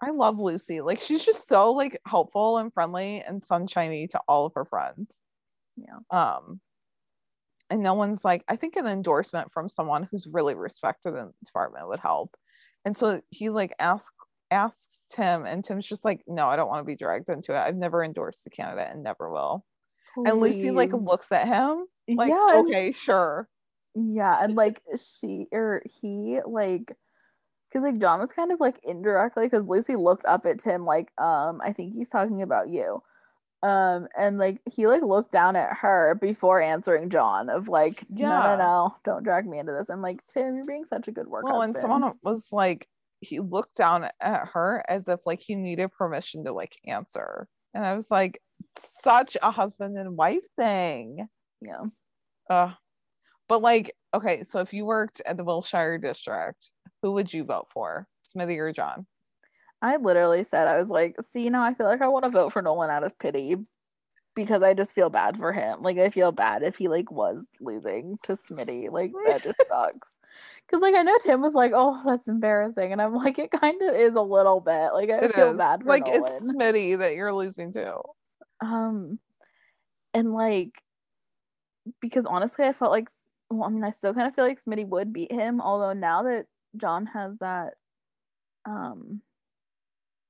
I 0.00 0.10
love 0.10 0.38
Lucy. 0.40 0.80
Like, 0.80 1.00
she's 1.00 1.24
just 1.24 1.46
so 1.48 1.72
like 1.72 2.00
helpful 2.06 2.58
and 2.58 2.72
friendly 2.72 3.20
and 3.22 3.42
sunshiny 3.42 4.08
to 4.08 4.20
all 4.28 4.46
of 4.46 4.54
her 4.54 4.64
friends. 4.64 5.22
Yeah. 5.76 5.98
Um, 6.10 6.60
and 7.70 7.82
Nolan's 7.82 8.24
like, 8.24 8.44
I 8.48 8.56
think 8.56 8.76
an 8.76 8.86
endorsement 8.86 9.52
from 9.52 9.68
someone 9.68 10.08
who's 10.10 10.26
really 10.26 10.54
respected 10.54 11.10
in 11.10 11.26
the 11.26 11.32
department 11.44 11.88
would 11.88 12.00
help. 12.00 12.34
And 12.84 12.96
so 12.96 13.20
he 13.30 13.50
like 13.50 13.74
asks 13.78 14.12
asks 14.50 15.06
Tim, 15.10 15.44
and 15.44 15.62
Tim's 15.64 15.86
just 15.86 16.04
like, 16.04 16.22
No, 16.26 16.48
I 16.48 16.56
don't 16.56 16.68
want 16.68 16.80
to 16.80 16.86
be 16.86 16.96
dragged 16.96 17.28
into 17.28 17.52
it. 17.52 17.58
I've 17.58 17.76
never 17.76 18.02
endorsed 18.02 18.46
a 18.46 18.50
candidate 18.50 18.88
and 18.90 19.02
never 19.02 19.30
will. 19.30 19.64
And 20.16 20.40
Lucy 20.40 20.70
like 20.70 20.92
looks 20.92 21.30
at 21.30 21.46
him 21.46 21.84
like, 22.08 22.30
yeah, 22.30 22.58
and- 22.58 22.66
okay, 22.66 22.92
sure. 22.92 23.48
Yeah, 23.94 24.42
and 24.42 24.54
like 24.54 24.80
she 25.22 25.46
or 25.50 25.82
he 26.00 26.40
like 26.46 26.92
because 27.68 27.82
like 27.84 28.00
John 28.00 28.20
was 28.20 28.32
kind 28.32 28.52
of 28.52 28.60
like 28.60 28.78
indirectly 28.84 29.46
because 29.46 29.66
Lucy 29.66 29.96
looked 29.96 30.24
up 30.24 30.46
at 30.46 30.60
Tim 30.60 30.84
like 30.84 31.10
um 31.18 31.60
I 31.62 31.72
think 31.72 31.94
he's 31.94 32.10
talking 32.10 32.42
about 32.42 32.68
you. 32.68 33.00
Um 33.62 34.06
and 34.16 34.38
like 34.38 34.60
he 34.70 34.86
like 34.86 35.02
looked 35.02 35.32
down 35.32 35.56
at 35.56 35.76
her 35.78 36.14
before 36.20 36.60
answering 36.60 37.10
John 37.10 37.48
of 37.50 37.68
like 37.68 38.04
Yeah. 38.14 38.28
no 38.28 38.56
no 38.56 38.96
don't 39.04 39.24
drag 39.24 39.46
me 39.46 39.58
into 39.58 39.72
this. 39.72 39.88
I'm 39.90 40.00
like 40.02 40.20
Tim 40.26 40.54
you're 40.54 40.64
being 40.64 40.84
such 40.84 41.08
a 41.08 41.12
good 41.12 41.26
worker 41.26 41.46
Well, 41.46 41.62
and 41.62 41.76
someone 41.76 42.12
was 42.22 42.50
like, 42.52 42.88
he 43.20 43.40
looked 43.40 43.76
down 43.76 44.08
at 44.20 44.46
her 44.48 44.84
as 44.88 45.08
if 45.08 45.26
like 45.26 45.40
he 45.40 45.56
needed 45.56 45.90
permission 45.92 46.44
to 46.44 46.52
like 46.52 46.76
answer. 46.86 47.48
And 47.74 47.84
I 47.84 47.94
was 47.94 48.10
like, 48.10 48.40
such 48.78 49.36
a 49.42 49.50
husband 49.50 49.96
and 49.96 50.16
wife 50.16 50.44
thing. 50.56 51.26
yeah 51.60 51.84
Uh, 52.48 52.72
but 53.48 53.60
like, 53.60 53.92
okay, 54.14 54.44
so 54.44 54.60
if 54.60 54.72
you 54.72 54.84
worked 54.84 55.20
at 55.26 55.36
the 55.36 55.44
Wilshire 55.44 55.98
district, 55.98 56.70
who 57.02 57.12
would 57.12 57.32
you 57.32 57.44
vote 57.44 57.66
for, 57.72 58.06
Smitty 58.24 58.58
or 58.58 58.72
John? 58.72 59.06
I 59.80 59.96
literally 59.96 60.44
said 60.44 60.66
I 60.66 60.78
was 60.78 60.88
like 60.88 61.16
see 61.22 61.42
you 61.42 61.50
know 61.50 61.62
I 61.62 61.74
feel 61.74 61.86
like 61.86 62.02
I 62.02 62.08
want 62.08 62.24
to 62.24 62.30
vote 62.30 62.52
for 62.52 62.62
Nolan 62.62 62.90
out 62.90 63.04
of 63.04 63.18
pity 63.18 63.56
because 64.34 64.62
I 64.62 64.72
just 64.74 64.94
feel 64.94 65.10
bad 65.10 65.36
for 65.36 65.52
him. 65.52 65.82
Like 65.82 65.98
I 65.98 66.10
feel 66.10 66.30
bad 66.32 66.62
if 66.62 66.76
he 66.76 66.88
like 66.88 67.10
was 67.10 67.44
losing 67.60 68.18
to 68.24 68.36
Smitty. 68.36 68.90
Like 68.90 69.12
that 69.26 69.42
just 69.42 69.60
sucks. 69.68 70.08
Cause 70.70 70.80
like 70.80 70.94
I 70.94 71.02
know 71.02 71.18
Tim 71.24 71.40
was 71.40 71.54
like, 71.54 71.72
"Oh, 71.74 72.00
that's 72.04 72.28
embarrassing," 72.28 72.92
and 72.92 73.00
I'm 73.00 73.14
like, 73.14 73.38
it 73.38 73.50
kind 73.50 73.80
of 73.82 73.94
is 73.96 74.14
a 74.14 74.20
little 74.20 74.60
bit. 74.60 74.92
Like 74.92 75.10
I 75.10 75.18
It 75.18 75.34
feel 75.34 75.50
is. 75.52 75.56
bad 75.56 75.82
for 75.82 75.88
like 75.88 76.06
Nolan. 76.06 76.22
it's 76.24 76.52
Smitty 76.52 76.98
that 76.98 77.16
you're 77.16 77.32
losing 77.32 77.72
to. 77.72 78.00
Um, 78.60 79.18
and 80.14 80.32
like 80.32 80.72
because 82.00 82.26
honestly, 82.26 82.64
I 82.66 82.72
felt 82.74 82.92
like 82.92 83.08
well, 83.50 83.64
I 83.64 83.70
mean, 83.72 83.82
I 83.82 83.90
still 83.92 84.12
kind 84.14 84.28
of 84.28 84.34
feel 84.34 84.46
like 84.46 84.62
Smitty 84.62 84.86
would 84.86 85.12
beat 85.12 85.32
him. 85.32 85.60
Although 85.60 85.94
now 85.94 86.24
that 86.24 86.46
John 86.76 87.06
has 87.06 87.32
that 87.40 87.74
um 88.66 89.22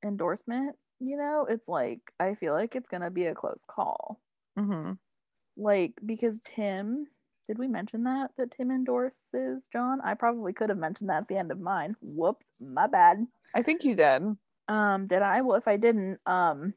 endorsement, 0.05 0.77
you 1.01 1.17
know, 1.17 1.47
it's 1.49 1.69
like 1.69 2.01
I 2.21 2.35
feel 2.35 2.53
like 2.55 2.75
it's 2.75 2.89
gonna 2.89 3.11
be 3.11 3.27
a 3.27 3.35
close 3.35 3.65
call. 3.67 4.21
hmm 4.57 4.93
Like 5.57 5.95
because 6.05 6.41
Tim, 6.45 7.07
did 7.49 7.59
we 7.59 7.69
mention 7.69 8.05
that 8.05 8.31
that 8.37 8.51
Tim 8.53 8.71
endorses 8.71 9.67
John? 9.73 10.01
I 10.03 10.15
probably 10.15 10.53
could 10.53 10.69
have 10.69 10.79
mentioned 10.79 11.09
that 11.11 11.23
at 11.23 11.29
the 11.29 11.37
end 11.39 11.51
of 11.51 11.61
mine. 11.61 11.97
Whoops, 12.03 12.47
my 12.61 12.87
bad. 12.87 13.27
I 13.55 13.63
think 13.63 13.85
you 13.85 13.95
did. 13.95 14.37
Um, 14.69 15.07
did 15.07 15.23
I? 15.23 15.41
Well, 15.41 15.57
if 15.57 15.67
I 15.67 15.77
didn't, 15.79 16.21
um, 16.27 16.75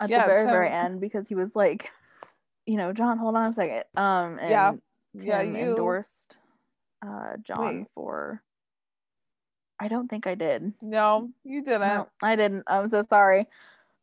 at 0.00 0.10
Yeah, 0.10 0.22
the 0.22 0.26
very 0.32 0.44
very 0.44 0.68
end 0.70 1.00
because 1.00 1.28
he 1.28 1.34
was 1.36 1.54
like, 1.54 1.90
you 2.66 2.76
know, 2.76 2.92
John, 2.92 3.18
hold 3.18 3.36
on 3.36 3.46
a 3.46 3.52
second. 3.52 3.84
Um, 3.96 4.38
and 4.40 4.50
Yeah. 4.50 4.70
Tim 4.70 4.80
Yeah, 5.26 5.42
you- 5.42 5.56
endorsed 5.56 6.36
uh 7.06 7.36
John 7.46 7.80
Wait. 7.80 7.86
for. 7.94 8.42
I 9.84 9.88
don't 9.88 10.08
think 10.08 10.26
I 10.26 10.34
did. 10.34 10.72
No, 10.80 11.30
you 11.44 11.62
didn't. 11.62 11.80
No, 11.82 12.08
I 12.22 12.36
didn't. 12.36 12.64
I'm 12.66 12.88
so 12.88 13.02
sorry. 13.02 13.46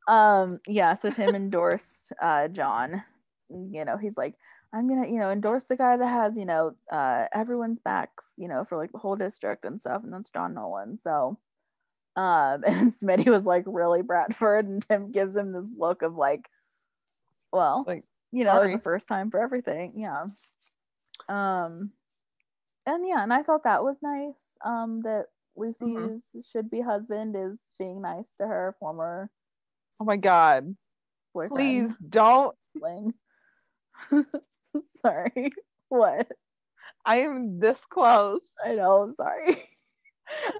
Um, 0.08 0.60
yeah, 0.68 0.94
so 0.94 1.10
Tim 1.10 1.34
endorsed 1.36 2.14
uh 2.22 2.48
John. 2.50 3.04
You 3.50 3.84
know, 3.84 3.98
he's 3.98 4.16
like, 4.16 4.36
I'm 4.72 4.88
gonna, 4.88 5.08
you 5.08 5.18
know, 5.18 5.32
endorse 5.32 5.64
the 5.66 5.76
guy 5.76 5.98
that 5.98 6.08
has, 6.08 6.38
you 6.38 6.46
know, 6.46 6.76
uh 6.92 7.26
everyone's 7.34 7.80
backs, 7.80 8.26
you 8.38 8.48
know, 8.48 8.64
for 8.64 8.78
like 8.78 8.92
the 8.92 9.00
whole 9.00 9.16
district 9.16 9.66
and 9.66 9.80
stuff, 9.82 10.04
and 10.04 10.14
that's 10.14 10.30
John 10.30 10.54
Nolan. 10.54 11.00
So 11.04 11.40
um 12.16 12.64
and 12.68 12.94
Smitty 12.94 13.28
was 13.32 13.46
like 13.46 13.64
really 13.66 14.04
Bradford 14.04 14.66
and 14.66 14.88
Tim 14.88 15.12
gives 15.12 15.36
him 15.36 15.52
this 15.52 15.70
look 15.76 16.04
of 16.04 16.14
like, 16.16 16.48
well, 17.52 17.86
Like, 17.88 18.04
you 18.32 18.44
know, 18.44 18.54
sorry. 18.54 18.76
the 18.76 18.82
first 18.82 19.08
time 19.08 19.32
for 19.32 19.42
everything. 19.42 19.94
Yeah. 19.96 20.26
Um 21.28 21.92
and 22.86 23.08
yeah, 23.08 23.24
and 23.24 23.34
I 23.34 23.42
thought 23.44 23.64
that 23.64 23.84
was 23.84 23.98
nice. 24.04 24.36
Um 24.64 25.02
that 25.02 25.26
Lucy's 25.56 25.80
mm-hmm. 25.82 26.40
should 26.52 26.70
be 26.70 26.82
husband 26.82 27.36
is 27.38 27.60
being 27.78 28.02
nice 28.02 28.34
to 28.40 28.48
her 28.48 28.76
former 28.80 29.30
Oh 30.00 30.06
my 30.06 30.18
god. 30.18 30.76
boyfriend. 31.34 31.52
Please 31.56 31.98
don't. 31.98 32.56
Sorry. 35.02 35.54
What? 35.90 36.32
I 37.06 37.18
am 37.18 37.60
this 37.60 37.80
close. 37.90 38.42
I 38.66 38.76
know, 38.76 39.04
I'm 39.04 39.16
sorry. 39.16 39.70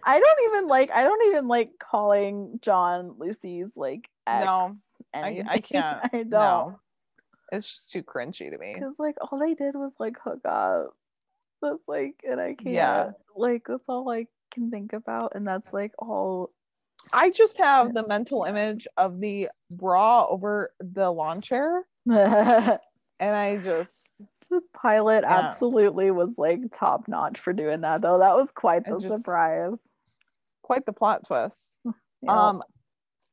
I 0.04 0.20
don't 0.20 0.40
even 0.48 0.68
like 0.68 0.92
I 0.92 1.04
don't 1.04 1.28
even 1.32 1.48
like 1.48 1.70
calling 1.80 2.60
John 2.62 3.16
Lucy's 3.18 3.72
like 3.76 4.10
ex 4.28 4.46
No, 4.46 4.76
I, 5.14 5.44
I 5.48 5.60
can't. 5.60 6.00
I 6.14 6.18
don't. 6.18 6.30
No. 6.30 6.80
It's 7.52 7.68
just 7.68 7.92
too 7.92 8.04
cringy 8.04 8.52
to 8.52 8.58
me. 8.58 8.74
Because 8.74 8.96
like 9.00 9.16
all 9.22 9.40
they 9.40 9.54
did 9.54 9.76
was 9.76 9.94
like 10.00 10.18
hook 10.24 10.42
up. 10.46 10.94
That's 11.62 11.82
like 11.88 12.16
and 12.28 12.42
I 12.42 12.54
can't 12.56 12.76
Yeah. 12.76 13.12
like 13.36 13.64
that's 13.68 13.84
all 13.88 14.10
I 14.10 14.28
can 14.52 14.70
think 14.70 14.94
about. 14.94 15.34
And 15.36 15.48
that's 15.48 15.74
like 15.74 15.94
all 16.00 16.52
I 17.14 17.32
just 17.32 17.58
have 17.58 17.94
the 17.94 18.08
mental 18.08 18.44
image 18.44 18.88
of 18.98 19.20
the 19.20 19.50
bra 19.72 20.28
over 20.28 20.72
the 20.80 21.10
lawn 21.10 21.42
chair, 21.42 21.84
and 22.08 22.80
I 23.20 23.58
just 23.64 24.22
the 24.50 24.62
pilot 24.74 25.24
Yeah. 25.24 25.50
absolutely 25.50 26.12
was 26.12 26.36
like 26.38 26.60
top 26.78 27.08
notch 27.08 27.40
for 27.40 27.54
doing 27.54 27.82
that 27.82 28.02
though. 28.02 28.20
That 28.20 28.36
was 28.36 28.50
quite 28.54 28.86
the 28.86 29.00
just- 29.00 29.18
surprise. 29.18 29.74
quite 30.62 30.86
the 30.86 30.94
plot 30.94 31.26
twist. 31.26 31.78
Yeah. 32.24 32.50
Um, 32.50 32.62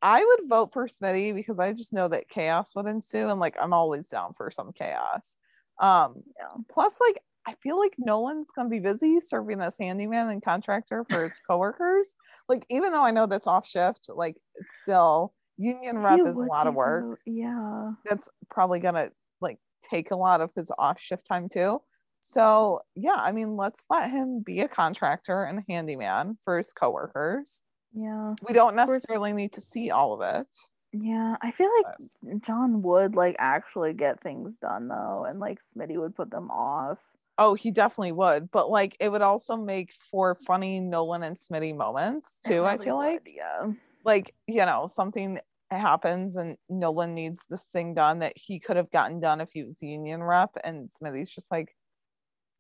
I 0.01 0.25
would 0.25 0.49
vote 0.49 0.73
for 0.73 0.87
Smitty 0.87 1.35
because 1.35 1.59
I 1.59 1.75
just 1.75 1.93
know 1.93 2.09
that 2.09 2.31
chaos 2.31 2.75
would 2.75 2.87
ensue, 2.87 3.29
and 3.29 3.39
like 3.39 3.57
I'm 3.61 3.75
always 3.75 4.09
down 4.09 4.33
for 4.33 4.51
some 4.51 4.73
chaos. 4.73 5.37
Um, 5.79 6.23
Yeah. 6.39 6.57
plus, 6.71 6.99
like 6.99 7.19
I 7.49 7.55
feel 7.63 7.79
like 7.79 7.95
Nolan's 7.97 8.49
gonna 8.55 8.69
be 8.69 8.79
busy 8.79 9.21
serving 9.21 9.63
as 9.63 9.79
handyman 9.79 10.29
and 10.29 10.45
contractor 10.45 11.07
for 11.09 11.27
his 11.27 11.41
coworkers. 11.49 12.15
Like, 12.47 12.67
even 12.69 12.93
though 12.93 13.05
I 13.05 13.11
know 13.11 13.25
that's 13.25 13.47
off 13.47 13.67
shift, 13.67 14.11
like 14.15 14.37
it's 14.57 14.83
still 14.83 15.33
union 15.57 15.99
rep 15.99 16.21
is 16.21 16.37
a 16.37 16.41
lot 16.41 16.67
of 16.67 16.75
work. 16.75 17.21
Yeah. 17.25 17.93
That's 18.05 18.29
probably 18.51 18.81
gonna 18.81 19.11
like 19.41 19.59
take 19.91 20.11
a 20.11 20.17
lot 20.17 20.43
of 20.43 20.51
his 20.55 20.71
off 20.79 21.01
shift 21.01 21.27
time 21.27 21.49
too. 21.49 21.81
So 22.21 22.81
yeah, 22.95 23.17
I 23.17 23.33
mean, 23.33 23.57
let's 23.57 23.87
let 23.89 24.11
him 24.11 24.43
be 24.45 24.61
a 24.61 24.69
contractor 24.69 25.45
and 25.45 25.61
a 25.61 25.65
handyman 25.71 26.37
for 26.45 26.59
his 26.59 26.71
coworkers. 26.75 27.63
Yeah. 27.95 28.35
We 28.47 28.53
don't 28.53 28.77
necessarily 28.77 29.33
need 29.33 29.55
to 29.55 29.63
see 29.63 29.91
all 29.91 30.13
of 30.13 30.21
it. 30.21 30.47
Yeah. 30.93 31.37
I 31.41 31.51
feel 31.53 31.71
like 31.79 32.43
John 32.43 32.83
would 32.83 33.17
like 33.17 33.37
actually 33.39 33.95
get 33.95 34.23
things 34.23 34.59
done 34.59 34.89
though, 34.89 35.25
and 35.27 35.41
like 35.41 35.61
Smitty 35.61 35.97
would 35.97 36.15
put 36.15 36.31
them 36.31 36.51
off. 36.51 36.99
Oh, 37.39 37.55
he 37.55 37.71
definitely 37.71 38.13
would, 38.13 38.51
but 38.51 38.69
like 38.71 38.97
it 39.01 39.11
would 39.11 39.23
also 39.23 39.57
make 39.57 39.93
for 40.11 40.35
funny 40.35 40.81
Nolan 40.81 41.23
and 41.23 41.37
Smitty 41.37 41.77
moments 41.77 42.41
too. 42.45 42.65
I 42.65 42.77
feel 42.77 42.97
like, 42.97 43.31
yeah. 43.35 43.71
like 44.05 44.35
you 44.47 44.67
know, 44.67 44.87
something 44.89 45.39
happens 45.71 46.37
and 46.37 46.57
Nolan 46.69 47.15
needs 47.15 47.41
this 47.49 47.65
thing 47.67 47.95
done 47.95 48.19
that 48.21 48.33
he 48.37 48.59
could 48.59 48.77
have 48.77 48.91
gotten 48.91 49.21
done 49.21 49.41
if 49.41 49.51
he 49.53 49.63
was 49.65 49.81
union 49.83 50.23
rep, 50.23 50.51
and 50.65 50.89
Smitty's 50.91 51.31
just 51.31 51.51
like, 51.53 51.75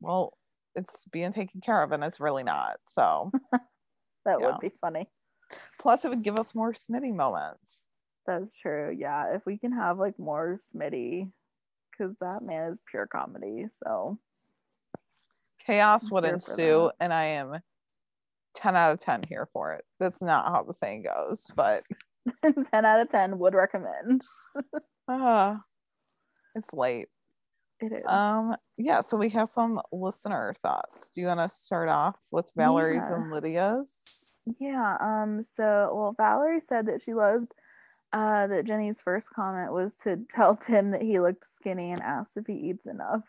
well, 0.00 0.34
it's 0.76 1.04
being 1.10 1.32
taken 1.32 1.60
care 1.60 1.82
of, 1.82 1.90
and 1.92 2.04
it's 2.04 2.20
really 2.20 2.44
not. 2.44 2.76
So, 2.86 3.32
That 4.24 4.40
Yeah. 4.40 4.46
would 4.52 4.60
be 4.60 4.70
funny. 4.80 5.08
plus, 5.80 6.04
it 6.04 6.10
would 6.10 6.22
give 6.22 6.38
us 6.38 6.54
more 6.54 6.72
Smitty 6.72 7.14
moments. 7.14 7.86
That's 8.26 8.50
true. 8.60 8.94
Yeah. 8.96 9.34
If 9.34 9.46
we 9.46 9.56
can 9.58 9.72
have 9.72 9.98
like 9.98 10.18
more 10.18 10.58
Smitty, 10.72 11.32
because 11.90 12.16
that 12.18 12.42
man 12.42 12.70
is 12.70 12.80
pure 12.90 13.06
comedy. 13.06 13.66
So 13.82 14.18
Chaos 15.68 16.10
would 16.10 16.24
ensue, 16.24 16.90
and 16.98 17.12
I 17.12 17.24
am 17.24 17.58
10 18.54 18.74
out 18.74 18.92
of 18.94 19.00
10 19.00 19.24
here 19.28 19.46
for 19.52 19.74
it. 19.74 19.84
That's 20.00 20.22
not 20.22 20.46
how 20.46 20.62
the 20.62 20.72
saying 20.72 21.02
goes, 21.02 21.46
but 21.54 21.84
10 22.42 22.84
out 22.86 23.00
of 23.00 23.10
10 23.10 23.38
would 23.38 23.54
recommend. 23.54 24.22
uh, 25.08 25.56
it's 26.54 26.72
late. 26.72 27.08
It 27.80 27.92
is. 27.92 28.06
Um, 28.06 28.56
yeah, 28.78 29.02
so 29.02 29.18
we 29.18 29.28
have 29.28 29.50
some 29.50 29.78
listener 29.92 30.54
thoughts. 30.62 31.10
Do 31.10 31.20
you 31.20 31.26
want 31.26 31.40
to 31.40 31.50
start 31.50 31.90
off 31.90 32.16
with 32.32 32.50
Valerie's 32.56 33.02
Yeah. 33.08 33.16
and 33.16 33.30
Lydia's? 33.30 34.30
Yeah. 34.58 34.96
Um. 35.00 35.42
So, 35.44 35.92
well, 35.94 36.14
Valerie 36.16 36.62
said 36.66 36.86
that 36.86 37.02
she 37.02 37.12
loved 37.12 37.52
uh, 38.14 38.46
that 38.46 38.64
Jenny's 38.64 39.00
first 39.02 39.28
comment 39.30 39.70
was 39.72 39.94
to 40.04 40.16
tell 40.34 40.56
Tim 40.56 40.92
that 40.92 41.02
he 41.02 41.20
looked 41.20 41.44
skinny 41.48 41.92
and 41.92 42.00
asked 42.00 42.36
if 42.36 42.46
he 42.46 42.54
eats 42.54 42.86
enough. 42.86 43.22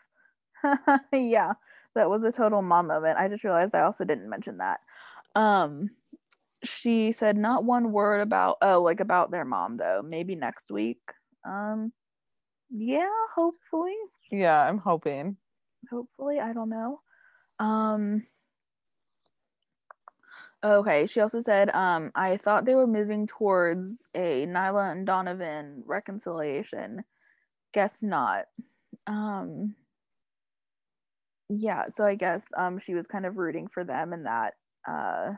yeah, 1.12 1.52
that 1.94 2.10
was 2.10 2.22
a 2.24 2.32
total 2.32 2.62
mom 2.62 2.86
moment. 2.88 3.18
I 3.18 3.28
just 3.28 3.44
realized 3.44 3.74
I 3.74 3.82
also 3.82 4.04
didn't 4.04 4.28
mention 4.30 4.58
that. 4.58 4.80
Um, 5.34 5.90
she 6.64 7.12
said 7.12 7.36
not 7.36 7.64
one 7.64 7.92
word 7.92 8.20
about 8.20 8.58
oh 8.62 8.82
like 8.82 9.00
about 9.00 9.30
their 9.30 9.44
mom 9.44 9.76
though. 9.76 10.02
Maybe 10.04 10.34
next 10.36 10.70
week. 10.70 11.00
Um, 11.44 11.92
yeah, 12.70 13.08
hopefully 13.34 13.96
Yeah, 14.30 14.68
I'm 14.68 14.78
hoping. 14.78 15.36
hopefully 15.90 16.40
i 16.40 16.52
don't 16.52 16.68
know 16.70 17.00
um 17.58 18.22
okay 20.64 21.06
she 21.06 21.20
also 21.20 21.40
said 21.40 21.70
um 21.70 22.10
i 22.14 22.36
thought 22.36 22.64
they 22.64 22.74
were 22.74 22.86
moving 22.86 23.26
towards 23.26 23.94
a 24.14 24.46
nyla 24.46 24.92
and 24.92 25.06
donovan 25.06 25.82
reconciliation 25.86 27.02
guess 27.72 27.92
not 28.02 28.46
um 29.06 29.74
yeah 31.50 31.86
so 31.90 32.06
i 32.06 32.16
guess 32.16 32.44
um 32.56 32.78
she 32.80 32.94
was 32.94 33.06
kind 33.08 33.26
of 33.26 33.36
rooting 33.38 33.68
for 33.68 33.84
them 33.84 34.12
and 34.14 34.26
that 34.26 34.54
uh 34.88 35.34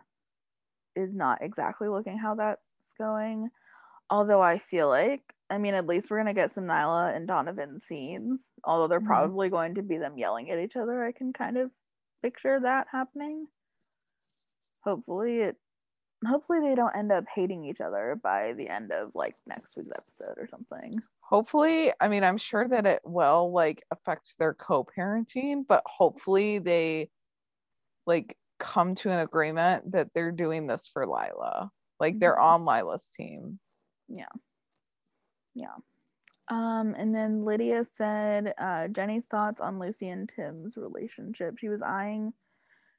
is 0.96 1.14
not 1.14 1.42
exactly 1.42 1.88
looking 1.88 2.18
how 2.18 2.34
that's 2.34 2.60
going. 2.98 3.50
Although 4.10 4.42
i 4.42 4.58
feel 4.58 4.88
like 4.88 5.34
i 5.50 5.58
mean 5.58 5.74
at 5.74 5.86
least 5.86 6.10
we're 6.10 6.18
gonna 6.18 6.34
get 6.34 6.52
some 6.52 6.64
nyla 6.66 7.16
and 7.16 7.28
donovan 7.28 7.80
scenes 7.80 8.52
although 8.64 8.88
they're 8.88 9.00
Mhm. 9.00 9.02
probably 9.02 9.50
going 9.50 9.74
to 9.76 9.82
be 9.82 9.98
them 9.98 10.18
yelling 10.18 10.50
at 10.50 10.60
each 10.60 10.76
other. 10.76 11.04
I 11.04 11.12
can 11.12 11.32
kind 11.34 11.58
of 11.58 11.72
picture 12.22 12.60
that 12.60 12.88
happening. 12.92 13.48
Hopefully 14.84 15.40
it 15.40 15.56
hopefully 16.26 16.60
they 16.60 16.74
don't 16.74 16.96
end 16.96 17.12
up 17.12 17.24
hating 17.34 17.64
each 17.64 17.80
other 17.80 18.18
by 18.22 18.52
the 18.54 18.68
end 18.68 18.92
of 18.92 19.14
like 19.14 19.34
next 19.46 19.76
week's 19.76 19.92
episode 19.92 20.38
or 20.38 20.46
something 20.48 21.02
Hopefully, 21.20 21.90
I 21.98 22.08
mean, 22.08 22.24
I'm 22.24 22.36
sure 22.36 22.68
that 22.68 22.86
it 22.86 23.00
will 23.04 23.52
like 23.52 23.82
affect 23.90 24.38
their 24.38 24.52
co-parenting, 24.52 25.66
but 25.66 25.82
hopefully 25.86 26.58
they 26.58 27.10
like 28.06 28.36
come 28.58 28.94
to 28.96 29.10
an 29.10 29.18
agreement 29.20 29.92
that 29.92 30.12
they're 30.12 30.30
doing 30.32 30.66
this 30.66 30.86
for 30.86 31.06
Lila. 31.06 31.70
Like 31.98 32.18
they're 32.18 32.36
Mhm. 32.36 32.42
on 32.42 32.64
Lila's 32.66 33.10
team. 33.16 33.58
Yeah. 34.08 34.28
Yeah 35.54 35.76
um 36.48 36.94
and 36.98 37.14
then 37.14 37.44
lydia 37.44 37.84
said 37.96 38.52
uh 38.58 38.88
jenny's 38.88 39.26
thoughts 39.26 39.60
on 39.60 39.78
lucy 39.78 40.08
and 40.08 40.28
tim's 40.28 40.76
relationship 40.76 41.56
she 41.58 41.68
was 41.68 41.82
eyeing 41.82 42.32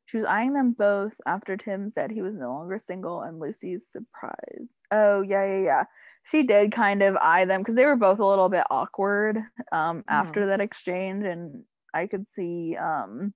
she 0.06 0.18
was 0.18 0.26
eyeing 0.26 0.54
them 0.54 0.72
both 0.72 1.14
after 1.26 1.58
tim 1.58 1.90
said 1.90 2.12
he 2.12 2.22
was 2.22 2.36
no 2.36 2.52
longer 2.54 2.80
single 2.80 3.22
and 3.22 3.40
lucy's 3.40 3.88
surprised 3.92 4.74
oh 4.92 5.22
yeah 5.22 5.46
yeah 5.46 5.64
yeah. 5.64 5.84
She 6.32 6.44
did 6.44 6.72
kind 6.72 7.04
of 7.04 7.18
eye 7.18 7.44
them 7.44 7.60
because 7.60 7.76
they 7.76 7.86
were 7.86 7.98
both 7.98 8.20
a 8.20 8.26
little 8.26 8.48
bit 8.48 8.64
awkward 8.72 9.38
um 9.74 10.04
after 10.08 10.46
that 10.48 10.62
exchange 10.62 11.26
and 11.26 11.64
i 11.94 12.08
could 12.08 12.26
see 12.30 12.78
um 12.78 13.34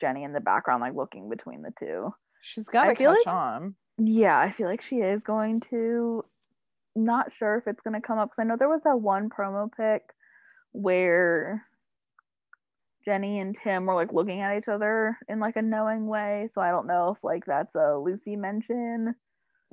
jenny 0.00 0.24
in 0.24 0.32
the 0.32 0.40
background 0.40 0.80
like 0.80 0.94
looking 0.94 1.28
between 1.28 1.62
the 1.62 1.72
two. 1.78 2.12
She's 2.42 2.68
got 2.68 2.84
to 2.86 2.94
catch 2.94 3.06
like- 3.06 3.26
on. 3.26 3.74
yeah, 3.98 4.38
I 4.38 4.52
feel 4.52 4.68
like 4.68 4.82
she 4.82 4.96
is 4.96 5.22
going 5.24 5.60
to. 5.70 6.22
Not 6.94 7.32
sure 7.32 7.58
if 7.58 7.66
it's 7.66 7.80
gonna 7.82 8.00
come 8.00 8.18
up 8.18 8.30
because 8.30 8.42
I 8.42 8.44
know 8.44 8.56
there 8.56 8.68
was 8.68 8.82
that 8.84 9.00
one 9.00 9.28
promo 9.28 9.68
pic 9.70 10.02
where 10.72 11.66
Jenny 13.06 13.40
and 13.40 13.56
Tim 13.56 13.86
were 13.86 13.94
like 13.94 14.12
looking 14.12 14.40
at 14.42 14.58
each 14.58 14.68
other 14.68 15.16
in 15.28 15.40
like 15.40 15.56
a 15.56 15.62
knowing 15.62 16.06
way. 16.08 16.48
So 16.52 16.60
I 16.60 16.70
don't 16.70 16.88
know 16.88 17.14
if 17.16 17.24
like 17.24 17.46
that's 17.46 17.74
a 17.76 17.96
Lucy 17.96 18.36
mention 18.36 19.14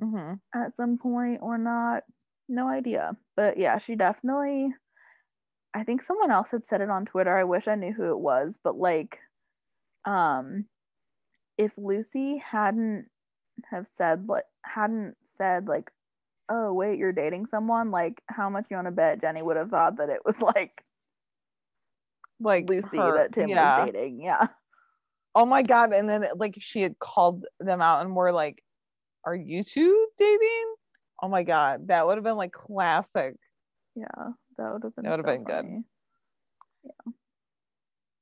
Mhm. 0.00 0.40
at 0.54 0.72
some 0.72 0.98
point 0.98 1.40
or 1.42 1.58
not. 1.58 2.04
No 2.48 2.68
idea. 2.68 3.16
But 3.36 3.58
yeah, 3.58 3.78
she 3.78 3.96
definitely 3.96 4.74
I 5.74 5.84
think 5.84 6.02
someone 6.02 6.30
else 6.30 6.50
had 6.52 6.64
said 6.64 6.80
it 6.82 6.90
on 6.90 7.04
Twitter. 7.06 7.36
I 7.36 7.44
wish 7.44 7.66
I 7.68 7.74
knew 7.74 7.92
who 7.92 8.10
it 8.12 8.18
was, 8.20 8.56
but 8.62 8.76
like 8.76 9.18
um 10.04 10.66
if 11.58 11.72
Lucy 11.78 12.38
hadn't 12.38 13.08
have 13.70 13.88
said 13.88 14.28
like 14.28 14.44
hadn't 14.64 15.16
said 15.38 15.66
like 15.68 15.90
oh 16.50 16.72
wait 16.72 16.98
you're 16.98 17.12
dating 17.12 17.46
someone 17.46 17.90
like 17.90 18.22
how 18.28 18.50
much 18.50 18.66
you 18.70 18.76
want 18.76 18.86
to 18.86 18.92
bet 18.92 19.20
Jenny 19.20 19.42
would 19.42 19.56
have 19.56 19.70
thought 19.70 19.96
that 19.98 20.10
it 20.10 20.20
was 20.24 20.40
like 20.40 20.84
Like 22.40 22.68
Lucy 22.68 22.96
her- 22.96 23.16
that 23.16 23.32
Tim 23.32 23.48
yeah. 23.48 23.84
was 23.84 23.92
dating. 23.92 24.20
Yeah. 24.20 24.48
Oh 25.34 25.46
my 25.46 25.62
god! 25.62 25.92
And 25.92 26.08
then 26.08 26.24
like 26.36 26.54
she 26.58 26.80
had 26.80 26.98
called 26.98 27.46
them 27.58 27.80
out 27.80 28.04
and 28.04 28.14
were 28.14 28.32
like, 28.32 28.62
"Are 29.24 29.34
you 29.34 29.64
two 29.64 30.08
dating?" 30.16 30.74
Oh 31.22 31.28
my 31.28 31.42
god, 31.42 31.88
that 31.88 32.06
would 32.06 32.16
have 32.16 32.24
been 32.24 32.36
like 32.36 32.52
classic. 32.52 33.36
Yeah. 33.94 34.06
That 34.58 34.72
would 34.72 34.82
have 34.84 34.94
been 34.94 35.04
That 35.04 35.10
would've 35.10 35.26
so 35.26 35.32
been 35.34 35.44
good. 35.44 35.84
Yeah. 36.84 37.12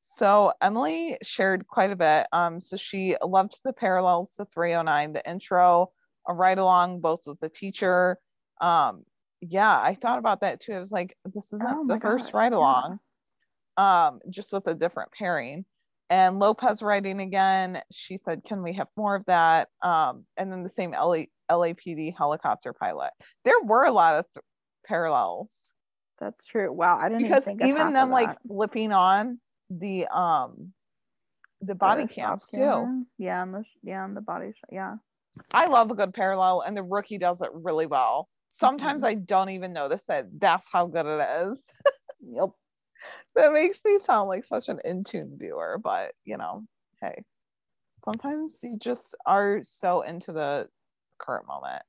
So 0.01 0.53
Emily 0.61 1.17
shared 1.23 1.67
quite 1.67 1.91
a 1.91 1.97
bit. 1.97 2.27
Um, 2.33 2.61
so 2.61 2.77
she 2.77 3.17
loved 3.25 3.59
the 3.65 3.73
parallels 3.73 4.35
to 4.37 4.45
309, 4.45 5.15
the 5.15 5.29
intro, 5.29 5.91
a 6.29 6.35
ride 6.35 6.59
along, 6.59 7.01
both 7.01 7.21
with 7.27 7.41
the 7.41 7.49
teacher. 7.49 8.19
Um, 8.61 9.05
yeah, 9.41 9.81
I 9.81 9.95
thought 9.95 10.19
about 10.19 10.43
that 10.43 10.61
too. 10.61 10.75
I 10.75 10.79
was 10.79 10.93
like, 10.93 11.17
this 11.25 11.53
isn't 11.53 11.69
Oh 11.69 11.87
the 11.87 11.99
first 11.99 12.33
God, 12.33 12.39
ride 12.39 12.53
along. 12.53 12.99
Um, 13.77 14.21
just 14.31 14.53
with 14.53 14.67
a 14.67 14.75
different 14.75 15.13
pairing. 15.13 15.65
And 16.11 16.39
Lopez 16.39 16.83
writing 16.83 17.21
again, 17.21 17.81
she 17.91 18.17
said, 18.19 18.45
Can 18.45 18.63
we 18.63 18.75
have 18.75 18.89
more 18.97 19.15
of 19.15 19.25
that? 19.27 19.69
Um, 19.83 20.27
and 20.37 20.53
then 20.53 20.63
the 20.63 20.69
same 20.69 20.93
LA, 20.93 21.25
LAPD 21.51 22.15
helicopter 22.17 22.73
pilot. 22.75 23.13
There 23.45 23.61
were 23.63 23.85
a 23.85 23.93
lot 23.93 24.17
of 24.19 24.27
th- 24.35 24.45
parallels 24.87 25.73
That's 26.21 26.45
true. 26.45 26.71
Wow. 26.73 26.99
I 27.01 27.09
didn't 27.09 27.25
because 27.25 27.49
even 27.49 27.67
even 27.69 27.93
them 27.95 28.11
like 28.11 28.37
flipping 28.47 28.93
on 28.93 29.41
the 29.71 30.07
um 30.09 30.73
the 31.63 31.75
body 31.75 32.03
The 32.03 32.09
cams 32.09 32.51
too. 32.51 33.05
Yeah, 33.19 33.43
and 33.43 33.55
the 33.55 33.65
yeah, 33.83 34.05
and 34.05 34.17
the 34.17 34.21
body. 34.21 34.53
Yeah. 34.71 34.97
I 35.53 35.67
love 35.67 35.91
a 35.91 35.95
good 35.95 36.13
parallel, 36.13 36.61
and 36.61 36.77
the 36.77 36.83
rookie 36.83 37.19
does 37.19 37.41
it 37.41 37.51
really 37.55 37.87
well. 37.87 38.29
Sometimes 38.49 39.03
Mhm. 39.03 39.07
I 39.07 39.15
don't 39.15 39.49
even 39.49 39.73
notice 39.73 40.09
it. 40.11 40.27
That's 40.39 40.69
how 40.71 40.87
good 40.87 41.07
it 41.07 41.27
is. 41.49 41.63
Yep. 42.25 42.51
That 43.35 43.53
makes 43.53 43.85
me 43.85 43.99
sound 44.05 44.29
like 44.29 44.45
such 44.45 44.69
an 44.69 44.81
in 44.85 45.05
tune 45.05 45.37
viewer, 45.39 45.79
but 45.83 46.13
you 46.25 46.37
know, 46.37 46.65
hey, 47.01 47.23
sometimes 48.05 48.61
you 48.63 48.79
just 48.79 49.15
are 49.27 49.63
so 49.63 50.03
into 50.03 50.33
the 50.33 50.69
current 51.19 51.47
moment. 51.47 51.83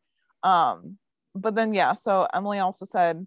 Um, 0.44 0.98
but 1.36 1.56
then 1.56 1.74
yeah, 1.74 1.94
so 1.94 2.28
Emily 2.34 2.60
also 2.60 2.86
said, 2.86 3.26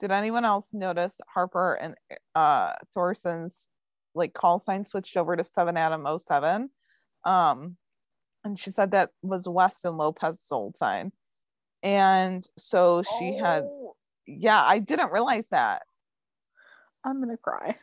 did 0.00 0.10
anyone 0.10 0.44
else 0.44 0.74
notice 0.74 1.20
Harper 1.26 1.74
and 1.74 1.94
uh 2.34 2.74
Thorson's 2.94 3.68
like 4.14 4.34
call 4.34 4.58
sign 4.58 4.84
switched 4.84 5.16
over 5.16 5.36
to 5.36 5.44
7 5.44 5.76
Adam 5.76 6.06
07? 6.18 6.70
Um, 7.24 7.76
and 8.44 8.58
she 8.58 8.70
said 8.70 8.92
that 8.92 9.10
was 9.22 9.48
Weston 9.48 9.96
Lopez's 9.96 10.52
old 10.52 10.76
sign. 10.76 11.12
And 11.82 12.46
so 12.56 13.02
she 13.02 13.34
had, 13.34 13.64
Oh, 13.64 13.96
yeah, 14.26 14.62
I 14.64 14.78
didn't 14.78 15.12
realize 15.12 15.48
that. 15.48 15.82
I'm 17.06 17.20
gonna 17.20 17.36
cry. 17.36 17.76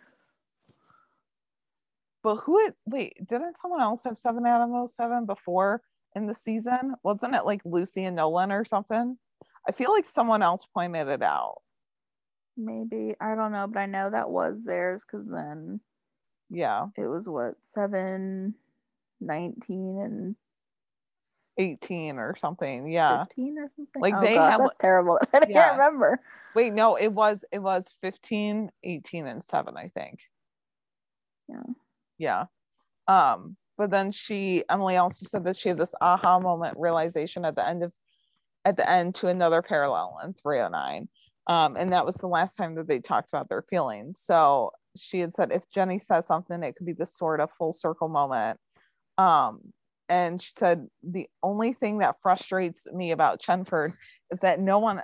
But 2.22 2.38
who 2.38 2.64
had, 2.64 2.74
wait, 2.86 3.18
didn't 3.28 3.58
someone 3.58 3.82
else 3.82 4.04
have 4.06 4.18
7 4.18 4.46
Adam 4.46 4.88
07 4.88 5.26
before 5.26 5.82
in 6.16 6.26
the 6.26 6.34
season? 6.34 6.96
Wasn't 7.04 7.36
it 7.36 7.46
like 7.46 7.62
Lucy 7.66 8.06
and 8.06 8.16
Nolan 8.16 8.52
or 8.52 8.64
something? 8.66 9.18
I 9.68 9.72
feel 9.72 9.92
like 9.92 10.06
someone 10.06 10.42
else 10.42 10.66
pointed 10.66 11.08
it 11.08 11.22
out. 11.22 11.62
Maybe 12.56 13.16
I 13.20 13.36
don't 13.36 13.52
know, 13.52 13.68
but 13.68 13.80
I 13.80 13.86
know 13.88 14.10
that 14.10 14.30
was 14.30 14.64
theirs 14.64 15.04
because 15.06 15.28
then 15.28 15.80
Yeah, 16.50 16.88
it 16.98 17.08
was 17.08 17.28
what 17.28 17.56
seven, 17.64 18.56
nineteen, 19.20 20.00
and 20.00 20.36
18 21.58 22.18
or 22.18 22.36
something. 22.36 22.92
Yeah. 22.92 23.26
15 23.26 23.58
or 23.60 23.72
something. 23.76 24.02
Like, 24.02 24.16
oh, 24.16 24.22
they 24.22 24.36
gosh, 24.36 24.52
had, 24.52 24.62
that's 24.62 24.78
terrible. 24.78 25.20
I 25.34 25.46
can't 25.46 25.78
remember. 25.78 26.20
Wait, 26.56 26.74
no, 26.74 26.96
it 26.96 27.10
was 27.10 27.46
it 27.52 27.60
was 27.60 27.94
15, 28.02 28.70
18 28.84 29.28
and 29.28 29.44
7, 29.44 29.78
I 29.78 29.90
think. 29.90 30.20
Yeah. 31.48 31.64
Yeah. 32.18 32.46
Um, 33.08 33.58
but 33.78 33.90
then 33.90 34.12
she 34.12 34.64
Emily 34.70 34.98
also 34.98 35.26
said 35.26 35.44
that 35.46 35.58
she 35.58 35.70
had 35.70 35.78
this 35.78 35.96
aha 36.00 36.40
moment 36.40 36.76
realization 36.78 37.44
at 37.44 37.56
the 37.56 37.68
end 37.68 37.84
of 37.84 37.94
at 38.66 38.78
the 38.78 38.90
end 38.90 39.16
to 39.16 39.28
another 39.28 39.62
parallel 39.62 40.20
in 40.24 40.34
309. 40.34 41.10
Um, 41.48 41.76
and 41.76 41.92
that 41.92 42.06
was 42.06 42.16
the 42.16 42.28
last 42.28 42.56
time 42.56 42.76
that 42.76 42.88
they 42.88 43.00
talked 43.00 43.30
about 43.30 43.50
their 43.50 43.64
feelings. 43.64 44.20
So 44.20 44.72
she 44.96 45.20
had 45.20 45.34
said 45.34 45.52
if 45.52 45.70
Jenny 45.70 46.00
says 46.00 46.26
something, 46.26 46.64
it 46.64 46.76
could 46.76 46.86
be 46.86 46.94
the 46.94 47.06
sort 47.06 47.42
of 47.42 47.52
full 47.52 47.74
circle 47.74 48.08
moment. 48.08 48.60
Um, 49.18 49.74
and 50.14 50.40
she 50.40 50.52
said 50.56 50.88
the 51.02 51.28
only 51.42 51.74
thing 51.74 51.98
that 51.98 52.22
frustrates 52.22 52.86
me 52.94 53.10
about 53.10 53.42
Chenford 53.42 53.94
is 54.30 54.42
that 54.42 54.60
no 54.60 54.78
one 54.78 55.02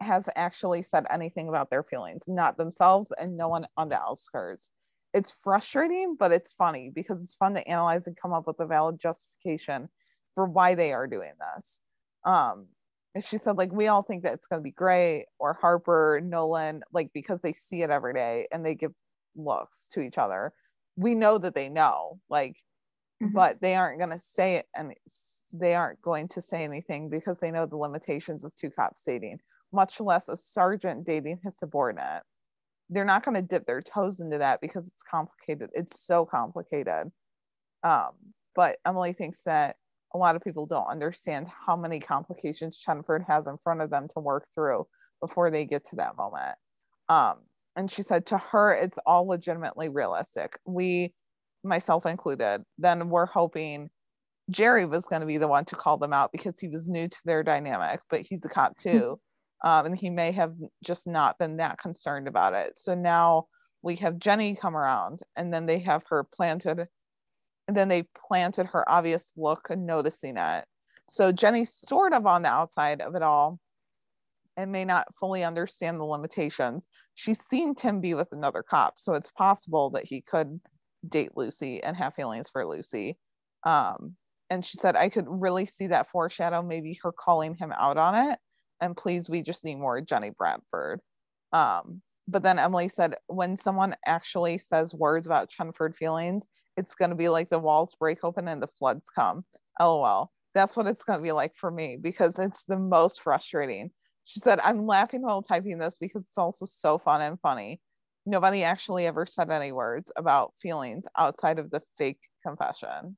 has 0.00 0.26
actually 0.36 0.80
said 0.80 1.04
anything 1.10 1.50
about 1.50 1.68
their 1.68 1.82
feelings, 1.82 2.22
not 2.26 2.56
themselves 2.56 3.12
and 3.20 3.36
no 3.36 3.48
one 3.48 3.66
on 3.76 3.90
the 3.90 4.00
outskirts. 4.00 4.72
It's 5.12 5.30
frustrating, 5.30 6.16
but 6.18 6.32
it's 6.32 6.54
funny 6.54 6.90
because 6.94 7.22
it's 7.22 7.34
fun 7.34 7.52
to 7.56 7.68
analyze 7.68 8.06
and 8.06 8.16
come 8.16 8.32
up 8.32 8.46
with 8.46 8.58
a 8.60 8.66
valid 8.66 8.98
justification 8.98 9.90
for 10.34 10.46
why 10.46 10.74
they 10.74 10.94
are 10.94 11.06
doing 11.06 11.32
this. 11.54 11.82
Um, 12.24 12.68
and 13.14 13.22
she 13.22 13.36
said, 13.36 13.58
like, 13.58 13.72
we 13.72 13.88
all 13.88 14.00
think 14.00 14.22
that 14.22 14.32
it's 14.32 14.46
going 14.46 14.62
to 14.62 14.64
be 14.64 14.70
great, 14.70 15.26
or 15.38 15.58
Harper, 15.60 16.22
Nolan, 16.24 16.84
like, 16.90 17.10
because 17.12 17.42
they 17.42 17.52
see 17.52 17.82
it 17.82 17.90
every 17.90 18.14
day 18.14 18.46
and 18.50 18.64
they 18.64 18.74
give 18.74 18.92
looks 19.36 19.88
to 19.88 20.00
each 20.00 20.16
other. 20.16 20.54
We 20.96 21.14
know 21.14 21.36
that 21.36 21.54
they 21.54 21.68
know, 21.68 22.18
like, 22.30 22.56
Mhm. 23.22 23.32
but 23.32 23.60
they 23.60 23.74
aren't 23.74 23.98
going 23.98 24.10
to 24.10 24.18
say 24.18 24.56
it 24.56 24.66
and 24.76 24.94
they 25.52 25.74
aren't 25.74 26.00
going 26.02 26.28
to 26.28 26.42
say 26.42 26.64
anything 26.64 27.08
because 27.08 27.40
they 27.40 27.50
know 27.50 27.66
the 27.66 27.76
limitations 27.76 28.44
of 28.44 28.54
two 28.54 28.70
cops 28.70 29.02
dating, 29.04 29.40
much 29.72 30.00
less 30.00 30.28
a 30.28 30.36
sergeant 30.36 31.04
dating 31.04 31.40
his 31.42 31.58
subordinate. 31.58 32.22
They're 32.90 33.04
not 33.04 33.24
going 33.24 33.34
to 33.34 33.42
dip 33.42 33.66
their 33.66 33.82
toes 33.82 34.20
into 34.20 34.38
that 34.38 34.60
because 34.60 34.88
it's 34.88 35.02
complicated. 35.02 35.70
It's 35.74 36.00
so 36.00 36.26
complicated. 36.26 37.12
Um, 37.82 38.12
but 38.54 38.78
Emily 38.86 39.12
thinks 39.12 39.44
that 39.44 39.76
a 40.14 40.18
lot 40.18 40.36
of 40.36 40.42
people 40.42 40.66
don't 40.66 40.86
understand 40.86 41.48
how 41.48 41.76
many 41.76 42.00
complications 42.00 42.82
Chenford 42.82 43.24
has 43.26 43.46
in 43.46 43.58
front 43.58 43.82
of 43.82 43.90
them 43.90 44.08
to 44.08 44.20
work 44.20 44.46
through 44.54 44.86
before 45.20 45.50
they 45.50 45.64
get 45.66 45.84
to 45.86 45.96
that 45.96 46.16
moment. 46.16 46.56
Um, 47.08 47.40
and 47.76 47.90
she 47.90 48.02
said 48.02 48.26
to 48.26 48.38
her, 48.38 48.72
it's 48.72 48.98
all 49.06 49.26
legitimately 49.26 49.88
realistic. 49.88 50.58
We, 50.66 51.14
myself 51.64 52.06
included, 52.06 52.62
then 52.78 53.08
we're 53.08 53.26
hoping 53.26 53.90
Jerry 54.50 54.86
was 54.86 55.06
going 55.06 55.20
to 55.20 55.26
be 55.26 55.38
the 55.38 55.48
one 55.48 55.64
to 55.66 55.76
call 55.76 55.98
them 55.98 56.12
out 56.12 56.32
because 56.32 56.58
he 56.58 56.68
was 56.68 56.88
new 56.88 57.08
to 57.08 57.18
their 57.24 57.42
dynamic, 57.42 58.00
but 58.08 58.22
he's 58.22 58.44
a 58.44 58.48
cop 58.48 58.76
too. 58.78 59.20
um, 59.64 59.86
and 59.86 59.98
he 59.98 60.10
may 60.10 60.32
have 60.32 60.54
just 60.84 61.06
not 61.06 61.38
been 61.38 61.56
that 61.56 61.78
concerned 61.78 62.28
about 62.28 62.54
it. 62.54 62.78
So 62.78 62.94
now 62.94 63.46
we 63.82 63.96
have 63.96 64.18
Jenny 64.18 64.54
come 64.54 64.76
around 64.76 65.20
and 65.36 65.52
then 65.52 65.66
they 65.66 65.80
have 65.80 66.02
her 66.08 66.24
planted 66.24 66.86
and 67.66 67.76
then 67.76 67.88
they 67.88 68.04
planted 68.28 68.66
her 68.66 68.88
obvious 68.88 69.32
look 69.36 69.68
and 69.70 69.86
noticing 69.86 70.36
it. 70.36 70.64
So 71.10 71.32
Jenny's 71.32 71.72
sort 71.72 72.12
of 72.12 72.26
on 72.26 72.42
the 72.42 72.48
outside 72.48 73.00
of 73.00 73.14
it 73.14 73.22
all 73.22 73.58
and 74.56 74.72
may 74.72 74.84
not 74.84 75.06
fully 75.18 75.44
understand 75.44 76.00
the 76.00 76.04
limitations. 76.04 76.88
She's 77.14 77.40
seen 77.40 77.74
Tim 77.74 78.00
be 78.00 78.14
with 78.14 78.32
another 78.32 78.64
cop, 78.68 78.94
so 78.98 79.14
it's 79.14 79.30
possible 79.30 79.90
that 79.90 80.04
he 80.04 80.20
could 80.20 80.60
date 81.06 81.32
Lucy 81.36 81.82
and 81.82 81.96
have 81.96 82.14
feelings 82.14 82.48
for 82.48 82.66
Lucy. 82.66 83.18
Um, 83.64 84.16
and 84.50 84.64
she 84.64 84.78
said, 84.78 84.96
I 84.96 85.08
could 85.08 85.26
really 85.28 85.66
see 85.66 85.88
that 85.88 86.10
foreshadow, 86.10 86.62
maybe 86.62 86.98
her 87.02 87.12
calling 87.12 87.54
him 87.54 87.72
out 87.72 87.96
on 87.96 88.30
it. 88.30 88.38
And 88.80 88.96
please, 88.96 89.28
we 89.28 89.42
just 89.42 89.64
need 89.64 89.76
more 89.76 90.00
Jenny 90.00 90.30
Bradford. 90.30 91.00
Um, 91.52 92.02
but 92.28 92.42
then 92.42 92.58
Emily 92.58 92.88
said, 92.88 93.16
when 93.26 93.56
someone 93.56 93.96
actually 94.06 94.58
says 94.58 94.94
words 94.94 95.26
about 95.26 95.50
Chenford 95.50 95.96
feelings, 95.96 96.46
it's 96.76 96.94
going 96.94 97.10
to 97.10 97.16
be 97.16 97.28
like 97.28 97.50
the 97.50 97.58
walls 97.58 97.96
break 97.98 98.22
open 98.22 98.48
and 98.48 98.62
the 98.62 98.68
floods 98.78 99.06
come. 99.14 99.44
LOL. 99.80 100.30
That's 100.54 100.76
what 100.76 100.86
it's 100.86 101.04
going 101.04 101.18
to 101.18 101.22
be 101.22 101.32
like 101.32 101.54
for 101.56 101.70
me 101.70 101.98
because 102.00 102.38
it's 102.38 102.64
the 102.64 102.78
most 102.78 103.22
frustrating. 103.22 103.90
She 104.24 104.40
said, 104.40 104.60
I'm 104.60 104.86
laughing 104.86 105.22
while 105.22 105.42
typing 105.42 105.78
this 105.78 105.96
because 105.98 106.22
it's 106.22 106.38
also 106.38 106.66
so 106.66 106.98
fun 106.98 107.22
and 107.22 107.40
funny. 107.40 107.80
Nobody 108.26 108.62
actually 108.62 109.06
ever 109.06 109.26
said 109.26 109.50
any 109.50 109.72
words 109.72 110.10
about 110.16 110.54
feelings 110.60 111.04
outside 111.16 111.58
of 111.58 111.70
the 111.70 111.82
fake 111.96 112.20
confession. 112.42 113.16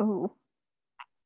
Ooh. 0.00 0.30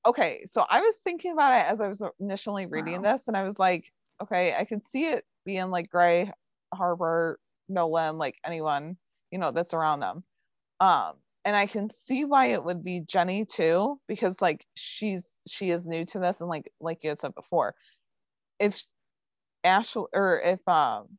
Okay, 0.06 0.44
so 0.46 0.64
I 0.68 0.80
was 0.80 0.98
thinking 0.98 1.32
about 1.32 1.52
it 1.52 1.66
as 1.70 1.80
I 1.80 1.88
was 1.88 2.02
initially 2.20 2.66
reading 2.66 3.02
Wow. 3.02 3.12
this, 3.12 3.28
and 3.28 3.36
I 3.36 3.42
was 3.44 3.58
like, 3.58 3.92
okay, 4.22 4.54
I 4.54 4.64
could 4.64 4.84
see 4.84 5.06
it 5.06 5.24
being 5.44 5.70
like 5.70 5.90
Grey, 5.90 6.32
Harper, 6.74 7.38
Nolan, 7.68 8.16
like 8.18 8.36
anyone, 8.44 8.96
you 9.30 9.38
know, 9.38 9.50
that's 9.50 9.74
around 9.74 10.00
them. 10.00 10.24
Um, 10.80 11.14
and 11.44 11.56
I 11.56 11.66
can 11.66 11.90
see 11.90 12.24
why 12.24 12.46
it 12.46 12.64
would 12.64 12.84
be 12.84 13.00
Jenny 13.00 13.44
too, 13.44 14.00
because 14.08 14.40
like 14.42 14.66
she's 14.74 15.40
she 15.48 15.70
is 15.70 15.86
new 15.86 16.04
to 16.06 16.18
this, 16.20 16.40
and 16.40 16.48
like 16.50 16.72
like 16.80 17.02
you 17.02 17.10
had 17.10 17.20
said 17.20 17.34
before, 17.34 17.74
if 18.60 18.82
Ashley 19.64 20.06
or 20.12 20.40
if 20.40 20.66
um 20.68 21.18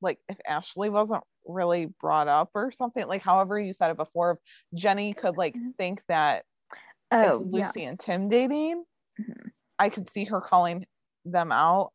like 0.00 0.18
if 0.28 0.38
Ashley 0.46 0.90
wasn't 0.90 1.22
really 1.46 1.86
brought 2.00 2.28
up 2.28 2.50
or 2.54 2.70
something, 2.70 3.06
like 3.06 3.22
however 3.22 3.58
you 3.58 3.72
said 3.72 3.90
it 3.90 3.96
before, 3.96 4.32
if 4.32 4.38
Jenny 4.78 5.12
could 5.12 5.36
like 5.36 5.54
Mhm. 5.54 5.76
think 5.76 6.02
that 6.08 6.44
Oh, 7.12 7.42
it's 7.42 7.56
yeah. 7.56 7.66
Lucy 7.66 7.84
and 7.84 7.98
Tim 7.98 8.28
dating, 8.28 8.84
Mhm. 9.20 9.50
I 9.78 9.88
could 9.88 10.08
see 10.08 10.24
her 10.24 10.40
calling 10.40 10.86
them 11.24 11.50
out. 11.52 11.92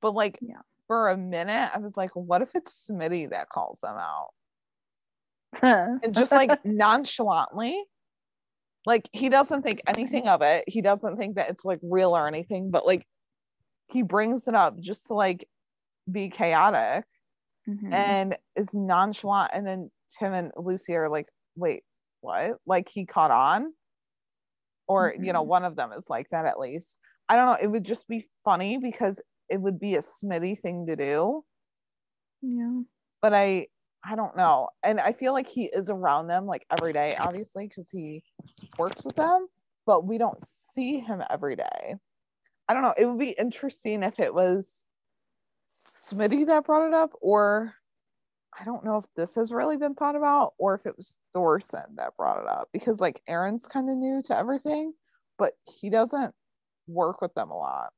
But 0.00 0.14
like 0.14 0.38
Yeah. 0.40 0.62
for 0.86 1.10
a 1.10 1.16
minute, 1.16 1.70
I 1.74 1.78
was 1.78 1.96
like, 1.96 2.10
what 2.14 2.42
if 2.42 2.54
it's 2.54 2.88
Smitty 2.88 3.30
that 3.30 3.48
calls 3.48 3.80
them 3.80 3.96
out? 3.96 4.30
And 6.02 6.14
just 6.14 6.32
like 6.32 6.64
nonchalantly. 6.64 7.82
Like 8.84 9.08
he 9.12 9.28
doesn't 9.28 9.62
think 9.62 9.82
anything 9.86 10.28
of 10.28 10.42
it. 10.42 10.64
He 10.68 10.80
doesn't 10.80 11.16
think 11.16 11.36
that 11.36 11.50
it's 11.50 11.64
like 11.64 11.80
real 11.82 12.16
or 12.16 12.28
anything, 12.28 12.70
but 12.70 12.86
like 12.86 13.06
he 13.88 14.02
brings 14.02 14.46
it 14.48 14.54
up 14.54 14.78
just 14.78 15.06
to 15.06 15.14
like 15.14 15.48
be 16.10 16.28
chaotic 16.28 17.04
Mhm. 17.66 17.92
and 17.92 18.36
is 18.56 18.74
nonchalant. 18.74 19.52
And 19.54 19.66
then 19.66 19.90
Tim 20.18 20.32
and 20.32 20.52
Lucy 20.56 20.94
are 20.96 21.08
like, 21.10 21.28
wait, 21.56 21.84
what? 22.20 22.58
Like 22.66 22.88
he 22.88 23.06
caught 23.06 23.30
on? 23.30 23.74
Or, 24.88 25.14
you 25.20 25.32
know, 25.32 25.42
Mhm. 25.42 25.42
one 25.42 25.64
of 25.64 25.76
them 25.76 25.92
is 25.92 26.08
like 26.08 26.28
that 26.28 26.46
at 26.46 26.58
least. 26.58 27.00
I 27.28 27.36
don't 27.36 27.46
know. 27.46 27.58
It 27.60 27.70
would 27.70 27.84
just 27.84 28.08
be 28.08 28.28
funny 28.44 28.78
because 28.78 29.22
it 29.48 29.60
would 29.60 29.78
be 29.78 29.94
a 29.96 30.00
Smitty 30.00 30.58
thing 30.58 30.86
to 30.86 30.96
do. 30.96 31.44
yeah. 32.42 32.82
But 33.22 33.34
I 33.34 33.66
I 34.04 34.14
don't 34.14 34.36
know. 34.36 34.68
And 34.84 35.00
I 35.00 35.12
feel 35.12 35.32
like 35.32 35.48
he 35.48 35.66
is 35.66 35.90
around 35.90 36.28
them 36.28 36.46
like 36.46 36.64
every 36.70 36.92
day, 36.92 37.16
obviously, 37.16 37.66
because 37.66 37.90
he 37.90 38.22
works 38.78 39.04
with 39.04 39.16
them, 39.16 39.48
but 39.86 40.06
we 40.06 40.18
don't 40.18 40.42
see 40.44 41.00
him 41.00 41.22
every 41.30 41.56
day. 41.56 41.96
I 42.68 42.74
don't 42.74 42.84
know. 42.84 42.94
It 42.98 43.06
would 43.06 43.18
be 43.20 43.32
interesting 43.32 44.04
if 44.04 44.20
it 44.20 44.34
was 44.34 44.85
Smitty 46.10 46.46
that 46.46 46.64
brought 46.64 46.86
it 46.86 46.94
up, 46.94 47.12
or 47.20 47.74
I 48.58 48.64
don't 48.64 48.84
know 48.84 48.96
if 48.96 49.04
this 49.16 49.34
has 49.34 49.52
really 49.52 49.76
been 49.76 49.94
thought 49.94 50.16
about, 50.16 50.54
or 50.58 50.74
if 50.74 50.86
it 50.86 50.96
was 50.96 51.18
Thorson 51.32 51.96
that 51.96 52.16
brought 52.16 52.40
it 52.40 52.48
up 52.48 52.68
because 52.72 53.00
like 53.00 53.20
Aaron's 53.28 53.66
kind 53.66 53.90
of 53.90 53.96
new 53.96 54.22
to 54.26 54.36
everything, 54.36 54.92
but 55.38 55.52
he 55.80 55.90
doesn't 55.90 56.34
work 56.86 57.20
with 57.20 57.34
them 57.34 57.50
a 57.50 57.56
lot. 57.56 57.90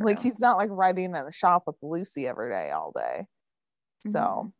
Like 0.00 0.20
he's 0.20 0.40
not 0.40 0.58
like 0.58 0.68
riding 0.70 1.06
in 1.06 1.24
the 1.24 1.32
shop 1.32 1.64
with 1.66 1.76
Lucy 1.82 2.28
every 2.28 2.52
day 2.52 2.70
all 2.70 2.92
day. 2.94 3.26
So 4.06 4.52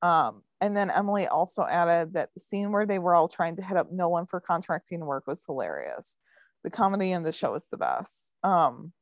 um 0.00 0.42
and 0.60 0.76
then 0.76 0.90
Emily 0.90 1.26
also 1.26 1.62
added 1.62 2.14
that 2.14 2.30
the 2.34 2.40
scene 2.40 2.72
where 2.72 2.86
they 2.86 2.98
were 2.98 3.14
all 3.14 3.28
trying 3.28 3.56
to 3.56 3.62
hit 3.62 3.76
up 3.76 3.92
Nolan 3.92 4.26
for 4.26 4.40
contracting 4.40 5.04
work 5.04 5.26
was 5.26 5.44
hilarious. 5.44 6.16
The 6.64 6.70
comedy 6.70 7.12
in 7.12 7.22
the 7.22 7.32
show 7.32 7.54
is 7.54 7.68
the 7.68 7.76
best. 7.76 8.32
Um 8.42 8.92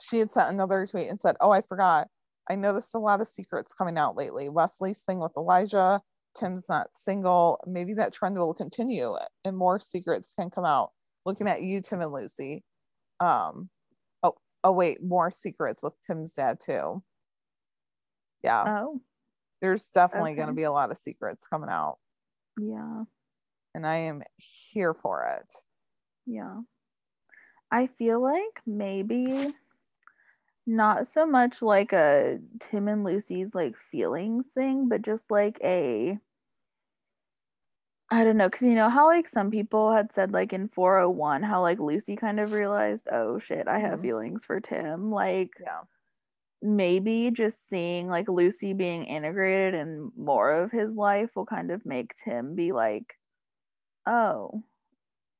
she 0.00 0.18
had 0.18 0.30
sent 0.30 0.50
another 0.50 0.86
tweet 0.86 1.08
and 1.08 1.20
said, 1.20 1.36
Oh, 1.40 1.50
I 1.50 1.62
forgot. 1.62 2.08
I 2.48 2.54
noticed 2.54 2.94
a 2.94 2.98
lot 2.98 3.20
of 3.20 3.28
secrets 3.28 3.74
coming 3.74 3.98
out 3.98 4.16
lately. 4.16 4.48
Wesley's 4.48 5.02
thing 5.02 5.18
with 5.18 5.36
Elijah, 5.36 6.00
Tim's 6.36 6.68
not 6.68 6.88
single. 6.92 7.60
Maybe 7.66 7.94
that 7.94 8.12
trend 8.12 8.36
will 8.36 8.54
continue 8.54 9.16
and 9.44 9.56
more 9.56 9.80
secrets 9.80 10.32
can 10.38 10.50
come 10.50 10.64
out. 10.64 10.90
Looking 11.24 11.48
at 11.48 11.62
you, 11.62 11.80
Tim 11.80 12.00
and 12.00 12.12
Lucy. 12.12 12.62
Um 13.20 13.68
oh 14.22 14.34
oh 14.62 14.72
wait, 14.72 15.02
more 15.02 15.30
secrets 15.30 15.82
with 15.82 15.94
Tim's 16.06 16.34
dad 16.34 16.58
too. 16.60 17.02
Yeah, 18.44 18.64
oh, 18.66 19.00
there's 19.60 19.90
definitely 19.90 20.32
okay. 20.32 20.40
gonna 20.40 20.52
be 20.52 20.64
a 20.64 20.70
lot 20.70 20.90
of 20.90 20.98
secrets 20.98 21.48
coming 21.48 21.70
out, 21.70 21.96
yeah. 22.60 23.04
and 23.74 23.86
I 23.86 23.96
am 23.96 24.22
here 24.36 24.94
for 24.94 25.24
it. 25.24 25.52
Yeah. 26.26 26.60
I 27.70 27.88
feel 27.98 28.22
like 28.22 28.60
maybe 28.66 29.52
not 30.66 31.08
so 31.08 31.26
much 31.26 31.62
like 31.62 31.92
a 31.92 32.40
Tim 32.60 32.88
and 32.88 33.04
Lucy's 33.04 33.54
like 33.54 33.76
feelings 33.76 34.48
thing, 34.48 34.88
but 34.88 35.02
just 35.02 35.30
like 35.30 35.58
a 35.62 36.18
I 38.10 38.24
don't 38.24 38.36
know, 38.36 38.48
because 38.48 38.62
you 38.66 38.74
know 38.74 38.88
how 38.88 39.06
like 39.06 39.28
some 39.28 39.50
people 39.50 39.92
had 39.92 40.12
said 40.12 40.32
like 40.32 40.52
in 40.52 40.68
401 40.68 41.42
how 41.42 41.62
like 41.62 41.78
Lucy 41.80 42.16
kind 42.16 42.38
of 42.40 42.52
realized, 42.52 43.08
oh 43.10 43.38
shit, 43.38 43.66
I 43.68 43.78
have 43.80 44.00
Mhm. 44.00 44.02
feelings 44.02 44.44
for 44.44 44.60
Tim. 44.60 45.10
Like 45.10 45.50
Yeah. 45.58 45.84
maybe 46.62 47.30
just 47.30 47.68
seeing 47.68 48.08
like 48.08 48.28
Lucy 48.28 48.72
being 48.72 49.04
integrated 49.04 49.74
in 49.74 50.10
more 50.16 50.52
of 50.52 50.72
his 50.72 50.94
life 50.94 51.30
will 51.36 51.46
kind 51.46 51.70
of 51.70 51.84
make 51.86 52.14
Tim 52.16 52.54
be 52.54 52.72
like, 52.72 53.18
oh, 54.06 54.64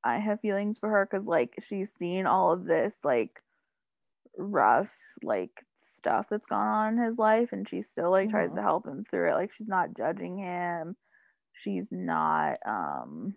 I 0.03 0.19
have 0.19 0.41
feelings 0.41 0.79
for 0.79 0.89
her 0.89 1.07
because 1.11 1.25
like 1.27 1.55
she's 1.61 1.93
seen 1.93 2.27
all 2.27 2.53
of 2.53 2.65
this 2.65 2.99
like 3.03 3.41
rough 4.37 4.89
like 5.23 5.51
stuff 5.77 6.27
that's 6.29 6.45
gone 6.47 6.67
on 6.67 6.97
in 6.99 7.03
his 7.05 7.17
life 7.17 7.51
and 7.53 7.67
she 7.67 7.81
still 7.81 8.11
like 8.11 8.29
tries 8.29 8.51
Mhm. 8.51 8.55
to 8.55 8.61
help 8.61 8.87
him 8.87 9.03
through 9.05 9.31
it. 9.31 9.35
Like 9.35 9.53
she's 9.53 9.67
not 9.67 9.95
judging 9.95 10.37
him. 10.37 10.95
She's 11.53 11.91
not 11.91 12.57
um 12.65 13.35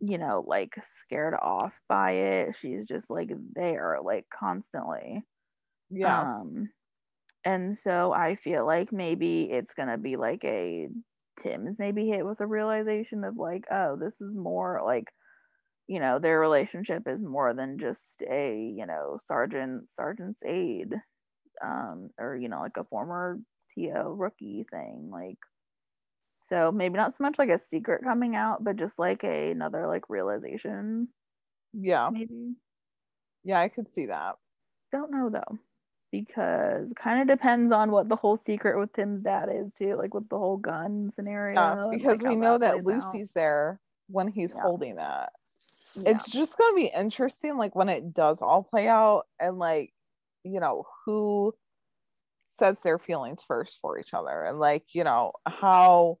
you 0.00 0.18
know 0.18 0.44
like 0.46 0.74
scared 1.02 1.34
off 1.40 1.72
by 1.88 2.12
it. 2.12 2.56
She's 2.56 2.86
just 2.86 3.10
like 3.10 3.30
there 3.54 3.98
like 4.02 4.26
constantly. 4.30 5.24
Yeah. 5.90 6.28
Um, 6.40 6.70
and 7.44 7.78
so 7.78 8.12
I 8.12 8.36
feel 8.36 8.66
like 8.66 8.92
maybe 8.92 9.50
it's 9.50 9.74
gonna 9.74 9.98
be 9.98 10.16
like 10.16 10.44
a 10.44 10.88
Tim's 11.40 11.78
maybe 11.78 12.08
hit 12.08 12.26
with 12.26 12.40
a 12.40 12.46
realization 12.46 13.24
of 13.24 13.36
like, 13.36 13.66
oh, 13.70 13.96
this 13.96 14.20
is 14.20 14.34
more 14.36 14.82
like, 14.84 15.12
you 15.88 16.00
know, 16.00 16.18
their 16.18 16.40
relationship 16.40 17.06
is 17.06 17.20
more 17.22 17.54
than 17.54 17.78
just 17.78 18.22
a, 18.28 18.58
you 18.76 18.86
know, 18.86 19.18
sergeant 19.24 19.88
sergeant's 19.88 20.42
aide, 20.44 20.94
um, 21.64 22.10
or 22.18 22.36
you 22.36 22.48
know, 22.48 22.60
like 22.60 22.76
a 22.76 22.84
former 22.84 23.38
TO 23.74 24.14
rookie 24.14 24.66
thing. 24.70 25.10
Like 25.12 25.38
so 26.40 26.70
maybe 26.70 26.96
not 26.96 27.14
so 27.14 27.24
much 27.24 27.38
like 27.38 27.48
a 27.48 27.58
secret 27.58 28.04
coming 28.04 28.36
out, 28.36 28.62
but 28.62 28.76
just 28.76 28.98
like 28.98 29.24
a, 29.24 29.50
another 29.50 29.86
like 29.86 30.08
realization, 30.08 31.08
yeah. 31.72 32.08
maybe. 32.12 32.54
Yeah. 33.44 33.60
I 33.60 33.68
could 33.68 33.88
see 33.88 34.06
that. 34.06 34.36
Don't 34.92 35.10
know 35.10 35.28
though, 35.30 35.58
because 36.12 36.92
kind 36.94 37.20
of 37.20 37.26
depends 37.36 37.72
on 37.72 37.90
what 37.90 38.08
the 38.08 38.16
whole 38.16 38.36
secret 38.36 38.78
with 38.78 38.92
Tim's 38.92 39.20
dad 39.20 39.48
is 39.52 39.72
too, 39.74 39.96
like 39.96 40.14
with 40.14 40.28
the 40.28 40.38
whole 40.38 40.56
gun 40.56 41.10
scenario. 41.10 41.56
Yeah. 41.56 41.86
Because 41.90 42.22
like, 42.22 42.30
we 42.30 42.36
know 42.36 42.58
that 42.58 42.76
out. 42.76 42.84
Lucy's 42.84 43.32
there 43.32 43.80
when 44.08 44.28
he's 44.28 44.54
Yeah. 44.54 44.62
holding 44.62 44.96
that. 44.96 45.32
Yeah. 45.96 46.10
It's 46.10 46.30
just 46.30 46.58
gonna 46.58 46.74
be 46.74 46.90
interesting, 46.94 47.56
like 47.56 47.74
when 47.74 47.88
it 47.88 48.12
does 48.12 48.42
all 48.42 48.62
play 48.62 48.88
out, 48.88 49.24
and 49.40 49.58
like, 49.58 49.92
you 50.44 50.60
know, 50.60 50.84
who 51.04 51.54
says 52.46 52.80
their 52.82 52.98
feelings 52.98 53.42
first 53.46 53.78
for 53.80 53.98
each 53.98 54.14
other, 54.14 54.42
and 54.44 54.58
like, 54.58 54.82
you 54.94 55.04
know, 55.04 55.32
how 55.46 56.18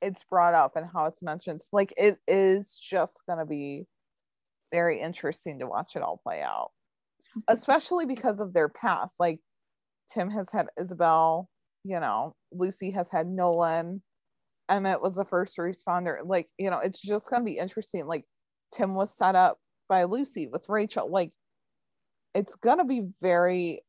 it's 0.00 0.24
brought 0.24 0.54
up 0.54 0.76
and 0.76 0.86
how 0.92 1.06
it's 1.06 1.22
mentioned. 1.22 1.60
Like, 1.72 1.94
it 1.96 2.18
is 2.26 2.78
just 2.78 3.22
gonna 3.28 3.46
be 3.46 3.86
very 4.72 5.00
interesting 5.00 5.60
to 5.60 5.66
watch 5.66 5.94
it 5.96 6.02
all 6.02 6.20
play 6.22 6.42
out, 6.42 6.70
mm-hmm. 7.30 7.40
especially 7.48 8.06
because 8.06 8.40
of 8.40 8.52
their 8.52 8.68
past. 8.68 9.16
Like, 9.20 9.40
Tim 10.12 10.30
has 10.30 10.50
had 10.50 10.68
Isabel, 10.78 11.48
you 11.84 12.00
know, 12.00 12.34
Lucy 12.52 12.90
has 12.90 13.08
had 13.10 13.26
Nolan, 13.28 14.02
Emmett 14.68 15.02
was 15.02 15.18
a 15.18 15.24
first 15.24 15.56
responder. 15.58 16.18
Like, 16.24 16.48
you 16.58 16.70
know, 16.70 16.78
it's 16.78 17.00
just 17.00 17.30
gonna 17.30 17.44
be 17.44 17.58
interesting. 17.58 18.06
Like, 18.06 18.24
Tim 18.72 18.94
was 18.94 19.14
set 19.14 19.34
up 19.36 19.58
by 19.88 20.04
Lucy 20.04 20.48
with 20.48 20.68
Rachel. 20.68 21.08
Like, 21.08 21.32
it's 22.34 22.54
gonna 22.56 22.84
be 22.84 23.02
very 23.20 23.82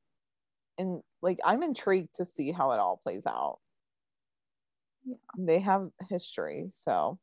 and 0.78 1.03
like 1.22 1.40
I'm 1.45 1.64
intrigued 1.64 2.16
to 2.16 2.26
see 2.26 2.52
how 2.52 2.72
it 2.72 2.80
all 2.80 2.98
plays 2.98 3.26
out. 3.26 3.60
Yeah. 5.06 5.16
They 5.38 5.60
have 5.60 5.90
history, 6.10 6.68
so 6.72 7.20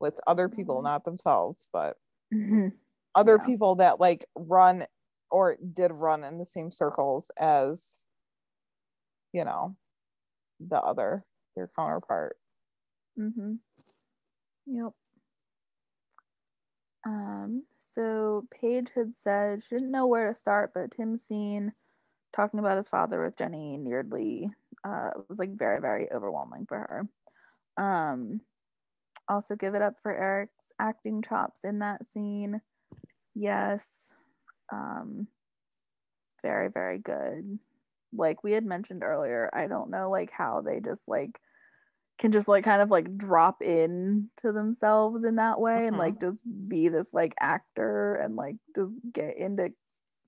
with 0.00 0.20
other 0.26 0.48
people, 0.48 0.80
Mhm. 0.80 0.84
not 0.84 1.04
themselves, 1.04 1.68
but 1.72 1.98
Mhm. 2.32 2.78
other 3.14 3.38
Yeah. 3.38 3.46
people 3.46 3.74
that 3.76 4.00
like 4.00 4.28
run 4.36 4.86
or 5.30 5.56
did 5.56 5.92
run 5.92 6.24
in 6.24 6.38
the 6.38 6.44
same 6.44 6.70
circles 6.70 7.30
as 7.38 8.08
you 9.32 9.44
know 9.44 9.76
the 10.60 10.80
other 10.82 11.24
their 11.56 11.68
counterpart. 11.68 12.38
Mm-hmm. 13.18 13.56
Yep. 14.66 14.92
Um, 17.06 17.64
so 17.78 18.46
Paige 18.50 18.88
had 18.94 19.14
said 19.16 19.62
she 19.62 19.74
didn't 19.76 19.90
know 19.90 20.06
where 20.06 20.28
to 20.28 20.34
start, 20.34 20.72
but 20.74 20.90
Tim's 20.90 21.22
scene 21.22 21.72
talking 22.34 22.60
about 22.60 22.76
his 22.76 22.88
father 22.88 23.22
with 23.24 23.36
Jenny 23.36 23.76
nearly 23.76 24.50
uh 24.84 25.10
was 25.28 25.38
like 25.38 25.56
very, 25.56 25.80
very 25.80 26.10
overwhelming 26.12 26.66
for 26.66 26.78
her. 27.78 27.82
Um 27.82 28.40
also 29.28 29.54
give 29.56 29.74
it 29.74 29.82
up 29.82 29.94
for 30.02 30.12
Eric's 30.14 30.72
acting 30.78 31.22
chops 31.22 31.64
in 31.64 31.78
that 31.80 32.06
scene. 32.06 32.60
Yes. 33.34 33.86
Um 34.72 35.28
very 36.42 36.68
very 36.70 36.98
good. 36.98 37.58
Like 38.12 38.44
we 38.44 38.52
had 38.52 38.64
mentioned 38.66 39.02
earlier, 39.02 39.50
I 39.52 39.66
don't 39.66 39.90
know 39.90 40.10
like 40.10 40.30
how 40.30 40.60
they 40.60 40.80
just 40.80 41.02
like 41.08 41.40
can 42.18 42.30
just 42.32 42.46
like 42.48 42.64
kind 42.64 42.80
of 42.80 42.90
like 42.90 43.16
drop 43.16 43.60
in 43.62 44.30
to 44.38 44.52
themselves 44.52 45.24
in 45.24 45.36
that 45.36 45.60
way 45.60 45.86
and 45.86 45.96
Mhm. 45.96 45.98
like 45.98 46.20
just 46.20 46.42
be 46.68 46.88
this 46.88 47.12
like 47.12 47.34
actor 47.40 48.14
and 48.16 48.36
like 48.36 48.56
just 48.76 48.92
get 49.12 49.36
into 49.36 49.72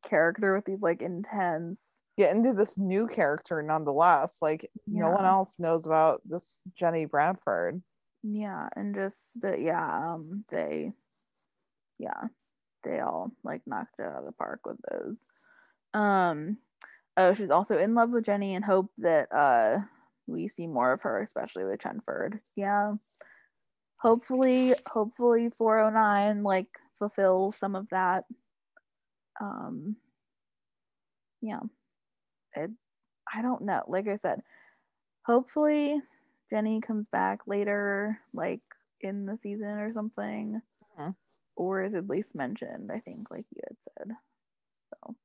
character 0.05 0.55
with 0.55 0.65
these 0.65 0.83
like 0.83 1.03
intense 1.03 1.81
Get 2.19 2.35
into 2.35 2.55
this 2.55 2.79
new 2.79 3.07
character 3.07 3.63
nonetheless. 3.63 4.41
Like 4.41 4.71
no 4.87 5.11
one 5.11 5.27
else 5.27 5.61
knows 5.61 5.87
about 5.87 6.23
this 6.25 6.63
Jenny 6.75 7.05
Bradford. 7.05 7.83
yeah 8.23 8.69
and 8.75 8.95
just 8.95 9.39
but 9.41 9.61
yeah 9.61 10.15
um 10.15 10.43
they 10.49 10.93
yeah 11.99 12.25
they 12.85 13.01
all 13.01 13.31
like 13.45 13.61
knocked 13.67 13.95
it 13.99 14.07
out 14.07 14.19
of 14.21 14.25
the 14.25 14.33
park 14.33 14.61
with 14.65 14.79
those 14.91 15.21
um 15.95 16.57
oh 17.17 17.35
she's 17.35 17.51
also 17.51 17.79
in 17.79 17.95
love 17.95 18.11
with 18.11 18.25
jenny 18.25 18.55
and 18.55 18.65
hope 18.65 18.91
that 18.99 19.31
uh 19.33 19.79
we 20.27 20.49
see 20.49 20.67
more 20.67 20.93
of 20.93 21.03
her 21.03 21.21
especially 21.23 21.65
with 21.65 21.81
chenford. 21.81 22.41
Yeah. 22.57 22.93
Hopefully 24.01 24.75
hopefully 24.87 25.51
409 25.59 26.43
like 26.43 26.69
fulfills 26.99 27.57
some 27.57 27.75
of 27.75 27.89
that. 27.91 28.25
Um 29.41 29.97
yeah. 31.43 31.61
It 32.55 32.71
i 33.33 33.43
don't 33.43 33.63
know. 33.63 33.83
Like 33.89 34.09
i 34.09 34.17
said 34.17 34.41
hopefully 35.25 36.01
jenny 36.51 36.81
comes 36.81 37.09
back 37.09 37.41
later 37.47 38.19
like 38.33 38.61
in 39.01 39.27
the 39.27 39.37
season 39.39 39.67
or 39.79 39.93
something. 39.93 40.61
Mhm. 40.99 41.15
or 41.57 41.83
is 41.83 41.95
at 41.95 42.07
least 42.09 42.35
mentioned 42.35 42.91
i 42.93 42.99
think 43.01 43.31
like 43.31 43.45
you 43.51 43.61
had 43.69 43.77
said. 44.09 44.17
So 44.95 45.17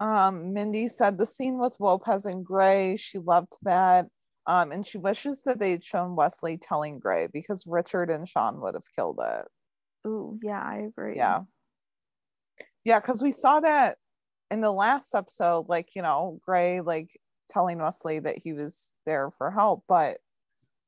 Um, 0.00 0.52
Mindy 0.52 0.88
said 0.88 1.18
the 1.18 1.26
scene 1.26 1.58
with 1.58 1.78
Lopez 1.80 2.26
and 2.26 2.44
Grey, 2.44 2.96
she 2.96 3.18
loved 3.18 3.56
that. 3.62 4.06
Um, 4.46 4.72
and 4.72 4.86
she 4.86 4.96
wishes 4.96 5.42
that 5.42 5.58
they 5.58 5.72
had 5.72 5.84
shown 5.84 6.16
Wesley 6.16 6.56
telling 6.56 6.98
Grey 6.98 7.26
because 7.32 7.66
Richard 7.66 8.08
and 8.10 8.26
Shawn 8.26 8.60
would 8.60 8.74
have 8.74 8.90
killed 8.94 9.20
it. 9.22 9.46
Ooh, 10.06 10.38
yeah 10.42 10.62
i 10.62 10.76
agree 10.76 11.16
Yeah. 11.16 11.40
Yeah, 12.84 13.00
because 13.00 13.22
we 13.22 13.32
saw 13.32 13.60
that 13.60 13.98
in 14.50 14.60
the 14.60 14.70
last 14.72 15.14
episode, 15.14 15.68
like, 15.68 15.94
you 15.94 16.02
know, 16.02 16.40
Grey 16.42 16.80
like 16.80 17.20
telling 17.50 17.78
Wesley 17.78 18.18
that 18.20 18.38
he 18.38 18.52
was 18.52 18.94
there 19.04 19.30
for 19.30 19.50
help, 19.50 19.84
but 19.88 20.18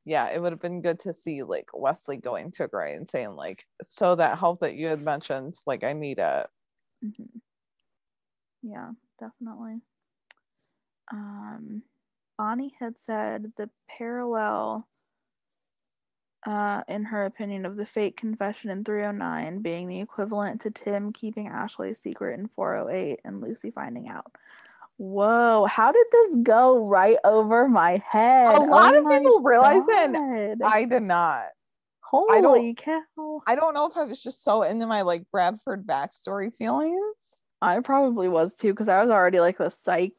yeah, 0.04 0.28
it 0.30 0.40
would 0.40 0.52
have 0.52 0.60
been 0.62 0.80
good 0.80 0.98
to 1.00 1.12
see 1.12 1.42
like 1.42 1.68
Wesley 1.74 2.16
going 2.16 2.52
to 2.52 2.68
Grey 2.68 2.94
and 2.94 3.08
saying, 3.08 3.32
like, 3.36 3.64
so 3.82 4.14
that 4.14 4.38
help 4.38 4.60
that 4.60 4.76
you 4.76 4.86
had 4.86 5.02
mentioned, 5.02 5.54
like, 5.66 5.84
I 5.84 5.92
need 5.92 6.18
it. 6.18 6.46
Mhm. 7.04 7.40
Yeah, 8.62 8.90
definitely. 9.18 9.80
Um, 11.12 11.82
Bonnie 12.38 12.74
had 12.78 12.98
said 12.98 13.52
the 13.56 13.68
parallel, 13.88 14.86
uh, 16.46 16.82
in 16.88 17.04
her 17.04 17.26
opinion, 17.26 17.66
of 17.66 17.76
the 17.76 17.86
fake 17.86 18.16
confession 18.16 18.70
in 18.70 18.84
309 18.84 19.60
being 19.60 19.88
the 19.88 20.00
equivalent 20.00 20.62
to 20.62 20.70
Tim 20.70 21.12
keeping 21.12 21.48
Ashley's 21.48 22.00
secret 22.00 22.38
in 22.38 22.48
408 22.48 23.20
and 23.24 23.40
Lucy 23.40 23.70
finding 23.70 24.08
out. 24.08 24.26
Whoa, 24.96 25.66
how 25.66 25.92
did 25.92 26.06
this 26.12 26.36
go 26.42 26.86
right 26.86 27.16
over 27.24 27.68
my 27.68 28.02
head? 28.06 28.56
A 28.56 28.60
lot 28.60 28.94
Oh 28.94 28.98
of 28.98 29.22
people 29.22 29.40
realize 29.40 29.82
it, 29.88 30.58
I 30.62 30.84
did 30.84 31.02
not. 31.02 31.46
Holy 32.00 32.74
cow. 32.74 33.42
I 33.46 33.54
don't 33.54 33.72
know 33.72 33.86
if 33.86 33.96
I 33.96 34.04
was 34.04 34.22
just 34.22 34.42
so 34.42 34.62
into 34.62 34.86
my 34.86 35.02
like 35.02 35.30
Bradford 35.30 35.86
backstory 35.86 36.54
feelings. 36.54 37.39
I 37.62 37.80
probably 37.80 38.28
was 38.28 38.56
too 38.56 38.72
because 38.72 38.88
I 38.88 39.00
was 39.00 39.10
already 39.10 39.40
like 39.40 39.58
the 39.58 39.70
psych. 39.70 40.12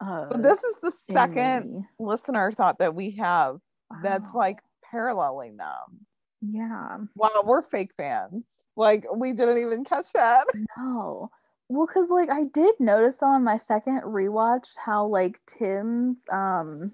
Uh, 0.00 0.26
But 0.30 0.42
this 0.42 0.62
is 0.62 0.76
the 0.80 0.92
second 0.92 1.86
listener 1.98 2.52
thought 2.52 2.78
that 2.78 2.94
we 2.94 3.10
have 3.12 3.58
that's 4.02 4.34
like 4.34 4.60
paralleling 4.82 5.56
them. 5.56 6.06
yeah 6.40 6.98
Wow, 7.16 7.42
we're 7.44 7.62
fake 7.62 7.92
fans. 7.96 8.48
Like 8.76 9.04
we 9.14 9.32
didn't 9.32 9.58
even 9.58 9.82
catch 9.84 10.12
that. 10.12 10.46
no 10.76 11.30
well 11.68 11.86
because 11.86 12.08
like 12.08 12.30
i 12.30 12.42
did 12.54 12.74
notice 12.78 13.22
on 13.22 13.44
my 13.44 13.58
second 13.58 14.00
rewatch 14.02 14.68
how 14.82 15.04
like 15.04 15.38
tim's 15.46 16.24
um 16.32 16.90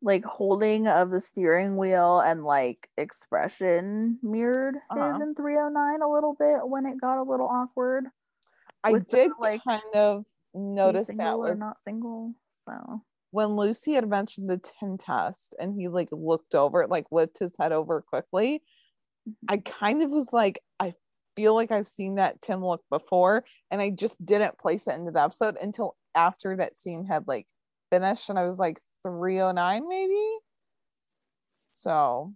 like 0.00 0.24
holding 0.24 0.86
of 0.88 1.10
the 1.10 1.20
steering 1.20 1.76
wheel 1.76 2.20
and 2.20 2.44
like 2.44 2.88
expression 2.96 4.18
mirrored 4.22 4.76
Uh-huh. 4.90 5.12
his 5.14 5.20
in 5.22 5.34
309 5.34 6.00
a 6.00 6.08
little 6.08 6.34
bit 6.34 6.66
when 6.66 6.86
it 6.86 6.98
got 7.00 7.18
a 7.20 7.28
little 7.28 7.48
awkward 7.48 8.06
I 8.84 8.92
With 8.92 9.08
the, 9.08 9.16
did 9.16 9.32
like, 9.40 9.62
kind 9.64 9.82
of 9.94 10.24
notice 10.54 11.08
that 11.08 11.38
with 11.38 11.58
not 11.58 11.76
single 11.84 12.34
so 12.66 13.02
when 13.30 13.56
Lucy 13.56 13.92
had 13.92 14.08
mentioned 14.08 14.48
the 14.48 14.58
tin 14.58 14.96
test 14.96 15.54
and 15.60 15.74
he 15.74 15.88
like 15.88 16.08
looked 16.12 16.54
over, 16.54 16.86
like 16.86 17.04
whipped 17.10 17.38
his 17.38 17.54
head 17.58 17.72
over 17.72 18.00
quickly. 18.00 18.62
Mhm. 19.28 19.34
I 19.48 19.58
kind 19.58 20.02
of 20.02 20.10
was 20.10 20.32
like, 20.32 20.60
I 20.80 20.94
feel 21.36 21.54
like 21.54 21.70
I've 21.70 21.86
seen 21.88 22.14
that 22.16 22.40
Tim 22.40 22.64
look 22.64 22.82
before, 22.90 23.44
and 23.70 23.80
I 23.82 23.90
just 23.90 24.24
didn't 24.24 24.58
place 24.58 24.86
it 24.86 24.94
into 24.94 25.10
the 25.12 25.22
episode 25.22 25.56
until 25.60 25.96
after 26.14 26.56
that 26.56 26.78
scene 26.78 27.04
had 27.04 27.28
like 27.28 27.46
finished, 27.92 28.30
and 28.30 28.38
I 28.38 28.44
was 28.44 28.58
like 28.58 28.80
309 29.02 29.86
maybe. 29.88 30.38
So, 31.72 32.34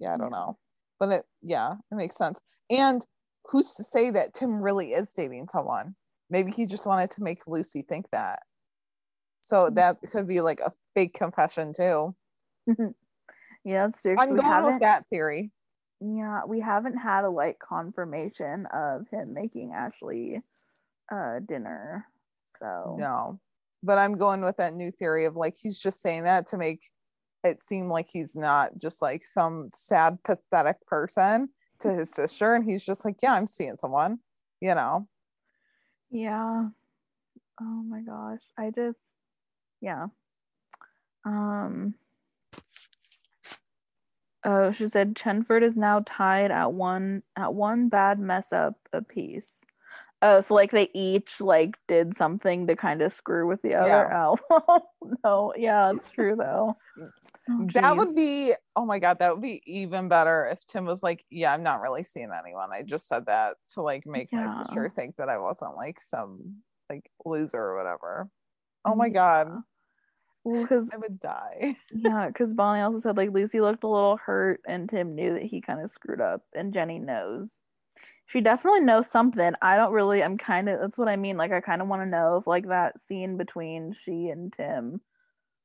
yeah, 0.00 0.14
I 0.14 0.16
don't 0.16 0.32
know, 0.32 0.58
but 0.98 1.10
it 1.10 1.24
yeah, 1.42 1.74
it 1.90 1.94
makes 1.94 2.16
sense. 2.16 2.40
And 2.68 3.06
who's 3.46 3.74
to 3.74 3.82
say 3.82 4.10
that 4.10 4.34
Tim 4.34 4.60
really 4.60 4.92
is 4.92 5.12
dating 5.12 5.48
someone? 5.48 5.94
Maybe 6.30 6.50
he 6.50 6.66
just 6.66 6.86
wanted 6.86 7.10
to 7.12 7.22
make 7.22 7.46
Lucy 7.46 7.82
think 7.82 8.10
that. 8.10 8.40
So 9.42 9.68
Mm. 9.68 9.74
that 9.76 9.98
could 10.10 10.26
be 10.26 10.40
like 10.40 10.60
a 10.60 10.72
fake 10.94 11.14
confession 11.14 11.72
too. 11.72 12.14
yeah 13.64 13.86
that's 13.86 14.02
true. 14.02 14.16
I'm 14.18 14.36
going 14.36 14.64
with 14.64 14.80
that 14.80 15.06
theory. 15.08 15.52
Yeah, 16.00 16.42
we 16.46 16.60
haven't 16.60 16.96
had 16.96 17.24
a 17.24 17.30
like 17.30 17.58
confirmation 17.58 18.66
of 18.72 19.06
him 19.10 19.34
making 19.34 19.72
Ashley 19.72 20.42
uh 21.12 21.40
dinner. 21.40 22.06
So 22.58 22.96
No, 22.98 23.38
but 23.82 23.98
I'm 23.98 24.16
going 24.16 24.42
with 24.42 24.56
that 24.56 24.74
new 24.74 24.90
theory 24.90 25.26
of 25.26 25.36
like 25.36 25.56
he's 25.60 25.78
just 25.78 26.00
saying 26.00 26.24
that 26.24 26.46
to 26.48 26.56
make 26.58 26.88
it 27.44 27.60
seem 27.60 27.88
like 27.88 28.08
he's 28.08 28.34
not 28.34 28.76
just 28.78 29.02
like 29.02 29.22
some 29.22 29.68
sad, 29.70 30.18
pathetic 30.24 30.76
person 30.86 31.50
to 31.80 31.92
his 31.92 32.10
sister, 32.10 32.54
and 32.54 32.64
he's 32.64 32.84
just 32.84 33.04
like, 33.04 33.16
yeah, 33.22 33.34
I'm 33.34 33.46
seeing 33.46 33.76
someone, 33.76 34.18
you 34.60 34.74
know. 34.74 35.08
yeah. 36.10 36.68
Oh 37.60 37.64
my 37.64 38.00
gosh. 38.00 38.40
I 38.58 38.70
just 38.70 38.98
yeah. 39.80 40.06
Um 41.24 41.94
Oh, 44.46 44.72
she 44.72 44.88
said 44.88 45.14
Chenford 45.14 45.62
is 45.62 45.76
now 45.76 46.02
tied 46.04 46.50
at 46.50 46.72
one 46.72 47.22
at 47.36 47.54
one 47.54 47.88
bad 47.88 48.18
mess 48.18 48.52
up 48.52 48.76
apiece. 48.92 49.63
Oh, 50.26 50.40
so 50.40 50.54
like 50.54 50.70
they 50.70 50.88
each 50.94 51.38
like 51.38 51.76
did 51.86 52.16
something 52.16 52.66
to 52.68 52.74
kind 52.74 53.02
of 53.02 53.12
screw 53.12 53.46
with 53.46 53.60
the 53.60 53.74
other. 53.74 54.10
Oh 54.10 54.80
no, 55.22 55.52
yeah, 55.54 55.92
it's 55.92 56.08
true 56.08 56.34
though. 56.34 56.78
Oh, 57.50 57.66
That 57.74 57.94
would 57.94 58.14
be, 58.16 58.54
oh 58.74 58.86
my 58.86 58.98
god, 58.98 59.18
that 59.18 59.34
would 59.34 59.42
be 59.42 59.60
even 59.66 60.08
better 60.08 60.46
if 60.46 60.66
Tim 60.66 60.86
was 60.86 61.02
like, 61.02 61.26
yeah, 61.28 61.52
I'm 61.52 61.62
not 61.62 61.82
really 61.82 62.02
seeing 62.02 62.30
anyone. 62.32 62.70
I 62.72 62.80
just 62.80 63.06
said 63.06 63.26
that 63.26 63.58
to 63.74 63.82
like 63.82 64.06
make 64.06 64.32
my 64.32 64.46
sister 64.46 64.88
think 64.88 65.16
that 65.16 65.28
I 65.28 65.36
wasn't 65.36 65.76
like 65.76 66.00
some 66.00 66.56
like 66.88 67.10
loser 67.26 67.60
or 67.60 67.76
whatever. 67.76 68.30
Oh 68.86 68.94
my 68.94 69.10
god, 69.10 69.48
Well, 70.42 70.62
because 70.62 70.88
I 70.90 70.96
would 70.96 71.20
die. 71.20 71.76
yeah, 71.94 72.28
because 72.28 72.54
Bonnie 72.54 72.80
also 72.80 73.02
said 73.02 73.18
like 73.18 73.30
Lucy 73.30 73.60
looked 73.60 73.84
a 73.84 73.88
little 73.88 74.16
hurt, 74.16 74.62
and 74.66 74.88
Tim 74.88 75.14
knew 75.14 75.34
that 75.34 75.42
he 75.42 75.60
kind 75.60 75.82
of 75.82 75.90
screwed 75.90 76.22
up, 76.22 76.40
and 76.54 76.72
Jenny 76.72 76.98
knows. 76.98 77.60
She 78.26 78.40
definitely 78.40 78.80
knows 78.80 79.10
something. 79.10 79.52
I 79.60 79.76
don't 79.76 79.92
really. 79.92 80.22
I'm 80.22 80.38
kind 80.38 80.68
of. 80.68 80.80
That's 80.80 80.98
what 80.98 81.08
I 81.08 81.16
mean. 81.16 81.36
Like 81.36 81.52
I 81.52 81.60
kind 81.60 81.82
of 81.82 81.88
want 81.88 82.02
to 82.02 82.08
know 82.08 82.36
if 82.36 82.46
like 82.46 82.68
that 82.68 83.00
scene 83.00 83.36
between 83.36 83.94
she 84.04 84.28
and 84.28 84.52
Tim 84.52 85.00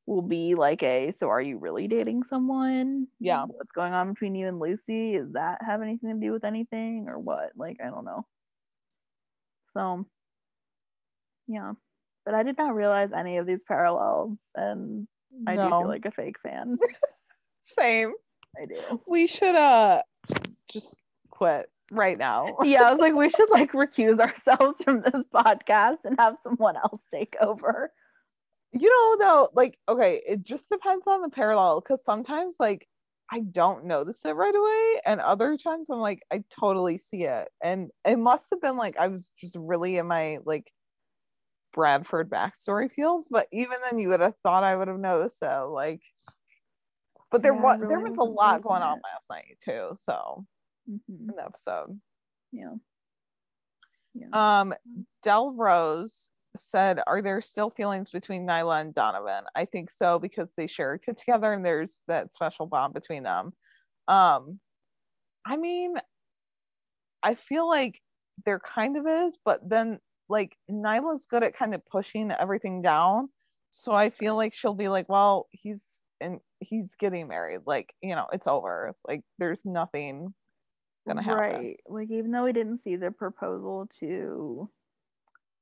will 0.05 0.21
be 0.21 0.55
like 0.55 0.83
a. 0.83 1.11
So 1.17 1.29
are 1.29 1.41
you 1.41 1.57
really 1.57 1.88
dating 1.88 2.23
someone? 2.23 3.07
Yeah. 3.19 3.45
What's 3.45 3.71
going 3.71 3.93
on 3.93 4.13
between 4.13 4.35
you 4.35 4.47
and 4.47 4.59
Lucy? 4.59 5.13
Does 5.17 5.33
that 5.33 5.59
have 5.65 5.81
anything 5.81 6.09
to 6.09 6.25
do 6.25 6.31
with 6.31 6.43
anything 6.43 7.07
or 7.09 7.19
what? 7.19 7.51
Like 7.55 7.77
I 7.83 7.89
don't 7.89 8.05
know. 8.05 8.25
So 9.73 10.05
yeah, 11.47 11.73
but 12.25 12.35
I 12.35 12.43
did 12.43 12.57
not 12.57 12.75
realize 12.75 13.09
any 13.15 13.38
of 13.38 13.47
these 13.47 13.63
parallels, 13.63 14.38
and 14.55 15.07
I 15.47 15.55
do 15.55 15.67
feel 15.67 15.88
like 15.88 16.05
a 16.05 16.11
fake 16.11 16.39
fan. 16.41 16.77
Same. 17.79 18.13
I 18.61 18.65
do. 18.65 19.01
We 19.07 19.27
should 19.27 19.55
uh 19.55 20.01
just 20.67 21.01
quit 21.31 21.69
right 21.92 22.18
now. 22.18 22.58
Yeah, 22.64 22.88
I 22.88 22.92
was 22.92 23.00
like, 23.00 23.16
we 23.16 23.30
should 23.30 23.50
like 23.50 23.72
recuse 23.74 24.19
ourselves 24.19 24.82
from 24.84 25.01
this 25.01 25.24
podcast 25.34 26.00
and 26.06 26.18
have 26.19 26.38
someone 26.43 26.76
else 26.77 27.01
take 27.14 27.35
over. 27.42 27.92
you 28.72 28.90
know 28.90 29.26
though, 29.26 29.50
like 29.53 29.80
okay, 29.90 30.22
it 30.27 30.43
just 30.43 30.69
depends 30.69 31.08
on 31.08 31.22
the 31.22 31.30
parallel 31.30 31.82
because 31.82 32.03
sometimes 32.03 32.58
like 32.59 32.88
I 33.32 33.40
don't 33.42 33.85
notice 33.85 34.26
it 34.26 34.35
right 34.35 34.53
away. 34.56 35.01
And 35.06 35.22
other 35.22 35.58
times 35.58 35.90
I'm 35.90 36.00
like, 36.00 36.22
I 36.32 36.43
totally 36.50 36.98
see 36.98 37.24
it. 37.26 37.48
And 37.64 37.90
it 38.06 38.18
must 38.18 38.50
have 38.51 38.61
been 38.61 38.77
like 38.77 38.98
I 38.98 39.08
was 39.08 39.32
just 39.40 39.58
really 39.59 39.98
in 39.98 40.08
my 40.08 40.40
like 40.45 40.72
Bradford 41.74 42.30
backstory 42.30 42.92
feels, 42.92 43.27
but 43.27 43.48
even 43.51 43.77
then 43.90 44.00
you 44.00 44.09
would 44.09 44.19
have 44.22 44.35
thought 44.43 44.64
I 44.64 44.76
would 44.76 44.88
have 44.88 45.00
noticed 45.00 45.40
it. 45.42 45.61
Like 45.66 46.01
but 47.32 47.42
there 47.43 47.53
Yeah, 47.53 47.61
was 47.61 47.84
there 47.88 48.00
was 48.00 48.18
a 48.18 48.24
lot 48.24 48.61
going 48.61 48.82
on 48.82 49.00
last 49.03 49.30
night 49.30 49.58
too. 49.64 49.92
So 49.95 50.45
Mhm. 50.90 51.30
in 51.30 51.35
the 51.35 51.43
episode. 51.45 52.01
Yeah. 52.51 52.76
Yeah. 54.14 54.27
Um, 54.34 54.74
Del 55.22 55.53
Rose 55.53 56.30
said, 56.56 57.01
"Are 57.08 57.22
there 57.22 57.42
still 57.42 57.69
feelings 57.69 58.09
between 58.11 58.45
Nyla 58.48 58.82
and 58.82 58.93
Donovan?" 58.93 59.45
I 59.56 59.66
think 59.66 59.90
so 59.90 60.19
because 60.19 60.51
they 60.56 60.68
share 60.68 60.93
a 60.93 61.00
kid 61.00 61.18
together, 61.18 61.53
and 61.53 61.66
there's 61.66 62.01
that 62.08 62.34
special 62.34 62.66
bond 62.68 62.93
between 62.93 63.24
them. 63.24 63.53
Um, 64.08 64.59
I 65.45 65.58
mean, 65.58 65.95
I 67.24 67.35
feel 67.35 67.68
like 67.68 68.01
there 68.45 68.59
kind 68.59 68.98
of 68.98 69.06
is, 69.08 69.38
but 69.43 69.68
then 69.68 70.00
like 70.30 70.58
Nyla's 70.69 71.26
good 71.26 71.43
at 71.43 71.53
kind 71.53 71.74
of 71.76 71.85
pushing 71.85 72.32
everything 72.32 72.82
down, 72.82 73.30
so 73.72 73.93
I 73.93 74.09
feel 74.09 74.35
like 74.35 74.53
she'll 74.53 74.76
be 74.76 74.88
like, 74.90 75.09
"Well, 75.09 75.48
he's 75.51 76.03
and 76.22 76.40
he's 76.59 76.95
getting 76.95 77.27
married, 77.27 77.61
like 77.66 77.95
you 78.01 78.16
know, 78.16 78.27
it's 78.34 78.48
over. 78.48 78.95
Like 79.08 79.24
there's 79.40 79.66
nothing 79.66 80.34
gonna 81.09 81.23
happen." 81.23 81.67
Right. 81.67 81.79
Like 81.88 82.11
even 82.11 82.31
though 82.31 82.43
we 82.45 82.53
didn't 82.53 82.79
see 82.79 82.95
the 82.95 83.11
proposal 83.11 83.88
to 83.99 84.69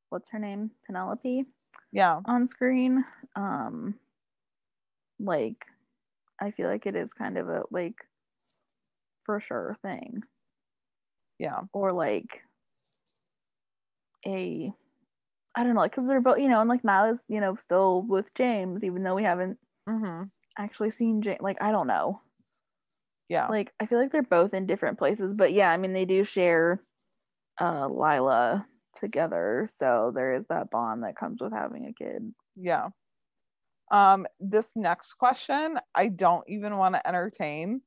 what's 0.10 0.30
her 0.32 0.40
name? 0.40 0.72
Penelope 0.86 1.46
Yeah, 1.92 2.22
on 2.26 2.48
screen. 2.48 3.06
Um 3.36 4.00
like 5.20 5.66
I 6.42 6.52
feel 6.52 6.68
like 6.70 6.86
it 6.86 6.96
is 6.96 7.14
kind 7.14 7.38
of 7.38 7.50
a 7.50 7.64
like 7.72 7.96
for 9.26 9.40
sure 9.40 9.78
thing. 9.84 10.24
yeah, 11.40 11.62
Or 11.72 11.94
like 11.94 12.44
a 14.26 14.74
I 15.56 15.64
don't 15.64 15.76
know, 15.76 15.82
like 15.82 15.92
because 15.92 16.08
they're 16.08 16.22
both, 16.22 16.40
you 16.40 16.50
know, 16.50 16.60
and 16.62 16.70
like 16.70 16.84
Nyla's, 16.84 17.26
you 17.30 17.42
know, 17.42 17.56
still 17.56 18.04
with 18.04 18.34
James, 18.36 18.84
even 18.84 19.04
though 19.04 19.16
we 19.16 19.24
haven't 19.24 19.60
hmm 19.88 20.30
actually 20.58 20.92
seen 20.92 21.22
James. 21.22 21.42
Like, 21.42 21.62
I 21.62 21.72
don't 21.72 21.88
know. 21.88 22.22
Yeah. 23.30 23.48
like 23.48 23.74
I 23.80 23.86
feel 23.86 24.00
like 24.00 24.12
they're 24.12 24.24
both 24.24 24.54
in 24.54 24.66
different 24.66 24.98
places, 24.98 25.34
but 25.36 25.54
yeah, 25.54 25.70
I 25.70 25.78
mean 25.78 25.94
they 25.94 26.06
do 26.06 26.24
share 26.26 26.82
uh 27.60 27.88
Lila 27.88 28.66
together, 29.00 29.70
so 29.76 30.12
there 30.16 30.34
is 30.36 30.46
that 30.48 30.70
bond 30.72 31.04
that 31.04 31.18
comes 31.18 31.42
with 31.42 31.54
having 31.54 31.86
a 31.86 31.94
kid. 31.94 32.34
Yeah. 32.56 32.90
Um, 33.92 34.26
this 34.40 34.72
next 34.76 35.14
question, 35.14 35.78
I 35.96 36.10
don't 36.10 36.44
even 36.50 36.76
want 36.78 36.96
to 36.96 37.08
entertain 37.08 37.82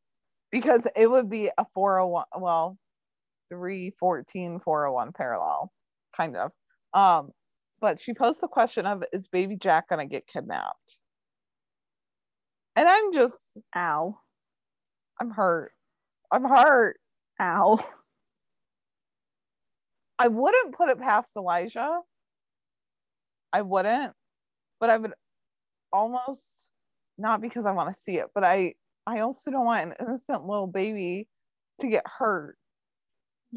because 0.51 0.87
it 0.97 1.11
would 1.11 1.29
be 1.29 1.51
a 1.59 1.65
401, 1.75 2.25
well, 2.39 2.79
314 3.51 4.61
401 4.61 5.13
parallel, 5.13 5.73
kind 6.17 6.37
of. 6.37 6.53
Um, 6.95 7.31
but 7.81 8.01
she 8.01 8.15
posed 8.15 8.41
the 8.41 8.49
question 8.49 8.87
of 8.87 9.05
is 9.13 9.29
baby 9.29 9.57
Jack 9.57 9.89
gonna 9.89 10.07
get 10.07 10.27
kidnapped? 10.27 10.99
And 12.77 12.89
I'm 12.89 13.13
just, 13.13 13.59
Ow. 13.77 14.19
I'm 15.21 15.31
hurt. 15.31 15.73
I'm 16.33 16.45
hurt. 16.45 16.99
Ow. 17.41 17.79
I 20.19 20.29
wouldn't 20.29 20.75
put 20.75 20.89
it 20.89 20.99
past 20.99 21.37
Elijah. 21.37 22.01
I 23.53 23.63
wouldn't, 23.63 24.13
but 24.79 24.91
I 24.91 24.99
would 24.99 25.15
almost 25.93 26.71
not 27.19 27.41
because 27.41 27.67
I 27.67 27.73
want 27.73 27.93
to 27.95 28.01
see 28.01 28.19
it, 28.19 28.29
but 28.35 28.45
I 28.45 28.75
I 29.07 29.21
also 29.21 29.51
don't 29.51 29.65
want 29.65 29.91
an 29.91 29.95
innocent 30.07 30.47
little 30.47 30.67
baby 30.67 31.29
to 31.81 31.89
get 31.89 32.05
hurt. 32.07 32.57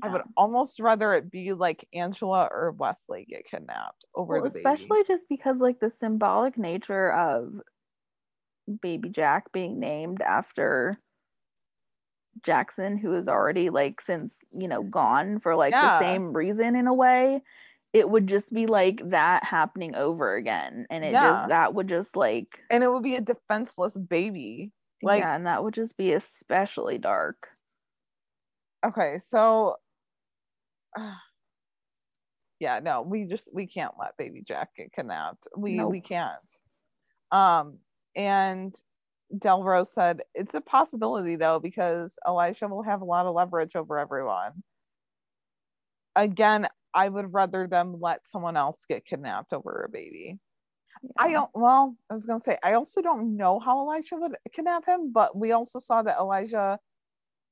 I 0.01 0.08
would 0.09 0.24
almost 0.35 0.80
rather 0.80 1.14
it 1.14 1.30
be 1.30 1.53
like 1.53 1.88
Angela 1.93 2.50
or 2.51 2.72
Wesley 2.72 3.27
get 3.30 3.45
kidnapped 3.45 4.06
over 4.16 4.33
Well, 4.33 4.43
the 4.43 4.50
baby. 4.50 4.66
especially 4.66 5.03
just 5.08 5.25
because 5.30 5.59
like 5.59 5.80
the 5.80 5.92
symbolic 5.92 6.58
nature 6.58 7.11
of 7.11 7.61
baby 8.82 9.09
Jack 9.09 9.51
being 9.51 9.80
named 9.80 10.22
after 10.22 10.98
Jackson, 12.44 12.98
who 12.98 13.14
is 13.16 13.28
already 13.28 13.70
like 13.70 14.02
since 14.02 14.40
you 14.52 14.68
know 14.68 14.84
gone 14.84 15.40
for 15.40 15.56
like 15.56 15.74
Yeah. 15.74 16.00
the 16.00 16.06
same 16.06 16.34
reason 16.34 16.76
in 16.76 16.88
a 16.88 16.94
way. 16.94 17.42
It 17.94 18.10
would 18.10 18.28
just 18.28 18.52
be 18.52 18.66
like 18.66 19.02
that 19.10 19.44
happening 19.44 19.94
over 19.95 20.36
again, 20.36 20.88
and 20.90 21.03
it 21.03 21.14
Yeah. 21.14 21.34
just 21.34 21.48
that 21.50 21.74
would 21.76 21.88
just 21.88 22.16
like 22.16 22.48
and 22.70 22.84
it 22.84 22.90
would 22.92 23.03
be 23.03 23.16
a 23.16 23.22
defenseless 23.22 23.98
baby. 23.98 24.72
Like 25.02 25.20
yeah, 25.20 25.36
and 25.36 25.45
that 25.48 25.64
would 25.64 25.74
just 25.74 25.95
be 25.98 26.14
especially 26.14 26.98
dark. 26.98 27.38
okay, 28.86 29.20
so 29.20 29.76
yeah, 32.60 32.80
no, 32.80 33.02
we 33.02 33.26
just 33.26 33.50
we 33.53 33.68
can't 33.68 33.94
let 34.00 34.18
baby 34.18 34.42
Jack 34.45 34.70
get 34.78 34.92
kidnapped. 34.94 35.48
We 35.58 35.78
Nope. 35.78 35.92
we 35.92 36.02
can't. 36.02 36.40
Um 37.32 37.80
and 38.16 38.74
Del 39.38 39.64
Rose 39.64 39.92
said 39.92 40.22
it's 40.35 40.53
a 40.53 40.61
possibility 40.61 41.35
though 41.35 41.60
because 41.60 42.18
Elijah 42.27 42.68
will 42.68 42.84
have 42.84 43.02
a 43.02 43.06
lot 43.06 43.26
of 43.26 43.34
leverage 43.34 43.76
over 43.76 43.98
everyone. 43.98 44.52
Again, 46.16 46.68
I 46.93 47.10
would 47.10 47.34
rather 47.34 47.68
them 47.68 48.00
let 48.00 48.27
someone 48.27 48.56
else 48.56 48.85
get 48.88 49.06
kidnapped 49.06 49.53
over 49.53 49.84
a 49.88 49.90
baby. 49.90 50.40
I 51.18 51.32
don't 51.32 51.50
well, 51.53 51.95
I 52.10 52.14
was 52.14 52.26
gonna 52.26 52.40
say 52.40 52.58
I 52.64 52.74
also 52.74 53.02
don't 53.02 53.35
know 53.35 53.60
how 53.60 53.80
Elijah 53.82 54.16
would 54.18 54.35
kidnap 54.52 54.85
him, 54.85 55.11
but 55.11 55.35
we 55.35 55.52
also 55.52 55.80
saw 55.80 56.02
that 56.03 56.19
Elijah 56.19 56.80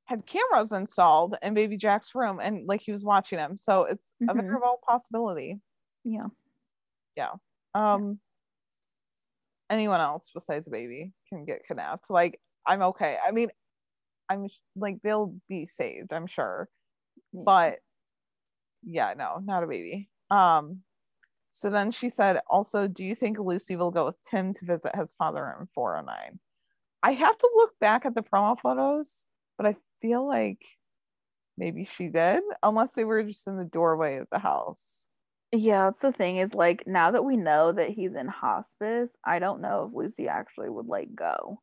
had 0.06 0.26
cameras 0.26 0.72
installed 0.72 1.36
in 1.42 1.54
baby 1.54 1.78
Jack's 1.78 2.14
room 2.14 2.40
and 2.42 2.68
like 2.68 2.82
he 2.82 2.92
was 2.92 3.04
watching 3.04 3.40
him. 3.40 3.58
So 3.58 3.84
it's 3.84 4.14
a 4.28 4.34
very 4.34 4.48
real 4.48 4.80
possibility. 4.88 5.60
Yeah. 6.04 6.28
Yeah. 7.16 7.32
Um 7.74 8.20
anyone 9.72 10.02
else 10.02 10.30
besides 10.34 10.68
a 10.68 10.72
baby 10.72 11.14
can 11.30 11.46
get 11.46 11.66
kidnapped. 11.68 12.10
Like 12.10 12.40
I'm 12.68 12.82
okay. 12.84 13.18
I 13.26 13.32
mean, 13.32 13.50
I'm 14.30 14.48
like 14.76 15.02
they'll 15.02 15.36
be 15.50 15.66
saved, 15.66 16.14
I'm 16.14 16.28
sure. 16.28 16.70
But 17.34 17.80
yeah, 18.84 19.14
no, 19.18 19.42
not 19.44 19.64
a 19.64 19.68
baby. 19.68 20.10
Um 20.30 20.82
so 21.52 21.70
then 21.70 21.92
she 21.92 22.08
said, 22.08 22.40
also, 22.50 22.88
do 22.88 23.04
you 23.04 23.14
think 23.14 23.38
Lucy 23.38 23.76
will 23.76 23.92
go 23.92 24.06
with 24.06 24.16
Tim 24.24 24.54
to 24.54 24.66
visit 24.66 24.96
his 24.96 25.12
father 25.14 25.54
in 25.60 25.68
409? 25.76 26.40
I 27.04 27.12
have 27.12 27.38
to 27.38 27.52
look 27.56 27.78
back 27.80 28.06
at 28.06 28.16
the 28.16 28.24
promo 28.24 28.58
photos, 28.58 29.28
but 29.58 29.68
I 29.68 29.76
feel 30.02 30.26
like 30.26 30.66
maybe 31.58 31.84
she 31.84 32.08
did, 32.08 32.42
unless 32.64 32.94
they 32.94 33.04
were 33.04 33.22
just 33.24 33.48
in 33.48 33.58
the 33.58 33.66
doorway 33.66 34.18
of 34.18 34.28
the 34.32 34.40
house. 34.40 35.10
Yeah, 35.54 35.86
that's 35.90 36.00
the 36.00 36.12
thing 36.14 36.38
is 36.38 36.54
like 36.54 36.88
now 36.88 37.12
that 37.12 37.26
we 37.26 37.36
know 37.36 37.72
that 37.74 37.90
he's 37.90 38.16
in 38.16 38.28
hospice, 38.28 39.12
I 39.26 39.40
don't 39.40 39.62
know 39.62 39.86
if 39.90 39.96
Lucy 39.96 40.28
actually 40.30 40.70
would 40.70 40.86
like 40.88 41.14
go 41.14 41.60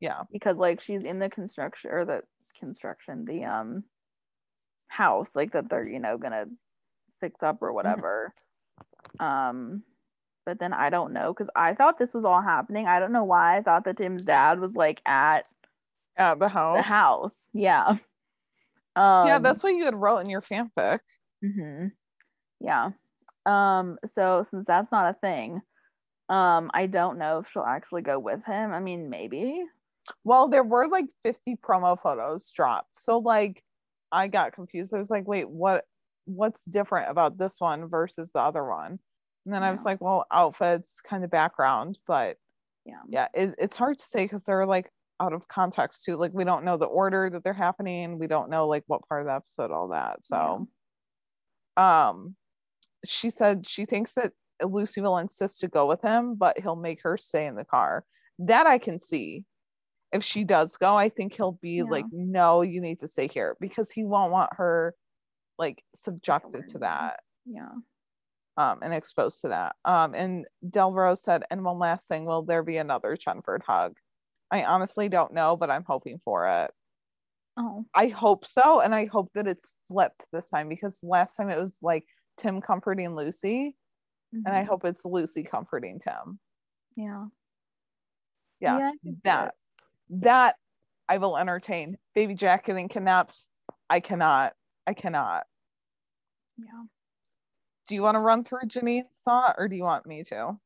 Yeah. 0.00 0.22
because 0.32 0.56
like 0.56 0.80
she's 0.80 1.04
in 1.04 1.18
the 1.20 1.30
construction 1.30 1.90
or 1.92 2.04
the 2.04 2.22
construction, 2.58 3.24
the 3.24 3.44
um 3.44 3.84
house 4.88 5.30
like 5.36 5.52
that 5.52 5.70
they're, 5.70 5.86
you 5.88 6.00
know, 6.00 6.18
gonna 6.18 6.46
fix 7.20 7.40
up 7.42 7.58
or 7.62 7.72
whatever. 7.72 8.34
Um 9.20 9.84
but 10.46 10.58
then 10.58 10.72
I 10.72 10.90
don't 10.90 11.12
know 11.12 11.32
because 11.32 11.50
I 11.54 11.74
thought 11.74 11.98
this 11.98 12.12
was 12.14 12.24
all 12.24 12.42
happening. 12.42 12.88
I 12.88 12.98
don't 12.98 13.12
know 13.12 13.24
why 13.24 13.58
I 13.58 13.62
thought 13.62 13.84
that 13.84 13.98
Tim's 13.98 14.24
dad 14.24 14.58
was 14.58 14.74
like 14.74 15.00
at 15.06 15.46
At 16.16 16.40
the 16.40 16.48
house. 16.48 16.78
the 16.78 16.82
house. 16.82 17.32
Yeah. 17.52 17.96
Um 18.96 19.28
yeah, 19.28 19.38
that's 19.38 19.62
what 19.62 19.74
you 19.74 19.84
had 19.84 19.94
wrote 19.94 20.18
in 20.18 20.28
your 20.30 20.42
fanfic. 20.42 20.98
Mm-hmm. 21.44 21.86
Yeah. 22.60 22.90
Um, 23.50 23.98
so 24.06 24.44
since 24.50 24.64
that's 24.66 24.92
not 24.92 25.10
a 25.10 25.18
thing, 25.18 25.60
um, 26.28 26.70
I 26.72 26.86
don't 26.86 27.18
know 27.18 27.40
if 27.40 27.46
she'll 27.52 27.62
actually 27.62 28.02
go 28.02 28.18
with 28.18 28.44
him. 28.44 28.72
I 28.72 28.80
mean, 28.80 29.10
maybe. 29.10 29.64
Well, 30.24 30.48
there 30.48 30.64
were 30.64 30.88
like 30.88 31.06
50 31.22 31.56
promo 31.56 31.98
photos 31.98 32.50
dropped. 32.52 32.96
So 32.96 33.18
like 33.18 33.62
I 34.12 34.28
got 34.28 34.52
confused. 34.52 34.94
I 34.94 34.98
was 34.98 35.10
like, 35.10 35.26
wait, 35.26 35.48
what 35.48 35.84
what's 36.26 36.64
different 36.64 37.10
about 37.10 37.38
this 37.38 37.60
one 37.60 37.88
versus 37.88 38.30
the 38.32 38.40
other 38.40 38.64
one? 38.64 38.98
And 39.44 39.54
then 39.54 39.62
I 39.62 39.70
was 39.70 39.84
like, 39.84 40.00
well, 40.00 40.26
outfits, 40.30 41.00
kind 41.00 41.24
of 41.24 41.30
background, 41.30 41.98
but 42.06 42.36
Yeah. 42.84 43.00
yeah, 43.08 43.28
it, 43.34 43.54
it's 43.58 43.76
hard 43.76 43.98
to 43.98 44.04
say 44.04 44.24
because 44.24 44.44
they're 44.44 44.66
like 44.66 44.90
out 45.18 45.32
of 45.32 45.48
context 45.48 46.04
too. 46.04 46.16
Like 46.16 46.32
we 46.32 46.44
don't 46.44 46.64
know 46.64 46.76
the 46.76 46.86
order 46.86 47.28
that 47.30 47.42
they're 47.42 47.52
happening. 47.52 48.18
We 48.18 48.26
don't 48.26 48.50
know 48.50 48.68
like 48.68 48.84
what 48.86 49.08
part 49.08 49.22
of 49.22 49.26
the 49.26 49.34
episode, 49.34 49.70
all 49.72 49.88
that. 49.88 50.24
So 50.24 50.68
um 51.76 52.36
she 53.04 53.30
said 53.30 53.66
she 53.66 53.84
thinks 53.84 54.14
that 54.14 54.32
Lucy 54.62 55.00
will 55.00 55.18
insist 55.18 55.60
to 55.60 55.68
go 55.68 55.86
with 55.86 56.02
him, 56.02 56.34
but 56.34 56.58
he'll 56.58 56.76
make 56.76 57.02
her 57.02 57.16
stay 57.16 57.46
in 57.46 57.54
the 57.56 57.64
car. 57.64 58.04
That 58.38 58.66
I 58.66 58.78
can 58.78 58.98
see. 58.98 59.44
If 60.12 60.24
she 60.24 60.42
does 60.42 60.76
go, 60.76 60.96
I 60.96 61.08
think 61.08 61.34
he'll 61.34 61.58
be 61.62 61.78
Yeah. 61.78 61.84
like, 61.84 62.06
no, 62.10 62.62
you 62.62 62.80
need 62.80 62.98
to 63.00 63.08
stay 63.08 63.28
here 63.28 63.56
because 63.60 63.90
he 63.90 64.04
won't 64.04 64.32
want 64.32 64.50
her 64.56 64.94
like 65.56 65.84
subjected 65.94 66.66
to 66.68 66.78
that 66.78 67.20
Yeah. 67.44 67.70
um 68.56 68.80
and 68.82 68.92
exposed 68.92 69.42
to 69.42 69.48
that. 69.48 69.76
Um 69.84 70.14
and 70.14 70.46
Del 70.68 71.16
said, 71.16 71.44
and 71.50 71.64
one 71.64 71.78
last 71.78 72.08
thing, 72.08 72.24
will 72.24 72.42
there 72.42 72.62
be 72.62 72.78
another 72.78 73.16
Chenford 73.16 73.62
hug? 73.62 73.96
I 74.50 74.64
honestly 74.64 75.08
don't 75.08 75.32
know, 75.32 75.56
but 75.56 75.70
I'm 75.70 75.84
hoping 75.84 76.20
for 76.24 76.46
it. 76.46 76.72
Oh, 77.56 77.84
I 77.94 78.08
hope 78.08 78.46
so, 78.46 78.80
and 78.80 78.94
I 78.94 79.04
hope 79.06 79.30
that 79.34 79.46
it's 79.46 79.74
flipped 79.86 80.26
this 80.32 80.50
time 80.50 80.68
because 80.68 81.04
last 81.04 81.36
time 81.36 81.50
it 81.50 81.58
was 81.58 81.78
like 81.82 82.06
Tim 82.40 82.60
comforting 82.60 83.14
Lucy, 83.14 83.76
and 84.44 84.56
I 84.56 84.62
mhm. 84.62 84.66
hope 84.66 84.84
it's 84.84 85.04
Lucy 85.04 85.42
comforting 85.42 86.00
Tim. 86.00 86.38
Yeah. 86.96 87.26
Yeah, 88.60 88.90
see 89.02 89.14
that 89.24 89.54
that 90.10 90.56
I 91.08 91.18
will 91.18 91.36
entertain. 91.36 91.98
Baby 92.14 92.34
Jack 92.34 92.66
getting 92.66 92.88
kidnapped. 92.88 93.44
I 93.88 94.00
cannot. 94.00 94.54
I 94.86 94.94
cannot. 94.94 95.44
Yeah. 96.58 96.84
Do 97.88 97.94
you 97.94 98.02
want 98.02 98.16
to 98.16 98.20
run 98.20 98.44
through 98.44 98.66
Janine's 98.66 99.20
thought, 99.24 99.56
or 99.58 99.68
do 99.68 99.76
you 99.76 99.82
want 99.82 100.06
me 100.06 100.22
to? 100.24 100.58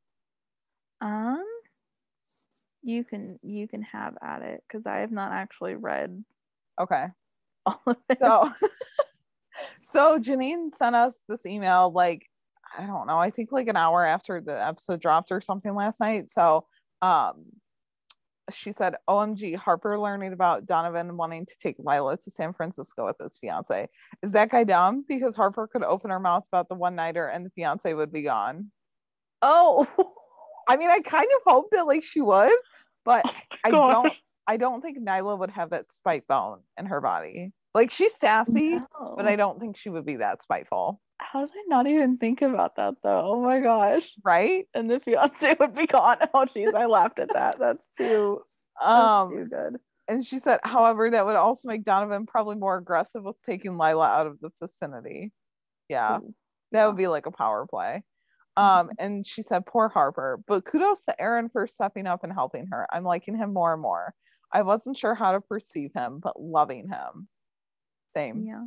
Um, 1.01 1.44
you 2.83 3.05
can 3.05 3.39
you 3.43 3.67
can 3.69 3.83
have 3.83 4.17
at 4.23 4.43
it 4.43 4.62
because 4.69 4.86
I 4.86 4.99
have 4.99 5.12
not 5.12 5.33
actually 5.33 5.75
read 5.75 6.25
Okay. 6.81 7.07
all 7.67 7.81
of 7.86 7.97
it. 8.11 8.19
So, 8.19 8.51
so 9.85 10.19
Janine 10.19 10.75
sent 10.75 10.97
us 10.97 11.23
this 11.29 11.47
email 11.47 11.93
like 11.93 12.27
I 12.77 12.87
don't 12.87 13.07
know. 13.07 13.19
I 13.19 13.31
think 13.31 13.53
like 13.53 13.69
an 13.69 13.77
hour 13.77 14.05
after 14.05 14.41
the 14.41 14.61
episode 14.67 15.01
dropped 15.01 15.31
or 15.31 15.41
something 15.41 15.75
last 15.75 16.01
night. 16.01 16.29
So, 16.31 16.67
um, 17.03 17.45
she 18.53 18.73
said, 18.73 18.97
"OMG, 19.09 19.55
Harper 19.55 19.99
learning 19.99 20.33
about 20.33 20.67
Donovan 20.67 21.17
wanting 21.17 21.47
to 21.47 21.55
take 21.59 21.77
Lila 21.79 22.17
to 22.17 22.31
San 22.31 22.53
Francisco 22.53 23.05
with 23.05 23.17
his 23.21 23.39
fiance. 23.39 23.89
Is 24.23 24.33
that 24.33 24.51
guy 24.51 24.65
dumb? 24.65 25.05
Because 25.09 25.37
Harper 25.37 25.67
could 25.67 25.85
open 25.85 26.11
her 26.11 26.21
mouth 26.21 26.47
about 26.49 26.69
the 26.69 26.75
one 26.75 26.95
nighter 26.95 27.27
and 27.27 27.47
the 27.47 27.51
fiance 27.51 27.93
would 27.95 28.13
be 28.13 28.23
gone. 28.23 28.71
oh, 29.43 29.87
I 30.69 30.77
mean, 30.77 30.91
I 30.91 31.01
kind 31.01 31.29
of 31.37 31.43
hope 31.47 31.71
that 31.71 31.87
like 31.87 32.03
she 32.03 32.21
would, 32.21 32.53
but 33.05 33.23
I 33.65 33.71
don't. 33.71 34.13
I 34.47 34.59
don't 34.59 34.83
think 34.83 34.99
Nyla 34.99 35.39
would 35.39 35.51
have 35.51 35.71
that 35.71 35.91
spite 35.91 36.27
bone 36.27 36.61
in 36.79 36.85
her 36.87 37.01
body. 37.01 37.53
Like 37.75 37.91
she's 37.91 38.15
sassy, 38.17 38.81
but 39.17 39.27
I 39.27 39.36
don't 39.36 39.59
think 39.61 39.77
she 39.77 39.91
would 39.91 40.07
be 40.07 40.17
that 40.17 40.43
spiteful, 40.43 41.01
How 41.19 41.41
did 41.47 41.51
I 41.51 41.62
not 41.67 41.86
even 41.86 42.19
think 42.19 42.43
about 42.43 42.77
that 42.77 42.94
though? 43.03 43.33
Oh 43.33 43.43
my 43.43 43.61
gosh. 43.61 44.05
right? 44.25 44.67
And 44.75 44.91
the 44.91 45.01
fiance 45.01 45.57
would 45.61 45.75
be 45.75 45.86
gone. 45.86 46.19
Oh 46.35 46.47
jeez, 46.47 46.75
I 46.75 46.86
laughed 46.86 47.19
at 47.19 47.33
that. 47.33 47.59
That's 47.59 47.83
too 47.97 48.43
that's 48.93 49.20
Um, 49.20 49.28
too 49.28 49.47
good. 49.47 49.77
and 50.09 50.27
she 50.27 50.39
said, 50.39 50.61
however, 50.65 51.11
that 51.11 51.27
would 51.27 51.36
also 51.36 51.69
make 51.69 51.85
Donovan 51.85 52.27
probably 52.27 52.57
more 52.57 52.77
aggressive 52.77 53.25
with 53.25 53.36
taking 53.47 53.77
Lila 53.78 54.07
out 54.09 54.27
of 54.27 54.41
the 54.41 54.51
vicinity. 54.61 55.33
Yeah, 55.89 56.20
that 56.73 56.86
would 56.86 56.97
be 56.97 57.07
like 57.09 57.27
a 57.27 57.31
power 57.31 57.67
play. 57.67 58.03
Um, 58.57 58.91
and 58.99 59.27
she 59.27 59.43
said, 59.43 59.67
poor 59.67 59.89
Harper, 59.89 60.41
but 60.47 60.65
kudos 60.65 61.05
to 61.07 61.20
Aaron 61.20 61.49
for 61.49 61.67
stepping 61.67 62.07
up 62.07 62.25
and 62.25 62.33
helping 62.33 62.67
her. 62.69 62.86
I'm 62.93 63.05
liking 63.05 63.36
him 63.36 63.53
more 63.53 63.73
and 63.73 63.83
more. 63.83 64.15
I 64.53 64.62
wasn't 64.62 64.97
sure 64.97 65.15
how 65.15 65.33
to 65.33 65.41
perceive 65.41 65.91
him, 65.94 66.20
but 66.20 66.41
loving 66.41 66.89
him. 66.89 67.28
Same. 68.17 68.44
Yeah. 68.47 68.65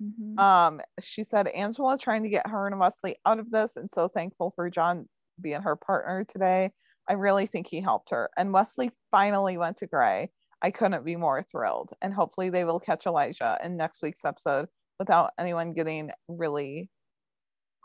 Mhm. 0.00 0.38
Um, 0.38 0.80
she 1.00 1.24
said 1.24 1.48
Angela 1.48 1.98
trying 1.98 2.22
to 2.22 2.28
get 2.28 2.46
her 2.46 2.66
and 2.66 2.78
Wesley 2.78 3.16
out 3.26 3.38
of 3.40 3.50
this, 3.50 3.76
and 3.76 3.90
so 3.90 4.06
thankful 4.08 4.50
for 4.50 4.70
John 4.70 5.08
being 5.40 5.62
her 5.62 5.76
partner 5.76 6.24
today. 6.24 6.72
I 7.08 7.14
really 7.14 7.46
think 7.46 7.66
he 7.66 7.80
helped 7.80 8.10
her. 8.10 8.30
And 8.36 8.52
Wesley 8.52 8.92
finally 9.10 9.56
went 9.56 9.78
to 9.78 9.86
Grey. 9.86 10.30
I 10.62 10.70
couldn't 10.70 11.04
be 11.04 11.16
more 11.16 11.42
thrilled. 11.42 11.92
And 12.02 12.12
hopefully 12.12 12.50
they 12.50 12.64
will 12.64 12.80
catch 12.80 13.06
Elijah 13.06 13.58
in 13.62 13.76
next 13.76 14.02
week's 14.02 14.24
episode 14.24 14.68
without 14.98 15.32
anyone 15.38 15.72
getting 15.72 16.10
really 16.28 16.90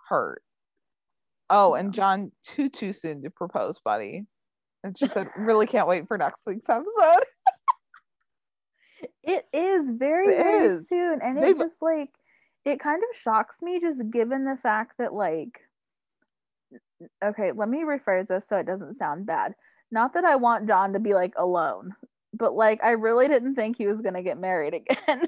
hurt. 0.09 0.43
Oh, 1.50 1.74
and 1.75 1.93
John 1.93 2.32
too 2.43 2.69
too 2.69 2.93
soon 2.93 3.22
to 3.24 3.30
propose, 3.30 3.80
buddy. 3.80 4.25
And 4.83 4.98
she 4.98 5.08
said, 5.08 5.30
really 5.38 5.67
can't 5.67 5.88
wait 5.88 6.08
for 6.08 6.17
next 6.17 6.45
week's 6.48 6.69
episode. 6.69 7.24
It 9.23 9.45
is 9.53 9.90
very, 9.90 10.27
It 10.27 10.38
very 10.38 10.65
is. 10.67 10.88
soon. 10.88 11.19
And 11.22 11.38
it 11.38 11.41
They've- 11.41 11.57
just 11.57 11.82
like 11.82 12.09
it 12.65 12.80
kind 12.80 13.01
of 13.03 13.19
shocks 13.19 13.61
me 13.61 13.80
just 13.80 14.09
given 14.09 14.45
the 14.45 14.57
fact 14.57 14.93
that 14.99 15.14
like 15.14 15.59
okay, 17.23 17.51
let 17.51 17.67
me 17.67 17.83
rephrase 17.83 18.27
this 18.27 18.48
so 18.48 18.57
it 18.57 18.65
doesn't 18.65 18.95
sound 18.95 19.25
bad. 19.25 19.53
Not 19.91 20.14
that 20.14 20.25
I 20.25 20.38
want 20.38 20.67
John 20.67 20.93
to 20.93 20.99
be 20.99 21.14
like 21.14 21.33
alone, 21.38 21.93
but 22.33 22.56
like 22.56 22.83
I 22.83 22.91
really 22.91 23.27
didn't 23.27 23.56
think 23.56 23.77
he 23.77 23.88
was 23.88 24.01
gonna 24.01 24.23
get 24.23 24.38
married 24.40 24.73
again. 24.90 25.27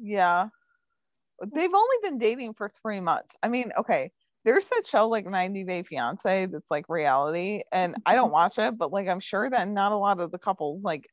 Yeah. 0.00 0.48
They've 1.54 1.74
only 1.74 1.96
been 2.02 2.18
dating 2.18 2.54
for 2.54 2.68
three 2.68 3.00
months. 3.00 3.34
I 3.42 3.48
mean, 3.48 3.70
okay, 3.78 4.10
there's 4.44 4.68
that 4.68 4.82
show 4.86 5.08
like 5.08 5.26
90 5.26 5.64
Day 5.64 5.82
Fiance 5.82 6.46
that's 6.46 6.70
like 6.70 6.86
reality, 6.88 7.62
and 7.72 7.94
I 8.06 8.14
don't 8.14 8.26
mm-hmm. 8.26 8.32
watch 8.32 8.58
it, 8.58 8.76
but 8.78 8.92
like 8.92 9.08
I'm 9.08 9.20
sure 9.20 9.48
that 9.48 9.68
not 9.68 9.92
a 9.92 9.96
lot 9.96 10.20
of 10.20 10.30
the 10.30 10.38
couples 10.38 10.82
like 10.82 11.06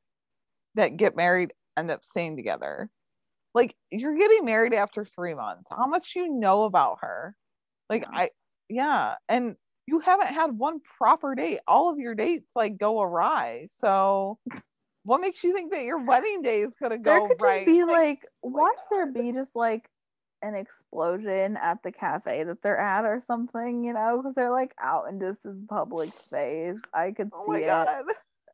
that 0.76 0.98
get 0.98 1.16
married 1.16 1.54
end 1.78 1.92
up 1.92 2.04
staying 2.04 2.36
together. 2.36 2.90
Like 3.54 3.76
you're 3.92 4.16
getting 4.18 4.44
married 4.46 4.74
after 4.74 5.06
three 5.06 5.34
months. 5.36 5.70
How 5.70 5.88
much 5.88 6.14
do 6.14 6.20
you 6.20 6.30
know 6.34 6.64
about 6.64 6.98
her? 7.02 7.36
Like. 7.90 8.06
I 8.12 8.30
yeah, 8.70 9.16
and 9.30 9.56
you 9.86 10.02
haven't 10.02 10.28
had 10.28 10.52
one 10.58 10.82
proper 10.98 11.36
date. 11.36 11.60
All 11.68 11.90
of 11.90 12.00
your 12.00 12.14
dates 12.16 12.52
like 12.54 12.78
go 12.78 13.02
awry. 13.02 13.68
So 13.70 14.40
what 15.04 15.22
makes 15.22 15.42
you 15.42 15.54
think 15.54 15.72
that 15.72 15.86
your 15.86 16.04
wedding 16.04 16.42
day 16.42 16.64
is 16.64 16.74
gonna 16.82 16.98
there 17.02 17.22
go 17.22 17.28
could 17.30 17.38
just 17.40 17.42
right? 17.42 17.66
be 17.66 17.86
like 17.86 18.20
my 18.44 18.50
watch 18.52 18.76
there 18.92 19.06
be 19.06 19.32
just 19.32 19.56
like 19.56 19.90
an 20.42 20.54
explosion 20.54 21.56
at 21.56 21.82
the 21.82 21.94
cafe 21.94 22.44
that 22.44 22.62
they're 22.62 22.78
at 22.78 23.06
or 23.06 23.22
something, 23.26 23.86
you 23.86 23.94
know, 23.94 24.18
because 24.18 24.36
they're 24.36 24.52
like 24.52 24.76
out 24.82 25.06
in 25.10 25.20
just 25.22 25.44
this 25.46 25.62
public 25.70 26.10
space. 26.26 26.76
I 26.94 27.12
could 27.12 27.32
Oh 27.34 27.46
see 27.46 27.52
my 27.54 27.60
it. 27.60 27.66
god. 27.68 28.04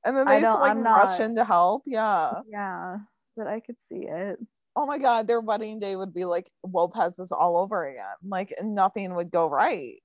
And 0.05 0.15
then 0.15 0.27
I 0.27 0.35
they 0.35 0.41
have 0.41 0.57
to 0.57 0.59
like 0.61 0.71
I'm 0.73 0.83
rush 0.83 1.17
not- 1.17 1.21
in 1.21 1.35
to 1.37 1.43
help. 1.43 1.81
Yeah. 1.87 2.41
Yeah, 2.47 2.97
that 3.37 3.47
I 3.47 3.59
could 3.59 3.77
see 3.89 4.05
it. 4.07 4.39
Oh 4.75 4.85
my 4.85 4.97
god, 4.97 5.27
their 5.27 5.41
wedding 5.41 5.79
day 5.79 5.95
would 5.95 6.13
be 6.13 6.25
like 6.25 6.49
Lopez's 6.63 7.31
all 7.31 7.57
over 7.57 7.85
again. 7.85 8.05
Like 8.23 8.53
nothing 8.63 9.13
would 9.15 9.31
go 9.31 9.47
right. 9.47 9.95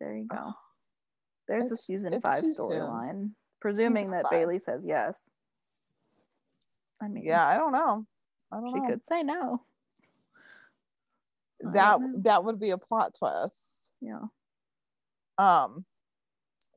There 0.00 0.14
you 0.16 0.26
go. 0.26 0.36
Oh, 0.38 0.52
There's 1.48 1.70
a 1.70 1.76
season 1.76 2.20
five 2.20 2.44
storyline. 2.44 3.30
Presuming 3.60 4.10
that 4.10 4.24
five. 4.24 4.32
Bailey 4.32 4.58
says 4.58 4.82
yes. 4.84 5.14
I 7.00 7.08
mean, 7.08 7.24
Yeah, 7.24 7.46
I 7.46 7.56
don't 7.56 7.72
know. 7.72 8.06
I 8.52 8.60
don't 8.60 8.72
she 8.72 8.80
know. 8.80 8.86
could 8.88 9.06
say 9.08 9.22
no. 9.22 9.62
That 11.60 12.00
that 12.24 12.44
would 12.44 12.60
be 12.60 12.70
a 12.70 12.78
plot 12.78 13.14
twist. 13.18 13.90
Yeah. 14.00 14.22
Um 15.38 15.84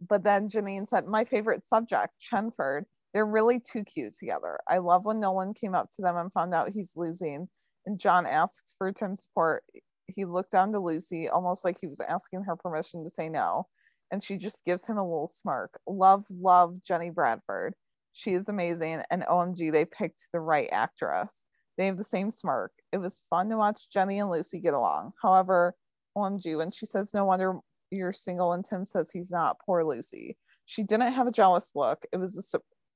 but 0.07 0.23
then 0.23 0.47
Janine 0.47 0.87
said, 0.87 1.07
My 1.07 1.25
favorite 1.25 1.65
subject, 1.65 2.13
Chenford. 2.21 2.85
They're 3.13 3.25
really 3.25 3.59
too 3.59 3.83
cute 3.83 4.13
together. 4.13 4.59
I 4.67 4.77
love 4.77 5.05
when 5.05 5.19
Nolan 5.19 5.53
came 5.53 5.75
up 5.75 5.89
to 5.91 6.01
them 6.01 6.17
and 6.17 6.31
found 6.31 6.53
out 6.53 6.69
he's 6.69 6.95
losing, 6.95 7.47
and 7.85 7.99
John 7.99 8.25
asked 8.25 8.75
for 8.77 8.91
Tim's 8.91 9.23
support. 9.23 9.63
He 10.07 10.25
looked 10.25 10.51
down 10.51 10.71
to 10.71 10.79
Lucy, 10.79 11.27
almost 11.27 11.65
like 11.65 11.77
he 11.79 11.87
was 11.87 11.99
asking 11.99 12.43
her 12.43 12.55
permission 12.55 13.03
to 13.03 13.09
say 13.09 13.29
no, 13.29 13.67
and 14.11 14.23
she 14.23 14.37
just 14.37 14.65
gives 14.65 14.85
him 14.87 14.97
a 14.97 15.03
little 15.03 15.27
smirk. 15.27 15.79
Love, 15.87 16.25
love 16.29 16.81
Jenny 16.83 17.09
Bradford. 17.09 17.73
She 18.13 18.33
is 18.33 18.49
amazing, 18.49 19.01
and 19.11 19.23
OMG, 19.23 19.71
they 19.71 19.85
picked 19.85 20.27
the 20.33 20.39
right 20.39 20.69
actress. 20.71 21.45
They 21.77 21.85
have 21.85 21.97
the 21.97 22.03
same 22.03 22.29
smirk. 22.29 22.73
It 22.91 22.97
was 22.97 23.25
fun 23.29 23.49
to 23.49 23.57
watch 23.57 23.89
Jenny 23.89 24.19
and 24.19 24.29
Lucy 24.29 24.59
get 24.59 24.73
along. 24.73 25.13
However, 25.21 25.75
OMG, 26.17 26.57
when 26.57 26.71
she 26.71 26.85
says 26.85 27.13
no 27.13 27.25
wonder 27.25 27.59
you're 27.91 28.11
single 28.11 28.53
and 28.53 28.65
Tim 28.65 28.85
says 28.85 29.11
he's 29.11 29.31
not, 29.31 29.57
poor 29.65 29.83
Lucy. 29.83 30.37
She 30.65 30.83
didn't 30.83 31.13
have 31.13 31.27
a 31.27 31.31
jealous 31.31 31.71
look. 31.75 32.05
It 32.11 32.17
was 32.17 32.37
a 32.37 32.41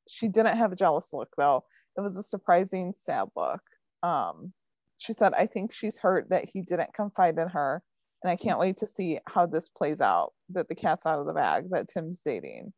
she 0.07 0.27
didn't 0.27 0.57
have 0.57 0.71
a 0.71 0.77
jealous 0.77 1.13
look 1.13 1.29
though. 1.37 1.63
It 1.97 2.01
was 2.01 2.17
a 2.17 2.23
surprising 2.23 2.93
sad 2.95 3.27
look. 3.35 3.61
Um 4.01 4.53
she 4.97 5.13
said 5.13 5.33
I 5.33 5.45
think 5.45 5.71
she's 5.71 5.97
hurt 5.97 6.29
that 6.29 6.47
he 6.47 6.61
didn't 6.61 6.93
confide 6.93 7.37
in 7.37 7.49
her 7.49 7.83
and 8.23 8.31
I 8.31 8.35
can't 8.35 8.59
wait 8.59 8.77
to 8.77 8.87
see 8.87 9.19
how 9.27 9.45
this 9.45 9.69
plays 9.69 10.01
out 10.01 10.33
that 10.49 10.69
the 10.69 10.75
cat's 10.75 11.05
out 11.05 11.19
of 11.19 11.27
the 11.27 11.33
bag 11.33 11.69
that 11.71 11.89
Tim's 11.89 12.21
dating. 12.21 12.71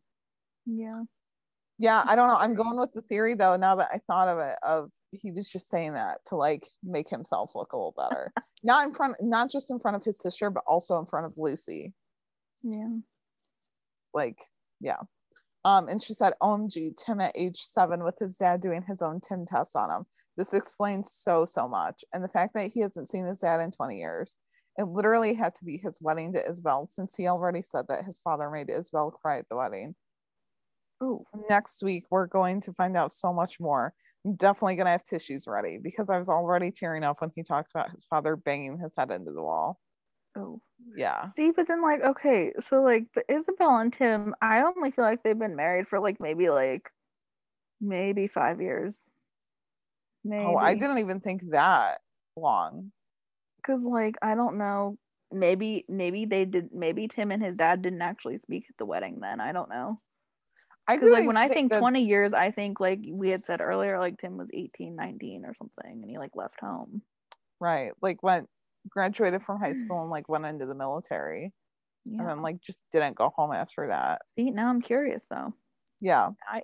Yeah. 0.65 1.03
Yeah, 1.77 2.03
I 2.07 2.15
don't 2.15 2.29
know. 2.29 2.37
I'm 2.37 2.55
going 2.55 2.79
with 2.79 2.93
the 2.93 3.01
theory 3.01 3.35
though 3.35 3.57
now 3.57 3.75
that 3.75 3.89
I 3.93 3.99
thought 4.07 4.29
of 4.29 4.39
it 4.39 4.55
of 4.63 4.91
he 5.11 5.31
was 5.31 5.51
just 5.51 5.69
saying 5.69 5.93
that 5.93 6.19
to 6.27 6.35
like 6.35 6.67
make 6.83 7.09
himself 7.09 7.51
look 7.53 7.73
a 7.73 7.77
little 7.77 7.93
better. 7.97 8.31
not 8.63 8.87
in 8.87 8.93
front 8.93 9.17
not 9.21 9.51
just 9.51 9.69
in 9.69 9.79
front 9.79 9.97
of 9.97 10.03
his 10.03 10.19
sister 10.19 10.49
but 10.49 10.63
also 10.67 10.97
in 10.99 11.05
front 11.05 11.25
of 11.25 11.33
Lucy. 11.37 11.93
Yeah. 12.63 12.97
like 14.13 14.39
yeah 14.79 14.97
um 15.65 15.89
and 15.89 16.01
she 16.01 16.13
said 16.13 16.33
omg 16.41 16.95
tim 16.95 17.19
at 17.19 17.33
age 17.35 17.57
seven 17.57 18.03
with 18.03 18.17
his 18.19 18.37
dad 18.37 18.61
doing 18.61 18.83
his 18.87 19.01
own 19.01 19.19
tim 19.19 19.45
test 19.45 19.75
on 19.75 19.91
him. 19.91 20.05
This 20.37 20.53
explains 20.53 21.11
so 21.11 21.45
so 21.45 21.67
much. 21.67 22.05
And 22.13 22.23
the 22.23 22.29
fact 22.29 22.53
that 22.53 22.71
he 22.71 22.79
hasn't 22.79 23.09
seen 23.09 23.25
his 23.25 23.39
dad 23.41 23.59
in 23.59 23.71
20 23.71 23.97
years 23.97 24.37
it 24.77 24.83
literally 24.83 25.33
had 25.33 25.55
to 25.55 25.65
be 25.65 25.77
his 25.77 26.01
wedding 26.01 26.33
to 26.33 26.49
isabel 26.49 26.87
since 26.87 27.15
he 27.15 27.27
already 27.27 27.61
said 27.61 27.85
that 27.89 28.05
his 28.05 28.19
father 28.19 28.49
made 28.49 28.69
isabel 28.69 29.11
cry 29.11 29.39
at 29.39 29.49
the 29.49 29.55
wedding. 29.57 29.95
Oh, 31.01 31.25
next 31.49 31.83
week 31.83 32.05
we're 32.09 32.27
going 32.27 32.61
to 32.61 32.73
find 32.73 32.95
out 32.95 33.11
so 33.11 33.33
much 33.33 33.59
more. 33.59 33.93
I'm 34.25 34.35
definitely 34.35 34.75
going 34.75 34.85
to 34.85 34.91
have 34.91 35.03
tissues 35.03 35.45
ready 35.47 35.77
because 35.77 36.09
i 36.09 36.17
was 36.17 36.29
already 36.29 36.71
tearing 36.71 37.03
up 37.03 37.21
when 37.21 37.31
he 37.35 37.43
talked 37.43 37.71
about 37.71 37.91
his 37.91 38.05
father 38.09 38.35
banging 38.35 38.79
his 38.79 38.93
head 38.97 39.11
into 39.11 39.31
the 39.31 39.41
wall 39.41 39.79
Oh. 40.35 40.61
Yeah. 40.95 41.23
See, 41.25 41.51
but 41.51 41.67
then 41.67 41.81
like 41.81 42.01
okay, 42.01 42.53
so 42.59 42.81
like 42.81 43.07
but 43.13 43.25
Isabel 43.29 43.77
and 43.77 43.91
Tim, 43.91 44.35
I 44.41 44.61
only 44.61 44.91
feel 44.91 45.05
like 45.05 45.23
they've 45.23 45.37
been 45.37 45.55
married 45.55 45.87
for 45.87 45.99
like 45.99 46.19
maybe 46.19 46.49
like 46.49 46.89
maybe 47.81 48.27
five 48.27 48.61
years. 48.61 49.07
Maybe. 50.23 50.43
Oh, 50.45 50.57
I 50.57 50.73
didn't 50.73 50.99
even 50.99 51.19
think 51.19 51.49
that 51.51 52.01
long. 52.35 52.91
Cause 53.65 53.83
like 53.83 54.15
I 54.21 54.35
don't 54.35 54.57
know. 54.57 54.97
Maybe 55.31 55.85
maybe 55.89 56.25
they 56.25 56.45
did 56.45 56.69
maybe 56.73 57.07
Tim 57.07 57.31
and 57.31 57.43
his 57.43 57.55
dad 57.57 57.81
didn't 57.81 58.01
actually 58.01 58.37
speak 58.39 58.65
at 58.69 58.77
the 58.77 58.85
wedding 58.85 59.19
then. 59.21 59.39
I 59.41 59.51
don't 59.51 59.69
know. 59.69 59.97
I 60.87 60.97
Because 60.97 61.11
like 61.11 61.25
when 61.27 61.37
I 61.37 61.47
think 61.47 61.71
that- 61.71 61.79
20 61.79 62.03
years, 62.03 62.31
I 62.33 62.51
think 62.51 62.79
like 62.79 62.99
we 63.07 63.29
had 63.31 63.41
said 63.41 63.59
earlier, 63.61 63.97
like 63.99 64.19
Tim 64.19 64.37
was 64.37 64.49
18, 64.53 64.95
19 64.95 65.45
or 65.45 65.55
something, 65.55 65.99
and 66.01 66.09
he 66.09 66.19
like 66.19 66.35
left 66.35 66.59
home. 66.59 67.01
right, 67.59 67.91
like 68.01 68.21
went 68.21 68.47
graduated 68.89 69.41
from 69.41 69.59
high 69.59 69.73
school 69.73 70.01
and 70.01 70.11
like 70.11 70.29
went 70.29 70.45
into 70.45 70.65
the 70.65 70.75
military 70.75 71.51
and 72.05 72.27
then 72.27 72.41
like 72.41 72.61
just 72.61 72.83
didn't 72.91 73.15
go 73.15 73.31
home 73.35 73.51
after 73.51 73.87
that. 73.87 74.21
See, 74.37 74.51
now 74.51 74.69
I'm 74.69 74.81
curious 74.81 75.25
though. 75.29 75.53
Yeah. 76.01 76.29
I 76.47 76.61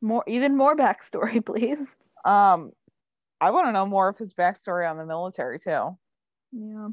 more 0.00 0.24
even 0.26 0.56
more 0.56 0.76
backstory, 0.76 1.44
please. 1.46 1.78
Um, 2.24 2.72
I 3.40 3.50
want 3.50 3.66
to 3.66 3.72
know 3.72 3.86
more 3.86 4.08
of 4.08 4.18
his 4.18 4.34
backstory 4.34 4.88
on 4.88 4.96
the 4.96 5.06
military 5.06 5.58
too. 5.58 5.96
Yeah. 6.52 6.88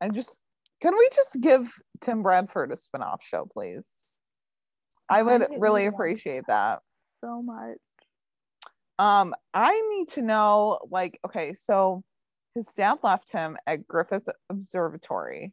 And 0.00 0.14
just 0.14 0.40
can 0.80 0.94
we 0.96 1.08
just 1.14 1.40
give 1.40 1.72
Tim 2.00 2.22
Bradford 2.22 2.72
a 2.72 2.76
spin-off 2.76 3.22
show, 3.22 3.46
please? 3.46 4.04
I 5.08 5.22
would 5.22 5.42
I 5.42 5.56
really 5.58 5.84
would 5.84 5.92
want 5.92 5.94
appreciate 5.94 6.44
that. 6.48 6.80
So 7.20 7.42
much. 7.42 7.78
Um, 8.98 9.34
I 9.54 9.80
need 9.90 10.08
to 10.14 10.22
know, 10.22 10.78
like, 10.90 11.20
okay, 11.24 11.54
so 11.54 12.02
his 12.56 12.72
dad 12.72 12.96
left 13.02 13.30
him 13.30 13.56
at 13.66 13.86
Griffith 13.86 14.26
Observatory 14.48 15.52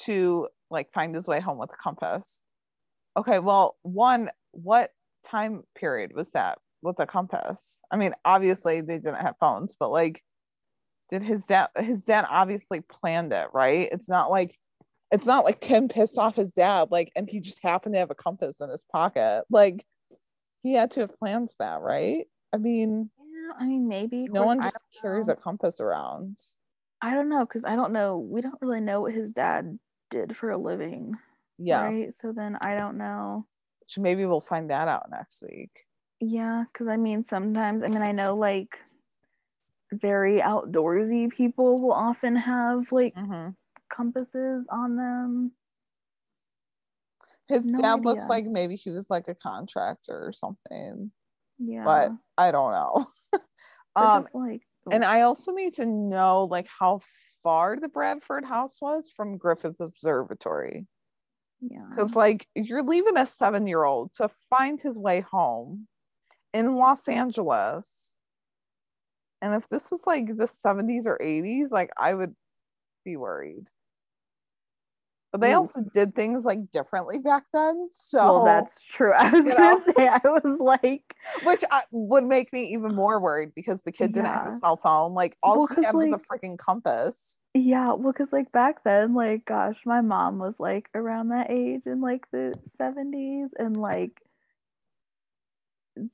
to 0.00 0.48
like 0.68 0.92
find 0.92 1.14
his 1.14 1.28
way 1.28 1.38
home 1.38 1.58
with 1.58 1.70
a 1.72 1.76
compass. 1.80 2.42
Okay, 3.16 3.38
well, 3.38 3.76
one, 3.82 4.30
what 4.50 4.90
time 5.24 5.62
period 5.76 6.12
was 6.12 6.32
that 6.32 6.58
with 6.82 6.98
a 6.98 7.06
compass? 7.06 7.80
I 7.92 7.96
mean, 7.96 8.10
obviously 8.24 8.80
they 8.80 8.98
didn't 8.98 9.22
have 9.22 9.36
phones, 9.38 9.76
but 9.78 9.90
like, 9.90 10.20
did 11.12 11.22
his 11.22 11.46
dad? 11.46 11.68
His 11.78 12.02
dad 12.02 12.26
obviously 12.28 12.80
planned 12.80 13.32
it, 13.32 13.46
right? 13.54 13.88
It's 13.92 14.08
not 14.08 14.32
like, 14.32 14.56
it's 15.12 15.26
not 15.26 15.44
like 15.44 15.60
Tim 15.60 15.86
pissed 15.86 16.18
off 16.18 16.34
his 16.34 16.50
dad, 16.50 16.88
like, 16.90 17.12
and 17.14 17.30
he 17.30 17.38
just 17.38 17.62
happened 17.62 17.94
to 17.94 18.00
have 18.00 18.10
a 18.10 18.16
compass 18.16 18.60
in 18.60 18.70
his 18.70 18.84
pocket, 18.90 19.44
like 19.50 19.84
he 20.62 20.72
had 20.72 20.90
to 20.92 21.00
have 21.00 21.16
planned 21.20 21.50
that, 21.60 21.80
right? 21.80 22.26
I 22.52 22.56
mean, 22.56 23.10
I 23.58 23.66
mean 23.66 23.88
maybe. 23.88 24.28
no 24.28 24.44
one 24.44 24.60
just 24.62 24.84
carries 25.00 25.28
know. 25.28 25.34
a 25.34 25.36
compass 25.36 25.80
around. 25.80 26.38
I 27.00 27.14
don't 27.14 27.28
know 27.28 27.44
because 27.44 27.64
I 27.64 27.76
don't 27.76 27.92
know. 27.92 28.18
We 28.18 28.40
don't 28.40 28.60
really 28.60 28.80
know 28.80 29.02
what 29.02 29.12
his 29.12 29.30
dad 29.32 29.78
did 30.10 30.36
for 30.36 30.50
a 30.50 30.56
living. 30.58 31.14
Yeah, 31.58 31.88
Right. 31.88 32.14
So 32.14 32.32
then 32.32 32.56
I 32.60 32.74
don't 32.74 32.96
know. 32.98 33.46
which 33.80 33.98
maybe 33.98 34.24
we'll 34.24 34.40
find 34.40 34.70
that 34.70 34.88
out 34.88 35.10
next 35.10 35.42
week. 35.42 35.86
Yeah, 36.20 36.64
because 36.72 36.88
I 36.88 36.96
mean, 36.96 37.24
sometimes, 37.24 37.82
I 37.82 37.88
mean, 37.88 38.02
I 38.02 38.12
know 38.12 38.34
like 38.34 38.78
very 39.92 40.40
outdoorsy 40.40 41.30
people 41.30 41.80
will 41.80 41.92
often 41.92 42.34
have 42.36 42.90
like 42.90 43.14
Mm-hmm. 43.14 43.50
compasses 43.90 44.66
on 44.70 44.96
them. 44.96 45.52
His 47.46 47.70
No 47.70 47.82
dad 47.82 48.04
looks 48.04 48.28
like 48.30 48.46
maybe 48.46 48.74
he 48.74 48.90
was 48.90 49.10
like 49.10 49.28
a 49.28 49.34
contractor 49.34 50.26
or 50.26 50.32
something, 50.32 51.10
Yeah. 51.66 51.84
but 51.84 52.12
I 52.36 52.52
don't 52.52 52.72
know. 52.72 53.06
um, 53.96 54.26
like, 54.34 54.62
and 54.90 55.04
I 55.04 55.22
also 55.22 55.52
need 55.52 55.74
to 55.74 55.86
know 55.86 56.44
like 56.44 56.68
how 56.68 57.00
far 57.42 57.78
the 57.78 57.88
Bradford 57.88 58.44
house 58.44 58.80
was 58.80 59.12
from 59.14 59.38
Griffith 59.38 59.80
Observatory. 59.80 60.86
yeah. 61.60 61.86
Because 61.88 62.14
like 62.14 62.46
you're 62.54 62.82
leaving 62.82 63.16
a 63.16 63.26
seven 63.26 63.66
year 63.66 63.84
old 63.84 64.12
to 64.14 64.30
find 64.50 64.80
his 64.80 64.98
way 64.98 65.20
home 65.20 65.86
in 66.52 66.76
Los 66.76 67.08
Angeles. 67.08 68.12
And 69.42 69.54
if 69.54 69.68
this 69.68 69.90
was 69.90 70.06
like 70.06 70.26
the 70.26 70.46
70s 70.46 71.06
or 71.06 71.18
80s, 71.18 71.70
like 71.70 71.90
I 71.98 72.14
would 72.14 72.34
be 73.04 73.16
worried. 73.16 73.66
But 75.34 75.40
they 75.40 75.50
hmm. 75.50 75.56
also 75.56 75.80
did 75.92 76.14
things 76.14 76.44
like 76.44 76.70
differently 76.70 77.18
back 77.18 77.42
then. 77.52 77.88
So 77.90 78.18
well, 78.18 78.44
that's 78.44 78.80
true. 78.80 79.12
I 79.18 79.30
was 79.30 79.42
gonna 79.42 79.54
know. 79.56 79.82
say, 79.96 80.06
I 80.06 80.20
was 80.22 80.60
like, 80.60 81.02
which 81.42 81.64
I, 81.72 81.82
would 81.90 82.22
make 82.22 82.52
me 82.52 82.72
even 82.72 82.94
more 82.94 83.18
worried 83.18 83.50
because 83.56 83.82
the 83.82 83.90
kid 83.90 84.12
didn't 84.12 84.26
have 84.26 84.46
a 84.46 84.52
cell 84.52 84.76
phone. 84.76 85.12
Like 85.12 85.36
all 85.42 85.58
Well, 85.58 85.66
he 85.76 85.84
had 85.84 85.96
was 85.96 86.12
a 86.12 86.18
freaking 86.18 86.56
compass. 86.56 87.40
yeah, 87.52 87.94
well, 87.94 88.12
because 88.12 88.28
like 88.30 88.52
back 88.52 88.84
then, 88.84 89.14
like, 89.14 89.44
gosh, 89.44 89.74
my 89.84 90.02
mom 90.02 90.38
was 90.38 90.54
like 90.60 90.88
around 90.94 91.30
that 91.30 91.50
age 91.50 91.82
in 91.84 92.00
like 92.00 92.30
the 92.30 92.54
70s, 92.80 93.48
and 93.58 93.76
like, 93.76 94.20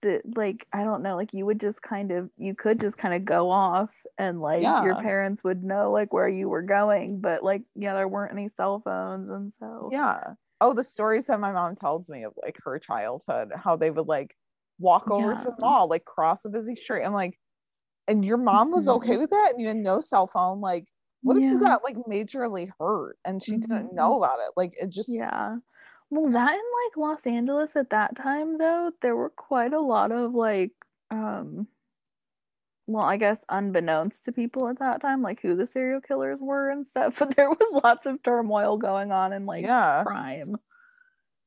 the 0.02 0.22
like, 0.36 0.66
I 0.72 0.84
don't 0.84 1.02
know, 1.02 1.16
like, 1.16 1.32
you 1.34 1.46
would 1.46 1.60
just 1.60 1.82
kind 1.82 2.12
of, 2.12 2.30
you 2.36 2.54
could 2.54 2.80
just 2.80 2.98
kind 2.98 3.14
of 3.14 3.24
go 3.24 3.50
off, 3.50 3.90
and 4.18 4.40
like, 4.40 4.74
your 4.80 4.94
parents 4.96 5.44
would 5.44 5.64
know 5.64 5.90
like 5.92 6.12
where 6.12 6.28
you 6.28 6.48
were 6.48 6.62
going, 6.62 7.20
but 7.20 7.42
like, 7.44 7.62
yeah, 7.76 7.94
there 7.94 8.08
weren't 8.08 8.32
any 8.32 8.48
cell 8.56 8.80
phones, 8.84 9.30
and 9.30 9.52
so, 9.58 9.90
Yeah. 9.90 10.34
Oh, 10.60 10.74
the 10.74 10.84
stories 10.84 11.26
that 11.26 11.40
my 11.40 11.52
mom 11.52 11.74
tells 11.74 12.08
me 12.10 12.24
of 12.24 12.34
like 12.42 12.58
her 12.64 12.78
childhood, 12.78 13.52
how 13.54 13.76
they 13.76 13.90
would 13.90 14.06
like 14.06 14.36
walk 14.78 15.10
over 15.10 15.34
to 15.34 15.44
the 15.44 15.56
mall, 15.60 15.88
like 15.88 16.04
cross 16.04 16.44
a 16.44 16.50
busy 16.50 16.74
street. 16.74 17.04
I'm 17.04 17.12
like, 17.14 17.38
and 18.08 18.24
your 18.24 18.38
mom 18.38 18.72
was 18.72 18.88
Mhm. 18.88 18.90
okay 18.90 19.18
with 19.18 19.30
that, 19.30 19.52
and 19.52 19.60
you 19.62 19.68
had 19.68 19.76
no 19.78 20.00
cell 20.00 20.26
phone. 20.28 20.60
Like, 20.60 20.86
what 21.22 21.36
if 21.38 21.50
you 21.50 21.58
got 21.60 21.84
like 21.84 21.96
majorly 22.08 22.70
hurt 22.80 23.18
and 23.26 23.42
she 23.42 23.58
didn't 23.58 23.94
Mhm. 23.94 23.94
know 23.94 24.18
about 24.18 24.40
it? 24.40 24.52
Like, 24.56 24.74
it 24.80 24.90
just 24.90 25.24
Yeah. 25.24 25.58
Well, 26.10 26.30
that 26.30 26.52
in 26.52 26.58
like 26.58 26.96
Los 26.96 27.26
Angeles 27.26 27.76
at 27.76 27.90
that 27.90 28.16
time 28.16 28.58
though, 28.58 28.92
there 29.00 29.16
were 29.16 29.30
quite 29.30 29.72
a 29.72 29.80
lot 29.80 30.12
of 30.12 30.34
like 30.34 30.72
um 31.10 31.68
well, 32.86 33.04
I 33.04 33.18
guess 33.18 33.44
unbeknownst 33.48 34.24
to 34.24 34.32
people 34.32 34.68
at 34.68 34.80
that 34.80 35.00
time, 35.00 35.22
like 35.22 35.40
who 35.40 35.54
the 35.54 35.68
serial 35.68 36.00
killers 36.00 36.38
were 36.40 36.70
and 36.70 36.86
stuff, 36.86 37.14
but 37.18 37.36
there 37.36 37.48
was 37.48 37.82
lots 37.84 38.06
of 38.06 38.22
turmoil 38.22 38.78
going 38.78 39.12
on 39.12 39.32
and 39.32 39.46
like 39.46 39.64
yeah. 39.64 40.02
crime 40.04 40.56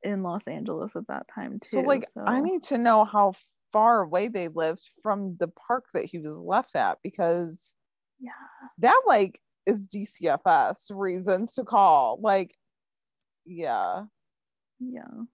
in 0.03 0.23
Los 0.23 0.47
Angeles 0.47 0.95
at 0.95 1.07
that 1.07 1.25
time 1.33 1.59
too. 1.59 1.67
So 1.69 1.79
like, 1.81 2.05
I 2.25 2.39
need 2.39 2.63
to 2.63 2.77
know 2.77 3.03
how 3.03 3.33
far 3.73 4.03
away 4.03 4.29
they 4.29 4.47
lived 4.47 4.87
from 5.01 5.35
the 5.37 5.49
park 5.49 5.85
that 5.93 6.05
he 6.05 6.19
was 6.19 6.37
left 6.37 6.75
at 6.75 6.99
because 7.03 7.75
yeah. 8.19 8.31
that 8.77 9.01
like 9.05 9.39
is 9.65 9.89
DCFS 9.89 10.91
reasons 10.91 11.53
to 11.55 11.63
call. 11.63 12.19
Like, 12.21 12.55
yeah. 13.45 14.03
Yeah. 14.79 15.25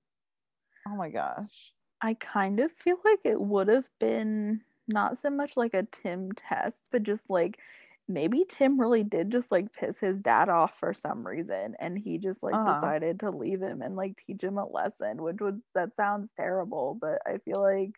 Oh 0.86 0.96
my 0.98 1.10
gosh. 1.10 1.74
I 2.02 2.14
kind 2.16 2.60
of 2.60 2.72
feel 2.72 2.98
like 3.04 3.20
it 3.24 3.40
would 3.42 3.68
have 3.68 3.90
been 4.00 4.64
not 4.88 5.18
so 5.18 5.30
much 5.30 5.58
like 5.58 5.74
a 5.74 5.84
Tim 5.84 6.32
test, 6.34 6.88
but 6.92 7.04
just 7.04 7.30
like 7.30 7.60
maybe 8.08 8.46
Tim 8.48 8.80
really 8.80 9.04
did 9.04 9.32
just 9.32 9.52
like 9.52 9.74
piss 9.74 10.00
his 10.00 10.20
dad 10.20 10.50
off 10.50 10.80
for 10.80 10.94
some 10.94 11.26
reason 11.28 11.76
and 11.80 11.98
he 12.00 12.18
just 12.18 12.42
like 12.42 12.64
Uh-huh. 12.64 12.64
decided 12.64 13.20
to 13.20 13.30
leave 13.32 13.62
him 13.62 13.82
and 13.82 13.96
like 13.96 14.18
teach 14.18 14.44
him 14.44 14.58
a 14.58 14.66
lesson, 14.68 15.22
which 15.22 15.38
would 15.42 15.62
that 15.76 15.96
sounds 15.96 16.32
terrible, 16.36 16.96
but 16.96 17.22
I 17.26 17.38
feel 17.40 17.62
like 17.62 17.92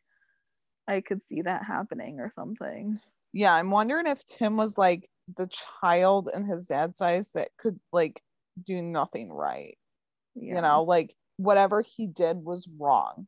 I 0.88 1.02
could 1.02 1.24
see 1.24 1.42
that 1.44 1.66
happening 1.66 2.20
or 2.22 2.32
something. 2.36 3.02
Yeah, 3.34 3.54
I'm 3.56 3.72
wondering 3.72 4.08
if 4.08 4.26
Tim 4.26 4.58
was 4.58 4.78
like 4.78 5.10
the 5.36 5.48
child 5.48 6.30
in 6.34 6.44
his 6.44 6.68
dad's 6.68 7.02
eyes 7.02 7.32
that 7.34 7.56
could 7.58 7.80
like 7.92 8.22
do 8.62 8.82
nothing 8.82 9.32
right. 9.32 9.78
Yeah. 10.36 10.52
You 10.52 10.62
know, 10.62 10.84
like 10.84 11.16
whatever 11.42 11.82
he 11.82 12.08
did 12.08 12.38
was 12.38 12.70
wrong. 12.80 13.28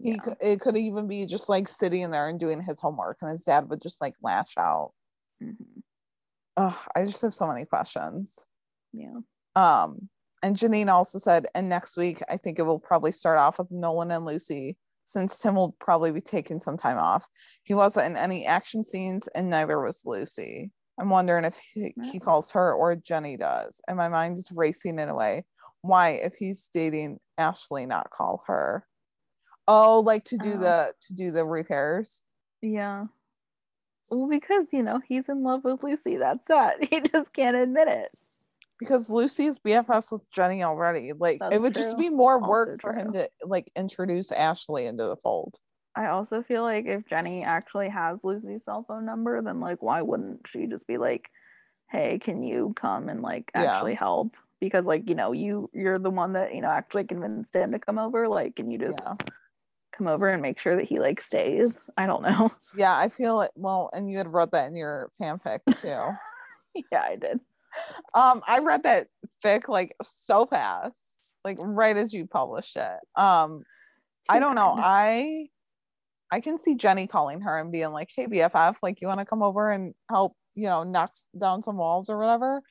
He 0.00 0.12
yeah. 0.12 0.34
it 0.40 0.60
could 0.60 0.76
even 0.76 1.08
be 1.08 1.26
just 1.26 1.48
like 1.48 1.66
sitting 1.66 2.10
there 2.10 2.28
and 2.28 2.38
doing 2.38 2.62
his 2.62 2.80
homework, 2.80 3.18
and 3.20 3.30
his 3.30 3.44
dad 3.44 3.68
would 3.68 3.82
just 3.82 4.00
like 4.00 4.14
lash 4.22 4.56
out. 4.56 4.92
Mhm. 5.42 5.82
Ugh, 6.56 6.88
I 6.94 7.04
just 7.04 7.22
have 7.22 7.34
so 7.34 7.46
many 7.46 7.64
questions. 7.64 8.46
Yeah. 8.92 9.18
Um, 9.56 10.08
and 10.42 10.56
Janine 10.56 10.88
also 10.88 11.18
said, 11.18 11.46
and 11.54 11.68
next 11.68 11.96
week 11.96 12.20
I 12.28 12.36
think 12.36 12.58
it 12.58 12.62
will 12.62 12.78
probably 12.78 13.12
start 13.12 13.38
off 13.38 13.58
with 13.58 13.70
Nolan 13.70 14.10
and 14.10 14.24
Lucy, 14.24 14.76
since 15.04 15.38
Tim 15.38 15.54
will 15.56 15.74
probably 15.80 16.12
be 16.12 16.20
taking 16.20 16.60
some 16.60 16.76
time 16.76 16.98
off. 16.98 17.28
He 17.64 17.74
wasn't 17.74 18.06
in 18.06 18.16
any 18.16 18.46
action 18.46 18.84
scenes, 18.84 19.26
and 19.28 19.50
neither 19.50 19.80
was 19.80 20.04
Lucy. 20.06 20.70
I'm 20.98 21.10
wondering 21.10 21.44
if 21.44 21.56
he, 21.56 21.94
he 22.10 22.18
calls 22.18 22.50
her 22.52 22.74
or 22.74 22.96
Jenny 22.96 23.36
does. 23.36 23.80
And 23.86 23.96
my 23.96 24.08
mind 24.08 24.36
is 24.36 24.52
racing 24.54 24.98
in 24.98 25.08
a 25.08 25.14
way. 25.14 25.44
Why, 25.82 26.10
if 26.10 26.34
he's 26.34 26.68
dating 26.68 27.20
Ashley, 27.38 27.86
not 27.86 28.10
call 28.10 28.42
her? 28.46 28.86
Oh, 29.66 30.00
like 30.00 30.24
to 30.26 30.38
do 30.38 30.52
Oh. 30.54 30.58
the 30.58 30.94
to 31.00 31.14
do 31.14 31.30
the 31.30 31.44
repairs. 31.44 32.22
Yeah. 32.62 33.06
Well, 34.10 34.28
because 34.28 34.66
you 34.72 34.82
know 34.82 35.00
he's 35.06 35.28
in 35.28 35.42
love 35.42 35.64
with 35.64 35.82
Lucy. 35.82 36.16
That's 36.16 36.44
that. 36.48 36.82
He 36.90 37.00
just 37.00 37.32
can't 37.34 37.56
admit 37.56 37.88
it. 37.88 38.10
because 38.80 39.10
Lucy's 39.10 39.58
BFFs 39.58 40.10
with 40.12 40.28
Jenny 40.30 40.62
already. 40.62 41.12
Like 41.12 41.36
it 41.36 41.40
That's 41.50 41.58
would 41.60 41.74
just 41.74 41.98
be 41.98 42.08
more 42.08 42.40
work 42.40 42.80
for 42.80 42.92
him 42.94 43.12
to 43.12 43.28
like 43.44 43.70
introduce 43.76 44.32
Ashley 44.32 44.86
into 44.86 45.04
the 45.04 45.16
fold. 45.16 45.58
I 45.94 46.06
also 46.06 46.42
feel 46.42 46.62
like 46.62 46.86
if 46.86 47.06
Jenny 47.06 47.42
actually 47.44 47.88
has 47.88 48.22
Lucy's 48.24 48.64
cell 48.64 48.84
phone 48.86 49.04
number, 49.04 49.42
then 49.42 49.60
like 49.60 49.82
why 49.82 50.00
wouldn't 50.02 50.46
she 50.48 50.66
just 50.66 50.86
be 50.86 50.96
like, 50.96 51.28
hey, 51.90 52.18
can 52.18 52.42
you 52.42 52.72
come 52.76 53.08
and 53.08 53.20
like 53.20 53.50
Yeah. 53.54 53.74
actually 53.74 53.94
help? 53.94 54.28
Because 54.60 54.84
like, 54.84 55.08
you 55.08 55.14
know, 55.14 55.32
you 55.32 55.70
you're 55.72 55.98
the 55.98 56.10
one 56.10 56.32
that, 56.32 56.54
you 56.54 56.60
know, 56.60 56.70
actually 56.70 57.04
convinced 57.04 57.54
him 57.54 57.70
to 57.72 57.78
come 57.78 57.98
over. 57.98 58.28
Like, 58.28 58.56
can 58.56 58.70
you 58.70 58.78
just 58.78 58.98
Yeah. 58.98 59.14
come 59.92 60.08
over 60.08 60.28
and 60.28 60.42
make 60.42 60.58
sure 60.60 60.76
that 60.76 60.84
he 60.86 60.98
like 60.98 61.20
stays? 61.20 61.88
I 61.96 62.06
don't 62.06 62.22
know. 62.22 62.50
Yeah, 62.76 62.96
I 62.96 63.08
feel 63.08 63.40
it. 63.42 63.50
Well, 63.56 63.90
and 63.92 64.10
you 64.10 64.18
had 64.18 64.32
wrote 64.32 64.52
that 64.52 64.68
in 64.68 64.76
your 64.76 65.10
fanfic 65.20 65.60
too. 65.80 65.88
yeah, 66.92 67.02
I 67.02 67.16
did. 67.16 67.40
um, 68.14 68.40
I 68.48 68.58
read 68.60 68.82
that 68.84 69.08
fic 69.44 69.68
like 69.68 69.94
so 70.02 70.46
fast, 70.46 70.96
like 71.44 71.56
right 71.60 71.96
as 71.96 72.12
you 72.12 72.26
published 72.26 72.76
it. 72.76 72.98
Um, 73.16 73.60
I 74.28 74.40
don't 74.40 74.54
know. 74.54 74.74
I 74.78 75.48
I 76.30 76.40
can 76.40 76.58
see 76.58 76.74
Jenny 76.74 77.06
calling 77.06 77.40
her 77.40 77.58
and 77.58 77.72
being 77.72 77.90
like, 77.90 78.10
"Hey 78.14 78.26
BFF, 78.26 78.78
like 78.82 79.00
you 79.00 79.08
want 79.08 79.20
to 79.20 79.26
come 79.26 79.42
over 79.42 79.70
and 79.72 79.94
help, 80.10 80.32
you 80.54 80.68
know, 80.68 80.82
knock 80.84 81.12
down 81.38 81.62
some 81.62 81.76
walls 81.78 82.10
or 82.10 82.18
whatever." 82.18 82.62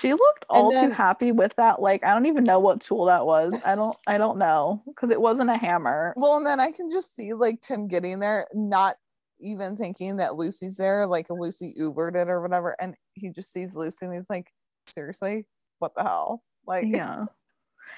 She 0.00 0.12
looked 0.12 0.44
all 0.50 0.70
then- 0.70 0.88
too 0.88 0.94
happy 0.94 1.32
with 1.32 1.52
that. 1.56 1.80
Like, 1.80 2.04
I 2.04 2.12
don't 2.12 2.26
even 2.26 2.44
know 2.44 2.60
what 2.60 2.80
tool 2.80 3.06
that 3.06 3.24
was. 3.26 3.54
I 3.64 3.74
don't 3.74 3.96
I 4.06 4.18
don't 4.18 4.38
know. 4.38 4.82
Because 4.86 5.10
it 5.10 5.20
wasn't 5.20 5.50
a 5.50 5.56
hammer. 5.56 6.12
Well, 6.16 6.36
and 6.36 6.46
then 6.46 6.60
I 6.60 6.72
can 6.72 6.90
just 6.90 7.14
see 7.14 7.32
like 7.32 7.60
Tim 7.62 7.88
getting 7.88 8.18
there, 8.18 8.46
not 8.54 8.96
even 9.38 9.76
thinking 9.76 10.16
that 10.16 10.36
Lucy's 10.36 10.76
there, 10.76 11.06
like 11.06 11.28
Lucy 11.30 11.74
Ubered 11.78 12.16
it 12.16 12.28
or 12.28 12.40
whatever, 12.40 12.76
and 12.80 12.96
he 13.14 13.30
just 13.30 13.52
sees 13.52 13.74
Lucy 13.76 14.06
and 14.06 14.14
he's 14.14 14.30
like, 14.30 14.50
"Seriously, 14.88 15.46
what 15.78 15.94
the 15.94 16.02
hell?" 16.02 16.42
Like, 16.66 16.86
Yeah. 16.86 17.26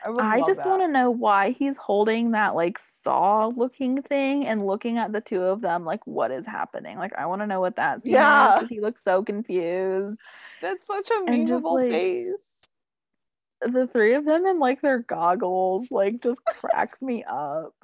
I, 0.05 0.11
I 0.19 0.41
just 0.43 0.65
want 0.65 0.83
to 0.83 0.89
know 0.89 1.11
why 1.11 1.51
he's 1.51 1.77
holding 1.77 2.33
that 2.33 2.55
like 2.55 2.79
saw 2.79 3.47
looking 3.49 4.03
thing 4.03 4.47
and 4.47 4.65
looking 4.65 4.99
at 4.99 5.13
the 5.13 5.21
two 5.21 5.43
of 5.43 5.61
them 5.61 5.85
like 5.85 6.07
what 6.07 6.31
is 6.31 6.47
happening. 6.47 6.99
Like 6.99 7.13
I 7.17 7.27
want 7.27 7.43
to 7.43 7.47
know 7.47 7.61
what 7.61 7.77
that's 7.77 8.07
is, 8.07 8.69
he 8.69 8.81
looks 8.81 9.01
so 9.05 9.23
confused. 9.23 10.19
That's 10.61 10.87
such 10.87 11.11
a 11.11 11.25
And 11.27 11.49
memeable 11.49 11.75
like, 11.81 11.91
face. 11.91 12.73
The 13.61 13.89
three 13.89 14.15
of 14.15 14.25
them 14.25 14.47
in 14.47 14.59
like 14.59 14.81
their 14.81 15.01
goggles 15.01 15.91
like 15.91 16.23
just 16.23 16.45
cracks 16.45 17.01
me 17.03 17.25
up 17.29 17.75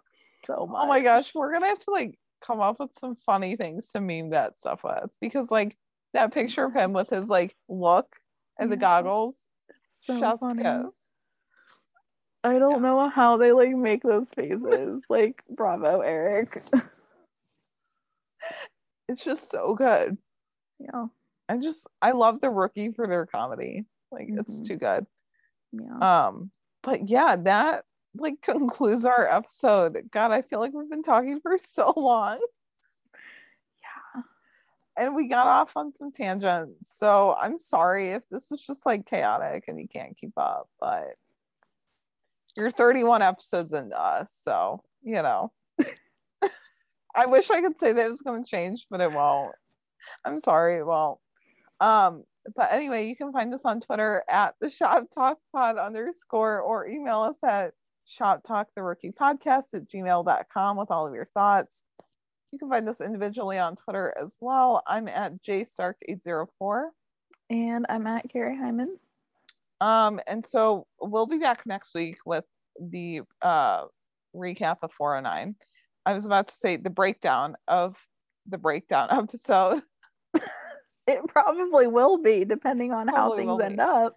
so 0.47 0.67
much. 0.67 0.83
Oh 0.83 0.87
my 0.87 1.01
gosh, 1.01 1.35
we're 1.35 1.53
gonna 1.53 1.67
have 1.67 1.79
to 1.81 1.91
like 1.91 2.19
come 2.41 2.61
up 2.61 2.79
with 2.79 2.95
some 2.99 3.15
funny 3.15 3.57
things 3.57 3.91
to 3.93 4.01
meme 4.01 4.31
that 4.31 4.59
stuff 4.59 4.85
with 4.85 5.17
because 5.21 5.51
like 5.51 5.77
that 6.13 6.33
picture 6.33 6.67
of 6.67 6.75
him 6.75 6.93
with 6.93 7.11
his 7.11 7.29
like 7.29 7.57
look 7.69 8.17
and 8.59 8.71
the 8.71 8.77
Yeah. 8.77 8.81
goggles, 8.81 9.37
So 10.07 10.19
chef's 10.21 10.41
funny. 10.41 10.63
kiss. 10.63 11.04
I 12.45 12.59
don't 12.59 12.83
know 12.83 13.09
how 13.09 13.37
they 13.39 13.53
like 13.53 13.75
make 13.75 14.03
those 14.03 14.31
faces. 14.31 15.03
like 15.09 15.43
bravo, 15.51 16.01
Eric. 16.01 16.49
It's 19.09 19.23
just 19.23 19.51
so 19.51 19.75
good. 19.75 20.17
yeah. 20.79 21.07
I 21.49 21.59
just 21.59 21.87
I 22.01 22.13
love 22.13 22.41
the 22.41 22.49
rookie 22.51 22.91
for 22.93 23.07
their 23.07 23.27
comedy. 23.27 23.85
Like 24.11 24.29
it's 24.31 24.61
Mhm. 24.61 24.67
too 24.67 24.77
good. 24.77 25.07
Yeah. 25.73 26.27
Um, 26.27 26.51
but 26.83 27.07
yeah, 27.09 27.37
that 27.37 27.85
like 28.17 28.41
concludes 28.41 29.05
our 29.05 29.29
episode. 29.29 30.09
God, 30.11 30.31
I 30.31 30.41
feel 30.41 30.59
like 30.59 30.73
we've 30.73 30.89
been 30.89 31.03
talking 31.03 31.41
for 31.41 31.59
so 31.71 31.93
long. 31.97 32.41
yeah. 33.83 34.23
and 34.97 35.15
we 35.15 35.29
got 35.29 35.47
off 35.49 35.77
on 35.77 35.93
some 35.95 36.11
tangents. 36.11 36.97
So 36.97 37.35
I'm 37.39 37.59
sorry 37.59 38.09
if 38.09 38.27
this 38.31 38.51
was 38.51 38.65
just 38.65 38.87
like 38.87 39.05
chaotic 39.05 39.65
and 39.69 39.79
you 39.79 39.87
can't 39.89 40.17
keep 40.17 40.33
up, 40.39 40.69
but 40.81 41.09
you're 42.57 42.71
31 42.71 43.23
episodes 43.23 43.73
into 43.73 43.99
us, 43.99 44.37
so 44.43 44.83
you 45.03 45.23
know. 45.23 45.53
I 47.17 47.27
wish 47.27 47.51
I 47.51 47.61
could 47.61 47.79
say 47.79 47.93
that 47.93 48.07
it 48.07 48.11
was 48.11 48.23
going 48.23 48.45
to 48.45 48.51
change, 48.51 48.87
but 48.91 49.01
it 49.01 49.13
won't. 49.13 49.55
I'm 50.25 50.41
sorry, 50.41 50.79
it 50.79 50.87
won't. 50.87 51.19
Um, 51.81 52.25
but 52.57 52.73
anyway, 52.73 53.07
you 53.09 53.17
can 53.17 53.31
find 53.31 53.53
us 53.55 53.65
on 53.65 53.81
Twitter 53.81 54.23
at 54.29 54.55
the 54.61 54.69
Shop 54.69 55.05
Talk 55.15 55.39
Pod 55.53 55.79
underscore 55.79 56.61
or 56.61 56.87
email 56.87 57.21
us 57.21 57.39
at 57.45 57.73
Shop 58.07 58.43
Talk 58.43 58.69
the 58.77 58.83
Rookie 58.83 59.13
Podcast 59.13 59.75
at 59.75 59.87
gmail.com 59.87 60.77
with 60.77 60.91
all 60.91 61.07
of 61.07 61.15
your 61.15 61.25
thoughts. 61.25 61.85
You 62.53 62.59
can 62.59 62.71
find 62.71 62.89
us 62.89 63.01
individually 63.01 63.59
on 63.59 63.77
Twitter 63.77 64.15
as 64.21 64.37
well. 64.41 64.83
I'm 64.87 65.09
at 65.09 65.43
jstark804. 65.43 66.89
And 67.51 67.87
I'm 67.89 68.07
at 68.07 68.25
Carrie 68.31 68.57
Hyman. 68.57 68.95
Um, 69.81 70.21
and 70.27 70.45
so 70.45 70.87
we'll 71.01 71.27
be 71.27 71.39
back 71.39 71.67
next 71.67 71.95
week 71.95 72.19
with 72.25 72.45
the 72.81 73.21
uh 73.43 73.85
recap 74.35 74.79
of 74.83 74.91
409. 74.93 75.55
I 76.07 76.13
was 76.13 76.27
about 76.27 76.49
to 76.49 76.55
say 76.55 76.77
the 76.77 76.91
breakdown 76.91 77.57
of 77.69 77.97
the 78.49 78.59
breakdown 78.59 79.09
episode. 79.11 79.83
It 81.07 81.21
probably 81.29 81.87
will 81.87 82.17
be, 82.23 82.47
depending 82.47 82.91
on 82.93 83.09
how 83.09 83.15
Probably 83.29 83.45
will 83.45 83.59
things 83.59 83.69
be. 83.69 83.73
end 83.73 83.81
up. 83.81 84.15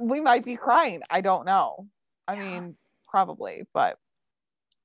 We 0.00 0.22
might 0.22 0.42
be 0.42 0.56
crying. 0.56 1.02
I 1.10 1.20
don't 1.20 1.44
know. 1.44 1.86
I 2.26 2.32
Yeah. 2.34 2.40
mean, 2.60 2.76
probably, 3.06 3.64
but 3.74 3.98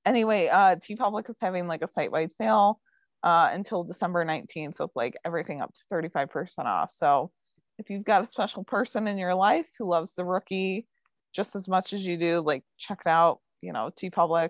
anyway, 0.06 0.50
uh 0.50 0.76
TeePublic 0.76 1.30
is 1.30 1.38
having 1.42 1.66
like 1.68 1.82
a 1.82 1.88
site-wide 1.88 2.34
sale 2.34 2.82
uh 3.24 3.50
until 3.54 3.86
December 3.86 4.26
19th 4.26 4.80
with 4.82 4.92
like 4.96 5.16
everything 5.24 5.62
up 5.62 5.72
to 5.74 5.82
35% 5.96 6.66
off. 6.66 6.92
So 6.92 7.32
if 7.78 7.90
you've 7.90 8.04
got 8.06 8.24
a 8.24 8.26
special 8.26 8.64
person 8.64 9.08
in 9.08 9.18
your 9.18 9.36
life 9.36 9.68
who 9.78 9.90
loves 9.90 10.14
the 10.14 10.26
rookie 10.26 10.88
just 11.36 11.56
as 11.56 11.68
much 11.68 11.94
as 11.94 12.06
you 12.06 12.18
do, 12.18 12.40
like 12.40 12.64
check 12.78 13.00
it 13.06 13.10
out. 13.10 13.40
You 13.62 13.74
know, 13.74 13.92
TeePublic 14.02 14.50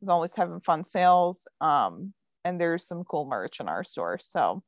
is 0.00 0.08
always 0.08 0.34
having 0.34 0.60
fun 0.60 0.84
sales. 0.84 1.46
Um, 1.60 2.12
and 2.44 2.60
there's 2.60 2.86
some 2.86 3.04
cool 3.04 3.26
merch 3.26 3.60
in 3.60 3.68
our 3.68 3.84
store. 3.84 4.18
So 4.20 4.62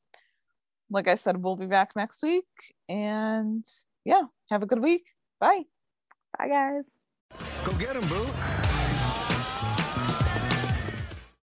like 0.90 1.08
I 1.08 1.14
said, 1.14 1.42
we'll 1.42 1.56
be 1.56 1.66
back 1.66 1.92
next 1.96 2.22
week. 2.22 2.44
And 2.88 3.64
yeah, 4.04 4.22
have 4.50 4.62
a 4.62 4.66
good 4.66 4.80
week. 4.80 5.04
Bye. 5.40 5.62
Bye, 6.38 6.48
guys. 6.48 6.84
Go 7.64 7.72
get 7.72 7.94
them, 7.94 8.08
boo. 8.08 8.63